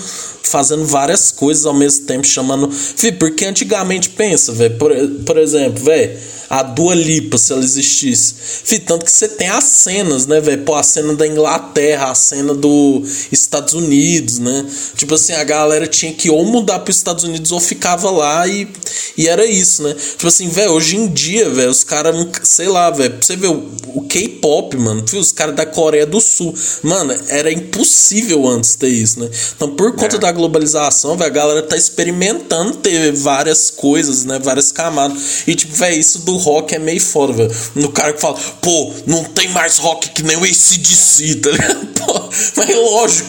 fazendo 0.42 0.84
várias 0.84 1.30
coisas 1.30 1.66
ao 1.66 1.74
mesmo 1.74 2.06
tempo, 2.06 2.26
chamando. 2.26 2.70
Fih, 2.70 3.12
porque 3.12 3.44
antigamente 3.44 4.10
pensa, 4.10 4.52
velho. 4.52 4.76
Por, 4.76 4.92
por 5.24 5.38
exemplo, 5.38 5.82
velho 5.82 6.34
a 6.48 6.62
Dua 6.62 6.94
Lipa, 6.94 7.38
se 7.38 7.52
ela 7.52 7.62
existisse. 7.62 8.34
Fih, 8.64 8.78
tanto 8.78 9.04
que 9.04 9.10
você 9.10 9.28
tem 9.28 9.48
as 9.48 9.64
cenas, 9.64 10.26
né, 10.26 10.40
velho? 10.40 10.62
Pô, 10.62 10.74
a 10.74 10.82
cena 10.82 11.14
da 11.14 11.26
Inglaterra, 11.26 12.10
a 12.10 12.14
cena 12.14 12.54
dos 12.54 13.28
Estados 13.44 13.74
Unidos, 13.74 14.38
né? 14.38 14.66
Tipo 14.96 15.14
assim, 15.14 15.32
a 15.32 15.44
galera 15.44 15.86
tinha 15.86 16.12
que 16.12 16.30
ou 16.30 16.44
mudar 16.44 16.80
para 16.80 16.90
os 16.90 16.96
Estados 16.96 17.24
Unidos 17.24 17.52
ou 17.52 17.60
ficava 17.60 18.10
lá 18.10 18.46
e, 18.46 18.68
e 19.16 19.28
era 19.28 19.46
isso, 19.46 19.82
né? 19.82 19.94
Tipo 19.94 20.28
assim, 20.28 20.48
velho, 20.48 20.72
hoje 20.72 20.96
em 20.96 21.08
dia, 21.08 21.48
velho, 21.48 21.70
os 21.70 21.84
caras, 21.84 22.14
sei 22.42 22.68
lá, 22.68 22.90
velho, 22.90 23.16
você 23.20 23.36
vê 23.36 23.46
o, 23.46 23.70
o 23.94 24.02
K-pop, 24.02 24.76
mano, 24.76 25.04
viu? 25.06 25.20
os 25.20 25.32
caras 25.32 25.54
da 25.54 25.66
Coreia 25.66 26.06
do 26.06 26.20
Sul, 26.20 26.54
mano, 26.82 27.14
era 27.28 27.52
impossível 27.52 28.46
antes 28.48 28.74
ter 28.74 28.88
isso, 28.88 29.20
né? 29.20 29.30
Então, 29.54 29.74
por 29.74 29.94
conta 29.94 30.16
é. 30.16 30.18
da 30.18 30.32
globalização, 30.32 31.16
velho, 31.16 31.30
a 31.30 31.34
galera 31.34 31.62
tá 31.62 31.76
experimentando 31.76 32.76
ter 32.76 33.12
várias 33.12 33.70
coisas, 33.70 34.24
né? 34.24 34.38
Várias 34.38 34.72
camadas. 34.72 35.44
E, 35.46 35.54
tipo, 35.54 35.74
velho, 35.74 35.98
isso 35.98 36.20
do 36.20 36.36
rock 36.36 36.74
é 36.74 36.78
meio 36.78 37.00
foda, 37.00 37.32
velho. 37.32 37.54
No 37.74 37.90
cara 37.90 38.12
que 38.12 38.20
fala, 38.20 38.38
pô, 38.60 38.92
não 39.06 39.24
tem 39.24 39.48
mais 39.48 39.78
rock 39.78 40.10
que 40.10 40.22
nem 40.22 40.36
o 40.36 40.44
ACDC, 40.44 41.36
tá 41.36 41.50
ligado? 41.50 41.94
Pô, 42.04 42.28
mas 42.56 42.68
é 42.68 42.76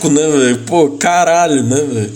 lógico, 0.06 0.10
né, 0.10 0.30
velho? 0.30 0.65
Pô, 0.65 0.98
caralho, 0.98 1.64
né, 1.64 1.82
velho? 1.82 2.14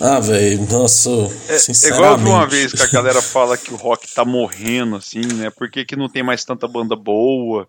Ah, 0.00 0.18
velho, 0.18 0.66
nossa, 0.70 1.10
é, 1.48 1.58
sinceramente. 1.58 2.20
É 2.20 2.22
igual 2.22 2.36
uma 2.36 2.46
vez 2.46 2.72
que 2.72 2.82
a 2.82 2.90
galera 2.90 3.20
fala 3.20 3.56
que 3.56 3.72
o 3.72 3.76
rock 3.76 4.12
tá 4.14 4.24
morrendo, 4.24 4.96
assim, 4.96 5.20
né? 5.34 5.50
Por 5.50 5.70
que, 5.70 5.84
que 5.84 5.96
não 5.96 6.08
tem 6.08 6.22
mais 6.22 6.44
tanta 6.44 6.66
banda 6.66 6.96
boa? 6.96 7.68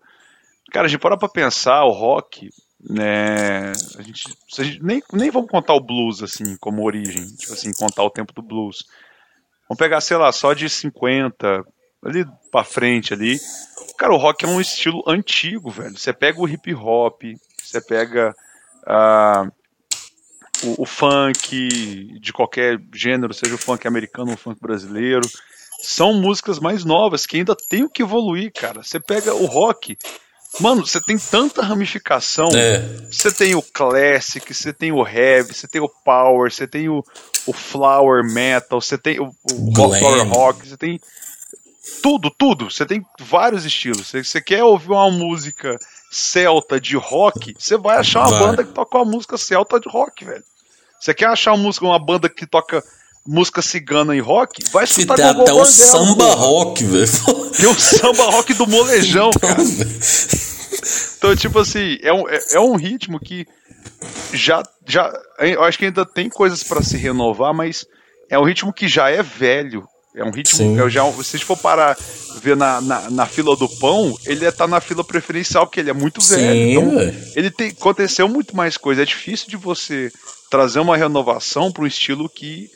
Cara, 0.71 0.85
a 0.85 0.89
gente 0.89 1.01
para 1.01 1.17
pra 1.17 1.27
pensar, 1.27 1.83
o 1.83 1.91
rock, 1.91 2.49
né? 2.89 3.73
A 3.97 4.01
gente, 4.01 4.23
a 4.57 4.63
gente 4.63 4.81
nem, 4.81 5.03
nem 5.11 5.29
vamos 5.29 5.49
contar 5.49 5.73
o 5.73 5.83
blues, 5.83 6.23
assim, 6.23 6.55
como 6.57 6.85
origem, 6.85 7.25
tipo 7.35 7.53
assim, 7.53 7.73
contar 7.73 8.03
o 8.03 8.09
tempo 8.09 8.33
do 8.33 8.41
blues. 8.41 8.85
Vamos 9.67 9.79
pegar, 9.79 9.99
sei 9.99 10.15
lá, 10.15 10.31
só 10.31 10.53
de 10.53 10.69
50, 10.69 11.65
ali 12.05 12.25
pra 12.49 12.63
frente 12.63 13.13
ali. 13.13 13.37
Cara, 13.97 14.13
o 14.13 14.17
rock 14.17 14.45
é 14.45 14.47
um 14.47 14.61
estilo 14.61 15.03
antigo, 15.05 15.69
velho. 15.69 15.97
Você 15.97 16.13
pega 16.13 16.39
o 16.39 16.47
hip 16.47 16.73
hop, 16.73 17.21
você 17.61 17.81
pega 17.81 18.33
uh, 18.87 19.51
o, 20.63 20.83
o, 20.83 20.85
funk 20.85 22.19
de 22.19 22.33
qualquer 22.33 22.79
gênero, 22.93 23.33
seja 23.33 23.55
o 23.55 23.57
funk 23.57 23.87
americano 23.87 24.29
ou 24.29 24.35
o 24.35 24.37
funk 24.37 24.59
brasileiro. 24.61 25.27
São 25.81 26.13
músicas 26.13 26.59
mais 26.59 26.85
novas 26.85 27.25
que 27.25 27.37
ainda 27.37 27.55
tem 27.55 27.83
o 27.83 27.89
que 27.89 28.03
evoluir, 28.03 28.51
cara. 28.53 28.83
Você 28.83 28.99
pega 28.99 29.33
o 29.33 29.45
rock. 29.45 29.97
Mano, 30.59 30.85
você 30.85 30.99
tem 30.99 31.17
tanta 31.17 31.61
ramificação. 31.61 32.49
É. 32.53 32.79
Você 33.09 33.31
tem 33.31 33.55
o 33.55 33.61
classic, 33.61 34.53
você 34.53 34.73
tem 34.73 34.91
o 34.91 35.07
heavy, 35.07 35.53
você 35.53 35.67
tem 35.67 35.81
o 35.81 35.89
power, 35.89 36.51
você 36.51 36.67
tem 36.67 36.89
o, 36.89 37.03
o 37.47 37.53
flower 37.53 38.23
metal, 38.23 38.81
você 38.81 38.97
tem 38.97 39.19
o, 39.19 39.27
o 39.27 39.73
flower 39.73 40.27
rock, 40.27 40.67
você 40.67 40.77
tem 40.77 40.99
Tudo, 42.03 42.29
tudo. 42.29 42.69
Você 42.69 42.85
tem 42.85 43.03
vários 43.19 43.65
estilos. 43.65 44.07
Você, 44.07 44.23
você 44.23 44.41
quer 44.41 44.63
ouvir 44.63 44.91
uma 44.91 45.09
música 45.09 45.77
celta 46.11 46.79
de 46.79 46.97
rock, 46.97 47.55
você 47.57 47.77
vai 47.77 47.97
achar 47.97 48.27
uma 48.27 48.31
vai. 48.31 48.39
banda 48.39 48.63
que 48.65 48.73
toca 48.73 48.97
uma 48.97 49.05
música 49.05 49.37
celta 49.37 49.79
de 49.79 49.87
rock, 49.87 50.25
velho. 50.25 50.43
Você 51.01 51.15
quer 51.15 51.29
achar 51.29 51.53
uma 51.53 51.63
música, 51.63 51.83
uma 51.83 51.97
banda 51.97 52.29
que 52.29 52.45
toca 52.45 52.83
música 53.25 53.59
cigana 53.59 54.15
e 54.15 54.19
rock, 54.19 54.63
vai 54.71 54.83
escutar 54.83 55.15
Tem 55.15 55.25
até 55.25 55.51
o 55.51 55.65
samba 55.65 56.35
rock, 56.35 56.83
velho. 56.83 57.51
Tem 57.57 57.67
o 57.67 57.73
samba 57.73 58.25
rock 58.25 58.53
do 58.53 58.67
molejão, 58.67 59.31
então, 59.35 59.49
cara. 59.49 59.63
Então, 61.17 61.35
tipo 61.35 61.59
assim, 61.59 61.97
é 62.01 62.13
um, 62.13 62.29
é, 62.29 62.39
é 62.53 62.59
um 62.59 62.75
ritmo 62.75 63.19
que 63.19 63.47
já, 64.31 64.61
já. 64.87 65.11
Eu 65.39 65.63
acho 65.63 65.77
que 65.77 65.85
ainda 65.85 66.05
tem 66.05 66.29
coisas 66.29 66.63
para 66.63 66.83
se 66.83 66.97
renovar, 66.97 67.53
mas 67.53 67.85
é 68.29 68.37
um 68.37 68.43
ritmo 68.43 68.71
que 68.71 68.87
já 68.87 69.09
é 69.09 69.23
velho. 69.23 69.87
É 70.13 70.23
um 70.23 70.31
ritmo. 70.31 70.77
Eu 70.77 70.89
já, 70.89 71.09
se 71.11 71.35
a 71.35 71.37
gente 71.37 71.45
for 71.45 71.57
parar 71.57 71.97
ver 72.41 72.55
na, 72.55 72.81
na, 72.81 73.09
na, 73.09 73.25
fila 73.25 73.55
do 73.55 73.67
pão, 73.67 74.17
ele 74.25 74.49
tá 74.51 74.67
na 74.67 74.81
fila 74.81 75.03
preferencial, 75.03 75.65
porque 75.65 75.79
ele 75.79 75.89
é 75.89 75.93
muito 75.93 76.21
velho. 76.21 76.51
Sim, 76.51 76.71
então, 76.71 77.31
ele 77.35 77.49
tem, 77.49 77.69
aconteceu 77.69 78.27
muito 78.27 78.55
mais 78.55 78.75
coisa. 78.75 79.03
É 79.03 79.05
difícil 79.05 79.47
de 79.47 79.55
você 79.55 80.11
trazer 80.49 80.79
uma 80.79 80.97
renovação 80.97 81.71
para 81.71 81.83
um 81.83 81.87
estilo 81.87 82.27
que 82.27 82.69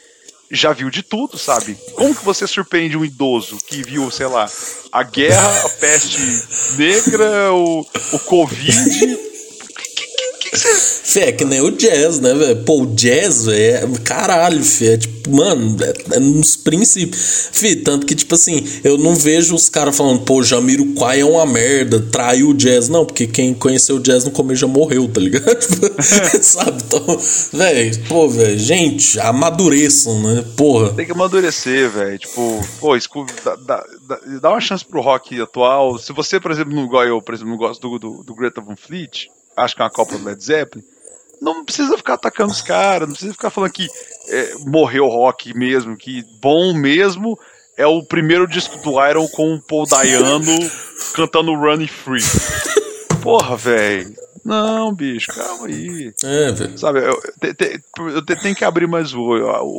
já 0.50 0.72
viu 0.72 0.90
de 0.90 1.04
tudo, 1.04 1.38
sabe? 1.38 1.76
Como 1.96 2.16
que 2.16 2.24
você 2.24 2.48
surpreende 2.48 2.96
um 2.96 3.04
idoso 3.04 3.58
que 3.68 3.84
viu, 3.84 4.10
sei 4.12 4.28
lá, 4.28 4.50
a 4.92 5.04
guerra, 5.04 5.66
a 5.66 5.70
peste 5.70 6.78
negra, 6.78 7.52
o, 7.52 7.86
o 8.14 8.20
Covid 8.20 9.35
Fê, 10.58 11.20
é 11.22 11.32
que 11.32 11.46
nem 11.46 11.62
o 11.62 11.72
jazz, 11.72 12.20
né, 12.20 12.34
velho? 12.34 12.64
Pô, 12.64 12.84
o 12.84 12.88
jazz, 12.88 13.46
velho, 13.46 13.96
é 13.96 14.00
caralho, 14.04 14.64
fê. 14.64 14.94
É 14.94 14.98
tipo, 14.98 15.32
mano, 15.36 15.78
é, 15.84 16.16
é 16.16 16.20
nos 16.20 16.56
princípios. 16.56 17.50
Fê, 17.52 17.76
tanto 17.76 18.06
que, 18.06 18.16
tipo 18.16 18.36
assim, 18.36 18.66
eu 18.84 18.98
não 18.98 19.16
vejo 19.16 19.56
os 19.56 19.70
caras 19.70 19.96
falando, 19.96 20.22
pô, 20.22 20.44
Jamiroquai 20.44 21.22
é 21.22 21.26
uma 21.26 21.46
merda, 21.46 22.00
traiu 22.00 22.50
o 22.50 22.54
jazz. 22.54 22.90
Não, 22.90 23.06
porque 23.06 23.28
quem 23.28 23.54
conheceu 23.54 23.98
o 23.98 24.00
jazz 24.00 24.24
no 24.24 24.32
começo 24.32 24.62
já 24.62 24.68
morreu, 24.68 25.08
tá 25.08 25.20
ligado? 25.20 25.62
Sabe? 26.42 26.84
Então, 26.86 27.20
velho, 27.54 28.08
pô, 28.08 28.30
velho, 28.30 28.58
gente, 28.58 29.20
amadureçam, 29.20 30.22
né? 30.22 30.46
Porra. 30.56 30.94
Tem 30.94 31.06
que 31.06 31.12
amadurecer, 31.12 31.90
velho. 31.90 32.20
Tipo, 32.20 32.66
pô, 32.80 32.96
escuta, 32.96 33.58
dá, 33.58 33.84
dá, 34.08 34.20
dá, 34.42 34.50
uma 34.50 34.62
chance 34.62 34.86
pro 34.86 35.02
rock 35.02 35.40
atual. 35.42 35.98
Se 35.98 36.14
você, 36.14 36.40
por 36.40 36.52
exemplo, 36.52 36.74
não 36.74 36.88
gosta, 36.88 37.10
eu, 37.10 37.22
por 37.22 37.34
exemplo, 37.34 37.52
não 37.52 37.58
gosto 37.58 37.82
do, 37.82 38.00
do, 38.00 38.24
do 38.24 38.36
Greta 38.36 38.62
Van 38.62 38.76
Fleet 38.76 39.30
acho 39.56 39.76
que 39.76 39.82
é 39.82 39.86
uma 39.86 39.92
Copa 39.92 40.18
do 40.18 40.26
Led 40.26 40.44
Zeppelin, 40.44 40.84
não 41.42 41.64
precisa 41.64 41.98
ficar 41.98 42.16
atacando 42.16 42.52
os 42.52 42.62
caras, 42.62 43.08
não 43.08 43.14
precisa 43.14 43.34
ficar 43.34 43.50
falando 43.50 43.72
que 43.72 43.88
é, 44.30 44.56
morreu 44.66 45.08
rock 45.08 45.54
mesmo, 45.56 45.98
que 45.98 46.24
bom 46.42 46.74
mesmo 46.74 47.38
é 47.78 47.86
o 47.86 48.04
primeiro 48.04 48.48
disco 48.48 48.78
do 48.78 49.06
Iron 49.06 49.28
com 49.28 49.56
o 49.56 49.62
Paul 49.62 49.86
Dayano 49.86 50.58
cantando 51.14 51.54
Running 51.54 51.88
Free. 51.88 52.24
Porra, 53.22 53.58
velho. 53.58 54.16
Não, 54.44 54.94
bicho, 54.94 55.28
calma 55.34 55.68
aí. 55.68 56.14
É, 56.24 56.52
velho. 56.52 56.78
Sabe, 56.78 57.00
eu, 57.00 57.20
te, 57.42 57.54
te, 57.54 57.82
eu 57.98 58.24
te, 58.24 58.36
tenho 58.36 58.56
que 58.56 58.64
abrir 58.64 58.88
mais 58.88 59.14
o, 59.14 59.22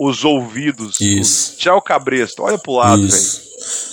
os 0.09 0.25
ouvidos. 0.25 1.01
Isso. 1.01 1.57
Tchau, 1.57 1.81
cabresto. 1.81 2.43
Olha 2.43 2.59
pro 2.59 2.73
lado, 2.73 3.07
velho. 3.09 3.47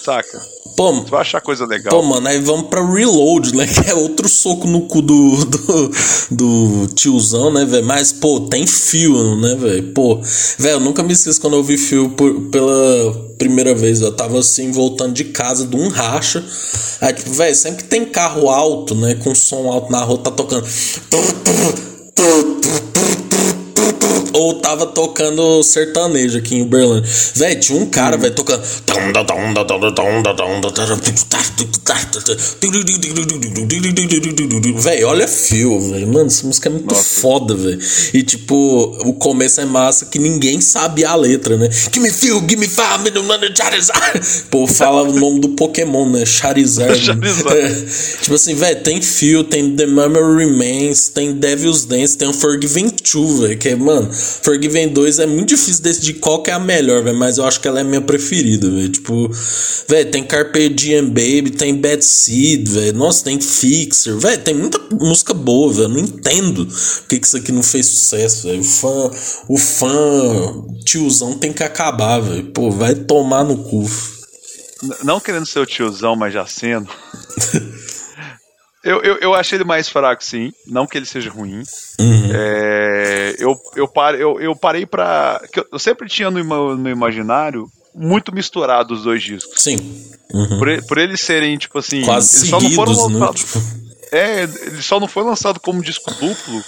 Saca? 0.03 0.41
Pô, 0.75 0.91
Você 0.91 1.09
vai 1.09 1.21
achar 1.21 1.41
coisa 1.41 1.65
legal. 1.65 1.91
Pô, 1.91 2.01
mano, 2.03 2.27
aí 2.27 2.39
vamos 2.39 2.67
pra 2.67 2.85
Reload, 2.85 3.55
né? 3.55 3.67
Que 3.73 3.89
é 3.89 3.93
outro 3.93 4.27
soco 4.27 4.67
no 4.67 4.81
cu 4.81 5.01
do, 5.01 5.45
do, 5.45 5.91
do 6.31 6.87
tiozão, 6.93 7.51
né, 7.51 7.65
velho? 7.65 7.85
Mas, 7.85 8.11
pô, 8.11 8.41
tem 8.41 8.65
fio, 8.65 9.35
né, 9.37 9.55
velho? 9.55 9.93
Pô, 9.93 10.19
velho, 10.57 10.75
eu 10.75 10.79
nunca 10.79 11.03
me 11.03 11.13
esqueço 11.13 11.39
quando 11.41 11.55
eu 11.55 11.63
vi 11.63 11.77
fio 11.77 12.09
por, 12.11 12.49
pela 12.49 13.33
primeira 13.37 13.73
vez. 13.73 14.01
Eu 14.01 14.11
tava 14.11 14.39
assim, 14.39 14.71
voltando 14.71 15.13
de 15.13 15.25
casa 15.25 15.65
de 15.65 15.75
um 15.75 15.89
racha. 15.89 16.43
Aí, 17.01 17.13
tipo, 17.13 17.31
velho, 17.31 17.55
sempre 17.55 17.83
que 17.83 17.89
tem 17.89 18.05
carro 18.05 18.49
alto, 18.49 18.95
né? 18.95 19.15
Com 19.15 19.35
som 19.35 19.71
alto 19.71 19.91
na 19.91 20.03
rua, 20.03 20.17
tá 20.19 20.31
tocando 20.31 20.65
ou 24.33 24.55
tava 24.55 24.87
tocando 24.87 25.61
sertanejo 25.63 26.37
aqui 26.37 26.55
em 26.55 26.61
Uberlândia. 26.63 27.09
Véi, 27.35 27.55
tinha 27.55 27.79
um 27.79 27.85
cara, 27.85 28.17
velho, 28.17 28.33
tocando. 28.33 28.61
Véi, 34.81 35.03
olha 35.03 35.27
fio, 35.27 35.79
velho. 35.91 36.07
Mano, 36.07 36.27
essa 36.27 36.45
música 36.45 36.69
é 36.69 36.71
muito 36.71 36.93
Nossa. 36.93 37.21
foda, 37.21 37.55
velho. 37.55 37.79
E 38.13 38.23
tipo, 38.23 38.55
o 39.05 39.13
começo 39.13 39.61
é 39.61 39.65
massa 39.65 40.05
que 40.05 40.19
ninguém 40.19 40.59
sabe 40.61 41.05
a 41.05 41.15
letra, 41.15 41.57
né? 41.57 41.69
Give 41.71 41.99
me 41.99 42.11
feel, 42.11 42.39
give 42.41 42.57
me 42.57 42.67
fire, 42.67 42.83
Charizard. 43.55 44.21
Pô, 44.49 44.67
fala 44.67 45.03
o 45.03 45.13
nome 45.13 45.39
do 45.39 45.49
Pokémon, 45.49 46.09
né? 46.09 46.25
Charizard. 46.25 46.99
Charizard. 46.99 47.57
É. 47.57 47.85
Tipo 48.21 48.35
assim, 48.35 48.55
velho, 48.55 48.81
tem 48.81 49.01
fio, 49.01 49.43
tem 49.43 49.75
The 49.75 49.85
Memory 49.85 50.45
Remains, 50.45 51.09
tem 51.09 51.33
Devil's 51.33 51.85
Dance, 51.85 52.17
tem 52.17 52.27
o 52.27 52.33
Forgiven 52.33 52.89
2, 52.89 53.39
velho. 53.39 53.57
Que 53.57 53.69
é, 53.69 53.75
mano, 53.75 54.09
Forgiven 54.41 54.89
2 54.89 55.19
é 55.19 55.25
muito 55.25 55.49
difícil 55.49 55.83
decidir 55.83 56.13
qual 56.15 56.41
que 56.41 56.49
é 56.49 56.53
a 56.53 56.59
melhor, 56.59 57.03
velho, 57.03 57.17
mas 57.17 57.37
eu 57.37 57.45
acho 57.45 57.59
que 57.59 57.67
ela 57.67 57.79
é 57.79 57.81
a 57.81 57.85
minha 57.85 58.01
preferida, 58.01 58.69
velho. 58.69 58.89
Tipo, 58.89 59.29
velho, 59.87 60.11
tem 60.11 60.23
Carpe 60.23 60.69
Diem 60.69 61.05
Baby, 61.05 61.51
tem 61.51 61.75
Bad 61.75 62.03
Seed, 62.03 62.67
velho. 62.67 62.93
Nossa, 62.97 63.23
tem 63.23 63.39
Fixer, 63.39 64.17
velho, 64.17 64.41
tem 64.41 64.53
muita 64.53 64.79
música 64.91 65.33
boa, 65.33 65.71
velho. 65.71 65.89
Não 65.89 65.99
entendo 65.99 66.65
por 66.65 67.07
que, 67.07 67.19
que 67.19 67.27
isso 67.27 67.37
aqui 67.37 67.51
não 67.51 67.63
fez 67.63 67.85
sucesso, 67.85 68.47
velho. 68.47 68.61
O 68.61 68.63
fã, 68.63 69.11
o 69.47 69.57
fã 69.57 70.65
tiozão 70.85 71.33
tem 71.37 71.51
que 71.51 71.63
acabar, 71.63 72.19
velho. 72.19 72.45
Pô, 72.45 72.71
vai 72.71 72.95
tomar 72.95 73.43
no 73.43 73.57
cu. 73.57 73.89
Não 75.03 75.19
querendo 75.19 75.45
ser 75.45 75.59
o 75.59 75.65
tiozão, 75.65 76.15
mas 76.15 76.33
já 76.33 76.45
sendo. 76.45 76.89
Eu, 78.83 79.01
eu, 79.01 79.15
eu 79.19 79.33
achei 79.33 79.57
ele 79.57 79.63
mais 79.63 79.87
fraco, 79.87 80.23
sim. 80.23 80.51
Não 80.67 80.85
que 80.85 80.97
ele 80.97 81.05
seja 81.05 81.29
ruim. 81.29 81.63
Uhum. 81.99 82.29
É, 82.33 83.35
eu, 83.39 83.57
eu, 83.75 83.87
pare, 83.87 84.19
eu, 84.19 84.39
eu 84.41 84.55
parei 84.55 84.85
pra. 84.85 85.41
Eu 85.71 85.79
sempre 85.79 86.09
tinha 86.09 86.29
no 86.29 86.43
meu, 86.43 86.91
imaginário 86.91 87.71
muito 87.95 88.33
misturado 88.33 88.93
os 88.93 89.03
dois 89.03 89.23
discos. 89.23 89.61
Sim. 89.61 89.77
Uhum. 90.33 90.59
Por, 90.59 90.85
por 90.87 90.97
eles 90.97 91.21
serem, 91.21 91.57
tipo 91.57 91.79
assim. 91.79 92.01
Quase 92.01 92.39
eles 92.39 92.49
só 92.49 92.59
não 92.59 92.71
foram 92.71 93.09
né? 93.09 93.19
lançados. 93.19 93.55
Né? 93.55 93.61
É, 94.11 94.43
ele 94.43 94.81
só 94.81 94.99
não 94.99 95.07
foi 95.07 95.23
lançado 95.23 95.59
como 95.59 95.81
disco 95.81 96.11
duplo. 96.15 96.63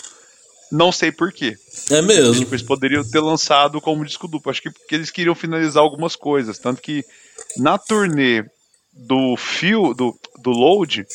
Não 0.71 0.91
sei 0.91 1.11
porquê. 1.11 1.55
É 1.91 2.01
mesmo. 2.01 2.33
Tipo, 2.33 2.55
eles 2.55 2.65
poderiam 2.65 3.03
ter 3.03 3.19
lançado 3.19 3.81
como 3.81 4.05
disco 4.05 4.27
duplo. 4.27 4.51
Acho 4.51 4.61
que 4.61 4.71
porque 4.71 4.95
eles 4.95 5.11
queriam 5.11 5.35
finalizar 5.35 5.83
algumas 5.83 6.15
coisas. 6.15 6.57
Tanto 6.57 6.81
que 6.81 7.03
na 7.57 7.77
turnê 7.77 8.43
do 8.93 9.35
fio 9.37 9.93
do, 9.93 10.17
do 10.41 10.51
Load, 10.51 11.05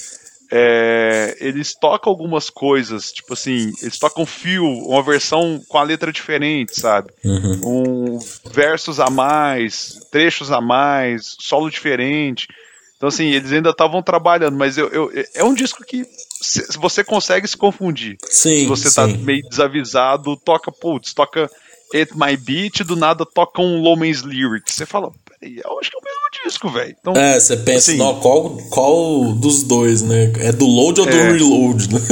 é, 0.50 1.36
eles 1.40 1.74
tocam 1.74 2.10
algumas 2.10 2.50
coisas, 2.50 3.12
tipo 3.12 3.34
assim, 3.34 3.72
eles 3.80 3.98
tocam 3.98 4.26
fio, 4.26 4.66
uma 4.66 5.02
versão 5.02 5.62
com 5.68 5.78
a 5.78 5.82
letra 5.82 6.12
diferente, 6.12 6.80
sabe? 6.80 7.12
Uhum. 7.24 7.60
Um 7.64 8.18
versos 8.52 8.98
a 8.98 9.08
mais, 9.08 10.00
trechos 10.10 10.50
a 10.50 10.60
mais, 10.60 11.36
solo 11.38 11.70
diferente. 11.70 12.48
Então, 12.96 13.08
assim, 13.08 13.30
eles 13.30 13.52
ainda 13.52 13.70
estavam 13.70 14.02
trabalhando, 14.02 14.58
mas 14.58 14.76
eu, 14.76 14.88
eu, 14.88 15.10
é 15.34 15.44
um 15.44 15.54
disco 15.54 15.84
que 15.84 16.04
se, 16.40 16.66
você 16.78 17.04
consegue 17.04 17.46
se 17.46 17.56
confundir. 17.56 18.18
Sim, 18.28 18.56
se 18.56 18.66
você 18.66 18.92
tá 18.92 19.06
sim. 19.06 19.16
tá 19.16 19.24
meio 19.24 19.48
desavisado, 19.48 20.36
toca, 20.36 20.72
putz, 20.72 21.14
toca 21.14 21.48
It 21.94 22.12
My 22.16 22.36
Beat, 22.36 22.82
do 22.84 22.96
nada 22.96 23.24
toca 23.24 23.62
um 23.62 23.80
Lomens 23.80 24.20
Lyrics. 24.20 24.74
Você 24.74 24.84
fala, 24.84 25.12
eu 25.40 25.78
acho 25.78 25.90
que 25.90 25.96
é 25.96 26.00
o 26.00 26.04
mesmo 26.04 26.26
disco, 26.44 26.68
velho. 26.70 26.94
Então, 26.98 27.12
é, 27.14 27.38
você 27.38 27.56
pensa, 27.56 27.90
assim, 27.90 27.98
não, 27.98 28.20
qual, 28.20 28.56
qual 28.70 29.32
dos 29.34 29.62
dois, 29.62 30.02
né? 30.02 30.32
É 30.38 30.52
do 30.52 30.66
load 30.66 31.00
ou 31.00 31.08
é, 31.08 31.10
do 31.10 31.32
reload, 31.32 31.94
né? 31.94 32.00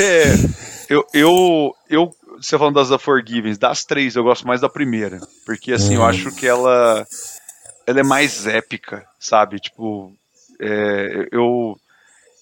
É, 0.00 0.34
eu, 0.88 1.06
eu, 1.14 1.74
eu, 1.88 2.14
você 2.40 2.58
falando 2.58 2.74
das 2.74 2.88
da 2.88 2.98
Forgiven, 2.98 3.54
das 3.54 3.84
três 3.84 4.16
eu 4.16 4.24
gosto 4.24 4.46
mais 4.46 4.60
da 4.60 4.68
primeira, 4.68 5.20
porque 5.46 5.72
assim, 5.72 5.96
hum. 5.96 6.00
eu 6.00 6.04
acho 6.04 6.32
que 6.32 6.46
ela, 6.46 7.06
ela 7.86 8.00
é 8.00 8.02
mais 8.02 8.46
épica, 8.46 9.06
sabe? 9.18 9.60
Tipo, 9.60 10.12
é, 10.60 11.28
eu, 11.30 11.76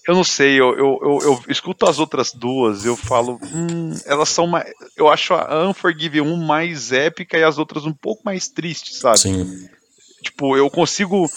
eu 0.07 0.15
não 0.15 0.23
sei, 0.23 0.59
eu, 0.59 0.75
eu, 0.75 0.99
eu, 1.01 1.19
eu, 1.21 1.43
escuto 1.47 1.85
as 1.85 1.99
outras 1.99 2.33
duas, 2.33 2.85
eu 2.85 2.97
falo, 2.97 3.39
hum, 3.53 3.93
elas 4.05 4.29
são 4.29 4.47
mais, 4.47 4.71
eu 4.97 5.07
acho 5.07 5.33
a 5.33 5.67
Unforgiven 5.67 6.21
1 6.21 6.35
mais 6.37 6.91
épica 6.91 7.37
e 7.37 7.43
as 7.43 7.57
outras 7.57 7.85
um 7.85 7.93
pouco 7.93 8.23
mais 8.25 8.47
tristes, 8.47 8.97
sabe? 8.97 9.19
Sim. 9.19 9.69
Tipo, 10.21 10.57
eu 10.57 10.69
consigo 10.69 11.29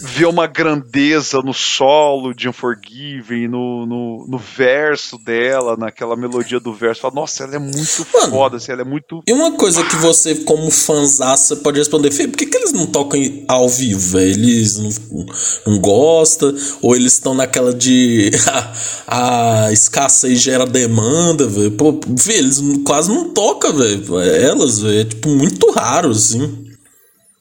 ver 0.00 0.26
uma 0.26 0.46
grandeza 0.46 1.40
no 1.40 1.54
solo 1.54 2.34
de 2.34 2.48
Unforgiven, 2.48 3.48
no, 3.48 3.86
no, 3.86 4.26
no 4.28 4.38
verso 4.38 5.18
dela, 5.18 5.76
naquela 5.76 6.16
melodia 6.16 6.60
do 6.60 6.72
verso. 6.72 7.02
Fala, 7.02 7.14
Nossa, 7.14 7.44
ela 7.44 7.56
é 7.56 7.58
muito 7.58 8.06
Mano, 8.12 8.30
foda, 8.30 8.56
assim, 8.56 8.72
ela 8.72 8.82
é 8.82 8.84
muito. 8.84 9.22
E 9.26 9.32
uma 9.32 9.52
coisa 9.52 9.82
que 9.84 9.96
você, 9.96 10.34
como 10.34 10.70
fãzaça, 10.70 11.56
pode 11.56 11.78
responder, 11.78 12.10
Fê, 12.10 12.28
por 12.28 12.36
que, 12.36 12.46
que 12.46 12.56
eles 12.56 12.72
não 12.72 12.86
tocam 12.86 13.20
ao 13.48 13.68
vivo? 13.68 14.18
Eles 14.18 14.76
não, 14.78 15.26
não 15.66 15.78
gostam? 15.78 16.54
Ou 16.82 16.94
eles 16.94 17.14
estão 17.14 17.34
naquela 17.34 17.72
de 17.72 18.30
a, 19.06 19.66
a 19.66 19.72
escassez 19.72 20.40
gera 20.40 20.66
demanda, 20.66 21.46
velho? 21.46 21.72
Pô, 21.72 21.98
eles 22.28 22.60
quase 22.84 23.08
não 23.08 23.30
tocam, 23.30 23.72
velho. 23.72 24.20
Elas, 24.20 24.80
velho, 24.80 25.00
é 25.00 25.04
tipo 25.04 25.28
muito 25.28 25.70
raro, 25.70 26.10
assim. 26.10 26.66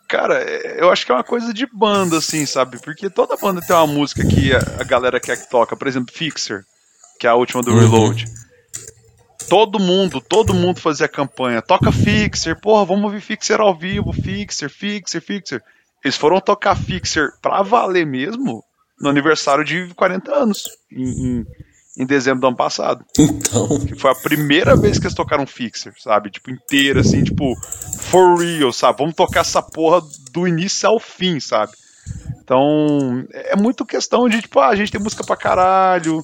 Cara, 0.07 0.35
é, 0.41 0.81
eu 0.81 0.91
acho 0.91 1.05
que 1.05 1.11
é 1.11 1.15
uma 1.15 1.23
coisa 1.23 1.53
de 1.53 1.65
banda, 1.65 2.17
assim, 2.17 2.45
sabe? 2.45 2.79
Porque 2.81 3.09
toda 3.09 3.37
banda 3.37 3.61
tem 3.61 3.75
uma 3.75 3.87
música 3.87 4.25
que 4.25 4.53
a, 4.53 4.59
a 4.79 4.83
galera 4.83 5.19
quer 5.19 5.37
que 5.37 5.49
toca. 5.49 5.75
Por 5.75 5.87
exemplo, 5.87 6.13
Fixer, 6.13 6.63
que 7.19 7.27
é 7.27 7.29
a 7.29 7.35
última 7.35 7.61
do 7.61 7.71
uhum. 7.71 7.79
Reload. 7.79 8.25
Todo 9.49 9.79
mundo, 9.79 10.21
todo 10.21 10.53
mundo 10.53 10.79
fazia 10.79 11.07
campanha. 11.07 11.61
Toca 11.61 11.91
Fixer, 11.91 12.59
porra, 12.59 12.85
vamos 12.85 13.05
ouvir 13.05 13.21
Fixer 13.21 13.59
ao 13.59 13.77
vivo, 13.77 14.11
Fixer, 14.11 14.69
Fixer, 14.69 15.21
Fixer. 15.21 15.61
Eles 16.03 16.17
foram 16.17 16.39
tocar 16.39 16.75
Fixer 16.75 17.29
pra 17.41 17.61
valer 17.61 18.05
mesmo 18.05 18.63
no 18.99 19.09
aniversário 19.09 19.63
de 19.63 19.93
40 19.95 20.33
anos, 20.33 20.69
em, 20.91 21.03
em, 21.03 21.45
em 21.97 22.05
dezembro 22.05 22.41
do 22.41 22.47
ano 22.47 22.57
passado. 22.57 23.05
Então. 23.17 23.79
Que 23.79 23.95
foi 23.95 24.11
a 24.11 24.15
primeira 24.15 24.75
vez 24.75 24.99
que 24.99 25.05
eles 25.05 25.15
tocaram 25.15 25.47
Fixer, 25.47 25.93
sabe? 25.99 26.29
Tipo, 26.29 26.51
inteira, 26.51 27.01
assim, 27.01 27.23
tipo, 27.23 27.55
for 27.99 28.37
real, 28.37 28.71
sabe? 28.73 28.99
Vamos 28.99 29.15
tocar 29.15 29.41
essa 29.41 29.61
porra 29.61 30.01
do 30.31 30.47
início 30.47 30.87
ao 30.87 30.99
fim, 30.99 31.39
sabe? 31.39 31.73
Então, 32.43 33.25
é 33.33 33.55
muito 33.55 33.85
questão 33.85 34.29
de, 34.29 34.41
tipo, 34.41 34.59
ah, 34.59 34.67
a 34.67 34.75
gente 34.75 34.91
tem 34.91 35.01
música 35.01 35.23
pra 35.23 35.35
caralho. 35.35 36.23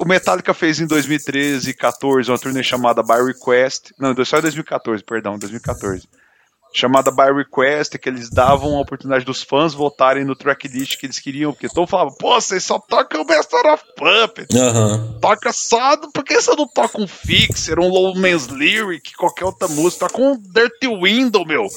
O 0.00 0.04
Metallica 0.06 0.54
fez 0.54 0.80
em 0.80 0.86
2013 0.86 1.70
e 1.70 1.74
14 1.74 2.30
uma 2.30 2.38
turnê 2.38 2.62
chamada 2.62 3.02
By 3.02 3.22
Request. 3.26 3.92
Não, 3.98 4.14
só 4.24 4.38
em 4.38 4.42
2014, 4.42 5.04
perdão, 5.04 5.38
2014 5.38 6.08
chamada 6.74 7.12
By 7.12 7.32
Request, 7.32 7.96
que 7.98 8.08
eles 8.08 8.28
davam 8.28 8.76
a 8.76 8.80
oportunidade 8.80 9.24
dos 9.24 9.42
fãs 9.42 9.72
votarem 9.72 10.24
no 10.24 10.34
tracklist 10.34 10.98
que 10.98 11.06
eles 11.06 11.20
queriam, 11.20 11.52
porque 11.52 11.68
todo 11.68 11.86
falava, 11.86 12.10
pô, 12.18 12.34
vocês 12.34 12.64
só 12.64 12.80
tocam 12.80 13.24
Master 13.24 13.72
of 13.72 13.84
Puppets, 13.96 14.60
uhum. 14.60 15.20
toca 15.20 15.52
só, 15.52 15.96
por 15.96 16.24
que 16.24 16.34
você 16.34 16.50
não 16.56 16.66
toca 16.66 17.00
um 17.00 17.06
Fixer, 17.06 17.78
um 17.78 17.88
Low 17.88 18.16
Man's 18.16 18.48
Lyric, 18.48 19.14
qualquer 19.14 19.44
outra 19.44 19.68
música, 19.68 20.08
toca 20.08 20.20
um 20.20 20.36
Dirty 20.36 20.88
Window, 20.88 21.46
meu. 21.46 21.68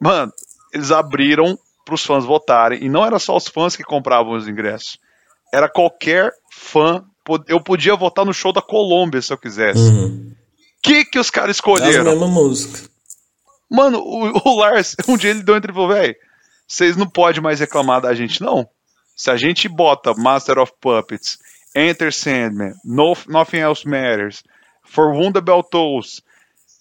Mano, 0.00 0.32
eles 0.72 0.90
abriram 0.90 1.58
pros 1.84 2.02
fãs 2.02 2.24
votarem, 2.24 2.82
e 2.82 2.88
não 2.88 3.04
era 3.04 3.18
só 3.18 3.36
os 3.36 3.46
fãs 3.46 3.76
que 3.76 3.84
compravam 3.84 4.32
os 4.32 4.48
ingressos, 4.48 4.98
era 5.52 5.68
qualquer 5.68 6.32
fã, 6.50 7.04
eu 7.46 7.60
podia 7.60 7.94
votar 7.94 8.24
no 8.24 8.32
show 8.32 8.54
da 8.54 8.62
Colômbia 8.62 9.20
se 9.20 9.30
eu 9.30 9.36
quisesse. 9.36 9.78
O 9.78 9.82
uhum. 9.82 10.32
que 10.82 11.04
que 11.04 11.18
os 11.18 11.28
caras 11.28 11.56
escolheram? 11.56 11.90
É 11.92 12.00
a 12.00 12.04
mesma 12.04 12.26
música. 12.26 12.88
Mano, 13.70 13.98
o, 13.98 14.30
o 14.48 14.56
Lars, 14.58 14.96
um 15.06 15.16
dia 15.16 15.30
ele 15.30 15.42
deu 15.42 15.56
entre 15.56 15.70
e 15.70 15.74
falou, 15.74 15.88
velho, 15.88 16.16
vocês 16.66 16.96
não 16.96 17.08
podem 17.08 17.42
mais 17.42 17.60
reclamar 17.60 18.00
da 18.00 18.14
gente, 18.14 18.42
não. 18.42 18.68
Se 19.16 19.30
a 19.30 19.36
gente 19.36 19.68
bota 19.68 20.14
Master 20.14 20.58
of 20.58 20.72
Puppets, 20.80 21.38
Enter 21.74 22.12
Sandman, 22.12 22.74
no, 22.84 23.16
Nothing 23.26 23.58
Else 23.58 23.86
Matters, 23.86 24.42
For 24.84 25.12
Wonder 25.12 25.42
Bell 25.42 25.62
Tolls, 25.62 26.22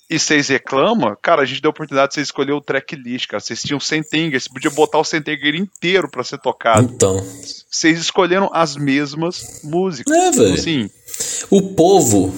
e 0.09 0.18
vocês 0.18 0.47
reclamam, 0.47 1.18
cara, 1.22 1.41
a 1.41 1.45
gente 1.45 1.61
deu 1.61 1.69
a 1.69 1.72
oportunidade 1.72 2.09
de 2.09 2.14
vocês 2.15 2.27
escolher 2.27 2.53
o 2.53 2.61
tracklist, 2.61 3.27
cara. 3.27 3.41
Vocês 3.41 3.61
tinham 3.61 3.80
Sentenger, 3.80 4.39
você 4.39 4.47
podia 4.47 4.72
botar 4.72 4.99
o 4.99 5.03
Sentenger 5.03 5.55
inteiro 5.55 6.09
para 6.09 6.23
ser 6.23 6.38
tocado. 6.38 6.93
Então. 6.93 7.22
Vocês 7.69 7.99
escolheram 7.99 8.49
as 8.53 8.77
mesmas 8.77 9.61
músicas. 9.65 10.15
É, 10.15 10.31
velho. 10.31 10.53
Assim, 10.53 10.89
o 11.49 11.73
povo 11.73 12.34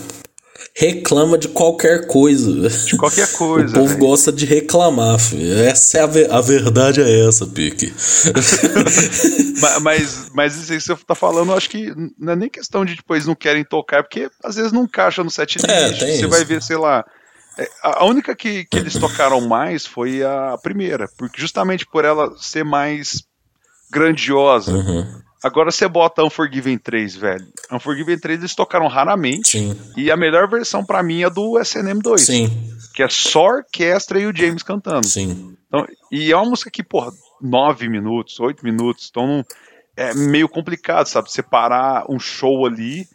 reclama 0.80 1.38
de 1.38 1.50
qualquer 1.50 2.08
coisa. 2.08 2.70
De 2.70 2.96
qualquer 2.96 3.30
coisa. 3.38 3.72
o 3.72 3.74
povo 3.74 3.88
véio. 3.88 4.00
gosta 4.00 4.32
de 4.32 4.46
reclamar, 4.46 5.20
filho. 5.20 5.54
Essa 5.60 5.98
é 5.98 6.02
a, 6.02 6.06
ve 6.06 6.26
a 6.32 6.40
verdade 6.40 7.02
é 7.02 7.28
essa, 7.28 7.46
Pique. 7.46 7.94
mas, 9.82 10.32
mas, 10.34 10.56
isso 10.56 10.72
que 10.72 10.80
você 10.80 11.06
tá 11.06 11.14
falando, 11.14 11.52
eu 11.52 11.58
acho 11.58 11.70
que 11.70 11.94
não 12.18 12.32
é 12.32 12.36
nem 12.38 12.50
questão 12.50 12.86
de 12.86 12.96
depois 12.96 13.26
não 13.26 13.36
querem 13.36 13.66
tocar, 13.66 14.04
porque 14.04 14.30
às 14.42 14.56
vezes 14.56 14.72
não 14.72 14.86
encaixa 14.86 15.22
no 15.22 15.30
set 15.30 15.58
list. 15.58 15.70
É, 15.70 15.90
você 15.90 16.12
isso. 16.14 16.30
vai 16.30 16.46
ver, 16.46 16.62
sei 16.64 16.78
lá. 16.78 17.04
É, 17.58 17.70
a 17.84 18.06
única 18.06 18.34
que, 18.34 18.64
que 18.64 18.78
eles 18.78 18.94
tocaram 18.94 19.42
mais 19.42 19.86
foi 19.86 20.24
a 20.24 20.58
primeira, 20.64 21.10
porque 21.18 21.42
justamente 21.42 21.86
por 21.86 22.06
ela 22.06 22.34
ser 22.38 22.64
mais 22.64 23.24
grandiosa. 23.92 24.72
Uhum. 24.72 25.29
Agora 25.44 25.72
você 25.72 25.88
bota 25.88 26.24
Unforgiven 26.24 26.78
3, 26.78 27.16
velho. 27.16 27.48
Unforgiven 27.72 28.20
3 28.20 28.40
eles 28.40 28.56
tocaram 28.56 28.88
raramente. 28.88 29.52
Sim. 29.52 29.80
E 29.96 30.12
a 30.12 30.18
melhor 30.18 30.50
versão 30.50 30.84
para 30.84 31.02
mim 31.02 31.24
é 31.24 31.30
do 31.30 31.60
SNM 31.60 32.00
2. 32.00 32.22
Sim. 32.22 32.74
Que 32.94 33.04
é 33.04 33.10
só 33.10 33.46
orquestra 33.46 34.20
e 34.20 34.26
o 34.28 34.36
James 34.36 34.64
cantando. 34.64 35.08
Sim. 35.08 35.56
Então, 35.68 35.88
e 36.12 36.32
é 36.32 36.36
uma 36.36 36.50
música 36.50 36.70
que, 36.70 36.84
porra, 36.84 37.12
9 37.42 37.88
minutos, 37.88 38.40
8 38.40 38.64
minutos. 38.66 39.08
Então 39.10 39.46
é 39.96 40.14
meio 40.14 40.50
complicado, 40.50 41.08
sabe? 41.08 41.32
Separar 41.32 42.06
um 42.10 42.20
show 42.20 42.66
ali. 42.66 43.08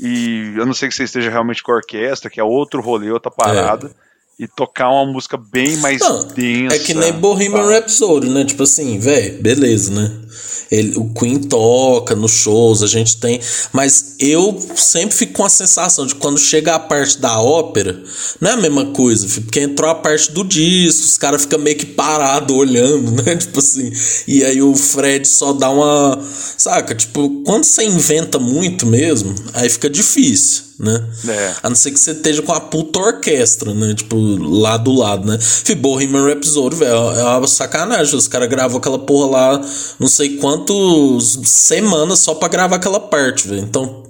E 0.00 0.52
eu 0.56 0.66
não 0.66 0.74
sei 0.74 0.88
que 0.88 0.94
você 0.94 1.04
esteja 1.04 1.30
realmente 1.30 1.62
com 1.62 1.72
a 1.72 1.76
orquestra, 1.76 2.30
que 2.30 2.38
é 2.38 2.44
outro 2.44 2.80
rolê, 2.80 3.10
outra 3.10 3.30
parada. 3.30 3.88
É 3.88 4.06
e 4.38 4.46
tocar 4.46 4.90
uma 4.90 5.10
música 5.10 5.36
bem 5.38 5.78
mais 5.78 6.00
não, 6.00 6.28
densa. 6.28 6.76
É 6.76 6.78
que 6.78 6.92
nem 6.92 7.12
Bohemian 7.12 7.62
tá? 7.62 7.70
Rhapsody, 7.70 8.28
né? 8.28 8.44
Tipo 8.44 8.64
assim, 8.64 8.98
velho, 8.98 9.40
beleza, 9.40 9.90
né? 9.90 10.25
Ele, 10.70 10.96
o 10.96 11.08
Queen 11.12 11.38
toca 11.38 12.14
nos 12.14 12.32
shows, 12.32 12.82
a 12.82 12.86
gente 12.86 13.16
tem. 13.18 13.40
Mas 13.72 14.14
eu 14.18 14.58
sempre 14.74 15.16
fico 15.16 15.34
com 15.34 15.44
a 15.44 15.48
sensação 15.48 16.06
de 16.06 16.14
quando 16.14 16.38
chega 16.38 16.74
a 16.74 16.78
parte 16.78 17.18
da 17.18 17.40
ópera, 17.40 18.02
não 18.40 18.50
é 18.50 18.52
a 18.54 18.56
mesma 18.56 18.86
coisa, 18.86 19.26
porque 19.42 19.60
entrou 19.60 19.90
a 19.90 19.94
parte 19.94 20.32
do 20.32 20.44
disco, 20.44 21.04
os 21.04 21.18
caras 21.18 21.42
ficam 21.42 21.58
meio 21.58 21.76
que 21.76 21.86
parado 21.86 22.54
olhando, 22.54 23.10
né? 23.22 23.36
Tipo 23.36 23.58
assim. 23.60 23.92
E 24.26 24.44
aí 24.44 24.60
o 24.60 24.74
Fred 24.74 25.26
só 25.26 25.52
dá 25.52 25.70
uma. 25.70 26.18
Saca? 26.58 26.94
Tipo, 26.94 27.42
quando 27.44 27.64
você 27.64 27.84
inventa 27.84 28.38
muito 28.38 28.86
mesmo, 28.86 29.34
aí 29.54 29.68
fica 29.68 29.88
difícil 29.88 30.66
né? 30.78 31.02
É. 31.26 31.54
A 31.62 31.68
não 31.70 31.76
ser 31.76 31.90
que 31.90 31.98
você 31.98 32.10
esteja 32.10 32.42
com 32.42 32.52
a 32.52 32.60
puta 32.60 32.98
orquestra, 32.98 33.72
né? 33.72 33.94
Tipo, 33.94 34.16
lá 34.16 34.76
do 34.76 34.92
lado, 34.92 35.26
né? 35.26 35.38
Fibor 35.40 35.96
Bohemian 35.96 36.26
Rhapsody, 36.26 36.76
velho, 36.76 36.92
é 36.92 37.38
uma 37.38 37.46
sacanagem. 37.46 38.14
Os 38.14 38.28
caras 38.28 38.48
gravam 38.48 38.76
aquela 38.76 38.98
porra 38.98 39.30
lá, 39.30 39.60
não 39.98 40.08
sei 40.08 40.25
quantos 40.30 41.38
semanas 41.44 42.20
só 42.20 42.34
pra 42.34 42.48
gravar 42.48 42.76
aquela 42.76 43.00
parte, 43.00 43.48
velho. 43.48 43.60
Então, 43.62 44.02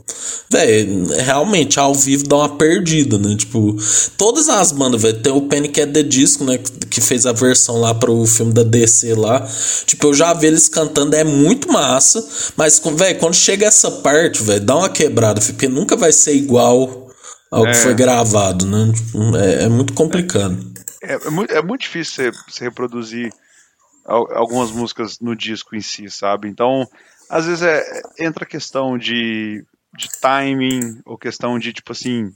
velho, 0.51 1.07
realmente, 1.25 1.79
ao 1.79 1.95
vivo 1.95 2.25
dá 2.25 2.37
uma 2.37 2.57
perdida, 2.57 3.19
né? 3.19 3.35
Tipo, 3.37 3.77
todas 4.17 4.49
as 4.49 4.73
bandas, 4.73 5.03
velho, 5.03 5.21
tem 5.21 5.33
o 5.33 5.43
Panic 5.43 5.81
at 5.81 5.93
the 5.93 6.03
Disco, 6.03 6.45
né? 6.45 6.59
Que 6.91 7.01
fez 7.01 7.27
a 7.27 7.33
versão 7.33 7.81
lá 7.81 7.95
pro 7.95 8.25
filme 8.27 8.53
da 8.53 8.63
DC 8.63 9.15
lá. 9.15 9.47
Tipo, 9.85 10.09
eu 10.09 10.15
já 10.15 10.33
vi 10.33 10.47
eles 10.47 10.69
cantando, 10.69 11.17
é 11.17 11.25
muito 11.25 11.71
massa, 11.71 12.27
mas, 12.57 12.81
velho, 12.81 13.19
quando 13.19 13.35
chega 13.35 13.67
essa 13.67 13.91
parte, 13.91 14.43
velho, 14.43 14.61
dá 14.61 14.77
uma 14.77 14.89
quebrada, 14.89 15.41
porque 15.41 15.69
nunca 15.69 15.97
vai 15.97 16.13
ser 16.13 16.35
igual 16.35 17.07
ao 17.51 17.67
é. 17.67 17.73
que 17.73 17.79
foi 17.79 17.95
gravado, 17.95 18.67
né? 18.67 18.93
Tipo, 18.95 19.37
é, 19.37 19.65
é 19.65 19.69
muito 19.69 19.93
complicado. 19.93 20.57
É, 21.03 21.15
é, 21.15 21.31
muito, 21.31 21.53
é 21.53 21.63
muito 21.63 21.83
difícil 21.83 22.33
você 22.49 22.65
reproduzir 22.65 23.33
algumas 24.07 24.71
músicas 24.71 25.19
no 25.21 25.35
disco 25.35 25.75
em 25.75 25.81
si, 25.81 26.09
sabe? 26.11 26.49
Então, 26.49 26.89
às 27.29 27.47
vezes 27.47 27.63
é, 27.63 28.03
entra 28.19 28.45
a 28.45 28.49
questão 28.49 28.97
de, 28.97 29.65
de 29.97 30.09
timing, 30.21 31.01
ou 31.05 31.19
questão 31.19 31.59
de, 31.59 31.73
tipo 31.73 31.93
assim, 31.93 32.33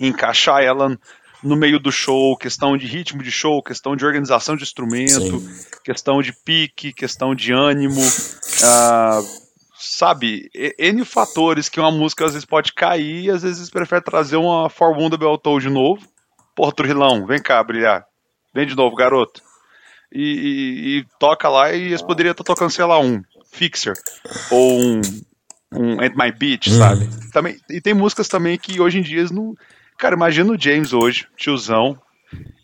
encaixar 0.00 0.62
ela 0.62 0.96
no 1.42 1.56
meio 1.56 1.80
do 1.80 1.90
show, 1.90 2.36
questão 2.36 2.76
de 2.76 2.86
ritmo 2.86 3.22
de 3.22 3.30
show, 3.30 3.62
questão 3.62 3.96
de 3.96 4.06
organização 4.06 4.54
de 4.54 4.62
instrumento, 4.62 5.40
Sim. 5.40 5.64
questão 5.84 6.22
de 6.22 6.32
pique, 6.32 6.92
questão 6.92 7.34
de 7.34 7.52
ânimo. 7.52 8.00
Uh, 8.00 9.42
sabe, 9.76 10.48
N 10.78 11.04
fatores 11.04 11.68
que 11.68 11.80
uma 11.80 11.90
música 11.90 12.24
às 12.24 12.34
vezes 12.34 12.46
pode 12.46 12.72
cair 12.72 13.24
e 13.24 13.30
às 13.30 13.42
vezes 13.42 13.68
prefere 13.68 14.02
trazer 14.02 14.36
uma 14.36 14.70
For 14.70 14.96
Wonder 14.96 15.18
Beltou 15.18 15.58
de 15.58 15.68
novo. 15.68 16.06
Porra, 16.54 16.72
Trujilão, 16.72 17.26
vem 17.26 17.42
cá 17.42 17.62
brilhar. 17.64 18.04
Vem 18.54 18.66
de 18.66 18.76
novo, 18.76 18.94
garoto. 18.94 19.42
E, 20.14 20.22
e, 20.22 20.98
e 20.98 21.06
toca 21.18 21.48
lá 21.48 21.72
e 21.72 21.86
eles 21.86 22.02
poderiam 22.02 22.32
estar 22.32 22.44
tocando, 22.44 22.70
sei 22.70 22.84
lá, 22.84 23.00
um 23.00 23.22
Fixer. 23.50 23.94
Ou 24.50 24.80
um, 24.80 25.00
um 25.72 26.00
At 26.00 26.14
My 26.16 26.32
Beach, 26.32 26.70
uhum. 26.70 26.78
sabe? 26.78 27.08
Também, 27.32 27.56
e 27.70 27.80
tem 27.80 27.94
músicas 27.94 28.28
também 28.28 28.58
que 28.58 28.80
hoje 28.80 28.98
em 28.98 29.02
dia 29.02 29.20
eles 29.20 29.30
não. 29.30 29.54
Cara, 29.98 30.14
imagina 30.14 30.52
o 30.52 30.60
James 30.60 30.92
hoje, 30.92 31.26
tiozão. 31.36 31.98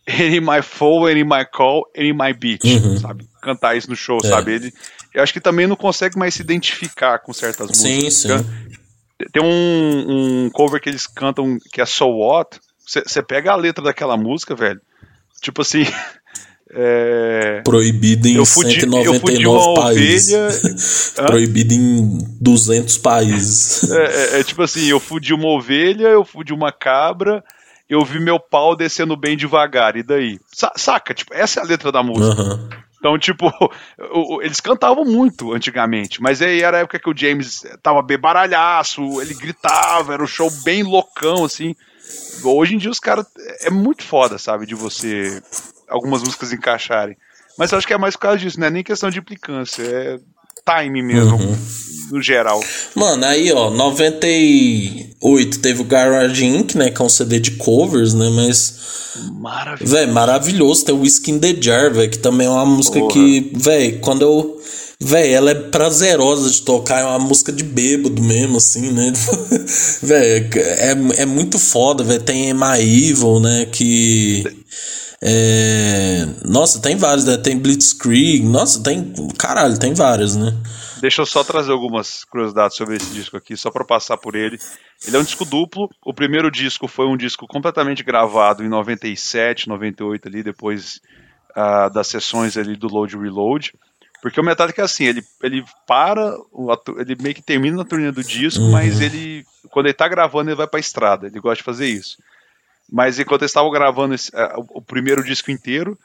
Any 0.08 0.40
My 0.40 0.62
Fall, 0.62 1.06
Any 1.06 1.22
My 1.22 1.44
Call, 1.52 1.84
Any 1.96 2.12
My 2.14 2.32
Beach, 2.32 2.66
uhum. 2.66 2.98
sabe? 2.98 3.28
Cantar 3.42 3.76
isso 3.76 3.90
no 3.90 3.96
show, 3.96 4.18
é. 4.24 4.28
sabe? 4.28 4.54
Ele, 4.54 4.72
eu 5.14 5.22
acho 5.22 5.32
que 5.32 5.40
também 5.40 5.66
não 5.66 5.76
consegue 5.76 6.18
mais 6.18 6.34
se 6.34 6.42
identificar 6.42 7.18
com 7.18 7.32
certas 7.32 7.76
sim, 7.76 8.04
músicas. 8.04 8.40
Sim, 8.40 9.26
Tem 9.30 9.42
um, 9.42 10.46
um, 10.46 10.50
cover 10.50 10.80
que 10.80 10.88
eles 10.88 11.06
cantam 11.06 11.58
que 11.72 11.80
é 11.80 11.86
So 11.86 12.06
What. 12.06 12.58
Você 12.86 13.22
pega 13.22 13.52
a 13.52 13.56
letra 13.56 13.84
daquela 13.84 14.16
música, 14.16 14.54
velho. 14.54 14.80
Tipo 15.42 15.60
assim. 15.60 15.84
É... 16.70 17.62
Proibido 17.64 18.28
em 18.28 18.44
fudi, 18.44 18.80
199 18.80 19.80
países. 19.80 21.14
Proibido 21.16 21.72
em 21.72 22.18
200 22.40 22.98
países. 22.98 23.90
É, 23.90 24.04
é, 24.04 24.40
é, 24.40 24.44
tipo 24.44 24.62
assim: 24.62 24.84
eu 24.86 25.00
fudi 25.00 25.32
uma 25.32 25.48
ovelha, 25.48 26.08
eu 26.08 26.24
fudi 26.24 26.52
uma 26.52 26.70
cabra, 26.70 27.42
eu 27.88 28.04
vi 28.04 28.20
meu 28.20 28.38
pau 28.38 28.76
descendo 28.76 29.16
bem 29.16 29.36
devagar, 29.36 29.96
e 29.96 30.02
daí? 30.02 30.38
Sa 30.52 30.72
saca? 30.76 31.14
Tipo, 31.14 31.32
essa 31.32 31.60
é 31.60 31.62
a 31.62 31.66
letra 31.66 31.90
da 31.90 32.02
música. 32.02 32.42
Uhum. 32.42 32.68
Então, 32.98 33.18
tipo, 33.18 33.50
eles 34.42 34.60
cantavam 34.60 35.06
muito 35.06 35.54
antigamente, 35.54 36.20
mas 36.20 36.42
aí 36.42 36.60
era 36.60 36.76
a 36.76 36.80
época 36.80 36.98
que 36.98 37.08
o 37.08 37.16
James 37.16 37.62
tava 37.82 38.02
bebaralhaço, 38.02 39.22
ele 39.22 39.32
gritava, 39.32 40.12
era 40.12 40.22
um 40.22 40.26
show 40.26 40.50
bem 40.64 40.82
loucão, 40.82 41.44
assim. 41.44 41.74
Hoje 42.44 42.74
em 42.74 42.78
dia 42.78 42.90
os 42.90 43.00
caras. 43.00 43.26
É 43.62 43.70
muito 43.70 44.02
foda, 44.02 44.36
sabe, 44.36 44.66
de 44.66 44.74
você 44.74 45.42
algumas 45.89 46.23
músicas 46.23 46.52
encaixarem. 46.52 47.16
Mas 47.59 47.73
eu 47.73 47.78
acho 47.78 47.86
que 47.86 47.93
é 47.93 47.98
mais 47.98 48.15
por 48.15 48.23
causa 48.23 48.39
disso, 48.39 48.60
não 48.60 48.69
é 48.69 48.70
nem 48.70 48.85
questão 48.85 49.10
de 49.10 49.19
implicância, 49.19 49.82
é 49.82 50.19
time 50.65 51.02
mesmo, 51.02 51.36
uhum. 51.36 51.59
no 52.12 52.23
geral. 52.23 52.62
Mano, 52.94 53.24
aí 53.24 53.51
ó, 53.52 53.70
98 53.70 55.59
teve 55.59 55.81
o 55.81 55.85
Garage 55.85 56.44
Inc., 56.44 56.77
né, 56.77 56.90
que 56.90 57.02
é 57.02 57.05
um 57.05 57.09
CD 57.09 57.40
de 57.40 57.52
covers, 57.52 58.15
né, 58.15 58.28
mas... 58.31 58.78
Maravilhoso. 59.32 59.93
Véi, 59.93 60.06
maravilhoso, 60.06 60.85
tem 60.85 60.94
o 60.94 61.01
Whiskey 61.01 61.32
in 61.32 61.39
the 61.40 61.56
Jar, 61.60 61.93
velho, 61.93 62.10
que 62.10 62.19
também 62.19 62.47
é 62.47 62.51
uma 62.51 62.66
música 62.66 63.01
Porra. 63.01 63.12
que, 63.12 63.51
velho, 63.55 63.98
quando 64.01 64.23
eu... 64.23 64.59
Véi, 65.01 65.32
ela 65.32 65.52
é 65.52 65.55
prazerosa 65.55 66.51
de 66.51 66.62
tocar, 66.62 67.01
é 67.01 67.05
uma 67.05 67.20
música 67.20 67.52
de 67.52 67.62
bêbado 67.62 68.20
mesmo, 68.20 68.56
assim, 68.56 68.90
né? 68.90 69.12
véi, 70.02 70.51
é, 70.56 71.23
é 71.23 71.24
muito 71.24 71.56
foda, 71.56 72.02
velho. 72.02 72.20
Tem 72.20 72.48
Emma 72.48 72.81
Evil, 72.81 73.39
né? 73.39 73.65
Que. 73.70 74.43
É... 75.22 76.26
Nossa, 76.44 76.80
tem 76.80 76.96
vários, 76.96 77.24
né? 77.24 77.36
Tem 77.36 77.58
Blitzkrieg. 77.58 78.44
Nossa, 78.44 78.82
tem. 78.82 79.12
Caralho, 79.38 79.78
tem 79.78 79.94
vários, 79.94 80.36
né? 80.36 80.56
Deixa 81.00 81.22
eu 81.22 81.26
só 81.26 81.44
trazer 81.44 81.72
algumas 81.72 82.24
curiosidades 82.24 82.76
sobre 82.76 82.96
esse 82.96 83.12
disco 83.12 83.36
aqui, 83.36 83.56
só 83.56 83.70
para 83.70 83.84
passar 83.84 84.16
por 84.16 84.34
ele. 84.34 84.58
Ele 85.06 85.16
é 85.16 85.20
um 85.20 85.24
disco 85.24 85.44
duplo. 85.44 85.88
O 86.04 86.12
primeiro 86.12 86.50
disco 86.50 86.88
foi 86.88 87.06
um 87.06 87.16
disco 87.16 87.46
completamente 87.46 88.02
gravado 88.02 88.64
em 88.64 88.68
97, 88.68 89.68
98 89.68 90.28
ali, 90.28 90.42
depois 90.42 91.00
uh, 91.50 91.92
das 91.92 92.08
sessões 92.08 92.56
ali 92.56 92.76
do 92.76 92.88
Load 92.88 93.16
Reload. 93.16 93.72
Porque 94.20 94.40
o 94.40 94.44
Metallica 94.44 94.82
é 94.82 94.84
assim, 94.84 95.04
ele, 95.04 95.22
ele 95.42 95.64
para, 95.86 96.34
ele 96.98 97.16
meio 97.20 97.34
que 97.34 97.42
termina 97.42 97.80
a 97.80 97.84
turnê 97.84 98.10
do 98.10 98.24
disco, 98.24 98.64
uhum. 98.64 98.72
mas 98.72 99.00
ele, 99.00 99.46
quando 99.70 99.86
ele 99.86 99.94
tá 99.94 100.08
gravando, 100.08 100.50
ele 100.50 100.56
vai 100.56 100.66
pra 100.66 100.80
estrada, 100.80 101.28
ele 101.28 101.38
gosta 101.38 101.58
de 101.58 101.62
fazer 101.62 101.86
isso. 101.86 102.18
Mas 102.90 103.19
enquanto 103.19 103.43
eles 103.43 103.51
estavam 103.51 103.70
gravando 103.70 104.15
esse, 104.15 104.31
uh, 104.31 104.66
o 104.70 104.81
primeiro 104.81 105.23
disco 105.23 105.51
inteiro, 105.51 105.98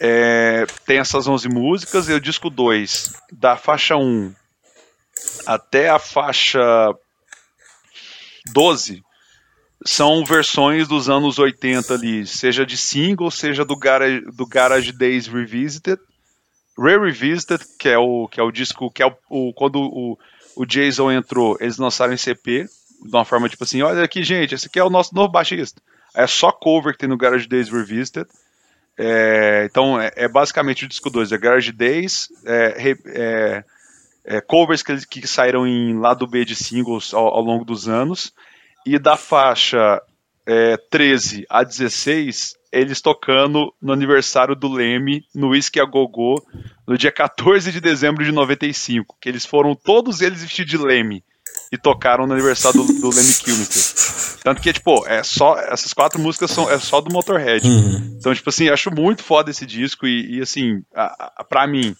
é, 0.00 0.66
tem 0.86 0.98
essas 0.98 1.26
11 1.26 1.48
músicas, 1.48 2.08
e 2.08 2.12
o 2.12 2.20
disco 2.20 2.50
2, 2.50 3.12
da 3.32 3.56
faixa 3.56 3.96
1 3.96 4.34
até 5.46 5.88
a 5.88 5.98
faixa 5.98 6.60
12, 8.52 9.02
são 9.84 10.24
versões 10.24 10.88
dos 10.88 11.08
anos 11.08 11.38
80 11.38 11.94
ali, 11.94 12.26
seja 12.26 12.66
de 12.66 12.76
single, 12.76 13.30
seja 13.30 13.64
do 13.64 13.76
Garage, 13.76 14.20
do 14.32 14.46
Garage 14.46 14.92
Days 14.92 15.26
Revisited, 15.26 16.00
Re-Revisited, 16.78 17.64
que 17.78 17.88
é 17.88 17.98
o, 17.98 18.28
que 18.28 18.40
é 18.40 18.42
o 18.42 18.52
disco, 18.52 18.90
que 18.90 19.02
é 19.02 19.06
o, 19.06 19.16
o 19.28 19.52
quando 19.52 19.80
o, 19.80 20.18
o 20.56 20.66
Jason 20.66 21.10
entrou, 21.10 21.56
eles 21.60 21.78
lançaram 21.78 22.12
em 22.12 22.16
CP, 22.16 22.66
de 23.02 23.16
uma 23.16 23.24
forma 23.24 23.48
tipo 23.48 23.64
assim, 23.64 23.82
olha 23.82 24.02
aqui 24.02 24.22
gente, 24.22 24.54
esse 24.54 24.66
aqui 24.66 24.78
é 24.78 24.84
o 24.84 24.90
nosso 24.90 25.14
novo 25.14 25.30
baixista. 25.30 25.80
É 26.18 26.26
só 26.26 26.50
cover 26.50 26.92
que 26.92 26.98
tem 26.98 27.08
no 27.08 27.16
Garage 27.16 27.46
Days 27.46 27.70
Revisited. 27.70 28.26
É, 28.98 29.68
então 29.70 30.00
é, 30.00 30.10
é, 30.16 30.26
basicamente 30.26 30.84
o 30.84 30.88
disco 30.88 31.08
2, 31.08 31.30
é 31.30 31.38
Garage 31.38 31.70
Days, 31.70 32.28
é, 32.44 32.96
é, 33.14 33.64
é, 34.24 34.40
covers 34.40 34.82
que, 34.82 35.06
que 35.06 35.24
saíram 35.28 35.64
em 35.64 35.96
lado 35.96 36.26
B 36.26 36.44
de 36.44 36.56
singles 36.56 37.14
ao, 37.14 37.28
ao 37.28 37.40
longo 37.40 37.64
dos 37.64 37.88
anos, 37.88 38.32
e 38.84 38.98
da 38.98 39.16
faixa 39.16 40.02
13 40.90 41.42
é, 41.42 41.46
a 41.48 41.62
16 41.62 42.56
eles 42.72 43.00
tocando 43.00 43.72
no 43.80 43.92
aniversário 43.92 44.56
do 44.56 44.68
Leme, 44.68 45.24
no 45.32 45.50
Whisky 45.50 45.80
a 45.80 45.84
Gogô, 45.84 46.44
no 46.84 46.98
dia 46.98 47.12
14 47.12 47.70
de 47.70 47.80
dezembro 47.80 48.24
de 48.24 48.32
95, 48.32 49.16
que 49.20 49.28
eles 49.28 49.46
foram 49.46 49.76
todos 49.76 50.20
eles 50.20 50.42
vestidos 50.42 50.70
de 50.72 50.76
Leme 50.76 51.22
e 51.70 51.76
tocaram 51.76 52.26
no 52.26 52.32
aniversário 52.32 52.82
do, 52.82 53.00
do 53.00 53.10
Lemmy 53.10 53.34
Kilmister. 53.34 54.40
Tanto 54.42 54.62
que, 54.62 54.72
tipo, 54.72 55.06
é 55.06 55.22
só, 55.22 55.58
essas 55.58 55.92
quatro 55.92 56.20
músicas 56.20 56.50
são 56.50 56.70
é 56.70 56.78
só 56.78 57.00
do 57.00 57.12
Motorhead. 57.12 57.66
Uhum. 57.66 58.16
Então, 58.18 58.34
tipo 58.34 58.48
assim, 58.48 58.68
acho 58.68 58.90
muito 58.90 59.22
foda 59.22 59.50
esse 59.50 59.66
disco 59.66 60.06
e, 60.06 60.38
e 60.38 60.40
assim, 60.40 60.82
a, 60.94 61.32
a, 61.36 61.44
pra 61.44 61.66
mim, 61.66 61.94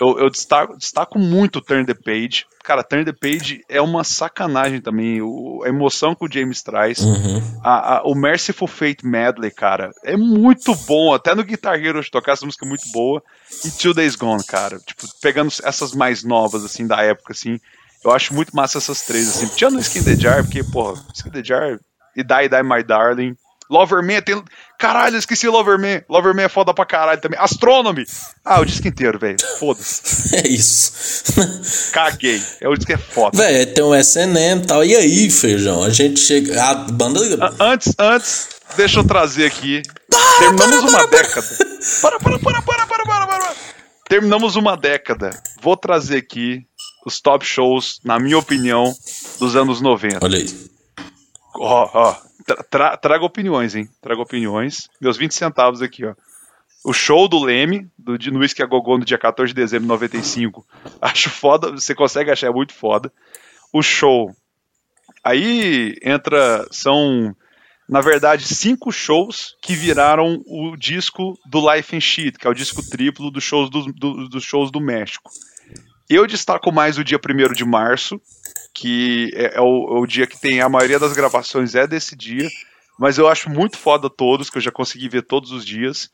eu, 0.00 0.16
eu 0.18 0.30
destaco, 0.30 0.76
destaco 0.76 1.18
muito 1.18 1.60
Turn 1.60 1.84
the 1.84 1.94
Page. 1.94 2.46
Cara, 2.62 2.84
Turn 2.84 3.04
the 3.04 3.12
Page 3.12 3.62
é 3.68 3.80
uma 3.80 4.04
sacanagem 4.04 4.80
também. 4.80 5.20
O, 5.20 5.62
a 5.64 5.68
emoção 5.68 6.14
que 6.14 6.24
o 6.24 6.32
James 6.32 6.62
traz. 6.62 6.98
Uhum. 6.98 7.42
A, 7.64 7.96
a, 7.96 8.02
o 8.04 8.14
Merciful 8.14 8.68
Fate 8.68 9.04
Medley, 9.04 9.50
cara, 9.50 9.90
é 10.04 10.16
muito 10.16 10.74
bom. 10.86 11.12
Até 11.12 11.34
no 11.34 11.42
Guitar 11.42 11.74
Hero 11.74 12.00
de 12.00 12.10
tocar 12.10 12.32
essa 12.32 12.46
música 12.46 12.64
é 12.64 12.68
muito 12.68 12.88
boa. 12.92 13.22
E 13.64 13.70
Two 13.72 13.92
Days 13.92 14.14
Gone, 14.14 14.44
cara. 14.44 14.78
Tipo, 14.78 15.08
pegando 15.20 15.52
essas 15.64 15.92
mais 15.94 16.22
novas, 16.22 16.64
assim, 16.64 16.86
da 16.86 17.02
época, 17.02 17.32
assim. 17.32 17.58
Eu 18.04 18.12
acho 18.12 18.34
muito 18.34 18.54
massa 18.54 18.78
essas 18.78 19.02
três, 19.02 19.28
assim. 19.28 19.48
Tinha 19.48 19.70
no 19.70 19.80
Skin 19.80 20.02
the 20.02 20.16
Jar, 20.16 20.44
porque, 20.44 20.62
porra, 20.62 21.02
Skin 21.14 21.30
the 21.30 21.42
Jar 21.42 21.78
e 22.16 22.22
Die 22.22 22.48
Die 22.48 22.62
My 22.62 22.82
Darling. 22.82 23.36
Loverman 23.70 24.22
tem. 24.22 24.42
Caralho, 24.78 25.16
eu 25.16 25.18
esqueci 25.18 25.46
Loverman. 25.46 26.02
Loverman 26.08 26.46
é 26.46 26.48
foda 26.48 26.72
pra 26.72 26.86
caralho 26.86 27.20
também. 27.20 27.38
Astronomy! 27.38 28.06
Ah, 28.44 28.60
o 28.60 28.64
disco 28.64 28.88
inteiro, 28.88 29.18
velho. 29.18 29.36
Foda-se. 29.58 30.18
É 30.36 30.48
isso. 30.48 30.92
Caguei. 31.92 32.42
É 32.60 32.68
o 32.68 32.74
disco 32.74 32.86
que 32.86 32.94
é 32.94 32.98
foda. 32.98 33.36
Velho, 33.36 33.74
tem 33.74 33.84
um 33.84 33.94
SNM 33.94 34.62
e 34.62 34.66
tal. 34.66 34.84
E 34.84 34.96
aí, 34.96 35.30
feijão? 35.30 35.82
A 35.82 35.90
gente 35.90 36.18
chega. 36.20 36.62
A 36.62 36.74
banda. 36.74 37.20
Antes, 37.60 37.94
antes, 37.98 38.48
deixa 38.76 39.00
eu 39.00 39.04
trazer 39.04 39.46
aqui. 39.46 39.82
Para, 40.10 40.38
Terminamos 40.38 40.80
para, 40.80 40.88
uma 40.88 41.08
para, 41.08 41.22
década. 41.22 41.46
Para, 42.00 42.18
para, 42.18 42.38
para, 42.38 42.62
para, 42.62 42.86
para, 42.86 43.04
para, 43.04 43.26
para. 43.26 43.54
Terminamos 44.08 44.56
uma 44.56 44.76
década. 44.76 45.30
Vou 45.60 45.76
trazer 45.76 46.16
aqui 46.16 46.67
os 47.08 47.20
top 47.20 47.44
shows, 47.44 48.00
na 48.04 48.20
minha 48.20 48.36
opinião, 48.36 48.92
dos 49.38 49.56
anos 49.56 49.80
90. 49.80 50.18
Olha 50.22 50.38
aí. 50.38 50.46
Ó, 51.56 51.90
ó, 51.92 52.16
tra 52.70 52.98
traga 52.98 53.24
opiniões, 53.24 53.74
hein? 53.74 53.88
Traga 54.02 54.20
opiniões. 54.20 54.88
Meus 55.00 55.16
20 55.16 55.34
centavos 55.34 55.80
aqui, 55.80 56.04
ó. 56.04 56.14
O 56.84 56.92
show 56.92 57.26
do 57.26 57.42
Leme, 57.42 57.88
do 57.98 58.18
de 58.18 58.30
Whisky 58.30 58.62
a 58.62 58.66
Gogô, 58.66 58.98
no 58.98 59.04
dia 59.04 59.18
14 59.18 59.52
de 59.52 59.60
dezembro 59.60 59.84
de 59.84 59.88
95. 59.88 60.64
Acho 61.00 61.30
foda, 61.30 61.70
você 61.70 61.94
consegue 61.94 62.30
achar, 62.30 62.48
é 62.48 62.52
muito 62.52 62.74
foda. 62.74 63.10
O 63.72 63.82
show. 63.82 64.30
Aí 65.24 65.96
entra, 66.02 66.66
são, 66.70 67.34
na 67.88 68.02
verdade, 68.02 68.44
cinco 68.44 68.92
shows 68.92 69.56
que 69.62 69.74
viraram 69.74 70.42
o 70.46 70.76
disco 70.76 71.38
do 71.46 71.72
Life 71.72 71.96
and 71.96 72.00
Shit, 72.00 72.38
que 72.38 72.46
é 72.46 72.50
o 72.50 72.54
disco 72.54 72.82
triplo 72.88 73.30
dos 73.30 73.42
shows 73.42 73.70
do, 73.70 73.92
do, 73.92 74.28
dos 74.28 74.44
shows 74.44 74.70
do 74.70 74.80
México. 74.80 75.30
Eu 76.08 76.26
destaco 76.26 76.72
mais 76.72 76.96
o 76.96 77.04
dia 77.04 77.18
1 77.18 77.52
de 77.52 77.64
março, 77.66 78.20
que 78.72 79.30
é, 79.34 79.56
é, 79.56 79.60
o, 79.60 79.96
é, 79.96 80.00
o, 80.00 80.06
dia 80.06 80.26
que 80.26 80.40
tem 80.40 80.60
a 80.60 80.68
maioria 80.68 80.98
das 80.98 81.12
gravações 81.12 81.74
é 81.74 81.86
desse 81.86 82.16
dia, 82.16 82.48
mas 82.98 83.18
eu 83.18 83.28
acho 83.28 83.50
muito 83.50 83.76
foda 83.76 84.08
todos, 84.08 84.48
que 84.48 84.56
eu 84.56 84.62
já 84.62 84.70
consegui 84.70 85.08
ver 85.08 85.22
todos 85.22 85.52
os 85.52 85.66
dias. 85.66 86.10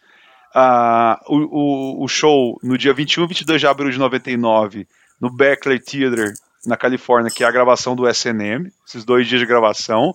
Uh, 0.55 1.17
o, 1.29 1.37
o, 1.37 2.05
o, 2.05 2.09
show 2.09 2.59
no 2.63 2.77
dia 2.77 2.93
21 2.93 3.25
e 3.25 3.27
22 3.29 3.61
de 3.61 3.67
abril 3.67 3.91
de 3.91 3.99
99, 3.99 4.87
no 5.21 5.31
Beckley 5.31 5.79
Theater, 5.79 6.33
na 6.67 6.77
Califórnia, 6.77 7.31
que 7.31 7.45
é 7.45 7.47
a 7.47 7.53
gravação 7.53 7.95
do 7.95 8.09
SNM, 8.09 8.71
esses 8.87 9.05
dois 9.05 9.29
dias 9.29 9.41
de 9.41 9.47
gravação. 9.47 10.15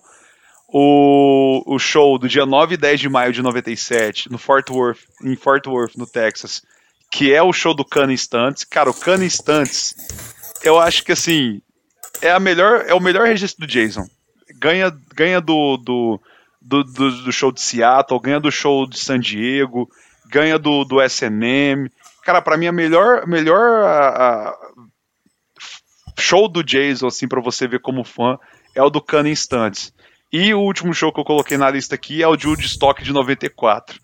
O, 0.67 1.63
o 1.65 1.79
show 1.79 2.17
do 2.17 2.27
dia 2.27 2.45
9 2.45 2.75
e 2.75 2.77
10 2.77 2.99
de 2.99 3.09
maio 3.09 3.33
de 3.33 3.41
97, 3.41 4.31
no 4.31 4.37
Fort 4.37 4.69
Worth, 4.69 4.99
em 5.23 5.35
Fort 5.35 5.65
Worth, 5.67 5.95
no 5.95 6.05
Texas, 6.05 6.61
que 7.09 7.33
é 7.33 7.41
o 7.41 7.51
show 7.51 7.73
do 7.73 7.83
Cano 7.83 8.11
Instantes. 8.11 8.63
Cara, 8.63 8.89
o 8.89 8.93
Cano 8.93 9.23
Instantes, 9.23 9.95
eu 10.63 10.79
acho 10.79 11.03
que 11.03 11.11
assim, 11.11 11.61
é 12.21 12.31
a 12.31 12.39
melhor, 12.39 12.85
é 12.87 12.93
o 12.93 12.99
melhor 12.99 13.27
registro 13.27 13.65
do 13.65 13.71
Jason. 13.71 14.07
Ganha, 14.55 14.95
ganha 15.15 15.41
do, 15.41 15.77
do, 15.77 16.21
do, 16.61 16.83
do, 16.83 17.23
do 17.23 17.31
show 17.31 17.51
de 17.51 17.61
Seattle, 17.61 18.19
ganha 18.19 18.39
do 18.39 18.51
show 18.51 18.87
de 18.87 18.99
San 18.99 19.19
Diego, 19.19 19.89
ganha 20.27 20.59
do, 20.59 20.83
do 20.83 21.01
SNM. 21.01 21.89
Cara, 22.23 22.41
para 22.41 22.57
mim 22.57 22.67
a 22.67 22.71
melhor, 22.71 23.25
melhor 23.25 23.83
a, 23.83 24.49
a 24.49 24.57
show 26.17 26.47
do 26.47 26.63
Jason, 26.63 27.07
assim, 27.07 27.27
para 27.27 27.41
você 27.41 27.67
ver 27.67 27.79
como 27.79 28.03
fã, 28.03 28.37
é 28.75 28.83
o 28.83 28.89
do 28.89 29.01
Cano 29.01 29.29
Instantes. 29.29 29.93
E 30.31 30.53
o 30.53 30.59
último 30.59 30.93
show 30.93 31.11
que 31.11 31.19
eu 31.19 31.25
coloquei 31.25 31.57
na 31.57 31.71
lista 31.71 31.95
aqui 31.95 32.21
é 32.21 32.27
o 32.27 32.35
de 32.35 32.47
Woodstock 32.47 33.03
de 33.03 33.11
94 33.11 33.99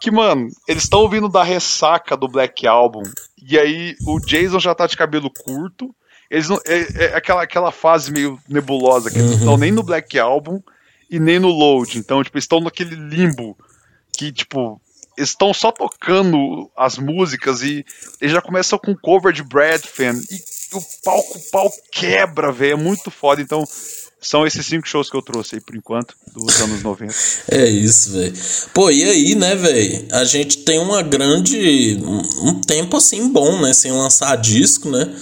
que, 0.00 0.10
mano, 0.10 0.48
eles 0.66 0.84
estão 0.84 1.00
ouvindo 1.00 1.28
da 1.28 1.42
ressaca 1.42 2.16
do 2.16 2.28
Black 2.28 2.66
Album. 2.66 3.02
E 3.42 3.58
aí 3.58 3.96
o 4.06 4.20
Jason 4.20 4.60
já 4.60 4.74
tá 4.74 4.86
de 4.86 4.96
cabelo 4.96 5.30
curto. 5.30 5.94
Eles 6.30 6.48
não, 6.48 6.60
é, 6.66 7.04
é 7.04 7.16
aquela, 7.16 7.42
aquela 7.42 7.72
fase 7.72 8.12
meio 8.12 8.38
nebulosa 8.48 9.10
que 9.10 9.18
eles 9.18 9.30
não 9.30 9.38
estão 9.38 9.52
uhum. 9.54 9.58
nem 9.58 9.72
no 9.72 9.82
Black 9.82 10.18
Album 10.18 10.62
e 11.10 11.18
nem 11.18 11.38
no 11.38 11.48
Load. 11.48 11.98
Então, 11.98 12.22
tipo, 12.22 12.38
estão 12.38 12.60
naquele 12.60 12.94
limbo 12.94 13.56
que, 14.16 14.30
tipo, 14.30 14.80
estão 15.16 15.52
só 15.52 15.72
tocando 15.72 16.70
as 16.76 16.98
músicas 16.98 17.62
e 17.62 17.84
eles 18.20 18.32
já 18.32 18.42
começam 18.42 18.78
com 18.78 18.96
cover 18.96 19.32
de 19.32 19.42
Brad 19.42 19.82
Fan. 19.82 20.14
E 20.30 20.76
o 20.76 20.80
palco, 21.02 21.38
o 21.38 21.50
pau 21.50 21.72
quebra, 21.90 22.52
velho. 22.52 22.72
É 22.72 22.76
muito 22.76 23.10
foda. 23.10 23.40
Então, 23.40 23.64
são 24.20 24.46
esses 24.46 24.66
cinco 24.66 24.86
shows 24.86 25.08
que 25.08 25.16
eu 25.16 25.22
trouxe 25.22 25.56
aí 25.56 25.60
por 25.60 25.76
enquanto, 25.76 26.14
dos 26.34 26.60
anos 26.60 26.82
90. 26.82 27.14
É 27.50 27.66
isso, 27.66 28.12
velho. 28.12 28.34
Pô, 28.74 28.90
e 28.90 29.04
aí, 29.04 29.34
né, 29.34 29.54
velho? 29.54 30.06
A 30.12 30.24
gente 30.24 30.58
tem 30.58 30.78
uma 30.78 31.02
grande. 31.02 31.98
um 32.42 32.60
tempo 32.60 32.96
assim 32.96 33.28
bom, 33.28 33.60
né? 33.60 33.72
Sem 33.72 33.92
lançar 33.92 34.36
disco, 34.36 34.90
né? 34.90 35.14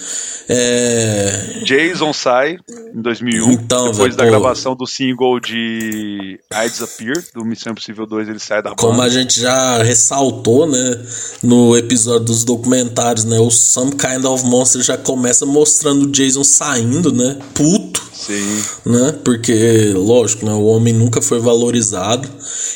É... 0.48 1.62
Jason 1.64 2.12
sai 2.12 2.56
em 2.94 3.02
2001, 3.02 3.52
então, 3.52 3.90
depois 3.90 3.96
véio, 3.96 4.16
da 4.16 4.24
pô... 4.24 4.30
gravação 4.30 4.76
do 4.76 4.86
single 4.86 5.40
de 5.40 6.38
I 6.52 6.70
Disappear, 6.70 7.24
do 7.34 7.44
Missão 7.44 7.72
Impossível 7.72 8.06
2, 8.06 8.28
ele 8.28 8.38
sai 8.38 8.62
da 8.62 8.70
banda. 8.70 8.80
Como 8.80 9.02
a 9.02 9.08
gente 9.08 9.40
já 9.40 9.82
ressaltou, 9.82 10.66
né, 10.66 11.04
no 11.42 11.76
episódio 11.76 12.26
dos 12.26 12.44
documentários, 12.44 13.24
né, 13.24 13.38
o 13.40 13.50
Some 13.50 13.92
Kind 13.92 14.24
of 14.24 14.44
Monster 14.46 14.82
já 14.82 14.96
começa 14.96 15.44
mostrando 15.44 16.04
o 16.04 16.10
Jason 16.10 16.44
saindo, 16.44 17.12
né, 17.12 17.38
puto. 17.52 18.06
Sim. 18.14 18.62
Né, 18.86 19.14
porque, 19.24 19.92
lógico, 19.94 20.46
né, 20.46 20.52
o 20.52 20.64
homem 20.64 20.94
nunca 20.94 21.20
foi 21.20 21.40
valorizado. 21.40 22.28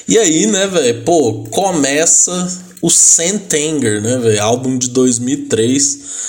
E 0.08 0.18
aí, 0.18 0.46
né, 0.46 0.66
velho, 0.66 1.02
pô, 1.04 1.44
começa 1.50 2.48
o 2.82 2.90
Sentenger, 2.90 4.02
né, 4.02 4.18
velho, 4.18 4.42
álbum 4.42 4.76
de 4.76 4.90
2003 4.90 6.20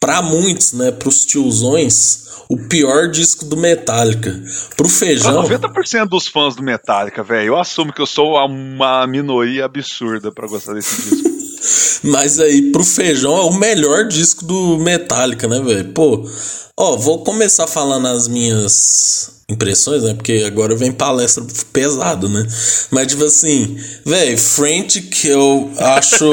para 0.00 0.22
muitos, 0.22 0.72
né, 0.72 0.90
pros 0.92 1.24
tiozões, 1.24 2.28
o 2.48 2.56
pior 2.56 3.08
disco 3.08 3.44
do 3.44 3.56
Metallica. 3.56 4.42
Pro 4.76 4.88
feijão. 4.88 5.42
90% 5.42 6.08
dos 6.08 6.26
fãs 6.26 6.56
do 6.56 6.62
Metallica, 6.62 7.22
velho. 7.22 7.48
Eu 7.48 7.58
assumo 7.58 7.92
que 7.92 8.00
eu 8.00 8.06
sou 8.06 8.36
uma 8.46 9.06
minoria 9.06 9.64
absurda 9.64 10.32
para 10.32 10.48
gostar 10.48 10.74
desse 10.74 11.10
disco. 11.10 11.28
Mas 12.04 12.38
aí, 12.38 12.70
pro 12.70 12.84
feijão, 12.84 13.36
é 13.36 13.42
o 13.42 13.52
melhor 13.52 14.06
disco 14.06 14.44
do 14.44 14.78
Metallica, 14.78 15.48
né, 15.48 15.60
velho? 15.60 15.92
Pô, 15.92 16.24
ó, 16.78 16.96
vou 16.96 17.24
começar 17.24 17.66
falando 17.66 18.06
as 18.06 18.28
minhas 18.28 19.37
impressões, 19.50 20.02
né? 20.02 20.12
Porque 20.12 20.44
agora 20.46 20.76
vem 20.76 20.92
palestra 20.92 21.42
pesado, 21.72 22.28
né? 22.28 22.46
Mas 22.90 23.06
tipo 23.06 23.24
assim, 23.24 23.78
velho, 24.04 24.36
Frantic 24.36 25.24
eu 25.24 25.70
acho 25.78 26.26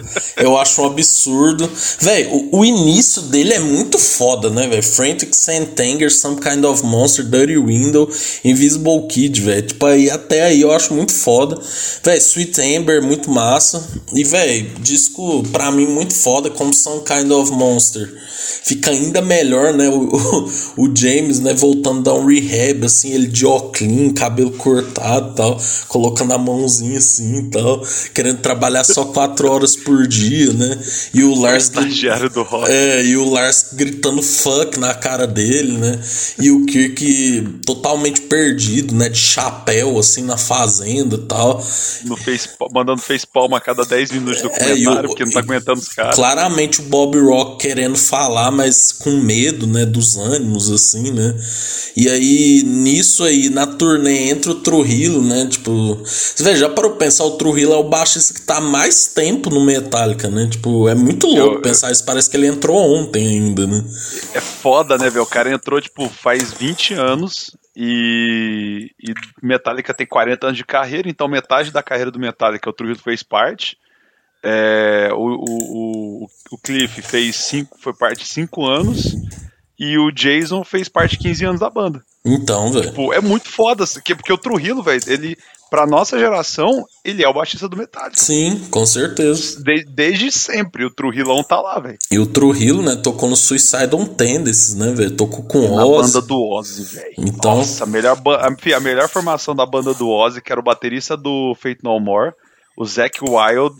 eu 0.40 0.56
acho 0.56 0.80
um 0.80 0.86
absurdo. 0.86 1.70
Velho, 2.00 2.30
o, 2.32 2.60
o, 2.60 2.64
início 2.64 3.20
dele 3.22 3.52
é 3.52 3.60
muito 3.60 3.98
foda, 3.98 4.48
né, 4.48 4.66
velho? 4.66 4.82
Frantic, 4.82 5.34
Santanger, 5.34 6.10
Some 6.10 6.40
Kind 6.40 6.64
of 6.64 6.82
Monster, 6.82 7.26
Dirty 7.26 7.58
Window, 7.58 8.10
Invisible 8.42 9.06
Kid, 9.06 9.38
velho. 9.42 9.66
Tipo 9.66 9.84
aí 9.84 10.08
até 10.08 10.44
aí 10.44 10.62
eu 10.62 10.72
acho 10.72 10.94
muito 10.94 11.12
foda. 11.12 11.60
Velho, 12.02 12.18
Sweet 12.18 12.58
Amber 12.78 13.02
muito 13.02 13.30
massa. 13.30 13.86
E 14.14 14.24
velho, 14.24 14.70
disco 14.80 15.42
pra 15.52 15.70
mim 15.70 15.86
muito 15.86 16.14
foda 16.14 16.48
como 16.48 16.72
Some 16.72 17.02
Kind 17.02 17.30
of 17.32 17.52
Monster. 17.52 18.10
Fica 18.64 18.90
ainda 18.90 19.20
melhor, 19.20 19.72
né? 19.72 19.88
O, 19.88 20.08
o, 20.76 20.84
o 20.84 20.96
James, 20.96 21.40
né, 21.40 21.52
voltando 21.54 22.00
a 22.00 22.12
dar 22.12 22.14
um 22.14 22.26
rehab 22.26 22.84
assim, 22.84 23.12
ele 23.12 23.26
de 23.26 23.46
óculos, 23.46 23.72
cabelo 24.16 24.50
cortado 24.52 25.34
tal, 25.34 25.60
colocando 25.88 26.32
a 26.32 26.38
mãozinha 26.38 26.98
assim 26.98 27.38
e 27.38 27.50
tal, 27.50 27.82
querendo 28.14 28.38
trabalhar 28.38 28.84
só 28.84 29.06
quatro 29.06 29.50
horas 29.50 29.76
por 29.76 30.06
dia, 30.06 30.52
né? 30.52 30.78
E 31.14 31.22
o 31.22 31.34
Lars. 31.34 31.64
Estagiário 31.64 32.30
do 32.30 32.42
rock. 32.42 32.70
É, 32.70 33.04
e 33.04 33.16
o 33.16 33.28
Lars 33.28 33.68
gritando 33.72 34.22
fuck 34.22 34.78
na 34.78 34.94
cara 34.94 35.26
dele, 35.26 35.76
né? 35.78 36.00
E 36.40 36.50
o 36.50 36.64
Kirk 36.66 37.60
totalmente 37.64 38.20
perdido, 38.22 38.94
né? 38.94 39.08
De 39.08 39.18
chapéu, 39.18 39.98
assim, 39.98 40.22
na 40.22 40.36
fazenda 40.36 41.16
e 41.16 41.26
tal. 41.26 41.64
No 42.04 42.16
face, 42.16 42.48
mandando 42.72 43.00
face 43.00 43.26
palma 43.26 43.58
a 43.58 43.60
cada 43.60 43.84
10 43.84 44.12
minutos 44.12 44.42
do 44.42 44.50
comentário, 44.50 44.88
é, 44.88 45.00
o, 45.00 45.08
porque 45.08 45.24
não 45.24 45.32
tá 45.32 45.40
aguentando 45.40 45.80
os 45.80 45.88
caras. 45.88 46.14
Claramente 46.14 46.80
o 46.80 46.84
Bob 46.84 47.18
Rock 47.18 47.62
querendo 47.62 47.96
falar, 47.96 48.31
mas 48.50 48.92
com 48.92 49.10
medo, 49.10 49.66
né? 49.66 49.84
Dos 49.84 50.16
ânimos, 50.16 50.70
assim, 50.70 51.10
né? 51.10 51.34
E 51.96 52.08
aí 52.08 52.62
nisso 52.64 53.24
aí, 53.24 53.50
na 53.50 53.66
turnê 53.66 54.30
entre 54.30 54.50
o 54.50 54.56
Trujillo, 54.56 55.22
né? 55.22 55.46
Tipo, 55.46 56.02
você 56.04 56.42
vê, 56.42 56.56
já 56.56 56.68
parou 56.68 56.92
pra 56.92 57.06
pensar, 57.06 57.24
o 57.24 57.32
Trujillo 57.32 57.72
é 57.72 57.76
o 57.76 57.88
baixista 57.88 58.34
que 58.34 58.42
tá 58.42 58.60
mais 58.60 59.06
tempo 59.06 59.50
no 59.50 59.64
Metallica, 59.64 60.28
né? 60.28 60.48
Tipo, 60.50 60.88
é 60.88 60.94
muito 60.94 61.26
louco 61.26 61.56
eu, 61.56 61.62
pensar 61.62 61.88
eu... 61.88 61.92
isso. 61.92 62.04
Parece 62.04 62.30
que 62.30 62.36
ele 62.36 62.46
entrou 62.46 62.76
ontem 62.76 63.26
ainda, 63.26 63.66
né? 63.66 63.84
É 64.34 64.40
foda, 64.40 64.96
né, 64.96 65.10
velho? 65.10 65.24
O 65.24 65.26
cara 65.26 65.52
entrou, 65.52 65.80
tipo, 65.80 66.08
faz 66.08 66.52
20 66.52 66.94
anos 66.94 67.56
e, 67.74 68.90
e 69.02 69.14
Metallica 69.42 69.94
tem 69.94 70.06
40 70.06 70.46
anos 70.46 70.58
de 70.58 70.64
carreira, 70.64 71.08
então 71.08 71.26
metade 71.26 71.70
da 71.70 71.82
carreira 71.82 72.10
do 72.10 72.18
Metallica 72.18 72.68
o 72.68 72.72
Trujillo 72.72 73.00
fez 73.00 73.22
parte. 73.22 73.78
É, 74.42 75.10
o, 75.12 76.24
o, 76.24 76.26
o, 76.50 76.58
Cliff 76.58 77.00
fez 77.00 77.36
cinco, 77.36 77.76
foi 77.78 77.94
parte 77.94 78.24
de 78.24 78.28
5 78.28 78.66
anos 78.66 79.14
e 79.78 79.96
o 79.96 80.10
Jason 80.10 80.64
fez 80.64 80.88
parte 80.88 81.12
de 81.12 81.18
15 81.18 81.44
anos 81.44 81.60
da 81.60 81.70
banda. 81.70 82.02
Então, 82.24 82.72
velho. 82.72 82.88
Tipo, 82.88 83.12
é 83.12 83.20
muito 83.20 83.48
foda, 83.48 83.84
porque 84.16 84.32
o 84.32 84.38
Trujillo, 84.38 84.82
velho, 84.82 85.00
ele, 85.06 85.36
pra 85.70 85.86
nossa 85.86 86.18
geração, 86.18 86.84
ele 87.04 87.22
é 87.24 87.28
o 87.28 87.34
baixista 87.34 87.68
do 87.68 87.76
Metallica. 87.76 88.20
Sim, 88.20 88.64
com 88.70 88.84
certeza. 88.86 89.60
De, 89.62 89.84
desde 89.84 90.30
sempre, 90.30 90.84
o 90.84 90.90
Trujillão 90.90 91.42
tá 91.42 91.60
lá, 91.60 91.80
velho. 91.80 91.98
E 92.10 92.18
o 92.18 92.26
Trujillo, 92.26 92.82
né, 92.82 92.96
tocou 92.96 93.28
no 93.28 93.36
Suicidal 93.36 94.06
Tendencies, 94.06 94.74
né, 94.74 94.92
velho, 94.92 95.16
tocou 95.16 95.44
com 95.44 95.58
o 95.58 95.72
Ozzy. 95.72 96.12
Na 96.14 96.20
banda 96.20 96.26
do 96.26 96.48
Ozzy, 96.48 96.82
velho. 96.84 97.14
Então... 97.18 97.56
Nossa, 97.56 97.84
a 97.84 97.86
melhor, 97.86 98.20
a, 98.26 98.76
a 98.76 98.80
melhor 98.80 99.08
formação 99.08 99.54
da 99.54 99.66
banda 99.66 99.94
do 99.94 100.08
Ozzy, 100.08 100.40
que 100.40 100.52
era 100.52 100.60
o 100.60 100.64
baterista 100.64 101.16
do 101.16 101.56
Fate 101.60 101.82
No 101.82 101.98
More, 101.98 102.32
o 102.76 102.84
Zack 102.84 103.18
Wild 103.20 103.76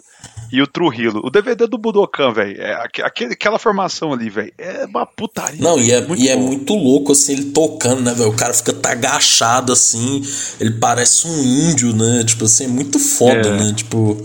e 0.53 0.61
o 0.61 0.67
Trujillo. 0.67 1.23
O 1.25 1.31
DVD 1.31 1.67
do 1.67 1.79
Budokan, 1.79 2.31
velho, 2.31 2.61
é 2.61 2.75
aquele, 3.03 3.33
aquela 3.33 3.59
formação 3.59 4.13
ali, 4.13 4.29
velho, 4.29 4.53
é 4.59 4.85
uma 4.85 5.07
putaria. 5.07 5.63
Não, 5.63 5.81
e, 5.81 5.91
é, 5.91 6.01
muito, 6.03 6.23
e 6.23 6.29
é 6.29 6.37
muito 6.37 6.75
louco, 6.75 7.13
assim, 7.13 7.33
ele 7.33 7.45
tocando, 7.47 8.03
né, 8.03 8.13
velho? 8.13 8.29
O 8.29 8.37
cara 8.37 8.53
fica 8.53 8.75
tá 8.75 8.93
agachado, 8.93 9.73
assim, 9.73 10.23
ele 10.61 10.73
parece 10.73 11.27
um 11.27 11.43
índio, 11.43 11.97
né? 11.97 12.23
Tipo 12.25 12.45
assim, 12.45 12.65
é 12.65 12.69
muito 12.69 12.99
foda, 12.99 13.49
é. 13.49 13.57
né? 13.57 13.73
Tipo. 13.75 14.23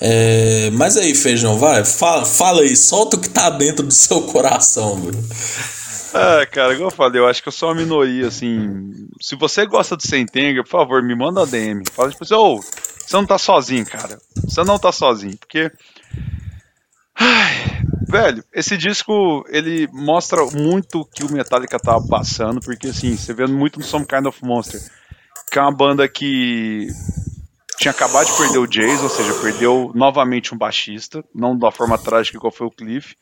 É... 0.00 0.70
Mas 0.72 0.96
aí, 0.96 1.14
Feijão, 1.14 1.58
vai, 1.58 1.84
fala, 1.84 2.24
fala 2.24 2.62
aí, 2.62 2.74
solta 2.74 3.16
o 3.16 3.20
que 3.20 3.28
tá 3.28 3.50
dentro 3.50 3.84
do 3.84 3.92
seu 3.92 4.22
coração, 4.22 4.96
velho. 4.96 5.22
Ah, 6.14 6.46
cara, 6.46 6.72
igual 6.72 6.88
eu 6.88 6.96
falei, 6.96 7.20
eu 7.20 7.26
acho 7.26 7.42
que 7.42 7.48
eu 7.48 7.52
sou 7.52 7.68
uma 7.68 7.74
minoria, 7.74 8.28
assim. 8.28 9.06
Se 9.20 9.36
você 9.36 9.66
gosta 9.66 9.94
do 9.94 10.02
Sentenga, 10.02 10.62
por 10.62 10.70
favor, 10.70 11.02
me 11.02 11.14
manda 11.14 11.42
a 11.42 11.44
DM. 11.44 11.82
Fala 11.92 12.10
tipo 12.10 12.24
assim, 12.24 12.34
ô, 12.34 12.56
oh, 12.56 12.60
você 13.06 13.16
não 13.16 13.24
tá 13.24 13.38
sozinho, 13.38 13.86
cara. 13.86 14.18
Você 14.34 14.64
não 14.64 14.78
tá 14.78 14.90
sozinho, 14.90 15.36
porque. 15.38 15.70
Ai, 17.14 17.82
velho, 18.08 18.44
esse 18.52 18.76
disco 18.76 19.44
ele 19.48 19.88
mostra 19.92 20.44
muito 20.46 21.00
o 21.00 21.04
que 21.04 21.24
o 21.24 21.32
Metallica 21.32 21.78
tava 21.78 22.04
passando, 22.06 22.60
porque 22.60 22.88
assim, 22.88 23.16
você 23.16 23.32
vê 23.32 23.46
muito 23.46 23.78
no 23.78 23.84
Some 23.84 24.04
Kind 24.04 24.26
of 24.26 24.44
Monster, 24.44 24.80
que 25.50 25.58
é 25.58 25.62
uma 25.62 25.74
banda 25.74 26.06
que 26.08 26.88
tinha 27.78 27.92
acabado 27.92 28.26
de 28.26 28.36
perder 28.36 28.58
o 28.58 28.66
Jason, 28.66 29.04
ou 29.04 29.08
seja, 29.08 29.34
perdeu 29.40 29.92
novamente 29.94 30.54
um 30.54 30.58
baixista, 30.58 31.24
não 31.34 31.56
da 31.56 31.70
forma 31.70 31.96
trágica 31.96 32.38
qual 32.38 32.52
foi 32.52 32.66
o 32.66 32.70
Cliff, 32.70 33.16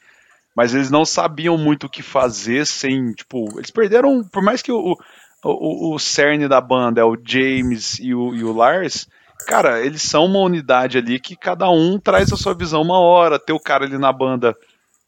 mas 0.56 0.74
eles 0.74 0.90
não 0.90 1.04
sabiam 1.04 1.58
muito 1.58 1.86
o 1.86 1.90
que 1.90 2.02
fazer 2.02 2.66
sem, 2.66 3.12
tipo, 3.12 3.58
eles 3.58 3.70
perderam, 3.70 4.24
por 4.24 4.42
mais 4.42 4.62
que 4.62 4.72
o, 4.72 4.96
o, 5.44 5.94
o 5.94 5.98
cerne 5.98 6.48
da 6.48 6.60
banda 6.60 7.00
é 7.00 7.04
o 7.04 7.18
James 7.22 7.98
e 7.98 8.14
o, 8.14 8.34
e 8.34 8.42
o 8.42 8.52
Lars, 8.52 9.06
cara, 9.46 9.84
eles 9.84 10.02
são 10.02 10.24
uma 10.26 10.40
unidade 10.40 10.98
ali 10.98 11.20
que 11.20 11.36
cada 11.36 11.68
um 11.70 11.98
traz 11.98 12.32
a 12.32 12.36
sua 12.36 12.54
visão 12.54 12.82
uma 12.82 12.98
hora. 12.98 13.38
Ter 13.38 13.52
o 13.52 13.60
cara 13.60 13.84
ali 13.84 13.98
na 13.98 14.12
banda 14.12 14.56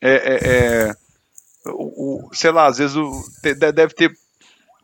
é. 0.01 0.15
é, 0.15 0.89
é 0.89 0.95
o, 1.67 2.27
o, 2.29 2.35
sei 2.35 2.51
lá, 2.51 2.67
às 2.67 2.79
vezes 2.79 2.97
o, 2.97 3.11
deve 3.43 3.93
ter 3.95 4.13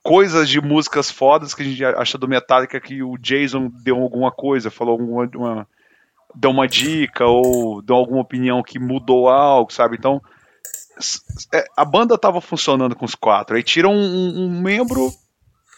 coisas 0.02 0.48
de 0.48 0.60
músicas 0.60 1.10
fodas 1.10 1.55
que 1.55 1.62
a 1.62 1.64
gente 1.64 1.85
acha 1.85 2.19
do 2.19 2.28
Metallica 2.28 2.81
que 2.81 3.02
o 3.02 3.16
Jason 3.16 3.70
deu 3.82 3.98
alguma 3.98 4.32
coisa, 4.32 4.70
falou 4.70 4.93
alguma. 4.93 5.31
Uma, 5.35 5.69
deu 6.35 6.51
uma 6.51 6.66
dica 6.66 7.27
ou 7.27 7.82
deu 7.82 7.97
alguma 7.97 8.20
opinião 8.20 8.62
que 8.62 8.78
mudou 8.78 9.28
algo, 9.28 9.73
sabe? 9.73 9.97
Então. 9.97 10.20
É, 11.52 11.64
a 11.77 11.85
banda 11.85 12.19
tava 12.19 12.40
funcionando 12.40 12.94
com 12.94 13.05
os 13.05 13.14
quatro, 13.14 13.56
aí 13.56 13.62
tira 13.62 13.89
um, 13.89 13.94
um, 13.94 14.44
um 14.44 14.60
membro, 14.60 15.10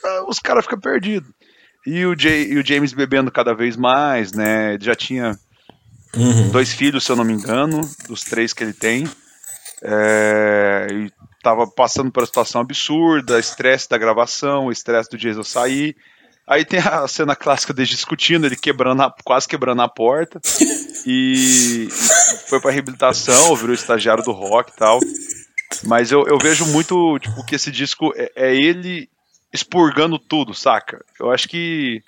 ah, 0.04 0.24
os 0.28 0.38
caras 0.40 0.64
ficam 0.64 0.78
perdidos. 0.78 1.30
E 1.86 2.06
o, 2.06 2.18
Jay, 2.18 2.52
e 2.52 2.58
o 2.58 2.66
James 2.66 2.92
bebendo 2.92 3.30
cada 3.30 3.54
vez 3.54 3.76
mais, 3.76 4.32
né? 4.32 4.74
Ele 4.74 4.84
já 4.84 4.94
tinha 4.94 5.38
uhum. 6.16 6.50
dois 6.50 6.72
filhos, 6.72 7.04
se 7.04 7.12
eu 7.12 7.16
não 7.16 7.24
me 7.24 7.32
engano, 7.32 7.80
dos 8.08 8.22
três 8.22 8.52
que 8.52 8.64
ele 8.64 8.72
tem. 8.72 9.08
É, 9.82 10.86
e 10.90 11.12
tava 11.42 11.66
passando 11.66 12.10
por 12.10 12.20
uma 12.20 12.26
situação 12.26 12.62
absurda, 12.62 13.38
estresse 13.38 13.88
da 13.88 13.98
gravação, 13.98 14.72
estresse 14.72 15.10
do 15.10 15.18
Jason 15.18 15.42
sair. 15.42 15.94
Aí 16.46 16.64
tem 16.64 16.80
a 16.80 17.06
cena 17.06 17.36
clássica 17.36 17.72
deles 17.72 17.90
discutindo, 17.90 18.46
ele 18.46 18.56
quebrando 18.56 19.02
a, 19.02 19.14
quase 19.22 19.46
quebrando 19.46 19.82
a 19.82 19.88
porta. 19.88 20.40
e, 21.06 21.88
foi 22.48 22.60
pra 22.60 22.70
reabilitação, 22.70 23.54
virou 23.56 23.74
estagiário 23.74 24.24
do 24.24 24.32
rock 24.32 24.72
e 24.72 24.76
tal. 24.76 25.00
Mas 25.84 26.10
eu, 26.10 26.26
eu 26.26 26.38
vejo 26.38 26.66
muito 26.66 27.18
tipo, 27.18 27.44
que 27.44 27.54
esse 27.54 27.70
disco 27.70 28.12
é, 28.16 28.30
é 28.36 28.54
ele 28.56 29.08
expurgando 29.54 30.18
tudo, 30.18 30.52
saca? 30.52 31.04
Eu 31.18 31.30
acho 31.30 31.48
que 31.48 32.02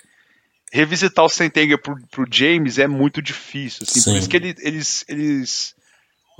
revisitar 0.71 1.23
o 1.23 1.29
Sentenger 1.29 1.81
pro, 1.81 1.97
pro 2.11 2.27
James 2.29 2.77
é 2.77 2.87
muito 2.87 3.21
difícil, 3.21 3.85
assim, 3.87 4.03
por 4.03 4.17
isso 4.17 4.27
que 4.27 4.35
ele, 4.35 4.53
eles, 4.59 5.05
eles 5.07 5.73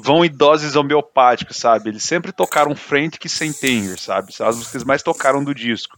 vão 0.03 0.25
em 0.25 0.29
doses 0.29 0.75
homeopáticas, 0.75 1.55
sabe? 1.55 1.89
Eles 1.89 2.03
sempre 2.03 2.34
tocaram 2.34 2.75
frente 2.75 3.17
que 3.17 3.29
Sentenger, 3.29 3.97
sabe? 3.97 4.34
As 4.41 4.57
músicas 4.57 4.84
mais 4.84 5.01
tocaram 5.01 5.41
do 5.41 5.55
disco. 5.55 5.97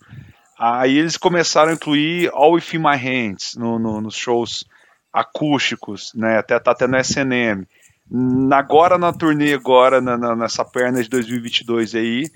Aí 0.57 0.95
eles 0.97 1.17
começaram 1.17 1.71
a 1.71 1.73
incluir 1.73 2.29
All 2.31 2.53
Within 2.53 2.77
My 2.77 2.95
Hands 2.95 3.55
no, 3.55 3.79
no, 3.79 3.99
nos 3.99 4.15
shows 4.15 4.63
acústicos, 5.11 6.13
né? 6.13 6.37
Até 6.37 6.59
tá 6.59 6.71
até 6.71 6.85
no 6.85 6.97
SNM. 6.99 7.65
agora 8.53 8.97
na 8.99 9.11
turnê, 9.11 9.53
agora 9.53 9.99
na, 9.99 10.17
na, 10.17 10.35
nessa 10.35 10.63
perna 10.63 11.01
de 11.01 11.09
2022 11.09 11.95
aí, 11.95 12.29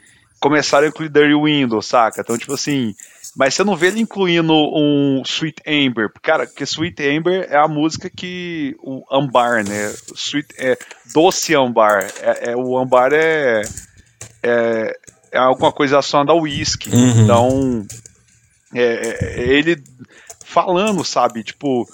começaram 0.43 0.85
a 0.85 0.89
incluir 0.89 1.07
Dirty 1.07 1.33
Windows, 1.33 1.85
saca? 1.85 2.19
Então, 2.19 2.37
tipo 2.37 2.53
assim, 2.53 2.93
mas 3.33 3.53
você 3.53 3.63
não 3.63 3.77
vê 3.77 3.87
ele 3.87 4.01
incluindo 4.01 4.53
um 4.53 5.21
Sweet 5.25 5.61
Amber, 5.65 6.11
cara, 6.21 6.45
porque 6.45 6.65
Sweet 6.65 7.01
Amber 7.01 7.47
é 7.49 7.55
a 7.55 7.65
música 7.65 8.09
que 8.09 8.75
o 8.81 9.05
Ambar, 9.09 9.63
né? 9.65 9.93
Sweet 10.13 10.49
é 10.57 10.77
doce 11.13 11.55
Ambar, 11.55 12.05
é, 12.19 12.51
é 12.51 12.57
o 12.57 12.77
Ambar 12.77 13.13
é, 13.13 13.61
é, 14.43 14.97
é 15.31 15.37
alguma 15.37 15.71
coisa 15.71 15.93
relacionada 15.93 16.33
ao 16.33 16.41
whisky. 16.41 16.89
Uhum. 16.89 17.23
Então, 17.23 17.87
é, 18.75 18.83
é, 18.83 19.43
ele 19.47 19.81
falando, 20.53 21.03
sabe? 21.03 21.43
Tipo, 21.43 21.89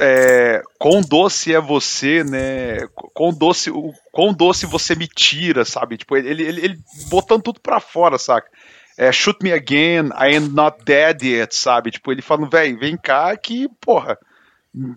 é, 0.00 0.62
quão 0.78 1.02
doce 1.02 1.54
é 1.54 1.60
você, 1.60 2.24
né? 2.24 2.86
Quão 3.12 3.32
doce, 3.32 3.70
o, 3.70 3.92
quão 4.10 4.32
doce 4.32 4.64
você 4.64 4.94
me 4.94 5.06
tira, 5.06 5.64
sabe? 5.64 5.98
Tipo, 5.98 6.16
ele, 6.16 6.42
ele, 6.42 6.60
ele 6.64 6.78
botando 7.10 7.42
tudo 7.42 7.60
pra 7.60 7.80
fora, 7.80 8.16
saca? 8.16 8.48
É, 8.96 9.12
shoot 9.12 9.38
me 9.42 9.52
again, 9.52 10.08
I 10.18 10.36
am 10.36 10.48
not 10.48 10.78
dead 10.84 11.22
yet, 11.22 11.54
sabe? 11.54 11.90
Tipo, 11.90 12.12
ele 12.12 12.22
falando, 12.22 12.50
velho, 12.50 12.78
vem 12.78 12.96
cá 12.96 13.36
que, 13.36 13.68
porra, 13.80 14.16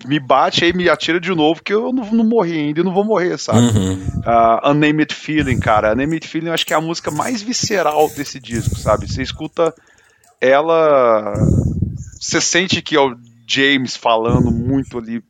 me 0.06 0.20
bate 0.20 0.64
aí, 0.64 0.72
me 0.72 0.88
atira 0.88 1.20
de 1.20 1.34
novo, 1.36 1.62
que 1.62 1.74
eu 1.74 1.92
não, 1.92 2.06
não 2.12 2.24
morri 2.24 2.60
ainda 2.60 2.80
e 2.80 2.84
não 2.84 2.94
vou 2.94 3.04
morrer, 3.04 3.38
sabe? 3.38 3.60
Uhum. 3.60 3.94
Uh, 4.20 4.72
Unnamed 4.72 5.14
Feeling, 5.14 5.60
cara. 5.60 5.94
Unnamed 5.94 6.26
Feeling 6.26 6.48
eu 6.48 6.54
acho 6.54 6.66
que 6.66 6.74
é 6.74 6.78
a 6.78 6.82
música 6.82 7.12
mais 7.12 7.42
visceral 7.42 8.10
desse 8.10 8.40
disco, 8.40 8.78
sabe? 8.78 9.12
Você 9.12 9.22
escuta 9.22 9.74
ela 10.40 11.34
você 12.20 12.42
sente 12.42 12.82
que 12.82 12.96
é 12.96 13.00
o 13.00 13.16
James 13.48 13.96
falando 13.96 14.52
muito 14.52 14.98
ali 14.98 15.24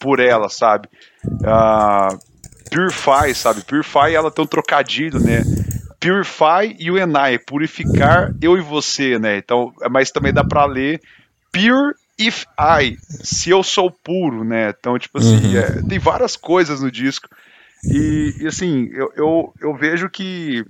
por 0.00 0.20
ela, 0.20 0.48
sabe? 0.48 0.88
Uh, 1.24 2.18
Purify, 2.70 3.34
sabe? 3.34 3.62
Purify, 3.62 4.14
ela 4.14 4.30
tem 4.30 4.44
um 4.44 4.48
trocadilho, 4.48 5.20
né? 5.20 5.42
Purify 6.00 6.76
e 6.78 6.90
o 6.90 6.98
Enai, 6.98 7.38
purificar 7.38 8.34
eu 8.40 8.56
e 8.58 8.60
você, 8.60 9.18
né? 9.18 9.38
Então, 9.38 9.72
mas 9.90 10.10
também 10.10 10.32
dá 10.32 10.44
para 10.44 10.64
ler 10.66 11.00
Pure 11.52 11.94
if 12.18 12.44
I, 12.58 12.98
se 13.08 13.50
eu 13.50 13.62
sou 13.62 13.90
puro, 13.90 14.44
né? 14.44 14.70
Então, 14.70 14.98
tipo 14.98 15.18
assim, 15.18 15.54
uhum. 15.54 15.56
é, 15.56 15.82
tem 15.88 15.98
várias 15.98 16.36
coisas 16.36 16.80
no 16.80 16.90
disco. 16.90 17.28
E, 17.84 18.34
e 18.40 18.46
assim, 18.46 18.88
eu, 18.92 19.12
eu, 19.16 19.54
eu, 19.60 19.74
vejo 19.76 20.08
que 20.08 20.64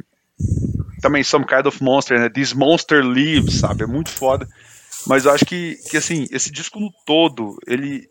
também 1.00 1.22
Some 1.22 1.46
Kind 1.46 1.66
of 1.66 1.82
Monster, 1.82 2.18
né? 2.18 2.28
This 2.28 2.52
Monster 2.52 3.02
Lives, 3.02 3.54
sabe? 3.60 3.84
É 3.84 3.86
muito 3.86 4.10
foda. 4.10 4.46
Mas 5.06 5.24
eu 5.24 5.32
acho 5.32 5.44
que, 5.44 5.76
que 5.90 5.96
assim, 5.96 6.26
esse 6.30 6.50
disco 6.50 6.80
no 6.80 6.90
todo, 7.04 7.56
ele, 7.66 8.08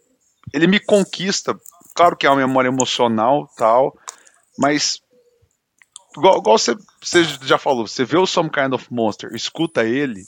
ele 0.54 0.68
me 0.68 0.80
conquista. 0.80 1.58
Claro 1.96 2.16
que 2.16 2.26
é 2.26 2.30
uma 2.30 2.46
memória 2.48 2.70
emocional 2.70 3.48
tal, 3.58 3.98
mas 4.58 5.02
igual, 6.18 6.38
igual 6.38 6.58
você, 6.58 6.76
você 7.02 7.24
já 7.24 7.58
falou, 7.58 7.88
você 7.88 8.04
vê 8.04 8.18
o 8.18 8.26
Some 8.26 8.50
Kind 8.50 8.74
of 8.74 8.88
Monster, 8.92 9.32
escuta 9.34 9.84
ele, 9.84 10.24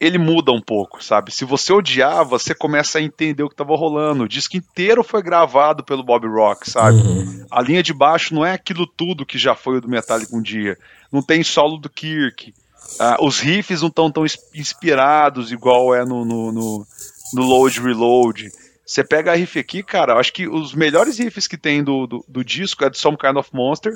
ele 0.00 0.16
muda 0.16 0.50
um 0.50 0.62
pouco, 0.62 1.04
sabe? 1.04 1.30
Se 1.30 1.44
você 1.44 1.74
odiava, 1.74 2.38
você 2.38 2.54
começa 2.54 2.98
a 2.98 3.02
entender 3.02 3.42
o 3.42 3.48
que 3.48 3.54
estava 3.54 3.76
rolando. 3.76 4.24
O 4.24 4.28
disco 4.28 4.56
inteiro 4.56 5.04
foi 5.04 5.22
gravado 5.22 5.84
pelo 5.84 6.02
Bob 6.02 6.26
Rock, 6.26 6.70
sabe? 6.70 6.96
Uhum. 6.96 7.46
A 7.50 7.60
linha 7.60 7.82
de 7.82 7.92
baixo 7.92 8.34
não 8.34 8.44
é 8.44 8.52
aquilo 8.52 8.86
tudo 8.86 9.26
que 9.26 9.36
já 9.36 9.54
foi 9.54 9.76
o 9.76 9.80
do 9.82 9.90
Metallica 9.90 10.34
um 10.34 10.40
dia. 10.40 10.78
Não 11.12 11.22
tem 11.22 11.42
solo 11.42 11.76
do 11.76 11.90
Kirk. 11.90 12.54
Uh, 12.98 13.24
os 13.24 13.38
riffs 13.38 13.80
não 13.80 13.88
estão 13.88 14.10
tão 14.10 14.24
inspirados 14.54 15.52
igual 15.52 15.94
é 15.94 16.04
no, 16.04 16.24
no, 16.24 16.52
no, 16.52 16.86
no 17.34 17.42
Load 17.42 17.80
Reload. 17.80 18.50
Você 18.84 19.04
pega 19.04 19.32
a 19.32 19.34
riff 19.36 19.58
aqui, 19.58 19.82
cara, 19.82 20.14
acho 20.14 20.32
que 20.32 20.48
os 20.48 20.74
melhores 20.74 21.18
riffs 21.18 21.46
que 21.46 21.56
tem 21.56 21.84
do, 21.84 22.06
do, 22.06 22.24
do, 22.28 22.44
disco 22.44 22.84
é 22.84 22.90
de 22.90 22.98
Some 22.98 23.16
Kind 23.16 23.36
of 23.36 23.50
Monster 23.52 23.92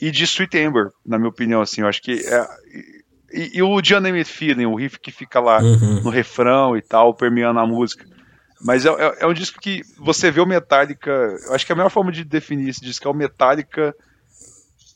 e 0.00 0.10
de 0.10 0.24
Sweet 0.24 0.58
Amber, 0.58 0.90
na 1.06 1.16
minha 1.16 1.30
opinião, 1.30 1.60
assim, 1.60 1.82
eu 1.82 1.86
acho 1.86 2.02
que 2.02 2.12
é, 2.12 2.48
e, 3.32 3.58
e 3.58 3.62
o 3.62 3.76
Unnamed 3.76 4.24
Feeling, 4.24 4.66
o 4.66 4.74
riff 4.74 4.98
que 4.98 5.10
fica 5.10 5.40
lá 5.40 5.60
uhum. 5.60 6.02
no 6.02 6.10
refrão 6.10 6.76
e 6.76 6.82
tal, 6.82 7.14
permeando 7.14 7.60
a 7.60 7.66
música. 7.66 8.04
Mas 8.60 8.84
é, 8.86 8.90
é, 8.90 9.16
é, 9.20 9.26
um 9.26 9.32
disco 9.32 9.60
que 9.60 9.82
você 9.98 10.30
vê 10.30 10.40
o 10.40 10.46
Metallica, 10.46 11.10
eu 11.46 11.54
acho 11.54 11.66
que 11.66 11.72
a 11.72 11.74
melhor 11.74 11.90
forma 11.90 12.12
de 12.12 12.24
definir 12.24 12.68
esse 12.68 12.80
disco 12.80 13.08
é 13.08 13.10
o 13.10 13.14
Metallica 13.14 13.94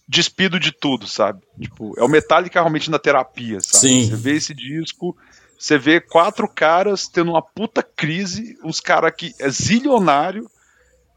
despido 0.08 0.60
de 0.60 0.72
tudo, 0.72 1.06
sabe? 1.06 1.40
Tipo, 1.60 1.94
é 1.98 2.04
o 2.04 2.08
Metallica 2.08 2.60
realmente 2.60 2.90
na 2.90 2.98
terapia, 2.98 3.60
sabe? 3.60 3.88
Sim. 3.88 4.08
Você 4.08 4.16
vê 4.16 4.36
esse 4.36 4.54
disco, 4.54 5.16
você 5.58 5.76
vê 5.76 6.00
quatro 6.00 6.48
caras 6.48 7.08
tendo 7.08 7.32
uma 7.32 7.42
puta 7.42 7.82
crise, 7.82 8.56
uns 8.62 8.80
caras 8.80 9.12
que 9.16 9.34
é 9.40 9.48
zilionário, 9.48 10.48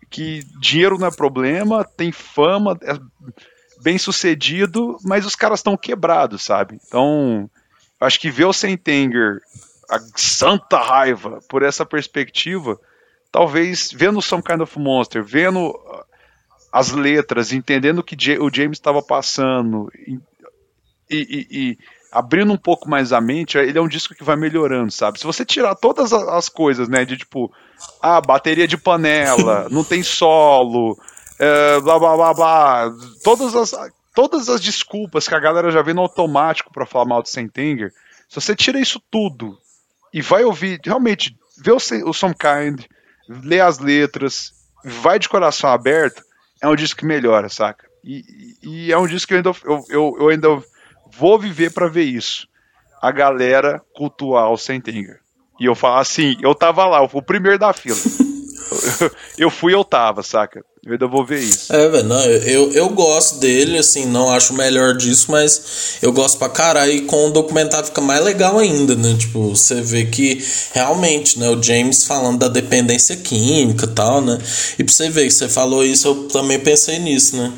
que 0.10 0.44
dinheiro 0.60 0.98
não 0.98 1.07
é 1.07 1.11
problema, 1.11 1.84
tem 1.84 2.11
fama, 2.11 2.78
é 2.82 2.98
bem 3.82 3.98
sucedido, 3.98 4.98
mas 5.03 5.26
os 5.26 5.36
caras 5.36 5.60
estão 5.60 5.78
quebrados, 5.78 6.41
sabe? 6.44 6.80
Então, 6.88 7.49
acho 7.99 8.20
que 8.20 8.32
ver 8.32 8.45
o 8.45 8.53
Sentenger, 8.53 9.40
a 9.90 9.99
santa 10.16 10.78
raiva, 10.78 11.40
por 11.48 11.61
essa 11.61 11.86
perspectiva, 11.86 12.80
talvez 13.32 13.91
vendo 13.91 14.22
Some 14.22 14.44
Kind 14.44 14.61
of 14.61 14.80
Monster, 14.80 15.24
vendo 15.24 15.78
as 16.72 16.91
letras, 16.91 17.52
entendendo 17.52 18.00
o 18.00 18.04
que 18.04 18.16
o 18.40 18.54
James 18.54 18.78
estava 18.78 19.02
passando 19.02 19.91
e, 19.96 20.20
e, 21.10 21.48
e, 21.50 21.78
abrindo 22.12 22.54
um 22.54 22.58
pouco 22.58 22.90
mais 22.90 23.12
a 23.12 23.20
mente, 23.20 23.58
ele 23.58 23.78
é 23.78 23.82
um 23.82 23.88
disco 23.88 24.16
que 24.16 24.24
vai 24.24 24.36
melhorando, 24.36 24.91
sabe? 24.91 25.20
Se 25.20 25.26
você 25.26 25.46
tirar 25.46 25.76
todas 25.76 26.14
as 26.14 26.50
coisas, 26.50 26.88
né, 26.88 27.06
de 27.06 27.18
tipo, 27.18 27.52
ah, 28.02 28.22
bateria 28.22 28.68
de 28.68 28.78
panela, 28.78 29.68
não 29.72 29.84
tem 29.84 30.04
solo, 30.04 30.98
é, 31.40 31.80
blá 31.82 32.00
blá 32.00 32.16
blá 32.16 32.34
blá, 32.34 32.91
todas 33.24 33.56
as, 33.56 33.74
todas 34.14 34.50
as 34.50 34.62
desculpas 34.62 35.28
que 35.28 35.36
a 35.36 35.40
galera 35.40 35.72
já 35.72 35.82
vê 35.82 35.94
no 35.94 36.02
automático 36.02 36.72
para 36.74 36.86
falar 36.86 37.06
mal 37.06 37.24
de 37.24 37.30
Sentenger, 37.30 37.91
se 38.28 38.36
você 38.36 38.56
tira 38.56 38.80
isso 38.80 39.02
tudo 39.10 39.58
e 40.14 40.22
vai 40.22 40.44
ouvir, 40.44 40.80
realmente, 40.84 41.36
vê 41.58 41.72
o, 41.72 41.78
o 41.78 42.14
Some 42.14 42.36
Kind, 42.36 42.86
lê 43.28 43.60
as 43.60 43.80
letras, 43.80 44.52
vai 44.84 45.20
de 45.20 45.30
coração 45.30 45.70
aberto, 45.70 46.24
é 46.61 46.68
um 46.68 46.76
disco 46.76 46.99
que 46.99 47.06
melhora, 47.06 47.49
saca? 47.49 47.88
E, 48.03 48.56
e 48.61 48.91
é 48.91 48.98
um 48.98 49.07
disco 49.07 49.27
que 49.27 49.34
eu 49.34 49.38
ainda, 49.38 49.52
eu, 49.64 49.86
eu, 49.90 50.18
eu 50.19 50.30
ainda 50.30 50.64
vou 51.11 51.40
viver 51.40 51.73
para 51.73 51.88
ver 51.88 52.03
isso. 52.03 52.48
A 53.02 53.11
galera 53.11 53.81
cultuar 53.94 54.52
o 54.52 54.57
Sentenger. 54.57 55.19
E 55.60 55.65
eu 55.65 55.76
falo 55.76 55.98
assim, 55.98 56.38
eu 56.41 56.56
tava 56.56 56.86
lá, 56.86 57.02
eu 57.02 57.10
fui 57.10 57.19
o 57.19 57.23
primeiro 57.23 57.60
da 57.60 57.73
fila. 57.73 57.98
eu 59.38 59.50
fui, 59.50 59.74
eu 59.74 59.84
tava, 59.84 60.24
saca? 60.24 60.64
Eu 60.86 60.94
ainda 60.94 61.08
vou 61.08 61.26
ver 61.26 61.40
isso. 61.40 61.74
É, 61.74 61.90
velho, 61.90 62.06
não, 62.06 62.24
eu, 62.24 62.72
eu 62.72 62.90
gosto 62.90 63.40
dele, 63.40 63.78
assim, 63.78 64.06
não 64.06 64.32
acho 64.32 64.54
melhor 64.54 64.96
disso, 64.96 65.28
mas 65.30 65.98
eu 66.02 66.12
gosto 66.12 66.38
pra 66.38 66.48
caralho. 66.48 66.91
E 66.91 67.02
com 67.02 67.28
o 67.28 67.32
documentário 67.32 67.88
fica 67.88 68.00
mais 68.00 68.24
legal 68.24 68.58
ainda, 68.58 68.96
né? 68.96 69.16
Tipo, 69.20 69.50
você 69.50 69.82
vê 69.82 70.06
que 70.06 70.44
realmente, 70.74 71.38
né? 71.38 71.50
O 71.50 71.62
James 71.62 72.06
falando 72.06 72.40
da 72.40 72.48
dependência 72.48 73.18
química 73.18 73.86
e 73.86 73.90
tal, 73.90 74.22
né? 74.22 74.38
E 74.78 74.84
pra 74.84 74.94
você 74.94 75.10
ver 75.10 75.26
que 75.26 75.34
você 75.34 75.50
falou 75.50 75.84
isso, 75.84 76.08
eu 76.08 76.28
também 76.30 76.60
pensei 76.60 76.98
nisso, 76.98 77.36
né? 77.36 77.52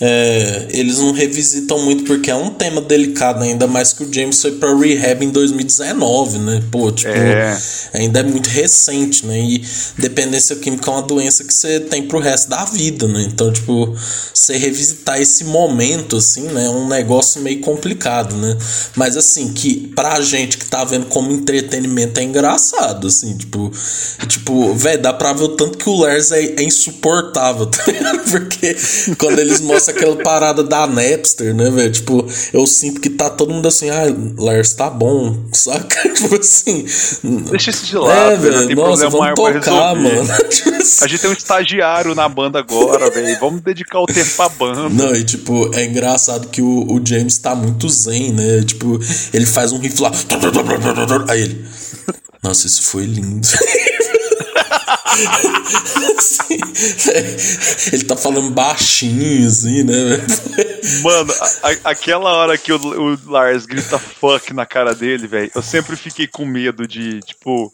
É, 0.00 0.68
eles 0.70 0.98
não 0.98 1.10
revisitam 1.10 1.80
muito 1.80 2.04
porque 2.04 2.30
é 2.30 2.34
um 2.34 2.50
tema 2.50 2.80
delicado, 2.80 3.42
ainda 3.42 3.66
mais 3.66 3.92
que 3.92 4.04
o 4.04 4.12
James 4.12 4.40
foi 4.40 4.52
pra 4.52 4.72
rehab 4.76 5.24
em 5.24 5.30
2019, 5.30 6.38
né? 6.38 6.62
Pô, 6.70 6.92
tipo, 6.92 7.10
é. 7.10 7.58
ainda 7.92 8.20
é 8.20 8.22
muito 8.22 8.48
recente, 8.48 9.26
né? 9.26 9.40
E 9.40 9.64
dependência 9.98 10.54
química 10.54 10.88
é 10.88 10.94
uma 10.94 11.02
doença 11.02 11.42
que 11.42 11.52
você 11.52 11.80
tem 11.80 12.02
pro 12.02 12.20
resto 12.20 12.48
da 12.48 12.64
vida, 12.64 13.08
né? 13.08 13.26
Então, 13.28 13.52
tipo, 13.52 13.92
você 14.32 14.56
revisitar 14.56 15.20
esse 15.20 15.44
momento, 15.44 16.16
assim, 16.16 16.42
né? 16.42 16.66
É 16.66 16.70
um 16.70 16.86
negócio 16.86 17.40
meio 17.42 17.60
complicado, 17.60 18.36
né? 18.36 18.56
Mas, 18.94 19.16
assim, 19.16 19.52
que 19.52 19.88
pra 19.96 20.20
gente 20.20 20.58
que 20.58 20.66
tá 20.66 20.84
vendo 20.84 21.06
como 21.06 21.32
entretenimento 21.32 22.20
é 22.20 22.22
engraçado, 22.22 23.08
assim, 23.08 23.36
tipo, 23.36 23.72
tipo, 24.28 24.74
velho, 24.74 25.02
dá 25.02 25.12
pra 25.12 25.32
ver 25.32 25.44
o 25.44 25.48
tanto 25.48 25.76
que 25.76 25.88
o 25.88 25.96
Lars 25.96 26.30
é, 26.30 26.40
é 26.40 26.62
insuportável, 26.62 27.66
tá 27.66 27.82
ligado? 27.86 28.30
Porque 28.30 28.76
quando 29.18 29.40
eles 29.40 29.60
mostram 29.60 29.87
aquela 29.90 30.16
parada 30.16 30.62
da 30.62 30.86
Napster, 30.86 31.54
né, 31.54 31.70
velho? 31.70 31.90
Tipo, 31.90 32.26
eu 32.52 32.66
sinto 32.66 33.00
que 33.00 33.10
tá 33.10 33.28
todo 33.30 33.52
mundo 33.52 33.66
assim, 33.66 33.90
ah, 33.90 34.04
Lars, 34.36 34.72
tá 34.72 34.88
bom, 34.90 35.36
saca? 35.52 36.08
Tipo 36.08 36.36
assim. 36.36 36.86
Deixa 37.50 37.70
isso 37.70 37.86
de 37.86 37.96
lado, 37.96 38.32
é, 38.32 38.36
velho. 38.36 38.76
Nossa, 38.76 39.08
vamos 39.08 39.34
tocar, 39.34 39.94
mano. 39.94 40.28
Tipo 40.48 40.70
assim. 40.76 41.04
A 41.04 41.08
gente 41.08 41.20
tem 41.20 41.30
um 41.30 41.34
estagiário 41.34 42.14
na 42.14 42.28
banda 42.28 42.58
agora, 42.58 43.10
velho. 43.10 43.38
Vamos 43.40 43.60
dedicar 43.60 44.00
o 44.00 44.06
tempo 44.06 44.30
pra 44.36 44.48
banda. 44.48 44.88
Não, 44.88 45.14
e 45.14 45.24
tipo, 45.24 45.70
é 45.74 45.84
engraçado 45.84 46.48
que 46.48 46.62
o, 46.62 46.86
o 46.90 47.00
James 47.04 47.38
tá 47.38 47.54
muito 47.54 47.88
zen, 47.88 48.32
né? 48.32 48.62
Tipo, 48.62 48.98
ele 49.32 49.46
faz 49.46 49.72
um 49.72 49.78
riff 49.78 50.00
lá. 50.00 50.10
Aí 51.28 51.42
ele. 51.42 51.64
Nossa, 52.42 52.66
isso 52.66 52.82
foi 52.82 53.04
lindo. 53.04 53.46
Assim, 56.16 56.58
ele 57.92 58.04
tá 58.04 58.16
falando 58.16 58.50
baixinho, 58.50 59.46
assim, 59.46 59.82
né? 59.84 59.94
Mano, 61.02 61.32
a, 61.62 61.90
aquela 61.90 62.32
hora 62.32 62.58
que 62.58 62.72
o, 62.72 62.76
o, 62.76 63.18
Lars 63.30 63.66
grita 63.66 63.98
fuck 63.98 64.52
na 64.52 64.66
cara 64.66 64.94
dele, 64.94 65.26
velho, 65.26 65.50
eu 65.54 65.62
sempre 65.62 65.96
fiquei 65.96 66.26
com 66.26 66.44
medo 66.44 66.86
de, 66.86 67.20
tipo, 67.20 67.72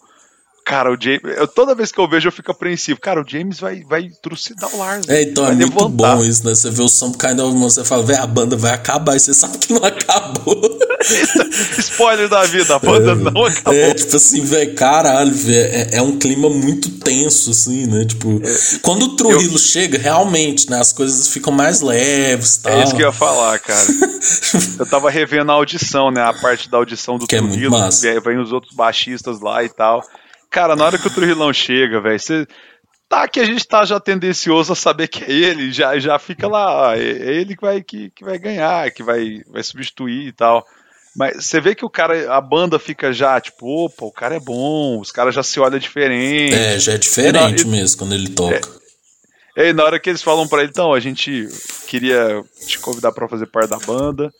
cara, 0.64 0.90
o 0.90 0.96
James. 1.00 1.20
Eu, 1.24 1.46
toda 1.46 1.74
vez 1.74 1.92
que 1.92 1.98
eu 1.98 2.08
vejo, 2.08 2.28
eu 2.28 2.32
fico 2.32 2.50
apreensivo. 2.50 2.98
Cara, 3.00 3.20
o 3.20 3.28
James 3.28 3.60
vai, 3.60 3.82
vai 3.84 4.08
trucidar 4.22 4.74
o 4.74 4.78
Lars. 4.78 5.08
É, 5.08 5.22
então 5.22 5.46
é 5.46 5.52
muito 5.52 5.88
bom 5.88 6.24
isso, 6.24 6.44
né? 6.44 6.54
Você 6.54 6.70
vê 6.70 6.82
o 6.82 6.88
Some 6.88 7.14
Kind 7.16 7.38
of 7.38 7.56
você 7.58 7.84
fala, 7.84 8.02
velho, 8.02 8.22
a 8.22 8.26
banda 8.26 8.56
vai 8.56 8.72
acabar, 8.72 9.14
e 9.16 9.20
você 9.20 9.34
sabe 9.34 9.58
que 9.58 9.72
não 9.72 9.84
acabou. 9.84 10.78
Spoiler 11.78 12.28
da 12.28 12.44
vida, 12.44 12.76
a 12.76 12.78
banda 12.78 13.12
é, 13.12 13.14
não 13.14 13.44
acabou. 13.44 13.74
É, 13.74 13.94
tipo 13.94 14.16
assim, 14.16 14.44
velho, 14.44 14.74
caralho, 14.74 15.32
é, 15.48 15.96
é, 15.96 16.02
um 16.02 16.18
clima 16.18 16.48
muito 16.48 16.90
tenso, 17.00 17.50
assim, 17.50 17.86
né? 17.86 18.04
Tipo, 18.04 18.40
é, 18.42 18.78
quando 18.82 19.04
o 19.04 19.16
Trujillo 19.16 19.54
eu... 19.54 19.58
chega, 19.58 19.98
realmente, 19.98 20.70
né? 20.70 20.80
As 20.80 20.92
coisas 20.92 21.28
ficam 21.28 21.52
mais 21.52 21.80
leves 21.80 22.56
tal. 22.58 22.72
É 22.72 22.84
isso 22.84 22.94
que 22.94 23.02
eu 23.02 23.06
ia 23.06 23.12
falar, 23.12 23.58
cara. 23.58 23.86
eu 24.78 24.86
tava 24.86 25.10
revendo 25.10 25.50
a 25.52 25.54
audição, 25.54 26.10
né? 26.10 26.22
A 26.22 26.32
parte 26.32 26.70
da 26.70 26.78
audição 26.78 27.18
do 27.18 27.26
que 27.26 27.36
Trujillo. 27.36 27.54
É 27.54 27.68
muito 27.68 27.82
massa. 27.84 28.20
Vem 28.20 28.38
os 28.38 28.52
outros 28.52 28.74
baixistas 28.74 29.40
lá 29.40 29.62
e 29.62 29.68
tal. 29.68 30.02
Cara, 30.50 30.76
na 30.76 30.84
hora 30.84 30.98
que 30.98 31.06
o 31.06 31.10
Trujillão 31.10 31.52
chega, 31.52 32.00
velho, 32.00 32.18
você 32.18 32.46
tá 33.08 33.28
que 33.28 33.40
a 33.40 33.44
gente 33.44 33.66
tá 33.66 33.84
já 33.84 34.00
tendencioso 34.00 34.72
a 34.72 34.76
saber 34.76 35.08
que 35.08 35.24
é 35.24 35.30
ele, 35.30 35.72
já, 35.72 35.98
já 35.98 36.18
fica 36.18 36.48
lá, 36.48 36.96
é, 36.96 37.00
é 37.00 37.34
ele 37.34 37.54
que 37.54 37.62
vai, 37.62 37.82
que, 37.82 38.10
que 38.10 38.24
vai 38.24 38.38
ganhar, 38.38 38.90
que 38.90 39.02
vai, 39.02 39.42
vai 39.48 39.62
substituir 39.62 40.28
e 40.28 40.32
tal. 40.32 40.66
Mas 41.16 41.46
você 41.46 41.60
vê 41.60 41.74
que 41.74 41.84
o 41.84 41.90
cara, 41.90 42.34
a 42.34 42.40
banda 42.40 42.78
fica 42.78 43.12
já, 43.12 43.40
tipo, 43.40 43.84
opa, 43.84 44.04
o 44.04 44.12
cara 44.12 44.34
é 44.34 44.40
bom, 44.40 44.98
os 45.00 45.12
caras 45.12 45.34
já 45.34 45.42
se 45.42 45.60
olham 45.60 45.78
diferente. 45.78 46.54
É, 46.54 46.78
já 46.78 46.94
é 46.94 46.98
diferente 46.98 47.66
mesmo 47.66 47.98
quando 47.98 48.14
ele 48.14 48.28
toca. 48.30 48.68
É, 49.56 49.68
e 49.68 49.72
na 49.72 49.84
hora 49.84 50.00
que 50.00 50.10
eles 50.10 50.22
falam 50.22 50.48
para 50.48 50.62
ele, 50.62 50.70
então, 50.70 50.92
a 50.92 50.98
gente 50.98 51.48
queria 51.86 52.42
te 52.66 52.78
convidar 52.80 53.12
para 53.12 53.28
fazer 53.28 53.46
parte 53.46 53.70
da 53.70 53.78
banda. 53.78 54.32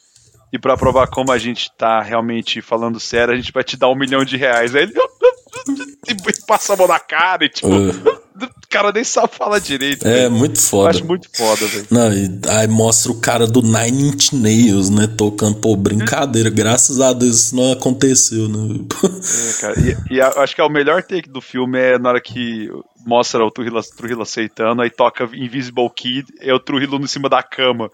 E 0.53 0.59
para 0.59 0.77
provar 0.77 1.09
como 1.09 1.33
a 1.33 1.39
gente 1.39 1.69
tá 1.77 2.01
realmente 2.01 2.63
falando 2.63 3.01
sério, 3.01 3.35
a 3.35 3.37
gente 3.37 3.53
vai 3.53 3.65
te 3.65 3.77
dar 3.77 3.89
um 3.89 3.97
milhão 3.97 4.25
de 4.25 4.37
reais. 4.37 4.75
Aí 4.75 4.85
ele 4.85 4.95
e 6.09 6.47
passa 6.47 6.75
a 6.75 6.77
mão 6.77 6.87
na 6.87 7.01
cara 7.01 7.45
e 7.45 7.49
tipo. 7.49 7.69
Uh. 7.69 8.24
O 8.45 8.69
cara 8.69 8.93
nem 8.93 9.05
sabe 9.05 9.35
falar 9.35 9.59
direito. 9.59 10.07
É, 10.07 10.13
véio. 10.13 10.31
muito 10.31 10.61
foda. 10.61 10.85
Eu 10.85 10.91
acho 10.91 11.05
muito 11.05 11.29
foda, 11.35 11.67
velho. 11.67 11.87
Não, 11.91 12.09
aí 12.51 12.67
mostra 12.69 13.13
o 13.13 13.21
cara 13.21 13.47
do 13.47 13.63
Nine 13.63 14.09
Inch 14.09 14.33
Nails, 14.33 14.91
né? 14.91 15.07
Tocando, 15.07 15.57
pô, 15.57 15.77
brincadeira. 15.77 16.51
Graças 16.51 17.01
a 17.01 17.13
Deus 17.13 17.37
isso 17.37 17.57
não 17.57 17.73
aconteceu, 17.73 18.49
né? 18.49 18.85
É, 19.05 19.61
cara. 19.61 19.75
E, 19.81 20.15
e 20.15 20.21
acho 20.21 20.55
que 20.55 20.61
é 20.61 20.65
o 20.65 20.71
melhor 20.71 21.03
take 21.03 21.29
do 21.29 21.41
filme 21.41 21.79
é 21.79 21.99
na 21.99 22.11
hora 22.11 22.21
que 22.21 22.69
mostra 23.07 23.45
o 23.45 23.51
Trujillo, 23.51 23.81
Trujillo 23.97 24.23
aceitando, 24.23 24.83
aí 24.83 24.91
toca 24.91 25.29
Invisible 25.35 25.91
Kid, 25.95 26.27
é 26.41 26.55
o 26.55 26.59
Trujillo 26.59 26.97
em 26.97 27.07
cima 27.07 27.29
da 27.29 27.43
cama 27.43 27.91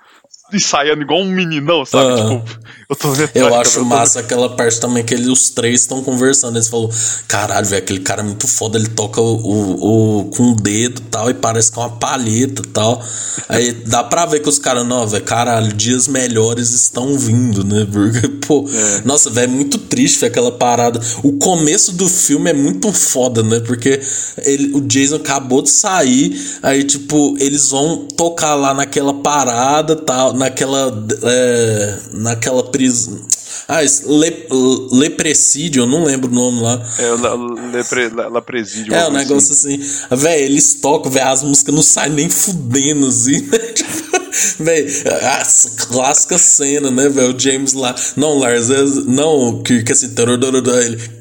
ensaiando 0.53 1.03
igual 1.03 1.21
um 1.21 1.31
meninão, 1.31 1.85
sabe? 1.85 2.17
Tipo, 2.17 2.43
eu 2.89 2.97
tô 2.97 3.13
vendo. 3.13 3.31
Eu 3.35 3.55
acho 3.55 3.85
massa 3.85 4.21
aquela 4.21 4.49
parte 4.57 4.81
também 4.81 5.05
que 5.05 5.15
eles, 5.15 5.29
os 5.29 5.51
três 5.51 5.83
estão 5.83 6.03
conversando. 6.03 6.57
Eles 6.57 6.69
falam: 6.69 6.91
caralho, 7.29 7.67
velho, 7.67 7.83
aquele 7.83 8.01
cara 8.01 8.23
é 8.23 8.25
muito 8.25 8.49
foda, 8.49 8.79
ele 8.79 8.89
toca 8.89 9.21
o, 9.21 9.37
o, 9.37 10.21
o, 10.21 10.25
com 10.31 10.53
o 10.53 10.57
dedo 10.57 11.01
tal, 11.11 11.31
e 11.31 11.35
parece 11.35 11.71
que 11.71 11.79
é 11.79 11.83
uma 11.83 11.91
palheta 11.91 12.63
e 12.63 12.69
tal. 12.69 13.03
Aí 13.49 13.73
dá 13.73 14.03
pra 14.03 14.27
ver 14.27 14.41
que 14.41 14.49
os 14.49 14.59
caras, 14.59 14.87
não, 14.87 15.07
velho, 15.07 15.25
caralho, 15.25 15.73
dias 15.73 16.09
melhores 16.09 16.71
estão 16.71 17.17
vindo, 17.17 17.65
né? 17.65 17.87
Porque, 17.91 18.29
pô, 18.47 18.69
é. 18.73 19.03
nossa, 19.05 19.31
velho, 19.31 19.53
é 19.53 19.55
muito 19.55 19.79
triste 19.79 20.25
aquela 20.25 20.53
parada. 20.53 21.01
O 21.23 21.35
começo 21.35 21.93
do 21.93 22.09
filme 22.09 22.51
é 22.51 22.55
muito 22.55 22.93
foda, 22.93 23.43
né? 23.43 23.61
Porque 23.61 24.01
ele, 24.39 24.75
o 24.75 24.81
Jason 24.81 25.17
acabou 25.17 25.63
de 25.63 25.71
sair, 25.71 26.59
aí, 26.63 26.83
tipo, 26.83 27.37
eles 27.39 27.71
vão 27.71 28.09
tocar 28.17 28.55
lá 28.55 28.75
naquela 28.75 29.15
parada 29.15 29.95
tal 29.95 30.40
naquela. 30.41 31.07
É, 31.23 31.99
naquela 32.15 32.63
prisão. 32.65 33.21
Ah, 33.69 33.83
le, 33.83 34.47
Leprecídio, 34.91 35.83
eu 35.83 35.87
não 35.87 36.03
lembro 36.03 36.29
o 36.31 36.35
nome 36.35 36.61
lá. 36.61 36.83
É, 36.99 37.13
o 37.13 37.71
lepre, 37.71 38.09
Lapresídio. 38.09 38.93
É, 38.93 39.07
um 39.07 39.13
negócio 39.13 39.53
assim. 39.53 39.81
assim. 39.81 40.07
Véi, 40.11 40.43
eles 40.43 40.75
tocam, 40.75 41.11
velho, 41.11 41.29
as 41.29 41.43
músicas 41.43 41.75
não 41.75 41.83
saem 41.83 42.13
nem 42.13 42.29
fudendo, 42.29 43.07
assim, 43.07 43.43
né? 43.43 43.59
Tipo, 43.73 44.65
véi, 44.65 44.87
a 45.07 45.47
clássica 45.87 46.37
cena, 46.39 46.91
né, 46.91 47.09
velho? 47.09 47.37
O 47.37 47.39
James 47.39 47.73
lá. 47.75 47.95
Não, 48.17 48.39
Lars, 48.39 48.71
é, 48.71 48.83
não, 49.07 49.63
que, 49.63 49.85
que 49.85 49.93
assim, 49.93 50.13
ele 50.17 51.21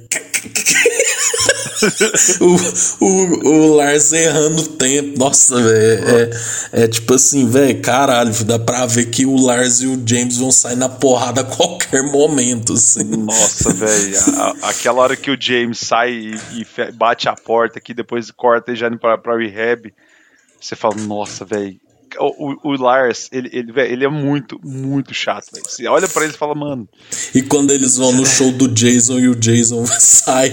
o, 2.42 3.06
o, 3.06 3.50
o 3.50 3.76
Lars 3.76 4.12
errando 4.12 4.62
o 4.62 4.68
tempo. 4.68 5.18
Nossa, 5.18 5.62
velho. 5.62 6.04
É, 6.74 6.84
é, 6.84 6.88
tipo 6.88 7.14
assim, 7.14 7.48
velho, 7.50 7.82
caralho, 7.82 8.32
dá 8.44 8.60
pra 8.60 8.86
ver 8.86 9.10
que 9.10 9.26
o 9.26 9.36
Lars 9.36 9.82
e 9.82 9.88
o 9.88 10.02
James 10.06 10.38
vão 10.38 10.52
sair 10.52 10.76
na 10.76 10.90
porrada 10.90 11.42
a 11.42 11.44
qualquer 11.44 12.04
momento, 12.04 12.74
assim. 12.74 13.04
Nossa, 13.04 13.74
velho. 13.74 14.18
Aquela 14.62 15.02
hora 15.02 15.16
que 15.16 15.32
o 15.32 15.38
James 15.40 15.80
sai 15.80 16.12
e, 16.12 16.36
e, 16.62 16.92
bate 16.92 17.30
a 17.30 17.36
porta 17.36 17.80
aqui, 17.80 17.94
depois 17.94 18.32
corta 18.32 18.72
e 18.72 18.76
já 18.76 18.88
indo 18.88 19.00
pra, 19.00 19.18
pra 19.18 19.38
rehab. 19.38 19.94
Você 20.60 20.76
fala, 20.76 20.96
nossa, 20.96 21.46
velho, 21.46 21.80
o, 22.18 22.70
o, 22.70 22.82
Lars, 22.82 23.30
ele, 23.32 23.50
ele, 23.54 23.72
véio, 23.72 23.92
ele 23.92 24.06
é 24.06 24.10
muito, 24.10 24.60
muito 24.64 25.14
chato, 25.14 25.48
véio. 25.54 25.64
Você 25.68 25.88
olha 25.88 26.08
para 26.08 26.24
ele 26.24 26.34
e 26.34 26.38
fala, 26.38 26.56
mano. 26.56 26.88
E 27.36 27.42
quando 27.42 27.72
eles 27.72 27.98
vão 27.98 28.12
no 28.12 28.26
show 28.26 28.52
do 28.52 28.68
Jason 28.68 29.20
e 29.20 29.28
o 29.28 29.36
Jason 29.36 29.86
sai 30.00 30.50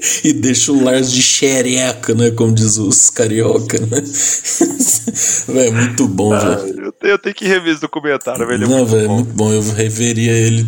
e 0.24 0.32
deixa 0.32 0.72
o 0.72 0.82
Lars 0.82 1.12
de 1.12 1.22
xereca, 1.22 2.14
né? 2.14 2.30
Como 2.30 2.54
diz 2.54 2.78
os 2.78 3.10
carioca, 3.10 3.78
né? 3.78 4.02
véio, 5.48 5.72
muito 5.72 6.08
bom, 6.08 6.32
ah, 6.32 6.56
velho. 6.56 6.94
Eu, 7.02 7.18
tenho 7.18 7.34
que 7.34 7.46
rever 7.46 7.72
esse 7.72 7.80
documentário, 7.80 8.46
velho. 8.46 8.64
É 8.64 8.68
Não, 8.68 8.86
velho, 8.86 9.04
é 9.04 9.08
muito 9.08 9.32
bom. 9.32 9.52
Eu 9.52 9.62
reveria 9.72 10.32
ele 10.32 10.66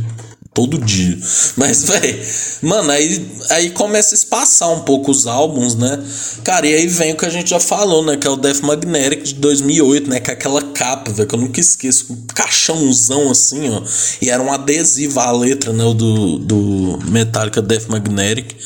todo 0.55 0.79
dia. 0.79 1.19
Mas, 1.57 1.85
velho, 1.89 2.19
mano, 2.63 2.91
aí, 2.91 3.27
aí 3.51 3.71
começa 3.71 4.15
a 4.15 4.17
espaçar 4.17 4.71
um 4.71 4.81
pouco 4.81 5.11
os 5.11 5.27
álbuns, 5.27 5.75
né? 5.75 6.03
Cara, 6.45 6.67
e 6.67 6.75
aí 6.75 6.87
vem 6.87 7.13
o 7.13 7.17
que 7.17 7.27
a 7.27 7.31
gente 7.31 7.51
já 7.51 7.61
falou, 7.61 8.05
né? 8.05 8.17
Que 8.17 8.27
é 8.27 8.31
o 8.31 8.37
Death 8.37 8.61
Magnetic 8.61 9.23
de 9.23 9.35
2008, 9.35 10.11
né? 10.11 10.21
Que 10.21 10.31
é 10.31 10.35
aquela 10.35 10.63
capa, 10.63 11.11
velho, 11.11 11.29
que 11.29 11.35
eu 11.35 11.41
nunca 11.41 11.61
esqueço. 11.61 12.13
Um 12.13 12.27
caixãozão 12.35 13.31
assim, 13.31 13.71
ó. 13.71 13.83
E 14.21 14.31
era 14.31 14.43
um 14.43 14.53
adesivo 14.53 15.21
a 15.21 15.33
letra, 15.33 15.73
né? 15.73 15.85
Do, 15.95 16.39
do 16.39 16.99
Metallica 17.09 17.63
Death 17.63 17.89
Magnetic 17.89 18.57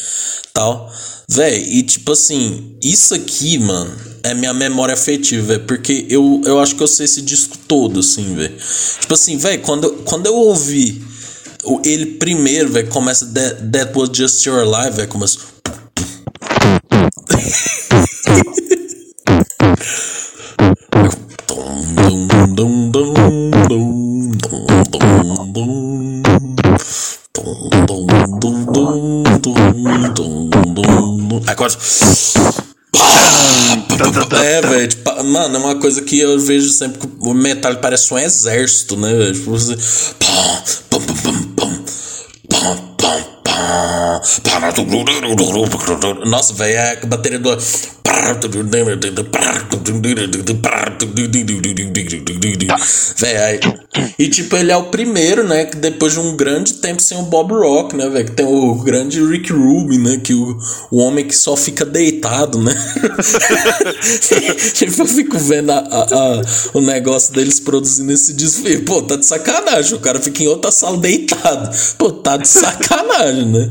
tal. 0.52 0.90
Véi, 1.28 1.60
e 1.60 1.82
tipo 1.82 2.12
assim, 2.12 2.76
isso 2.82 3.12
aqui, 3.12 3.58
mano, 3.58 3.92
é 4.22 4.32
minha 4.32 4.54
memória 4.54 4.94
afetiva, 4.94 5.46
velho. 5.46 5.64
Porque 5.66 6.06
eu, 6.08 6.40
eu 6.44 6.58
acho 6.60 6.74
que 6.74 6.82
eu 6.82 6.86
sei 6.86 7.04
esse 7.04 7.20
disco 7.20 7.58
todo, 7.68 8.00
assim, 8.00 8.34
velho. 8.34 8.56
Tipo 9.00 9.14
assim, 9.14 9.36
velho, 9.36 9.60
quando, 9.62 9.90
quando 10.04 10.26
eu 10.26 10.34
ouvi 10.34 11.02
ele 11.84 12.06
primeiro, 12.18 12.70
velho, 12.70 12.88
começa 12.88 13.26
that, 13.26 13.62
that 13.70 13.98
was 13.98 14.10
just 14.12 14.44
your 14.46 14.64
life, 14.64 14.96
velho, 14.96 15.08
começa. 15.08 15.38
Agora. 31.46 31.72
É, 34.44 34.60
velho, 34.60 34.88
tipo, 34.88 35.24
mano, 35.24 35.56
é 35.56 35.58
uma 35.58 35.76
coisa 35.76 36.02
que 36.02 36.18
eu 36.18 36.38
vejo 36.38 36.68
sempre 36.70 36.98
que 37.00 37.08
o 37.20 37.32
metal 37.32 37.76
parece 37.76 38.12
um 38.12 38.18
exército, 38.18 38.96
né? 38.96 39.32
Tipo, 39.32 39.52
você, 39.52 39.76
pum, 40.18 41.00
pum, 41.00 41.00
pum, 41.00 41.45
pum, 42.60 42.96
pum. 42.96 43.35
Nossa, 46.26 46.52
velho, 46.54 46.74
é 46.74 46.98
a 47.02 47.06
bateria 47.06 47.38
do. 47.38 47.56
E 54.18 54.28
tipo, 54.28 54.56
ele 54.56 54.72
é 54.72 54.76
o 54.76 54.84
primeiro, 54.84 55.46
né? 55.46 55.64
Que 55.66 55.76
depois 55.76 56.12
de 56.12 56.20
um 56.20 56.36
grande 56.36 56.74
tempo 56.74 57.02
sem 57.02 57.18
o 57.18 57.22
Bob 57.22 57.52
Rock, 57.52 57.96
né, 57.96 58.08
velho? 58.08 58.24
Que 58.24 58.32
tem 58.32 58.46
o 58.46 58.74
grande 58.76 59.22
Rick 59.24 59.52
Rubin, 59.52 59.98
né? 59.98 60.20
Que 60.22 60.32
o, 60.34 60.56
o 60.90 60.98
homem 60.98 61.26
que 61.26 61.36
só 61.36 61.56
fica 61.56 61.84
deitado, 61.84 62.58
né? 62.58 62.74
tipo, 64.74 65.02
eu 65.02 65.06
fico 65.06 65.38
vendo 65.38 65.70
a, 65.70 65.78
a, 65.78 66.02
a, 66.02 66.42
o 66.74 66.80
negócio 66.80 67.34
deles 67.34 67.60
produzindo 67.60 68.12
esse 68.12 68.32
disco. 68.32 68.62
Pô, 68.84 69.02
tá 69.02 69.16
de 69.16 69.26
sacanagem. 69.26 69.94
O 69.94 70.00
cara 70.00 70.20
fica 70.20 70.42
em 70.42 70.48
outra 70.48 70.70
sala 70.70 70.96
deitado. 70.96 71.70
Pô, 71.98 72.10
tá 72.10 72.36
de 72.36 72.48
sacanagem, 72.48 73.35
né? 73.44 73.70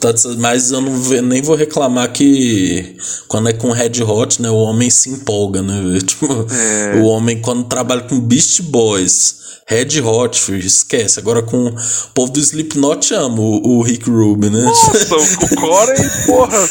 Tá 0.00 0.12
mas 0.38 0.70
eu 0.70 0.80
não 0.80 0.92
nem 1.22 1.42
vou 1.42 1.56
reclamar 1.56 2.12
que 2.12 2.96
quando 3.28 3.48
é 3.48 3.52
com 3.52 3.70
Red 3.70 4.02
Hot, 4.02 4.42
né? 4.42 4.50
O 4.50 4.56
homem 4.56 4.90
se 4.90 5.10
empolga, 5.10 5.62
né? 5.62 5.98
Tipo, 6.04 6.46
é. 6.50 7.00
o 7.00 7.04
homem 7.04 7.40
quando 7.40 7.64
trabalha 7.64 8.02
com 8.02 8.20
Beast 8.20 8.62
Boys 8.62 9.46
Red 9.68 10.00
Hot, 10.00 10.40
filho, 10.40 10.64
esquece. 10.64 11.18
Agora 11.18 11.42
com 11.42 11.66
o 11.66 11.74
povo 12.14 12.30
do 12.30 12.38
Slipknot 12.38 13.12
ama 13.14 13.40
o, 13.40 13.78
o 13.78 13.82
Rick 13.82 14.08
Rubin, 14.08 14.48
né? 14.48 14.62
Nossa, 14.62 15.16
o 15.16 15.56
Corey, 15.60 16.10
porra. 16.24 16.68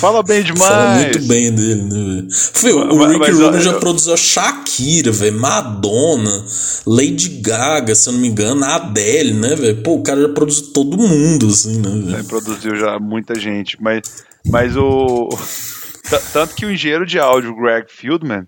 Fala 0.00 0.22
bem 0.22 0.42
demais. 0.42 0.72
Fala 0.72 0.94
muito 0.94 1.22
bem 1.24 1.52
dele, 1.52 1.82
né, 1.82 2.24
velho? 2.62 2.90
O 2.90 2.96
mas, 2.96 3.12
Rick 3.12 3.30
Rubin 3.32 3.60
já 3.60 3.74
produziu 3.74 4.16
Shakira, 4.16 5.12
velho, 5.12 5.38
Madonna, 5.38 6.42
Lady 6.86 7.28
Gaga, 7.42 7.94
se 7.94 8.08
eu 8.08 8.14
não 8.14 8.20
me 8.20 8.28
engano, 8.28 8.64
a 8.64 8.76
Adele, 8.76 9.34
né, 9.34 9.54
velho? 9.54 9.82
Pô, 9.82 9.96
o 9.96 10.02
cara 10.02 10.22
já 10.22 10.28
produziu 10.30 10.68
todo 10.68 10.96
mundo, 10.96 11.39
assim, 11.48 11.80
né? 11.80 12.20
É, 12.20 12.22
produziu 12.22 12.76
já 12.76 12.98
muita 12.98 13.38
gente, 13.38 13.80
mas, 13.80 14.24
mas 14.46 14.76
o... 14.76 15.28
Tanto 16.32 16.54
que 16.56 16.66
o 16.66 16.70
engenheiro 16.70 17.06
de 17.06 17.18
áudio, 17.20 17.54
Greg 17.54 17.86
Fieldman, 17.88 18.46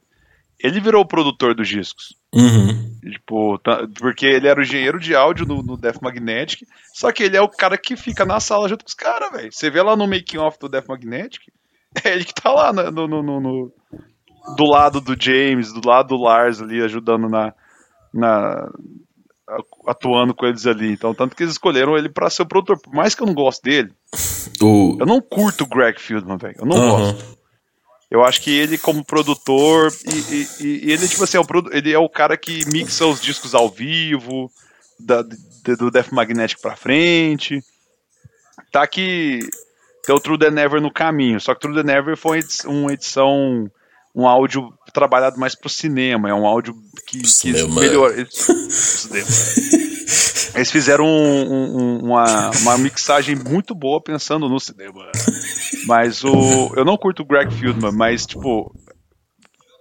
ele 0.59 0.81
virou 0.81 1.03
o 1.03 1.07
produtor 1.07 1.55
dos 1.55 1.69
discos. 1.69 2.15
Uhum. 2.35 2.99
Tipo, 3.03 3.61
porque 3.99 4.27
ele 4.27 4.49
era 4.49 4.59
o 4.59 4.63
engenheiro 4.63 4.99
de 4.99 5.15
áudio 5.15 5.45
no, 5.45 5.63
no 5.63 5.77
Death 5.77 6.01
Magnetic, 6.01 6.67
só 6.95 7.13
que 7.13 7.25
ele 7.25 7.37
é 7.37 7.43
o 7.43 7.49
cara 7.49 7.77
que 7.77 7.97
fica 7.97 8.25
na 8.25 8.41
sala 8.41 8.69
junto 8.69 8.85
com 8.85 8.89
os 8.89 8.95
caras, 8.95 9.31
velho. 9.33 9.53
Você 9.53 9.69
vê 9.71 9.83
lá 9.83 9.97
no 9.97 10.07
making 10.07 10.39
off 10.39 10.59
do 10.59 10.69
Death 10.69 10.87
Magnetic, 10.89 11.43
é 12.05 12.13
ele 12.13 12.25
que 12.25 12.35
tá 12.35 12.53
lá 12.53 12.73
no, 12.73 12.91
no, 12.91 13.23
no, 13.23 13.41
no, 13.41 13.73
do 14.57 14.65
lado 14.65 15.01
do 15.01 15.21
James, 15.21 15.73
do 15.73 15.87
lado 15.87 16.09
do 16.09 16.23
Lars 16.23 16.63
ali, 16.63 16.83
ajudando 16.83 17.29
na, 17.29 17.53
na 18.15 18.71
atuando 19.87 20.35
com 20.35 20.47
eles 20.47 20.67
ali. 20.67 20.93
Então, 20.93 21.15
tanto 21.15 21.37
que 21.37 21.43
eles 21.43 21.55
escolheram 21.55 21.97
ele 21.97 22.09
para 22.09 22.31
ser 22.31 22.43
o 22.43 22.47
produtor. 22.47 22.79
Por 22.81 22.95
mais 22.95 23.15
que 23.15 23.23
eu 23.23 23.27
não 23.27 23.35
goste 23.35 23.63
dele, 23.63 23.93
o... 24.61 24.97
eu 25.01 25.07
não 25.07 25.21
curto 25.21 25.65
o 25.65 25.67
Greg 25.67 26.01
Fieldman, 26.01 26.37
velho. 26.37 26.57
Eu 26.59 26.67
não 26.67 26.77
uhum. 26.77 26.91
gosto. 26.91 27.43
Eu 28.11 28.23
acho 28.23 28.43
que 28.43 28.51
ele, 28.51 28.77
como 28.77 29.05
produtor, 29.05 29.91
e, 30.05 30.35
e, 30.35 30.87
e 30.87 30.93
ele, 30.93 31.09
tipo 31.09 31.25
assim, 31.25 31.39
é 31.39 31.41
o, 31.41 31.47
ele 31.73 31.93
é 31.93 31.99
o 31.99 32.11
cara 32.11 32.37
que 32.37 32.63
mixa 32.71 33.07
os 33.07 33.23
discos 33.23 33.55
ao 33.55 33.71
vivo, 33.71 34.51
da, 35.01 35.23
do 35.23 35.91
Death 35.91 36.13
Magnetic 36.13 36.61
pra 36.61 36.77
frente. 36.77 37.63
Tá 38.71 38.87
que 38.87 39.41
tem 40.05 40.15
o 40.15 40.21
True 40.21 40.39
The 40.39 40.51
Never 40.51 40.81
no 40.81 40.93
caminho, 40.93 41.41
só 41.41 41.55
que 41.55 41.61
True 41.61 41.75
The 41.75 41.83
Never 41.83 42.17
foi 42.17 42.41
uma 42.67 42.93
edição, 42.93 43.71
um 44.15 44.29
áudio 44.29 44.73
trabalhado 44.93 45.39
mais 45.39 45.55
pro 45.55 45.69
cinema, 45.71 46.29
é 46.29 46.35
um 46.35 46.47
áudio 46.47 46.75
que, 47.07 47.21
que 47.21 47.53
melhor. 47.69 48.13
Eles 50.55 50.71
fizeram 50.71 51.07
um, 51.07 51.77
um, 51.77 51.99
uma, 52.05 52.51
uma 52.51 52.79
mixagem 52.79 53.35
muito 53.35 53.75
boa 53.75 54.03
pensando 54.03 54.49
no 54.49 54.61
cinema. 54.61 55.11
Mas 55.87 56.23
o. 56.23 56.73
Eu 56.77 56.85
não 56.85 56.97
curto 56.97 57.23
o 57.23 57.27
Greg 57.27 57.53
Fieldman, 57.55 57.93
mas, 57.93 58.27
tipo. 58.27 58.75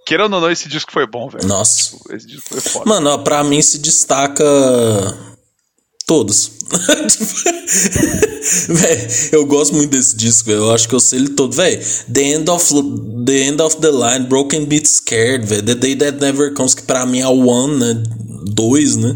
Querendo 0.07 0.33
ou 0.33 0.41
não, 0.41 0.49
esse 0.49 0.67
disco 0.67 0.91
foi 0.91 1.05
bom, 1.05 1.29
velho. 1.29 1.47
Nossa. 1.47 1.97
Tipo, 1.97 2.15
esse 2.15 2.27
disco 2.27 2.49
foi 2.49 2.61
foda. 2.61 2.89
Mano, 2.89 3.23
pra 3.23 3.43
mim 3.43 3.61
se 3.61 3.79
destaca. 3.79 4.43
Todos. 6.05 6.51
véi, 8.69 9.07
eu 9.31 9.45
gosto 9.45 9.75
muito 9.75 9.91
desse 9.91 10.15
disco, 10.15 10.49
eu 10.49 10.71
acho 10.71 10.87
que 10.87 10.95
eu 10.95 10.99
sei 10.99 11.19
ele 11.19 11.29
todo. 11.29 11.53
Véi, 11.53 11.79
the, 12.11 12.21
end 12.21 12.49
of, 12.49 12.73
the 13.25 13.43
End 13.43 13.61
of 13.61 13.77
the 13.77 13.91
Line, 13.91 14.27
Broken 14.27 14.65
Beat 14.65 14.87
Scared, 14.87 15.45
véi, 15.45 15.61
The 15.61 15.75
Day 15.75 15.95
That 15.95 16.19
Never 16.19 16.53
Comes, 16.53 16.73
que 16.73 16.83
pra 16.83 17.05
mim 17.05 17.19
é 17.19 17.27
o 17.27 17.45
One, 17.45 17.77
né? 17.77 18.03
Dois, 18.43 18.95
né? 18.95 19.15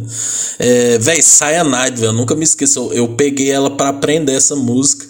É, 0.60 0.98
véi, 0.98 1.22
Cyanide, 1.22 2.00
velho, 2.00 2.14
nunca 2.14 2.36
me 2.36 2.44
esqueço. 2.44 2.80
Eu, 2.80 2.94
eu 2.94 3.08
peguei 3.16 3.52
ela 3.52 3.70
para 3.70 3.90
aprender 3.90 4.34
essa 4.34 4.56
música. 4.56 5.06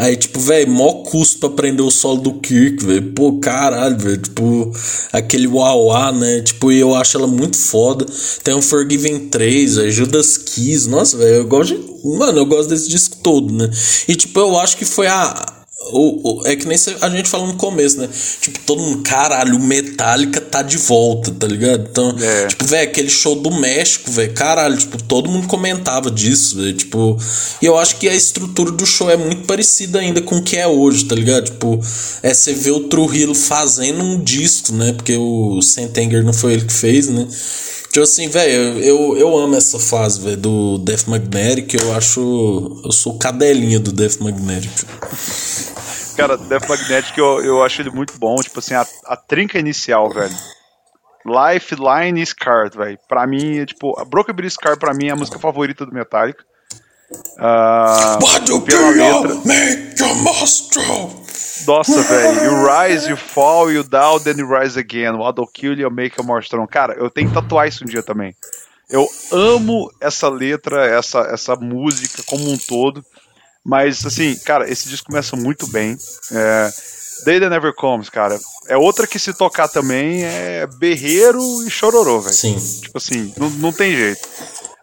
Aí, 0.00 0.16
tipo, 0.16 0.40
velho, 0.40 0.70
mó 0.70 1.02
custo 1.02 1.38
pra 1.40 1.50
aprender 1.50 1.82
o 1.82 1.90
solo 1.90 2.22
do 2.22 2.32
Kirk, 2.40 2.82
velho. 2.86 3.12
Pô, 3.12 3.38
caralho, 3.38 3.98
velho. 3.98 4.16
Tipo, 4.16 4.72
aquele 5.12 5.46
uauá, 5.46 6.10
né? 6.10 6.40
Tipo, 6.40 6.72
eu 6.72 6.94
acho 6.94 7.18
ela 7.18 7.26
muito 7.26 7.58
foda. 7.58 8.06
Tem 8.42 8.54
o 8.54 8.62
Forgiven 8.62 9.28
3, 9.28 9.76
velho. 9.76 9.90
Judas 9.90 10.38
Keys. 10.38 10.86
Nossa, 10.86 11.18
velho, 11.18 11.34
eu 11.34 11.46
gosto 11.46 11.76
de. 11.76 11.90
Mano, 12.16 12.38
eu 12.38 12.46
gosto 12.46 12.70
desse 12.70 12.88
disco 12.88 13.18
todo, 13.22 13.52
né? 13.52 13.70
E, 14.08 14.16
tipo, 14.16 14.40
eu 14.40 14.58
acho 14.58 14.78
que 14.78 14.86
foi 14.86 15.06
a 15.06 15.59
o, 15.82 16.40
o, 16.40 16.46
é 16.46 16.54
que 16.54 16.66
nem 16.66 16.76
a 17.00 17.08
gente 17.08 17.28
falou 17.28 17.46
no 17.46 17.54
começo, 17.54 17.98
né? 17.98 18.08
Tipo, 18.40 18.58
todo 18.60 18.82
mundo, 18.82 19.02
caralho, 19.02 19.56
o 19.56 19.60
Metallica 19.60 20.40
tá 20.40 20.60
de 20.60 20.76
volta, 20.76 21.30
tá 21.30 21.46
ligado? 21.46 21.88
Então, 21.90 22.14
é. 22.20 22.48
tipo, 22.48 22.66
velho, 22.66 22.90
aquele 22.90 23.08
show 23.08 23.34
do 23.34 23.50
México, 23.50 24.10
velho, 24.10 24.32
caralho, 24.34 24.76
tipo, 24.76 25.02
todo 25.02 25.30
mundo 25.30 25.48
comentava 25.48 26.10
disso, 26.10 26.58
velho, 26.58 26.74
tipo, 26.74 27.16
e 27.62 27.66
eu 27.66 27.78
acho 27.78 27.96
que 27.96 28.08
a 28.08 28.14
estrutura 28.14 28.70
do 28.70 28.84
show 28.84 29.10
é 29.10 29.16
muito 29.16 29.46
parecida 29.46 30.00
ainda 30.00 30.20
com 30.20 30.36
o 30.36 30.42
que 30.42 30.56
é 30.56 30.66
hoje, 30.66 31.06
tá 31.06 31.14
ligado? 31.14 31.46
Tipo, 31.46 31.80
é 32.22 32.34
você 32.34 32.52
vê 32.52 32.70
o 32.70 32.80
Trujillo 32.80 33.34
fazendo 33.34 34.02
um 34.02 34.22
disco, 34.22 34.72
né? 34.74 34.92
Porque 34.92 35.16
o 35.16 35.62
Sentenger 35.62 36.22
não 36.22 36.32
foi 36.32 36.52
ele 36.52 36.66
que 36.66 36.72
fez, 36.72 37.08
né? 37.08 37.26
Tipo 37.90 38.04
assim, 38.04 38.28
velho, 38.28 38.78
eu, 38.78 39.16
eu 39.16 39.36
amo 39.36 39.56
essa 39.56 39.78
fase, 39.78 40.20
velho, 40.20 40.36
do 40.36 40.78
Death 40.78 41.08
Magnetic. 41.08 41.74
Eu 41.74 41.92
acho. 41.94 42.80
Eu 42.84 42.92
sou 42.92 43.18
cadelinha 43.18 43.80
do 43.80 43.90
Death 43.90 44.20
Magnetic. 44.20 44.70
Cara, 46.16 46.36
Death 46.36 46.68
Magnetic 46.68 47.18
eu, 47.18 47.44
eu 47.44 47.62
acho 47.64 47.82
ele 47.82 47.90
muito 47.90 48.16
bom. 48.16 48.36
Tipo 48.36 48.60
assim, 48.60 48.74
a, 48.74 48.86
a 49.06 49.16
trinca 49.16 49.58
inicial, 49.58 50.08
velho. 50.08 50.34
Lifeline 51.26 52.24
Scar, 52.24 52.70
velho. 52.70 52.98
Pra 53.08 53.26
mim, 53.26 53.58
é, 53.58 53.66
tipo, 53.66 53.98
a 53.98 54.04
Broken 54.04 54.48
Scar 54.48 54.78
pra 54.78 54.94
mim 54.94 55.08
é 55.08 55.10
a 55.10 55.16
música 55.16 55.38
favorita 55.38 55.84
do 55.84 55.92
Metallica. 55.92 56.44
Uh, 57.38 58.18
What 58.22 58.44
do 58.46 58.60
pela 58.60 58.90
letra. 58.90 59.34
Make 59.44 60.02
a 60.02 60.14
monster? 60.14 60.82
Nossa, 61.66 62.02
velho. 62.02 62.44
You 62.44 62.66
rise, 62.66 63.08
you 63.08 63.16
fall, 63.16 63.70
you 63.70 63.82
down, 63.82 64.20
then 64.20 64.38
you 64.38 64.46
rise 64.46 64.78
again. 64.78 65.16
What 65.16 65.38
will 65.38 65.48
kill 65.48 65.78
you, 65.78 65.90
make 65.90 66.16
you 66.18 66.24
more 66.24 66.42
strong. 66.42 66.66
Cara, 66.68 66.94
eu 66.94 67.10
tenho 67.10 67.28
que 67.28 67.34
tatuar 67.34 67.68
isso 67.68 67.84
um 67.84 67.86
dia 67.86 68.02
também. 68.02 68.34
Eu 68.88 69.08
amo 69.30 69.90
essa 70.00 70.28
letra, 70.28 70.86
essa, 70.86 71.20
essa 71.20 71.56
música 71.56 72.22
como 72.26 72.50
um 72.50 72.58
todo. 72.58 73.04
Mas, 73.64 74.04
assim, 74.04 74.36
cara, 74.44 74.68
esse 74.70 74.88
disco 74.88 75.06
começa 75.08 75.36
muito 75.36 75.66
bem. 75.68 75.96
É, 76.32 76.70
Day 77.24 77.38
That 77.38 77.50
Never 77.50 77.74
Comes, 77.74 78.08
cara. 78.08 78.38
É 78.68 78.76
outra 78.76 79.06
que 79.06 79.18
se 79.18 79.32
tocar 79.32 79.68
também 79.68 80.24
é 80.24 80.66
berreiro 80.78 81.40
e 81.66 81.70
chororô, 81.70 82.20
velho. 82.20 82.34
Sim. 82.34 82.56
Tipo 82.80 82.98
assim, 82.98 83.32
não, 83.36 83.50
não 83.50 83.72
tem 83.72 83.94
jeito. 83.94 84.26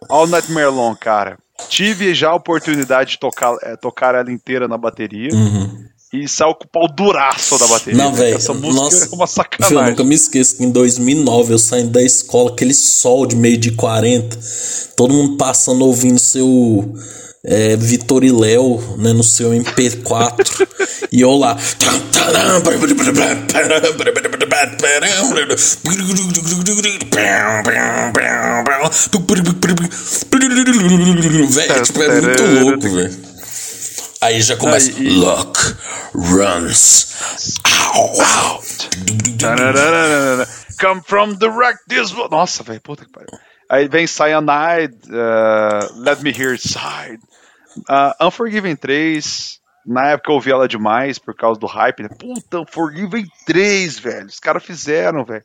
All 0.08 0.26
Nightmare 0.26 0.70
Long, 0.70 0.94
cara. 0.94 1.38
Tive 1.68 2.14
já 2.14 2.30
a 2.30 2.34
oportunidade 2.34 3.12
de 3.12 3.18
tocar, 3.18 3.56
é, 3.62 3.76
tocar 3.76 4.14
ela 4.14 4.30
inteira 4.30 4.68
na 4.68 4.78
bateria. 4.78 5.30
Uhum 5.32 5.88
e 6.12 6.26
saiu 6.26 6.54
com 6.54 6.64
o 6.64 6.68
pau 6.68 6.88
duraço 6.88 7.58
da 7.58 7.66
bateria. 7.66 8.02
Não, 8.02 8.14
velho. 8.14 8.36
Essa 8.36 8.54
música 8.54 8.82
nossa, 8.82 9.04
é 9.04 9.14
uma 9.14 9.26
sacanagem. 9.26 9.76
Eu 9.76 9.90
nunca 9.90 10.04
me 10.04 10.14
esqueço 10.14 10.56
que 10.56 10.64
em 10.64 10.70
2009 10.70 11.52
eu 11.52 11.58
saindo 11.58 11.90
da 11.90 12.02
escola, 12.02 12.50
aquele 12.50 12.72
sol 12.72 13.26
de 13.26 13.36
meio 13.36 13.58
de 13.58 13.72
40, 13.72 14.38
todo 14.96 15.12
mundo 15.12 15.36
passando 15.36 15.84
ouvindo 15.84 16.18
seu 16.18 16.94
é, 17.44 17.76
Vitor 17.76 18.24
e 18.24 18.32
Léo 18.32 18.96
né, 18.98 19.12
no 19.12 19.22
seu 19.22 19.50
MP4 19.50 20.66
e 21.12 21.20
eu 21.20 21.32
lá. 21.32 21.56
Velho, 31.48 31.82
tipo, 31.82 32.02
é 32.02 32.20
muito 32.20 32.44
louco, 32.44 32.94
velho. 32.94 33.28
Aí 34.20 34.42
já 34.42 34.56
começa. 34.56 34.90
Aí, 34.90 35.10
Luck 35.10 35.60
runs 36.14 37.14
out. 37.94 38.88
Come 40.80 41.02
from 41.06 41.36
the 41.36 41.48
wreck 41.48 41.78
this. 41.88 42.12
Nossa, 42.30 42.62
velho, 42.62 42.80
puta 42.80 43.04
que 43.04 43.12
pariu. 43.12 43.28
Aí 43.68 43.86
vem 43.88 44.06
Cyanide, 44.06 44.96
uh, 45.08 46.00
Let 46.00 46.22
Me 46.22 46.30
Hear 46.30 46.58
Side. 46.58 47.20
Uh, 47.88 48.26
Unforgiven 48.26 48.74
3, 48.74 49.60
na 49.86 50.08
época 50.08 50.30
eu 50.30 50.34
ouvi 50.34 50.50
ela 50.50 50.66
demais 50.66 51.18
por 51.18 51.34
causa 51.34 51.60
do 51.60 51.66
hype, 51.66 52.02
né? 52.02 52.08
Puta, 52.18 52.60
Unforgiven 52.60 53.26
3, 53.46 53.98
velho. 53.98 54.26
Os 54.26 54.40
caras 54.40 54.64
fizeram, 54.64 55.24
velho. 55.24 55.44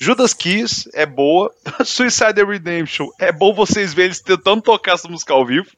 Judas 0.00 0.32
Kiss 0.32 0.88
é 0.94 1.04
boa. 1.04 1.52
Suicide 1.84 2.44
Redemption 2.44 3.08
é 3.18 3.32
bom 3.32 3.52
vocês 3.52 3.92
verem 3.92 4.06
eles 4.08 4.20
tentando 4.20 4.62
tocar 4.62 4.94
essa 4.94 5.08
música 5.08 5.32
ao 5.32 5.44
vivo. 5.44 5.68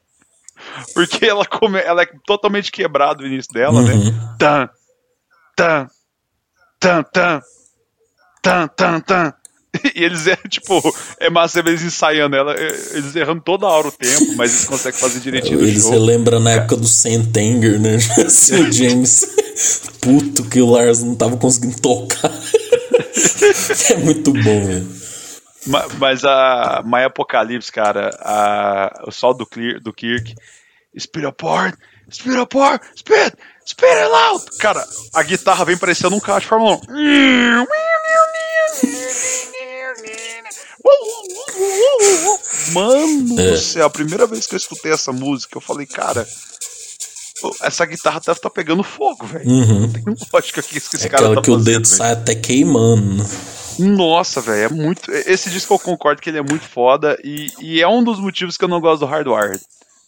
Porque 0.93 1.25
ela, 1.25 1.45
come, 1.45 1.79
ela 1.79 2.03
é 2.03 2.09
totalmente 2.25 2.71
quebrada 2.71 3.23
o 3.23 3.25
início 3.25 3.51
dela, 3.51 3.81
né? 3.81 3.93
uhum. 3.93 4.05
né? 4.05 4.35
Tan, 4.37 4.69
tan, 5.55 5.87
tan, 6.79 7.03
tan, 7.03 7.41
tan, 8.41 8.67
tan, 8.67 8.99
tan. 9.01 9.33
E 9.95 10.03
eles 10.03 10.25
é 10.27 10.35
tipo, 10.47 10.81
é 11.19 11.29
massa 11.29 11.59
eles 11.59 11.81
ensaiando 11.81 12.35
ela, 12.35 12.53
é, 12.53 12.67
eles 12.93 13.15
errando 13.15 13.41
toda 13.41 13.67
hora 13.67 13.87
o 13.87 13.91
tempo, 13.91 14.35
mas 14.35 14.51
eles 14.53 14.65
conseguem 14.65 14.99
fazer 14.99 15.19
direitinho. 15.19 15.59
Eles 15.61 15.89
relembram 15.89 16.39
na 16.39 16.51
época 16.51 16.77
do 16.77 16.87
Sentenger, 16.87 17.79
né? 17.79 17.97
Assim, 18.25 18.55
o 18.55 18.71
James 18.71 19.25
puto 19.99 20.43
que 20.45 20.61
o 20.61 20.69
Lars 20.69 21.03
não 21.03 21.15
tava 21.15 21.37
conseguindo 21.37 21.79
tocar. 21.79 22.31
é 23.91 23.97
muito 23.97 24.31
bom, 24.31 24.65
velho. 24.65 24.87
Mas 25.99 26.25
a 26.25 26.81
My 26.85 27.03
Apocalipse, 27.03 27.71
cara, 27.71 28.09
a, 28.19 29.03
o 29.07 29.11
sol 29.11 29.33
do, 29.33 29.45
Clear, 29.45 29.79
do 29.79 29.93
Kirk, 29.93 30.33
Speed 30.97 31.25
apart, 31.25 31.77
speed 32.09 32.37
apart, 32.37 32.83
speed, 32.95 33.33
speed 33.65 33.97
it 33.97 34.11
out. 34.11 34.57
Cara, 34.59 34.85
a 35.13 35.23
guitarra 35.23 35.63
vem 35.63 35.77
parecendo 35.77 36.15
um 36.15 36.19
carro 36.19 36.41
de 36.41 36.47
Fórmula 36.47 36.75
1. 36.89 37.65
Mano 42.73 43.39
é. 43.39 43.51
do 43.51 43.57
céu, 43.57 43.85
a 43.85 43.89
primeira 43.89 44.25
vez 44.25 44.47
que 44.47 44.55
eu 44.55 44.57
escutei 44.57 44.91
essa 44.91 45.11
música, 45.11 45.57
eu 45.57 45.61
falei, 45.61 45.85
cara, 45.85 46.27
essa 47.61 47.85
guitarra 47.85 48.19
deve 48.19 48.37
estar 48.37 48.49
tá 48.49 48.53
pegando 48.53 48.83
fogo, 48.83 49.25
velho. 49.25 49.49
Uhum. 49.49 49.79
Não 49.81 49.89
tem 49.89 50.03
lógica 50.31 50.61
que 50.61 50.77
esse 50.77 50.95
é 51.05 51.09
cara 51.09 51.23
aquela 51.23 51.35
tá 51.35 51.41
que 51.41 51.51
fazendo, 51.51 51.61
o 51.61 51.65
dedo 51.65 51.87
véio. 51.87 51.97
sai 51.97 52.11
até 52.11 52.35
queimando. 52.35 53.25
Nossa, 53.79 54.41
velho, 54.41 54.65
é 54.65 54.69
muito. 54.69 55.11
Esse 55.11 55.49
disco 55.49 55.73
eu 55.73 55.79
concordo 55.79 56.21
que 56.21 56.29
ele 56.29 56.37
é 56.37 56.43
muito 56.43 56.65
foda 56.67 57.17
e, 57.23 57.47
e 57.59 57.81
é 57.81 57.87
um 57.87 58.03
dos 58.03 58.19
motivos 58.19 58.57
que 58.57 58.63
eu 58.63 58.69
não 58.69 58.81
gosto 58.81 59.01
do 59.01 59.05
Hardwired. 59.05 59.61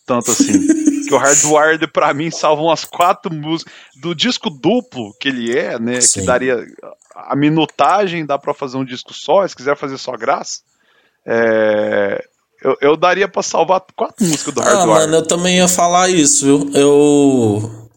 Tanto 0.06 0.32
assim. 0.32 0.54
que 1.08 1.14
o 1.14 1.18
Hardwired, 1.18 1.88
pra 1.88 2.14
mim, 2.14 2.30
salva 2.30 2.62
umas 2.62 2.84
quatro 2.86 3.34
músicas. 3.34 3.74
Do 4.02 4.14
disco 4.14 4.50
duplo 4.50 5.14
que 5.20 5.30
ele 5.30 5.58
é, 5.58 5.80
né? 5.80 6.02
Sim. 6.02 6.22
Que 6.22 6.26
daria. 6.26 6.66
A 7.16 7.36
minutagem 7.36 8.26
dá 8.26 8.38
pra 8.40 8.54
fazer 8.54 8.78
um 8.78 8.86
disco 8.86 9.14
só, 9.14 9.48
se 9.48 9.56
quiser 9.56 9.78
fazer 9.78 9.98
só 9.98 10.14
graça. 10.14 10.60
É, 11.26 12.24
eu, 12.64 12.76
eu 12.82 12.98
daria 12.98 13.28
pra 13.28 13.42
salvar 13.44 13.82
quatro 13.96 14.26
músicas 14.26 14.54
do 14.54 14.62
Ah, 14.62 14.66
Hardwired. 14.66 14.88
mano, 14.90 15.16
eu 15.18 15.28
também 15.28 15.58
ia 15.58 15.68
falar 15.68 16.10
isso, 16.10 16.46
viu? 16.46 16.72
Eu. 16.74 17.90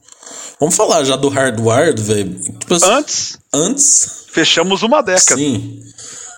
Vamos 0.60 0.76
falar 0.76 1.04
já 1.04 1.16
do 1.16 1.28
Hardwired, 1.28 2.00
velho. 2.02 2.40
Tipo, 2.58 2.74
assim, 2.74 2.86
Antes, 2.90 3.38
antes. 3.52 4.26
fechamos 4.30 4.82
uma 4.82 5.02
década. 5.02 5.36
Sim. 5.36 5.80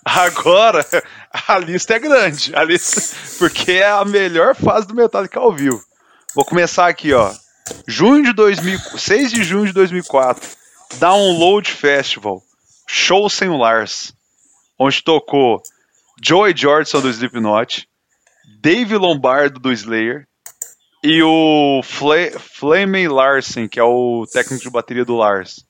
Agora, 0.05 0.85
a 1.47 1.59
lista 1.59 1.95
é 1.95 1.99
grande. 1.99 2.55
A 2.55 2.65
lista, 2.65 3.01
porque 3.39 3.73
é 3.73 3.89
a 3.91 4.05
melhor 4.05 4.55
fase 4.57 4.87
do 4.87 4.95
Metallica 4.95 5.39
ao 5.39 5.53
vivo. 5.55 5.81
Vou 6.35 6.45
começar 6.45 6.89
aqui, 6.89 7.13
ó. 7.13 7.33
Junho 7.87 8.25
de 8.25 8.33
2000, 8.33 8.79
6 8.99 9.31
de 9.31 9.45
junho 9.45 9.67
de 9.67 9.73
2004. 9.73 10.49
Download 10.99 11.71
Festival. 11.71 12.43
Show 12.89 13.29
sem 13.29 13.49
o 13.49 13.57
Lars. 13.57 14.13
Onde 14.79 15.03
tocou 15.03 15.63
Joey 16.23 16.55
Jordison 16.57 17.01
do 17.01 17.11
Slipknot, 17.11 17.87
Dave 18.61 18.97
Lombardo 18.97 19.61
do 19.61 19.73
Slayer 19.73 20.27
e 21.03 21.23
o 21.23 21.81
Fle 21.83 22.31
Flamey 22.39 23.07
Larsen, 23.07 23.69
que 23.69 23.79
é 23.79 23.85
o 23.85 24.27
técnico 24.33 24.65
de 24.65 24.71
bateria 24.71 25.05
do 25.05 25.17
Lars. 25.17 25.65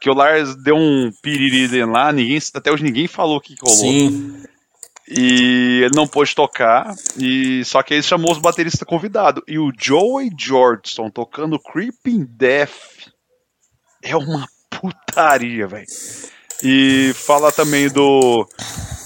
Que 0.00 0.08
o 0.08 0.14
Lars 0.14 0.54
deu 0.62 0.76
um 0.76 1.10
piriri 1.22 1.84
lá, 1.84 2.12
ninguém, 2.12 2.38
até 2.54 2.72
hoje 2.72 2.82
ninguém 2.82 3.06
falou 3.06 3.36
o 3.36 3.40
que, 3.40 3.54
que 3.54 3.62
rolou. 3.62 3.78
Sim. 3.78 4.42
E 5.08 5.82
ele 5.84 5.94
não 5.94 6.06
pôde 6.06 6.34
tocar, 6.34 6.94
e 7.18 7.64
só 7.64 7.82
que 7.82 7.94
ele 7.94 8.02
chamou 8.02 8.30
os 8.30 8.38
bateristas 8.38 8.86
convidados. 8.86 9.42
E 9.46 9.58
o 9.58 9.72
Joey 9.76 10.30
Jordison 10.38 11.10
tocando 11.10 11.58
Creeping 11.58 12.24
Death 12.24 13.10
é 14.02 14.16
uma 14.16 14.46
putaria, 14.70 15.66
velho. 15.66 15.86
E 16.62 17.12
fala 17.14 17.50
também 17.50 17.88
do, 17.88 18.46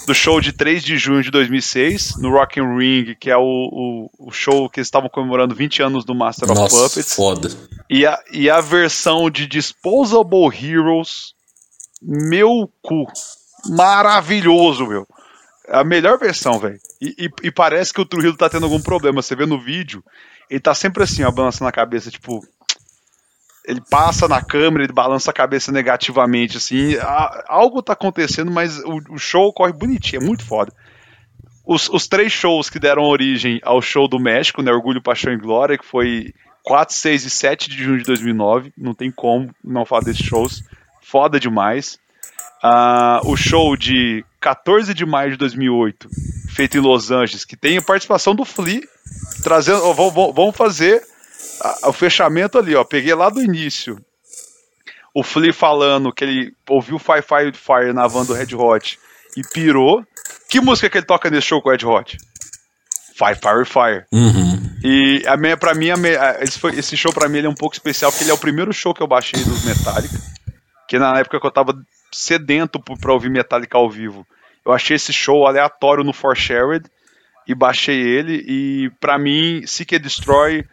do 0.07 0.15
show 0.15 0.41
de 0.41 0.53
3 0.53 0.83
de 0.83 0.97
junho 0.99 1.23
de 1.23 1.31
2006, 1.31 2.17
no 2.19 2.31
Rock 2.31 2.59
and 2.61 2.77
Ring, 2.77 3.15
que 3.19 3.31
é 3.31 3.37
o, 3.37 3.41
o, 3.43 4.29
o 4.29 4.33
show 4.33 4.69
que 4.69 4.81
eles 4.81 4.89
estavam 4.89 5.09
comemorando 5.09 5.55
20 5.55 5.83
anos 5.83 6.05
do 6.05 6.15
Master 6.15 6.51
of 6.51 6.61
Nossa, 6.61 6.77
Puppets. 6.89 7.15
foda. 7.15 7.49
E 7.89 8.05
a, 8.07 8.19
e 8.33 8.51
a 8.51 8.61
versão 8.61 9.31
de 9.31 9.47
Disposable 9.47 10.49
Heroes, 10.53 11.35
meu 12.03 12.69
cu. 12.83 13.07
Maravilhoso, 13.69 14.87
meu. 14.87 15.07
É 15.69 15.79
A 15.79 15.85
melhor 15.85 16.19
versão, 16.19 16.59
velho. 16.59 16.79
E, 17.01 17.27
e- 17.27 17.47
e 17.47 17.51
parece 17.51 17.93
que 17.93 18.01
o 18.01 18.05
Trujillo 18.05 18.37
tá 18.37 18.49
tendo 18.51 18.65
algum 18.65 18.81
problema. 18.81 19.23
Você 19.23 19.35
vê 19.37 19.47
no 19.47 19.59
vídeo, 19.61 20.03
ele 20.51 20.61
tá 20.61 20.75
sempre 20.75 21.03
assim, 21.05 21.23
ó, 21.23 21.31
balançando 21.31 21.69
a 21.69 21.73
cabeça, 21.73 22.11
tipo. 22.11 22.41
Ele 23.67 23.81
passa 23.91 24.29
na 24.29 24.43
câmera, 24.43 24.85
ele 24.85 24.93
balança 24.93 25.31
a 25.31 25.35
cabeça 25.35 25.73
negativamente, 25.73 26.57
assim. 26.59 26.97
A- 26.97 27.45
algo 27.49 27.83
tá 27.83 27.95
acontecendo, 27.95 28.51
mas 28.51 28.79
o, 28.81 29.01
o 29.11 29.19
show 29.19 29.53
corre 29.53 29.73
bonitinho, 29.73 30.23
é 30.23 30.25
muito 30.25 30.45
foda. 30.45 30.73
Os, 31.67 31.89
os 31.89 32.07
três 32.07 32.31
shows 32.31 32.69
que 32.69 32.79
deram 32.79 33.05
origem 33.05 33.59
ao 33.63 33.81
show 33.81 34.07
do 34.07 34.19
México, 34.21 34.61
né? 34.61 34.71
Orgulho, 34.71 35.03
Paixão 35.03 35.33
e 35.33 35.37
Glória, 35.39 35.79
que 35.79 35.87
foi 35.87 36.35
4, 36.63 36.95
6 36.95 37.25
e 37.25 37.31
7 37.31 37.71
de 37.71 37.83
junho 37.83 37.99
de 37.99 38.05
2009. 38.05 38.71
Não 38.77 38.93
tem 38.95 39.11
como 39.11 39.51
não 39.65 39.87
falar 39.87 40.03
desses 40.03 40.25
shows. 40.27 40.63
Foda 41.01 41.41
demais. 41.41 41.99
Ah, 42.63 43.21
o 43.25 43.35
show 43.37 43.77
de 43.77 44.25
14 44.41 44.93
de 44.93 45.07
maio 45.07 45.31
de 45.33 45.37
2008, 45.39 46.09
feito 46.55 46.77
em 46.77 46.81
Los 46.81 47.11
Angeles, 47.11 47.45
que 47.45 47.57
tem 47.57 47.79
a 47.79 47.83
participação 47.83 48.35
do 48.35 48.45
Flea, 48.45 48.81
trazendo. 49.43 49.83
ó, 49.85 49.93
vamos 50.33 50.57
fazer 50.57 51.03
a- 51.65 51.89
o 51.89 51.93
fechamento 51.93 52.59
ali, 52.59 52.75
ó. 52.75 52.85
Peguei 52.85 53.15
lá 53.15 53.29
do 53.31 53.43
início. 53.43 53.99
O 55.15 55.23
Flea 55.23 55.53
falando 55.53 56.13
que 56.13 56.25
ele 56.25 56.53
ouviu 56.69 56.99
Fire 56.99 57.23
Fire 57.23 57.53
Fire 57.53 57.93
na 57.93 58.07
van 58.07 58.25
do 58.25 58.35
Red 58.35 58.55
Hot 58.55 58.99
e 59.37 59.43
pirou. 59.53 60.05
Que 60.49 60.61
música 60.61 60.91
que 60.91 60.99
ele 60.99 61.07
toca 61.07 61.31
nesse 61.31 61.47
show 61.47 61.63
com 61.63 61.69
o 61.69 61.73
Red 61.73 61.85
Hot? 61.87 62.19
Fire 63.17 63.37
Fire 63.37 63.65
Fire. 63.65 64.05
Uhum. 64.13 64.61
E 64.83 65.23
a 65.27 65.37
minha, 65.37 65.57
pra 65.57 65.73
mim, 65.73 65.87
esse, 66.41 66.59
foi- 66.59 66.77
esse 66.77 66.97
show 66.97 67.13
pra 67.13 67.29
mim 67.29 67.39
ele 67.39 67.47
é 67.47 67.51
um 67.51 67.55
pouco 67.55 67.75
especial, 67.77 68.11
porque 68.11 68.25
ele 68.25 68.33
é 68.33 68.35
o 68.35 68.39
primeiro 68.39 68.73
show 68.73 68.93
que 68.93 69.03
eu 69.03 69.07
baixei 69.07 69.43
dos 69.45 69.65
Metallica. 69.65 70.19
Que 70.89 70.99
na 70.99 71.19
época 71.19 71.39
que 71.41 71.47
eu 71.47 71.51
tava 71.51 71.75
sedento 72.13 72.81
pra 72.81 73.13
ouvir 73.13 73.31
Metallica 73.31 73.79
ao 73.79 73.89
vivo. 73.89 74.27
Eu 74.67 74.73
achei 74.73 74.97
esse 74.97 75.13
show 75.13 75.47
aleatório 75.47 76.03
no 76.03 76.13
For 76.13 76.37
Shared 76.37 76.87
e 77.47 77.55
baixei 77.55 78.01
ele. 78.01 78.45
E 78.49 78.91
pra 79.01 79.17
mim, 79.17 79.63
Seek 79.65 79.95
and 79.95 80.01
Destroy 80.01 80.65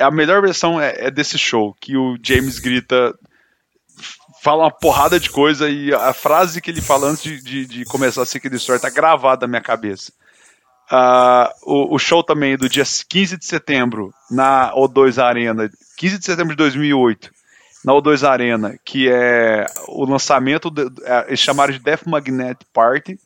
a 0.00 0.10
melhor 0.10 0.42
versão 0.42 0.80
é, 0.80 0.94
é 0.98 1.10
desse 1.10 1.38
show. 1.38 1.74
Que 1.80 1.96
o 1.96 2.16
James 2.22 2.58
grita, 2.58 3.14
fala 4.42 4.64
uma 4.64 4.70
porrada 4.70 5.20
de 5.20 5.30
coisa 5.30 5.68
e 5.68 5.92
a 5.92 6.12
frase 6.12 6.60
que 6.60 6.70
ele 6.70 6.80
fala 6.80 7.08
antes 7.08 7.22
de, 7.22 7.42
de, 7.42 7.66
de 7.66 7.84
começar 7.84 8.24
Seek 8.24 8.48
and 8.48 8.50
Destroy 8.50 8.78
tá 8.78 8.90
gravada 8.90 9.46
na 9.46 9.50
minha 9.50 9.62
cabeça. 9.62 10.12
Ah, 10.90 11.52
o, 11.62 11.94
o 11.94 11.98
show 11.98 12.22
também 12.24 12.56
do 12.56 12.68
dia 12.68 12.84
15 12.84 13.36
de 13.36 13.44
setembro 13.44 14.12
na 14.28 14.72
O2 14.74 15.22
Arena, 15.22 15.70
15 15.96 16.18
de 16.18 16.24
setembro 16.24 16.50
de 16.50 16.56
2008, 16.56 17.30
na 17.84 17.92
O2 17.92 18.28
Arena, 18.28 18.76
que 18.84 19.08
é 19.08 19.66
o 19.86 20.04
lançamento, 20.04 20.68
de, 20.68 20.82
é, 21.04 21.26
eles 21.28 21.38
chamaram 21.38 21.72
de 21.72 21.78
Death 21.78 22.06
Magnet 22.06 22.58
Party, 22.72 23.20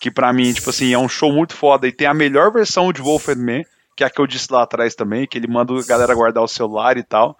que 0.00 0.10
pra 0.10 0.32
mim, 0.32 0.52
tipo 0.52 0.68
assim, 0.68 0.92
é 0.92 0.98
um 0.98 1.08
show 1.08 1.32
muito 1.32 1.54
foda 1.54 1.86
e 1.88 1.92
tem 1.92 2.06
a 2.06 2.12
melhor 2.12 2.52
versão 2.52 2.92
de 2.92 3.00
Wolf 3.00 3.28
and 3.28 3.36
Man, 3.36 3.62
que 3.96 4.04
é 4.04 4.06
a 4.06 4.10
que 4.10 4.20
eu 4.20 4.26
disse 4.26 4.52
lá 4.52 4.62
atrás 4.62 4.94
também, 4.94 5.26
que 5.26 5.38
ele 5.38 5.46
manda 5.46 5.72
a 5.78 5.82
galera 5.84 6.14
guardar 6.14 6.42
o 6.42 6.48
celular 6.48 6.96
e 6.96 7.02
tal. 7.02 7.36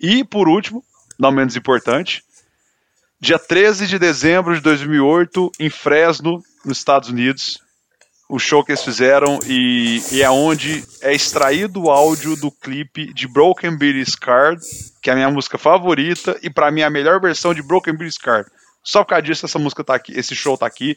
E 0.00 0.24
por 0.24 0.48
último, 0.48 0.84
não 1.18 1.30
menos 1.30 1.56
importante, 1.56 2.22
dia 3.20 3.38
13 3.38 3.86
de 3.86 3.98
dezembro 3.98 4.54
de 4.54 4.60
2008, 4.60 5.52
em 5.60 5.70
Fresno, 5.70 6.42
nos 6.64 6.78
Estados 6.78 7.08
Unidos, 7.08 7.60
o 8.28 8.38
show 8.38 8.64
que 8.64 8.72
eles 8.72 8.82
fizeram 8.82 9.38
e, 9.46 10.02
e 10.10 10.22
é 10.22 10.30
onde 10.30 10.82
é 11.02 11.14
extraído 11.14 11.82
o 11.82 11.90
áudio 11.90 12.34
do 12.34 12.50
clipe 12.50 13.12
de 13.12 13.28
Broken 13.28 13.76
Beauty 13.76 14.10
Scarred, 14.10 14.60
que 15.02 15.10
é 15.10 15.12
a 15.12 15.16
minha 15.16 15.30
música 15.30 15.58
favorita 15.58 16.38
e 16.42 16.48
pra 16.48 16.70
mim 16.70 16.80
é 16.80 16.84
a 16.84 16.90
melhor 16.90 17.20
versão 17.20 17.52
de 17.52 17.62
Broken 17.62 17.94
Beauty 17.94 18.14
Scarred. 18.14 18.50
Só 18.82 19.04
por 19.04 19.10
causa 19.10 19.22
disso 19.22 19.44
essa 19.44 19.58
música 19.58 19.84
tá 19.84 19.94
aqui, 19.94 20.18
esse 20.18 20.34
show 20.34 20.56
tá 20.56 20.66
aqui, 20.66 20.96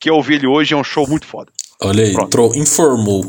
que 0.00 0.10
eu 0.10 0.16
ouvi 0.16 0.34
ele 0.34 0.48
hoje 0.48 0.74
é 0.74 0.76
um 0.76 0.82
show 0.82 1.08
muito 1.08 1.26
foda. 1.26 1.52
Olha 1.80 2.04
aí, 2.04 2.12
Pronto. 2.12 2.26
entrou, 2.26 2.56
informou. 2.56 3.22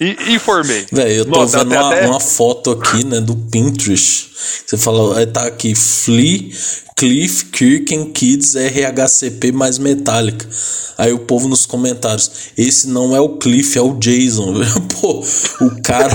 E 0.00 0.16
informei. 0.34 0.86
Velho, 0.90 1.10
eu 1.12 1.24
tô 1.26 1.30
Nossa, 1.40 1.58
vendo 1.58 1.72
até- 1.74 1.80
uma, 1.82 1.94
até- 1.94 2.06
uma 2.06 2.20
foto 2.20 2.70
aqui, 2.70 3.04
né, 3.04 3.20
do 3.20 3.36
Pinterest. 3.36 4.30
Você 4.66 4.78
falou, 4.78 5.12
aí 5.14 5.26
tá 5.26 5.42
aqui, 5.46 5.74
Flea, 5.74 6.48
Cliff, 6.96 7.44
Kirken, 7.46 8.10
Kids, 8.10 8.54
RHCP 8.56 9.52
mais 9.52 9.78
Metallica. 9.78 10.48
Aí 10.96 11.12
o 11.12 11.18
povo 11.18 11.48
nos 11.48 11.64
comentários, 11.66 12.30
esse 12.58 12.86
não 12.88 13.16
é 13.16 13.20
o 13.20 13.36
Cliff, 13.38 13.76
é 13.78 13.80
o 13.82 13.94
Jason. 13.98 14.54
Pô, 15.00 15.24
o 15.64 15.82
cara, 15.82 16.14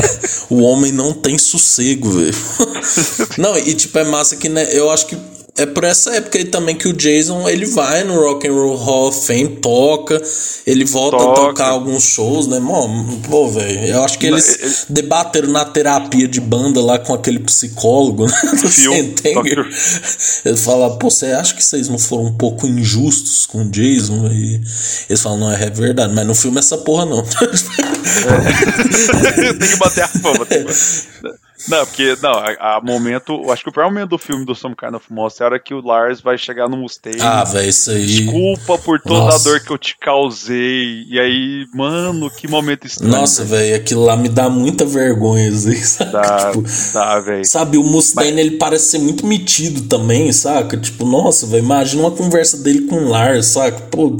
o 0.50 0.62
homem 0.62 0.92
não 0.92 1.12
tem 1.14 1.38
sossego, 1.38 2.10
velho. 2.12 2.36
Não, 3.38 3.58
e 3.58 3.74
tipo, 3.74 3.98
é 3.98 4.04
massa 4.04 4.36
que, 4.36 4.48
né, 4.48 4.68
eu 4.72 4.90
acho 4.92 5.08
que 5.08 5.18
é 5.58 5.66
por 5.66 5.84
essa 5.86 6.14
época 6.16 6.38
aí 6.38 6.46
também 6.46 6.76
que 6.76 6.88
o 6.88 6.94
Jason 6.94 7.48
ele 7.48 7.66
vai 7.66 8.04
no 8.04 8.16
Rock 8.20 8.46
and 8.48 8.52
Roll 8.54 8.76
Hall 8.76 9.08
of 9.08 9.26
Fame, 9.26 9.48
toca, 9.62 10.22
ele 10.68 10.84
volta 10.84 11.16
a 11.16 11.20
Toca. 11.20 11.42
tocar 11.42 11.70
alguns 11.70 12.04
shows, 12.04 12.48
né? 12.48 12.60
Mano, 12.60 13.22
pô, 13.30 13.48
velho, 13.50 13.86
eu 13.86 14.04
acho 14.04 14.20
que 14.20 14.26
eles 14.28 14.60
ele- 14.62 14.76
debateram 14.90 15.48
na 15.50 15.64
terapia 15.64 16.28
de 16.28 16.42
banda 16.42 16.82
lá 16.82 17.00
com 17.00 17.14
aquele 17.14 17.40
psicólogo, 17.40 18.26
né? 18.26 18.34
Do 18.62 18.68
Sentenger. 18.68 19.66
Ele 20.44 20.58
fala, 20.58 20.98
pô, 20.98 21.10
você 21.10 21.28
acha 21.28 21.56
que 21.56 21.64
vocês 21.64 21.88
não 21.88 21.98
foram 21.98 22.26
um 22.26 22.34
pouco 22.38 22.68
injustos 22.68 23.46
com 23.46 23.62
o 23.62 23.70
Jason? 23.70 24.28
E 24.28 24.56
eles 25.10 25.22
falam, 25.22 25.40
não, 25.40 25.52
é 25.54 25.70
verdade, 25.70 26.14
mas 26.14 26.28
no 26.28 26.36
filme 26.36 26.58
é 26.58 26.60
essa 26.60 26.78
porra 26.80 27.06
não. 27.06 27.24
tem 29.60 29.70
que 29.70 29.78
bater 29.78 30.04
a 30.04 30.08
fama. 30.08 30.40
bater. 30.40 30.66
Não, 31.68 31.86
porque, 31.86 32.16
não, 32.22 32.32
a, 32.34 32.78
a 32.78 32.82
momento, 32.82 33.52
acho 33.52 33.64
que 33.64 33.70
o 33.70 33.72
pior 33.72 33.86
momento 33.86 34.10
do 34.10 34.18
filme 34.18 34.46
do 34.46 34.54
Some 34.54 34.76
Kind 34.76 34.94
of 34.94 35.12
Monster 35.12 35.48
era 35.48 35.60
que 35.60 35.74
o 35.74 35.82
Lars 35.82 36.22
vai 36.22 36.38
chegar 36.38 36.70
no 36.70 36.78
Mustang. 36.78 37.18
ah, 37.22 37.44
velho, 37.44 37.70
isso 37.70 37.92
aí. 37.92 38.06
Desculpa 38.06 38.78
por 38.78 39.00
toda 39.02 39.20
Nossa. 39.26 39.50
a 39.50 39.52
dor 39.52 39.60
que 39.62 39.72
eu 39.72 39.78
te 39.78 39.98
causei. 39.98 41.06
E 41.10 41.20
aí, 41.20 41.66
mano, 41.74 42.30
que 42.30 42.48
momento 42.48 42.86
estranho. 42.86 43.12
Nossa, 43.12 43.44
velho, 43.44 43.76
aquilo 43.76 44.04
lá 44.06 44.16
me 44.16 44.30
dá 44.30 44.50
muita 44.50 44.86
vergonha, 44.86 45.50
assim, 45.50 45.76
sabe? 45.84 46.12
Dá, 46.12 46.52
Tipo, 46.52 46.64
dá, 46.94 47.20
velho. 47.20 47.46
Sabe, 47.46 47.78
o 47.78 47.84
Mustaine 47.84 48.40
ele 48.40 48.58
parece 48.58 48.92
ser 48.92 49.00
muito 49.00 49.26
metido 49.26 49.84
também, 49.88 50.32
saca? 50.32 50.78
Tipo, 50.78 51.06
nossa, 51.06 51.46
velho, 51.48 51.64
imagina 51.64 52.04
uma 52.04 52.12
conversa 52.12 52.58
dele 52.58 52.82
com 52.88 52.96
o 52.98 53.10
Lars, 53.10 53.48
saca? 53.48 53.80
Pô, 53.90 54.16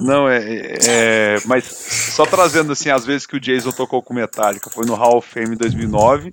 Não, 0.00 0.28
é, 0.28 0.76
é. 0.84 1.36
Mas 1.44 1.64
só 1.64 2.26
trazendo 2.26 2.72
assim, 2.72 2.90
as 2.90 3.04
vezes 3.04 3.26
que 3.26 3.36
o 3.36 3.40
Jason 3.40 3.72
tocou 3.72 4.02
com 4.02 4.14
Metallica, 4.14 4.70
foi 4.70 4.86
no 4.86 4.94
Hall 4.94 5.18
of 5.18 5.28
Fame 5.28 5.54
em 5.54 5.58
2009 5.58 6.32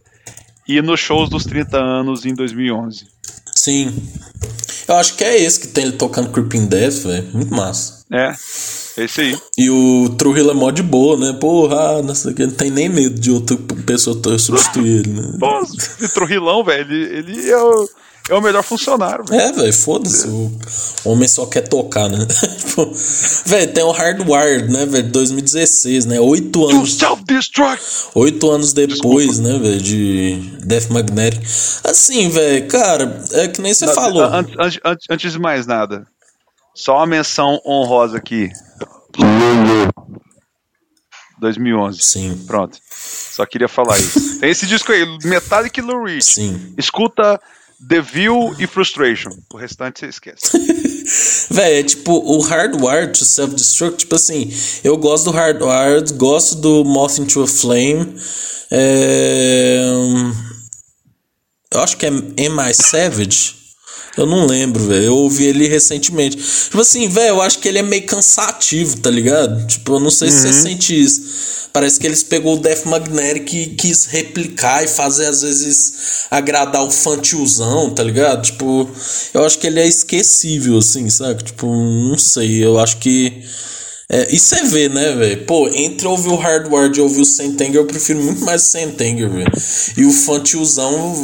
e 0.68 0.82
nos 0.82 1.00
shows 1.00 1.30
dos 1.30 1.44
30 1.44 1.78
anos 1.78 2.26
em 2.26 2.34
2011. 2.34 3.08
Sim. 3.56 3.94
Eu 4.88 4.96
acho 4.96 5.16
que 5.16 5.24
é 5.24 5.42
esse 5.42 5.60
que 5.60 5.68
tem 5.68 5.86
ele 5.86 5.94
tocando 5.94 6.32
Creeping 6.32 6.66
Death, 6.66 7.04
velho. 7.04 7.30
Muito 7.34 7.54
massa. 7.54 8.04
É, 8.12 8.36
esse 8.98 9.22
aí. 9.22 9.38
E 9.58 9.70
o 9.70 10.10
True 10.18 10.38
Hill 10.38 10.52
é 10.52 10.54
mó 10.54 10.70
de 10.70 10.84
boa, 10.84 11.18
né? 11.18 11.38
Porra, 11.40 12.02
não 12.02 12.14
sei 12.14 12.32
o 12.32 12.36
que, 12.36 12.46
não 12.46 12.54
tem 12.54 12.70
nem 12.70 12.90
medo 12.90 13.20
de 13.20 13.32
outra 13.32 13.58
pessoa 13.86 14.20
substituir 14.38 15.00
ele, 15.00 15.10
né? 15.10 15.38
Pô, 15.40 15.62
esse 15.64 16.14
Trujilão, 16.14 16.64
velho, 16.64 16.92
ele, 16.92 17.18
ele 17.18 17.50
é 17.50 17.58
o 17.58 17.90
é 18.30 18.34
o 18.34 18.42
melhor 18.42 18.64
funcionário, 18.64 19.26
velho. 19.26 19.42
É, 19.42 19.52
velho, 19.52 19.74
foda-se. 19.74 20.28
O 20.28 20.52
homem 21.04 21.28
só 21.28 21.46
quer 21.46 21.68
tocar, 21.68 22.08
né? 22.10 22.26
Tipo, 22.58 22.92
velho, 23.46 23.74
tem 23.74 23.84
o 23.84 23.92
Hardwired, 23.92 24.72
né, 24.72 24.86
velho? 24.86 25.10
2016, 25.10 26.06
né? 26.06 26.20
Oito 26.20 26.66
anos. 26.68 26.98
Oito 28.16 28.50
anos 28.50 28.74
depois, 28.74 29.28
Desculpa. 29.28 29.54
né, 29.54 29.60
velho? 29.60 29.82
De 29.82 30.58
Death 30.64 30.90
Magnetic. 30.90 31.42
Assim, 31.84 32.30
velho, 32.30 32.68
cara, 32.68 33.24
é 33.34 33.48
que 33.48 33.62
nem 33.62 33.74
você 33.74 33.86
Não, 33.86 33.94
falou. 33.94 34.24
Antes, 34.24 34.80
antes, 34.84 35.06
antes 35.10 35.32
de 35.34 35.40
mais 35.40 35.68
nada, 35.68 36.08
só 36.74 36.96
uma 36.98 37.06
menção 37.06 37.60
honrosa 37.66 38.18
aqui. 38.18 38.50
2011. 41.40 42.00
Sim. 42.02 42.44
Pronto. 42.48 42.78
Só 42.90 43.46
queria 43.46 43.68
falar 43.68 44.00
isso. 44.00 44.40
Tem 44.40 44.50
esse 44.50 44.66
disco 44.66 44.92
aí, 44.92 45.06
Metallic 45.26 45.78
e 45.78 45.84
Lou 45.84 46.04
Reed. 46.06 46.22
Sim. 46.22 46.74
Escuta 46.78 47.40
The 47.88 48.02
View 48.02 48.56
e 48.60 48.68
Frustration. 48.68 49.32
O 49.52 49.58
restante 49.58 50.00
você 50.00 50.08
esquece. 50.08 50.58
Véi, 51.52 51.80
é 51.80 51.84
tipo 51.84 52.14
o 52.14 52.42
Hardwired 52.42 53.18
to 53.18 53.26
Self-Destruct. 53.26 53.98
Tipo 54.00 54.16
assim, 54.16 54.52
eu 54.84 54.98
gosto 54.98 55.26
do 55.26 55.32
Hardwired, 55.32 56.14
gosto 56.14 56.56
do 56.56 56.84
Moth 56.86 57.20
into 57.20 57.44
a 57.44 57.48
Flame. 57.48 58.16
É... 58.72 59.84
Eu 61.74 61.82
acho 61.82 61.98
que 61.98 62.06
é 62.06 62.10
M.I. 62.10 62.74
Savage. 62.74 63.63
Eu 64.18 64.26
não 64.26 64.46
lembro, 64.46 64.86
velho. 64.86 65.06
Eu 65.06 65.16
ouvi 65.16 65.46
ele 65.46 65.68
recentemente. 65.68 66.38
Tipo 66.38 66.82
assim, 66.82 67.08
velho, 67.08 67.30
eu 67.30 67.42
acho 67.42 67.60
que 67.60 67.68
ele 67.68 67.80
é 67.80 67.84
meio 67.84 68.06
cansativo, 68.06 68.98
tá 68.98 69.10
ligado? 69.10 69.66
Tipo, 69.66 69.94
eu 69.96 70.00
não 70.00 70.12
sei 70.12 70.30
uhum. 70.30 70.34
se 70.34 70.42
você 70.42 70.48
uhum. 70.48 70.54
sente 70.54 71.02
isso. 71.02 71.44
Parece 71.74 72.00
que 72.00 72.06
eles 72.06 72.22
pegou 72.22 72.54
o 72.56 72.60
Death 72.60 72.86
Magnetic 72.86 73.52
e 73.54 73.66
quis 73.70 74.06
replicar 74.06 74.84
e 74.84 74.88
fazer, 74.88 75.26
às 75.26 75.42
vezes, 75.42 76.28
agradar 76.30 76.84
o 76.84 76.92
fã 76.92 77.18
tiozão, 77.18 77.90
tá 77.90 78.04
ligado? 78.04 78.44
Tipo, 78.44 78.88
eu 79.34 79.44
acho 79.44 79.58
que 79.58 79.66
ele 79.66 79.80
é 79.80 79.88
esquecível, 79.88 80.78
assim, 80.78 81.10
sabe? 81.10 81.44
Tipo, 81.44 81.66
não 81.66 82.16
sei. 82.16 82.64
Eu 82.64 82.78
acho 82.78 82.98
que 82.98 83.42
é, 84.10 84.36
e 84.36 84.38
você 84.38 84.64
vê, 84.64 84.90
né, 84.90 85.16
velho? 85.16 85.46
Pô, 85.46 85.68
entre 85.70 86.08
ouvir 86.08 86.30
o 86.30 86.36
Hardware 86.36 86.92
e 86.94 87.02
ouvir 87.02 87.22
o 87.22 87.26
Sentenger, 87.26 87.78
eu 87.78 87.86
prefiro 87.86 88.22
muito 88.22 88.44
mais 88.44 88.64
o 88.64 88.68
Sentenger, 88.68 89.30
velho. 89.30 89.52
E 89.98 90.06
o 90.06 90.12
fã 90.12 90.42
tiozão. 90.42 91.16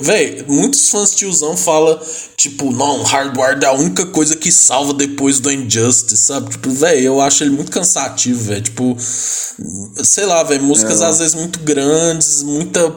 Velho, 0.00 0.44
muitos 0.48 0.88
fãs 0.90 1.10
tiozão 1.10 1.56
falam, 1.56 1.98
tipo, 2.36 2.70
não, 2.70 3.02
Hardware 3.02 3.58
é 3.62 3.66
a 3.66 3.72
única 3.72 4.06
coisa 4.06 4.36
que 4.36 4.50
salva 4.52 4.94
depois 4.94 5.40
do 5.40 5.50
Injustice, 5.50 6.16
sabe? 6.16 6.50
Tipo, 6.50 6.70
velho, 6.70 7.00
eu 7.00 7.20
acho 7.20 7.42
ele 7.42 7.50
muito 7.50 7.72
cansativo, 7.72 8.44
velho. 8.44 8.62
Tipo, 8.62 8.96
sei 8.98 10.24
lá, 10.24 10.42
velho, 10.44 10.62
músicas 10.62 11.02
é. 11.02 11.06
às 11.06 11.18
vezes 11.18 11.34
muito 11.34 11.58
grandes, 11.60 12.42
muita. 12.42 12.94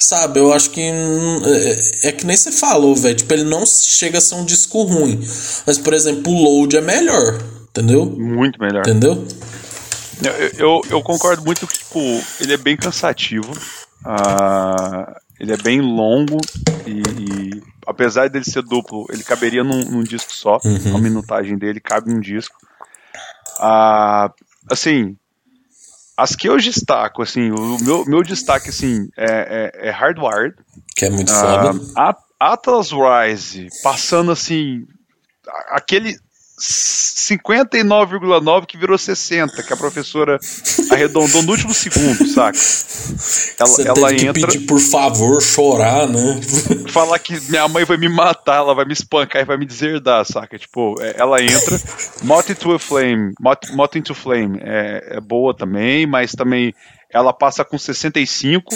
Sabe, 0.00 0.40
eu 0.40 0.50
acho 0.52 0.70
que. 0.70 0.80
É, 0.80 2.08
é 2.08 2.12
que 2.12 2.24
nem 2.24 2.36
você 2.36 2.50
falou, 2.50 2.96
velho. 2.96 3.14
Tipo, 3.14 3.34
ele 3.34 3.44
não 3.44 3.66
chega 3.66 4.16
a 4.16 4.20
ser 4.20 4.34
um 4.36 4.46
disco 4.46 4.82
ruim. 4.82 5.20
Mas, 5.66 5.76
por 5.76 5.92
exemplo, 5.92 6.32
o 6.32 6.42
Load 6.42 6.74
é 6.74 6.80
melhor. 6.80 7.59
Entendeu? 7.70 8.06
Muito 8.06 8.60
melhor. 8.60 8.80
Entendeu? 8.80 9.26
Eu, 10.22 10.32
eu, 10.58 10.80
eu 10.90 11.02
concordo 11.02 11.42
muito 11.44 11.66
que, 11.66 11.78
tipo, 11.78 11.98
ele 12.40 12.52
é 12.52 12.56
bem 12.56 12.76
cansativo. 12.76 13.52
Uh, 14.04 15.14
ele 15.38 15.52
é 15.52 15.56
bem 15.56 15.80
longo 15.80 16.38
e, 16.86 17.00
e, 17.00 17.62
apesar 17.86 18.28
dele 18.28 18.44
ser 18.44 18.62
duplo, 18.62 19.06
ele 19.10 19.22
caberia 19.22 19.64
num, 19.64 19.82
num 19.84 20.02
disco 20.02 20.32
só. 20.32 20.58
Uhum. 20.64 20.96
A 20.96 20.98
minutagem 20.98 21.56
dele 21.56 21.80
cabe 21.80 22.12
num 22.12 22.20
disco. 22.20 22.56
Uh, 23.58 24.32
assim, 24.70 25.16
as 26.16 26.36
que 26.36 26.48
eu 26.48 26.58
destaco, 26.58 27.22
assim, 27.22 27.50
o 27.50 27.78
meu, 27.80 28.04
meu 28.04 28.22
destaque, 28.22 28.68
assim, 28.68 29.08
é, 29.16 29.72
é, 29.82 29.88
é 29.88 29.90
Hardwired. 29.90 30.54
Que 30.94 31.06
é 31.06 31.10
muito 31.10 31.32
uh, 31.32 31.34
foda. 31.34 32.16
Atlas 32.38 32.90
Rise, 32.90 33.68
passando, 33.82 34.30
assim, 34.30 34.86
aquele 35.70 36.18
59,9 36.60 38.66
que 38.66 38.76
virou 38.76 38.98
60, 38.98 39.62
que 39.62 39.72
a 39.72 39.76
professora 39.76 40.38
arredondou 40.90 41.42
no 41.42 41.52
último 41.52 41.72
segundo, 41.72 42.26
saca? 42.26 42.58
Ela, 43.58 43.68
Você 43.68 43.88
ela 43.88 44.12
entra. 44.12 44.46
pedir 44.46 44.66
por 44.66 44.78
favor 44.78 45.40
chorar, 45.40 46.06
né? 46.06 46.40
Falar 46.92 47.18
que 47.18 47.38
minha 47.50 47.66
mãe 47.68 47.84
vai 47.84 47.96
me 47.96 48.08
matar, 48.08 48.56
ela 48.56 48.74
vai 48.74 48.84
me 48.84 48.92
espancar 48.92 49.42
e 49.42 49.44
vai 49.44 49.56
me 49.56 49.64
deserdar, 49.64 50.24
saca? 50.24 50.58
Tipo, 50.58 50.94
é, 51.00 51.14
ela 51.18 51.42
entra. 51.42 51.80
Moth 52.22 52.50
into 52.50 52.72
a 52.72 52.78
Flame, 52.78 53.32
Moth, 53.40 53.70
Moth 53.72 53.96
into 53.96 54.14
Flame 54.14 54.58
é, 54.62 55.16
é 55.16 55.20
boa 55.20 55.56
também, 55.56 56.06
mas 56.06 56.32
também 56.32 56.74
ela 57.12 57.32
passa 57.32 57.64
com 57.64 57.78
65. 57.78 58.74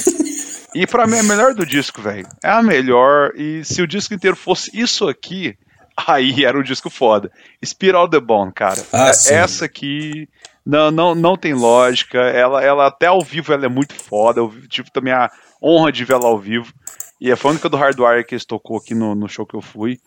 E 0.74 0.86
pra 0.86 1.06
mim 1.06 1.16
é 1.16 1.20
a 1.20 1.24
melhor 1.24 1.54
do 1.54 1.64
disco, 1.64 2.02
velho. 2.02 2.26
É 2.42 2.50
a 2.50 2.62
melhor. 2.62 3.30
E 3.36 3.64
se 3.64 3.80
o 3.80 3.86
disco 3.86 4.12
inteiro 4.12 4.36
fosse 4.36 4.70
isso 4.74 5.06
aqui, 5.06 5.56
aí 5.96 6.44
era 6.44 6.58
um 6.58 6.62
disco 6.62 6.90
foda. 6.90 7.30
Spiral 7.64 8.08
the 8.08 8.20
Bone, 8.20 8.52
cara. 8.52 8.82
Ah, 8.92 9.08
é, 9.08 9.34
essa 9.34 9.64
aqui 9.64 10.28
não, 10.64 10.90
não, 10.90 11.14
não 11.14 11.36
tem 11.36 11.52
lógica. 11.54 12.18
Ela, 12.18 12.62
ela 12.62 12.86
até 12.86 13.06
ao 13.06 13.22
vivo 13.22 13.52
ela 13.52 13.66
é 13.66 13.68
muito 13.68 13.94
foda. 13.94 14.40
Eu 14.40 14.52
tive 14.68 14.90
também 14.90 15.12
a 15.12 15.30
honra 15.62 15.92
de 15.92 16.04
vê-la 16.04 16.26
ao 16.26 16.38
vivo. 16.38 16.72
E 17.20 17.30
é 17.30 17.34
a 17.34 17.48
única 17.48 17.68
do 17.68 17.76
Hardwire 17.76 18.24
que 18.24 18.34
eles 18.34 18.44
tocou 18.44 18.76
aqui 18.76 18.94
no, 18.94 19.14
no 19.14 19.28
show 19.28 19.46
que 19.46 19.54
eu 19.54 19.62
fui. 19.62 19.98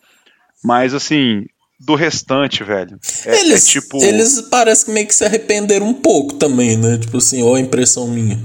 Mas 0.62 0.92
assim, 0.94 1.44
do 1.78 1.94
restante, 1.94 2.64
velho. 2.64 2.98
É, 3.24 3.40
eles, 3.40 3.66
é 3.66 3.70
tipo. 3.72 4.02
Eles 4.02 4.40
parecem 4.42 4.86
que 4.86 4.92
meio 4.92 5.06
que 5.06 5.14
se 5.14 5.24
arrependeram 5.24 5.88
um 5.88 5.94
pouco 5.94 6.34
também, 6.34 6.76
né? 6.76 6.98
Tipo 6.98 7.18
assim, 7.18 7.42
ou 7.42 7.54
a 7.54 7.60
impressão 7.60 8.08
minha. 8.08 8.38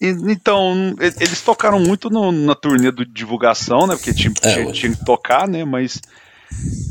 Então, 0.00 0.94
eles 1.00 1.40
tocaram 1.40 1.80
muito 1.80 2.10
no, 2.10 2.30
na 2.30 2.54
turnê 2.54 2.92
de 2.92 3.06
divulgação, 3.06 3.86
né? 3.86 3.96
Porque 3.96 4.12
tinha, 4.12 4.32
é, 4.42 4.52
tinha, 4.52 4.72
tinha, 4.72 4.92
que 4.92 5.04
tocar, 5.04 5.48
né? 5.48 5.64
Mas 5.64 6.00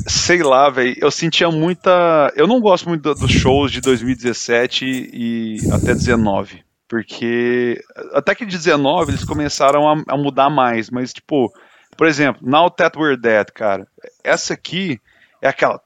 sei 0.06 0.42
lá, 0.42 0.68
velho, 0.70 0.94
eu 1.00 1.10
sentia 1.10 1.50
muita. 1.50 2.32
Eu 2.36 2.46
não 2.46 2.60
gosto 2.60 2.88
muito 2.88 3.14
dos 3.14 3.30
shows 3.30 3.72
de 3.72 3.80
2017 3.80 4.84
e 4.84 5.58
até 5.72 5.94
19. 5.94 6.62
Porque 6.88 7.82
até 8.12 8.34
que 8.34 8.44
de 8.44 8.56
19 8.56 9.10
eles 9.10 9.24
começaram 9.24 9.88
a, 9.88 10.02
a 10.08 10.16
mudar 10.16 10.50
mais, 10.50 10.90
mas 10.90 11.12
tipo, 11.12 11.50
por 11.96 12.06
exemplo, 12.06 12.46
Now 12.46 12.70
That 12.70 12.98
We're 12.98 13.20
Dead, 13.20 13.46
cara, 13.52 13.86
essa 14.22 14.54
aqui 14.54 15.00
é 15.40 15.48
aquela 15.48 15.80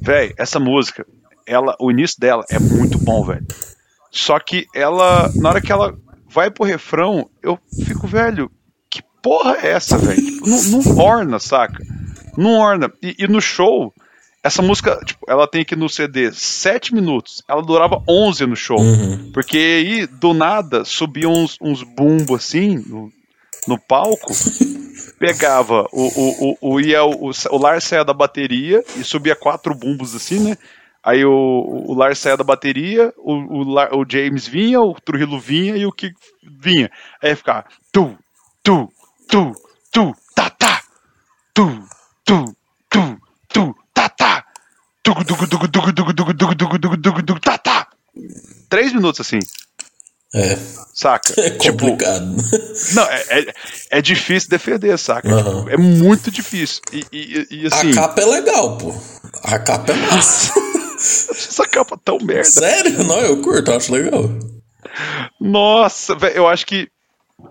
Véi, 0.00 0.32
essa 0.38 0.60
música, 0.60 1.04
ela, 1.46 1.74
o 1.80 1.90
início 1.90 2.20
dela 2.20 2.44
é 2.48 2.58
muito 2.58 2.98
bom, 2.98 3.24
velho. 3.24 3.44
Só 4.10 4.38
que 4.38 4.66
ela, 4.74 5.30
na 5.34 5.48
hora 5.48 5.60
que 5.60 5.72
ela 5.72 5.94
vai 6.28 6.50
pro 6.50 6.64
refrão, 6.64 7.28
eu 7.42 7.58
fico, 7.84 8.06
velho, 8.06 8.50
que 8.90 9.02
porra 9.22 9.56
é 9.62 9.72
essa, 9.72 9.98
velho? 9.98 10.22
Tipo, 10.24 10.48
não, 10.48 10.62
não, 10.62 10.98
orna, 10.98 11.38
saca? 11.38 11.82
Não 12.36 12.58
orna. 12.58 12.92
E, 13.02 13.16
e, 13.18 13.28
no 13.28 13.40
show, 13.40 13.92
essa 14.42 14.62
música, 14.62 15.00
tipo, 15.04 15.24
ela 15.28 15.48
tem 15.48 15.62
aqui 15.62 15.74
no 15.74 15.88
CD 15.88 16.30
7 16.32 16.94
minutos. 16.94 17.42
Ela 17.48 17.62
durava 17.62 18.02
11 18.08 18.46
no 18.46 18.56
show. 18.56 18.78
Uhum. 18.78 19.30
Porque 19.32 19.56
aí, 19.56 20.06
do 20.06 20.34
nada, 20.34 20.84
subiam 20.84 21.32
uns, 21.32 21.56
uns 21.60 21.82
bumbos 21.82 22.44
assim 22.44 22.82
no, 22.86 23.10
no 23.66 23.78
palco. 23.78 24.32
pegava 25.18 25.86
o, 25.92 26.02
o, 26.02 26.56
o, 26.60 26.74
o, 26.74 26.80
ia, 26.80 27.04
o, 27.04 27.30
o 27.30 27.58
Lars 27.58 27.84
saia 27.84 28.04
da 28.04 28.12
bateria 28.12 28.84
e 28.96 29.04
subia 29.04 29.34
quatro 29.34 29.74
bumbos 29.74 30.14
assim, 30.14 30.40
né? 30.40 30.58
Aí 31.06 31.24
o, 31.24 31.84
o 31.86 31.94
Lars 31.94 32.18
saia 32.18 32.36
da 32.36 32.42
bateria, 32.42 33.14
o, 33.16 33.32
o, 33.32 34.00
o, 34.00 34.04
James 34.10 34.44
vinha, 34.48 34.80
o 34.80 34.92
Trujillo 34.92 35.38
vinha 35.38 35.76
e 35.76 35.86
o 35.86 35.92
que 35.92 36.10
vinha. 36.42 36.90
Aí 37.22 37.36
ficava 37.36 37.64
tu, 37.92 38.18
tu, 38.60 38.92
tu, 39.28 39.52
tu, 39.92 40.16
tá, 40.34 40.50
tá, 40.50 40.82
tu, 41.54 41.80
tu, 42.24 42.56
tu, 42.90 43.18
tu, 43.48 43.76
tá, 43.94 44.08
tá, 44.08 44.44
tu, 45.04 45.14
tu, 45.14 45.24
tu, 45.24 45.46
tu, 45.46 45.58
tu, 45.58 45.92
tu, 45.92 45.94
tu, 45.94 46.34
tu, 46.34 46.78
tu, 46.78 46.96
tu, 46.98 47.22
tu, 47.22 47.40
tá, 47.40 47.56
tá. 47.56 47.86
Três 48.68 48.92
minutos 48.92 49.20
assim. 49.20 49.38
É. 50.34 50.58
Saca? 50.92 51.40
É 51.40 51.50
complicado. 51.50 52.34
Tipo, 52.34 52.94
não, 52.96 53.04
é, 53.04 53.24
é, 53.28 53.54
é, 53.90 54.02
difícil 54.02 54.50
defender, 54.50 54.98
saca? 54.98 55.28
Uhum. 55.28 55.60
Tipo, 55.60 55.70
é 55.70 55.76
muito 55.76 56.32
difícil. 56.32 56.82
E, 56.92 57.06
e, 57.12 57.46
e, 57.48 57.66
assim. 57.68 57.92
A 57.92 57.94
capa 57.94 58.22
é 58.22 58.26
legal, 58.26 58.76
pô. 58.76 58.92
A 59.44 59.56
capa 59.60 59.92
é 59.92 59.94
massa. 59.94 60.52
Essa 61.30 61.66
capa 61.68 61.98
tão 62.02 62.18
merda. 62.18 62.44
Sério? 62.44 63.04
Não, 63.04 63.20
eu 63.20 63.40
curto, 63.40 63.70
eu 63.70 63.76
acho 63.76 63.92
legal. 63.92 64.24
Nossa, 65.40 66.14
velho, 66.14 66.36
eu 66.36 66.48
acho 66.48 66.66
que. 66.66 66.88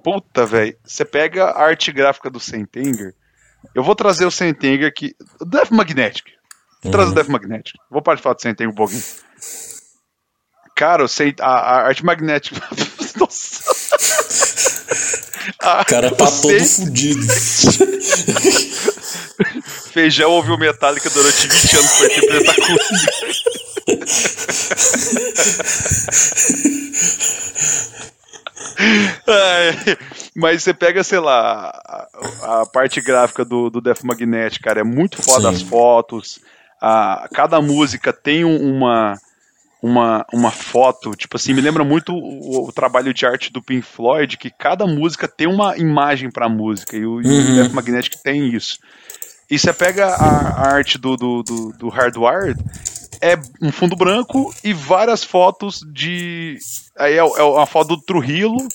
Puta, 0.03 0.45
velho. 0.45 0.75
Você 0.84 1.06
pega 1.06 1.45
a 1.45 1.64
arte 1.64 1.92
gráfica 1.92 2.30
do 2.30 2.40
Sentenger. 2.40 3.14
Eu 3.74 3.84
vou 3.84 3.95
trazer 3.95 4.25
o 4.25 4.32
Sentenger 4.32 4.88
aqui. 4.88 5.16
Death 5.45 5.72
Magnetic. 5.72 6.25
Vou 6.84 6.92
trazer 6.92 7.08
o 7.08 7.09
uhum. 7.09 7.16
Death 7.16 7.30
Magnetic. 7.30 7.75
Vou 7.90 8.01
parar 8.01 8.16
de 8.16 8.22
falar 8.22 8.35
do 8.35 8.42
Sentenger 8.42 8.72
um 8.72 8.75
pouquinho. 8.75 9.03
Cara, 10.75 11.08
sei, 11.08 11.34
a, 11.40 11.48
a 11.48 11.88
arte 11.88 12.03
magnética. 12.03 12.61
Nossa. 13.16 13.64
O 15.61 15.85
cara 15.85 16.11
tá 16.11 16.25
todo 16.25 16.66
fudido. 16.66 17.25
Feijão 19.96 20.30
ouviu 20.30 20.58
Metallica 20.58 21.10
durante 21.10 21.48
20 21.48 21.78
anos 21.78 21.92
pra 21.98 22.06
interpretar 22.08 22.56
comigo. 22.56 22.82
É, 29.26 29.98
mas 30.36 30.62
você 30.64 30.74
pega, 30.74 31.02
sei 31.02 31.20
lá, 31.20 31.70
a, 32.44 32.62
a, 32.62 32.66
parte 32.66 33.00
gráfica 33.00 33.46
do, 33.46 33.70
do 33.70 33.80
Death 33.80 34.04
Magnetic, 34.04 34.62
cara, 34.62 34.82
é 34.82 34.84
muito 34.84 35.24
foda 35.24 35.48
Sim. 35.48 35.56
as 35.56 35.62
fotos. 35.62 36.40
A, 36.82 37.30
cada 37.34 37.62
música 37.62 38.12
tem 38.12 38.44
uma, 38.44 39.18
uma, 39.82 40.26
uma 40.34 40.52
foto, 40.52 41.12
tipo 41.12 41.38
assim, 41.38 41.54
me 41.54 41.62
lembra 41.62 41.86
muito 41.86 42.14
o, 42.14 42.68
o, 42.68 42.74
trabalho 42.74 43.14
de 43.14 43.26
arte 43.26 43.50
do 43.50 43.62
Pink 43.62 43.84
Floyd, 43.84 44.38
que 44.38 44.50
cada 44.50 44.86
música 44.86 45.26
tem 45.26 45.48
uma 45.48 45.78
imagem 45.78 46.30
pra 46.30 46.50
música, 46.50 46.98
e 46.98 47.06
o, 47.06 47.14
uhum. 47.14 47.22
e 47.22 47.28
o 47.28 47.32
uhum. 47.32 47.56
Death 47.56 47.72
Magnetic 47.72 48.16
tem 48.22 48.54
isso. 48.54 48.78
E 49.50 49.60
você 49.60 49.72
pega 49.72 50.08
a, 50.08 50.28
a 50.28 50.74
arte 50.74 50.98
do, 50.98 51.16
do, 51.16 51.44
do, 51.44 51.74
do 51.78 51.90
Hardwired, 51.90 52.60
é 53.22 53.38
um 53.62 53.72
fundo 53.72 53.96
branco 53.96 54.54
e 54.64 54.74
várias 54.74 55.24
fotos 55.24 55.80
de. 55.92 56.58
Aí 56.98 57.14
é, 57.14 57.18
é 57.18 57.44
uma 57.44 57.66
foto 57.66 57.90
do 57.90 58.02
Trujillo 58.02 58.68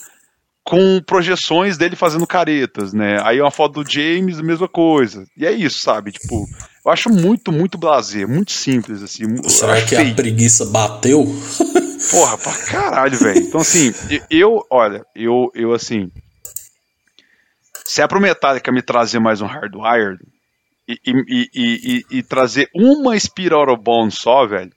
com 0.65 1.01
projeções 1.05 1.77
dele 1.77 1.97
fazendo 1.97 2.27
caretas, 2.27 2.93
né? 2.93 3.21
Aí 3.25 3.39
é 3.39 3.43
uma 3.43 3.51
foto 3.51 3.83
do 3.83 3.91
James, 3.91 4.41
mesma 4.41 4.69
coisa. 4.69 5.27
E 5.37 5.45
é 5.45 5.51
isso, 5.51 5.81
sabe? 5.81 6.13
Tipo, 6.13 6.47
eu 6.85 6.93
acho 6.93 7.11
muito, 7.11 7.51
muito 7.51 7.77
blazer, 7.77 8.29
muito 8.29 8.53
simples, 8.53 9.03
assim. 9.03 9.25
Será 9.49 9.81
que 9.83 9.97
feio. 9.97 10.13
a 10.13 10.15
preguiça 10.15 10.67
bateu? 10.67 11.27
Porra, 12.11 12.39
pra 12.39 12.53
caralho, 12.53 13.19
velho. 13.19 13.41
Então, 13.41 13.61
assim, 13.61 13.93
eu, 14.31 14.65
olha, 14.71 15.05
eu, 15.15 15.51
eu, 15.55 15.73
assim. 15.73 16.11
Se 17.85 18.01
é 18.01 18.07
pro 18.07 18.21
Metallica 18.21 18.71
me 18.71 18.83
trazer 18.83 19.19
mais 19.19 19.41
um 19.41 19.47
Hardwired, 19.47 20.19
e, 21.05 21.51
e, 21.55 22.05
e, 22.11 22.23
trazer 22.23 22.69
uma 22.75 23.19
Spiral 23.19 23.77
Bone 23.77 24.11
só, 24.11 24.47
velho, 24.47 24.73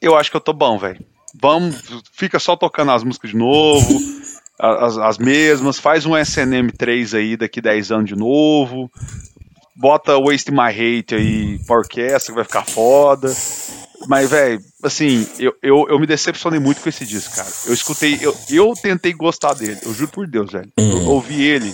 eu 0.00 0.16
acho 0.16 0.30
que 0.30 0.36
eu 0.36 0.40
tô 0.40 0.52
bom, 0.52 0.78
velho. 0.78 1.04
Vamos, 1.40 2.02
fica 2.12 2.38
só 2.38 2.56
tocando 2.56 2.92
as 2.92 3.02
músicas 3.02 3.30
de 3.30 3.36
novo, 3.36 4.00
as, 4.58 4.98
as 4.98 5.18
mesmas, 5.18 5.78
faz 5.78 6.04
um 6.04 6.12
SNM3 6.12 7.16
aí 7.16 7.36
daqui 7.36 7.60
10 7.60 7.92
anos 7.92 8.06
de 8.06 8.16
novo, 8.16 8.90
bota 9.74 10.18
Waste 10.18 10.50
My 10.50 10.68
Hate 10.68 11.14
aí 11.14 11.58
pra 11.66 11.76
orquestra, 11.76 12.32
que 12.32 12.36
vai 12.36 12.44
ficar 12.44 12.64
foda. 12.64 13.34
Mas, 14.08 14.30
velho, 14.30 14.60
assim, 14.82 15.26
eu, 15.38 15.54
eu, 15.62 15.86
eu 15.88 15.98
me 15.98 16.06
decepcionei 16.06 16.58
muito 16.58 16.80
com 16.80 16.88
esse 16.88 17.06
disco, 17.06 17.36
cara. 17.36 17.48
Eu 17.66 17.72
escutei, 17.72 18.18
eu, 18.20 18.36
eu 18.50 18.72
tentei 18.74 19.12
gostar 19.12 19.54
dele, 19.54 19.78
eu 19.82 19.94
juro 19.94 20.10
por 20.10 20.26
Deus, 20.26 20.50
velho. 20.50 20.70
Eu 20.76 20.84
uhum. 20.84 21.08
ouvi 21.08 21.40
ele 21.42 21.72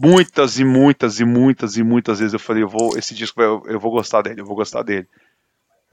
muitas 0.00 0.58
e 0.58 0.64
muitas 0.64 1.20
e 1.20 1.24
muitas 1.24 1.76
e 1.76 1.82
muitas 1.82 2.18
vezes 2.18 2.32
eu 2.32 2.40
falei, 2.40 2.62
eu 2.62 2.68
vou, 2.68 2.96
esse 2.96 3.14
disco 3.14 3.40
eu, 3.42 3.80
vou 3.80 3.90
gostar 3.90 4.22
dele, 4.22 4.40
eu 4.40 4.46
vou 4.46 4.56
gostar 4.56 4.82
dele. 4.82 5.06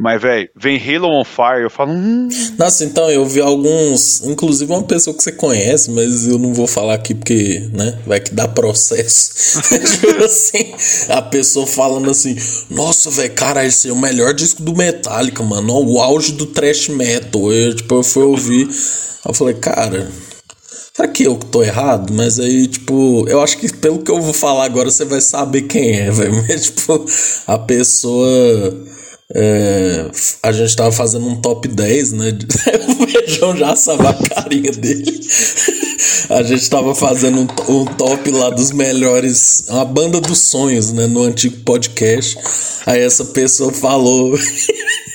Mas, 0.01 0.21
velho, 0.21 0.49
vem 0.55 0.79
Halo 0.79 1.09
on 1.09 1.25
Fire, 1.25 1.61
eu 1.61 1.69
falo. 1.69 1.91
Hum. 1.91 2.29
Nossa, 2.57 2.85
então 2.85 3.11
eu 3.11 3.25
vi 3.25 3.41
alguns. 3.41 4.21
Inclusive 4.21 4.71
uma 4.71 4.83
pessoa 4.83 5.13
que 5.13 5.21
você 5.21 5.33
conhece, 5.33 5.91
mas 5.91 6.25
eu 6.25 6.39
não 6.39 6.53
vou 6.53 6.67
falar 6.67 6.93
aqui 6.93 7.13
porque, 7.13 7.69
né? 7.73 7.99
Vai 8.07 8.21
que 8.21 8.33
dá 8.33 8.47
processo. 8.47 9.59
tipo 9.99 10.23
assim, 10.23 10.73
a 11.09 11.21
pessoa 11.21 11.67
falando 11.67 12.09
assim: 12.09 12.33
Nossa, 12.69 13.09
velho, 13.09 13.33
cara, 13.33 13.65
esse 13.65 13.89
é 13.89 13.91
o 13.91 13.97
melhor 13.97 14.33
disco 14.33 14.63
do 14.63 14.73
Metallica, 14.73 15.43
mano. 15.43 15.85
O 15.85 15.99
auge 15.99 16.31
do 16.31 16.45
thrash 16.45 16.87
metal. 16.87 17.51
Eu, 17.51 17.75
tipo, 17.75 17.95
eu 17.95 18.03
fui 18.03 18.23
ouvir. 18.23 18.69
Eu 19.25 19.33
falei, 19.33 19.55
cara, 19.55 20.09
Será 20.99 21.07
que 21.07 21.23
eu 21.23 21.37
tô 21.37 21.63
errado? 21.63 22.13
Mas 22.13 22.41
aí, 22.41 22.67
tipo, 22.67 23.25
eu 23.29 23.41
acho 23.41 23.57
que 23.57 23.71
pelo 23.71 23.99
que 23.99 24.11
eu 24.11 24.19
vou 24.19 24.33
falar 24.33 24.65
agora 24.65 24.91
você 24.91 25.05
vai 25.05 25.21
saber 25.21 25.61
quem 25.61 25.97
é, 25.97 26.11
velho. 26.11 26.43
Mas, 26.45 26.65
tipo, 26.65 27.05
a 27.47 27.57
pessoa. 27.57 28.27
É, 29.33 30.11
a 30.43 30.51
gente 30.51 30.75
tava 30.75 30.91
fazendo 30.91 31.25
um 31.25 31.39
top 31.39 31.69
10, 31.69 32.11
né? 32.11 32.31
o 32.89 33.05
Beijão 33.05 33.55
já 33.55 33.77
sabe 33.77 34.07
a 34.07 34.13
carinha 34.13 34.73
dele. 34.73 35.19
A 36.29 36.43
gente 36.43 36.69
tava 36.69 36.93
fazendo 36.93 37.39
um, 37.39 37.73
um, 37.73 37.85
top 37.85 38.29
lá 38.29 38.51
dos 38.51 38.71
melhores. 38.71 39.65
Uma 39.67 39.83
banda 39.83 40.21
dos 40.21 40.37
sonhos, 40.37 40.91
né? 40.91 41.07
No 41.07 41.23
antigo 41.23 41.57
podcast. 41.63 42.37
Aí 42.85 43.01
essa 43.01 43.25
pessoa 43.25 43.73
falou 43.73 44.37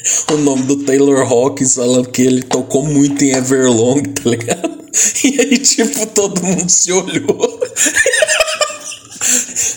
o 0.32 0.36
nome 0.36 0.62
do 0.64 0.84
Taylor 0.84 1.20
Hawkins, 1.20 1.74
falando 1.74 2.08
que 2.08 2.22
ele 2.22 2.42
tocou 2.42 2.84
muito 2.84 3.24
em 3.24 3.32
Everlong, 3.32 4.02
tá 4.14 4.30
ligado? 4.30 4.84
E 5.24 5.40
aí, 5.40 5.58
tipo, 5.58 6.06
todo 6.06 6.44
mundo 6.44 6.68
se 6.68 6.92
olhou. 6.92 7.60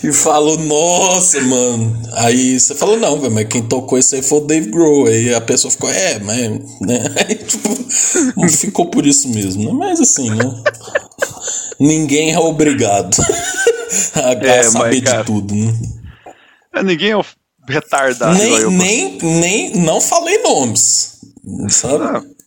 e 0.03 0.14
falou, 0.14 0.57
nossa, 0.59 1.41
mano. 1.41 1.99
Aí 2.14 2.59
você 2.59 2.75
falou, 2.75 2.97
não, 2.97 3.19
velho, 3.19 3.33
mas 3.33 3.47
quem 3.47 3.64
tocou 3.64 3.97
isso 3.97 4.15
aí 4.15 4.22
foi 4.22 4.39
o 4.39 4.45
Dave 4.45 4.69
Grohl. 4.69 5.07
Aí 5.07 5.33
a 5.33 5.41
pessoa 5.41 5.72
ficou, 5.72 5.89
é, 5.89 6.19
mas. 6.19 6.39
Né? 6.81 7.03
Aí, 7.27 7.35
tipo, 7.35 7.75
ficou 8.49 8.91
por 8.91 9.07
isso 9.07 9.30
mesmo, 9.30 9.64
né? 9.64 9.72
Mas 9.73 9.99
assim, 9.99 10.30
né? 10.30 10.64
Ninguém 11.80 12.33
é 12.33 12.39
obrigado 12.39 13.17
a, 14.14 14.33
é, 14.33 14.64
saber 14.64 14.95
mas, 14.95 15.01
cara, 15.01 15.22
de 15.22 15.25
tudo, 15.25 15.56
né? 15.56 15.73
É, 16.73 16.83
ninguém 16.83 17.11
é 17.11 17.17
retardado. 17.68 18.38
Nem, 18.38 18.70
nem, 18.72 19.18
nem, 19.22 19.76
não 19.78 20.00
falei 20.02 20.38
nomes, 20.42 21.20
sabe? 21.70 22.04
Não. 22.04 22.38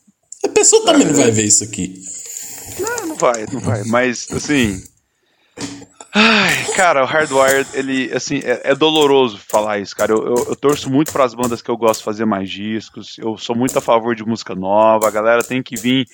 A 0.45 0.49
pessoa 0.49 0.85
também 0.85 1.07
não 1.07 1.15
vai 1.15 1.31
ver 1.31 1.45
isso 1.45 1.65
aqui. 1.65 2.03
Não, 2.79 3.09
não 3.09 3.17
vai, 3.17 3.47
não 3.53 3.61
vai. 3.61 3.85
Mas, 3.85 4.27
assim. 4.33 4.83
Ai, 6.13 6.65
cara, 6.75 7.05
o 7.05 7.07
Hardwired, 7.07 7.69
ele, 7.73 8.13
assim, 8.13 8.41
é, 8.43 8.61
é 8.65 8.75
doloroso 8.75 9.39
falar 9.39 9.79
isso, 9.79 9.95
cara. 9.95 10.13
Eu, 10.13 10.25
eu, 10.25 10.47
eu 10.49 10.57
torço 10.57 10.91
muito 10.91 11.13
para 11.13 11.25
as 11.25 11.35
bandas 11.35 11.63
que 11.63 11.71
eu 11.71 11.77
gosto 11.77 12.01
de 12.01 12.05
fazer 12.05 12.25
mais 12.25 12.51
discos. 12.51 13.17
Eu 13.19 13.37
sou 13.39 13.55
muito 13.55 13.79
a 13.79 13.81
favor 13.81 14.15
de 14.17 14.25
música 14.25 14.55
nova. 14.55 15.07
A 15.07 15.11
galera 15.11 15.45
tem 15.45 15.63
que 15.63 15.77
vir 15.77 16.07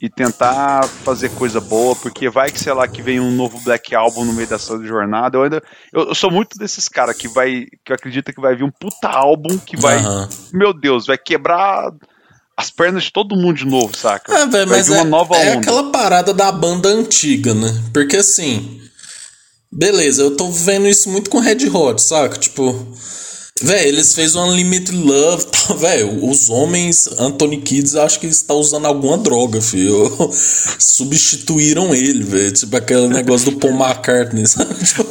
e 0.00 0.08
tentar 0.08 0.88
fazer 1.04 1.28
coisa 1.30 1.60
boa, 1.60 1.94
porque 1.94 2.28
vai 2.28 2.50
que, 2.50 2.58
sei 2.58 2.72
lá, 2.72 2.88
que 2.88 3.00
vem 3.00 3.20
um 3.20 3.30
novo 3.30 3.60
Black 3.60 3.94
Album 3.94 4.24
no 4.24 4.32
meio 4.32 4.48
dessa 4.48 4.76
jornada. 4.84 5.38
Eu 5.38 5.44
ainda. 5.44 5.62
Eu, 5.92 6.08
eu 6.08 6.14
sou 6.14 6.32
muito 6.32 6.58
desses 6.58 6.88
caras 6.88 7.16
que 7.16 7.28
vai. 7.28 7.66
que 7.84 7.92
acredita 7.92 8.32
que 8.32 8.40
vai 8.40 8.56
vir 8.56 8.64
um 8.64 8.72
puta 8.72 9.08
álbum 9.08 9.56
que 9.56 9.76
vai. 9.76 10.04
Uhum. 10.04 10.28
Meu 10.52 10.74
Deus, 10.74 11.06
vai 11.06 11.16
quebrar 11.16 11.92
as 12.56 12.70
pernas 12.70 13.04
de 13.04 13.12
todo 13.12 13.36
mundo 13.36 13.56
de 13.56 13.66
novo, 13.66 13.96
saca? 13.96 14.32
É, 14.36 14.46
véio, 14.46 14.68
mas 14.68 14.88
uma 14.88 15.00
é, 15.00 15.04
nova 15.04 15.36
é 15.36 15.52
aquela 15.54 15.90
parada 15.90 16.32
da 16.32 16.50
banda 16.50 16.88
antiga, 16.88 17.54
né? 17.54 17.68
Porque 17.92 18.16
assim, 18.16 18.80
beleza, 19.74 20.22
eu 20.22 20.36
tô 20.36 20.50
vendo 20.50 20.88
isso 20.88 21.08
muito 21.10 21.28
com 21.28 21.40
Red 21.40 21.68
Hot, 21.68 22.00
saca? 22.00 22.38
Tipo, 22.38 22.74
Véi, 23.62 23.86
eles 23.86 24.14
fez 24.14 24.34
um 24.34 24.50
Unlimited 24.50 24.96
Love, 24.96 25.46
tá, 25.46 25.74
velho. 25.74 26.28
Os 26.28 26.50
homens, 26.50 27.08
Anthony 27.18 27.60
Kids, 27.60 27.94
acho 27.94 28.18
que 28.18 28.26
está 28.26 28.52
usando 28.52 28.86
alguma 28.86 29.16
droga, 29.16 29.60
filho. 29.60 30.10
Substituíram 30.76 31.94
ele, 31.94 32.24
velho. 32.24 32.50
Tipo 32.50 32.76
aquele 32.76 33.06
negócio 33.06 33.52
do 33.52 33.58
Paul 33.58 33.74
McCartney, 33.74 34.44
sabe? 34.46 34.74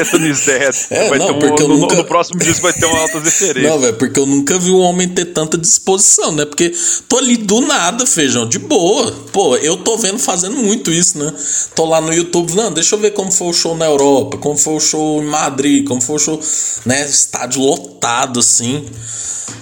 Anthony's 0.00 0.44
Dead. 0.44 0.74
É, 0.90 1.08
vai 1.08 1.18
não, 1.18 1.38
porque 1.38 1.62
um, 1.62 1.68
no, 1.68 1.78
nunca... 1.78 1.94
no, 1.94 2.04
próximo 2.04 2.38
disco 2.38 2.62
vai 2.62 2.72
ter 2.72 2.86
uma 2.86 2.98
alta 2.98 3.20
referência. 3.20 3.68
Não, 3.68 3.78
velho, 3.78 3.94
porque 3.94 4.18
eu 4.18 4.26
nunca 4.26 4.58
vi 4.58 4.70
um 4.70 4.80
homem 4.80 5.08
ter 5.08 5.26
tanta 5.26 5.56
disposição, 5.56 6.32
né? 6.32 6.44
Porque 6.44 6.72
tô 7.08 7.18
ali 7.18 7.36
do 7.36 7.60
nada, 7.60 8.06
feijão, 8.06 8.48
de 8.48 8.58
boa. 8.58 9.10
Pô, 9.32 9.56
eu 9.56 9.76
tô 9.78 9.96
vendo 9.96 10.18
fazendo 10.18 10.56
muito 10.56 10.90
isso, 10.90 11.18
né? 11.18 11.32
Tô 11.74 11.84
lá 11.84 12.00
no 12.00 12.12
YouTube, 12.12 12.54
não, 12.54 12.72
deixa 12.72 12.94
eu 12.94 12.98
ver 12.98 13.12
como 13.12 13.30
foi 13.30 13.48
o 13.48 13.52
show 13.52 13.76
na 13.76 13.86
Europa, 13.86 14.38
como 14.38 14.56
foi 14.56 14.74
o 14.74 14.80
show 14.80 15.22
em 15.22 15.26
Madrid, 15.26 15.86
como 15.86 16.00
foi 16.00 16.16
o 16.16 16.18
show, 16.18 16.40
né? 16.84 17.06
Estádio 17.06 17.62
lotado 17.62 18.40
assim, 18.40 18.84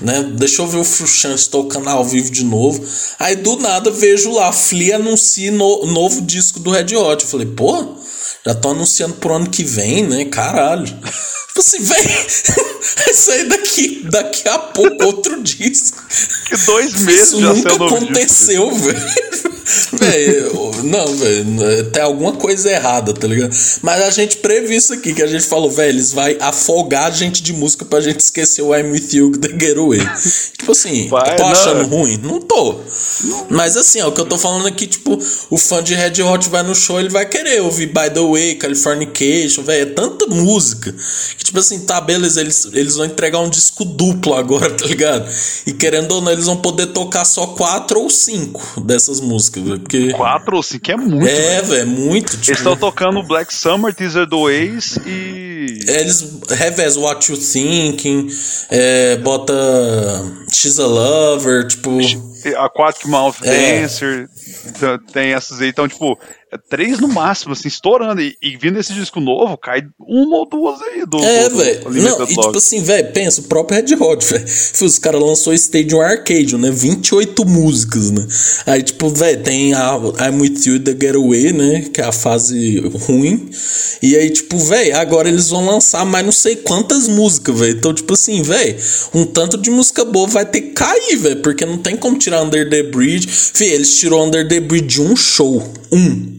né? 0.00 0.22
Deixa 0.34 0.62
eu 0.62 0.66
ver 0.66 0.78
o 0.78 0.84
Fruchance 0.84 1.48
tocando 1.48 1.88
ao 1.88 2.05
vivo 2.05 2.30
de 2.30 2.44
novo. 2.44 2.82
Aí 3.18 3.36
do 3.36 3.56
nada 3.56 3.90
vejo 3.90 4.32
lá, 4.32 4.52
Flea 4.52 4.97
anuncia 4.97 5.50
no, 5.50 5.86
novo 5.86 6.20
disco 6.20 6.60
do 6.60 6.70
Red 6.70 6.94
Hot. 6.97 7.24
Eu 7.24 7.30
falei, 7.30 7.47
pô, 7.47 7.97
já 8.49 8.55
tô 8.55 8.70
anunciando 8.70 9.15
pro 9.17 9.35
ano 9.35 9.51
que 9.51 9.62
vem, 9.62 10.07
né? 10.07 10.25
Caralho. 10.25 10.89
Tipo 11.58 11.60
assim, 11.60 11.82
velho, 11.82 12.26
vai 13.04 13.14
sair 13.14 13.44
daqui, 13.48 14.02
daqui 14.04 14.48
a 14.48 14.58
pouco 14.58 15.04
outro 15.04 15.42
disco. 15.42 16.00
Que 16.46 16.56
dois 16.56 17.02
meses 17.02 17.32
Isso 17.32 17.40
nunca 17.40 17.74
aconteceu, 17.74 18.72
velho. 18.72 19.58
Velho, 19.92 20.70
não, 20.84 21.06
velho, 21.14 21.90
tem 21.90 22.02
alguma 22.02 22.32
coisa 22.32 22.70
errada, 22.70 23.12
tá 23.12 23.26
ligado? 23.26 23.54
Mas 23.82 24.02
a 24.02 24.10
gente 24.10 24.38
previu 24.38 24.76
isso 24.76 24.94
aqui, 24.94 25.12
que 25.12 25.22
a 25.22 25.26
gente 25.26 25.44
falou, 25.44 25.70
velho, 25.70 25.90
eles 25.90 26.12
vai 26.12 26.38
afogar 26.40 27.06
a 27.06 27.10
gente 27.10 27.42
de 27.42 27.52
música 27.52 27.84
pra 27.84 28.00
gente 28.00 28.20
esquecer 28.20 28.62
o 28.62 28.74
I'm 28.74 28.90
With 28.90 29.08
You 29.12 29.32
The 29.32 29.48
Getaway. 29.48 30.00
tipo 30.58 30.72
assim, 30.72 31.08
vai, 31.08 31.36
tô 31.36 31.44
achando 31.44 31.82
não. 31.82 31.98
ruim? 31.98 32.18
Não 32.22 32.40
tô. 32.40 32.80
Não. 33.24 33.46
Mas 33.50 33.76
assim, 33.76 34.00
ó, 34.00 34.08
o 34.08 34.12
que 34.12 34.20
eu 34.20 34.26
tô 34.26 34.38
falando 34.38 34.66
aqui, 34.66 34.86
tipo, 34.86 35.18
o 35.50 35.58
fã 35.58 35.82
de 35.82 35.94
Red 35.94 36.22
Hot 36.22 36.48
vai 36.48 36.62
no 36.62 36.74
show, 36.74 36.98
ele 36.98 37.10
vai 37.10 37.26
querer 37.26 37.60
ouvir 37.60 37.86
By 37.86 38.10
The 38.12 38.20
Way, 38.20 38.54
Californication, 38.54 39.62
velho, 39.64 39.82
é 39.82 39.92
tanta 39.92 40.26
música. 40.26 40.94
Que, 41.36 41.44
Tipo 41.49 41.60
assim, 41.60 41.86
tá, 41.86 41.99
beleza, 41.99 42.43
eles, 42.43 42.67
eles 42.75 42.97
vão 42.97 43.07
entregar 43.07 43.39
um 43.39 43.49
disco 43.49 43.83
duplo 43.83 44.35
agora, 44.35 44.68
tá 44.77 44.85
ligado? 44.85 45.27
E 45.67 45.73
querendo 45.73 46.12
ou 46.12 46.20
não, 46.20 46.31
eles 46.31 46.44
vão 46.44 46.59
poder 46.59 46.89
tocar 46.89 47.25
só 47.25 47.47
quatro 47.47 48.01
ou 48.01 48.10
cinco 48.10 48.83
dessas 48.83 49.18
músicas, 49.18 49.62
velho. 49.62 49.81
Porque... 49.81 50.12
Quatro 50.12 50.57
ou 50.57 50.62
cinco 50.62 50.91
é 50.91 50.97
muito. 50.99 51.27
É, 51.27 51.62
velho, 51.62 51.81
é 51.81 51.85
muito. 51.86 52.33
Tipo... 52.33 52.51
Eles 52.51 52.59
estão 52.59 52.77
tocando 52.77 53.23
Black 53.23 53.55
Summer, 53.55 53.94
Teaser 53.94 54.27
do 54.27 54.51
Ace 54.51 55.01
e. 55.07 55.81
Eles 55.89 56.23
revezam 56.51 57.05
What 57.05 57.33
You 57.33 57.39
Thinking, 57.39 58.28
é, 58.68 59.17
bota 59.17 59.55
She's 60.52 60.78
a 60.78 60.86
Lover, 60.86 61.67
tipo. 61.67 61.99
Aquatic 62.59 63.07
Mouth 63.07 63.36
é. 63.43 63.81
Dancer, 63.81 64.28
tem 65.15 65.33
essas 65.33 65.62
aí. 65.62 65.70
Então, 65.70 65.89
tipo, 65.89 66.18
é 66.51 66.57
três 66.57 66.99
no 66.99 67.09
máximo, 67.09 67.52
assim, 67.52 67.68
estourando. 67.68 68.23
E, 68.23 68.35
e, 68.41 68.57
vindo 68.57 68.78
esse 68.78 68.94
disco 68.94 69.20
novo, 69.20 69.57
cai 69.59 69.83
uma 70.01 70.39
ou 70.39 70.49
duas 70.49 70.81
aí 70.81 71.05
do. 71.05 71.18
É, 71.18 71.49
velho. 71.49 71.91
Não, 71.91 72.25
e 72.25 72.27
tipo 72.28 72.57
assim, 72.57 72.83
velho, 72.83 73.12
pensa, 73.12 73.43
o 73.43 73.44
próprio 73.44 73.77
Red 73.77 73.94
Hot, 73.94 74.25
velho. 74.25 74.44
Os 74.83 74.99
caras 74.99 75.20
lançou 75.20 75.52
Stadium 75.52 76.01
Arcade, 76.01 76.57
né? 76.57 76.70
28 76.70 77.44
músicas, 77.44 78.10
né? 78.10 78.27
Aí, 78.67 78.83
tipo, 78.83 79.10
velho, 79.10 79.43
tem 79.43 79.75
a 79.75 79.97
I'm 79.97 80.41
With 80.41 80.60
You 80.65 80.81
The 80.81 80.93
Getaway, 80.93 81.52
né? 81.52 81.85
Que 81.93 82.01
é 82.01 82.05
a 82.05 82.12
fase 82.12 82.78
ruim. 83.07 83.51
E 84.01 84.17
aí, 84.17 84.31
tipo, 84.31 84.59
velho, 84.59 84.97
agora 84.97 85.28
eles 85.28 85.51
vão 85.51 85.67
lançar 85.67 86.07
mais 86.07 86.25
não 86.25 86.33
sei 86.33 86.57
quantas 86.57 87.09
músicas, 87.09 87.59
velho. 87.59 87.77
Então, 87.77 87.93
tipo 87.93 88.15
assim, 88.15 88.41
velho, 88.41 88.77
um 89.12 89.27
tanto 89.27 89.59
de 89.59 89.70
música 89.70 90.02
boa 90.05 90.27
vai 90.27 90.47
ter 90.47 90.62
que 90.62 90.70
cair, 90.70 91.17
velho. 91.17 91.43
Porque 91.43 91.67
não 91.67 91.77
tem 91.77 91.94
como 91.94 92.17
tirar 92.17 92.43
Under 92.43 92.68
the 92.70 92.85
Bridge. 92.85 93.28
Fih, 93.28 93.67
eles 93.67 93.99
tirou 93.99 94.25
Under 94.25 94.49
the 94.49 94.60
Bridge 94.60 94.86
de 94.86 95.02
um 95.02 95.15
show. 95.15 95.62
Um 95.93 96.39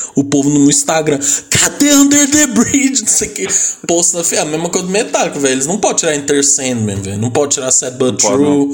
o 0.15 0.23
povo 0.23 0.49
no 0.49 0.69
Instagram, 0.69 1.19
cadê 1.49 1.93
Under 1.93 2.29
the 2.29 2.47
Bridge? 2.47 3.01
Não 3.01 3.07
sei 3.07 3.27
o 3.27 3.33
que. 3.33 3.47
Posta, 3.87 4.21
a 4.41 4.45
mesma 4.45 4.69
coisa 4.69 4.87
do 4.87 4.91
Metallica, 4.91 5.39
velho. 5.39 5.53
Eles 5.53 5.67
não 5.67 5.77
podem 5.77 5.97
tirar 5.97 6.15
Enter 6.15 6.43
Sandman, 6.43 7.01
velho. 7.01 7.17
Não 7.17 7.31
pode 7.31 7.55
tirar 7.55 7.71
Sad 7.71 7.97
But 7.97 8.19
True. 8.19 8.69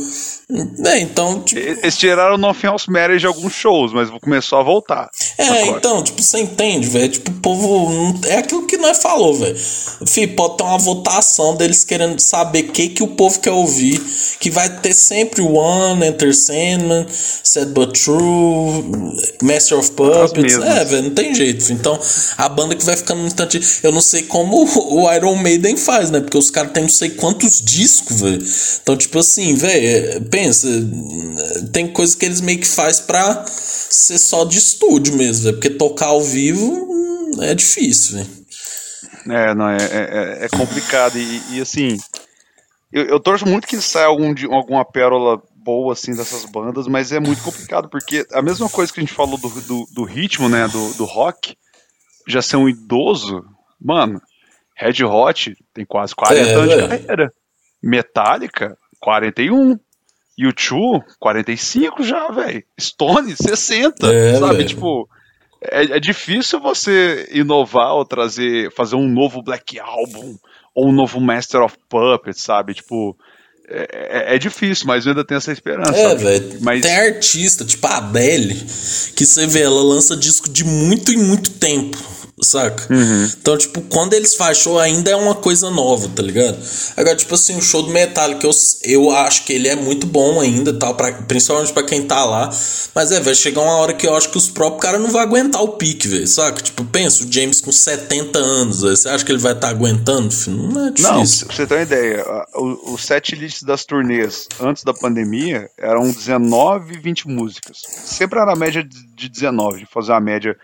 É, 0.86 1.00
então, 1.02 1.42
tipo... 1.42 1.60
Eles 1.60 1.98
tiraram 1.98 2.38
Nothing 2.38 2.68
Else 2.68 2.90
Matters 2.90 3.20
de 3.20 3.28
alguns 3.28 3.52
shows, 3.52 3.92
mas 3.92 4.10
começou 4.22 4.58
a 4.58 4.64
voltar. 4.64 5.10
É, 5.38 5.44
agora. 5.46 5.78
então, 5.78 6.02
tipo, 6.02 6.24
você 6.24 6.40
entende, 6.40 6.88
velho? 6.88 7.10
Tipo, 7.10 7.32
o 7.32 7.34
povo. 7.34 8.18
É 8.26 8.38
aquilo 8.38 8.66
que 8.66 8.78
nós 8.78 9.02
falou, 9.02 9.34
velho. 9.34 9.58
Fih, 10.08 10.26
pode 10.28 10.56
ter 10.56 10.64
uma 10.64 10.78
votação 10.78 11.54
deles 11.58 11.84
querendo 11.84 12.18
saber 12.22 12.64
o 12.64 12.72
que, 12.72 12.88
que 12.90 13.04
o 13.04 13.08
povo 13.08 13.38
quer 13.42 13.52
ouvir. 13.52 14.02
Que 14.40 14.50
vai 14.50 14.70
ter 14.70 14.94
sempre 14.94 15.42
One, 15.42 16.08
Enter 16.08 16.34
Sandman, 16.34 17.06
Sad 17.10 17.72
But 17.74 18.02
True, 18.02 18.86
Master 19.42 19.78
of 19.78 19.92
Puppets. 19.92 20.58
É, 20.60 20.86
velho, 20.86 21.04
não 21.04 21.12
tem 21.12 21.27
jeito. 21.34 21.72
Então, 21.72 22.00
a 22.38 22.50
banda 22.50 22.76
que 22.76 22.86
vai 22.86 22.96
ficando 22.96 23.22
no 23.22 23.28
instante. 23.28 23.62
Eu 23.84 23.92
não 23.92 24.02
sei 24.02 24.24
como 24.24 24.66
o 24.66 25.14
Iron 25.14 25.36
Maiden 25.36 25.78
faz, 25.78 26.12
né? 26.12 26.20
Porque 26.20 26.38
os 26.38 26.50
caras 26.50 26.72
têm 26.72 26.84
não 26.84 26.90
sei 26.90 27.12
quantos 27.12 27.62
discos, 27.62 28.22
velho. 28.22 28.46
Então, 28.82 28.96
tipo 28.98 29.20
assim, 29.20 29.56
velho 29.56 30.18
pensa, 30.30 30.68
tem 31.72 31.88
coisa 31.88 32.16
que 32.16 32.26
eles 32.26 32.42
meio 32.42 32.60
que 32.60 32.68
faz 32.68 33.00
pra 33.00 33.46
ser 33.48 34.18
só 34.18 34.46
de 34.46 34.58
estúdio 34.58 35.16
mesmo, 35.16 35.46
véio, 35.46 35.56
porque 35.56 35.70
tocar 35.70 36.08
ao 36.08 36.22
vivo 36.22 36.66
hum, 36.66 37.32
é 37.42 37.54
difícil, 37.54 38.18
velho. 38.18 38.38
É, 39.30 39.54
não, 39.54 39.70
é, 39.70 39.78
é, 39.78 40.46
é 40.46 40.50
complicado. 40.50 41.18
E, 41.18 41.42
e 41.52 41.62
assim, 41.62 41.98
eu, 42.92 43.06
eu, 43.06 43.20
torço 43.20 43.46
muito 43.46 43.68
que 43.68 43.80
saia 43.82 44.06
algum, 44.06 44.34
alguma 44.52 44.86
pérola 44.86 45.42
boa 45.68 45.92
assim 45.92 46.16
dessas 46.16 46.46
bandas, 46.46 46.88
mas 46.88 47.12
é 47.12 47.20
muito 47.20 47.44
complicado, 47.44 47.90
porque 47.90 48.26
a 48.32 48.42
mesma 48.42 48.70
coisa 48.70 48.94
que 48.94 49.02
a 49.02 49.04
gente 49.04 49.14
falou 49.14 49.38
do, 49.38 49.50
do, 49.50 49.86
do 49.94 50.04
ritmo, 50.06 50.48
né, 50.48 50.66
do, 50.70 50.94
do 50.94 51.04
rock, 51.04 51.58
já 52.26 52.42
ser 52.42 52.56
um 52.56 52.70
idoso, 52.70 53.44
mano, 53.78 54.22
Red 54.74 55.04
Hot 55.04 55.58
tem 55.74 55.86
quase 55.86 56.16
40 56.16 56.42
é, 56.42 56.54
anos 56.54 56.70
de 56.74 56.88
carreira. 56.88 57.34
Metallica, 57.84 58.78
41. 59.02 59.78
YouTube, 60.40 61.04
45 61.20 62.04
já, 62.04 62.30
velho. 62.30 62.64
Stone, 62.80 63.36
60. 63.36 64.08
É, 64.08 64.36
sabe? 64.36 64.58
Véio. 64.58 64.68
Tipo, 64.68 65.10
é, 65.62 65.98
é, 65.98 66.00
difícil 66.00 66.60
você 66.60 67.28
inovar 67.32 67.96
ou 67.96 68.06
trazer, 68.06 68.72
fazer 68.72 68.96
um 68.96 69.08
novo 69.08 69.42
Black 69.42 69.80
Album 69.80 70.38
ou 70.76 70.90
um 70.90 70.92
novo 70.92 71.20
Master 71.20 71.64
of 71.64 71.76
Puppets, 71.90 72.42
sabe? 72.42 72.76
Tipo. 72.76 73.18
É, 73.70 74.32
é, 74.32 74.36
é 74.36 74.40
difícil, 74.40 74.88
mas 74.88 75.06
eu 75.06 75.12
ainda 75.12 75.26
tenho 75.26 75.38
essa 75.38 75.52
esperança. 75.52 75.98
É, 75.98 76.16
velho. 76.16 76.58
Mas... 76.62 76.82
Tem 76.82 76.96
artista, 76.96 77.66
tipo 77.66 77.86
a 77.86 77.98
Adele, 77.98 78.56
que 79.16 79.26
você 79.26 79.46
vê, 79.46 79.62
ela 79.62 79.84
lança 79.84 80.16
disco 80.16 80.50
de 80.50 80.64
muito 80.64 81.12
em 81.12 81.18
muito 81.18 81.52
tempo 81.52 82.17
saca? 82.42 82.94
Uhum. 82.94 83.30
Então, 83.40 83.58
tipo, 83.58 83.82
quando 83.82 84.14
eles 84.14 84.36
fazem 84.36 84.64
show 84.64 84.80
ainda 84.80 85.10
é 85.10 85.16
uma 85.16 85.34
coisa 85.34 85.70
nova, 85.70 86.08
tá 86.10 86.22
ligado? 86.22 86.58
Agora, 86.96 87.16
tipo 87.16 87.34
assim, 87.34 87.58
o 87.58 87.62
show 87.62 87.82
do 87.82 87.90
Metallica, 87.90 88.46
eu, 88.46 88.52
eu 88.84 89.12
acho 89.12 89.44
que 89.46 89.54
ele 89.54 89.68
é 89.68 89.76
muito 89.76 90.06
bom 90.06 90.40
ainda, 90.40 90.72
tal, 90.74 90.96
pra, 90.96 91.12
principalmente 91.14 91.74
pra 91.74 91.84
quem 91.84 92.04
tá 92.04 92.24
lá. 92.26 92.50
Mas 92.94 93.12
é, 93.12 93.20
vai 93.20 93.34
chegar 93.34 93.62
uma 93.62 93.76
hora 93.78 93.94
que 93.94 94.08
eu 94.08 94.16
acho 94.16 94.30
que 94.30 94.38
os 94.38 94.50
próprios 94.50 94.82
caras 94.82 95.02
não 95.02 95.10
vão 95.10 95.22
aguentar 95.22 95.62
o 95.64 95.70
pique, 95.70 96.08
velho, 96.08 96.28
saca? 96.28 96.62
Tipo, 96.62 96.86
pensa, 96.86 97.24
o 97.24 97.32
James 97.32 97.60
com 97.60 97.72
70 97.72 98.38
anos, 98.38 98.82
véio, 98.82 98.96
você 98.96 99.10
acha 99.10 99.26
que 99.26 99.32
ele 99.32 99.40
vai 99.40 99.54
estar 99.54 99.68
tá 99.68 99.74
aguentando? 99.74 100.32
Filho? 100.32 100.58
Não 100.58 100.88
é 100.88 100.92
difícil. 100.92 101.12
Não, 101.12 101.48
pra 101.48 101.56
você 101.56 101.68
ter 101.68 101.76
uma 101.76 101.82
ideia, 101.82 102.26
o, 102.56 102.94
o 102.94 102.98
set 102.98 103.36
list 103.36 103.64
das 103.64 103.84
turnês 103.84 104.48
antes 104.60 104.84
da 104.84 104.94
pandemia 104.94 105.70
eram 105.78 106.10
19, 106.10 107.00
20 107.00 107.28
músicas. 107.28 107.82
Sempre 107.88 108.40
era 108.40 108.54
a 108.54 108.56
média 108.56 108.84
de 108.84 109.30
19, 109.30 109.80
de 109.80 109.86
fazer 109.86 110.14
a 110.14 110.20
média 110.20 110.56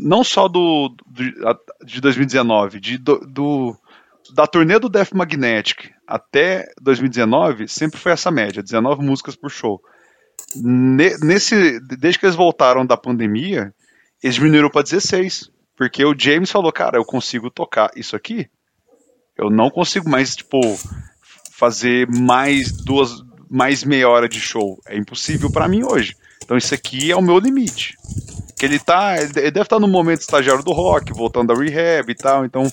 não 0.00 0.24
só 0.24 0.48
do, 0.48 0.94
do 1.06 1.24
de 1.84 2.00
2019, 2.00 2.80
de, 2.80 2.96
do, 2.96 3.18
do, 3.18 3.76
da 4.34 4.46
turnê 4.46 4.78
do 4.78 4.88
Death 4.88 5.12
Magnetic 5.12 5.90
até 6.06 6.66
2019, 6.80 7.68
sempre 7.68 8.00
foi 8.00 8.12
essa 8.12 8.30
média, 8.30 8.62
19 8.62 9.04
músicas 9.04 9.36
por 9.36 9.50
show. 9.50 9.82
Nesse, 10.56 11.78
desde 11.80 12.18
que 12.18 12.24
eles 12.24 12.36
voltaram 12.36 12.86
da 12.86 12.96
pandemia, 12.96 13.74
eles 14.22 14.36
diminuíram 14.36 14.70
para 14.70 14.82
16, 14.82 15.50
porque 15.76 16.04
o 16.04 16.18
James 16.18 16.50
falou, 16.50 16.72
cara, 16.72 16.96
eu 16.96 17.04
consigo 17.04 17.50
tocar 17.50 17.90
isso 17.94 18.16
aqui, 18.16 18.48
eu 19.36 19.50
não 19.50 19.70
consigo 19.70 20.08
mais, 20.08 20.36
tipo, 20.36 20.60
fazer 21.52 22.08
mais 22.08 22.72
duas, 22.72 23.22
mais 23.50 23.84
meia 23.84 24.08
hora 24.08 24.28
de 24.28 24.40
show, 24.40 24.80
é 24.86 24.96
impossível 24.96 25.50
para 25.52 25.68
mim 25.68 25.82
hoje. 25.84 26.16
Então 26.42 26.56
isso 26.56 26.74
aqui 26.74 27.10
é 27.10 27.16
o 27.16 27.22
meu 27.22 27.38
limite 27.38 27.94
que 28.62 28.66
ele 28.66 28.78
tá. 28.78 29.20
Ele 29.20 29.50
deve 29.50 29.62
estar 29.62 29.80
no 29.80 29.88
momento 29.88 30.20
estagiário 30.20 30.62
do 30.62 30.70
rock, 30.70 31.12
voltando 31.12 31.52
a 31.52 31.56
rehab 31.56 32.08
e 32.08 32.14
tal. 32.14 32.44
Então, 32.44 32.70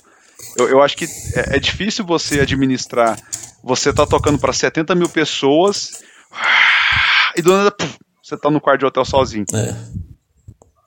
eu, 0.56 0.70
eu 0.70 0.82
acho 0.84 0.96
que 0.96 1.06
é, 1.06 1.56
é 1.56 1.60
difícil 1.60 2.06
você 2.06 2.42
administrar. 2.42 3.18
Você 3.64 3.92
tá 3.92 4.06
tocando 4.06 4.38
para 4.38 4.54
70 4.54 4.94
mil 4.94 5.10
pessoas 5.10 6.04
e 7.36 7.42
do 7.42 7.52
nada 7.52 7.72
puf, 7.72 7.98
você 8.22 8.38
tá 8.38 8.52
no 8.52 8.62
quarto 8.62 8.82
de 8.82 8.86
hotel 8.86 9.04
sozinho. 9.04 9.46
É. 9.52 9.76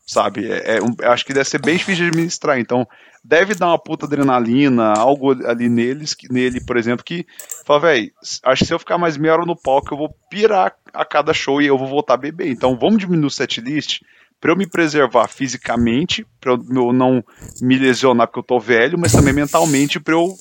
Sabe? 0.06 0.52
É, 0.52 0.76
é, 0.76 0.80
um, 0.80 0.94
acho 1.02 1.24
que 1.26 1.34
deve 1.34 1.48
ser 1.48 1.60
bem 1.60 1.76
difícil 1.76 2.04
de 2.04 2.10
administrar. 2.10 2.60
Então, 2.60 2.86
deve 3.24 3.56
dar 3.56 3.66
uma 3.66 3.82
puta 3.82 4.06
adrenalina, 4.06 4.92
algo 4.92 5.32
ali 5.48 5.68
neles, 5.68 6.14
nele, 6.30 6.60
por 6.64 6.76
exemplo, 6.76 7.04
que 7.04 7.26
fala, 7.66 7.80
velho, 7.80 8.12
acho 8.44 8.60
que 8.60 8.66
se 8.66 8.72
eu 8.72 8.78
ficar 8.78 8.98
mais 8.98 9.16
meia 9.16 9.34
hora 9.34 9.44
no 9.44 9.60
palco, 9.60 9.92
eu 9.92 9.98
vou 9.98 10.14
pirar 10.30 10.76
a 10.94 11.04
cada 11.04 11.34
show 11.34 11.60
e 11.60 11.66
eu 11.66 11.76
vou 11.76 11.88
voltar 11.88 12.14
a 12.14 12.18
beber. 12.18 12.52
Então, 12.52 12.78
vamos 12.78 13.00
diminuir 13.00 13.26
o 13.26 13.30
setlist 13.30 14.00
para 14.42 14.50
eu 14.50 14.56
me 14.56 14.66
preservar 14.66 15.28
fisicamente, 15.28 16.26
para 16.40 16.54
eu 16.54 16.92
não 16.92 17.24
me 17.60 17.78
lesionar 17.78 18.26
porque 18.26 18.40
eu 18.40 18.42
tô 18.42 18.58
velho, 18.58 18.98
mas 18.98 19.12
também 19.12 19.32
mentalmente 19.32 20.00
para 20.00 20.14
eu 20.14 20.36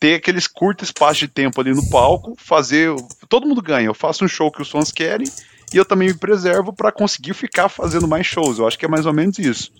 ter 0.00 0.16
aqueles 0.16 0.48
curtos 0.48 0.88
espaços 0.88 1.18
de 1.18 1.28
tempo 1.28 1.60
ali 1.60 1.72
no 1.72 1.88
palco, 1.88 2.34
fazer. 2.36 2.92
Todo 3.28 3.46
mundo 3.46 3.62
ganha. 3.62 3.86
Eu 3.86 3.94
faço 3.94 4.24
um 4.24 4.28
show 4.28 4.50
que 4.50 4.60
os 4.60 4.68
fãs 4.68 4.90
querem 4.90 5.28
e 5.72 5.76
eu 5.76 5.84
também 5.84 6.08
me 6.08 6.14
preservo 6.14 6.72
para 6.72 6.90
conseguir 6.90 7.32
ficar 7.32 7.68
fazendo 7.68 8.08
mais 8.08 8.26
shows. 8.26 8.58
Eu 8.58 8.66
acho 8.66 8.76
que 8.76 8.86
é 8.86 8.88
mais 8.88 9.06
ou 9.06 9.12
menos 9.12 9.38
isso. 9.38 9.70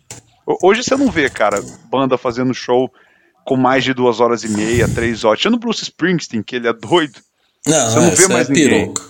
Hoje 0.63 0.85
você 0.85 0.95
não 0.95 1.11
vê, 1.11 1.29
cara, 1.29 1.61
banda 1.91 2.17
fazendo 2.17 2.55
show 2.55 2.89
com 3.45 3.57
mais 3.57 3.83
de 3.83 3.93
duas 3.93 4.21
horas 4.21 4.45
e 4.45 4.49
meia, 4.51 4.87
três 4.89 5.25
horas. 5.25 5.41
Tirando 5.41 5.57
o 5.57 5.59
Bruce 5.59 5.83
Springsteen, 5.83 6.45
que 6.45 6.55
ele 6.55 6.69
é 6.69 6.73
doido. 6.73 7.19
Não, 7.67 7.91
você 7.91 7.99
não 7.99 8.11
vê 8.13 8.29
mais 8.29 8.49
é 8.49 8.53
ninguém. 8.53 8.93
Piroca. 8.93 9.10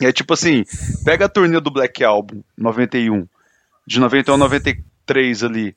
E 0.00 0.06
é 0.06 0.12
tipo 0.12 0.34
assim, 0.34 0.64
pega 1.04 1.24
a 1.24 1.28
turnê 1.28 1.60
do 1.60 1.70
Black 1.70 2.04
Album, 2.04 2.42
91, 2.56 3.26
de 3.86 4.00
91 4.00 4.34
a 4.34 4.38
93 4.38 5.42
ali, 5.42 5.74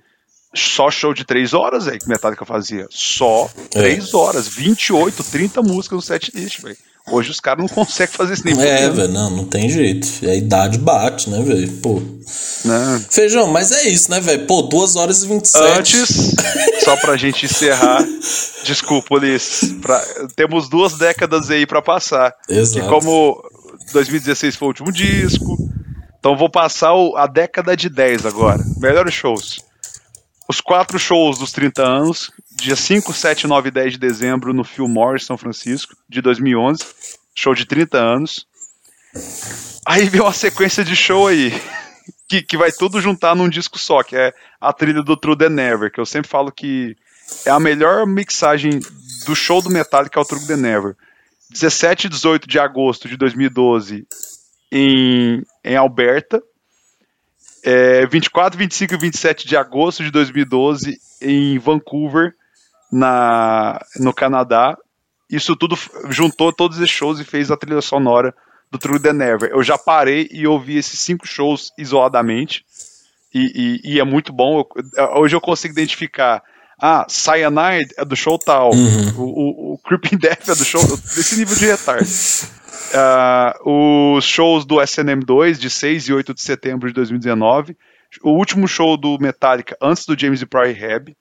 só 0.53 0.89
show 0.89 1.13
de 1.13 1.23
3 1.23 1.53
horas 1.53 1.87
aí 1.87 1.99
que 1.99 2.09
Metallica 2.09 2.45
fazia. 2.45 2.87
Só 2.89 3.49
3 3.71 4.13
é. 4.13 4.17
horas, 4.17 4.47
28, 4.47 5.23
30 5.23 5.61
músicas 5.61 5.95
no 5.95 6.01
set 6.01 6.31
list, 6.33 6.61
velho. 6.61 6.77
Hoje 7.11 7.31
os 7.31 7.39
caras 7.39 7.63
não 7.63 7.67
conseguem 7.67 8.13
fazer 8.13 8.33
isso 8.33 8.45
nem 8.45 8.59
É, 8.61 8.89
velho, 8.89 9.11
não, 9.11 9.29
não 9.29 9.45
tem 9.45 9.69
jeito. 9.69 10.07
A 10.23 10.35
idade 10.35 10.77
bate, 10.77 11.29
né, 11.29 11.41
velho? 11.41 11.71
Pô. 11.77 12.01
Não. 12.65 12.99
Feijão, 13.09 13.47
mas 13.47 13.71
é 13.71 13.89
isso, 13.89 14.11
né, 14.11 14.19
velho? 14.19 14.45
Pô, 14.45 14.61
2 14.63 14.95
horas 14.95 15.23
e 15.23 15.27
27. 15.27 15.77
Antes, 15.77 16.35
só 16.83 16.95
pra 16.97 17.17
gente 17.17 17.45
encerrar, 17.45 18.05
desculpa, 18.63 19.15
Ulisses, 19.15 19.73
pra, 19.81 19.99
temos 20.35 20.69
duas 20.69 20.97
décadas 20.97 21.49
aí 21.49 21.65
pra 21.65 21.81
passar. 21.81 22.33
Exato. 22.47 22.85
Que 22.85 22.89
como 22.91 23.41
2016 23.91 24.55
foi 24.55 24.67
o 24.67 24.69
último 24.69 24.91
disco. 24.91 25.57
Então 26.19 26.35
vou 26.35 26.49
passar 26.49 26.93
o, 26.93 27.15
a 27.15 27.27
década 27.27 27.75
de 27.75 27.89
10 27.89 28.25
agora. 28.25 28.63
Melhores 28.77 29.13
shows. 29.13 29.63
Os 30.47 30.59
quatro 30.61 30.97
shows 30.97 31.37
dos 31.37 31.51
30 31.51 31.83
anos 31.83 32.31
dia 32.59 32.75
5, 32.75 33.13
7, 33.13 33.47
9 33.47 33.69
e 33.69 33.71
10 33.71 33.93
de 33.93 33.99
dezembro 33.99 34.53
no 34.53 34.63
Fillmore, 34.63 35.19
São 35.19 35.37
Francisco, 35.37 35.95
de 36.07 36.21
2011. 36.21 36.83
Show 37.33 37.55
de 37.55 37.65
30 37.65 37.97
anos. 37.97 38.45
Aí 39.85 40.05
vem 40.09 40.21
uma 40.21 40.33
sequência 40.33 40.83
de 40.83 40.95
show 40.95 41.27
aí, 41.27 41.53
que, 42.27 42.41
que 42.41 42.57
vai 42.57 42.71
tudo 42.71 43.01
juntar 43.01 43.35
num 43.35 43.49
disco 43.49 43.79
só, 43.79 44.03
que 44.03 44.15
é 44.15 44.33
a 44.59 44.73
trilha 44.73 45.01
do 45.01 45.17
True 45.17 45.37
The 45.37 45.49
Never, 45.49 45.91
que 45.91 45.99
eu 45.99 46.05
sempre 46.05 46.29
falo 46.29 46.51
que 46.51 46.95
é 47.45 47.49
a 47.49 47.59
melhor 47.59 48.05
mixagem 48.05 48.79
do 49.25 49.35
show 49.35 49.61
do 49.61 49.69
Metallica 49.69 50.19
ao 50.19 50.25
True 50.25 50.45
The 50.45 50.57
Never. 50.57 50.95
17 51.51 52.07
e 52.07 52.09
18 52.09 52.47
de 52.47 52.59
agosto 52.59 53.07
de 53.07 53.17
2012 53.17 54.07
em, 54.71 55.43
em 55.63 55.75
Alberta. 55.75 56.41
É, 57.63 58.05
24, 58.05 58.57
25 58.57 58.93
e 58.93 58.97
27 58.97 59.47
de 59.47 59.57
agosto 59.57 60.03
de 60.03 60.11
2012 60.11 60.97
em 61.21 61.57
Vancouver, 61.59 62.33
na, 62.91 63.79
no 63.97 64.13
Canadá. 64.13 64.77
Isso 65.29 65.55
tudo 65.55 65.77
juntou 66.09 66.53
todos 66.53 66.77
esses 66.77 66.89
shows 66.89 67.19
e 67.19 67.25
fez 67.25 67.51
a 67.51 67.57
trilha 67.57 67.81
sonora 67.81 68.33
do 68.71 68.77
True 68.77 68.99
The 68.99 69.13
Never. 69.13 69.49
Eu 69.51 69.63
já 69.63 69.77
parei 69.77 70.29
e 70.31 70.47
ouvi 70.47 70.77
esses 70.77 70.99
cinco 70.99 71.27
shows 71.27 71.71
isoladamente. 71.77 72.65
E, 73.33 73.81
e, 73.83 73.93
e 73.93 73.99
é 73.99 74.03
muito 74.03 74.33
bom. 74.33 74.63
hoje 75.15 75.35
eu 75.35 75.41
consigo 75.41 75.73
identificar. 75.73 76.43
Ah, 76.81 77.05
Cyanide 77.09 77.93
é 77.97 78.05
do 78.05 78.15
show 78.15 78.37
tal. 78.39 78.73
Uhum. 78.73 79.09
O, 79.17 79.23
o, 79.23 79.73
o, 79.73 79.77
Creeping 79.79 80.17
Death 80.17 80.49
é 80.49 80.55
do 80.55 80.63
show. 80.63 80.81
desse 80.85 81.37
nível 81.37 81.55
de 81.55 81.65
retardo. 81.65 82.07
Uh, 83.65 84.15
os 84.17 84.25
shows 84.25 84.65
do 84.65 84.75
SNM2 84.75 85.57
de 85.57 85.69
6 85.69 86.07
e 86.07 86.13
8 86.13 86.33
de 86.33 86.41
setembro 86.41 86.87
de 86.87 86.93
2019. 86.93 87.75
O 88.23 88.31
último 88.31 88.67
show 88.67 88.97
do 88.97 89.17
Metallica 89.19 89.77
antes 89.81 90.05
do 90.05 90.17
James 90.17 90.41
ir 90.41 90.45
pro 90.45 90.63
Rehab. 90.63 91.15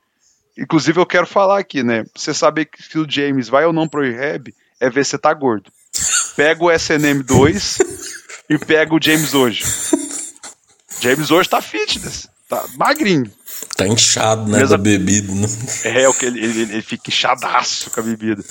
Inclusive, 0.57 0.99
eu 0.99 1.07
quero 1.07 1.27
falar 1.27 1.59
aqui, 1.59 1.83
né? 1.83 2.05
Você 2.17 2.33
saber 2.33 2.67
que 2.67 2.99
o 2.99 3.09
James 3.09 3.49
vai 3.49 3.65
ou 3.65 3.73
não 3.73 3.89
pro 3.89 4.03
Rehab 4.03 4.53
é 4.81 4.89
ver 4.89 5.05
se 5.05 5.19
tá 5.19 5.33
gordo 5.35 5.71
pega 6.39 6.63
o 6.63 6.69
SNM2 6.69 7.81
e 8.49 8.59
pega 8.59 8.95
o 8.95 9.03
James 9.03 9.35
hoje. 9.35 9.65
James 11.01 11.33
hoje 11.33 11.49
tá 11.49 11.61
fitness, 11.61 12.29
tá 12.49 12.65
magrinho. 12.77 13.29
Tá 13.77 13.87
inchado, 13.87 14.51
né, 14.51 14.59
Mesma... 14.59 14.77
da 14.77 14.83
bebida, 14.83 15.33
né? 15.33 15.47
É, 15.85 16.09
o 16.09 16.15
que 16.15 16.27
ele, 16.27 16.45
ele, 16.45 16.63
ele 16.63 16.83
fica 16.83 17.09
inchadaço 17.09 17.91
com 17.91 18.01
a 18.01 18.03
bebida. 18.03 18.43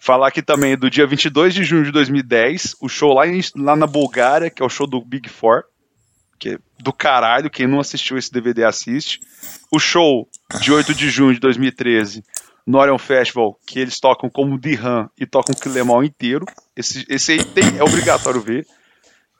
Falar 0.00 0.28
aqui 0.28 0.42
também 0.42 0.76
do 0.76 0.88
dia 0.88 1.06
22 1.06 1.54
de 1.54 1.64
junho 1.64 1.84
de 1.84 1.90
2010, 1.90 2.76
o 2.80 2.88
show 2.88 3.12
lá, 3.12 3.26
em, 3.26 3.40
lá 3.56 3.74
na 3.74 3.86
Bulgária, 3.86 4.50
que 4.50 4.62
é 4.62 4.64
o 4.64 4.68
show 4.68 4.86
do 4.86 5.04
Big 5.04 5.28
Four, 5.28 5.64
que 6.38 6.50
é 6.50 6.58
do 6.78 6.92
caralho, 6.92 7.50
quem 7.50 7.66
não 7.66 7.80
assistiu 7.80 8.16
esse 8.16 8.30
DVD 8.30 8.64
assiste. 8.64 9.20
O 9.72 9.78
show 9.78 10.28
de 10.60 10.72
8 10.72 10.94
de 10.94 11.08
junho 11.10 11.34
de 11.34 11.40
2013, 11.40 12.22
no 12.66 12.78
Orion 12.78 12.98
Festival, 12.98 13.58
que 13.66 13.78
eles 13.78 13.98
tocam 13.98 14.28
como 14.28 14.58
Dihan 14.58 15.08
e 15.18 15.26
tocam 15.26 15.54
o 15.54 15.58
Quilemol 15.58 16.04
inteiro. 16.04 16.44
Esse, 16.76 17.04
esse 17.08 17.32
aí 17.32 17.44
tem, 17.44 17.78
é 17.78 17.82
obrigatório 17.82 18.40
ver. 18.40 18.66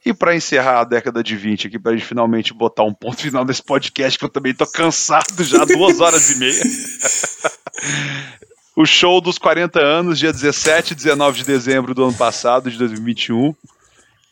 E 0.07 0.15
para 0.15 0.37
encerrar 0.37 0.83
a 0.83 0.85
década 0.85 1.21
de 1.21 1.37
20 1.37 1.67
aqui, 1.67 1.81
para 1.81 1.91
a 1.91 1.97
gente 1.97 2.07
finalmente 2.07 2.55
botar 2.55 2.85
um 2.85 2.95
ponto 2.95 3.21
final 3.21 3.45
nesse 3.45 3.61
podcast, 3.61 4.17
que 4.17 4.25
eu 4.25 4.29
também 4.29 4.55
tô 4.55 4.65
cansado 4.65 5.43
já, 5.43 5.65
duas 5.65 5.99
horas 5.99 6.31
e 6.31 6.39
meia. 6.39 6.63
o 8.77 8.87
show 8.87 9.21
dos 9.21 9.37
40 9.37 9.81
anos, 9.81 10.17
dia 10.17 10.33
17 10.33 10.93
e 10.93 10.95
19 10.95 11.39
de 11.39 11.45
dezembro 11.45 11.93
do 11.93 12.05
ano 12.05 12.15
passado, 12.15 12.71
de 12.71 12.79
2021. 12.79 13.53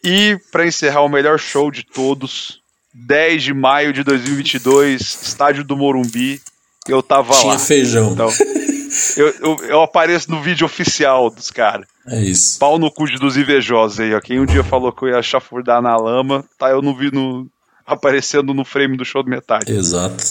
E 0.04 0.38
para 0.52 0.64
encerrar 0.64 1.00
o 1.00 1.08
melhor 1.08 1.40
show 1.40 1.72
de 1.72 1.84
todos, 1.84 2.60
10 2.94 3.42
de 3.42 3.52
maio 3.52 3.92
de 3.92 4.04
2022, 4.04 5.00
estádio 5.00 5.64
do 5.64 5.76
Morumbi. 5.76 6.40
Eu 6.86 7.02
tava 7.02 7.32
Tinha 7.32 7.46
lá. 7.46 7.56
Tinha 7.56 7.66
feijão. 7.66 8.12
Então, 8.12 8.30
eu, 9.16 9.28
eu, 9.40 9.56
eu, 9.68 9.82
apareço 9.82 10.30
no 10.30 10.42
vídeo 10.42 10.64
oficial 10.64 11.30
dos 11.30 11.50
caras. 11.50 11.86
É 12.06 12.20
isso. 12.20 12.58
Pau 12.58 12.78
no 12.78 12.90
cu 12.90 13.06
dos 13.18 13.36
invejosos 13.36 14.00
aí, 14.00 14.14
ó. 14.14 14.20
Quem 14.20 14.40
um 14.40 14.46
dia 14.46 14.62
falou 14.62 14.92
que 14.92 15.04
eu 15.04 15.08
ia 15.08 15.22
chafurdar 15.22 15.80
na 15.80 15.96
lama, 15.96 16.44
tá 16.58 16.70
eu 16.70 16.82
não 16.82 16.94
vi 16.94 17.10
no, 17.10 17.46
aparecendo 17.86 18.52
no 18.54 18.64
frame 18.64 18.96
do 18.96 19.04
show 19.04 19.22
do 19.22 19.30
Metallica. 19.30 19.72
Exato. 19.72 20.22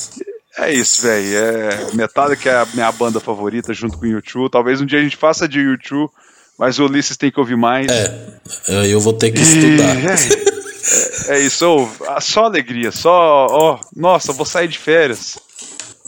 É 0.58 0.72
isso, 0.72 1.02
velho. 1.02 1.36
É, 1.36 1.94
Metallica 1.94 2.50
é 2.50 2.56
a 2.62 2.68
minha 2.74 2.92
banda 2.92 3.20
favorita 3.20 3.74
junto 3.74 3.98
com 3.98 4.06
o 4.06 4.10
YouTube. 4.10 4.52
Talvez 4.52 4.82
um 4.82 4.86
dia 4.86 5.00
a 5.00 5.04
gente 5.04 5.18
faça 5.18 5.48
de 5.48 5.60
YouTube, 5.60 6.12
mas 6.58 6.78
o 6.78 6.86
Ulisses 6.86 7.18
tem 7.18 7.32
que 7.32 7.40
ouvir 7.40 7.58
mais. 7.58 7.88
É, 7.88 8.88
eu 8.88 9.00
vou 9.00 9.14
ter 9.14 9.32
que 9.32 9.42
estudar. 9.42 9.96
É, 9.98 11.32
é, 11.32 11.38
é 11.38 11.40
isso, 11.40 11.66
oh, 11.66 12.22
só 12.22 12.46
alegria, 12.46 12.92
só, 12.92 13.48
ó, 13.50 13.76
oh, 13.76 13.86
nossa, 13.96 14.34
vou 14.34 14.46
sair 14.46 14.68
de 14.68 14.78
férias. 14.78 15.38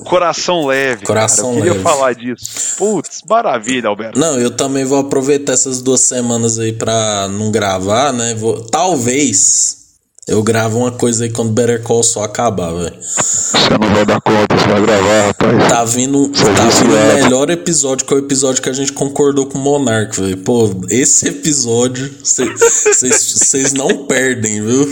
Coração 0.03 0.65
leve. 0.65 1.05
Coração 1.05 1.45
cara. 1.45 1.55
Eu 1.55 1.63
queria 1.63 1.71
leve. 1.73 1.83
falar 1.83 2.13
disso. 2.13 2.75
Putz, 2.77 3.21
maravilha, 3.27 3.87
Alberto. 3.87 4.19
Não, 4.19 4.37
eu 4.39 4.51
também 4.51 4.83
vou 4.83 4.99
aproveitar 4.99 5.53
essas 5.53 5.81
duas 5.81 6.01
semanas 6.01 6.59
aí 6.59 6.73
pra 6.73 7.27
não 7.29 7.51
gravar, 7.51 8.11
né? 8.11 8.35
Vou, 8.35 8.61
talvez 8.65 9.84
eu 10.27 10.41
gravo 10.41 10.79
uma 10.79 10.91
coisa 10.91 11.23
aí 11.23 11.29
quando 11.29 11.51
Better 11.51 11.83
Call 11.83 12.01
só 12.01 12.23
acabar, 12.23 12.71
velho. 12.73 12.95
Você 12.99 13.77
não 13.79 13.93
vai 13.93 14.05
dar 14.05 14.19
conta, 14.19 14.57
você 14.57 14.67
vai 14.67 14.81
gravar, 14.81 15.27
rapaz. 15.27 15.69
Tá 15.69 15.85
vindo, 15.85 16.29
tá 16.29 16.69
vindo 16.69 16.95
o 16.95 17.23
melhor 17.23 17.49
episódio, 17.51 18.07
que 18.07 18.13
é 18.13 18.17
o 18.17 18.19
episódio 18.19 18.63
que 18.63 18.69
a 18.69 18.73
gente 18.73 18.91
concordou 18.91 19.45
com 19.45 19.59
o 19.59 19.61
Monark, 19.61 20.19
velho. 20.19 20.37
Pô, 20.37 20.71
esse 20.89 21.27
episódio, 21.27 22.11
vocês 22.23 23.71
não 23.73 24.07
perdem, 24.07 24.65
viu? 24.65 24.89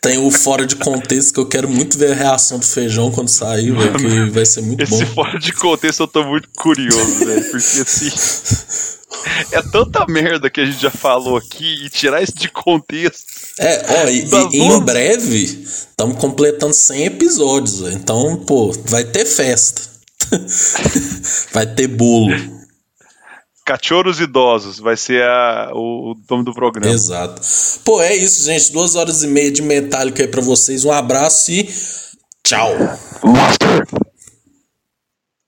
Tem 0.00 0.24
o 0.24 0.30
fora 0.30 0.64
de 0.64 0.76
contexto 0.76 1.34
que 1.34 1.40
eu 1.40 1.46
quero 1.46 1.68
muito 1.68 1.98
ver 1.98 2.12
a 2.12 2.14
reação 2.14 2.60
do 2.60 2.66
feijão 2.66 3.10
quando 3.10 3.28
sair, 3.28 3.72
velho, 3.72 3.94
que 3.94 4.30
vai 4.30 4.46
ser 4.46 4.60
muito 4.60 4.84
esse 4.84 4.92
bom. 4.92 5.02
Esse 5.02 5.12
fora 5.12 5.38
de 5.40 5.52
contexto 5.52 6.04
eu 6.04 6.08
tô 6.08 6.22
muito 6.22 6.48
curioso, 6.56 7.24
velho, 7.24 7.50
porque 7.50 7.80
assim. 7.80 8.10
É 9.50 9.62
tanta 9.62 10.06
merda 10.06 10.50
que 10.50 10.60
a 10.60 10.64
gente 10.64 10.80
já 10.80 10.90
falou 10.90 11.36
aqui 11.36 11.84
e 11.84 11.88
tirar 11.88 12.22
isso 12.22 12.34
de 12.36 12.48
contexto. 12.48 13.26
É, 13.58 13.84
ó, 13.88 14.08
e, 14.08 14.56
e 14.56 14.62
em 14.62 14.80
breve 14.80 15.44
estamos 15.44 16.18
completando 16.18 16.74
100 16.74 17.04
episódios, 17.04 17.80
então, 17.92 18.36
pô, 18.36 18.72
vai 18.84 19.04
ter 19.04 19.24
festa. 19.24 19.82
vai 21.52 21.66
ter 21.66 21.86
bolo. 21.86 22.34
Cachorros 23.64 24.20
idosos 24.20 24.78
vai 24.78 24.96
ser 24.96 25.22
a, 25.22 25.70
o, 25.74 26.12
o 26.12 26.14
nome 26.30 26.44
do 26.44 26.54
programa. 26.54 26.92
Exato. 26.92 27.42
Pô, 27.84 28.00
é 28.00 28.14
isso, 28.14 28.44
gente. 28.44 28.70
Duas 28.70 28.94
horas 28.94 29.24
e 29.24 29.26
meia 29.26 29.50
de 29.50 29.60
metálico 29.60 30.20
aí 30.20 30.28
pra 30.28 30.40
vocês. 30.40 30.84
Um 30.84 30.92
abraço 30.92 31.50
e 31.50 31.68
tchau. 32.44 32.70
Master. 33.24 34.05